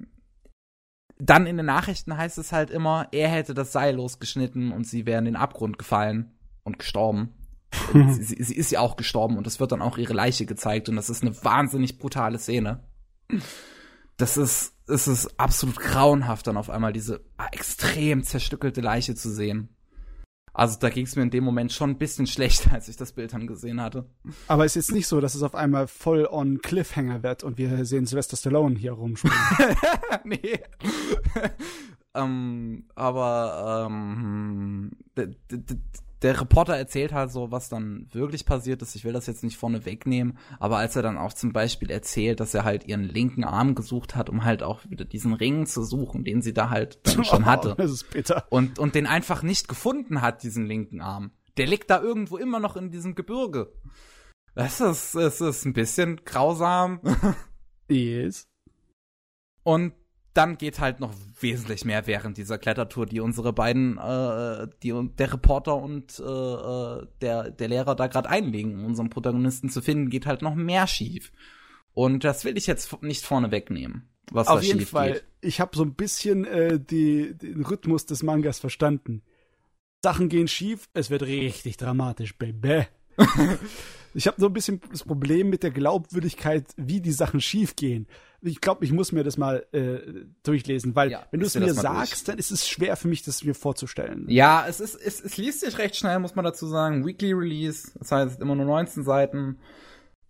dann 1.19 1.47
in 1.47 1.57
den 1.57 1.67
Nachrichten 1.67 2.17
heißt 2.17 2.37
es 2.39 2.53
halt 2.53 2.71
immer, 2.71 3.09
er 3.13 3.29
hätte 3.29 3.55
das 3.55 3.73
Seil 3.73 3.97
losgeschnitten 3.97 4.73
und 4.73 4.87
sie 4.87 5.07
wären 5.07 5.27
in 5.27 5.33
den 5.33 5.41
Abgrund 5.41 5.79
gefallen 5.79 6.33
und 6.63 6.79
gestorben. 6.79 7.35
sie, 7.93 8.23
sie, 8.23 8.43
sie, 8.43 8.55
ist 8.55 8.71
ja 8.71 8.81
auch 8.81 8.97
gestorben 8.97 9.39
und 9.39 9.47
es 9.47 9.59
wird 9.59 9.73
dann 9.73 9.83
auch 9.83 9.99
ihre 9.99 10.13
Leiche 10.13 10.47
gezeigt 10.47 10.89
und 10.89 10.97
das 10.97 11.11
ist 11.11 11.23
eine 11.23 11.43
wahnsinnig 11.45 11.99
brutale 11.99 12.39
Szene. 12.39 12.85
Das 14.17 14.37
ist, 14.37 14.75
es 14.87 15.09
ist 15.09 15.39
absolut 15.39 15.77
grauenhaft, 15.77 16.47
dann 16.47 16.57
auf 16.57 16.71
einmal 16.71 16.93
diese 16.93 17.25
extrem 17.53 18.23
zerstückelte 18.23 18.81
Leiche 18.81 19.15
zu 19.15 19.31
sehen. 19.31 19.69
Also 20.57 20.79
da 20.79 20.89
ging 20.89 21.05
es 21.05 21.15
mir 21.17 21.23
in 21.23 21.31
dem 21.31 21.45
Moment 21.45 21.71
schon 21.71 21.91
ein 21.91 21.99
bisschen 21.99 22.27
schlecht, 22.27 22.73
als 22.73 22.89
ich 22.89 22.97
das 22.97 23.13
Bild 23.13 23.35
dann 23.35 23.47
gesehen 23.47 23.81
hatte. 23.81 24.09
Aber 24.49 24.65
es 24.65 24.75
ist 24.75 24.89
jetzt 24.89 24.95
nicht 24.95 25.07
so, 25.07 25.21
dass 25.21 25.35
es 25.35 25.43
auf 25.43 25.55
einmal 25.55 25.87
voll 25.87 26.27
on 26.31 26.63
Cliffhanger 26.63 27.23
wird 27.23 27.45
und 27.45 27.59
wir 27.59 27.85
sehen 27.85 28.07
Sylvester 28.07 28.39
Stallone 28.39 28.79
hier 28.79 28.93
rumspringen. 28.93 29.37
nee. 30.25 30.59
ähm, 32.15 32.85
aber 32.95 33.87
ähm, 33.87 34.93
der 36.23 36.41
Reporter 36.41 36.77
erzählt 36.77 37.13
halt 37.13 37.31
so, 37.31 37.51
was 37.51 37.69
dann 37.69 38.09
wirklich 38.13 38.47
passiert 38.47 38.81
ist. 38.83 38.95
Ich 38.95 39.05
will 39.05 39.13
das 39.13 39.27
jetzt 39.27 39.45
nicht 39.45 39.57
vorne 39.57 39.85
wegnehmen, 39.85 40.39
aber 40.59 40.79
als 40.79 40.97
er 40.97 41.03
dann 41.03 41.19
auch 41.19 41.33
zum 41.33 41.53
Beispiel 41.53 41.91
erzählt, 41.91 42.41
dass 42.41 42.55
er 42.55 42.65
halt 42.65 42.87
ihren 42.87 43.05
linken 43.05 43.45
Arm 43.45 43.75
gesucht 43.75 44.17
hat, 44.17 44.31
um 44.31 44.45
halt 44.45 44.63
auch 44.63 44.81
wieder 44.89 45.05
diesen 45.05 45.35
Ring 45.35 45.67
zu 45.67 45.83
suchen, 45.83 46.25
den 46.25 46.43
sie 46.43 46.55
da 46.55 46.71
halt 46.71 47.01
dann 47.03 47.25
schon 47.25 47.43
oh, 47.45 47.47
hatte. 47.47 47.75
Das 47.77 47.91
ist 47.91 48.11
bitter. 48.11 48.47
Und, 48.51 48.79
und 48.79 48.95
den 48.95 49.07
einfach 49.07 49.43
nicht 49.43 49.69
gefunden 49.69 50.23
hat, 50.23 50.43
diesen 50.43 50.67
linken 50.67 51.01
Arm. 51.01 51.33
Der 51.59 51.67
liegt 51.67 51.91
da 51.91 52.01
irgendwo 52.01 52.37
immer 52.37 52.61
noch 52.61 52.77
in 52.77 52.91
diesem 52.91 53.15
Gebirge. 53.15 53.73
Das 54.55 54.81
ist, 54.81 55.15
das 55.15 55.41
ist 55.41 55.65
ein 55.67 55.73
bisschen 55.75 56.25
grausam. 56.25 57.01
Yes. 57.89 58.49
Und 59.63 59.93
dann 60.37 60.59
geht 60.59 60.81
halt 60.81 61.01
noch 61.01 61.15
wesentlich 61.41 61.85
mehr 61.85 62.07
während 62.07 62.37
dieser 62.37 62.59
Klettertour, 62.59 63.07
die 63.07 63.21
unsere 63.21 63.53
beiden, 63.53 63.99
äh, 63.99 64.69
die 64.83 64.93
der 65.19 65.33
Reporter 65.33 65.77
und 65.77 66.19
äh, 66.19 66.23
äh, 66.23 67.07
der 67.21 67.51
der 67.51 67.69
Lehrer 67.69 67.95
da 67.95 68.07
gerade 68.07 68.29
einlegen, 68.29 68.75
um 68.75 68.87
unseren 68.87 69.11
Protagonisten 69.11 69.71
zu 69.71 69.81
finden, 69.81 70.11
geht 70.11 70.27
halt 70.27 70.43
noch 70.43 70.55
mehr 70.55 70.87
schief. 70.87 71.33
Und 71.93 72.25
das 72.25 72.45
will 72.45 72.59
ich 72.59 72.67
jetzt 72.67 73.03
nicht 73.03 73.25
vorne 73.25 73.51
wegnehmen. 73.51 74.09
Was 74.31 74.49
Auf 74.49 74.63
jeden 74.63 74.85
Fall. 74.85 75.15
Geht. 75.15 75.25
Ich 75.41 75.61
habe 75.61 75.77
so 75.77 75.85
ein 75.85 75.95
bisschen 75.95 76.45
äh, 76.45 76.79
die, 76.79 77.35
den 77.35 77.65
Rhythmus 77.65 78.07
des 78.07 78.23
Mangas 78.23 78.59
verstanden. 78.59 79.23
Sachen 80.03 80.29
gehen 80.29 80.49
schief, 80.49 80.89
es 80.93 81.11
wird 81.11 81.23
richtig 81.23 81.79
dramatisch, 81.79 82.37
Baby. 82.37 82.87
ich 84.17 84.27
habe 84.27 84.41
so 84.41 84.47
ein 84.47 84.53
bisschen 84.53 84.81
das 84.91 85.05
Problem 85.05 85.51
mit 85.51 85.63
der 85.63 85.71
Glaubwürdigkeit, 85.71 86.65
wie 86.77 87.01
die 87.01 87.13
Sachen 87.13 87.41
schiefgehen. 87.41 88.09
Ich 88.41 88.61
glaube, 88.63 88.85
ich 88.85 88.93
muss 88.93 89.13
mir 89.13 89.25
das 89.25 89.37
mal 89.37 89.67
äh, 89.73 90.25
durchlesen, 90.43 90.95
weil 90.95 91.11
ja, 91.11 91.27
wenn 91.31 91.41
du 91.41 91.47
es 91.47 91.55
mir 91.55 91.73
sagst, 91.75 92.13
durch. 92.13 92.25
dann 92.25 92.39
ist 92.39 92.51
es 92.51 92.67
schwer 92.67 92.97
für 92.97 93.09
mich, 93.09 93.23
das 93.23 93.45
mir 93.45 93.55
vorzustellen. 93.55 94.25
Ja, 94.29 94.67
es 94.67 94.81
ist, 94.81 94.95
es, 94.95 95.21
es 95.21 95.37
liest 95.37 95.61
sich 95.61 95.77
recht 95.77 95.97
schnell, 95.97 96.19
muss 96.19 96.35
man 96.35 96.45
dazu 96.47 96.67
sagen. 96.67 97.05
Weekly 97.05 97.35
Release, 97.35 97.93
das 97.99 98.11
heißt 98.11 98.41
immer 98.41 98.55
nur 98.55 98.65
19 98.65 99.05
Seiten. 99.05 99.59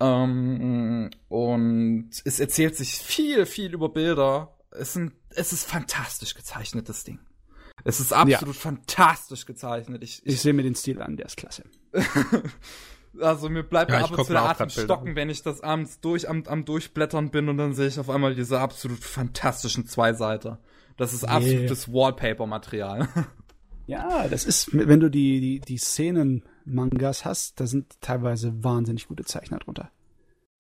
Ähm, 0.01 1.11
und 1.29 2.11
es 2.25 2.41
erzählt 2.41 2.77
sich 2.77 2.95
viel, 2.95 3.47
viel 3.47 3.73
über 3.73 3.89
Bilder. 3.89 4.57
Es, 4.71 4.95
sind, 4.95 5.13
es 5.31 5.53
ist 5.53 5.65
fantastisch 5.65 6.35
gezeichnet, 6.35 6.89
das 6.89 7.05
Ding. 7.05 7.21
Es 7.85 8.01
ist 8.01 8.13
absolut 8.13 8.57
ja. 8.57 8.61
fantastisch 8.61 9.47
gezeichnet. 9.47 10.03
Ich, 10.03 10.23
ich, 10.25 10.35
ich 10.35 10.41
sehe 10.41 10.53
mir 10.53 10.65
den 10.65 10.75
Stil 10.75 11.01
an, 11.01 11.17
der 11.17 11.27
ist 11.27 11.37
klasse. 11.37 11.63
also 13.21 13.49
mir 13.49 13.63
bleibt 13.63 13.91
ja, 13.91 14.05
ab 14.05 14.11
und 14.11 14.25
zu 14.25 14.33
der 14.33 14.43
Atem 14.43 14.69
stocken, 14.71 15.17
wenn 15.17 15.31
ich 15.31 15.43
das 15.43 15.61
abends 15.61 16.01
durch 16.01 16.29
am, 16.29 16.45
am 16.47 16.65
Durchblättern 16.65 17.31
bin 17.31 17.49
und 17.49 17.59
dann 17.59 17.75
sehe 17.75 17.89
ich 17.89 17.99
auf 17.99 18.11
einmal 18.11 18.35
diese 18.35 18.61
absolut 18.61 19.03
fantastischen 19.03 19.87
Zweiseiter. 19.87 20.59
Das 20.97 21.13
ist 21.13 21.25
yeah. 21.25 21.37
absolutes 21.37 21.93
Wallpaper-Material. 21.93 23.09
Ja, 23.89 24.27
das 24.27 24.45
ist, 24.45 24.71
wenn 24.73 24.99
du 24.99 25.09
die, 25.09 25.41
die, 25.41 25.61
die 25.61 25.79
Szenen-Mangas 25.79 27.25
hast, 27.25 27.61
da 27.61 27.67
sind 27.67 28.01
teilweise 28.01 28.65
wahnsinnig 28.65 29.07
gute 29.07 29.25
Zeichner 29.25 29.59
drunter. 29.59 29.91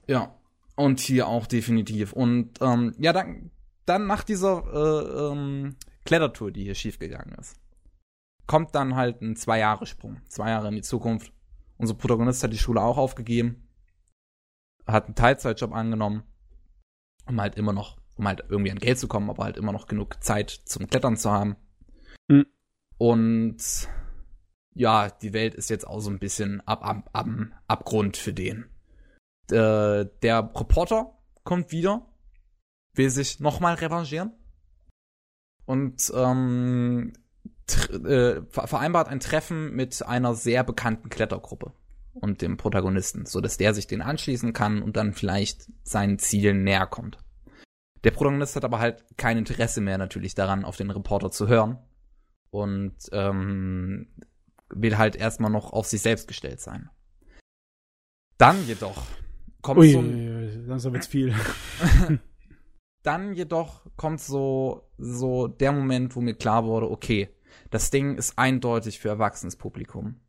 Ja, 0.06 0.32
und 0.76 1.00
hier 1.00 1.26
auch 1.26 1.46
definitiv. 1.46 2.12
Und 2.12 2.60
ähm, 2.60 2.94
ja, 2.98 3.12
dann, 3.12 3.50
dann 3.84 4.06
nach 4.06 4.22
dieser 4.22 4.62
äh, 4.72 5.32
ähm, 5.32 5.74
Klettertour, 6.04 6.52
die 6.52 6.62
hier 6.62 6.76
schiefgegangen 6.76 7.34
ist, 7.34 7.56
kommt 8.46 8.74
dann 8.76 8.94
halt 8.94 9.20
ein 9.22 9.34
Zwei-Jahre-Sprung. 9.34 10.18
Zwei 10.28 10.50
Jahre 10.50 10.68
in 10.68 10.76
die 10.76 10.82
Zukunft. 10.82 11.32
Unser 11.78 11.94
Protagonist 11.94 12.42
hat 12.42 12.52
die 12.52 12.58
Schule 12.58 12.80
auch 12.80 12.96
aufgegeben, 12.96 13.68
hat 14.86 15.06
einen 15.06 15.14
Teilzeitjob 15.14 15.72
angenommen, 15.72 16.22
um 17.26 17.40
halt 17.40 17.56
immer 17.56 17.72
noch, 17.72 17.98
um 18.16 18.26
halt 18.26 18.44
irgendwie 18.48 18.70
an 18.70 18.78
Geld 18.78 18.98
zu 18.98 19.08
kommen, 19.08 19.28
aber 19.30 19.44
halt 19.44 19.56
immer 19.56 19.72
noch 19.72 19.86
genug 19.86 20.22
Zeit 20.22 20.50
zum 20.50 20.86
Klettern 20.86 21.16
zu 21.16 21.30
haben. 21.30 21.56
Mhm. 22.28 22.46
Und 22.98 23.88
ja, 24.74 25.10
die 25.10 25.32
Welt 25.32 25.54
ist 25.54 25.70
jetzt 25.70 25.86
auch 25.86 26.00
so 26.00 26.10
ein 26.10 26.18
bisschen 26.18 26.60
ab, 26.66 26.84
ab, 26.84 27.10
ab 27.12 27.28
Abgrund 27.66 28.16
für 28.16 28.32
den. 28.32 28.66
Äh, 29.50 30.06
der 30.22 30.50
Reporter 30.54 31.16
kommt 31.44 31.72
wieder, 31.72 32.06
will 32.94 33.10
sich 33.10 33.40
nochmal 33.40 33.74
revanchieren 33.74 34.32
und 35.66 36.12
ähm, 36.14 37.12
äh, 37.90 38.42
vereinbart 38.50 39.08
ein 39.08 39.20
Treffen 39.20 39.74
mit 39.74 40.04
einer 40.06 40.34
sehr 40.34 40.64
bekannten 40.64 41.08
Klettergruppe 41.08 41.72
und 42.14 42.42
dem 42.42 42.56
Protagonisten, 42.56 43.26
so 43.26 43.40
dass 43.40 43.56
der 43.56 43.74
sich 43.74 43.86
den 43.86 44.02
anschließen 44.02 44.52
kann 44.52 44.82
und 44.82 44.96
dann 44.96 45.12
vielleicht 45.12 45.66
seinen 45.82 46.18
Zielen 46.18 46.64
näher 46.64 46.86
kommt. 46.86 47.18
Der 48.04 48.10
Protagonist 48.12 48.56
hat 48.56 48.64
aber 48.64 48.78
halt 48.78 49.04
kein 49.16 49.38
Interesse 49.38 49.80
mehr 49.80 49.98
natürlich 49.98 50.34
daran, 50.34 50.64
auf 50.64 50.76
den 50.76 50.90
Reporter 50.90 51.30
zu 51.30 51.48
hören 51.48 51.78
und 52.50 52.94
ähm, 53.12 54.08
will 54.68 54.96
halt 54.96 55.16
erstmal 55.16 55.50
noch 55.50 55.72
auf 55.72 55.86
sich 55.86 56.02
selbst 56.02 56.28
gestellt 56.28 56.60
sein. 56.60 56.88
Dann 58.38 58.66
jedoch 58.66 59.02
kommt 59.62 59.80
ui, 59.80 59.92
so 59.92 60.00
langsam 60.66 60.92
wird's 60.92 61.06
viel. 61.06 61.34
dann 63.02 63.34
jedoch 63.34 63.86
kommt 63.96 64.20
so, 64.20 64.90
so 64.98 65.48
der 65.48 65.72
Moment, 65.72 66.14
wo 66.16 66.20
mir 66.20 66.34
klar 66.34 66.64
wurde, 66.64 66.90
okay, 66.90 67.28
das 67.70 67.90
Ding 67.90 68.16
ist 68.16 68.38
eindeutig 68.38 68.98
für 68.98 69.08
erwachsenes 69.08 69.56
Publikum. 69.56 70.20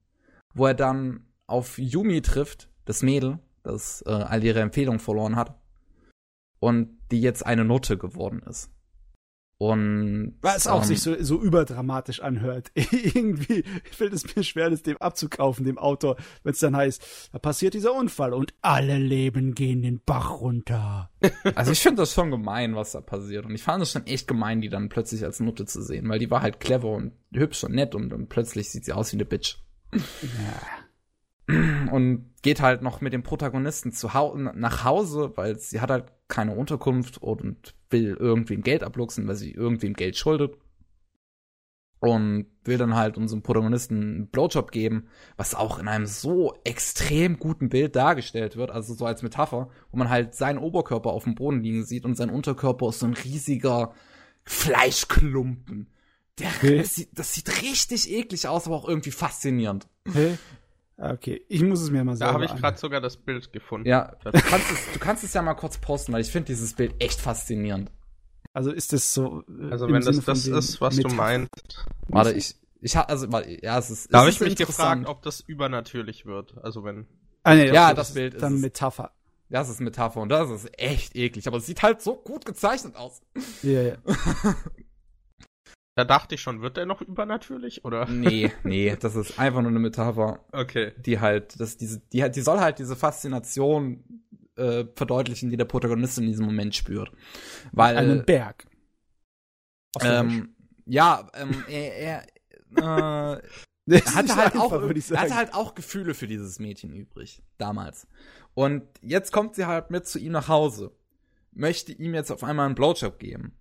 Wo 0.53 0.65
er 0.65 0.73
dann 0.73 1.25
auf 1.45 1.77
Yumi 1.77 2.21
trifft, 2.21 2.69
das 2.85 3.03
Mädel, 3.03 3.39
das 3.63 4.03
äh, 4.05 4.11
all 4.11 4.43
ihre 4.43 4.61
Empfehlungen 4.61 4.99
verloren 4.99 5.35
hat 5.35 5.59
und 6.59 6.97
die 7.11 7.21
jetzt 7.21 7.45
eine 7.45 7.65
Note 7.65 7.97
geworden 7.97 8.41
ist. 8.43 8.71
Und 9.59 10.37
was 10.41 10.67
auch 10.67 10.81
ähm, 10.81 10.87
sich 10.87 11.01
so, 11.01 11.15
so 11.19 11.41
überdramatisch 11.41 12.21
anhört. 12.21 12.69
Irgendwie 12.75 13.63
fällt 13.91 14.13
es 14.13 14.35
mir 14.35 14.43
schwer, 14.43 14.69
das 14.69 14.83
dem 14.83 14.97
abzukaufen, 14.97 15.65
dem 15.65 15.79
Autor, 15.79 16.15
wenn 16.43 16.53
es 16.53 16.59
dann 16.59 16.75
heißt, 16.75 17.29
da 17.31 17.39
passiert 17.39 17.73
dieser 17.73 17.95
Unfall 17.95 18.33
und 18.33 18.53
alle 18.61 18.99
Leben 18.99 19.55
gehen 19.55 19.81
den 19.81 19.99
Bach 20.05 20.41
runter. 20.41 21.09
Also 21.55 21.71
ich 21.71 21.79
finde 21.79 22.03
das 22.03 22.13
schon 22.13 22.29
gemein, 22.29 22.75
was 22.75 22.91
da 22.91 23.01
passiert. 23.01 23.45
Und 23.45 23.55
ich 23.55 23.63
fand 23.63 23.81
es 23.81 23.91
schon 23.91 24.05
echt 24.05 24.27
gemein, 24.27 24.61
die 24.61 24.69
dann 24.69 24.89
plötzlich 24.89 25.23
als 25.23 25.39
Nutte 25.39 25.65
zu 25.65 25.81
sehen, 25.81 26.07
weil 26.07 26.19
die 26.19 26.29
war 26.29 26.41
halt 26.41 26.59
clever 26.59 26.89
und 26.89 27.13
hübsch 27.33 27.63
und 27.63 27.73
nett 27.73 27.95
und, 27.95 28.13
und 28.13 28.29
plötzlich 28.29 28.69
sieht 28.69 28.85
sie 28.85 28.93
aus 28.93 29.11
wie 29.11 29.17
eine 29.17 29.25
Bitch. 29.25 29.57
Ja. 29.93 31.91
Und 31.91 32.33
geht 32.41 32.61
halt 32.61 32.81
noch 32.81 33.01
mit 33.01 33.13
dem 33.13 33.23
Protagonisten 33.23 33.91
zu 33.91 34.13
hau 34.13 34.35
nach 34.35 34.83
Hause, 34.83 35.31
weil 35.35 35.57
sie 35.57 35.79
hat 35.81 35.89
halt 35.89 36.11
keine 36.27 36.55
Unterkunft 36.55 37.17
und 37.17 37.75
will 37.89 38.15
irgendwem 38.19 38.61
Geld 38.61 38.83
abluchsen, 38.83 39.27
weil 39.27 39.35
sie 39.35 39.51
irgendwem 39.51 39.93
Geld 39.93 40.17
schuldet. 40.17 40.57
Und 41.99 42.45
will 42.63 42.77
dann 42.77 42.95
halt 42.95 43.17
unserem 43.17 43.41
Protagonisten 43.41 43.95
einen 44.01 44.27
Blowjob 44.27 44.71
geben, 44.71 45.07
was 45.35 45.55
auch 45.55 45.79
in 45.79 45.87
einem 45.87 46.05
so 46.05 46.53
extrem 46.63 47.39
guten 47.39 47.69
Bild 47.69 47.95
dargestellt 47.95 48.55
wird, 48.55 48.69
also 48.69 48.93
so 48.93 49.05
als 49.07 49.23
Metapher, 49.23 49.69
wo 49.91 49.97
man 49.97 50.09
halt 50.09 50.35
seinen 50.35 50.59
Oberkörper 50.59 51.09
auf 51.09 51.23
dem 51.23 51.33
Boden 51.33 51.63
liegen 51.63 51.85
sieht 51.85 52.05
und 52.05 52.15
sein 52.15 52.29
Unterkörper 52.29 52.89
ist 52.89 52.99
so 52.99 53.07
ein 53.07 53.13
riesiger 53.13 53.93
Fleischklumpen. 54.43 55.89
Der, 56.37 56.51
das, 56.77 56.93
sieht, 56.93 57.09
das 57.17 57.33
sieht 57.33 57.63
richtig 57.63 58.11
eklig 58.11 58.47
aus, 58.47 58.67
aber 58.67 58.75
auch 58.75 58.87
irgendwie 58.87 59.11
faszinierend. 59.11 59.87
Okay, 60.97 61.45
ich 61.47 61.61
muss 61.61 61.81
es 61.81 61.91
mir 61.91 62.03
mal 62.03 62.15
sagen. 62.15 62.29
Da 62.29 62.33
habe 62.33 62.45
ich 62.45 62.59
gerade 62.59 62.77
sogar 62.77 63.01
das 63.01 63.17
Bild 63.17 63.53
gefunden. 63.53 63.87
Ja, 63.87 64.15
du 64.23 64.31
kannst, 64.31 64.71
es, 64.71 64.93
du 64.93 64.99
kannst 64.99 65.23
es 65.23 65.33
ja 65.33 65.43
mal 65.43 65.53
kurz 65.53 65.77
posten, 65.77 66.11
weil 66.11 66.21
ich 66.21 66.31
finde 66.31 66.47
dieses 66.47 66.73
Bild 66.73 66.95
echt 66.99 67.21
faszinierend. 67.21 67.91
Also 68.51 68.71
ist 68.71 68.93
das 68.93 69.13
so. 69.13 69.43
Äh, 69.47 69.69
also 69.69 69.87
wenn 69.87 70.01
Sinne 70.01 70.17
das 70.17 70.25
das 70.25 70.47
ist, 70.47 70.81
was 70.81 70.95
Metapher. 70.95 71.09
du 71.09 71.15
meinst. 71.15 71.85
Warte, 72.07 72.33
ich, 72.33 72.55
ich 72.81 72.95
habe 72.95 73.09
also, 73.09 73.27
ja, 73.61 73.77
es 73.77 73.91
ist. 73.91 74.11
Da 74.11 74.21
habe 74.21 74.31
ich 74.31 74.39
mich 74.39 74.55
gefragt, 74.55 75.07
ob 75.07 75.21
das 75.21 75.41
übernatürlich 75.41 76.25
wird. 76.25 76.55
Also 76.63 76.83
wenn. 76.83 77.05
Ah, 77.43 77.53
nee, 77.53 77.67
ja, 77.67 77.93
das, 77.93 78.07
das 78.07 78.13
Bild 78.15 78.33
ist 78.33 78.41
dann 78.41 78.59
Metapher. 78.59 79.11
Das 79.49 79.69
ist 79.69 79.79
Metapher 79.79 80.19
und 80.19 80.29
das 80.29 80.49
ist 80.49 80.69
echt 80.77 81.15
eklig, 81.15 81.47
aber 81.47 81.57
es 81.57 81.67
sieht 81.67 81.81
halt 81.81 82.01
so 82.01 82.15
gut 82.15 82.43
gezeichnet 82.43 82.95
aus. 82.95 83.21
Ja, 83.61 83.81
ja. 83.81 83.95
Da 85.97 86.03
dachte 86.03 86.35
ich 86.35 86.41
schon, 86.41 86.61
wird 86.61 86.77
der 86.77 86.85
noch 86.85 87.01
übernatürlich, 87.01 87.83
oder? 87.83 88.07
Nee, 88.07 88.51
nee, 88.63 88.95
das 88.99 89.15
ist 89.15 89.39
einfach 89.39 89.61
nur 89.61 89.71
eine 89.71 89.79
Metapher. 89.79 90.45
Okay. 90.51 90.91
Die 90.97 91.19
halt, 91.19 91.59
das, 91.59 91.75
diese, 91.75 91.99
die, 92.13 92.29
die 92.29 92.41
soll 92.41 92.59
halt 92.59 92.77
diese 92.77 92.95
Faszination 92.95 94.03
äh, 94.57 94.85
verdeutlichen, 94.93 95.49
die 95.49 95.57
der 95.57 95.65
Protagonist 95.65 96.19
in 96.19 96.27
diesem 96.27 96.45
Moment 96.45 96.75
spürt. 96.75 97.11
Weil. 97.71 97.97
Einen 97.97 98.25
Berg. 98.25 98.67
Ähm, 99.99 100.53
ja, 100.85 101.27
ähm, 101.33 101.63
er, 101.67 101.97
er, 102.77 103.37
äh, 103.37 103.41
er 103.89 104.15
hatte 104.15 104.35
halt 104.35 104.53
einfach, 104.53 104.61
auch, 104.61 105.11
er 105.11 105.19
hatte 105.19 105.35
halt 105.35 105.55
auch 105.55 105.73
Gefühle 105.73 106.13
für 106.13 106.27
dieses 106.27 106.59
Mädchen 106.59 106.93
übrig, 106.93 107.41
damals. 107.57 108.05
Und 108.53 108.83
jetzt 109.01 109.31
kommt 109.31 109.55
sie 109.55 109.65
halt 109.65 109.89
mit 109.89 110.05
zu 110.05 110.19
ihm 110.19 110.33
nach 110.33 110.47
Hause, 110.47 110.91
möchte 111.53 111.91
ihm 111.91 112.13
jetzt 112.13 112.31
auf 112.31 112.43
einmal 112.43 112.67
einen 112.67 112.75
Blowjob 112.75 113.17
geben. 113.17 113.57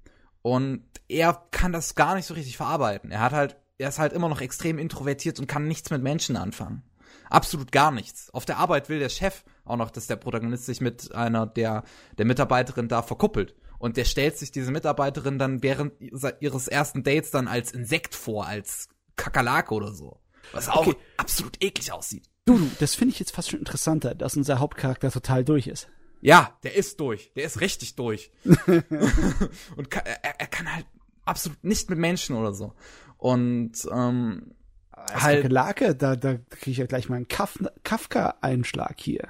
Und 0.46 0.84
er 1.08 1.42
kann 1.50 1.72
das 1.72 1.96
gar 1.96 2.14
nicht 2.14 2.24
so 2.24 2.34
richtig 2.34 2.56
verarbeiten. 2.56 3.10
Er 3.10 3.18
hat 3.18 3.32
halt, 3.32 3.56
er 3.78 3.88
ist 3.88 3.98
halt 3.98 4.12
immer 4.12 4.28
noch 4.28 4.40
extrem 4.40 4.78
introvertiert 4.78 5.40
und 5.40 5.48
kann 5.48 5.66
nichts 5.66 5.90
mit 5.90 6.04
Menschen 6.04 6.36
anfangen. 6.36 6.84
Absolut 7.28 7.72
gar 7.72 7.90
nichts. 7.90 8.32
Auf 8.32 8.44
der 8.44 8.58
Arbeit 8.58 8.88
will 8.88 9.00
der 9.00 9.08
Chef 9.08 9.42
auch 9.64 9.74
noch, 9.74 9.90
dass 9.90 10.06
der 10.06 10.14
Protagonist 10.14 10.64
sich 10.66 10.80
mit 10.80 11.12
einer 11.12 11.48
der, 11.48 11.82
der 12.16 12.26
Mitarbeiterin 12.26 12.86
da 12.86 13.02
verkuppelt. 13.02 13.56
Und 13.80 13.96
der 13.96 14.04
stellt 14.04 14.38
sich 14.38 14.52
diese 14.52 14.70
Mitarbeiterin 14.70 15.40
dann 15.40 15.64
während 15.64 15.94
ihres 16.00 16.68
ersten 16.68 17.02
Dates 17.02 17.32
dann 17.32 17.48
als 17.48 17.72
Insekt 17.72 18.14
vor, 18.14 18.46
als 18.46 18.88
Kakerlake 19.16 19.74
oder 19.74 19.92
so. 19.92 20.20
Was 20.52 20.68
auch 20.68 20.86
okay. 20.86 20.96
absolut 21.16 21.60
eklig 21.60 21.90
aussieht. 21.90 22.30
Du, 22.44 22.56
du, 22.56 22.70
das 22.78 22.94
finde 22.94 23.12
ich 23.12 23.18
jetzt 23.18 23.32
fast 23.32 23.50
schon 23.50 23.58
interessanter, 23.58 24.14
dass 24.14 24.36
unser 24.36 24.60
Hauptcharakter 24.60 25.10
total 25.10 25.44
durch 25.44 25.66
ist. 25.66 25.88
Ja, 26.20 26.58
der 26.62 26.74
ist 26.74 26.98
durch. 27.00 27.32
Der 27.34 27.44
ist 27.44 27.60
richtig 27.60 27.94
durch. 27.94 28.30
und 28.44 29.90
kann, 29.90 30.02
er, 30.04 30.40
er 30.40 30.46
kann 30.46 30.74
halt 30.74 30.86
absolut 31.24 31.62
nicht 31.62 31.90
mit 31.90 31.98
Menschen 31.98 32.36
oder 32.36 32.52
so. 32.52 32.72
Und 33.18 33.72
ähm, 33.92 34.54
halt 34.92 35.42
Kakerlake, 35.42 35.94
da, 35.94 36.16
da 36.16 36.36
kriege 36.36 36.70
ich 36.70 36.78
ja 36.78 36.86
gleich 36.86 37.08
mal 37.08 37.16
einen 37.16 37.28
Kaf 37.28 37.58
Kafka-Einschlag 37.84 38.98
hier. 38.98 39.28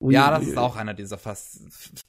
Ui, 0.00 0.14
ja, 0.14 0.30
das 0.30 0.48
ist 0.48 0.58
auch 0.58 0.76
einer 0.76 0.94
dieser 0.94 1.16
fast 1.16 1.60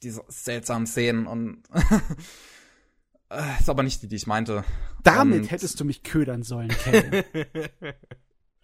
dieser 0.02 0.24
seltsamen 0.28 0.88
Szenen 0.88 1.28
und 1.28 1.64
äh, 3.30 3.60
ist 3.60 3.70
aber 3.70 3.84
nicht 3.84 4.02
die, 4.02 4.08
die 4.08 4.16
ich 4.16 4.26
meinte. 4.26 4.64
Damit 5.04 5.42
und, 5.42 5.52
hättest 5.52 5.80
du 5.80 5.86
mich 5.86 6.02
ködern 6.02 6.42
sollen, 6.42 6.70
Kevin. 6.70 7.24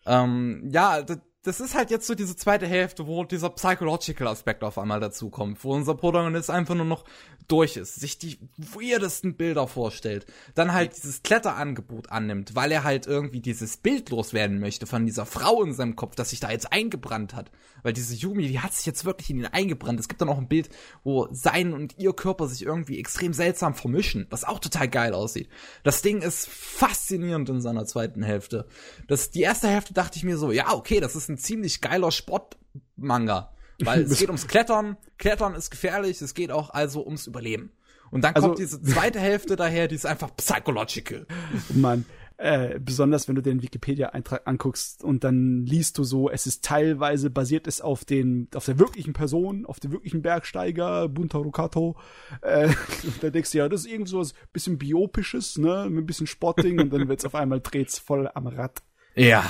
ähm, 0.08 0.70
ja, 0.72 1.04
das 1.04 1.20
ist 1.46 1.74
halt 1.74 1.90
jetzt 1.90 2.06
so 2.06 2.16
diese 2.16 2.36
zweite 2.36 2.68
Hälfte, 2.68 3.08
wo 3.08 3.24
dieser 3.24 3.50
psychological 3.52 4.28
Aspekt 4.28 4.62
auf 4.62 4.78
einmal 4.78 5.00
dazu 5.00 5.30
kommt, 5.30 5.64
wo 5.64 5.74
unser 5.74 5.96
Protagonist 5.96 6.50
einfach 6.50 6.76
nur 6.76 6.86
noch 6.86 7.06
durch 7.48 7.78
ist, 7.78 7.96
sich 7.96 8.18
die 8.18 8.40
weirdesten 8.58 9.36
Bilder 9.36 9.68
vorstellt, 9.68 10.26
dann 10.54 10.74
halt 10.74 10.98
dieses 10.98 11.24
Kletterangebot 11.24 12.12
annimmt, 12.12 12.56
weil 12.56 12.74
er 12.74 12.84
halt 12.84 13.08
irgendwie 13.08 13.40
dieses 13.40 13.78
Bild 13.78 14.10
loswerden 14.10 14.60
möchte 14.60 14.86
von 14.86 15.06
dieser 15.06 15.26
Frau 15.26 15.64
in 15.64 15.74
seinem 15.74 15.96
Kopf, 15.96 16.16
das 16.16 16.32
sich 16.32 16.42
da 16.42 16.52
jetzt 16.52 16.74
eingebrannt 16.74 17.34
hat. 17.34 17.52
Weil 17.84 17.94
diese 17.94 18.16
Yumi, 18.16 18.48
die 18.48 18.60
hat 18.60 18.74
sich 18.74 18.86
jetzt 18.86 19.06
wirklich 19.06 19.30
in 19.30 19.38
ihn 19.38 19.46
eingebrannt. 19.46 20.00
Es 20.00 20.10
gibt 20.10 20.20
dann 20.20 20.28
auch 20.28 20.38
ein 20.38 20.50
Bild, 20.50 20.70
wo 21.06 21.30
sein 21.32 21.74
und 21.74 21.98
ihr 21.98 22.12
Körper 22.12 22.48
sich 22.50 22.66
irgendwie 22.66 23.00
extrem 23.00 23.32
seltsam 23.32 23.74
vermischen, 23.74 24.28
was 24.30 24.44
auch 24.44 24.60
total 24.60 24.90
geil 24.90 25.14
aussieht. 25.14 25.48
Das 25.84 26.02
Ding 26.02 26.22
ist 26.22 26.50
faszinierend 26.50 27.48
in 27.48 27.62
seiner 27.62 27.86
zweiten 27.86 28.22
Hälfte. 28.22 28.68
Das, 29.08 29.32
die 29.32 29.42
erste 29.42 29.70
Hälfte 29.70 29.94
dachte 29.94 30.18
ich 30.18 30.24
mir 30.26 30.38
so, 30.38 30.52
ja, 30.52 30.74
okay, 30.74 31.00
das 31.00 31.16
ist 31.16 31.29
ein 31.30 31.38
ziemlich 31.38 31.82
geiler 31.82 32.12
Sportmanga. 32.12 33.54
Weil 33.80 34.02
es 34.02 34.18
geht 34.20 34.28
ums 34.28 34.48
Klettern, 34.48 34.98
Klettern 35.18 35.56
ist 35.56 35.70
gefährlich, 35.70 36.22
es 36.22 36.34
geht 36.34 36.52
auch 36.52 36.70
also 36.72 37.06
ums 37.06 37.28
Überleben. 37.28 37.72
Und 38.12 38.24
dann 38.24 38.36
also, 38.36 38.48
kommt 38.48 38.60
diese 38.60 38.82
zweite 38.82 39.20
Hälfte 39.20 39.56
daher, 39.56 39.88
die 39.88 39.96
ist 39.96 40.06
einfach 40.06 40.36
psychological. 40.36 41.28
Mann, 41.76 42.06
äh, 42.38 42.80
besonders 42.80 43.28
wenn 43.28 43.36
du 43.36 43.42
den 43.42 43.62
Wikipedia-Eintrag 43.62 44.48
anguckst 44.48 45.04
und 45.04 45.24
dann 45.24 45.66
liest 45.66 45.98
du 45.98 46.04
so, 46.04 46.30
es 46.30 46.48
ist 46.48 46.64
teilweise 46.64 47.30
basiert 47.30 47.68
es 47.68 47.82
auf 47.82 48.06
den, 48.06 48.48
auf 48.56 48.66
der 48.66 48.80
wirklichen 48.80 49.14
Person, 49.14 49.66
auf 49.66 49.80
dem 49.80 49.92
wirklichen 49.92 50.22
Bergsteiger, 50.22 51.10
Buntaro 51.10 51.52
Kato. 51.52 51.98
Äh, 52.42 52.70
da 53.22 53.30
denkst 53.30 53.52
du 53.52 53.58
ja, 53.58 53.70
das 53.70 53.82
ist 53.82 53.92
irgend 53.92 54.08
so 54.10 54.20
was 54.20 54.34
bisschen 54.54 54.78
biopisches, 54.78 55.58
ne, 55.58 55.88
mit 55.90 56.04
ein 56.04 56.06
bisschen 56.06 56.28
Sportding 56.28 56.80
und 56.80 56.92
dann 56.92 57.10
wird's 57.10 57.26
auf 57.26 57.36
einmal 57.36 57.60
dreht's 57.60 58.00
voll 58.00 58.30
am 58.34 58.48
Rad. 58.48 58.82
Ja. 59.16 59.44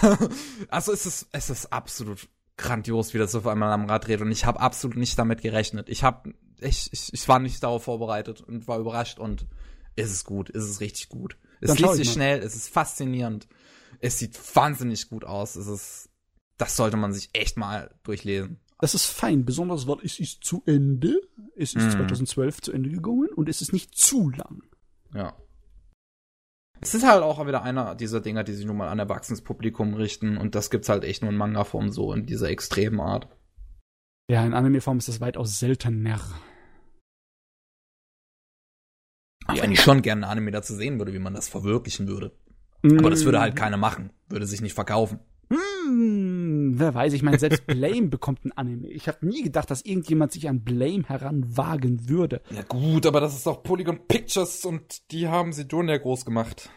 also 0.68 0.92
es 0.92 1.06
ist, 1.06 1.28
es 1.32 1.50
ist 1.50 1.72
absolut 1.72 2.28
grandios, 2.56 3.14
wie 3.14 3.18
das 3.18 3.34
auf 3.34 3.46
einmal 3.46 3.72
am 3.72 3.86
Rad 3.86 4.06
dreht 4.06 4.20
und 4.20 4.30
ich 4.30 4.44
habe 4.44 4.60
absolut 4.60 4.96
nicht 4.96 5.18
damit 5.18 5.42
gerechnet. 5.42 5.88
Ich 5.88 6.04
habe, 6.04 6.34
ich, 6.60 6.92
ich, 6.92 7.12
ich 7.12 7.28
war 7.28 7.38
nicht 7.38 7.62
darauf 7.62 7.84
vorbereitet 7.84 8.40
und 8.42 8.68
war 8.68 8.78
überrascht 8.78 9.18
und 9.18 9.46
es 9.96 10.10
ist 10.10 10.24
gut, 10.24 10.50
es 10.50 10.64
ist 10.64 10.80
richtig 10.80 11.08
gut. 11.08 11.36
Es 11.60 11.78
liest 11.78 11.94
sich 11.94 12.12
schnell, 12.12 12.40
es 12.40 12.54
ist 12.54 12.68
faszinierend. 12.68 13.48
Es 13.98 14.18
sieht 14.18 14.38
wahnsinnig 14.56 15.08
gut 15.08 15.24
aus. 15.24 15.56
Es 15.56 15.66
ist, 15.66 16.10
das 16.56 16.76
sollte 16.76 16.96
man 16.96 17.12
sich 17.12 17.30
echt 17.32 17.56
mal 17.56 17.94
durchlesen. 18.02 18.60
Das 18.80 18.94
ist 18.94 19.06
fein, 19.06 19.44
besonders 19.44 19.86
weil 19.86 19.98
es 20.02 20.18
ist 20.18 20.42
zu 20.42 20.62
Ende. 20.64 21.20
Es 21.54 21.74
ist 21.74 21.88
mm. 21.88 21.90
2012 21.90 22.62
zu 22.62 22.72
Ende 22.72 22.88
gegangen 22.88 23.28
und 23.36 23.48
es 23.48 23.60
ist 23.60 23.74
nicht 23.74 23.94
zu 23.94 24.30
lang. 24.30 24.62
Ja. 25.14 25.36
Es 26.80 26.94
ist 26.94 27.06
halt 27.06 27.22
auch 27.22 27.46
wieder 27.46 27.62
einer 27.62 27.94
dieser 27.94 28.20
Dinger, 28.20 28.42
die 28.42 28.54
sich 28.54 28.64
nun 28.64 28.76
mal 28.76 28.88
an 28.88 28.98
erwachsenes 28.98 29.42
Publikum 29.42 29.94
richten 29.94 30.38
und 30.38 30.54
das 30.54 30.70
gibt's 30.70 30.88
halt 30.88 31.04
echt 31.04 31.22
nur 31.22 31.30
in 31.30 31.36
Manga-Form 31.36 31.90
so 31.90 32.12
in 32.12 32.24
dieser 32.24 32.48
extremen 32.48 33.00
Art. 33.00 33.28
Ja, 34.30 34.46
in 34.46 34.54
Anime-Form 34.54 34.98
ist 34.98 35.08
das 35.08 35.20
weitaus 35.20 35.58
seltener. 35.58 36.20
Ja, 39.52 39.62
wenn 39.62 39.72
ich 39.72 39.80
schon 39.80 40.02
gerne 40.02 40.26
einen 40.26 40.32
Anime 40.32 40.52
dazu 40.52 40.74
sehen 40.74 40.98
würde, 40.98 41.12
wie 41.12 41.18
man 41.18 41.34
das 41.34 41.48
verwirklichen 41.48 42.06
würde. 42.06 42.32
Mm. 42.82 42.98
Aber 42.98 43.10
das 43.10 43.24
würde 43.24 43.40
halt 43.40 43.56
keiner 43.56 43.76
machen. 43.76 44.12
Würde 44.28 44.46
sich 44.46 44.60
nicht 44.60 44.74
verkaufen. 44.74 45.18
Mm, 45.50 46.78
wer 46.78 46.94
weiß, 46.94 47.12
ich 47.12 47.22
meine, 47.22 47.38
selbst 47.38 47.66
Blame 47.66 48.06
bekommt 48.06 48.44
ein 48.44 48.52
Anime. 48.52 48.88
Ich 48.88 49.08
habe 49.08 49.26
nie 49.26 49.42
gedacht, 49.42 49.70
dass 49.70 49.82
irgendjemand 49.82 50.32
sich 50.32 50.48
an 50.48 50.62
Blame 50.62 51.02
heranwagen 51.08 52.08
würde. 52.08 52.40
Ja 52.50 52.62
gut, 52.62 53.04
aber 53.04 53.20
das 53.20 53.34
ist 53.34 53.46
doch 53.46 53.62
Polygon 53.62 54.06
Pictures 54.06 54.64
und 54.64 55.10
die 55.10 55.28
haben 55.28 55.52
sie 55.52 55.62
Sidonia 55.62 55.98
groß 55.98 56.24
gemacht. 56.24 56.70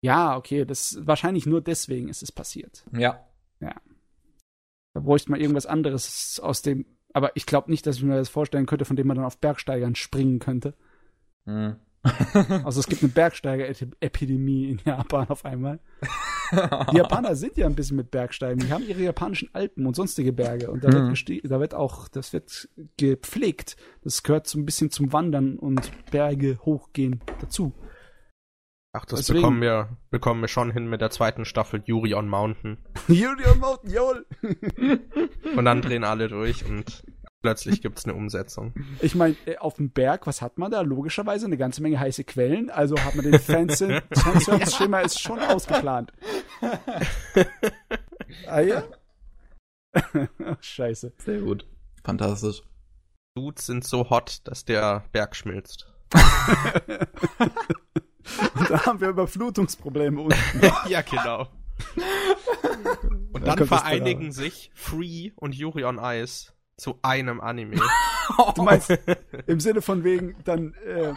Ja, 0.00 0.36
okay, 0.36 0.64
das 0.64 0.98
wahrscheinlich 1.02 1.46
nur 1.46 1.60
deswegen 1.60 2.08
ist 2.08 2.22
es 2.22 2.32
passiert. 2.32 2.84
Ja. 2.92 3.24
Ja. 3.60 3.74
Da 4.94 5.00
bräuchte 5.00 5.30
man 5.30 5.40
irgendwas 5.40 5.66
anderes 5.66 6.40
aus 6.42 6.62
dem. 6.62 6.86
Aber 7.12 7.36
ich 7.36 7.44
glaube 7.44 7.70
nicht, 7.70 7.86
dass 7.86 7.96
ich 7.96 8.02
mir 8.02 8.16
das 8.16 8.30
vorstellen 8.30 8.66
könnte, 8.66 8.86
von 8.86 8.96
dem 8.96 9.06
man 9.06 9.16
dann 9.16 9.26
auf 9.26 9.38
Bergsteigern 9.38 9.94
springen 9.94 10.38
könnte. 10.38 10.74
Mhm. 11.44 11.76
also 12.64 12.80
es 12.80 12.86
gibt 12.88 13.02
eine 13.02 13.12
Bergsteiger-Epidemie 13.12 14.70
in 14.70 14.80
Japan 14.84 15.28
auf 15.28 15.44
einmal. 15.44 15.78
Die 16.52 16.96
Japaner 16.96 17.34
sind 17.34 17.56
ja 17.56 17.66
ein 17.66 17.74
bisschen 17.74 17.96
mit 17.96 18.10
Bergsteigen. 18.10 18.60
Die 18.60 18.72
haben 18.72 18.86
ihre 18.86 19.00
japanischen 19.00 19.48
Alpen 19.54 19.86
und 19.86 19.96
sonstige 19.96 20.32
Berge. 20.32 20.70
Und 20.70 20.84
da, 20.84 20.88
mhm. 20.88 21.08
wird, 21.08 21.50
da 21.50 21.60
wird 21.60 21.74
auch, 21.74 22.08
das 22.08 22.32
wird 22.32 22.68
gepflegt. 22.98 23.76
Das 24.02 24.22
gehört 24.22 24.46
so 24.46 24.58
ein 24.58 24.66
bisschen 24.66 24.90
zum 24.90 25.12
Wandern 25.12 25.58
und 25.58 25.90
Berge 26.10 26.58
hochgehen 26.64 27.20
dazu. 27.40 27.72
Ach, 28.94 29.06
das 29.06 29.20
Deswegen. 29.20 29.40
bekommen 29.40 29.62
wir, 29.62 29.96
bekommen 30.10 30.42
wir 30.42 30.48
schon 30.48 30.70
hin 30.70 30.86
mit 30.86 31.00
der 31.00 31.08
zweiten 31.08 31.46
Staffel 31.46 31.82
Yuri 31.86 32.14
on 32.14 32.28
Mountain. 32.28 32.76
Yuri 33.08 33.46
on 33.50 33.58
Mountain, 33.58 33.90
jawohl! 33.90 34.26
und 35.56 35.64
dann 35.64 35.80
drehen 35.80 36.04
alle 36.04 36.28
durch 36.28 36.66
und 36.66 37.02
Plötzlich 37.42 37.82
gibt 37.82 37.98
es 37.98 38.04
eine 38.04 38.14
Umsetzung. 38.14 38.72
Ich 39.00 39.16
meine, 39.16 39.34
äh, 39.46 39.58
auf 39.58 39.74
dem 39.74 39.90
Berg, 39.90 40.26
was 40.28 40.42
hat 40.42 40.58
man 40.58 40.70
da? 40.70 40.82
Logischerweise 40.82 41.46
eine 41.46 41.56
ganze 41.56 41.82
Menge 41.82 41.98
heiße 41.98 42.22
Quellen. 42.24 42.70
Also 42.70 42.96
hat 42.98 43.16
man 43.16 43.24
den 43.24 43.38
Fanservice-Schema 43.40 45.00
ist 45.04 45.20
schon 45.20 45.40
ausgeplant. 45.40 46.12
ah 48.46 48.60
ja? 48.60 48.84
Scheiße. 50.60 51.12
Sehr 51.18 51.40
gut. 51.40 51.66
Fantastisch. 52.04 52.62
Dudes 53.34 53.66
sind 53.66 53.84
so 53.84 54.08
hot, 54.08 54.40
dass 54.44 54.64
der 54.64 55.04
Berg 55.10 55.34
schmilzt. 55.34 55.92
Und 58.54 58.70
da 58.70 58.86
haben 58.86 59.00
wir 59.00 59.08
Überflutungsprobleme 59.08 60.20
unten. 60.20 60.38
ja, 60.88 61.02
genau. 61.02 61.48
Und 63.32 63.46
dann, 63.46 63.56
dann 63.56 63.66
vereinigen 63.66 64.30
sich 64.32 64.70
Free 64.74 65.32
und 65.34 65.54
Yuri 65.54 65.84
on 65.84 65.98
Ice 65.98 66.52
zu 66.82 66.98
einem 67.02 67.40
Anime. 67.40 67.76
du 68.56 68.62
meinst 68.62 68.92
im 69.46 69.60
Sinne 69.60 69.82
von 69.82 70.02
wegen 70.02 70.34
dann 70.44 70.74
äh, 70.84 71.14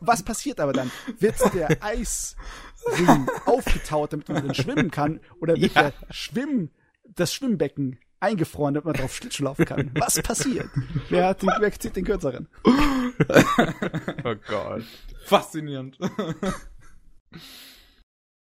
was 0.00 0.22
passiert 0.22 0.60
aber 0.60 0.74
dann? 0.74 0.90
Wird 1.18 1.36
der 1.54 1.82
Eisring 1.82 3.26
aufgetaut, 3.46 4.12
damit 4.12 4.28
man 4.28 4.46
dann 4.46 4.54
schwimmen 4.54 4.90
kann 4.90 5.20
oder 5.40 5.56
wird 5.56 5.74
ja. 5.74 5.90
der 5.90 5.92
Schwimm 6.10 6.70
das 7.14 7.32
Schwimmbecken 7.32 7.98
eingefroren, 8.20 8.74
damit 8.74 8.84
man 8.84 8.94
drauf 8.94 9.14
Schlittschuh 9.14 9.44
laufen 9.44 9.64
kann? 9.64 9.90
Was 9.94 10.20
passiert? 10.22 10.68
Wer 11.08 11.28
hat 11.28 11.42
den, 11.42 11.50
wer 11.58 11.72
zieht 11.72 11.96
den 11.96 12.04
kürzeren? 12.04 12.48
oh 12.64 14.34
Gott. 14.46 14.84
Faszinierend. 15.24 15.98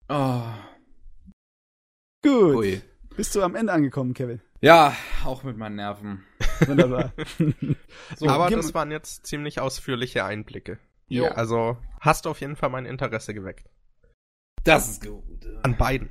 oh. 0.08 0.42
Gut. 2.22 2.56
Ui. 2.56 2.82
Bist 3.14 3.34
du 3.34 3.42
am 3.42 3.54
Ende 3.54 3.72
angekommen, 3.72 4.14
Kevin? 4.14 4.40
Ja, 4.60 4.96
auch 5.24 5.42
mit 5.42 5.56
meinen 5.56 5.76
Nerven. 5.76 6.24
Wunderbar. 6.66 7.12
so, 8.16 8.28
Aber 8.28 8.50
das 8.50 8.74
waren 8.74 8.90
jetzt 8.90 9.26
ziemlich 9.26 9.60
ausführliche 9.60 10.24
Einblicke. 10.24 10.78
Ja. 11.08 11.32
Also 11.32 11.76
hast 12.00 12.24
du 12.24 12.30
auf 12.30 12.40
jeden 12.40 12.56
Fall 12.56 12.70
mein 12.70 12.86
Interesse 12.86 13.34
geweckt. 13.34 13.68
Das 14.64 14.88
ist 14.88 15.04
gut. 15.04 15.22
An 15.62 15.76
beiden. 15.76 16.10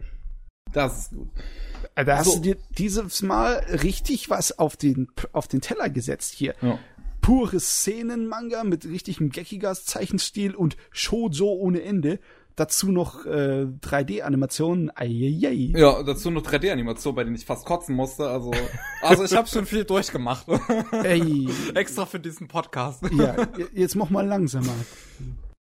Das 0.71 0.99
ist 0.99 1.09
gut. 1.11 1.29
Da 1.95 2.17
hast 2.17 2.25
so. 2.25 2.35
du 2.35 2.41
dir 2.41 2.57
dieses 2.77 3.21
Mal 3.21 3.55
richtig 3.83 4.29
was 4.29 4.57
auf 4.57 4.77
den, 4.77 5.07
auf 5.31 5.47
den 5.47 5.61
Teller 5.61 5.89
gesetzt 5.89 6.33
hier. 6.33 6.55
Ja. 6.61 6.79
pure 7.21 7.59
Szenen-Manga 7.59 8.63
mit 8.63 8.85
richtigem 8.85 9.29
Gekigas-Zeichenstil 9.29 10.53
und 10.55 10.77
Shoujo 10.91 11.47
ohne 11.53 11.81
Ende. 11.81 12.19
Dazu 12.55 12.91
noch 12.91 13.25
äh, 13.25 13.65
3D-Animationen. 13.81 14.89
Ja, 15.75 16.03
dazu 16.03 16.31
noch 16.31 16.41
3D-Animationen, 16.41 17.15
bei 17.15 17.23
denen 17.25 17.35
ich 17.35 17.45
fast 17.45 17.65
kotzen 17.65 17.95
musste. 17.95 18.29
Also, 18.29 18.51
also 19.01 19.25
ich 19.25 19.35
habe 19.35 19.47
schon 19.47 19.65
viel 19.65 19.83
durchgemacht. 19.83 20.47
Ey. 21.03 21.49
Extra 21.73 22.05
für 22.05 22.19
diesen 22.19 22.47
Podcast. 22.47 23.03
Ja, 23.11 23.35
jetzt 23.73 23.95
mach 23.95 24.09
mal 24.09 24.25
langsamer. 24.25 24.73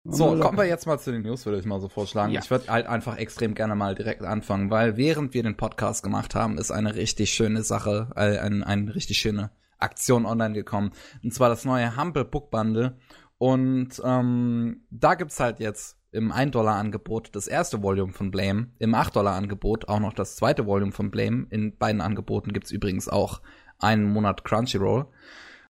So, 0.05 0.39
kommen 0.39 0.57
wir 0.57 0.65
jetzt 0.65 0.87
mal 0.87 0.97
zu 0.97 1.11
den 1.11 1.23
News, 1.23 1.45
würde 1.45 1.59
ich 1.59 1.65
mal 1.65 1.81
so 1.81 1.89
vorschlagen. 1.89 2.31
Ja. 2.31 2.39
Ich 2.39 2.49
würde 2.49 2.71
halt 2.71 2.87
einfach 2.87 3.17
extrem 3.17 3.53
gerne 3.53 3.75
mal 3.75 3.93
direkt 3.93 4.21
anfangen, 4.21 4.69
weil 4.69 4.95
während 4.95 5.33
wir 5.33 5.43
den 5.43 5.57
Podcast 5.57 6.03
gemacht 6.03 6.35
haben, 6.35 6.57
ist 6.57 6.71
eine 6.71 6.95
richtig 6.95 7.33
schöne 7.33 7.63
Sache, 7.63 8.11
äh, 8.15 8.37
eine, 8.37 8.65
eine 8.65 8.95
richtig 8.95 9.17
schöne 9.17 9.51
Aktion 9.77 10.25
online 10.25 10.53
gekommen. 10.53 10.91
Und 11.21 11.33
zwar 11.33 11.49
das 11.49 11.65
neue 11.65 11.97
Humble 11.97 12.23
Book 12.23 12.49
Bundle. 12.49 12.97
Und 13.37 14.01
ähm, 14.03 14.85
da 14.89 15.15
gibt's 15.15 15.41
halt 15.41 15.59
jetzt 15.59 15.96
im 16.11 16.31
1-Dollar-Angebot 16.31 17.35
das 17.35 17.47
erste 17.47 17.83
Volume 17.83 18.13
von 18.13 18.31
Blame, 18.31 18.71
im 18.79 18.95
8-Dollar-Angebot 18.95 19.87
auch 19.89 19.99
noch 19.99 20.13
das 20.13 20.35
zweite 20.35 20.65
Volume 20.65 20.91
von 20.91 21.11
Blame. 21.11 21.47
In 21.49 21.77
beiden 21.77 22.01
Angeboten 22.01 22.53
gibt's 22.53 22.71
übrigens 22.71 23.07
auch 23.07 23.41
einen 23.79 24.05
Monat 24.05 24.43
Crunchyroll. 24.43 25.07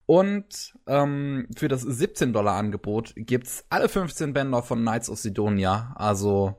Und 0.06 0.74
ähm, 0.88 1.48
für 1.56 1.68
das 1.68 1.86
17-Dollar-Angebot 1.86 3.14
gibt's 3.16 3.66
alle 3.70 3.88
15 3.88 4.34
Bänder 4.34 4.64
von 4.64 4.82
Knights 4.82 5.10
of 5.10 5.20
Sidonia. 5.20 5.94
Also, 5.96 6.56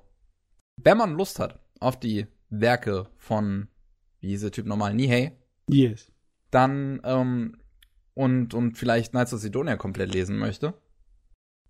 wenn 0.77 0.97
man 0.97 1.15
Lust 1.15 1.39
hat 1.39 1.59
auf 1.81 1.99
die 1.99 2.27
Werke 2.49 3.09
von, 3.17 3.69
wie 4.21 4.29
hieß 4.29 4.43
der 4.43 4.53
Typ 4.53 4.67
nochmal, 4.67 4.95
Nihei. 4.95 5.37
Yes. 5.69 6.13
Dann, 6.51 7.01
ähm, 7.05 7.57
und, 8.15 8.55
und 8.55 8.77
vielleicht 8.79 9.13
Knights 9.13 9.35
of 9.35 9.41
Sidonia 9.41 9.77
komplett 9.77 10.13
lesen 10.13 10.39
möchte, 10.39 10.75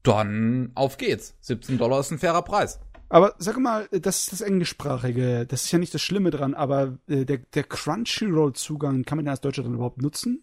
dann 0.03 0.73
auf 0.75 0.99
geht's. 0.99 1.35
17 1.41 1.79
Dollar 1.79 2.01
ist 2.01 2.11
ein 2.11 2.19
fairer 2.19 2.43
Preis. 2.43 2.81
Aber 3.09 3.35
sag 3.37 3.59
mal, 3.59 3.89
das 3.91 4.21
ist 4.21 4.33
das 4.33 4.41
Englischsprachige, 4.41 5.45
das 5.47 5.65
ist 5.65 5.73
ja 5.73 5.79
nicht 5.79 5.93
das 5.93 6.01
Schlimme 6.01 6.31
dran, 6.31 6.55
aber 6.55 6.97
äh, 7.09 7.27
der, 7.27 7.39
der 7.39 7.65
Crunchyroll-Zugang, 7.65 9.05
kann 9.05 9.17
man 9.19 9.27
den 9.27 9.31
als 9.31 9.43
Deutscher 9.43 9.63
dann 9.63 9.75
überhaupt 9.75 10.01
nutzen? 10.01 10.43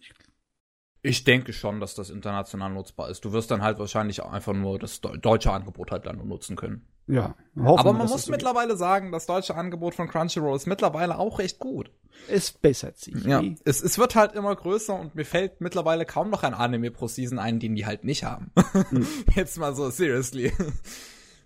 Ich 1.02 1.24
denke 1.24 1.52
schon, 1.52 1.80
dass 1.80 1.94
das 1.94 2.10
international 2.10 2.70
nutzbar 2.70 3.08
ist. 3.08 3.24
Du 3.24 3.32
wirst 3.32 3.50
dann 3.50 3.62
halt 3.62 3.78
wahrscheinlich 3.78 4.22
einfach 4.22 4.52
nur 4.52 4.78
das 4.78 5.00
deutsche 5.00 5.50
Angebot 5.50 5.90
halt 5.90 6.04
dann 6.06 6.16
nur 6.16 6.26
nutzen 6.26 6.56
können. 6.56 6.86
Ja. 7.06 7.34
Aber 7.56 7.92
man 7.92 8.06
muss 8.06 8.28
mittlerweile 8.28 8.76
sagen, 8.76 9.10
das 9.10 9.26
deutsche 9.26 9.54
Angebot 9.54 9.94
von 9.94 10.08
Crunchyroll 10.08 10.56
ist 10.56 10.66
mittlerweile 10.66 11.18
auch 11.18 11.38
recht 11.38 11.58
gut. 11.58 11.90
Es 12.28 12.52
bessert 12.52 12.98
sich. 12.98 13.14
Ja. 13.24 13.42
Es, 13.64 13.82
es 13.82 13.98
wird 13.98 14.14
halt 14.14 14.32
immer 14.32 14.54
größer 14.54 14.94
und 14.94 15.14
mir 15.14 15.24
fällt 15.24 15.60
mittlerweile 15.60 16.04
kaum 16.04 16.30
noch 16.30 16.42
ein 16.42 16.54
Anime 16.54 16.90
pro 16.90 17.08
Season 17.08 17.38
ein, 17.38 17.58
den 17.58 17.74
die 17.74 17.86
halt 17.86 18.04
nicht 18.04 18.24
haben. 18.24 18.52
Hm. 18.90 19.06
Jetzt 19.34 19.58
mal 19.58 19.74
so, 19.74 19.90
seriously. 19.90 20.52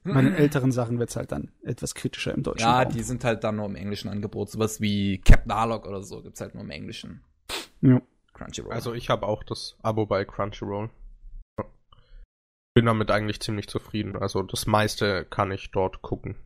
Bei 0.02 0.20
den 0.20 0.34
älteren 0.34 0.70
Sachen 0.70 0.98
wird's 0.98 1.16
halt 1.16 1.32
dann 1.32 1.50
etwas 1.62 1.94
kritischer 1.94 2.34
im 2.34 2.42
Deutschen. 2.42 2.66
Ja, 2.66 2.82
Raum. 2.82 2.92
die 2.92 3.02
sind 3.02 3.24
halt 3.24 3.42
dann 3.42 3.56
nur 3.56 3.64
im 3.66 3.74
englischen 3.76 4.10
Angebot. 4.10 4.50
Sowas 4.50 4.82
wie 4.82 5.18
Captain 5.18 5.54
Harlock 5.54 5.86
oder 5.86 6.02
so 6.02 6.20
gibt's 6.20 6.42
halt 6.42 6.54
nur 6.54 6.62
im 6.62 6.70
Englischen. 6.70 7.22
Ja. 7.80 8.02
Crunchyroll. 8.34 8.72
Also 8.72 8.92
ich 8.92 9.08
habe 9.10 9.26
auch 9.26 9.42
das 9.42 9.76
Abo 9.82 10.06
bei 10.06 10.24
Crunchyroll. 10.24 10.90
Bin 12.74 12.86
damit 12.86 13.10
eigentlich 13.10 13.40
ziemlich 13.40 13.68
zufrieden. 13.68 14.16
Also 14.16 14.42
das 14.42 14.66
meiste 14.66 15.24
kann 15.24 15.52
ich 15.52 15.70
dort 15.70 16.02
gucken. 16.02 16.36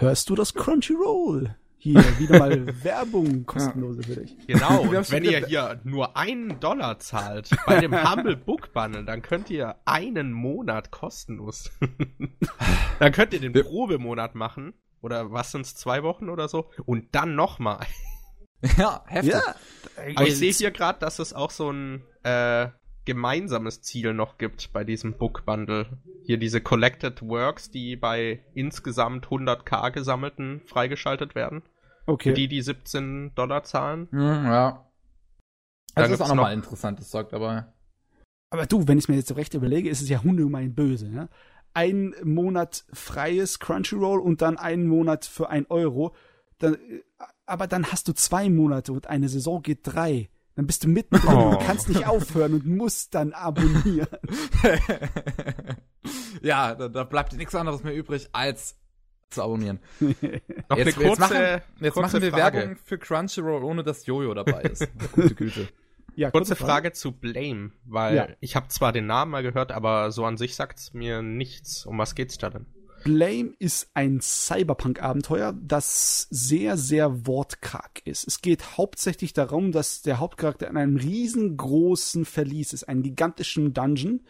Hörst 0.00 0.28
du 0.28 0.34
das 0.34 0.54
Crunchyroll? 0.54 1.54
Hier, 1.78 2.00
wieder 2.18 2.38
mal 2.38 2.66
Werbung 2.84 3.44
kostenlose 3.44 4.04
für 4.04 4.20
dich. 4.20 4.36
Genau, 4.46 4.82
und 4.82 5.10
wenn 5.10 5.24
ihr 5.24 5.46
hier 5.46 5.80
nur 5.82 6.16
einen 6.16 6.60
Dollar 6.60 7.00
zahlt 7.00 7.50
bei 7.66 7.80
dem 7.80 7.92
Humble 7.92 8.36
Book 8.36 8.72
Bundle, 8.72 9.04
dann 9.04 9.20
könnt 9.20 9.50
ihr 9.50 9.76
einen 9.84 10.32
Monat 10.32 10.92
kostenlos. 10.92 11.72
dann 13.00 13.10
könnt 13.10 13.32
ihr 13.32 13.40
den 13.40 13.52
Probemonat 13.52 14.36
machen. 14.36 14.74
Oder 15.00 15.32
was 15.32 15.50
sind's, 15.50 15.74
zwei 15.74 16.04
Wochen 16.04 16.28
oder 16.28 16.46
so? 16.46 16.70
Und 16.86 17.16
dann 17.16 17.34
nochmal. 17.34 17.84
Ja, 18.78 19.04
heftig. 19.06 19.34
Ja. 19.34 19.54
Aber 20.16 20.26
ich 20.26 20.36
sehe 20.36 20.52
hier 20.52 20.70
gerade, 20.70 20.98
dass 21.00 21.18
es 21.18 21.32
auch 21.32 21.50
so 21.50 21.70
ein 21.70 22.04
äh, 22.22 22.68
gemeinsames 23.04 23.82
Ziel 23.82 24.14
noch 24.14 24.38
gibt 24.38 24.72
bei 24.72 24.84
diesem 24.84 25.18
Book 25.18 25.44
Bundle. 25.44 25.98
Hier 26.24 26.38
diese 26.38 26.60
Collected 26.60 27.22
Works, 27.22 27.70
die 27.70 27.96
bei 27.96 28.44
insgesamt 28.54 29.26
100k 29.26 29.90
gesammelten 29.90 30.60
freigeschaltet 30.64 31.34
werden. 31.34 31.62
Okay. 32.06 32.30
Für 32.30 32.34
die, 32.34 32.48
die 32.48 32.62
17 32.62 33.34
Dollar 33.34 33.64
zahlen. 33.64 34.08
Mhm, 34.10 34.20
ja. 34.20 34.86
Das 35.94 36.10
ist 36.10 36.20
auch 36.20 36.28
nochmal 36.28 36.56
noch 36.56 36.62
interessantes 36.62 37.10
Zeug 37.10 37.28
dabei. 37.30 37.66
Aber 38.50 38.66
du, 38.66 38.86
wenn 38.86 38.98
ich 38.98 39.08
mir 39.08 39.16
jetzt 39.16 39.28
so 39.28 39.34
recht 39.34 39.54
überlege, 39.54 39.88
ist 39.88 40.02
es 40.02 40.08
ja 40.08 40.22
hundegemein 40.22 40.74
böse. 40.74 41.08
Ne? 41.08 41.28
Ein 41.74 42.14
Monat 42.22 42.84
freies 42.92 43.58
Crunchyroll 43.58 44.20
und 44.20 44.42
dann 44.42 44.58
einen 44.58 44.86
Monat 44.86 45.24
für 45.24 45.50
ein 45.50 45.66
Euro. 45.68 46.14
Dann, 46.58 46.74
äh, 46.74 47.02
aber 47.46 47.66
dann 47.66 47.90
hast 47.90 48.08
du 48.08 48.12
zwei 48.12 48.48
Monate 48.48 48.92
und 48.92 49.08
eine 49.08 49.28
Saison 49.28 49.62
geht 49.62 49.80
drei. 49.82 50.28
Dann 50.54 50.66
bist 50.66 50.84
du 50.84 50.88
mittendrin 50.88 51.34
oh. 51.34 51.50
und 51.50 51.60
kannst 51.60 51.88
nicht 51.88 52.06
aufhören 52.06 52.54
und 52.54 52.66
musst 52.66 53.14
dann 53.14 53.32
abonnieren. 53.32 54.08
ja, 56.42 56.74
da, 56.74 56.88
da 56.88 57.04
bleibt 57.04 57.32
dir 57.32 57.38
nichts 57.38 57.54
anderes 57.54 57.82
mehr 57.82 57.94
übrig, 57.94 58.28
als 58.32 58.76
zu 59.30 59.42
abonnieren. 59.42 59.80
Noch 59.98 60.10
jetzt, 60.76 60.98
eine 60.98 61.06
kurze, 61.06 61.06
jetzt 61.06 61.18
machen, 61.18 61.36
jetzt 61.80 61.94
kurze 61.94 62.00
machen 62.00 62.22
wir 62.22 62.30
Frage. 62.30 62.58
Werbung 62.58 62.76
für 62.84 62.98
Crunchyroll, 62.98 63.64
ohne 63.64 63.82
dass 63.82 64.04
Jojo 64.04 64.34
dabei 64.34 64.62
ist. 64.62 64.86
Gute 65.12 65.34
Güte. 65.34 65.68
Ja, 66.14 66.30
kurze 66.30 66.54
Frage. 66.54 66.70
Frage 66.70 66.92
zu 66.92 67.12
Blame, 67.12 67.72
weil 67.84 68.14
ja. 68.14 68.28
ich 68.40 68.54
habe 68.54 68.68
zwar 68.68 68.92
den 68.92 69.06
Namen 69.06 69.30
mal 69.30 69.42
gehört, 69.42 69.72
aber 69.72 70.10
so 70.10 70.26
an 70.26 70.36
sich 70.36 70.54
sagt's 70.54 70.92
mir 70.92 71.22
nichts. 71.22 71.86
Um 71.86 71.96
was 71.96 72.14
geht's 72.14 72.36
da 72.36 72.50
denn? 72.50 72.66
Blame 73.04 73.54
ist 73.58 73.90
ein 73.94 74.20
Cyberpunk-Abenteuer, 74.20 75.54
das 75.60 76.28
sehr, 76.30 76.76
sehr 76.76 77.26
wortkarg 77.26 78.02
ist. 78.04 78.26
Es 78.26 78.40
geht 78.40 78.76
hauptsächlich 78.76 79.32
darum, 79.32 79.72
dass 79.72 80.02
der 80.02 80.18
Hauptcharakter 80.18 80.68
in 80.68 80.76
einem 80.76 80.96
riesengroßen 80.96 82.24
Verlies 82.24 82.72
ist, 82.72 82.84
einem 82.84 83.02
gigantischen 83.02 83.72
Dungeon. 83.74 84.20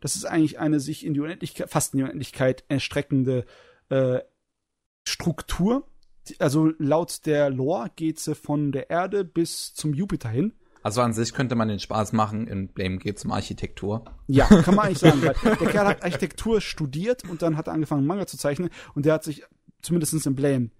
Das 0.00 0.16
ist 0.16 0.24
eigentlich 0.24 0.58
eine 0.58 0.80
sich 0.80 1.04
in 1.04 1.14
die 1.14 1.20
Unendlichkeit, 1.20 1.70
fast 1.70 1.94
in 1.94 1.98
die 1.98 2.04
Unendlichkeit 2.04 2.64
erstreckende 2.68 3.44
äh, 3.88 4.20
Struktur. 5.04 5.86
Also 6.38 6.72
laut 6.78 7.26
der 7.26 7.50
Lore 7.50 7.90
geht 7.94 8.18
sie 8.18 8.34
von 8.34 8.72
der 8.72 8.90
Erde 8.90 9.24
bis 9.24 9.74
zum 9.74 9.94
Jupiter 9.94 10.28
hin. 10.28 10.52
Also 10.82 11.00
an 11.00 11.12
sich 11.12 11.32
könnte 11.32 11.54
man 11.54 11.68
den 11.68 11.78
Spaß 11.78 12.12
machen, 12.12 12.46
in 12.48 12.68
Blame 12.68 12.98
geht's 12.98 13.24
um 13.24 13.32
Architektur. 13.32 14.04
Ja, 14.26 14.46
kann 14.46 14.74
man 14.74 14.86
eigentlich 14.86 14.98
sagen, 14.98 15.22
weil 15.44 15.56
der 15.56 15.68
Kerl 15.68 15.86
hat 15.86 16.02
Architektur 16.02 16.60
studiert 16.60 17.28
und 17.28 17.42
dann 17.42 17.56
hat 17.56 17.68
er 17.68 17.72
angefangen, 17.72 18.06
Manga 18.06 18.26
zu 18.26 18.36
zeichnen 18.36 18.70
und 18.94 19.06
der 19.06 19.14
hat 19.14 19.24
sich 19.24 19.44
zumindest 19.82 20.26
in 20.26 20.34
Blame 20.34 20.70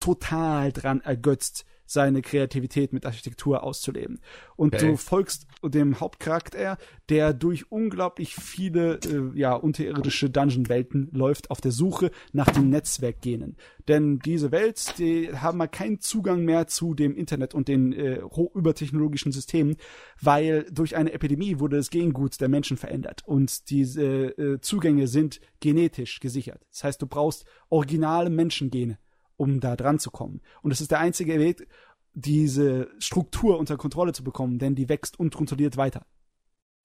total 0.00 0.72
dran 0.72 1.00
ergötzt, 1.00 1.64
seine 1.86 2.22
Kreativität 2.22 2.92
mit 2.92 3.06
Architektur 3.06 3.62
auszuleben. 3.62 4.20
Und 4.56 4.74
okay. 4.74 4.90
du 4.90 4.96
folgst 4.96 5.46
dem 5.62 6.00
Hauptcharakter, 6.00 6.78
der 7.08 7.34
durch 7.34 7.70
unglaublich 7.70 8.34
viele 8.34 8.98
äh, 9.04 9.38
ja 9.38 9.54
unterirdische 9.54 10.30
Dungeon-Welten 10.30 11.10
läuft 11.12 11.50
auf 11.50 11.60
der 11.60 11.72
Suche 11.72 12.10
nach 12.32 12.50
den 12.50 12.70
Netzwerkgenen. 12.70 13.56
Denn 13.88 14.18
diese 14.18 14.50
Welt, 14.50 14.98
die 14.98 15.30
haben 15.32 15.58
mal 15.58 15.66
keinen 15.66 16.00
Zugang 16.00 16.44
mehr 16.44 16.66
zu 16.66 16.94
dem 16.94 17.14
Internet 17.14 17.54
und 17.54 17.68
den 17.68 17.92
äh, 17.92 18.20
übertechnologischen 18.54 19.32
Systemen, 19.32 19.76
weil 20.20 20.64
durch 20.70 20.96
eine 20.96 21.12
Epidemie 21.12 21.58
wurde 21.58 21.76
das 21.76 21.90
Gengut 21.90 22.40
der 22.40 22.48
Menschen 22.48 22.76
verändert 22.76 23.22
und 23.26 23.70
diese 23.70 24.04
äh, 24.04 24.60
Zugänge 24.60 25.06
sind 25.06 25.40
genetisch 25.60 26.20
gesichert. 26.20 26.64
Das 26.70 26.84
heißt, 26.84 27.02
du 27.02 27.06
brauchst 27.06 27.44
originale 27.68 28.30
Menschengene 28.30 28.98
um 29.36 29.60
da 29.60 29.76
dran 29.76 29.98
zu 29.98 30.10
kommen. 30.10 30.40
Und 30.62 30.70
es 30.70 30.80
ist 30.80 30.90
der 30.90 31.00
einzige 31.00 31.38
Weg, 31.38 31.68
diese 32.12 32.90
Struktur 32.98 33.58
unter 33.58 33.76
Kontrolle 33.76 34.12
zu 34.12 34.22
bekommen, 34.22 34.58
denn 34.58 34.74
die 34.74 34.88
wächst 34.88 35.18
unkontrolliert 35.18 35.76
weiter. 35.76 36.06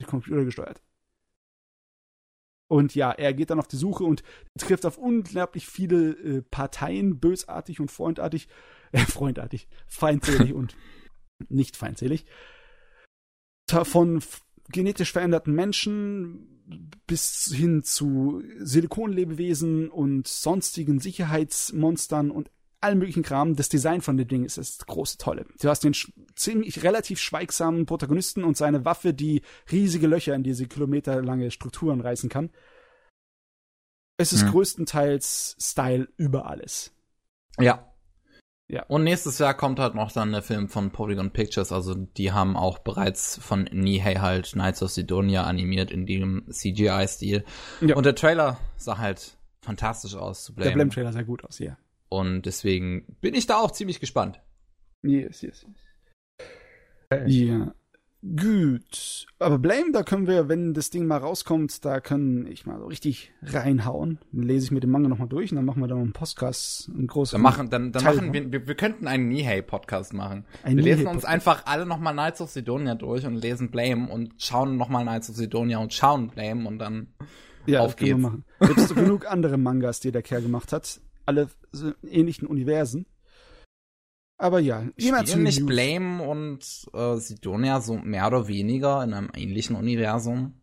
Computergesteuert. 0.05 0.81
Und 2.69 2.93
ja, 2.93 3.11
er 3.11 3.33
geht 3.33 3.49
dann 3.49 3.59
auf 3.59 3.67
die 3.67 3.77
Suche 3.77 4.03
und 4.03 4.23
trifft 4.57 4.85
auf 4.85 4.97
unglaublich 4.97 5.67
viele 5.67 6.11
äh, 6.11 6.41
Parteien, 6.43 7.19
bösartig 7.19 7.79
und 7.79 7.89
freundartig, 7.89 8.47
äh, 8.91 8.99
freundartig, 8.99 9.67
feindselig 9.87 10.53
und 10.53 10.75
nicht 11.49 11.75
feindselig. 11.77 12.25
Von 13.69 14.23
genetisch 14.69 15.11
veränderten 15.11 15.53
Menschen 15.53 16.58
bis 17.07 17.51
hin 17.53 17.83
zu 17.83 18.43
Silikonlebewesen 18.59 19.89
und 19.89 20.27
sonstigen 20.27 20.99
Sicherheitsmonstern 20.99 22.31
und 22.31 22.51
allen 22.81 22.99
möglichen 22.99 23.23
Kram. 23.23 23.55
Das 23.55 23.69
Design 23.69 24.01
von 24.01 24.17
dem 24.17 24.27
Ding 24.27 24.45
ist 24.45 24.57
das 24.57 24.79
große 24.79 25.17
Tolle. 25.17 25.45
Du 25.59 25.69
hast 25.69 25.83
den 25.83 25.95
ziemlich 26.35 26.83
relativ 26.83 27.19
schweigsamen 27.19 27.85
Protagonisten 27.85 28.43
und 28.43 28.57
seine 28.57 28.85
Waffe, 28.85 29.13
die 29.13 29.41
riesige 29.71 30.07
Löcher 30.07 30.35
in 30.35 30.43
diese 30.43 30.67
kilometerlange 30.67 31.51
Strukturen 31.51 32.01
reißen 32.01 32.29
kann. 32.29 32.51
Es 34.17 34.33
ist 34.33 34.43
hm. 34.43 34.51
größtenteils 34.51 35.55
Style 35.59 36.09
über 36.17 36.47
alles. 36.47 36.93
Ja. 37.57 37.88
Ja. 38.71 38.83
Und 38.83 39.03
nächstes 39.03 39.39
Jahr 39.39 39.55
kommt 39.55 39.79
halt 39.79 39.95
noch 39.95 40.11
dann 40.11 40.31
der 40.31 40.43
Film 40.43 40.69
von 40.69 40.91
Polygon 40.91 41.31
Pictures, 41.31 41.71
also 41.71 41.95
die 41.95 42.31
haben 42.31 42.55
auch 42.55 42.77
bereits 42.77 43.39
von 43.43 43.63
Nihei 43.71 44.15
halt 44.15 44.51
Knights 44.51 44.83
of 44.83 44.91
Sidonia 44.91 45.43
animiert 45.43 45.89
in 45.89 46.05
dem 46.05 46.45
CGI-Stil. 46.51 47.43
Ja. 47.81 47.95
Und 47.95 48.05
der 48.05 48.13
Trailer 48.13 48.59
sah 48.77 48.99
halt 48.99 49.37
fantastisch 49.61 50.15
aus 50.15 50.43
zu 50.43 50.53
Blame. 50.53 50.69
Der 50.69 50.75
Blame-Trailer 50.75 51.11
sah 51.11 51.23
gut 51.23 51.43
aus, 51.43 51.57
ja. 51.57 51.77
Und 52.09 52.43
deswegen 52.43 53.17
bin 53.21 53.33
ich 53.33 53.47
da 53.47 53.57
auch 53.57 53.71
ziemlich 53.71 53.99
gespannt. 53.99 54.39
Yes, 55.01 55.41
yes, 55.41 55.65
yes. 55.65 57.25
Ja. 57.25 57.73
Gut. 58.21 59.27
Aber 59.39 59.59
Blame, 59.59 59.93
da 59.93 60.03
können 60.03 60.27
wir, 60.27 60.49
wenn 60.49 60.73
das 60.73 60.89
Ding 60.89 61.05
mal 61.05 61.17
rauskommt, 61.17 61.85
da 61.85 62.01
können 62.01 62.45
ich 62.47 62.65
mal 62.65 62.77
so 62.77 62.85
richtig 62.85 63.31
reinhauen. 63.41 64.19
Dann 64.33 64.43
lese 64.43 64.65
ich 64.65 64.71
mir 64.71 64.81
den 64.81 64.89
Manga 64.89 65.07
nochmal 65.07 65.29
durch 65.29 65.51
und 65.51 65.55
dann 65.55 65.63
machen 65.63 65.81
wir 65.81 65.87
da 65.87 65.95
noch 65.95 66.01
einen 66.01 66.11
Podcast, 66.11 66.89
einen 66.89 67.07
großen. 67.07 67.35
Dann 67.35 67.41
machen, 67.41 67.69
dann, 67.69 67.93
dann 67.93 68.03
machen 68.03 68.33
wir, 68.33 68.51
wir, 68.51 68.67
wir 68.67 68.75
könnten 68.75 69.07
einen 69.07 69.29
Nihei-Podcast 69.29 70.13
machen. 70.13 70.45
Ein 70.63 70.77
wir 70.77 70.83
lesen 70.83 71.07
uns 71.07 71.23
einfach 71.23 71.65
alle 71.65 71.85
nochmal 71.85 72.11
Knights 72.11 72.41
of 72.41 72.49
Sidonia 72.49 72.95
durch 72.95 73.25
und 73.25 73.35
lesen 73.35 73.71
Blame 73.71 74.09
und 74.09 74.33
schauen 74.37 74.75
nochmal 74.75 75.03
Knights 75.03 75.29
of 75.29 75.37
Sidonia 75.37 75.77
und 75.77 75.93
schauen 75.93 76.27
Blame 76.27 76.67
und 76.67 76.79
dann 76.79 77.07
ja, 77.65 77.81
auf 77.81 77.95
geht's. 77.95 78.19
Machen. 78.19 78.43
Gibt 78.59 78.79
es 78.79 78.93
genug 78.93 79.31
andere 79.31 79.57
Mangas, 79.57 80.01
die 80.01 80.11
der 80.11 80.23
Kerl 80.23 80.41
gemacht 80.41 80.73
hat. 80.73 80.99
Alle 81.25 81.47
ähnlichen 82.03 82.47
Universen. 82.47 83.05
Aber 84.41 84.59
ja, 84.59 84.87
jemand 84.97 85.27
zu 85.27 85.37
nicht 85.37 85.59
News. 85.59 85.67
Blame 85.67 86.23
und 86.23 86.89
äh, 86.93 87.17
Sidonia 87.17 87.81
so 87.81 87.97
mehr 87.97 88.25
oder 88.25 88.47
weniger 88.47 89.03
in 89.03 89.13
einem 89.13 89.29
ähnlichen 89.35 89.75
Universum? 89.75 90.61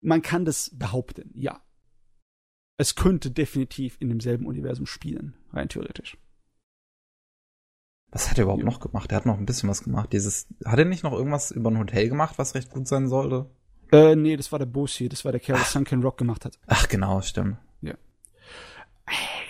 Man 0.00 0.22
kann 0.22 0.46
das 0.46 0.70
behaupten, 0.76 1.30
ja. 1.34 1.62
Es 2.78 2.94
könnte 2.94 3.30
definitiv 3.30 3.98
in 4.00 4.08
demselben 4.08 4.46
Universum 4.46 4.86
spielen, 4.86 5.34
rein 5.52 5.68
theoretisch. 5.68 6.16
Was 8.10 8.30
hat 8.30 8.38
er 8.38 8.44
überhaupt 8.44 8.62
ja. 8.62 8.66
noch 8.68 8.80
gemacht? 8.80 9.12
Er 9.12 9.16
hat 9.16 9.26
noch 9.26 9.38
ein 9.38 9.46
bisschen 9.46 9.68
was 9.68 9.84
gemacht. 9.84 10.12
Dieses, 10.14 10.48
hat 10.64 10.78
er 10.78 10.86
nicht 10.86 11.04
noch 11.04 11.12
irgendwas 11.12 11.50
über 11.50 11.70
ein 11.70 11.78
Hotel 11.78 12.08
gemacht, 12.08 12.38
was 12.38 12.54
recht 12.54 12.70
gut 12.70 12.88
sein 12.88 13.08
sollte? 13.08 13.50
Äh, 13.92 14.16
nee, 14.16 14.38
das 14.38 14.52
war 14.52 14.58
der 14.58 14.66
Boshi, 14.66 15.10
das 15.10 15.26
war 15.26 15.32
der 15.32 15.40
Kerl, 15.40 15.58
der 15.58 15.66
Sunken 15.66 16.02
Rock 16.02 16.16
gemacht 16.16 16.46
hat. 16.46 16.58
Ach, 16.66 16.88
genau, 16.88 17.20
stimmt. 17.20 17.58
Ja. 17.82 17.94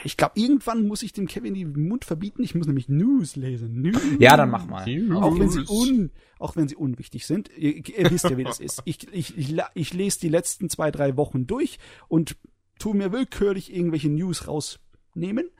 Ich 0.04 0.16
glaube, 0.16 0.32
irgendwann 0.36 0.86
muss 0.86 1.02
ich 1.02 1.12
dem 1.12 1.26
Kevin 1.26 1.54
den 1.54 1.88
Mund 1.88 2.04
verbieten. 2.04 2.42
Ich 2.42 2.54
muss 2.54 2.66
nämlich 2.66 2.88
News 2.88 3.36
lesen. 3.36 3.80
News. 3.80 4.00
Ja, 4.18 4.36
dann 4.36 4.50
mach 4.50 4.66
mal. 4.66 4.82
Auch 5.14 5.38
wenn 5.38 5.48
sie 5.48 5.64
un, 5.68 6.10
auch 6.38 6.56
wenn 6.56 6.68
sie 6.68 6.76
unwichtig 6.76 7.26
sind. 7.26 7.50
Ihr, 7.56 7.76
ihr 7.86 8.10
wisst 8.10 8.24
ja, 8.24 8.36
wie 8.36 8.44
das 8.44 8.60
ist. 8.60 8.82
Ich, 8.84 9.06
ich, 9.12 9.36
ich, 9.36 9.56
ich 9.74 9.94
lese 9.94 10.20
die 10.20 10.28
letzten 10.28 10.68
zwei, 10.68 10.90
drei 10.90 11.16
Wochen 11.16 11.46
durch 11.46 11.78
und 12.08 12.36
tu 12.78 12.94
mir 12.94 13.12
willkürlich 13.12 13.72
irgendwelche 13.72 14.08
News 14.08 14.48
rausnehmen, 14.48 15.50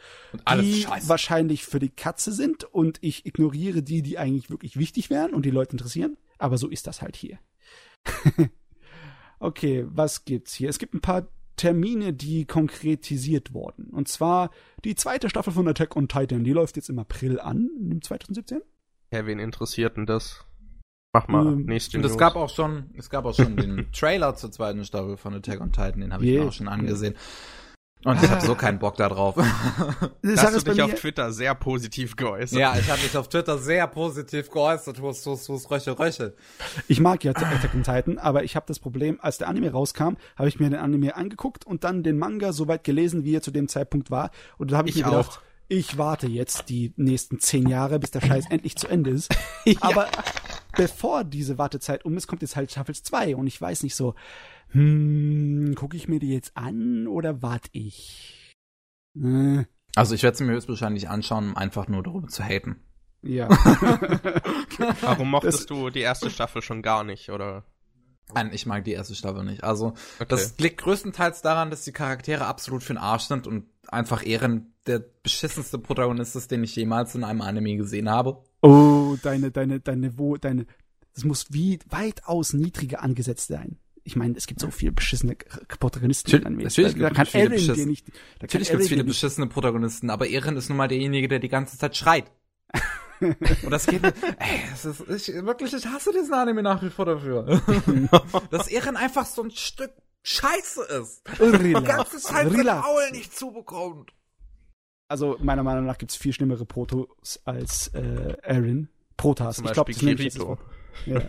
die 0.60 0.82
Scheiße. 0.82 1.08
wahrscheinlich 1.08 1.64
für 1.64 1.78
die 1.78 1.90
Katze 1.90 2.32
sind 2.32 2.64
und 2.64 2.98
ich 3.00 3.26
ignoriere 3.26 3.82
die, 3.82 4.02
die 4.02 4.18
eigentlich 4.18 4.50
wirklich 4.50 4.76
wichtig 4.76 5.08
wären 5.08 5.32
und 5.32 5.44
die 5.46 5.50
Leute 5.50 5.72
interessieren. 5.72 6.16
Aber 6.38 6.58
so 6.58 6.68
ist 6.68 6.88
das 6.88 7.00
halt 7.00 7.14
hier. 7.14 7.38
okay, 9.38 9.86
was 9.88 10.24
gibt's 10.24 10.54
hier? 10.54 10.68
Es 10.68 10.80
gibt 10.80 10.94
ein 10.94 11.00
paar 11.00 11.28
Termine, 11.62 12.12
die 12.12 12.44
konkretisiert 12.44 13.54
wurden. 13.54 13.84
Und 13.90 14.08
zwar 14.08 14.50
die 14.84 14.96
zweite 14.96 15.30
Staffel 15.30 15.52
von 15.52 15.68
Attack 15.68 15.94
on 15.94 16.08
Titan, 16.08 16.42
die 16.42 16.50
läuft 16.50 16.74
jetzt 16.74 16.90
im 16.90 16.98
April 16.98 17.38
an, 17.38 17.70
im 17.88 18.02
2017. 18.02 18.62
Ja, 19.12 19.26
wen 19.26 19.38
interessiert 19.38 19.96
denn 19.96 20.04
das? 20.04 20.44
Mach 21.12 21.28
mal 21.28 21.46
ähm, 21.46 21.66
nächste 21.66 21.98
Und 21.98 22.04
es 22.04 22.18
gab 22.18 22.34
auch 22.34 22.50
schon, 22.50 22.90
es 22.98 23.10
gab 23.10 23.26
auch 23.26 23.34
schon 23.36 23.56
den 23.56 23.92
Trailer 23.92 24.34
zur 24.34 24.50
zweiten 24.50 24.84
Staffel 24.84 25.16
von 25.16 25.34
Attack 25.34 25.60
on 25.60 25.70
Titan, 25.70 26.00
den 26.00 26.12
habe 26.12 26.24
ich 26.24 26.32
yeah, 26.32 26.42
mir 26.42 26.48
auch 26.48 26.52
schon 26.52 26.66
angesehen. 26.66 27.12
Yeah. 27.12 27.22
Und 28.04 28.22
ich 28.22 28.30
habe 28.30 28.44
so 28.44 28.54
keinen 28.54 28.78
Bock 28.78 28.96
da 28.96 29.08
drauf. 29.08 29.36
Das 30.22 30.42
hast 30.42 30.66
du 30.66 30.72
dich 30.72 30.82
auf 30.82 30.94
Twitter 30.94 31.32
sehr 31.32 31.54
positiv 31.54 32.16
geäußert. 32.16 32.58
Ja, 32.58 32.76
ich 32.76 32.90
habe 32.90 33.02
mich 33.02 33.16
auf 33.16 33.28
Twitter 33.28 33.58
sehr 33.58 33.86
positiv 33.86 34.50
geäußert. 34.50 34.98
Du 34.98 35.08
hast, 35.08 35.26
du 35.26 35.32
hast, 35.32 35.70
Röche, 35.70 35.98
Röche. 35.98 36.34
Ich 36.88 37.00
mag 37.00 37.22
ja 37.24 37.32
Attack 37.32 37.74
on 37.74 37.82
Titan, 37.82 38.18
aber 38.18 38.44
ich 38.44 38.56
habe 38.56 38.66
das 38.66 38.78
Problem, 38.78 39.18
als 39.20 39.38
der 39.38 39.48
Anime 39.48 39.72
rauskam, 39.72 40.16
habe 40.36 40.48
ich 40.48 40.58
mir 40.58 40.70
den 40.70 40.78
Anime 40.78 41.16
angeguckt 41.16 41.66
und 41.66 41.84
dann 41.84 42.02
den 42.02 42.18
Manga 42.18 42.52
so 42.52 42.68
weit 42.68 42.84
gelesen, 42.84 43.24
wie 43.24 43.34
er 43.34 43.42
zu 43.42 43.50
dem 43.50 43.68
Zeitpunkt 43.68 44.10
war. 44.10 44.30
Und 44.58 44.72
da 44.72 44.78
habe 44.78 44.88
ich, 44.88 44.96
ich, 44.96 45.04
mir 45.04 45.10
gedacht, 45.10 45.38
auch. 45.38 45.51
Ich 45.72 45.96
warte 45.96 46.26
jetzt 46.26 46.68
die 46.68 46.92
nächsten 46.96 47.38
zehn 47.38 47.66
Jahre, 47.66 47.98
bis 47.98 48.10
der 48.10 48.20
Scheiß 48.20 48.50
endlich 48.50 48.76
zu 48.76 48.88
Ende 48.88 49.10
ist. 49.10 49.34
ja. 49.64 49.78
Aber 49.80 50.10
bevor 50.76 51.24
diese 51.24 51.56
Wartezeit 51.56 52.04
um 52.04 52.14
ist, 52.16 52.26
kommt 52.26 52.42
jetzt 52.42 52.56
halt 52.56 52.70
Staffel 52.70 52.94
2 52.94 53.36
und 53.36 53.46
ich 53.46 53.58
weiß 53.58 53.82
nicht 53.82 53.94
so, 53.94 54.14
hm, 54.68 55.74
gucke 55.74 55.96
ich 55.96 56.08
mir 56.08 56.20
die 56.20 56.32
jetzt 56.32 56.56
an 56.58 57.06
oder 57.06 57.40
warte 57.40 57.70
ich? 57.72 58.54
Äh. 59.16 59.64
Also 59.96 60.14
ich 60.14 60.22
werde 60.22 60.36
sie 60.36 60.44
mir 60.44 60.52
höchstwahrscheinlich 60.52 61.08
anschauen, 61.08 61.48
um 61.48 61.56
einfach 61.56 61.88
nur 61.88 62.02
darüber 62.02 62.28
zu 62.28 62.42
haten. 62.42 62.76
Ja. 63.22 63.48
Warum 65.00 65.30
mochtest 65.30 65.60
das, 65.60 65.66
du 65.66 65.88
die 65.88 66.00
erste 66.00 66.28
Staffel 66.28 66.60
schon 66.60 66.82
gar 66.82 67.02
nicht, 67.02 67.30
oder? 67.30 67.64
Nein, 68.34 68.50
ich 68.52 68.66
mag 68.66 68.84
die 68.84 68.92
erste 68.92 69.14
Staffel 69.14 69.44
nicht. 69.44 69.64
Also, 69.64 69.94
okay. 70.16 70.26
das 70.28 70.58
liegt 70.58 70.80
größtenteils 70.82 71.40
daran, 71.42 71.70
dass 71.70 71.84
die 71.84 71.92
Charaktere 71.92 72.46
absolut 72.46 72.82
für 72.82 72.94
den 72.94 72.98
Arsch 72.98 73.24
sind 73.24 73.46
und 73.46 73.66
einfach 73.88 74.26
Ehren 74.26 74.71
der 74.86 75.04
beschissenste 75.22 75.78
Protagonist 75.78 76.36
ist, 76.36 76.50
den 76.50 76.64
ich 76.64 76.74
jemals 76.76 77.14
in 77.14 77.24
einem 77.24 77.40
Anime 77.40 77.76
gesehen 77.76 78.10
habe. 78.10 78.42
Oh, 78.60 79.16
deine, 79.22 79.50
deine, 79.50 79.80
deine, 79.80 80.18
wo, 80.18 80.36
deine, 80.36 80.66
das 81.14 81.24
muss 81.24 81.52
wie 81.52 81.78
weitaus 81.88 82.52
niedriger 82.52 83.02
angesetzt 83.02 83.48
sein 83.48 83.78
ich 84.04 84.16
meine, 84.16 84.36
es 84.36 84.46
gibt 84.46 84.60
so 84.60 84.70
viele 84.70 84.92
beschissene 84.92 85.36
Protagonisten. 85.78 86.30
Natürlich, 86.30 86.64
natürlich 86.64 86.94
da, 86.94 87.08
da 87.08 87.14
kann 87.14 87.26
viele 87.26 87.50
dir 87.50 87.86
nicht. 87.86 88.08
Da 88.08 88.14
natürlich 88.42 88.70
gibt 88.70 88.82
es 88.82 88.88
viele 88.88 89.04
beschissene 89.04 89.46
Protagonisten, 89.46 90.10
aber 90.10 90.28
Eren 90.28 90.56
ist 90.56 90.68
nun 90.68 90.78
mal 90.78 90.88
derjenige, 90.88 91.28
der 91.28 91.38
die 91.38 91.48
ganze 91.48 91.78
Zeit 91.78 91.96
schreit. 91.96 92.30
Und 93.20 93.70
das 93.70 93.86
geht 93.86 94.02
ey, 94.02 94.12
das 94.70 94.84
ist, 94.84 95.28
ich, 95.28 95.34
wirklich, 95.44 95.72
ich 95.72 95.86
hasse 95.86 96.10
diesen 96.12 96.34
Anime 96.34 96.62
nach 96.62 96.82
wie 96.82 96.90
vor 96.90 97.04
dafür. 97.04 97.62
Dass 98.50 98.66
Eren 98.66 98.96
einfach 98.96 99.26
so 99.26 99.44
ein 99.44 99.52
Stück 99.52 99.92
Scheiße 100.24 100.82
ist. 101.00 101.22
Die 101.62 101.72
ganze 101.72 102.18
Zeit 102.18 102.50
Relax. 102.50 102.86
Maul 102.86 103.10
nicht 103.12 103.36
zubekommt. 103.36 104.12
Also, 105.12 105.36
meiner 105.42 105.62
Meinung 105.62 105.84
nach 105.84 105.98
gibt's 105.98 106.16
viel 106.16 106.32
schlimmere 106.32 106.64
Protos 106.64 107.38
als 107.44 107.88
äh, 107.88 108.34
Eren. 108.42 108.88
Protas. 109.18 109.56
Zum 109.56 109.66
ich 109.66 109.72
glaube, 109.72 109.92
das 109.92 110.00
Kirito. 110.00 110.58
Ja. 111.04 111.20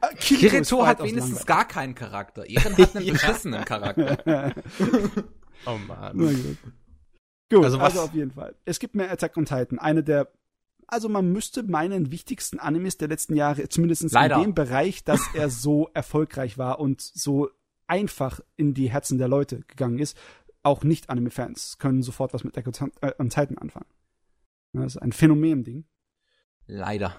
Ah, 0.00 0.08
Kirito, 0.20 0.48
Kirito 0.48 0.86
hat 0.86 1.02
wenigstens 1.02 1.44
gar 1.46 1.66
keinen 1.66 1.96
Charakter. 1.96 2.48
Eren 2.48 2.76
hat 2.76 2.94
einen 2.94 3.06
beschissenen 3.12 3.64
Charakter. 3.64 4.54
oh 5.66 5.78
man. 5.88 6.16
Gut, 6.16 6.36
gut 7.50 7.64
also, 7.64 7.78
also 7.78 8.00
auf 8.02 8.14
jeden 8.14 8.30
Fall. 8.30 8.54
Es 8.64 8.78
gibt 8.78 8.94
mehr 8.94 9.10
Attack 9.10 9.36
on 9.36 9.46
Titan. 9.46 9.80
Eine 9.80 10.04
der 10.04 10.30
also 10.86 11.08
man 11.08 11.32
müsste 11.32 11.64
meinen 11.64 12.12
wichtigsten 12.12 12.60
Animes 12.60 12.96
der 12.96 13.08
letzten 13.08 13.34
Jahre, 13.34 13.68
zumindest 13.68 14.12
Leider. 14.12 14.36
in 14.36 14.42
dem 14.42 14.54
Bereich, 14.54 15.02
dass 15.02 15.20
er 15.34 15.50
so 15.50 15.90
erfolgreich 15.92 16.56
war 16.56 16.78
und 16.78 17.00
so 17.00 17.50
einfach 17.88 18.40
in 18.54 18.72
die 18.72 18.90
Herzen 18.90 19.18
der 19.18 19.26
Leute 19.26 19.62
gegangen 19.66 19.98
ist. 19.98 20.16
Auch 20.66 20.82
Nicht-Anime-Fans 20.82 21.78
können 21.78 22.02
sofort 22.02 22.34
was 22.34 22.42
mit 22.42 22.58
Attack 22.58 22.90
on 23.20 23.28
Titan 23.28 23.56
anfangen. 23.56 23.86
Das 24.72 24.96
ist 24.96 25.02
ein 25.02 25.12
Phänomen-Ding. 25.12 25.84
Leider. 26.66 27.14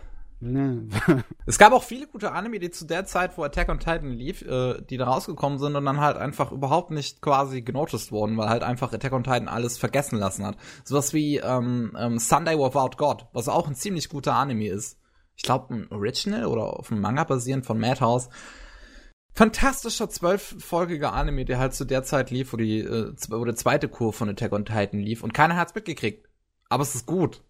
es 1.46 1.58
gab 1.58 1.72
auch 1.72 1.84
viele 1.84 2.08
gute 2.08 2.34
Anime, 2.34 2.60
die 2.60 2.70
zu 2.72 2.86
der 2.86 3.06
Zeit, 3.06 3.38
wo 3.38 3.44
Attack 3.44 3.70
on 3.70 3.80
Titan 3.80 4.12
lief, 4.12 4.42
äh, 4.42 4.82
die 4.82 4.98
da 4.98 5.06
rausgekommen 5.06 5.60
sind 5.60 5.78
und 5.78 5.86
dann 5.86 6.02
halt 6.02 6.18
einfach 6.18 6.52
überhaupt 6.52 6.92
nicht 6.92 7.22
quasi 7.22 7.62
genoticed 7.62 8.12
wurden, 8.12 8.36
weil 8.36 8.50
halt 8.50 8.64
einfach 8.64 8.92
Attack 8.92 9.14
on 9.14 9.24
Titan 9.24 9.48
alles 9.48 9.78
vergessen 9.78 10.20
lassen 10.20 10.46
hat. 10.46 10.58
Sowas 10.84 11.14
wie 11.14 11.38
ähm, 11.38 11.96
ähm, 11.98 12.20
Sunday 12.20 12.58
Without 12.58 12.98
God, 12.98 13.28
was 13.32 13.48
auch 13.48 13.68
ein 13.68 13.76
ziemlich 13.76 14.10
guter 14.10 14.34
Anime 14.36 14.68
ist. 14.68 15.00
Ich 15.38 15.44
glaube 15.44 15.74
ein 15.74 15.88
Original 15.90 16.46
oder 16.48 16.78
auf 16.78 16.92
einem 16.92 17.00
Manga 17.00 17.24
basierend 17.24 17.66
von 17.66 17.80
Madhouse. 17.80 18.30
Fantastischer 19.38 20.10
zwölffolgiger 20.10 21.14
Anime, 21.14 21.46
der 21.46 21.60
halt 21.60 21.76
zu 21.76 21.86
der 21.86 22.02
Zeit 22.04 22.32
lief, 22.32 22.54
wo 22.54 22.58
die 22.58 22.80
äh, 22.80 23.14
wo 23.30 23.46
der 23.46 23.56
zweite 23.56 23.88
Kur 23.88 24.12
von 24.12 24.28
Attack 24.30 24.52
on 24.52 24.66
Titan 24.66 25.00
lief 25.00 25.22
und 25.22 25.32
keiner 25.32 25.56
hat's 25.56 25.76
mitgekriegt. 25.76 26.28
Aber 26.70 26.82
es 26.82 26.96
ist 26.96 27.06
gut. 27.06 27.44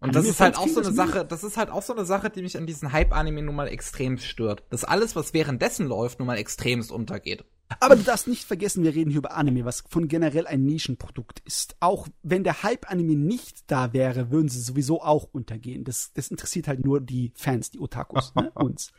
Und 0.00 0.14
das 0.14 0.24
ist 0.24 0.40
halt 0.40 0.56
auch 0.56 0.66
so 0.66 0.80
eine 0.80 0.90
Sache, 0.90 1.26
das 1.26 1.44
ist 1.44 1.58
halt 1.58 1.68
auch 1.68 1.82
so 1.82 1.92
eine 1.92 2.06
Sache, 2.06 2.30
die 2.30 2.40
mich 2.40 2.56
an 2.56 2.66
diesen 2.66 2.92
Hype-Anime 2.92 3.42
nun 3.42 3.56
mal 3.56 3.68
extrem 3.68 4.16
stört. 4.16 4.62
Dass 4.70 4.84
alles, 4.84 5.16
was 5.16 5.34
währenddessen 5.34 5.86
läuft, 5.86 6.18
nun 6.18 6.28
mal 6.28 6.38
extremst 6.38 6.90
untergeht. 6.90 7.44
Aber 7.78 7.96
du 7.96 8.04
darfst 8.04 8.26
nicht 8.26 8.44
vergessen, 8.44 8.82
wir 8.82 8.94
reden 8.94 9.10
hier 9.10 9.18
über 9.18 9.36
Anime, 9.36 9.66
was 9.66 9.84
von 9.86 10.08
generell 10.08 10.46
ein 10.46 10.64
Nischenprodukt 10.64 11.42
ist. 11.44 11.76
Auch 11.80 12.08
wenn 12.22 12.42
der 12.42 12.62
Hype-Anime 12.62 13.16
nicht 13.16 13.70
da 13.70 13.92
wäre, 13.92 14.30
würden 14.30 14.48
sie 14.48 14.62
sowieso 14.62 15.02
auch 15.02 15.24
untergehen. 15.24 15.84
Das, 15.84 16.14
das 16.14 16.28
interessiert 16.28 16.68
halt 16.68 16.86
nur 16.86 17.02
die 17.02 17.32
Fans, 17.34 17.70
die 17.70 17.80
Otakus, 17.80 18.34
ne? 18.34 18.50
uns. 18.54 18.92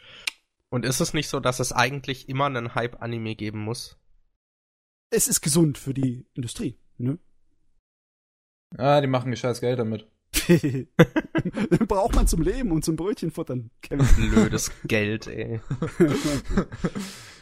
Und 0.69 0.85
ist 0.85 0.99
es 0.99 1.13
nicht 1.13 1.29
so, 1.29 1.39
dass 1.39 1.59
es 1.59 1.71
eigentlich 1.71 2.29
immer 2.29 2.45
einen 2.45 2.75
Hype-Anime 2.75 3.35
geben 3.35 3.59
muss? 3.59 3.97
Es 5.09 5.27
ist 5.27 5.41
gesund 5.41 5.77
für 5.77 5.93
die 5.93 6.25
Industrie, 6.33 6.77
ne? 6.97 7.17
Ah, 8.77 9.01
die 9.01 9.07
machen 9.07 9.31
gescheiß 9.31 9.61
Geld 9.61 9.79
damit. 9.79 10.07
Braucht 11.87 12.15
man 12.15 12.27
zum 12.27 12.43
Leben 12.43 12.71
und 12.71 12.85
zum 12.85 12.95
Brötchen 12.95 13.31
futtern. 13.31 13.71
Kevin. 13.81 14.05
Blödes 14.29 14.71
Geld, 14.83 15.25
ey. 15.25 15.59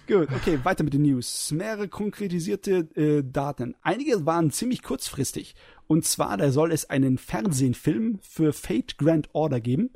Gut, 0.08 0.30
okay, 0.32 0.60
weiter 0.64 0.86
mit 0.86 0.94
den 0.94 1.02
News. 1.02 1.52
Mehrere 1.52 1.90
konkretisierte 1.90 2.88
äh, 2.96 3.24
Daten. 3.30 3.76
Einige 3.82 4.26
waren 4.26 4.52
ziemlich 4.52 4.84
kurzfristig. 4.84 5.56
Und 5.88 6.06
zwar, 6.06 6.38
da 6.38 6.50
soll 6.50 6.72
es 6.72 6.90
einen 6.90 7.18
Fernsehfilm 7.18 8.20
für 8.22 8.54
Fate 8.54 8.98
Grand 8.98 9.30
Order 9.34 9.60
geben. 9.60 9.90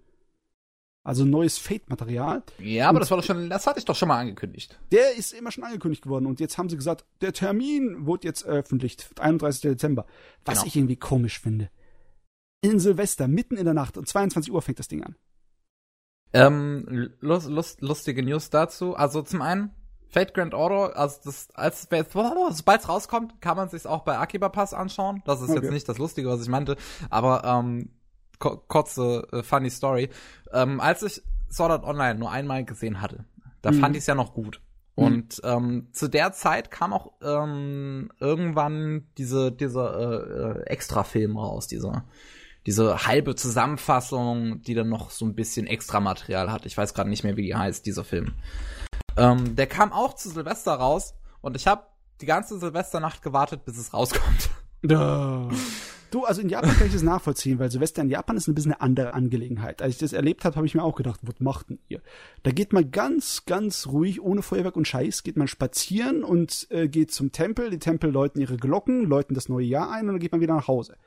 Also 1.04 1.26
neues 1.26 1.58
Fate-Material. 1.58 2.44
Ja, 2.60 2.90
aber 2.90 2.98
und 2.98 3.00
das 3.02 3.10
war 3.10 3.18
doch 3.18 3.24
schon, 3.24 3.50
das 3.50 3.66
hatte 3.66 3.80
ich 3.80 3.86
doch 3.86 3.96
schon 3.96 4.08
mal 4.08 4.20
angekündigt. 4.20 4.80
Der 4.92 5.16
ist 5.16 5.34
immer 5.34 5.52
schon 5.52 5.64
angekündigt 5.64 6.06
worden 6.06 6.28
und 6.28 6.40
jetzt 6.40 6.60
haben 6.60 6.70
sie 6.70 6.76
gesagt, 6.76 7.06
der 7.22 7.34
Termin 7.34 8.06
wurde 8.06 8.28
jetzt 8.28 8.44
veröffentlicht, 8.44 9.10
31. 9.20 9.62
Dezember. 9.62 10.06
Was 10.46 10.60
genau. 10.60 10.68
ich 10.68 10.76
irgendwie 10.76 10.98
komisch 10.98 11.40
finde. 11.40 11.70
In 12.62 12.80
Silvester, 12.80 13.28
mitten 13.28 13.58
in 13.58 13.66
der 13.66 13.74
Nacht, 13.74 13.98
um 13.98 14.06
22 14.06 14.54
Uhr 14.54 14.62
fängt 14.62 14.78
das 14.78 14.88
Ding 14.88 15.04
an. 15.04 15.16
Ähm, 16.34 17.10
lust, 17.20 17.50
lust, 17.50 17.82
lustige 17.82 18.24
News 18.24 18.52
dazu. 18.52 18.96
Also 18.96 19.24
zum 19.24 19.42
einen, 19.42 19.72
Fate 20.08 20.34
Grand 20.34 20.54
Order, 20.54 20.96
also 20.98 21.20
das, 21.24 21.50
als 21.56 21.88
sobald 21.90 22.82
es 22.82 22.90
rauskommt, 22.90 23.42
kann 23.42 23.58
man 23.58 23.70
sich 23.70 23.88
auch 23.88 24.04
bei 24.04 24.18
Akiba 24.18 24.50
Pass 24.50 24.74
anschauen. 24.74 25.24
Das 25.26 25.42
ist 25.42 25.50
okay. 25.50 25.62
jetzt 25.62 25.72
nicht 25.72 25.90
das 25.90 25.98
Lustige, 25.98 26.30
was 26.30 26.42
ich 26.42 26.50
meinte, 26.50 26.78
aber 27.10 27.44
ähm, 27.44 27.90
kurze 28.42 29.28
äh, 29.32 29.44
funny 29.44 29.70
Story. 29.70 30.10
Ähm, 30.52 30.80
als 30.80 31.04
ich 31.04 31.22
Sword 31.50 31.72
Art 31.72 31.84
Online 31.84 32.20
nur 32.20 32.32
einmal 32.32 32.66
gesehen 32.66 33.02
hatte, 33.02 33.26
da 33.62 33.72
mhm. 33.72 33.80
fand 33.80 33.96
ich 33.96 34.02
es 34.02 34.08
ja 34.08 34.16
noch 34.16 34.34
gut. 34.34 34.62
Mhm. 34.96 35.04
Und 35.04 35.42
ähm, 35.44 35.88
zu 35.92 36.08
der 36.08 36.34
Zeit 36.34 36.72
kam 36.72 36.94
auch 36.94 37.14
ähm, 37.22 38.12
irgendwann 38.20 39.08
diese 39.18 39.52
dieser 39.52 40.00
äh, 40.00 40.60
äh, 40.60 40.64
Extra-Film 40.66 41.38
raus, 41.38 41.68
dieser 41.68 42.06
diese 42.68 43.08
halbe 43.08 43.36
Zusammenfassung, 43.36 44.62
die 44.62 44.76
dann 44.76 44.90
noch 44.90 45.10
so 45.10 45.26
ein 45.26 45.34
bisschen 45.34 45.66
Extra-Material 45.66 46.52
hat. 46.52 46.68
Ich 46.68 46.78
weiß 46.78 46.94
gerade 46.94 47.10
nicht 47.10 47.24
mehr, 47.24 47.36
wie 47.36 47.42
die 47.42 47.56
heißt, 47.56 47.86
dieser 47.86 48.04
Film. 48.04 48.34
Ähm, 49.18 49.56
der 49.56 49.66
kam 49.66 49.92
auch 49.92 50.14
zu 50.14 50.30
Silvester 50.30 50.74
raus 50.74 51.16
und 51.42 51.56
ich 51.56 51.66
habe 51.66 51.84
die 52.22 52.28
ganze 52.28 52.60
Silvesternacht 52.60 53.24
gewartet, 53.24 53.66
bis 53.66 53.78
es 53.78 53.94
rauskommt. 53.94 54.50
Oh. 54.90 55.50
Du, 56.12 56.26
also 56.26 56.42
in 56.42 56.50
Japan 56.50 56.76
kann 56.76 56.88
ich 56.88 56.94
das 56.94 57.04
nachvollziehen, 57.04 57.58
weil 57.58 57.72
Silvester 57.72 58.02
in 58.02 58.10
Japan 58.10 58.36
ist 58.36 58.50
ein 58.50 58.54
bisschen 58.54 58.74
eine 58.74 58.82
andere 58.82 59.14
Angelegenheit. 59.14 59.82
Als 59.82 59.94
ich 59.94 60.00
das 60.00 60.12
erlebt 60.12 60.44
habe, 60.44 60.58
habe 60.58 60.68
ich 60.68 60.76
mir 60.76 60.84
auch 60.84 60.96
gedacht, 60.96 61.22
was 61.24 61.40
macht 61.40 61.70
denn 61.70 61.80
ihr? 61.88 62.02
Da 62.44 62.52
geht 62.52 62.74
man 62.74 62.92
ganz, 62.92 63.46
ganz 63.46 63.88
ruhig, 63.88 64.22
ohne 64.22 64.42
Feuerwerk 64.42 64.76
und 64.76 64.88
Scheiß, 64.88 65.24
geht 65.24 65.38
man 65.38 65.48
spazieren 65.48 66.26
und 66.26 66.68
äh, 66.70 66.90
geht 66.90 67.12
zum 67.12 67.32
Tempel. 67.32 67.70
Die 67.70 67.80
Tempel 67.80 68.12
läuten 68.12 68.42
ihre 68.42 68.58
Glocken, 68.58 69.06
läuten 69.06 69.36
das 69.36 69.48
neue 69.48 69.66
Jahr 69.66 69.90
ein 69.90 70.02
und 70.02 70.16
dann 70.16 70.20
geht 70.20 70.34
man 70.34 70.42
wieder 70.42 70.54
nach 70.54 70.68
Hause. 70.68 70.98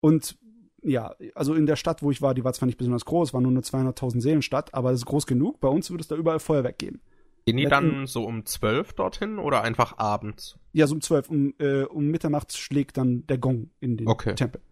Und 0.00 0.36
ja, 0.82 1.14
also 1.36 1.54
in 1.54 1.66
der 1.66 1.76
Stadt, 1.76 2.02
wo 2.02 2.10
ich 2.10 2.20
war, 2.20 2.34
die 2.34 2.42
war 2.42 2.52
zwar 2.52 2.66
nicht 2.66 2.78
besonders 2.78 3.04
groß, 3.04 3.32
war 3.32 3.40
nur 3.40 3.52
eine 3.52 3.60
200.000 3.60 4.20
Seelenstadt, 4.20 4.74
aber 4.74 4.90
das 4.90 5.02
ist 5.02 5.06
groß 5.06 5.26
genug. 5.26 5.60
Bei 5.60 5.68
uns 5.68 5.88
würde 5.90 6.02
es 6.02 6.08
da 6.08 6.16
überall 6.16 6.40
Feuerwerk 6.40 6.78
geben. 6.78 7.00
Gehen 7.46 7.58
die 7.58 7.66
dann 7.66 8.06
so 8.06 8.24
um 8.24 8.46
zwölf 8.46 8.94
dorthin 8.94 9.38
oder 9.38 9.62
einfach 9.62 9.98
abends? 9.98 10.58
Ja, 10.72 10.86
so 10.86 10.94
um 10.94 11.00
zwölf. 11.02 11.28
Um, 11.28 11.54
äh, 11.58 11.82
um 11.82 12.06
Mitternacht 12.06 12.56
schlägt 12.56 12.96
dann 12.96 13.26
der 13.26 13.38
Gong 13.38 13.70
in 13.80 13.96
den 13.98 14.08
okay. 14.08 14.34
Tempel. 14.34 14.62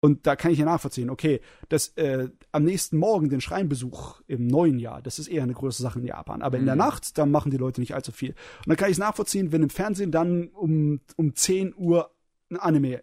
Und 0.00 0.28
da 0.28 0.36
kann 0.36 0.52
ich 0.52 0.58
ja 0.60 0.64
nachvollziehen, 0.64 1.10
okay, 1.10 1.40
das 1.68 1.88
äh, 1.96 2.28
am 2.52 2.62
nächsten 2.62 2.98
Morgen 2.98 3.30
den 3.30 3.40
Schreinbesuch 3.40 4.20
im 4.28 4.46
neuen 4.46 4.78
Jahr, 4.78 5.02
das 5.02 5.18
ist 5.18 5.26
eher 5.26 5.42
eine 5.42 5.54
große 5.54 5.82
Sache 5.82 5.98
in 5.98 6.04
Japan. 6.04 6.40
Aber 6.40 6.56
in 6.56 6.66
der 6.66 6.76
mhm. 6.76 6.80
Nacht, 6.80 7.18
da 7.18 7.26
machen 7.26 7.50
die 7.50 7.56
Leute 7.56 7.80
nicht 7.80 7.94
allzu 7.94 8.12
viel. 8.12 8.30
Und 8.30 8.68
dann 8.68 8.76
kann 8.76 8.90
ich 8.90 8.94
es 8.94 9.00
nachvollziehen, 9.00 9.50
wenn 9.50 9.64
im 9.64 9.70
Fernsehen 9.70 10.12
dann 10.12 10.48
um, 10.48 11.00
um 11.16 11.34
10 11.34 11.74
Uhr 11.76 12.14
ein 12.48 12.58
Anime, 12.58 13.02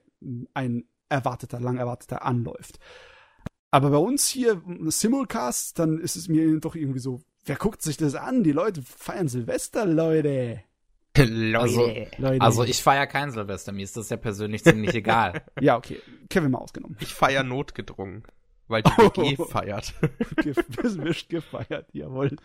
ein 0.53 0.85
erwarteter, 1.09 1.59
lang 1.59 1.77
erwarteter 1.77 2.23
anläuft. 2.23 2.79
Aber 3.71 3.89
bei 3.89 3.97
uns 3.97 4.27
hier 4.27 4.61
Simulcast, 4.85 5.77
dann 5.77 5.99
ist 5.99 6.15
es 6.15 6.29
mir 6.29 6.61
doch 6.61 6.75
irgendwie 6.75 6.99
so, 6.99 7.21
Wer 7.45 7.55
guckt 7.57 7.81
sich 7.81 7.97
das 7.97 8.15
an? 8.15 8.43
Die 8.43 8.51
Leute 8.51 8.81
feiern 8.81 9.27
Silvester, 9.27 9.85
Leute. 9.85 10.63
Leute. 11.17 11.59
Also, 11.59 11.87
Leute. 12.17 12.41
also 12.41 12.63
ich 12.63 12.81
feiere 12.81 13.07
kein 13.07 13.31
Silvester, 13.31 13.71
mir 13.71 13.83
ist 13.83 13.95
das 13.95 14.09
ja 14.09 14.17
persönlich 14.17 14.63
ziemlich 14.63 14.93
egal. 14.95 15.43
Ja, 15.61 15.77
okay. 15.77 16.01
Kevin 16.29 16.51
mal 16.51 16.57
ausgenommen. 16.57 16.97
Ich 16.99 17.13
feiere 17.13 17.43
notgedrungen, 17.43 18.23
weil 18.67 18.81
die 18.81 18.91
oh. 18.97 19.11
WG 19.15 19.37
feiert. 19.45 19.93
Wird 20.43 21.29
gefeiert, 21.29 21.87
jawohl. 21.93 22.35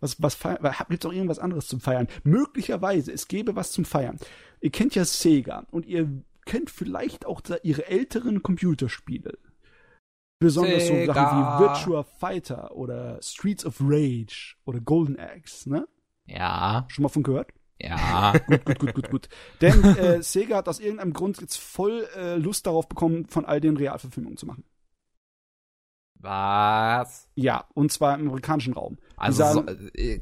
Was, 0.00 0.22
was 0.22 0.34
feiern? 0.34 0.58
Gibt 0.90 1.04
es 1.04 1.08
auch 1.08 1.14
irgendwas 1.14 1.38
anderes 1.38 1.66
zum 1.66 1.80
Feiern? 1.80 2.06
Möglicherweise, 2.22 3.12
es 3.12 3.28
gäbe 3.28 3.56
was 3.56 3.72
zum 3.72 3.86
Feiern. 3.86 4.18
Ihr 4.60 4.70
kennt 4.70 4.94
ja 4.94 5.04
Sega 5.06 5.66
und 5.70 5.86
ihr 5.86 6.08
kennt 6.44 6.70
vielleicht 6.70 7.24
auch 7.24 7.40
ihre 7.62 7.86
älteren 7.86 8.42
Computerspiele. 8.42 9.38
Besonders 10.38 10.86
Sega. 10.86 11.06
so 11.06 11.20
Sachen 11.20 11.38
wie 11.38 11.64
Virtua 11.64 12.02
Fighter 12.02 12.76
oder 12.76 13.18
Streets 13.22 13.64
of 13.64 13.76
Rage 13.80 14.56
oder 14.64 14.80
Golden 14.80 15.18
Axe, 15.18 15.68
ne? 15.70 15.86
Ja. 16.26 16.86
Schon 16.88 17.02
mal 17.02 17.08
von 17.08 17.22
gehört? 17.22 17.52
Ja. 17.80 18.32
gut, 18.46 18.64
gut, 18.64 18.78
gut, 18.78 18.94
gut, 18.94 19.10
gut. 19.10 19.28
Denn 19.60 19.82
äh, 19.84 20.22
Sega 20.22 20.56
hat 20.56 20.68
aus 20.68 20.80
irgendeinem 20.80 21.12
Grund 21.12 21.40
jetzt 21.40 21.56
voll 21.56 22.06
äh, 22.16 22.36
Lust 22.36 22.66
darauf 22.66 22.88
bekommen, 22.88 23.26
von 23.26 23.44
all 23.44 23.60
den 23.60 23.76
Realverfilmungen 23.76 24.36
zu 24.36 24.46
machen. 24.46 24.64
Was? 26.24 27.28
Ja, 27.34 27.66
und 27.74 27.92
zwar 27.92 28.18
im 28.18 28.28
amerikanischen 28.28 28.72
Raum. 28.72 28.96
Also, 29.16 29.42
sagen, 29.42 29.66
so, 29.78 29.88
äh, 30.00 30.20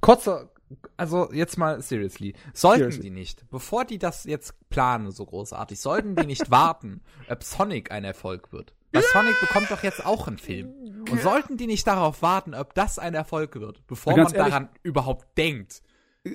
kurzer, 0.00 0.50
also 0.96 1.32
jetzt 1.32 1.56
mal 1.56 1.80
seriously, 1.80 2.34
sollten 2.52 2.78
seriously. 2.78 3.02
die 3.02 3.10
nicht, 3.10 3.48
bevor 3.50 3.84
die 3.84 3.98
das 3.98 4.24
jetzt 4.24 4.54
planen 4.70 5.12
so 5.12 5.24
großartig, 5.24 5.78
sollten 5.78 6.16
die 6.16 6.26
nicht 6.26 6.50
warten, 6.50 7.00
ob 7.28 7.44
Sonic 7.44 7.92
ein 7.92 8.02
Erfolg 8.02 8.52
wird? 8.52 8.74
Weil 8.96 9.04
Sonic 9.12 9.40
bekommt 9.40 9.70
doch 9.70 9.82
jetzt 9.82 10.04
auch 10.04 10.26
einen 10.26 10.38
Film. 10.38 10.72
Und 11.10 11.22
sollten 11.22 11.56
die 11.56 11.66
nicht 11.66 11.86
darauf 11.86 12.22
warten, 12.22 12.54
ob 12.54 12.74
das 12.74 12.98
ein 12.98 13.14
Erfolg 13.14 13.54
wird, 13.56 13.86
bevor 13.86 14.12
man 14.16 14.26
ehrlich, 14.26 14.36
daran 14.36 14.68
überhaupt 14.82 15.38
denkt, 15.38 15.82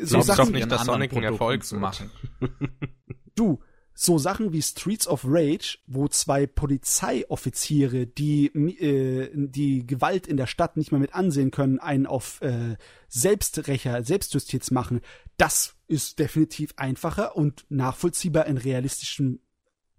so 0.01 0.21
Sachen 0.21 0.45
doch 0.45 0.51
nicht, 0.53 0.71
dass 0.71 0.85
Sonic 0.85 1.13
ein 1.13 1.23
Erfolg 1.23 1.65
zu 1.65 1.75
machen. 1.75 2.09
du, 3.35 3.59
so 3.93 4.17
Sachen 4.17 4.53
wie 4.53 4.61
Streets 4.61 5.07
of 5.07 5.23
Rage, 5.25 5.77
wo 5.85 6.07
zwei 6.07 6.47
Polizeioffiziere, 6.47 8.07
die 8.07 8.47
äh, 8.47 9.29
die 9.33 9.85
Gewalt 9.85 10.27
in 10.27 10.37
der 10.37 10.47
Stadt 10.47 10.77
nicht 10.77 10.91
mehr 10.91 11.01
mit 11.01 11.13
ansehen 11.13 11.51
können, 11.51 11.79
einen 11.79 12.05
auf 12.05 12.41
äh, 12.41 12.77
Selbsträcher, 13.09 14.03
Selbstjustiz 14.03 14.71
machen, 14.71 15.01
das 15.37 15.75
ist 15.87 16.19
definitiv 16.19 16.73
einfacher 16.77 17.35
und 17.35 17.65
nachvollziehbar 17.69 18.45
in 18.45 18.57
realistischen 18.57 19.41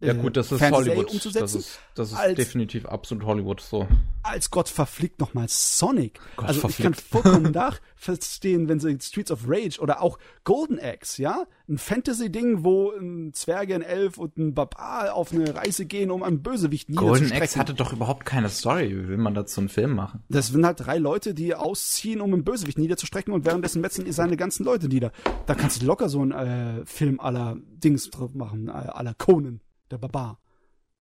ja 0.03 0.13
gut, 0.15 0.37
das 0.37 0.51
ist 0.51 0.59
Fernsehserie 0.59 0.97
Hollywood. 0.97 1.13
Umzusetzen, 1.13 1.41
das 1.41 1.55
ist, 1.55 1.79
das 1.95 2.13
ist 2.13 2.19
als, 2.19 2.37
definitiv 2.37 2.87
absolut 2.87 3.25
Hollywood 3.25 3.61
so. 3.61 3.87
Als 4.23 4.51
Gott 4.51 4.69
verflickt 4.69 5.21
nochmal 5.21 5.47
Sonic. 5.49 6.19
Gott 6.37 6.49
also 6.49 6.61
verflickt. 6.61 6.97
ich 6.97 7.11
kann 7.11 7.23
vollkommen 7.23 7.53
nachverstehen, 7.55 8.69
wenn 8.69 8.81
sie 8.81 8.99
Streets 9.01 9.31
of 9.31 9.45
Rage 9.47 9.81
oder 9.81 10.03
auch 10.03 10.19
Golden 10.45 10.79
Axe, 10.81 11.23
ja? 11.23 11.45
Ein 11.69 11.79
Fantasy-Ding, 11.79 12.65
wo 12.65 12.91
ein 12.91 13.33
Zwerge, 13.33 13.75
ein 13.75 13.83
Elf 13.83 14.19
und 14.19 14.37
ein 14.37 14.55
Barbar 14.55 15.15
auf 15.15 15.33
eine 15.33 15.55
Reise 15.55 15.87
gehen, 15.87 16.11
um 16.11 16.23
einen 16.23 16.43
Bösewicht 16.43 16.89
niederzustrecken. 16.89 17.29
Golden 17.31 17.43
Axe 17.43 17.59
hatte 17.59 17.75
doch 17.75 17.93
überhaupt 17.93 18.25
keine 18.25 18.49
Story. 18.49 18.91
Wie 18.91 19.09
will 19.09 19.19
man 19.19 19.35
dazu 19.35 19.61
einen 19.61 19.69
Film 19.69 19.95
machen? 19.95 20.23
Das 20.29 20.49
sind 20.49 20.67
halt 20.67 20.81
drei 20.81 20.99
Leute, 20.99 21.35
die 21.35 21.55
ausziehen, 21.55 22.21
um 22.21 22.33
einen 22.33 22.45
Bösewicht 22.45 22.79
niederzustrecken 22.79 23.33
und 23.33 23.45
währenddessen 23.45 23.81
metzen 23.81 24.11
seine 24.13 24.37
ganzen 24.37 24.65
Leute 24.65 24.89
nieder. 24.89 25.13
Da 25.47 25.55
kannst 25.55 25.83
du 25.83 25.87
locker 25.87 26.09
so 26.09 26.21
einen 26.21 26.33
äh, 26.33 26.87
Film 26.87 27.21
aller 27.21 27.57
Dings 27.83 28.11
drauf 28.11 28.35
machen, 28.35 28.69
äh, 28.69 28.73
aller 28.73 29.15
Conan 29.15 29.61
der 29.93 29.99
Barbar. 29.99 30.41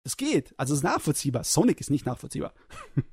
Das 0.04 0.18
geht. 0.18 0.54
Also 0.58 0.74
es 0.74 0.80
ist 0.80 0.84
nachvollziehbar. 0.84 1.44
Sonic 1.44 1.80
ist 1.80 1.90
nicht 1.90 2.06
nachvollziehbar. 2.06 2.54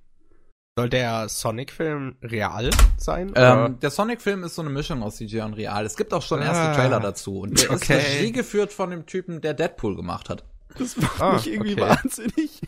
Soll 0.79 0.89
der 0.89 1.29
Sonic-Film 1.29 2.17
real 2.23 2.71
sein? 2.97 3.33
Ähm, 3.35 3.79
der 3.81 3.91
Sonic-Film 3.91 4.45
ist 4.45 4.55
so 4.55 4.63
eine 4.63 4.71
Mischung 4.71 5.03
aus 5.03 5.17
CGI 5.17 5.43
und 5.43 5.55
real. 5.55 5.85
Es 5.85 5.97
gibt 5.97 6.15
auch 6.15 6.23
schon 6.23 6.41
erste 6.41 6.63
ah. 6.63 6.75
Trailer 6.75 7.01
dazu. 7.01 7.41
Und 7.41 7.61
der 7.61 7.73
okay. 7.73 7.99
ist 7.99 8.07
Regie 8.07 8.33
geführt 8.33 8.73
von 8.73 8.91
dem 8.91 9.07
Typen, 9.07 9.41
der 9.41 9.55
Deadpool 9.55 9.97
gemacht 9.97 10.29
hat. 10.31 10.45
Das 10.79 10.97
macht 10.97 11.21
ah, 11.21 11.33
mich 11.35 11.49
irgendwie 11.49 11.73
okay. 11.73 11.83
wahnsinnig. 11.83 12.63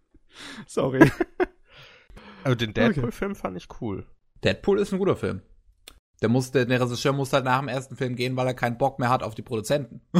Sorry. 0.66 1.10
Also 2.44 2.54
den 2.54 2.72
Deadpool-Film 2.72 3.34
fand 3.34 3.56
ich 3.56 3.68
cool. 3.80 4.06
Deadpool 4.44 4.78
ist 4.78 4.92
ein 4.92 4.98
guter 4.98 5.16
Film. 5.16 5.42
Der, 6.22 6.28
muss, 6.28 6.50
der, 6.50 6.66
der 6.66 6.80
Regisseur 6.80 7.12
muss 7.12 7.32
halt 7.32 7.44
nach 7.44 7.60
dem 7.60 7.68
ersten 7.68 7.96
Film 7.96 8.14
gehen, 8.14 8.36
weil 8.36 8.46
er 8.46 8.54
keinen 8.54 8.78
Bock 8.78 8.98
mehr 8.98 9.08
hat 9.08 9.22
auf 9.22 9.34
die 9.34 9.42
Produzenten. 9.42 10.00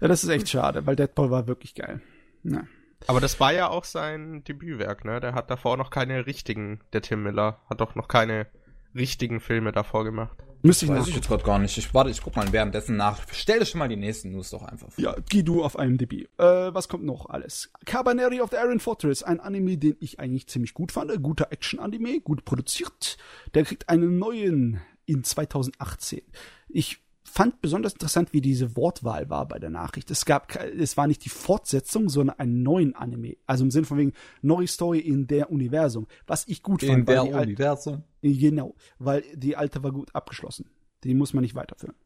ja, 0.00 0.08
das 0.08 0.24
ist 0.24 0.30
echt 0.30 0.48
schade, 0.48 0.86
weil 0.86 0.96
Deadpool 0.96 1.30
war 1.30 1.46
wirklich 1.46 1.74
geil. 1.74 2.00
Ja. 2.44 2.62
Aber 3.06 3.20
das 3.20 3.38
war 3.40 3.52
ja 3.52 3.68
auch 3.68 3.84
sein 3.84 4.44
Debütwerk, 4.44 5.04
ne? 5.04 5.20
Der 5.20 5.34
hat 5.34 5.50
davor 5.50 5.76
noch 5.76 5.90
keine 5.90 6.26
richtigen, 6.26 6.80
der 6.92 7.02
Tim 7.02 7.22
Miller 7.22 7.60
hat 7.68 7.80
doch 7.80 7.94
noch 7.94 8.08
keine 8.08 8.46
richtigen 8.94 9.40
Filme 9.40 9.72
davor 9.72 10.04
gemacht. 10.04 10.38
Müsste 10.62 10.86
ich 10.86 10.92
Weiß 10.92 11.08
ich 11.08 11.14
jetzt 11.14 11.28
gerade 11.28 11.44
gar 11.44 11.58
nicht. 11.58 11.76
Ich 11.76 11.92
warte, 11.92 12.08
ich 12.08 12.22
guck 12.22 12.36
mal 12.36 12.50
währenddessen 12.50 12.96
nach. 12.96 13.20
Stell 13.32 13.58
dir 13.58 13.66
schon 13.66 13.80
mal 13.80 13.88
die 13.88 13.96
nächsten 13.96 14.30
News 14.30 14.48
doch 14.48 14.62
einfach 14.62 14.90
vor. 14.90 15.04
Ja, 15.04 15.14
geh 15.28 15.42
du 15.42 15.62
auf 15.62 15.74
IMDb. 15.74 16.26
Äh, 16.38 16.74
was 16.74 16.88
kommt 16.88 17.04
noch 17.04 17.28
alles? 17.28 17.70
Cabaneri 17.84 18.40
of 18.40 18.48
the 18.50 18.56
Iron 18.56 18.80
Fortress, 18.80 19.22
ein 19.22 19.40
Anime, 19.40 19.76
den 19.76 19.96
ich 20.00 20.20
eigentlich 20.20 20.46
ziemlich 20.46 20.72
gut 20.72 20.90
fand. 20.90 21.12
Guter 21.22 21.52
Action-Anime, 21.52 22.20
gut 22.20 22.46
produziert. 22.46 23.18
Der 23.52 23.64
kriegt 23.64 23.90
einen 23.90 24.18
neuen 24.18 24.80
in 25.06 25.24
2018. 25.24 26.22
Ich 26.68 27.04
fand 27.24 27.60
besonders 27.60 27.94
interessant, 27.94 28.32
wie 28.32 28.40
diese 28.40 28.76
Wortwahl 28.76 29.28
war 29.30 29.48
bei 29.48 29.58
der 29.58 29.70
Nachricht. 29.70 30.10
Es 30.10 30.24
gab, 30.24 30.54
es 30.56 30.96
war 30.96 31.06
nicht 31.06 31.24
die 31.24 31.30
Fortsetzung, 31.30 32.08
sondern 32.08 32.38
einen 32.38 32.62
neuen 32.62 32.94
Anime. 32.94 33.36
Also 33.46 33.64
im 33.64 33.70
Sinne 33.70 33.86
von 33.86 33.98
wegen 33.98 34.12
neue 34.42 34.68
Story 34.68 35.00
in 35.00 35.26
der 35.26 35.50
Universum. 35.50 36.06
Was 36.26 36.46
ich 36.46 36.62
gut 36.62 36.82
fand. 36.82 37.00
In 37.00 37.06
der 37.06 37.24
Universum. 37.24 38.04
Alte, 38.22 38.38
genau, 38.38 38.76
weil 38.98 39.24
die 39.34 39.56
alte 39.56 39.82
war 39.82 39.90
gut 39.90 40.14
abgeschlossen. 40.14 40.70
Die 41.02 41.14
muss 41.14 41.32
man 41.32 41.42
nicht 41.42 41.54
weiterführen. 41.54 41.96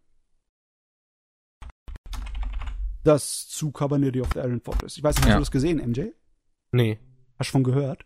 Das 3.04 3.48
zu 3.48 3.70
Cabernet 3.70 4.16
of 4.18 4.30
the 4.32 4.40
Iron 4.40 4.60
Fortress. 4.60 4.96
Ich 4.96 5.02
weiß 5.02 5.16
nicht, 5.16 5.24
hast 5.24 5.30
ja. 5.30 5.36
du 5.36 5.42
das 5.42 5.50
gesehen, 5.50 5.78
MJ? 5.78 6.10
Nee. 6.72 6.98
Hast 7.38 7.50
du 7.50 7.52
von 7.52 7.64
gehört? 7.64 8.04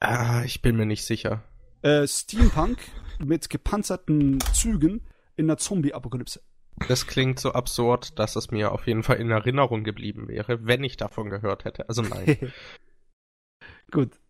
Ah, 0.00 0.42
ich 0.44 0.62
bin 0.62 0.76
mir 0.76 0.86
nicht 0.86 1.04
sicher. 1.04 1.44
Äh, 1.82 2.06
Steampunk 2.06 2.78
mit 3.24 3.50
gepanzerten 3.50 4.38
Zügen 4.52 5.02
in 5.36 5.46
der 5.46 5.58
Zombie-Apokalypse. 5.58 6.40
Das 6.88 7.06
klingt 7.06 7.40
so 7.40 7.52
absurd, 7.52 8.18
dass 8.18 8.36
es 8.36 8.50
mir 8.50 8.72
auf 8.72 8.86
jeden 8.86 9.02
Fall 9.02 9.16
in 9.16 9.30
Erinnerung 9.30 9.82
geblieben 9.82 10.28
wäre, 10.28 10.66
wenn 10.66 10.84
ich 10.84 10.96
davon 10.96 11.30
gehört 11.30 11.64
hätte. 11.64 11.88
Also 11.88 12.02
nein. 12.02 12.52
Gut. 13.90 14.20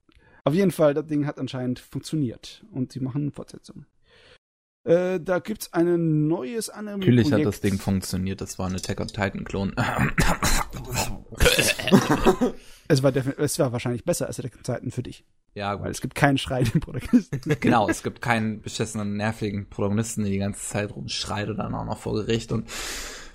Auf 0.44 0.54
jeden 0.54 0.70
Fall, 0.70 0.94
das 0.94 1.06
Ding 1.06 1.26
hat 1.26 1.38
anscheinend 1.38 1.80
funktioniert 1.80 2.64
und 2.70 2.92
sie 2.92 3.00
machen 3.00 3.32
Fortsetzung. 3.32 3.84
Äh, 4.84 5.18
da 5.18 5.40
gibt's 5.40 5.72
ein 5.72 6.28
neues 6.28 6.70
Anime. 6.70 6.98
Natürlich 6.98 7.32
hat 7.32 7.44
das 7.44 7.60
Ding 7.60 7.78
funktioniert, 7.78 8.40
das 8.40 8.56
war 8.56 8.68
ein 8.68 8.76
Attack 8.76 9.00
on 9.00 9.08
Titan 9.08 9.42
Klon. 9.42 9.74
es 12.88 13.02
war 13.02 13.16
es 13.16 13.58
war 13.58 13.72
wahrscheinlich 13.72 14.04
besser 14.04 14.26
als 14.26 14.38
on 14.38 14.50
Titan 14.50 14.90
für 14.90 15.02
dich. 15.02 15.24
Ja, 15.54 15.74
gut. 15.74 15.84
Weil 15.84 15.90
es 15.90 16.00
gibt 16.02 16.14
keinen 16.14 16.36
schreienden 16.36 16.80
Protagonisten. 16.80 17.40
genau, 17.60 17.88
es 17.88 18.02
gibt 18.02 18.20
keinen 18.20 18.60
beschissenen, 18.60 19.16
nervigen 19.16 19.68
Protagonisten, 19.70 20.22
der 20.22 20.30
die 20.30 20.38
ganze 20.38 20.60
Zeit 20.60 20.94
rumschreit 20.94 21.48
und 21.48 21.56
dann 21.56 21.74
auch 21.74 21.86
noch 21.86 21.98
vor 21.98 22.14
Gericht 22.14 22.52
und 22.52 22.68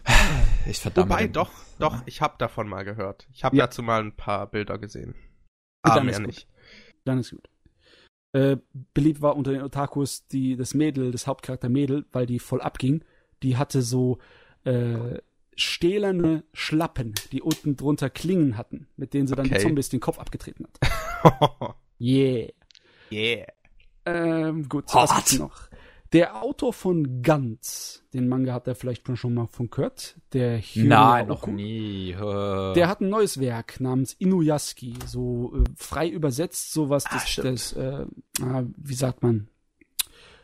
ich 0.68 0.80
verdammt. 0.80 1.10
Wobei, 1.10 1.28
doch, 1.28 1.52
doch, 1.80 2.04
ich 2.06 2.22
habe 2.22 2.36
davon 2.38 2.68
mal 2.68 2.84
gehört. 2.84 3.28
Ich 3.34 3.44
habe 3.44 3.58
ja. 3.58 3.66
dazu 3.66 3.82
mal 3.82 4.02
ein 4.02 4.16
paar 4.16 4.48
Bilder 4.48 4.78
gesehen. 4.78 5.16
Aber 5.82 5.96
dann 5.96 6.06
mehr 6.06 6.20
nicht. 6.20 6.48
Dann 7.06 7.20
ist 7.20 7.32
gut. 7.32 7.50
Äh, 8.34 8.58
beliebt 8.94 9.22
war 9.22 9.36
unter 9.36 9.52
den 9.52 9.64
Otakus 9.64 10.28
die, 10.28 10.56
das 10.56 10.74
Mädel, 10.74 11.12
das 11.12 11.28
Hauptcharakter 11.28 11.70
Mädel, 11.70 12.06
weil 12.12 12.28
die 12.28 12.40
voll 12.40 12.62
abging. 12.62 13.04
Die 13.44 13.58
hatte 13.58 13.82
so 13.82 14.20
äh, 14.64 15.18
stählerne 15.56 16.44
Schlappen, 16.54 17.14
die 17.32 17.42
unten 17.42 17.76
drunter 17.76 18.10
Klingen 18.10 18.58
hatten, 18.58 18.88
mit 18.98 19.14
denen 19.14 19.28
sie 19.28 19.36
dann 19.36 19.48
okay. 19.48 19.56
die 19.56 19.62
Zombies 19.62 19.90
den 19.90 20.00
Kopf 20.00 20.20
abgetreten 20.20 20.66
hat. 20.66 21.76
yeah. 22.00 22.50
Yeah. 23.12 23.48
Ähm, 24.06 24.68
gut, 24.68 24.90
so 24.90 24.98
was 24.98 25.16
gibt's 25.16 25.38
noch? 25.38 25.70
Der 26.14 26.42
Autor 26.44 26.74
von 26.74 27.22
Ganz, 27.22 28.04
den 28.14 28.28
Manga 28.28 28.54
hat 28.54 28.68
er 28.68 28.76
vielleicht 28.76 29.08
schon 29.18 29.34
mal 29.34 29.48
von 29.48 29.70
gehört, 29.70 30.18
der 30.34 30.58
Hiro 30.58 30.88
Nein, 30.88 31.28
noch 31.28 31.48
nie. 31.48 32.14
Der 32.14 32.90
hat 32.90 33.00
ein 33.00 33.08
neues 33.08 33.40
Werk 33.40 33.80
namens 33.80 34.14
Inuyasuki, 34.14 34.96
so 35.06 35.54
äh, 35.56 35.64
frei 35.78 36.10
übersetzt, 36.10 36.74
sowas, 36.74 37.06
ah, 37.06 37.14
das, 37.14 37.36
das 37.36 37.74
äh, 37.74 38.02
äh, 38.42 38.66
wie 38.76 38.94
sagt 38.94 39.24
man, 39.24 39.48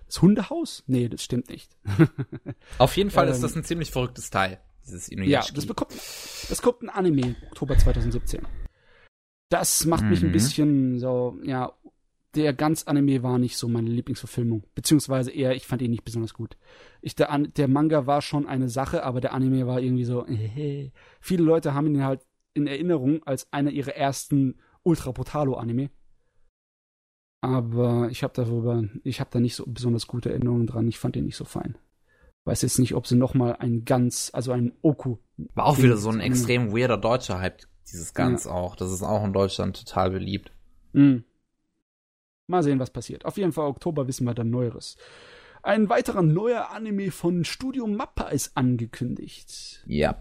das 0.06 0.22
Hundehaus? 0.22 0.84
Nee, 0.88 1.10
das 1.10 1.22
stimmt 1.22 1.50
nicht. 1.50 1.76
Auf 2.78 2.96
jeden 2.96 3.12
Fall 3.12 3.28
ähm, 3.28 3.34
ist 3.34 3.44
das 3.44 3.58
ein 3.58 3.66
ziemlich 3.66 3.92
verrücktes 3.92 4.30
Teil, 4.30 4.62
dieses 4.88 5.10
Inuyasuki. 5.10 5.52
Ja, 5.52 5.56
das 5.56 5.66
bekommt, 5.66 5.94
das 6.50 6.62
kommt 6.62 6.82
ein 6.84 6.90
Anime, 6.90 7.36
Oktober 7.48 7.78
2017. 7.78 8.48
Das 9.50 9.86
macht 9.86 10.04
mich 10.04 10.22
ein 10.22 10.30
mhm. 10.30 10.34
bisschen 10.34 11.00
so, 11.00 11.38
ja, 11.44 11.74
der 12.36 12.54
ganz 12.54 12.84
Anime 12.84 13.24
war 13.24 13.40
nicht 13.40 13.58
so 13.58 13.68
meine 13.68 13.90
Lieblingsverfilmung. 13.90 14.64
Beziehungsweise 14.76 15.32
eher, 15.32 15.56
ich 15.56 15.66
fand 15.66 15.82
ihn 15.82 15.92
nicht 15.92 16.04
besonders 16.04 16.34
gut. 16.34 16.58
Ich, 17.02 17.16
der, 17.16 17.38
der 17.38 17.68
Manga 17.68 18.06
war 18.06 18.22
schon 18.22 18.48
eine 18.48 18.70
Sache, 18.70 19.04
aber 19.04 19.22
der 19.22 19.34
Anime 19.34 19.66
war 19.66 19.80
irgendwie 19.80 20.06
so, 20.06 20.26
äh, 20.26 20.92
viele 21.20 21.44
Leute 21.44 21.74
haben 21.74 21.88
ihn 21.88 22.04
halt 22.04 22.26
in 22.54 22.68
Erinnerung 22.68 23.24
als 23.24 23.52
einer 23.52 23.72
ihrer 23.72 23.96
ersten 23.96 24.56
Ultra 24.84 25.12
Brutalo 25.12 25.56
Anime. 25.56 25.90
Aber 27.42 28.10
ich 28.10 28.24
habe 28.24 28.34
darüber, 28.34 28.84
ich 29.04 29.20
habe 29.20 29.30
da 29.32 29.40
nicht 29.40 29.56
so 29.56 29.66
besonders 29.68 30.08
gute 30.08 30.32
Erinnerungen 30.32 30.68
dran. 30.68 30.88
Ich 30.88 30.98
fand 30.98 31.16
ihn 31.16 31.26
nicht 31.26 31.36
so 31.36 31.46
fein. 31.46 31.78
Weiß 32.48 32.62
jetzt 32.62 32.80
nicht, 32.80 32.96
ob 32.96 33.06
sie 33.06 33.18
noch 33.18 33.34
mal 33.34 33.58
ein 33.58 33.84
ganz, 33.84 34.32
also 34.34 34.54
ein 34.54 34.72
Oku. 34.82 35.18
War 35.54 35.66
auch 35.66 35.80
wieder 35.80 35.98
so 35.98 36.10
ein 36.10 36.22
extrem 36.22 36.72
weirder 36.72 36.96
deutscher 36.96 37.42
Hype, 37.42 37.64
dieses 37.92 38.14
Ganz 38.14 38.46
ja. 38.46 38.52
auch. 38.52 38.78
Das 38.78 38.90
ist 38.90 39.04
auch 39.04 39.26
in 39.26 39.34
Deutschland 39.34 39.78
total 39.78 40.12
beliebt. 40.12 40.54
Mhm. 40.94 41.26
Mal 42.48 42.64
sehen, 42.64 42.80
was 42.80 42.90
passiert. 42.90 43.26
Auf 43.26 43.36
jeden 43.36 43.52
Fall 43.52 43.68
Oktober 43.68 44.08
wissen 44.08 44.24
wir 44.24 44.34
dann 44.34 44.50
Neueres. 44.50 44.96
Ein 45.62 45.90
weiterer 45.90 46.22
neuer 46.22 46.72
Anime 46.72 47.12
von 47.12 47.44
Studio 47.44 47.86
Mappa 47.86 48.30
ist 48.30 48.56
angekündigt. 48.56 49.84
Ja. 49.86 50.16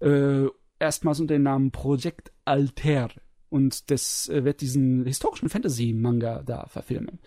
Yep. 0.00 0.06
Äh, 0.12 0.48
erstmals 0.78 1.18
unter 1.18 1.34
dem 1.34 1.42
Namen 1.42 1.72
Projekt 1.72 2.30
Alter. 2.44 3.08
Und 3.48 3.90
das 3.90 4.28
äh, 4.28 4.44
wird 4.44 4.60
diesen 4.60 5.04
historischen 5.06 5.48
Fantasy-Manga 5.48 6.44
da 6.44 6.68
verfilmen. 6.68 7.18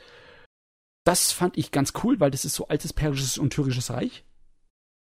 Das 1.03 1.33
fand 1.33 1.57
ich 1.57 1.71
ganz 1.71 1.91
cool, 2.01 2.21
weil 2.21 2.31
das 2.31 2.45
ist 2.45 2.55
so 2.55 2.69
altes 2.69 2.93
persisches 2.93 3.37
und 3.37 3.51
türkisches 3.51 3.91
Reich. 3.91 4.23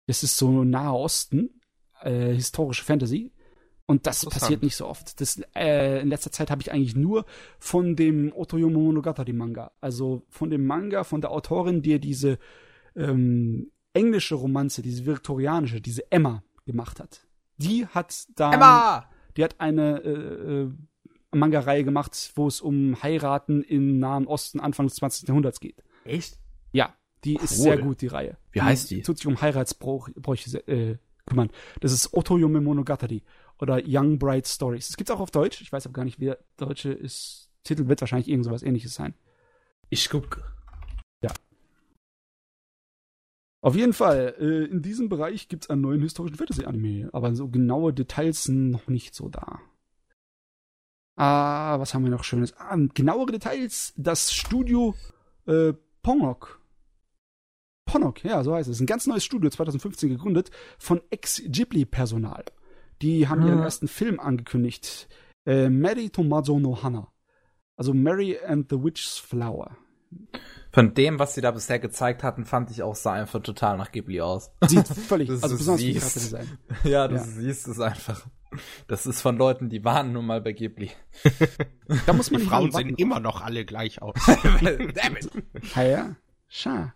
Das 0.07 0.23
ist 0.23 0.37
so 0.37 0.63
Nahe 0.63 0.93
Osten, 0.93 1.61
äh, 2.01 2.33
historische 2.33 2.83
Fantasy. 2.83 3.31
Und 3.87 4.07
das 4.07 4.25
passiert 4.25 4.63
nicht 4.63 4.75
so 4.75 4.87
oft. 4.87 5.21
Das, 5.21 5.39
äh, 5.55 6.01
in 6.01 6.09
letzter 6.09 6.31
Zeit 6.31 6.49
habe 6.49 6.61
ich 6.61 6.71
eigentlich 6.71 6.95
nur 6.95 7.25
von 7.59 7.95
dem 7.95 8.33
Otoyomo 8.33 8.79
Monogatari 8.79 9.33
Manga, 9.33 9.71
also 9.79 10.23
von 10.29 10.49
dem 10.49 10.65
Manga 10.65 11.03
von 11.03 11.21
der 11.21 11.31
Autorin, 11.31 11.83
die 11.83 11.99
diese 11.99 12.39
ähm, 12.95 13.71
englische 13.93 14.35
Romanze, 14.35 14.81
diese 14.81 15.05
viktorianische, 15.05 15.81
diese 15.81 16.11
Emma 16.11 16.43
gemacht 16.65 16.99
hat. 16.99 17.27
Die 17.57 17.85
hat 17.85 18.25
da, 18.35 18.53
Emma! 18.53 19.09
die 19.37 19.43
hat 19.43 19.59
eine 19.59 19.99
äh, 19.99 20.63
äh, 20.63 20.71
Manga-Reihe 21.31 21.83
gemacht, 21.83 22.31
wo 22.35 22.47
es 22.47 22.61
um 22.61 23.01
Heiraten 23.03 23.61
im 23.61 23.99
Nahen 23.99 24.25
Osten 24.25 24.59
Anfang 24.59 24.87
des 24.87 24.95
20. 24.95 25.27
Jahrhunderts 25.27 25.59
geht. 25.59 25.83
Echt? 26.05 26.39
Die 27.25 27.35
cool. 27.35 27.43
ist 27.43 27.57
sehr 27.57 27.77
gut, 27.77 28.01
die 28.01 28.07
Reihe. 28.07 28.37
Wie 28.51 28.61
heißt 28.61 28.91
die? 28.91 29.01
Tut 29.01 29.17
sich 29.17 29.27
um 29.27 29.41
Heiratsbräuche 29.41 30.67
äh, 30.67 30.97
kümmern. 31.25 31.49
Das 31.81 31.91
ist 31.91 32.13
Otoyome 32.13 32.61
Monogatari 32.61 33.23
oder 33.59 33.81
Young 33.85 34.19
Bright 34.19 34.47
Stories. 34.47 34.87
Das 34.87 34.97
gibt's 34.97 35.11
auch 35.11 35.19
auf 35.19 35.31
Deutsch. 35.31 35.61
Ich 35.61 35.71
weiß 35.71 35.85
aber 35.87 35.93
gar 35.93 36.05
nicht, 36.05 36.19
wie 36.19 36.25
der 36.25 36.39
deutsche 36.57 36.91
ist. 36.91 37.49
Titel 37.63 37.87
wird 37.87 37.99
wahrscheinlich 38.01 38.29
irgend 38.29 38.45
sowas 38.45 38.61
ähnliches 38.61 38.93
sein. 38.93 39.15
Ich 39.89 40.07
gucke. 40.09 40.43
Ja. 41.23 41.31
Auf 43.61 43.75
jeden 43.75 43.93
Fall, 43.93 44.35
äh, 44.39 44.65
in 44.65 44.83
diesem 44.83 45.09
Bereich 45.09 45.47
gibt's 45.47 45.71
einen 45.71 45.81
neuen 45.81 46.01
historischen 46.01 46.37
Fantasy-Anime, 46.37 47.09
aber 47.11 47.33
so 47.33 47.47
genaue 47.47 47.91
Details 47.91 48.43
sind 48.43 48.69
noch 48.69 48.87
nicht 48.87 49.15
so 49.15 49.29
da. 49.29 49.59
Ah, 51.15 51.79
was 51.79 51.93
haben 51.93 52.03
wir 52.03 52.11
noch 52.11 52.23
Schönes? 52.23 52.53
Ah, 52.57 52.77
genauere 52.93 53.31
Details, 53.31 53.93
das 53.97 54.31
Studio 54.31 54.93
äh, 55.47 55.73
Ponok. 56.03 56.61
Ponok, 57.95 58.25
ja, 58.25 58.43
so 58.43 58.53
heißt 58.53 58.67
es. 58.67 58.81
Ein 58.81 58.87
ganz 58.87 59.07
neues 59.07 59.23
Studio, 59.23 59.49
2015 59.49 60.09
gegründet, 60.09 60.51
von 60.77 60.99
Ex-Ghibli-Personal. 61.11 62.43
Die 63.01 63.29
haben 63.29 63.43
ah. 63.43 63.47
ihren 63.47 63.59
ersten 63.59 63.87
Film 63.87 64.19
angekündigt. 64.19 65.07
Äh, 65.45 65.69
Mary 65.69 66.09
Tomazo 66.09 66.59
no 66.59 66.83
Hana. 66.83 67.07
Also 67.77 67.93
Mary 67.93 68.37
and 68.45 68.69
the 68.69 68.83
Witch's 68.83 69.17
Flower. 69.17 69.77
Von 70.73 70.93
dem, 70.93 71.19
was 71.19 71.35
sie 71.35 71.41
da 71.41 71.51
bisher 71.51 71.79
gezeigt 71.79 72.21
hatten, 72.21 72.43
fand 72.43 72.69
ich 72.69 72.83
auch, 72.83 72.95
sah 72.95 73.13
einfach 73.13 73.41
total 73.41 73.77
nach 73.77 73.93
Ghibli 73.93 74.19
aus. 74.19 74.51
Sieht 74.67 74.87
völlig, 75.07 75.29
also 75.29 75.55
besonders 75.55 75.81
siehst. 75.81 76.15
Design. 76.17 76.57
Ja, 76.83 77.07
du 77.07 77.15
ja. 77.15 77.23
siehst 77.23 77.65
es 77.69 77.79
einfach. 77.79 78.27
Das 78.87 79.05
ist 79.05 79.21
von 79.21 79.37
Leuten, 79.37 79.69
die 79.69 79.85
waren 79.85 80.11
nun 80.11 80.25
mal 80.25 80.41
bei 80.41 80.51
Ghibli. 80.51 80.91
da 82.05 82.11
muss 82.11 82.29
man 82.29 82.41
die 82.41 82.47
Frauen 82.47 82.73
sehen 82.73 82.95
immer 82.95 83.21
noch 83.21 83.41
alle 83.41 83.63
gleich 83.63 84.01
aus. 84.01 84.15
Damn 84.25 85.15
it. 85.15 85.29
Ja, 85.75 85.83
ja. 85.83 86.15
Schade. 86.49 86.93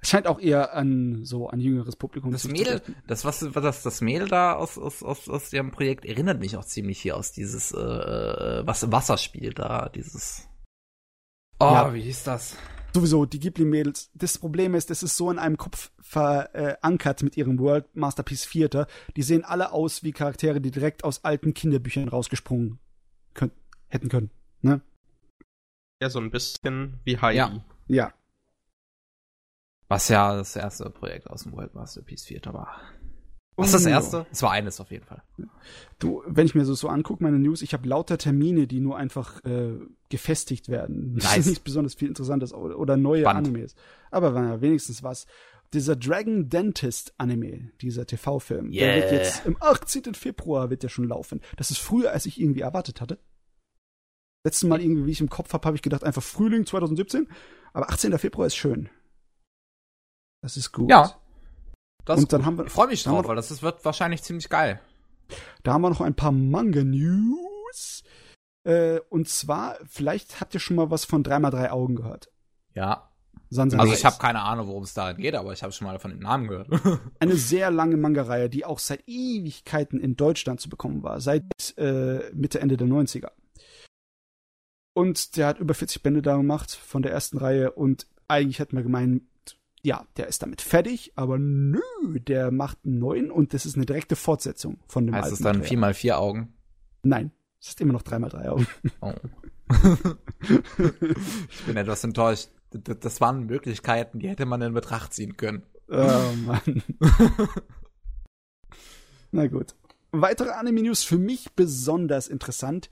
Es 0.00 0.10
scheint 0.10 0.26
auch 0.26 0.38
eher 0.38 0.74
an 0.74 1.24
so 1.24 1.48
ein 1.48 1.60
jüngeres 1.60 1.96
Publikum 1.96 2.30
das 2.30 2.46
Mädel, 2.46 2.82
das 3.06 3.24
was 3.24 3.40
das 3.40 3.82
das 3.82 4.00
Mädel 4.00 4.28
da 4.28 4.54
aus 4.54 4.78
aus 4.78 5.02
aus 5.02 5.28
aus 5.28 5.52
ihrem 5.52 5.72
Projekt 5.72 6.04
erinnert 6.04 6.38
mich 6.38 6.56
auch 6.56 6.64
ziemlich 6.64 7.00
hier 7.00 7.16
aus 7.16 7.32
dieses 7.32 7.72
äh, 7.72 7.78
äh 7.78 8.66
was 8.66 8.90
Wasserspiel 8.90 9.52
da 9.54 9.88
dieses 9.88 10.48
Oh, 11.60 11.64
ja. 11.64 11.92
wie 11.92 12.02
hieß 12.02 12.22
das? 12.22 12.56
Sowieso 12.94 13.26
die 13.26 13.40
Ghibli 13.40 13.64
Mädels. 13.64 14.10
Das 14.14 14.38
Problem 14.38 14.74
ist, 14.74 14.90
das 14.90 15.02
ist 15.02 15.16
so 15.16 15.30
in 15.30 15.38
einem 15.38 15.56
Kopf 15.56 15.90
verankert 16.00 17.22
mit 17.22 17.36
ihrem 17.36 17.58
World 17.58 17.94
Masterpiece 17.94 18.44
Vierter. 18.44 18.86
Die 19.16 19.22
sehen 19.22 19.44
alle 19.44 19.72
aus 19.72 20.02
wie 20.02 20.12
Charaktere, 20.12 20.60
die 20.60 20.70
direkt 20.70 21.04
aus 21.04 21.24
alten 21.24 21.52
Kinderbüchern 21.54 22.08
rausgesprungen 22.08 22.78
können, 23.34 23.52
hätten 23.88 24.08
können, 24.08 24.30
ne? 24.62 24.80
Ja, 26.00 26.10
so 26.10 26.20
ein 26.20 26.30
bisschen 26.30 27.00
wie 27.04 27.18
Heidi. 27.18 27.38
Ja. 27.38 27.64
Ja, 27.88 28.12
was 29.88 30.08
ja 30.08 30.36
das 30.36 30.54
erste 30.54 30.88
Projekt 30.90 31.28
aus 31.28 31.44
dem 31.44 31.52
World 31.52 31.74
Masterpiece 31.74 32.24
Theater 32.24 32.54
war. 32.54 32.80
Was 33.58 33.72
das 33.72 33.86
erste? 33.86 34.24
Es 34.30 34.40
war 34.42 34.52
eines 34.52 34.78
auf 34.80 34.92
jeden 34.92 35.04
Fall. 35.04 35.20
Du, 35.98 36.22
wenn 36.26 36.46
ich 36.46 36.54
mir 36.54 36.64
so, 36.64 36.74
so 36.74 36.88
angucke, 36.88 37.24
meine 37.24 37.40
News, 37.40 37.60
ich 37.60 37.72
habe 37.72 37.88
lauter 37.88 38.16
Termine, 38.16 38.68
die 38.68 38.78
nur 38.78 38.96
einfach 38.96 39.44
äh, 39.44 39.72
gefestigt 40.10 40.68
werden. 40.68 41.14
Nice. 41.14 41.46
Nichts 41.46 41.60
besonders 41.60 41.94
viel 41.94 42.06
Interessantes 42.06 42.54
oder 42.54 42.96
neue 42.96 43.22
Spannend. 43.22 43.48
Animes. 43.48 43.74
Aber 44.12 44.32
war 44.32 44.44
ja 44.44 44.60
wenigstens 44.60 45.02
was. 45.02 45.26
dieser 45.72 45.96
Dragon 45.96 46.48
Dentist 46.48 47.14
Anime, 47.18 47.72
dieser 47.80 48.06
TV-Film, 48.06 48.70
yeah. 48.70 48.94
der 48.94 49.02
wird 49.02 49.12
jetzt 49.12 49.44
im 49.44 49.56
18. 49.58 50.14
Februar 50.14 50.70
wird 50.70 50.84
der 50.84 50.88
schon 50.88 51.08
laufen. 51.08 51.40
Das 51.56 51.72
ist 51.72 51.78
früher, 51.78 52.12
als 52.12 52.26
ich 52.26 52.40
irgendwie 52.40 52.60
erwartet 52.60 53.00
hatte. 53.00 53.18
Letztes 54.44 54.68
Mal 54.68 54.80
irgendwie, 54.80 55.06
wie 55.06 55.10
ich 55.10 55.20
im 55.20 55.28
Kopf 55.28 55.52
habe, 55.52 55.66
habe 55.66 55.76
ich 55.76 55.82
gedacht, 55.82 56.04
einfach 56.04 56.22
Frühling 56.22 56.64
2017. 56.64 57.26
Aber 57.72 57.90
18. 57.90 58.16
Februar 58.18 58.46
ist 58.46 58.56
schön. 58.56 58.88
Das 60.40 60.56
ist 60.56 60.72
gut. 60.72 60.90
Ja. 60.90 61.14
Das 62.04 62.20
und 62.20 62.32
dann 62.32 62.46
haben 62.46 62.58
wir, 62.58 62.66
ich 62.66 62.72
freue 62.72 62.88
mich 62.88 63.02
drauf, 63.02 63.26
weil 63.26 63.36
das 63.36 63.50
ist, 63.50 63.62
wird 63.62 63.84
wahrscheinlich 63.84 64.22
ziemlich 64.22 64.48
geil. 64.48 64.80
Da 65.62 65.74
haben 65.74 65.82
wir 65.82 65.90
noch 65.90 66.00
ein 66.00 66.14
paar 66.14 66.32
Manga-News. 66.32 68.02
Äh, 68.64 69.00
und 69.10 69.28
zwar, 69.28 69.76
vielleicht 69.86 70.40
habt 70.40 70.54
ihr 70.54 70.60
schon 70.60 70.76
mal 70.76 70.90
was 70.90 71.04
von 71.04 71.22
3x3 71.22 71.70
Augen 71.70 71.96
gehört. 71.96 72.30
Ja. 72.74 73.10
Sansa 73.50 73.78
also 73.78 73.94
ich 73.94 74.04
habe 74.04 74.18
keine 74.18 74.42
Ahnung, 74.42 74.68
worum 74.68 74.82
es 74.82 74.92
da 74.92 75.12
geht, 75.12 75.34
aber 75.34 75.52
ich 75.52 75.62
habe 75.62 75.72
schon 75.72 75.86
mal 75.86 75.98
von 75.98 76.10
dem 76.10 76.20
Namen 76.20 76.48
gehört. 76.48 76.68
Eine 77.20 77.36
sehr 77.36 77.70
lange 77.70 77.96
Manga-Reihe, 77.96 78.50
die 78.50 78.64
auch 78.64 78.78
seit 78.78 79.02
Ewigkeiten 79.06 80.00
in 80.00 80.16
Deutschland 80.16 80.60
zu 80.60 80.68
bekommen 80.68 81.02
war, 81.02 81.20
seit 81.20 81.44
äh, 81.76 82.30
Mitte, 82.34 82.60
Ende 82.60 82.76
der 82.76 82.86
90er. 82.86 83.30
Und 84.94 85.36
der 85.36 85.46
hat 85.46 85.60
über 85.60 85.74
40 85.74 86.02
Bände 86.02 86.22
da 86.22 86.36
gemacht 86.36 86.72
von 86.72 87.02
der 87.02 87.12
ersten 87.12 87.38
Reihe 87.38 87.72
und 87.72 88.06
eigentlich 88.26 88.58
hätten 88.58 88.76
wir 88.76 88.82
gemeint, 88.82 89.22
ja, 89.82 90.06
der 90.16 90.26
ist 90.26 90.42
damit 90.42 90.60
fertig, 90.60 91.12
aber 91.14 91.38
nö, 91.38 91.80
der 92.20 92.50
macht 92.50 92.78
einen 92.84 92.98
neuen 92.98 93.30
und 93.30 93.54
das 93.54 93.66
ist 93.66 93.76
eine 93.76 93.86
direkte 93.86 94.16
Fortsetzung 94.16 94.78
von 94.86 95.06
dem 95.06 95.14
heißt 95.14 95.24
alten. 95.24 95.44
Heißt 95.60 95.62
es 95.62 95.70
dann 95.70 95.80
4x4 95.80 96.12
Augen? 96.14 96.54
Nein, 97.02 97.30
es 97.60 97.68
ist 97.68 97.80
immer 97.80 97.92
noch 97.92 98.02
3x3 98.02 98.48
Augen. 98.48 98.66
Oh. 99.00 99.12
ich 101.50 101.64
bin 101.66 101.76
etwas 101.76 102.04
enttäuscht. 102.04 102.48
Das 102.70 103.20
waren 103.20 103.46
Möglichkeiten, 103.46 104.18
die 104.18 104.28
hätte 104.28 104.46
man 104.46 104.60
in 104.62 104.74
Betracht 104.74 105.14
ziehen 105.14 105.36
können. 105.36 105.62
Oh 105.88 106.32
Mann. 106.44 106.82
Na 109.30 109.46
gut. 109.46 109.74
Weitere 110.10 110.50
Anime-News 110.50 111.04
für 111.04 111.18
mich 111.18 111.52
besonders 111.54 112.28
interessant. 112.28 112.90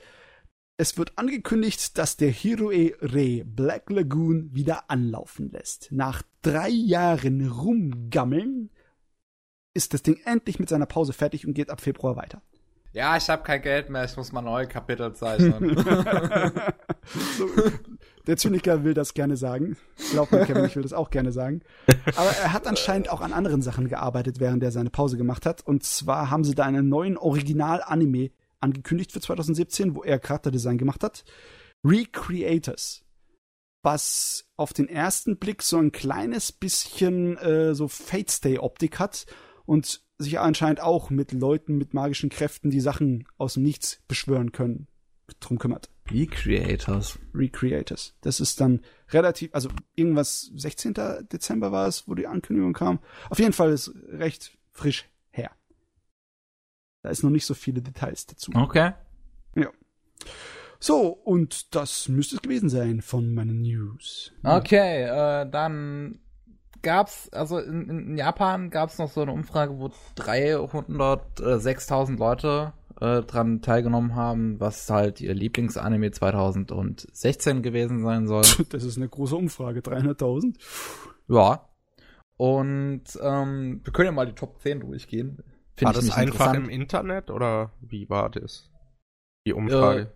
Es 0.78 0.98
wird 0.98 1.16
angekündigt, 1.16 1.96
dass 1.96 2.18
der 2.18 2.30
Hiroe 2.30 2.92
Re 3.00 3.44
Black 3.46 3.88
Lagoon 3.88 4.54
wieder 4.54 4.90
anlaufen 4.90 5.50
lässt. 5.50 5.90
Nach 5.90 6.22
drei 6.42 6.68
Jahren 6.68 7.48
Rumgammeln 7.48 8.68
ist 9.72 9.94
das 9.94 10.02
Ding 10.02 10.20
endlich 10.26 10.58
mit 10.58 10.68
seiner 10.68 10.84
Pause 10.84 11.14
fertig 11.14 11.46
und 11.46 11.54
geht 11.54 11.70
ab 11.70 11.80
Februar 11.80 12.16
weiter. 12.16 12.42
Ja, 12.92 13.16
ich 13.16 13.28
habe 13.30 13.42
kein 13.42 13.62
Geld 13.62 13.88
mehr, 13.88 14.04
ich 14.04 14.16
muss 14.18 14.32
mal 14.32 14.42
neue 14.42 14.66
Kapitel 14.66 15.14
zeichnen. 15.14 15.76
so, 17.38 17.48
der 18.26 18.36
Zyniker 18.36 18.84
will 18.84 18.94
das 18.94 19.14
gerne 19.14 19.38
sagen. 19.38 19.78
Glaub 20.12 20.30
mir, 20.30 20.44
Kevin, 20.44 20.64
ich 20.66 20.76
will 20.76 20.82
das 20.82 20.92
auch 20.92 21.08
gerne 21.08 21.32
sagen. 21.32 21.62
Aber 22.16 22.30
er 22.30 22.52
hat 22.52 22.66
anscheinend 22.66 23.08
auch 23.10 23.22
an 23.22 23.32
anderen 23.32 23.62
Sachen 23.62 23.88
gearbeitet, 23.88 24.40
während 24.40 24.62
er 24.62 24.72
seine 24.72 24.90
Pause 24.90 25.16
gemacht 25.16 25.46
hat. 25.46 25.66
Und 25.66 25.84
zwar 25.84 26.30
haben 26.30 26.44
sie 26.44 26.54
da 26.54 26.64
einen 26.64 26.88
neuen 26.90 27.16
Original-Anime 27.16 28.30
angekündigt 28.60 29.12
für 29.12 29.20
2017, 29.20 29.94
wo 29.94 30.02
er 30.02 30.18
Charakterdesign 30.18 30.78
gemacht 30.78 31.02
hat. 31.02 31.24
Recreators. 31.84 33.04
Was 33.82 34.48
auf 34.56 34.72
den 34.72 34.88
ersten 34.88 35.38
Blick 35.38 35.62
so 35.62 35.78
ein 35.78 35.92
kleines 35.92 36.50
bisschen 36.50 37.36
äh, 37.38 37.74
so 37.74 37.86
Fate 37.88 38.30
Stay 38.30 38.58
Optik 38.58 38.98
hat 38.98 39.26
und 39.64 40.02
sich 40.18 40.38
anscheinend 40.38 40.80
auch 40.80 41.10
mit 41.10 41.32
Leuten 41.32 41.76
mit 41.76 41.94
magischen 41.94 42.30
Kräften, 42.30 42.70
die 42.70 42.80
Sachen 42.80 43.28
aus 43.36 43.54
dem 43.54 43.62
Nichts 43.62 44.00
beschwören 44.08 44.52
können, 44.52 44.88
drum 45.40 45.58
kümmert. 45.58 45.90
Recreators. 46.10 47.18
Recreators. 47.34 48.14
Das 48.20 48.40
ist 48.40 48.60
dann 48.60 48.80
relativ, 49.10 49.54
also 49.54 49.68
irgendwas 49.94 50.50
16. 50.54 50.94
Dezember 51.32 51.72
war 51.72 51.88
es, 51.88 52.08
wo 52.08 52.14
die 52.14 52.26
Ankündigung 52.26 52.72
kam. 52.72 53.00
Auf 53.28 53.38
jeden 53.38 53.52
Fall 53.52 53.72
ist 53.72 53.92
recht 54.08 54.56
frisch 54.72 55.08
her. 55.30 55.50
Da 57.06 57.12
ist 57.12 57.22
noch 57.22 57.30
nicht 57.30 57.46
so 57.46 57.54
viele 57.54 57.82
Details 57.82 58.26
dazu. 58.26 58.50
Okay. 58.52 58.90
Ja. 59.54 59.68
So, 60.80 61.06
und 61.06 61.76
das 61.76 62.08
müsste 62.08 62.34
es 62.34 62.42
gewesen 62.42 62.68
sein 62.68 63.00
von 63.00 63.32
meinen 63.32 63.62
News. 63.62 64.32
Okay, 64.42 65.04
äh, 65.04 65.48
dann 65.48 66.18
gab's, 66.82 67.28
also 67.28 67.60
in, 67.60 67.88
in 67.88 68.18
Japan 68.18 68.70
gab's 68.70 68.98
noch 68.98 69.08
so 69.08 69.22
eine 69.22 69.30
Umfrage, 69.30 69.78
wo 69.78 69.92
306.000 70.16 72.18
Leute 72.18 72.72
äh, 73.00 73.22
dran 73.22 73.62
teilgenommen 73.62 74.16
haben, 74.16 74.58
was 74.58 74.90
halt 74.90 75.20
ihr 75.20 75.32
Lieblingsanime 75.32 76.10
2016 76.10 77.62
gewesen 77.62 78.02
sein 78.02 78.26
soll. 78.26 78.42
Das 78.70 78.82
ist 78.82 78.96
eine 78.96 79.08
große 79.08 79.36
Umfrage, 79.36 79.78
300.000. 79.78 80.56
Ja. 81.28 81.68
Und 82.36 83.04
ähm, 83.22 83.80
wir 83.84 83.92
können 83.92 84.06
ja 84.06 84.12
mal 84.12 84.26
die 84.26 84.34
Top 84.34 84.60
10 84.60 84.80
durchgehen. 84.80 85.44
Find 85.76 85.86
war 85.86 85.92
das 85.92 86.10
einfach 86.10 86.54
im 86.54 86.68
Internet 86.68 87.30
oder 87.30 87.72
wie 87.80 88.08
war 88.08 88.30
das? 88.30 88.70
Die 89.46 89.52
Umfrage? 89.52 90.12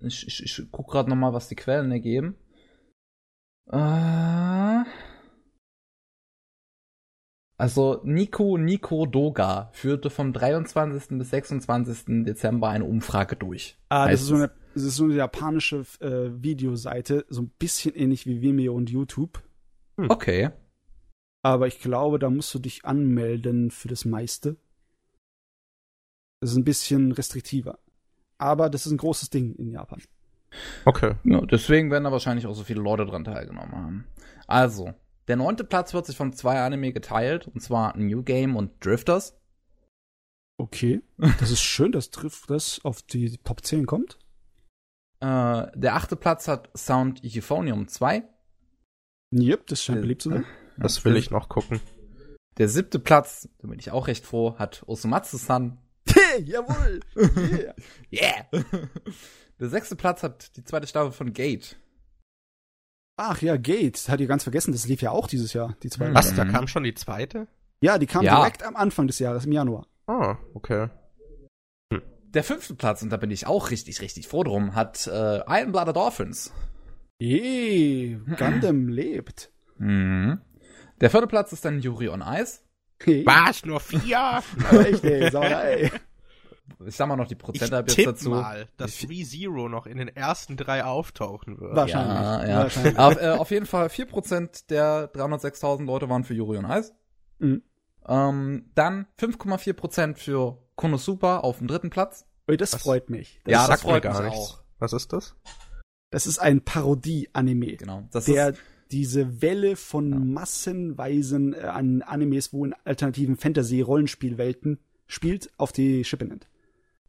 Äh, 0.00 0.06
ich, 0.06 0.26
ich, 0.26 0.42
ich 0.44 0.66
guck 0.70 0.88
gerade 0.88 1.10
noch 1.10 1.16
mal, 1.16 1.32
was 1.32 1.48
die 1.48 1.56
Quellen 1.56 1.90
ergeben. 1.90 2.36
Äh 3.70 4.84
also 7.58 8.00
Nico 8.04 8.58
Nico 8.58 9.06
Doga 9.06 9.70
führte 9.72 10.10
vom 10.10 10.32
23. 10.32 11.18
bis 11.18 11.30
26. 11.30 12.24
Dezember 12.24 12.68
eine 12.68 12.84
Umfrage 12.84 13.34
durch. 13.34 13.78
Ah, 13.88 14.08
das 14.10 14.20
ist, 14.20 14.26
so 14.26 14.34
eine, 14.34 14.50
das 14.74 14.82
ist 14.82 14.96
so 14.96 15.04
eine 15.04 15.14
japanische 15.14 15.84
äh, 16.00 16.30
Videoseite, 16.42 17.24
so 17.28 17.42
ein 17.42 17.50
bisschen 17.58 17.94
ähnlich 17.94 18.26
wie 18.26 18.42
Vimeo 18.42 18.74
und 18.74 18.90
YouTube. 18.90 19.42
Hm. 19.96 20.10
Okay. 20.10 20.50
Aber 21.42 21.66
ich 21.66 21.80
glaube, 21.80 22.18
da 22.18 22.28
musst 22.28 22.52
du 22.54 22.58
dich 22.58 22.84
anmelden 22.84 23.70
für 23.70 23.88
das 23.88 24.04
meiste. 24.04 24.56
Das 26.46 26.52
ist 26.52 26.58
ein 26.58 26.64
bisschen 26.64 27.10
restriktiver. 27.10 27.80
Aber 28.38 28.70
das 28.70 28.86
ist 28.86 28.92
ein 28.92 28.98
großes 28.98 29.30
Ding 29.30 29.56
in 29.56 29.72
Japan. 29.72 30.00
Okay. 30.84 31.16
Ja, 31.24 31.40
deswegen 31.40 31.90
werden 31.90 32.04
da 32.04 32.12
wahrscheinlich 32.12 32.46
auch 32.46 32.54
so 32.54 32.62
viele 32.62 32.80
Leute 32.80 33.04
dran 33.04 33.24
teilgenommen 33.24 33.74
haben. 33.74 34.06
Also, 34.46 34.94
der 35.26 35.34
neunte 35.34 35.64
Platz 35.64 35.92
wird 35.92 36.06
sich 36.06 36.16
von 36.16 36.32
zwei 36.34 36.60
Anime 36.60 36.92
geteilt, 36.92 37.48
und 37.48 37.62
zwar 37.62 37.96
New 37.96 38.22
Game 38.22 38.54
und 38.54 38.70
Drifters. 38.78 39.36
Okay, 40.56 41.02
das 41.40 41.50
ist 41.50 41.62
schön, 41.62 41.90
dass 41.90 42.12
Drifters 42.12 42.80
auf 42.84 43.02
die 43.02 43.38
Top 43.38 43.64
10 43.64 43.86
kommt. 43.86 44.16
Äh, 45.18 45.66
der 45.74 45.96
achte 45.96 46.14
Platz 46.14 46.46
hat 46.46 46.70
Sound 46.78 47.22
Euphonium 47.24 47.88
2. 47.88 48.22
Yep, 49.34 49.66
das 49.66 49.82
scheint 49.82 50.02
beliebt 50.02 50.22
zu 50.22 50.30
sein. 50.30 50.44
Das 50.76 51.04
will 51.04 51.16
ich 51.16 51.32
noch 51.32 51.48
gucken. 51.48 51.80
Der 52.58 52.68
siebte 52.68 53.00
Platz, 53.00 53.48
da 53.58 53.66
bin 53.66 53.80
ich 53.80 53.90
auch 53.90 54.06
recht 54.06 54.24
froh, 54.24 54.56
hat 54.60 54.84
Osomatsu-san. 54.86 55.78
Jawohl! 56.44 57.00
Yeah! 57.16 57.74
yeah! 58.52 58.88
Der 59.58 59.68
sechste 59.68 59.96
Platz 59.96 60.22
hat 60.22 60.56
die 60.56 60.64
zweite 60.64 60.86
Staffel 60.86 61.12
von 61.12 61.32
Gate. 61.32 61.76
Ach 63.16 63.40
ja, 63.40 63.56
Gate. 63.56 64.08
Hat 64.08 64.20
ihr 64.20 64.26
ganz 64.26 64.42
vergessen, 64.42 64.72
das 64.72 64.86
lief 64.86 65.00
ja 65.00 65.10
auch 65.10 65.26
dieses 65.26 65.52
Jahr, 65.52 65.76
die 65.82 65.88
zweite. 65.88 66.14
Was, 66.14 66.34
da 66.34 66.44
kam 66.44 66.68
schon 66.68 66.84
die 66.84 66.94
zweite? 66.94 67.48
Ja, 67.80 67.98
die 67.98 68.06
kam 68.06 68.24
ja. 68.24 68.36
direkt 68.36 68.62
am 68.62 68.76
Anfang 68.76 69.06
des 69.06 69.18
Jahres, 69.18 69.46
im 69.46 69.52
Januar. 69.52 69.86
Ah, 70.06 70.36
okay. 70.54 70.88
Hm. 71.92 72.02
Der 72.28 72.44
fünfte 72.44 72.74
Platz, 72.74 73.02
und 73.02 73.10
da 73.10 73.16
bin 73.16 73.30
ich 73.30 73.46
auch 73.46 73.70
richtig, 73.70 74.00
richtig 74.00 74.28
froh 74.28 74.44
drum, 74.44 74.74
hat 74.74 75.06
äh, 75.06 75.38
Iron 75.48 75.72
Blooded 75.72 75.96
Dolphins. 75.96 76.52
Ey, 77.18 78.20
Gundam 78.36 78.88
lebt. 78.88 79.50
Mhm. 79.78 80.40
Der 81.00 81.10
vierte 81.10 81.26
Platz 81.26 81.52
ist 81.52 81.64
dann 81.64 81.80
Yuri 81.80 82.08
on 82.08 82.22
Ice. 82.22 82.60
Was, 83.24 83.64
nur 83.64 83.80
vier? 83.80 84.42
ey, 84.72 85.30
Sauerei 85.30 85.90
ich 86.84 86.96
sag 86.96 87.08
mal 87.08 87.16
noch 87.16 87.26
die 87.26 87.34
Prozente 87.34 87.76
ab 87.76 87.88
jetzt 87.88 88.06
dazu. 88.06 88.30
mal, 88.30 88.68
dass 88.76 89.08
ReZero 89.08 89.68
noch 89.68 89.86
in 89.86 89.98
den 89.98 90.08
ersten 90.08 90.56
drei 90.56 90.84
auftauchen 90.84 91.60
wird. 91.60 91.74
Wahrscheinlich. 91.74 92.18
Ja, 92.18 92.46
ja. 92.46 92.58
Wahrscheinlich. 92.58 92.98
auf, 92.98 93.16
äh, 93.16 93.28
auf 93.30 93.50
jeden 93.50 93.66
Fall 93.66 93.88
4% 93.88 94.68
der 94.68 95.12
306.000 95.12 95.84
Leute 95.84 96.08
waren 96.08 96.24
für 96.24 96.34
Yuri 96.34 96.58
on 96.58 96.70
Ice. 96.70 96.92
Mhm. 97.38 97.62
Ähm, 98.06 98.70
dann 98.74 99.06
5,4% 99.18 100.16
für 100.16 100.58
Konosuba 100.76 101.38
auf 101.38 101.58
dem 101.58 101.66
dritten 101.66 101.90
Platz. 101.90 102.26
Ui, 102.48 102.56
das 102.56 102.74
Was? 102.74 102.82
freut 102.82 103.10
mich. 103.10 103.40
Das 103.44 103.52
ja, 103.52 103.66
das 103.66 103.82
freut 103.82 104.04
mich 104.04 104.20
nichts. 104.20 104.38
auch. 104.38 104.62
Was 104.78 104.92
ist 104.92 105.12
das? 105.12 105.34
Das 106.10 106.26
ist 106.26 106.38
ein 106.38 106.62
Parodie-Anime. 106.62 107.76
Genau. 107.76 108.04
Das 108.12 108.26
der 108.26 108.50
ist 108.50 108.58
diese 108.90 109.42
Welle 109.42 109.76
von 109.76 110.10
ja. 110.10 110.18
massenweisen 110.18 111.54
äh, 111.54 111.58
an 111.58 112.02
Animes, 112.02 112.52
wo 112.52 112.64
in 112.64 112.74
alternativen 112.84 113.36
Fantasy-Rollenspielwelten 113.36 114.78
spielt, 115.06 115.50
auf 115.58 115.72
die 115.72 116.04
Schippe 116.04 116.24
nimmt. 116.24 116.48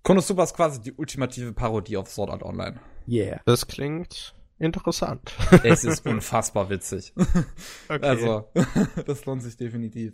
Konosuba 0.03 0.43
ist 0.43 0.55
quasi 0.55 0.81
die 0.81 0.93
ultimative 0.93 1.53
Parodie 1.53 1.97
auf 1.97 2.09
Sword 2.09 2.29
Art 2.29 2.43
Online. 2.43 2.79
Yeah. 3.07 3.41
Das 3.45 3.67
klingt 3.67 4.35
interessant. 4.59 5.33
Es 5.63 5.83
ist 5.83 6.05
unfassbar 6.05 6.69
witzig. 6.69 7.13
Okay. 7.89 8.05
Also, 8.05 8.49
das 9.05 9.25
lohnt 9.25 9.41
sich 9.41 9.55
definitiv. 9.55 10.13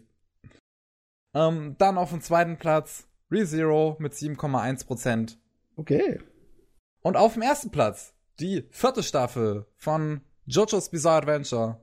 Ähm, 1.34 1.76
dann 1.80 1.98
auf 1.98 2.12
dem 2.12 2.22
zweiten 2.22 2.58
Platz 2.58 3.08
ReZero 3.32 3.98
mit 4.00 4.14
7,1%. 4.14 5.38
Okay. 5.76 6.20
Und 7.02 7.18
auf 7.18 7.34
dem 7.34 7.42
ersten 7.42 7.72
Platz 7.72 8.14
die 8.40 8.68
vierte 8.72 9.04
Staffel 9.04 9.66
von 9.76 10.22
JoJo's 10.46 10.90
Bizarre 10.90 11.20
Adventure 11.20 11.78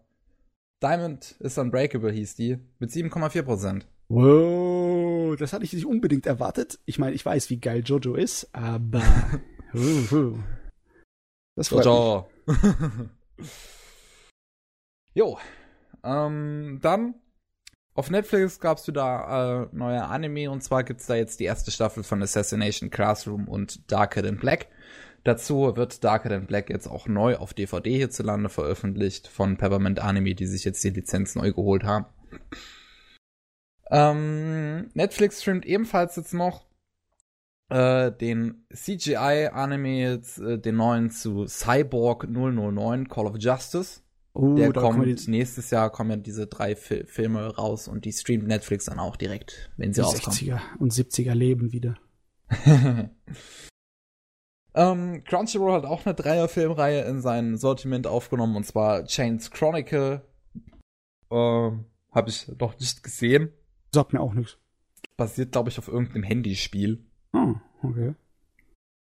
Diamond 0.82 1.36
is 1.40 1.58
Unbreakable 1.58 2.10
hieß 2.10 2.36
die, 2.36 2.58
mit 2.78 2.90
7,4%. 2.90 3.82
Wow, 4.08 5.36
das 5.36 5.52
hatte 5.52 5.64
ich 5.64 5.72
nicht 5.72 5.86
unbedingt 5.86 6.26
erwartet. 6.26 6.78
Ich 6.86 6.98
meine, 6.98 7.14
ich 7.14 7.24
weiß, 7.24 7.50
wie 7.50 7.60
geil 7.60 7.82
Jojo 7.84 8.14
ist, 8.14 8.48
aber. 8.52 9.02
Das 11.56 11.68
freut 11.68 11.84
Jojo. 11.84 12.28
jo. 15.14 15.38
Ähm, 16.02 16.78
dann 16.80 17.14
auf 17.94 18.10
Netflix 18.10 18.58
gab's 18.60 18.88
wieder 18.88 19.68
äh, 19.70 19.76
neue 19.76 20.02
Anime 20.04 20.50
und 20.50 20.62
zwar 20.62 20.84
gibt's 20.84 21.06
da 21.06 21.16
jetzt 21.16 21.38
die 21.38 21.44
erste 21.44 21.70
Staffel 21.70 22.02
von 22.02 22.22
Assassination 22.22 22.88
Classroom 22.88 23.46
und 23.46 23.92
Darker 23.92 24.22
Than 24.22 24.38
Black. 24.38 24.68
Dazu 25.24 25.76
wird 25.76 26.02
Darker 26.02 26.30
Than 26.30 26.46
Black 26.46 26.70
jetzt 26.70 26.86
auch 26.86 27.06
neu 27.06 27.36
auf 27.36 27.52
DVD 27.52 27.96
hierzulande 27.96 28.48
veröffentlicht 28.48 29.28
von 29.28 29.58
Peppermint 29.58 30.00
Anime, 30.00 30.34
die 30.34 30.46
sich 30.46 30.64
jetzt 30.64 30.82
die 30.82 30.90
Lizenz 30.90 31.34
neu 31.34 31.52
geholt 31.52 31.84
haben. 31.84 32.06
Ähm, 33.90 34.90
Netflix 34.94 35.42
streamt 35.42 35.66
ebenfalls 35.66 36.16
jetzt 36.16 36.32
noch 36.32 36.64
äh, 37.68 38.12
den 38.12 38.64
CGI-Anime, 38.72 40.22
äh, 40.38 40.58
den 40.58 40.76
neuen 40.76 41.10
zu 41.10 41.46
Cyborg 41.46 42.28
009 42.28 43.08
Call 43.08 43.26
of 43.26 43.36
Justice. 43.38 44.00
Uh, 44.32 44.54
der 44.54 44.72
kommt 44.72 45.26
nächstes 45.26 45.70
Jahr 45.70 45.90
kommen 45.90 46.10
ja 46.10 46.16
diese 46.16 46.46
drei 46.46 46.76
Fi 46.76 47.02
Filme 47.04 47.56
raus 47.56 47.88
und 47.88 48.04
die 48.04 48.12
streamt 48.12 48.46
Netflix 48.46 48.84
dann 48.84 49.00
auch 49.00 49.16
direkt, 49.16 49.72
wenn 49.76 49.92
sie 49.92 50.02
rauskommen. 50.02 50.38
60er 50.38 50.60
und 50.78 50.92
70er 50.92 51.34
leben 51.34 51.72
wieder. 51.72 51.96
ähm, 54.74 55.24
Crunchyroll 55.24 55.72
hat 55.72 55.84
auch 55.84 56.06
eine 56.06 56.14
Dreier-Filmreihe 56.14 57.02
in 57.02 57.20
sein 57.20 57.56
Sortiment 57.56 58.06
aufgenommen 58.06 58.56
und 58.56 58.64
zwar 58.64 59.04
Chains 59.04 59.50
Chronicle. 59.50 60.22
Ähm, 61.30 61.84
Habe 62.12 62.30
ich 62.30 62.48
noch 62.58 62.78
nicht 62.78 63.02
gesehen. 63.02 63.52
Sagt 63.92 64.12
mir 64.12 64.20
auch 64.20 64.34
nichts. 64.34 64.58
Basiert, 65.16 65.52
glaube 65.52 65.70
ich, 65.70 65.78
auf 65.78 65.88
irgendeinem 65.88 66.22
Handyspiel. 66.22 67.04
Ah, 67.32 67.54
okay. 67.82 68.14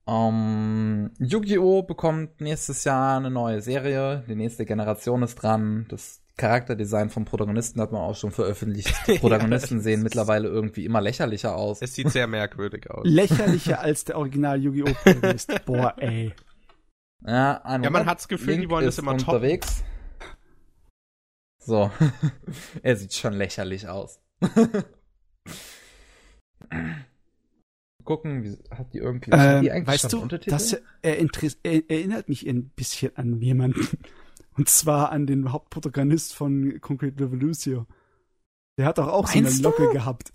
Um, 0.05 1.11
ähm, 1.19 1.27
Yu-Gi-Oh! 1.27 1.83
bekommt 1.83 2.39
nächstes 2.39 2.85
Jahr 2.85 3.17
eine 3.17 3.29
neue 3.29 3.61
Serie. 3.61 4.23
Die 4.27 4.35
nächste 4.35 4.65
Generation 4.65 5.21
ist 5.21 5.35
dran. 5.35 5.85
Das 5.89 6.21
Charakterdesign 6.38 7.09
vom 7.09 7.25
Protagonisten 7.25 7.82
hat 7.82 7.91
man 7.91 8.01
auch 8.01 8.16
schon 8.16 8.32
veröffentlicht. 8.32 8.93
Die 9.07 9.17
Protagonisten 9.17 9.77
ja, 9.77 9.83
sehen 9.83 10.03
mittlerweile 10.03 10.48
irgendwie 10.48 10.85
immer 10.85 11.01
lächerlicher 11.01 11.56
aus. 11.56 11.82
Es 11.82 11.95
sieht 11.95 12.11
sehr 12.11 12.27
merkwürdig 12.27 12.90
aus. 12.90 13.06
Lächerlicher 13.06 13.82
als 13.82 14.06
der 14.06 14.17
Original 14.17 14.61
Yu-Gi-Oh! 14.61 14.93
Protagonist. 14.93 15.53
Boah, 15.66 15.95
ey. 15.98 16.33
Ja, 17.25 17.61
ein 17.64 17.83
ja 17.83 17.90
man 17.90 18.06
hat's 18.06 18.27
Gefühl, 18.27 18.51
Link 18.51 18.61
die 18.61 18.69
wollen 18.69 18.85
das 18.85 18.99
immer 18.99 19.14
unterwegs. 19.14 19.77
Top. 19.77 19.88
So. 21.59 21.91
er 22.83 22.95
sieht 22.95 23.14
schon 23.14 23.33
lächerlich 23.33 23.88
aus. 23.88 24.22
gucken, 28.07 28.43
wie, 28.43 28.57
hat 28.74 28.93
die 28.93 28.99
irgendwie 28.99 29.32
ähm, 29.33 29.61
die 29.61 29.72
eigentlich 29.72 29.88
weißt 29.88 30.14
du, 30.14 30.22
Untertitel? 30.22 30.51
Das 30.51 30.74
er, 30.74 31.19
er, 31.19 31.90
erinnert 31.90 32.30
mich 32.30 32.48
ein 32.48 32.69
bisschen 32.69 33.16
an 33.17 33.41
jemanden. 33.41 33.88
Und 34.57 34.69
zwar 34.69 35.11
an 35.11 35.27
den 35.27 35.51
Hauptprotagonist 35.51 36.33
von 36.33 36.81
Concrete 36.81 37.23
Revolution. 37.23 37.85
Der 38.77 38.85
hat 38.85 38.97
doch 38.97 39.07
auch 39.07 39.33
Meinst 39.33 39.61
so 39.61 39.69
eine 39.69 39.75
Locke 39.75 39.93
gehabt 39.93 40.33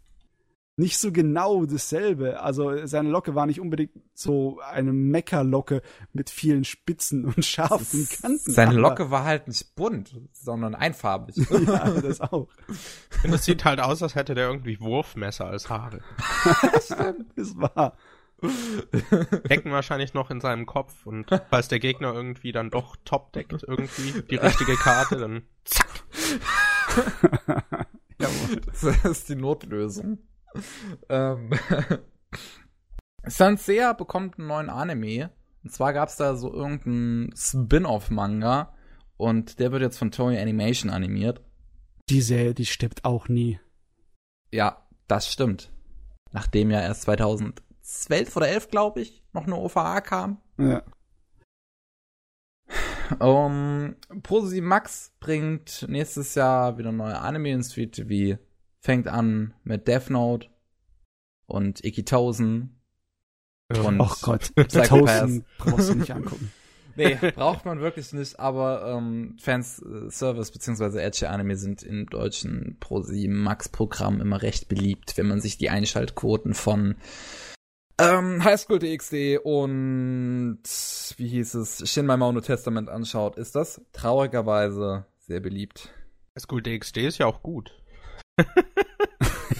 nicht 0.76 0.98
so 0.98 1.12
genau 1.12 1.66
dasselbe. 1.66 2.40
Also 2.40 2.86
seine 2.86 3.10
Locke 3.10 3.34
war 3.34 3.46
nicht 3.46 3.60
unbedingt 3.60 3.92
so 4.14 4.58
eine 4.60 4.92
Meckerlocke 4.92 5.82
mit 6.12 6.30
vielen 6.30 6.64
Spitzen 6.64 7.24
und 7.26 7.44
scharfen 7.44 8.08
Kanten. 8.08 8.50
Seine 8.50 8.74
Locke 8.74 9.10
war 9.10 9.24
halt 9.24 9.48
nicht 9.48 9.74
bunt, 9.74 10.14
sondern 10.32 10.74
einfarbig. 10.74 11.36
ja, 11.66 11.90
das 11.90 12.20
auch. 12.20 12.48
Und 13.22 13.32
es 13.32 13.44
sieht 13.44 13.64
halt 13.64 13.80
aus, 13.80 14.02
als 14.02 14.14
hätte 14.14 14.34
der 14.34 14.48
irgendwie 14.48 14.80
Wurfmesser 14.80 15.46
als 15.46 15.68
Haare. 15.68 16.00
Stimmt, 16.82 17.26
das 17.36 17.56
war. 17.56 17.96
Decken 19.48 19.72
wahrscheinlich 19.72 20.14
noch 20.14 20.30
in 20.30 20.40
seinem 20.40 20.66
Kopf 20.66 21.06
und 21.06 21.26
falls 21.50 21.68
der 21.68 21.78
Gegner 21.78 22.12
irgendwie 22.12 22.52
dann 22.52 22.70
doch 22.70 22.96
top 23.04 23.32
deckt, 23.32 23.52
irgendwie 23.66 24.22
die 24.22 24.36
richtige 24.36 24.76
Karte, 24.76 25.16
dann 25.16 25.42
zack. 25.64 26.04
das 28.18 29.04
ist 29.04 29.28
die 29.28 29.36
Notlösung 29.36 30.18
ähm, 31.08 31.50
Sansea 33.24 33.92
bekommt 33.92 34.38
einen 34.38 34.48
neuen 34.48 34.70
Anime. 34.70 35.30
Und 35.62 35.72
zwar 35.72 35.92
gab 35.92 36.08
es 36.08 36.16
da 36.16 36.34
so 36.34 36.52
irgendeinen 36.52 37.34
Spin-off-Manga 37.36 38.74
und 39.16 39.60
der 39.60 39.70
wird 39.70 39.82
jetzt 39.82 39.98
von 39.98 40.10
Toei 40.10 40.40
Animation 40.40 40.90
animiert. 40.90 41.40
Die 42.08 42.20
Serie, 42.20 42.54
die 42.54 42.66
stirbt 42.66 43.04
auch 43.04 43.28
nie. 43.28 43.60
Ja, 44.50 44.86
das 45.06 45.30
stimmt. 45.30 45.70
Nachdem 46.32 46.70
ja 46.70 46.80
erst 46.80 47.06
2012 47.92 48.36
oder 48.36 48.48
11, 48.48 48.68
glaube 48.68 49.00
ich, 49.00 49.22
noch 49.32 49.46
eine 49.46 49.56
OVA 49.56 50.00
kam. 50.00 50.40
Ja. 50.58 50.82
Um, 53.18 53.96
Posi 54.22 54.62
Max 54.62 55.12
bringt 55.20 55.84
nächstes 55.88 56.34
Jahr 56.34 56.78
wieder 56.78 56.92
neue 56.92 57.18
Anime 57.18 57.50
in 57.50 57.62
Street 57.62 57.92
TV 57.92 58.38
fängt 58.80 59.06
an 59.06 59.54
mit 59.64 59.86
Death 59.86 60.10
Note 60.10 60.48
und 61.46 61.84
Ikitosen. 61.84 62.80
Und 63.68 64.00
oh 64.00 64.12
Gott, 64.22 64.52
Ikitosen 64.56 65.44
brauchst 65.58 65.90
du 65.90 65.94
nicht 65.94 66.10
angucken. 66.10 66.50
nee, 66.96 67.16
braucht 67.34 67.64
man 67.64 67.80
wirklich 67.80 68.12
nicht, 68.12 68.40
aber 68.40 68.96
ähm, 68.96 69.36
Fans 69.38 69.80
äh, 69.80 70.10
Service 70.10 70.50
bzw. 70.50 70.98
Edge 70.98 71.28
Anime 71.28 71.56
sind 71.56 71.82
im 71.82 72.06
deutschen 72.06 72.78
Pro 72.80 73.04
Max 73.28 73.68
Programm 73.68 74.20
immer 74.20 74.42
recht 74.42 74.68
beliebt, 74.68 75.16
wenn 75.16 75.28
man 75.28 75.40
sich 75.40 75.58
die 75.58 75.70
Einschaltquoten 75.70 76.54
von 76.54 76.96
ähm, 77.98 78.42
Highschool 78.42 78.78
DxD 78.78 79.38
und 79.38 80.62
wie 81.16 81.28
hieß 81.28 81.54
es, 81.54 81.90
Shin 81.90 82.06
My 82.06 82.16
Mono 82.16 82.40
Testament 82.40 82.88
anschaut, 82.88 83.36
ist 83.36 83.54
das 83.54 83.80
traurigerweise 83.92 85.06
sehr 85.18 85.40
beliebt. 85.40 85.90
Highschool 86.36 86.62
DxD 86.62 87.06
ist 87.06 87.18
ja 87.18 87.26
auch 87.26 87.42
gut. 87.42 87.74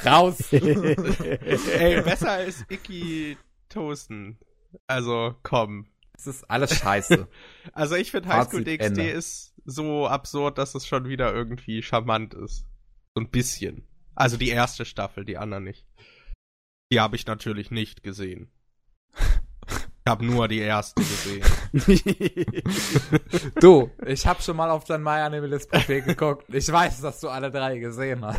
Raus! 0.05 0.53
Ey, 0.53 2.03
besser 2.03 2.33
als 2.33 2.65
Icky 2.69 3.37
Toasten. 3.69 4.39
Also, 4.87 5.35
komm. 5.43 5.87
Es 6.15 6.27
ist 6.27 6.51
alles 6.51 6.75
scheiße. 6.75 7.29
also, 7.73 7.95
ich 7.95 8.11
finde 8.11 8.29
Highschool 8.29 8.65
DxD 8.65 8.87
Ende. 8.87 9.11
ist 9.11 9.55
so 9.65 10.07
absurd, 10.07 10.59
dass 10.59 10.75
es 10.75 10.87
schon 10.87 11.09
wieder 11.09 11.33
irgendwie 11.33 11.83
charmant 11.83 12.35
ist. 12.35 12.67
So 13.15 13.21
ein 13.21 13.31
bisschen. 13.31 13.87
Also 14.15 14.37
die 14.37 14.51
erste 14.51 14.85
Staffel, 14.85 15.25
die 15.25 15.39
anderen 15.39 15.65
nicht. 15.65 15.87
Die 16.93 17.01
habe 17.01 17.17
ich 17.17 17.25
natürlich 17.27 17.71
nicht 17.71 18.03
gesehen. 18.03 18.51
Ich 19.17 20.11
habe 20.11 20.27
nur 20.27 20.47
die 20.47 20.59
erste 20.59 21.01
gesehen. 21.01 21.43
du, 23.61 23.91
ich 24.05 24.27
habe 24.27 24.43
schon 24.43 24.59
mal 24.59 24.69
auf 24.69 24.85
dein 24.85 25.03
My 25.03 25.21
Animalist 25.21 25.71
Profil 25.71 26.03
geguckt. 26.03 26.53
Ich 26.53 26.71
weiß, 26.71 27.01
dass 27.01 27.21
du 27.21 27.31
alle 27.31 27.51
drei 27.51 27.79
gesehen 27.79 28.23
hast. 28.23 28.39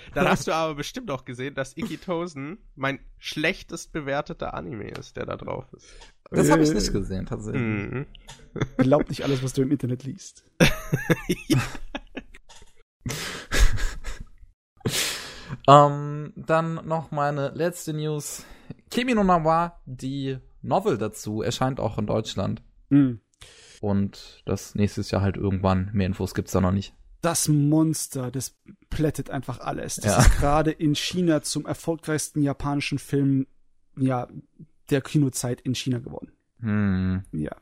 Dann 0.14 0.28
hast 0.28 0.46
du 0.46 0.52
aber 0.52 0.76
bestimmt 0.76 1.10
auch 1.10 1.26
gesehen, 1.26 1.54
dass 1.54 1.76
Ikitosen 1.76 2.56
mein 2.74 3.00
schlechtest 3.18 3.92
bewerteter 3.92 4.54
Anime 4.54 4.88
ist, 4.92 5.18
der 5.18 5.26
da 5.26 5.36
drauf 5.36 5.66
ist. 5.76 5.92
Das 6.30 6.50
habe 6.50 6.62
ich 6.62 6.72
nicht 6.72 6.90
gesehen, 6.94 7.26
tatsächlich. 7.26 7.60
Mhm. 7.60 8.06
Glaub 8.78 9.10
nicht 9.10 9.24
alles, 9.24 9.42
was 9.42 9.52
du 9.52 9.60
im 9.60 9.72
Internet 9.72 10.04
liest. 10.04 10.44
um, 11.44 11.60
ähm, 15.70 16.32
dann 16.36 16.86
noch 16.86 17.10
meine 17.10 17.50
letzte 17.50 17.92
News. 17.92 18.44
Kimi 18.90 19.14
no 19.14 19.24
Nawa, 19.24 19.80
die 19.86 20.38
Novel 20.62 20.98
dazu 20.98 21.42
erscheint 21.42 21.80
auch 21.80 21.98
in 21.98 22.06
Deutschland. 22.06 22.62
Mhm. 22.88 23.20
Und 23.80 24.42
das 24.44 24.74
nächstes 24.74 25.10
Jahr 25.10 25.22
halt 25.22 25.36
irgendwann. 25.36 25.90
Mehr 25.92 26.06
Infos 26.06 26.34
gibt's 26.34 26.52
da 26.52 26.60
noch 26.60 26.72
nicht. 26.72 26.94
Das 27.22 27.48
Monster, 27.48 28.30
das 28.30 28.58
plättet 28.88 29.30
einfach 29.30 29.60
alles. 29.60 29.96
Das 29.96 30.12
ja. 30.12 30.18
ist 30.20 30.38
gerade 30.38 30.70
in 30.70 30.94
China 30.94 31.42
zum 31.42 31.66
erfolgreichsten 31.66 32.42
japanischen 32.42 32.98
Film, 32.98 33.46
ja, 33.96 34.28
der 34.90 35.00
Kinozeit 35.02 35.60
in 35.60 35.74
China 35.74 35.98
geworden. 35.98 36.32
Hm. 36.60 37.22
Ja. 37.32 37.56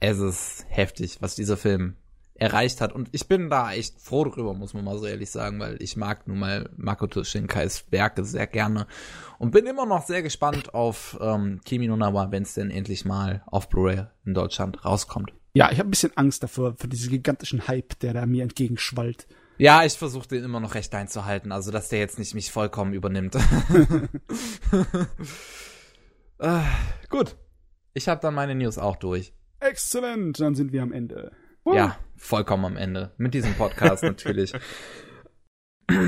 Es 0.00 0.18
ist 0.18 0.66
heftig, 0.68 1.18
was 1.20 1.34
dieser 1.34 1.56
Film 1.56 1.96
erreicht 2.34 2.80
hat. 2.80 2.92
Und 2.92 3.08
ich 3.12 3.28
bin 3.28 3.48
da 3.48 3.72
echt 3.72 4.00
froh 4.00 4.24
drüber, 4.24 4.54
muss 4.54 4.74
man 4.74 4.84
mal 4.84 4.98
so 4.98 5.06
ehrlich 5.06 5.30
sagen, 5.30 5.60
weil 5.60 5.80
ich 5.80 5.96
mag 5.96 6.26
nun 6.26 6.38
mal 6.38 6.68
Makoto 6.76 7.22
Shinkais 7.22 7.84
Werke 7.90 8.24
sehr 8.24 8.46
gerne 8.46 8.86
und 9.38 9.52
bin 9.52 9.66
immer 9.66 9.86
noch 9.86 10.06
sehr 10.06 10.22
gespannt 10.22 10.74
auf 10.74 11.16
ähm, 11.20 11.60
Kimi 11.64 11.86
no 11.86 11.96
Nawa, 11.96 12.30
wenn 12.30 12.42
es 12.42 12.54
denn 12.54 12.70
endlich 12.70 13.04
mal 13.04 13.42
auf 13.46 13.68
Blu-ray 13.68 14.06
in 14.24 14.34
Deutschland 14.34 14.84
rauskommt. 14.84 15.32
Ja, 15.54 15.70
ich 15.70 15.78
habe 15.78 15.88
ein 15.88 15.90
bisschen 15.90 16.16
Angst 16.16 16.42
davor, 16.42 16.74
für 16.76 16.88
diesen 16.88 17.10
gigantischen 17.10 17.68
Hype, 17.68 17.98
der 18.00 18.12
da 18.12 18.26
mir 18.26 18.42
entgegenschwallt. 18.42 19.28
Ja, 19.56 19.84
ich 19.84 19.92
versuche 19.92 20.26
den 20.26 20.42
immer 20.42 20.58
noch 20.58 20.74
recht 20.74 20.92
einzuhalten, 20.96 21.52
also 21.52 21.70
dass 21.70 21.88
der 21.88 22.00
jetzt 22.00 22.18
nicht 22.18 22.34
mich 22.34 22.50
vollkommen 22.50 22.92
übernimmt. 22.92 23.36
äh, 26.38 26.60
gut, 27.08 27.36
ich 27.92 28.08
habe 28.08 28.20
dann 28.20 28.34
meine 28.34 28.56
News 28.56 28.78
auch 28.78 28.96
durch. 28.96 29.32
Exzellent, 29.60 30.40
dann 30.40 30.56
sind 30.56 30.72
wir 30.72 30.82
am 30.82 30.92
Ende. 30.92 31.30
Uh. 31.64 31.74
Ja, 31.74 31.98
vollkommen 32.16 32.64
am 32.66 32.76
Ende. 32.76 33.12
Mit 33.16 33.32
diesem 33.32 33.54
Podcast 33.54 34.02
natürlich. 34.02 34.52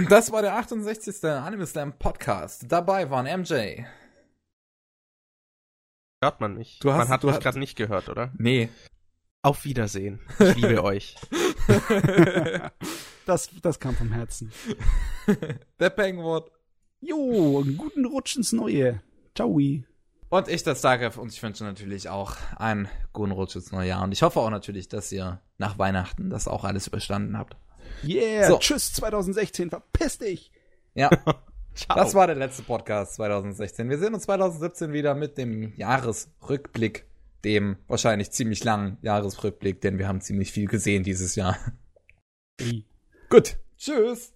Das 0.09 0.31
war 0.33 0.43
der 0.43 0.57
68. 0.57 1.25
Anime 1.25 1.67
Slam 1.67 1.99
Podcast. 1.99 2.67
Dabei 2.69 3.11
waren 3.11 3.25
MJ. 3.41 3.85
Hört 6.23 6.41
man 6.41 6.55
nicht. 6.55 6.85
Du 6.85 6.93
hast, 6.93 6.99
man 6.99 7.09
hat 7.09 7.23
du 7.23 7.29
mich 7.29 7.41
gerade 7.41 7.59
nicht 7.59 7.77
gehört, 7.77 8.09
oder? 8.09 8.33
Nee. 8.37 8.69
Auf 9.43 9.65
Wiedersehen. 9.65 10.21
Ich 10.39 10.57
liebe 10.57 10.83
euch. 10.83 11.17
das, 13.27 13.51
das 13.63 13.81
kam 13.81 13.95
vom 13.95 14.13
Herzen. 14.13 14.53
Der 15.79 15.91
Penguin. 15.91 16.43
Jo, 17.01 17.63
einen 17.63 17.77
guten 17.77 18.07
Rutsch 18.07 18.37
ins 18.37 18.53
Neue. 18.53 19.03
Ciao. 19.35 19.59
Und 20.29 20.49
ich 20.49 20.63
das 20.65 20.81
sage 20.81 21.11
und 21.21 21.33
ich 21.33 21.43
wünsche 21.43 21.65
natürlich 21.65 22.09
auch 22.09 22.37
einen 22.57 22.89
guten 23.13 23.31
Rutsch 23.31 23.55
ins 23.55 23.71
neue 23.71 23.89
Jahr. 23.89 24.03
Und 24.03 24.13
ich 24.13 24.23
hoffe 24.23 24.41
auch 24.41 24.51
natürlich, 24.51 24.89
dass 24.89 25.13
ihr 25.13 25.41
nach 25.59 25.79
Weihnachten 25.79 26.31
das 26.31 26.49
auch 26.49 26.65
alles 26.65 26.89
überstanden 26.89 27.39
habt. 27.39 27.57
Yeah, 28.05 28.49
so. 28.49 28.59
tschüss 28.59 28.93
2016, 28.95 29.71
verpiss 29.71 30.19
dich. 30.19 30.51
Ja, 30.95 31.11
das 31.89 32.15
war 32.15 32.27
der 32.27 32.37
letzte 32.37 32.63
Podcast 32.63 33.15
2016. 33.15 33.89
Wir 33.89 33.99
sehen 33.99 34.15
uns 34.15 34.25
2017 34.25 34.93
wieder 34.93 35.15
mit 35.15 35.39
dem 35.39 35.73
Jahresrückblick, 35.77 37.07
dem 37.45 37.77
wahrscheinlich 37.87 38.33
ziemlich 38.33 38.65
langen 38.65 38.99
Jahresrückblick, 39.03 39.81
denn 39.81 39.99
wir 39.99 40.09
haben 40.09 40.21
ziemlich 40.21 40.51
viel 40.51 40.67
gesehen 40.67 41.05
dieses 41.05 41.37
Jahr. 41.37 41.57
Gut, 43.31 43.59
tschüss. 43.79 44.36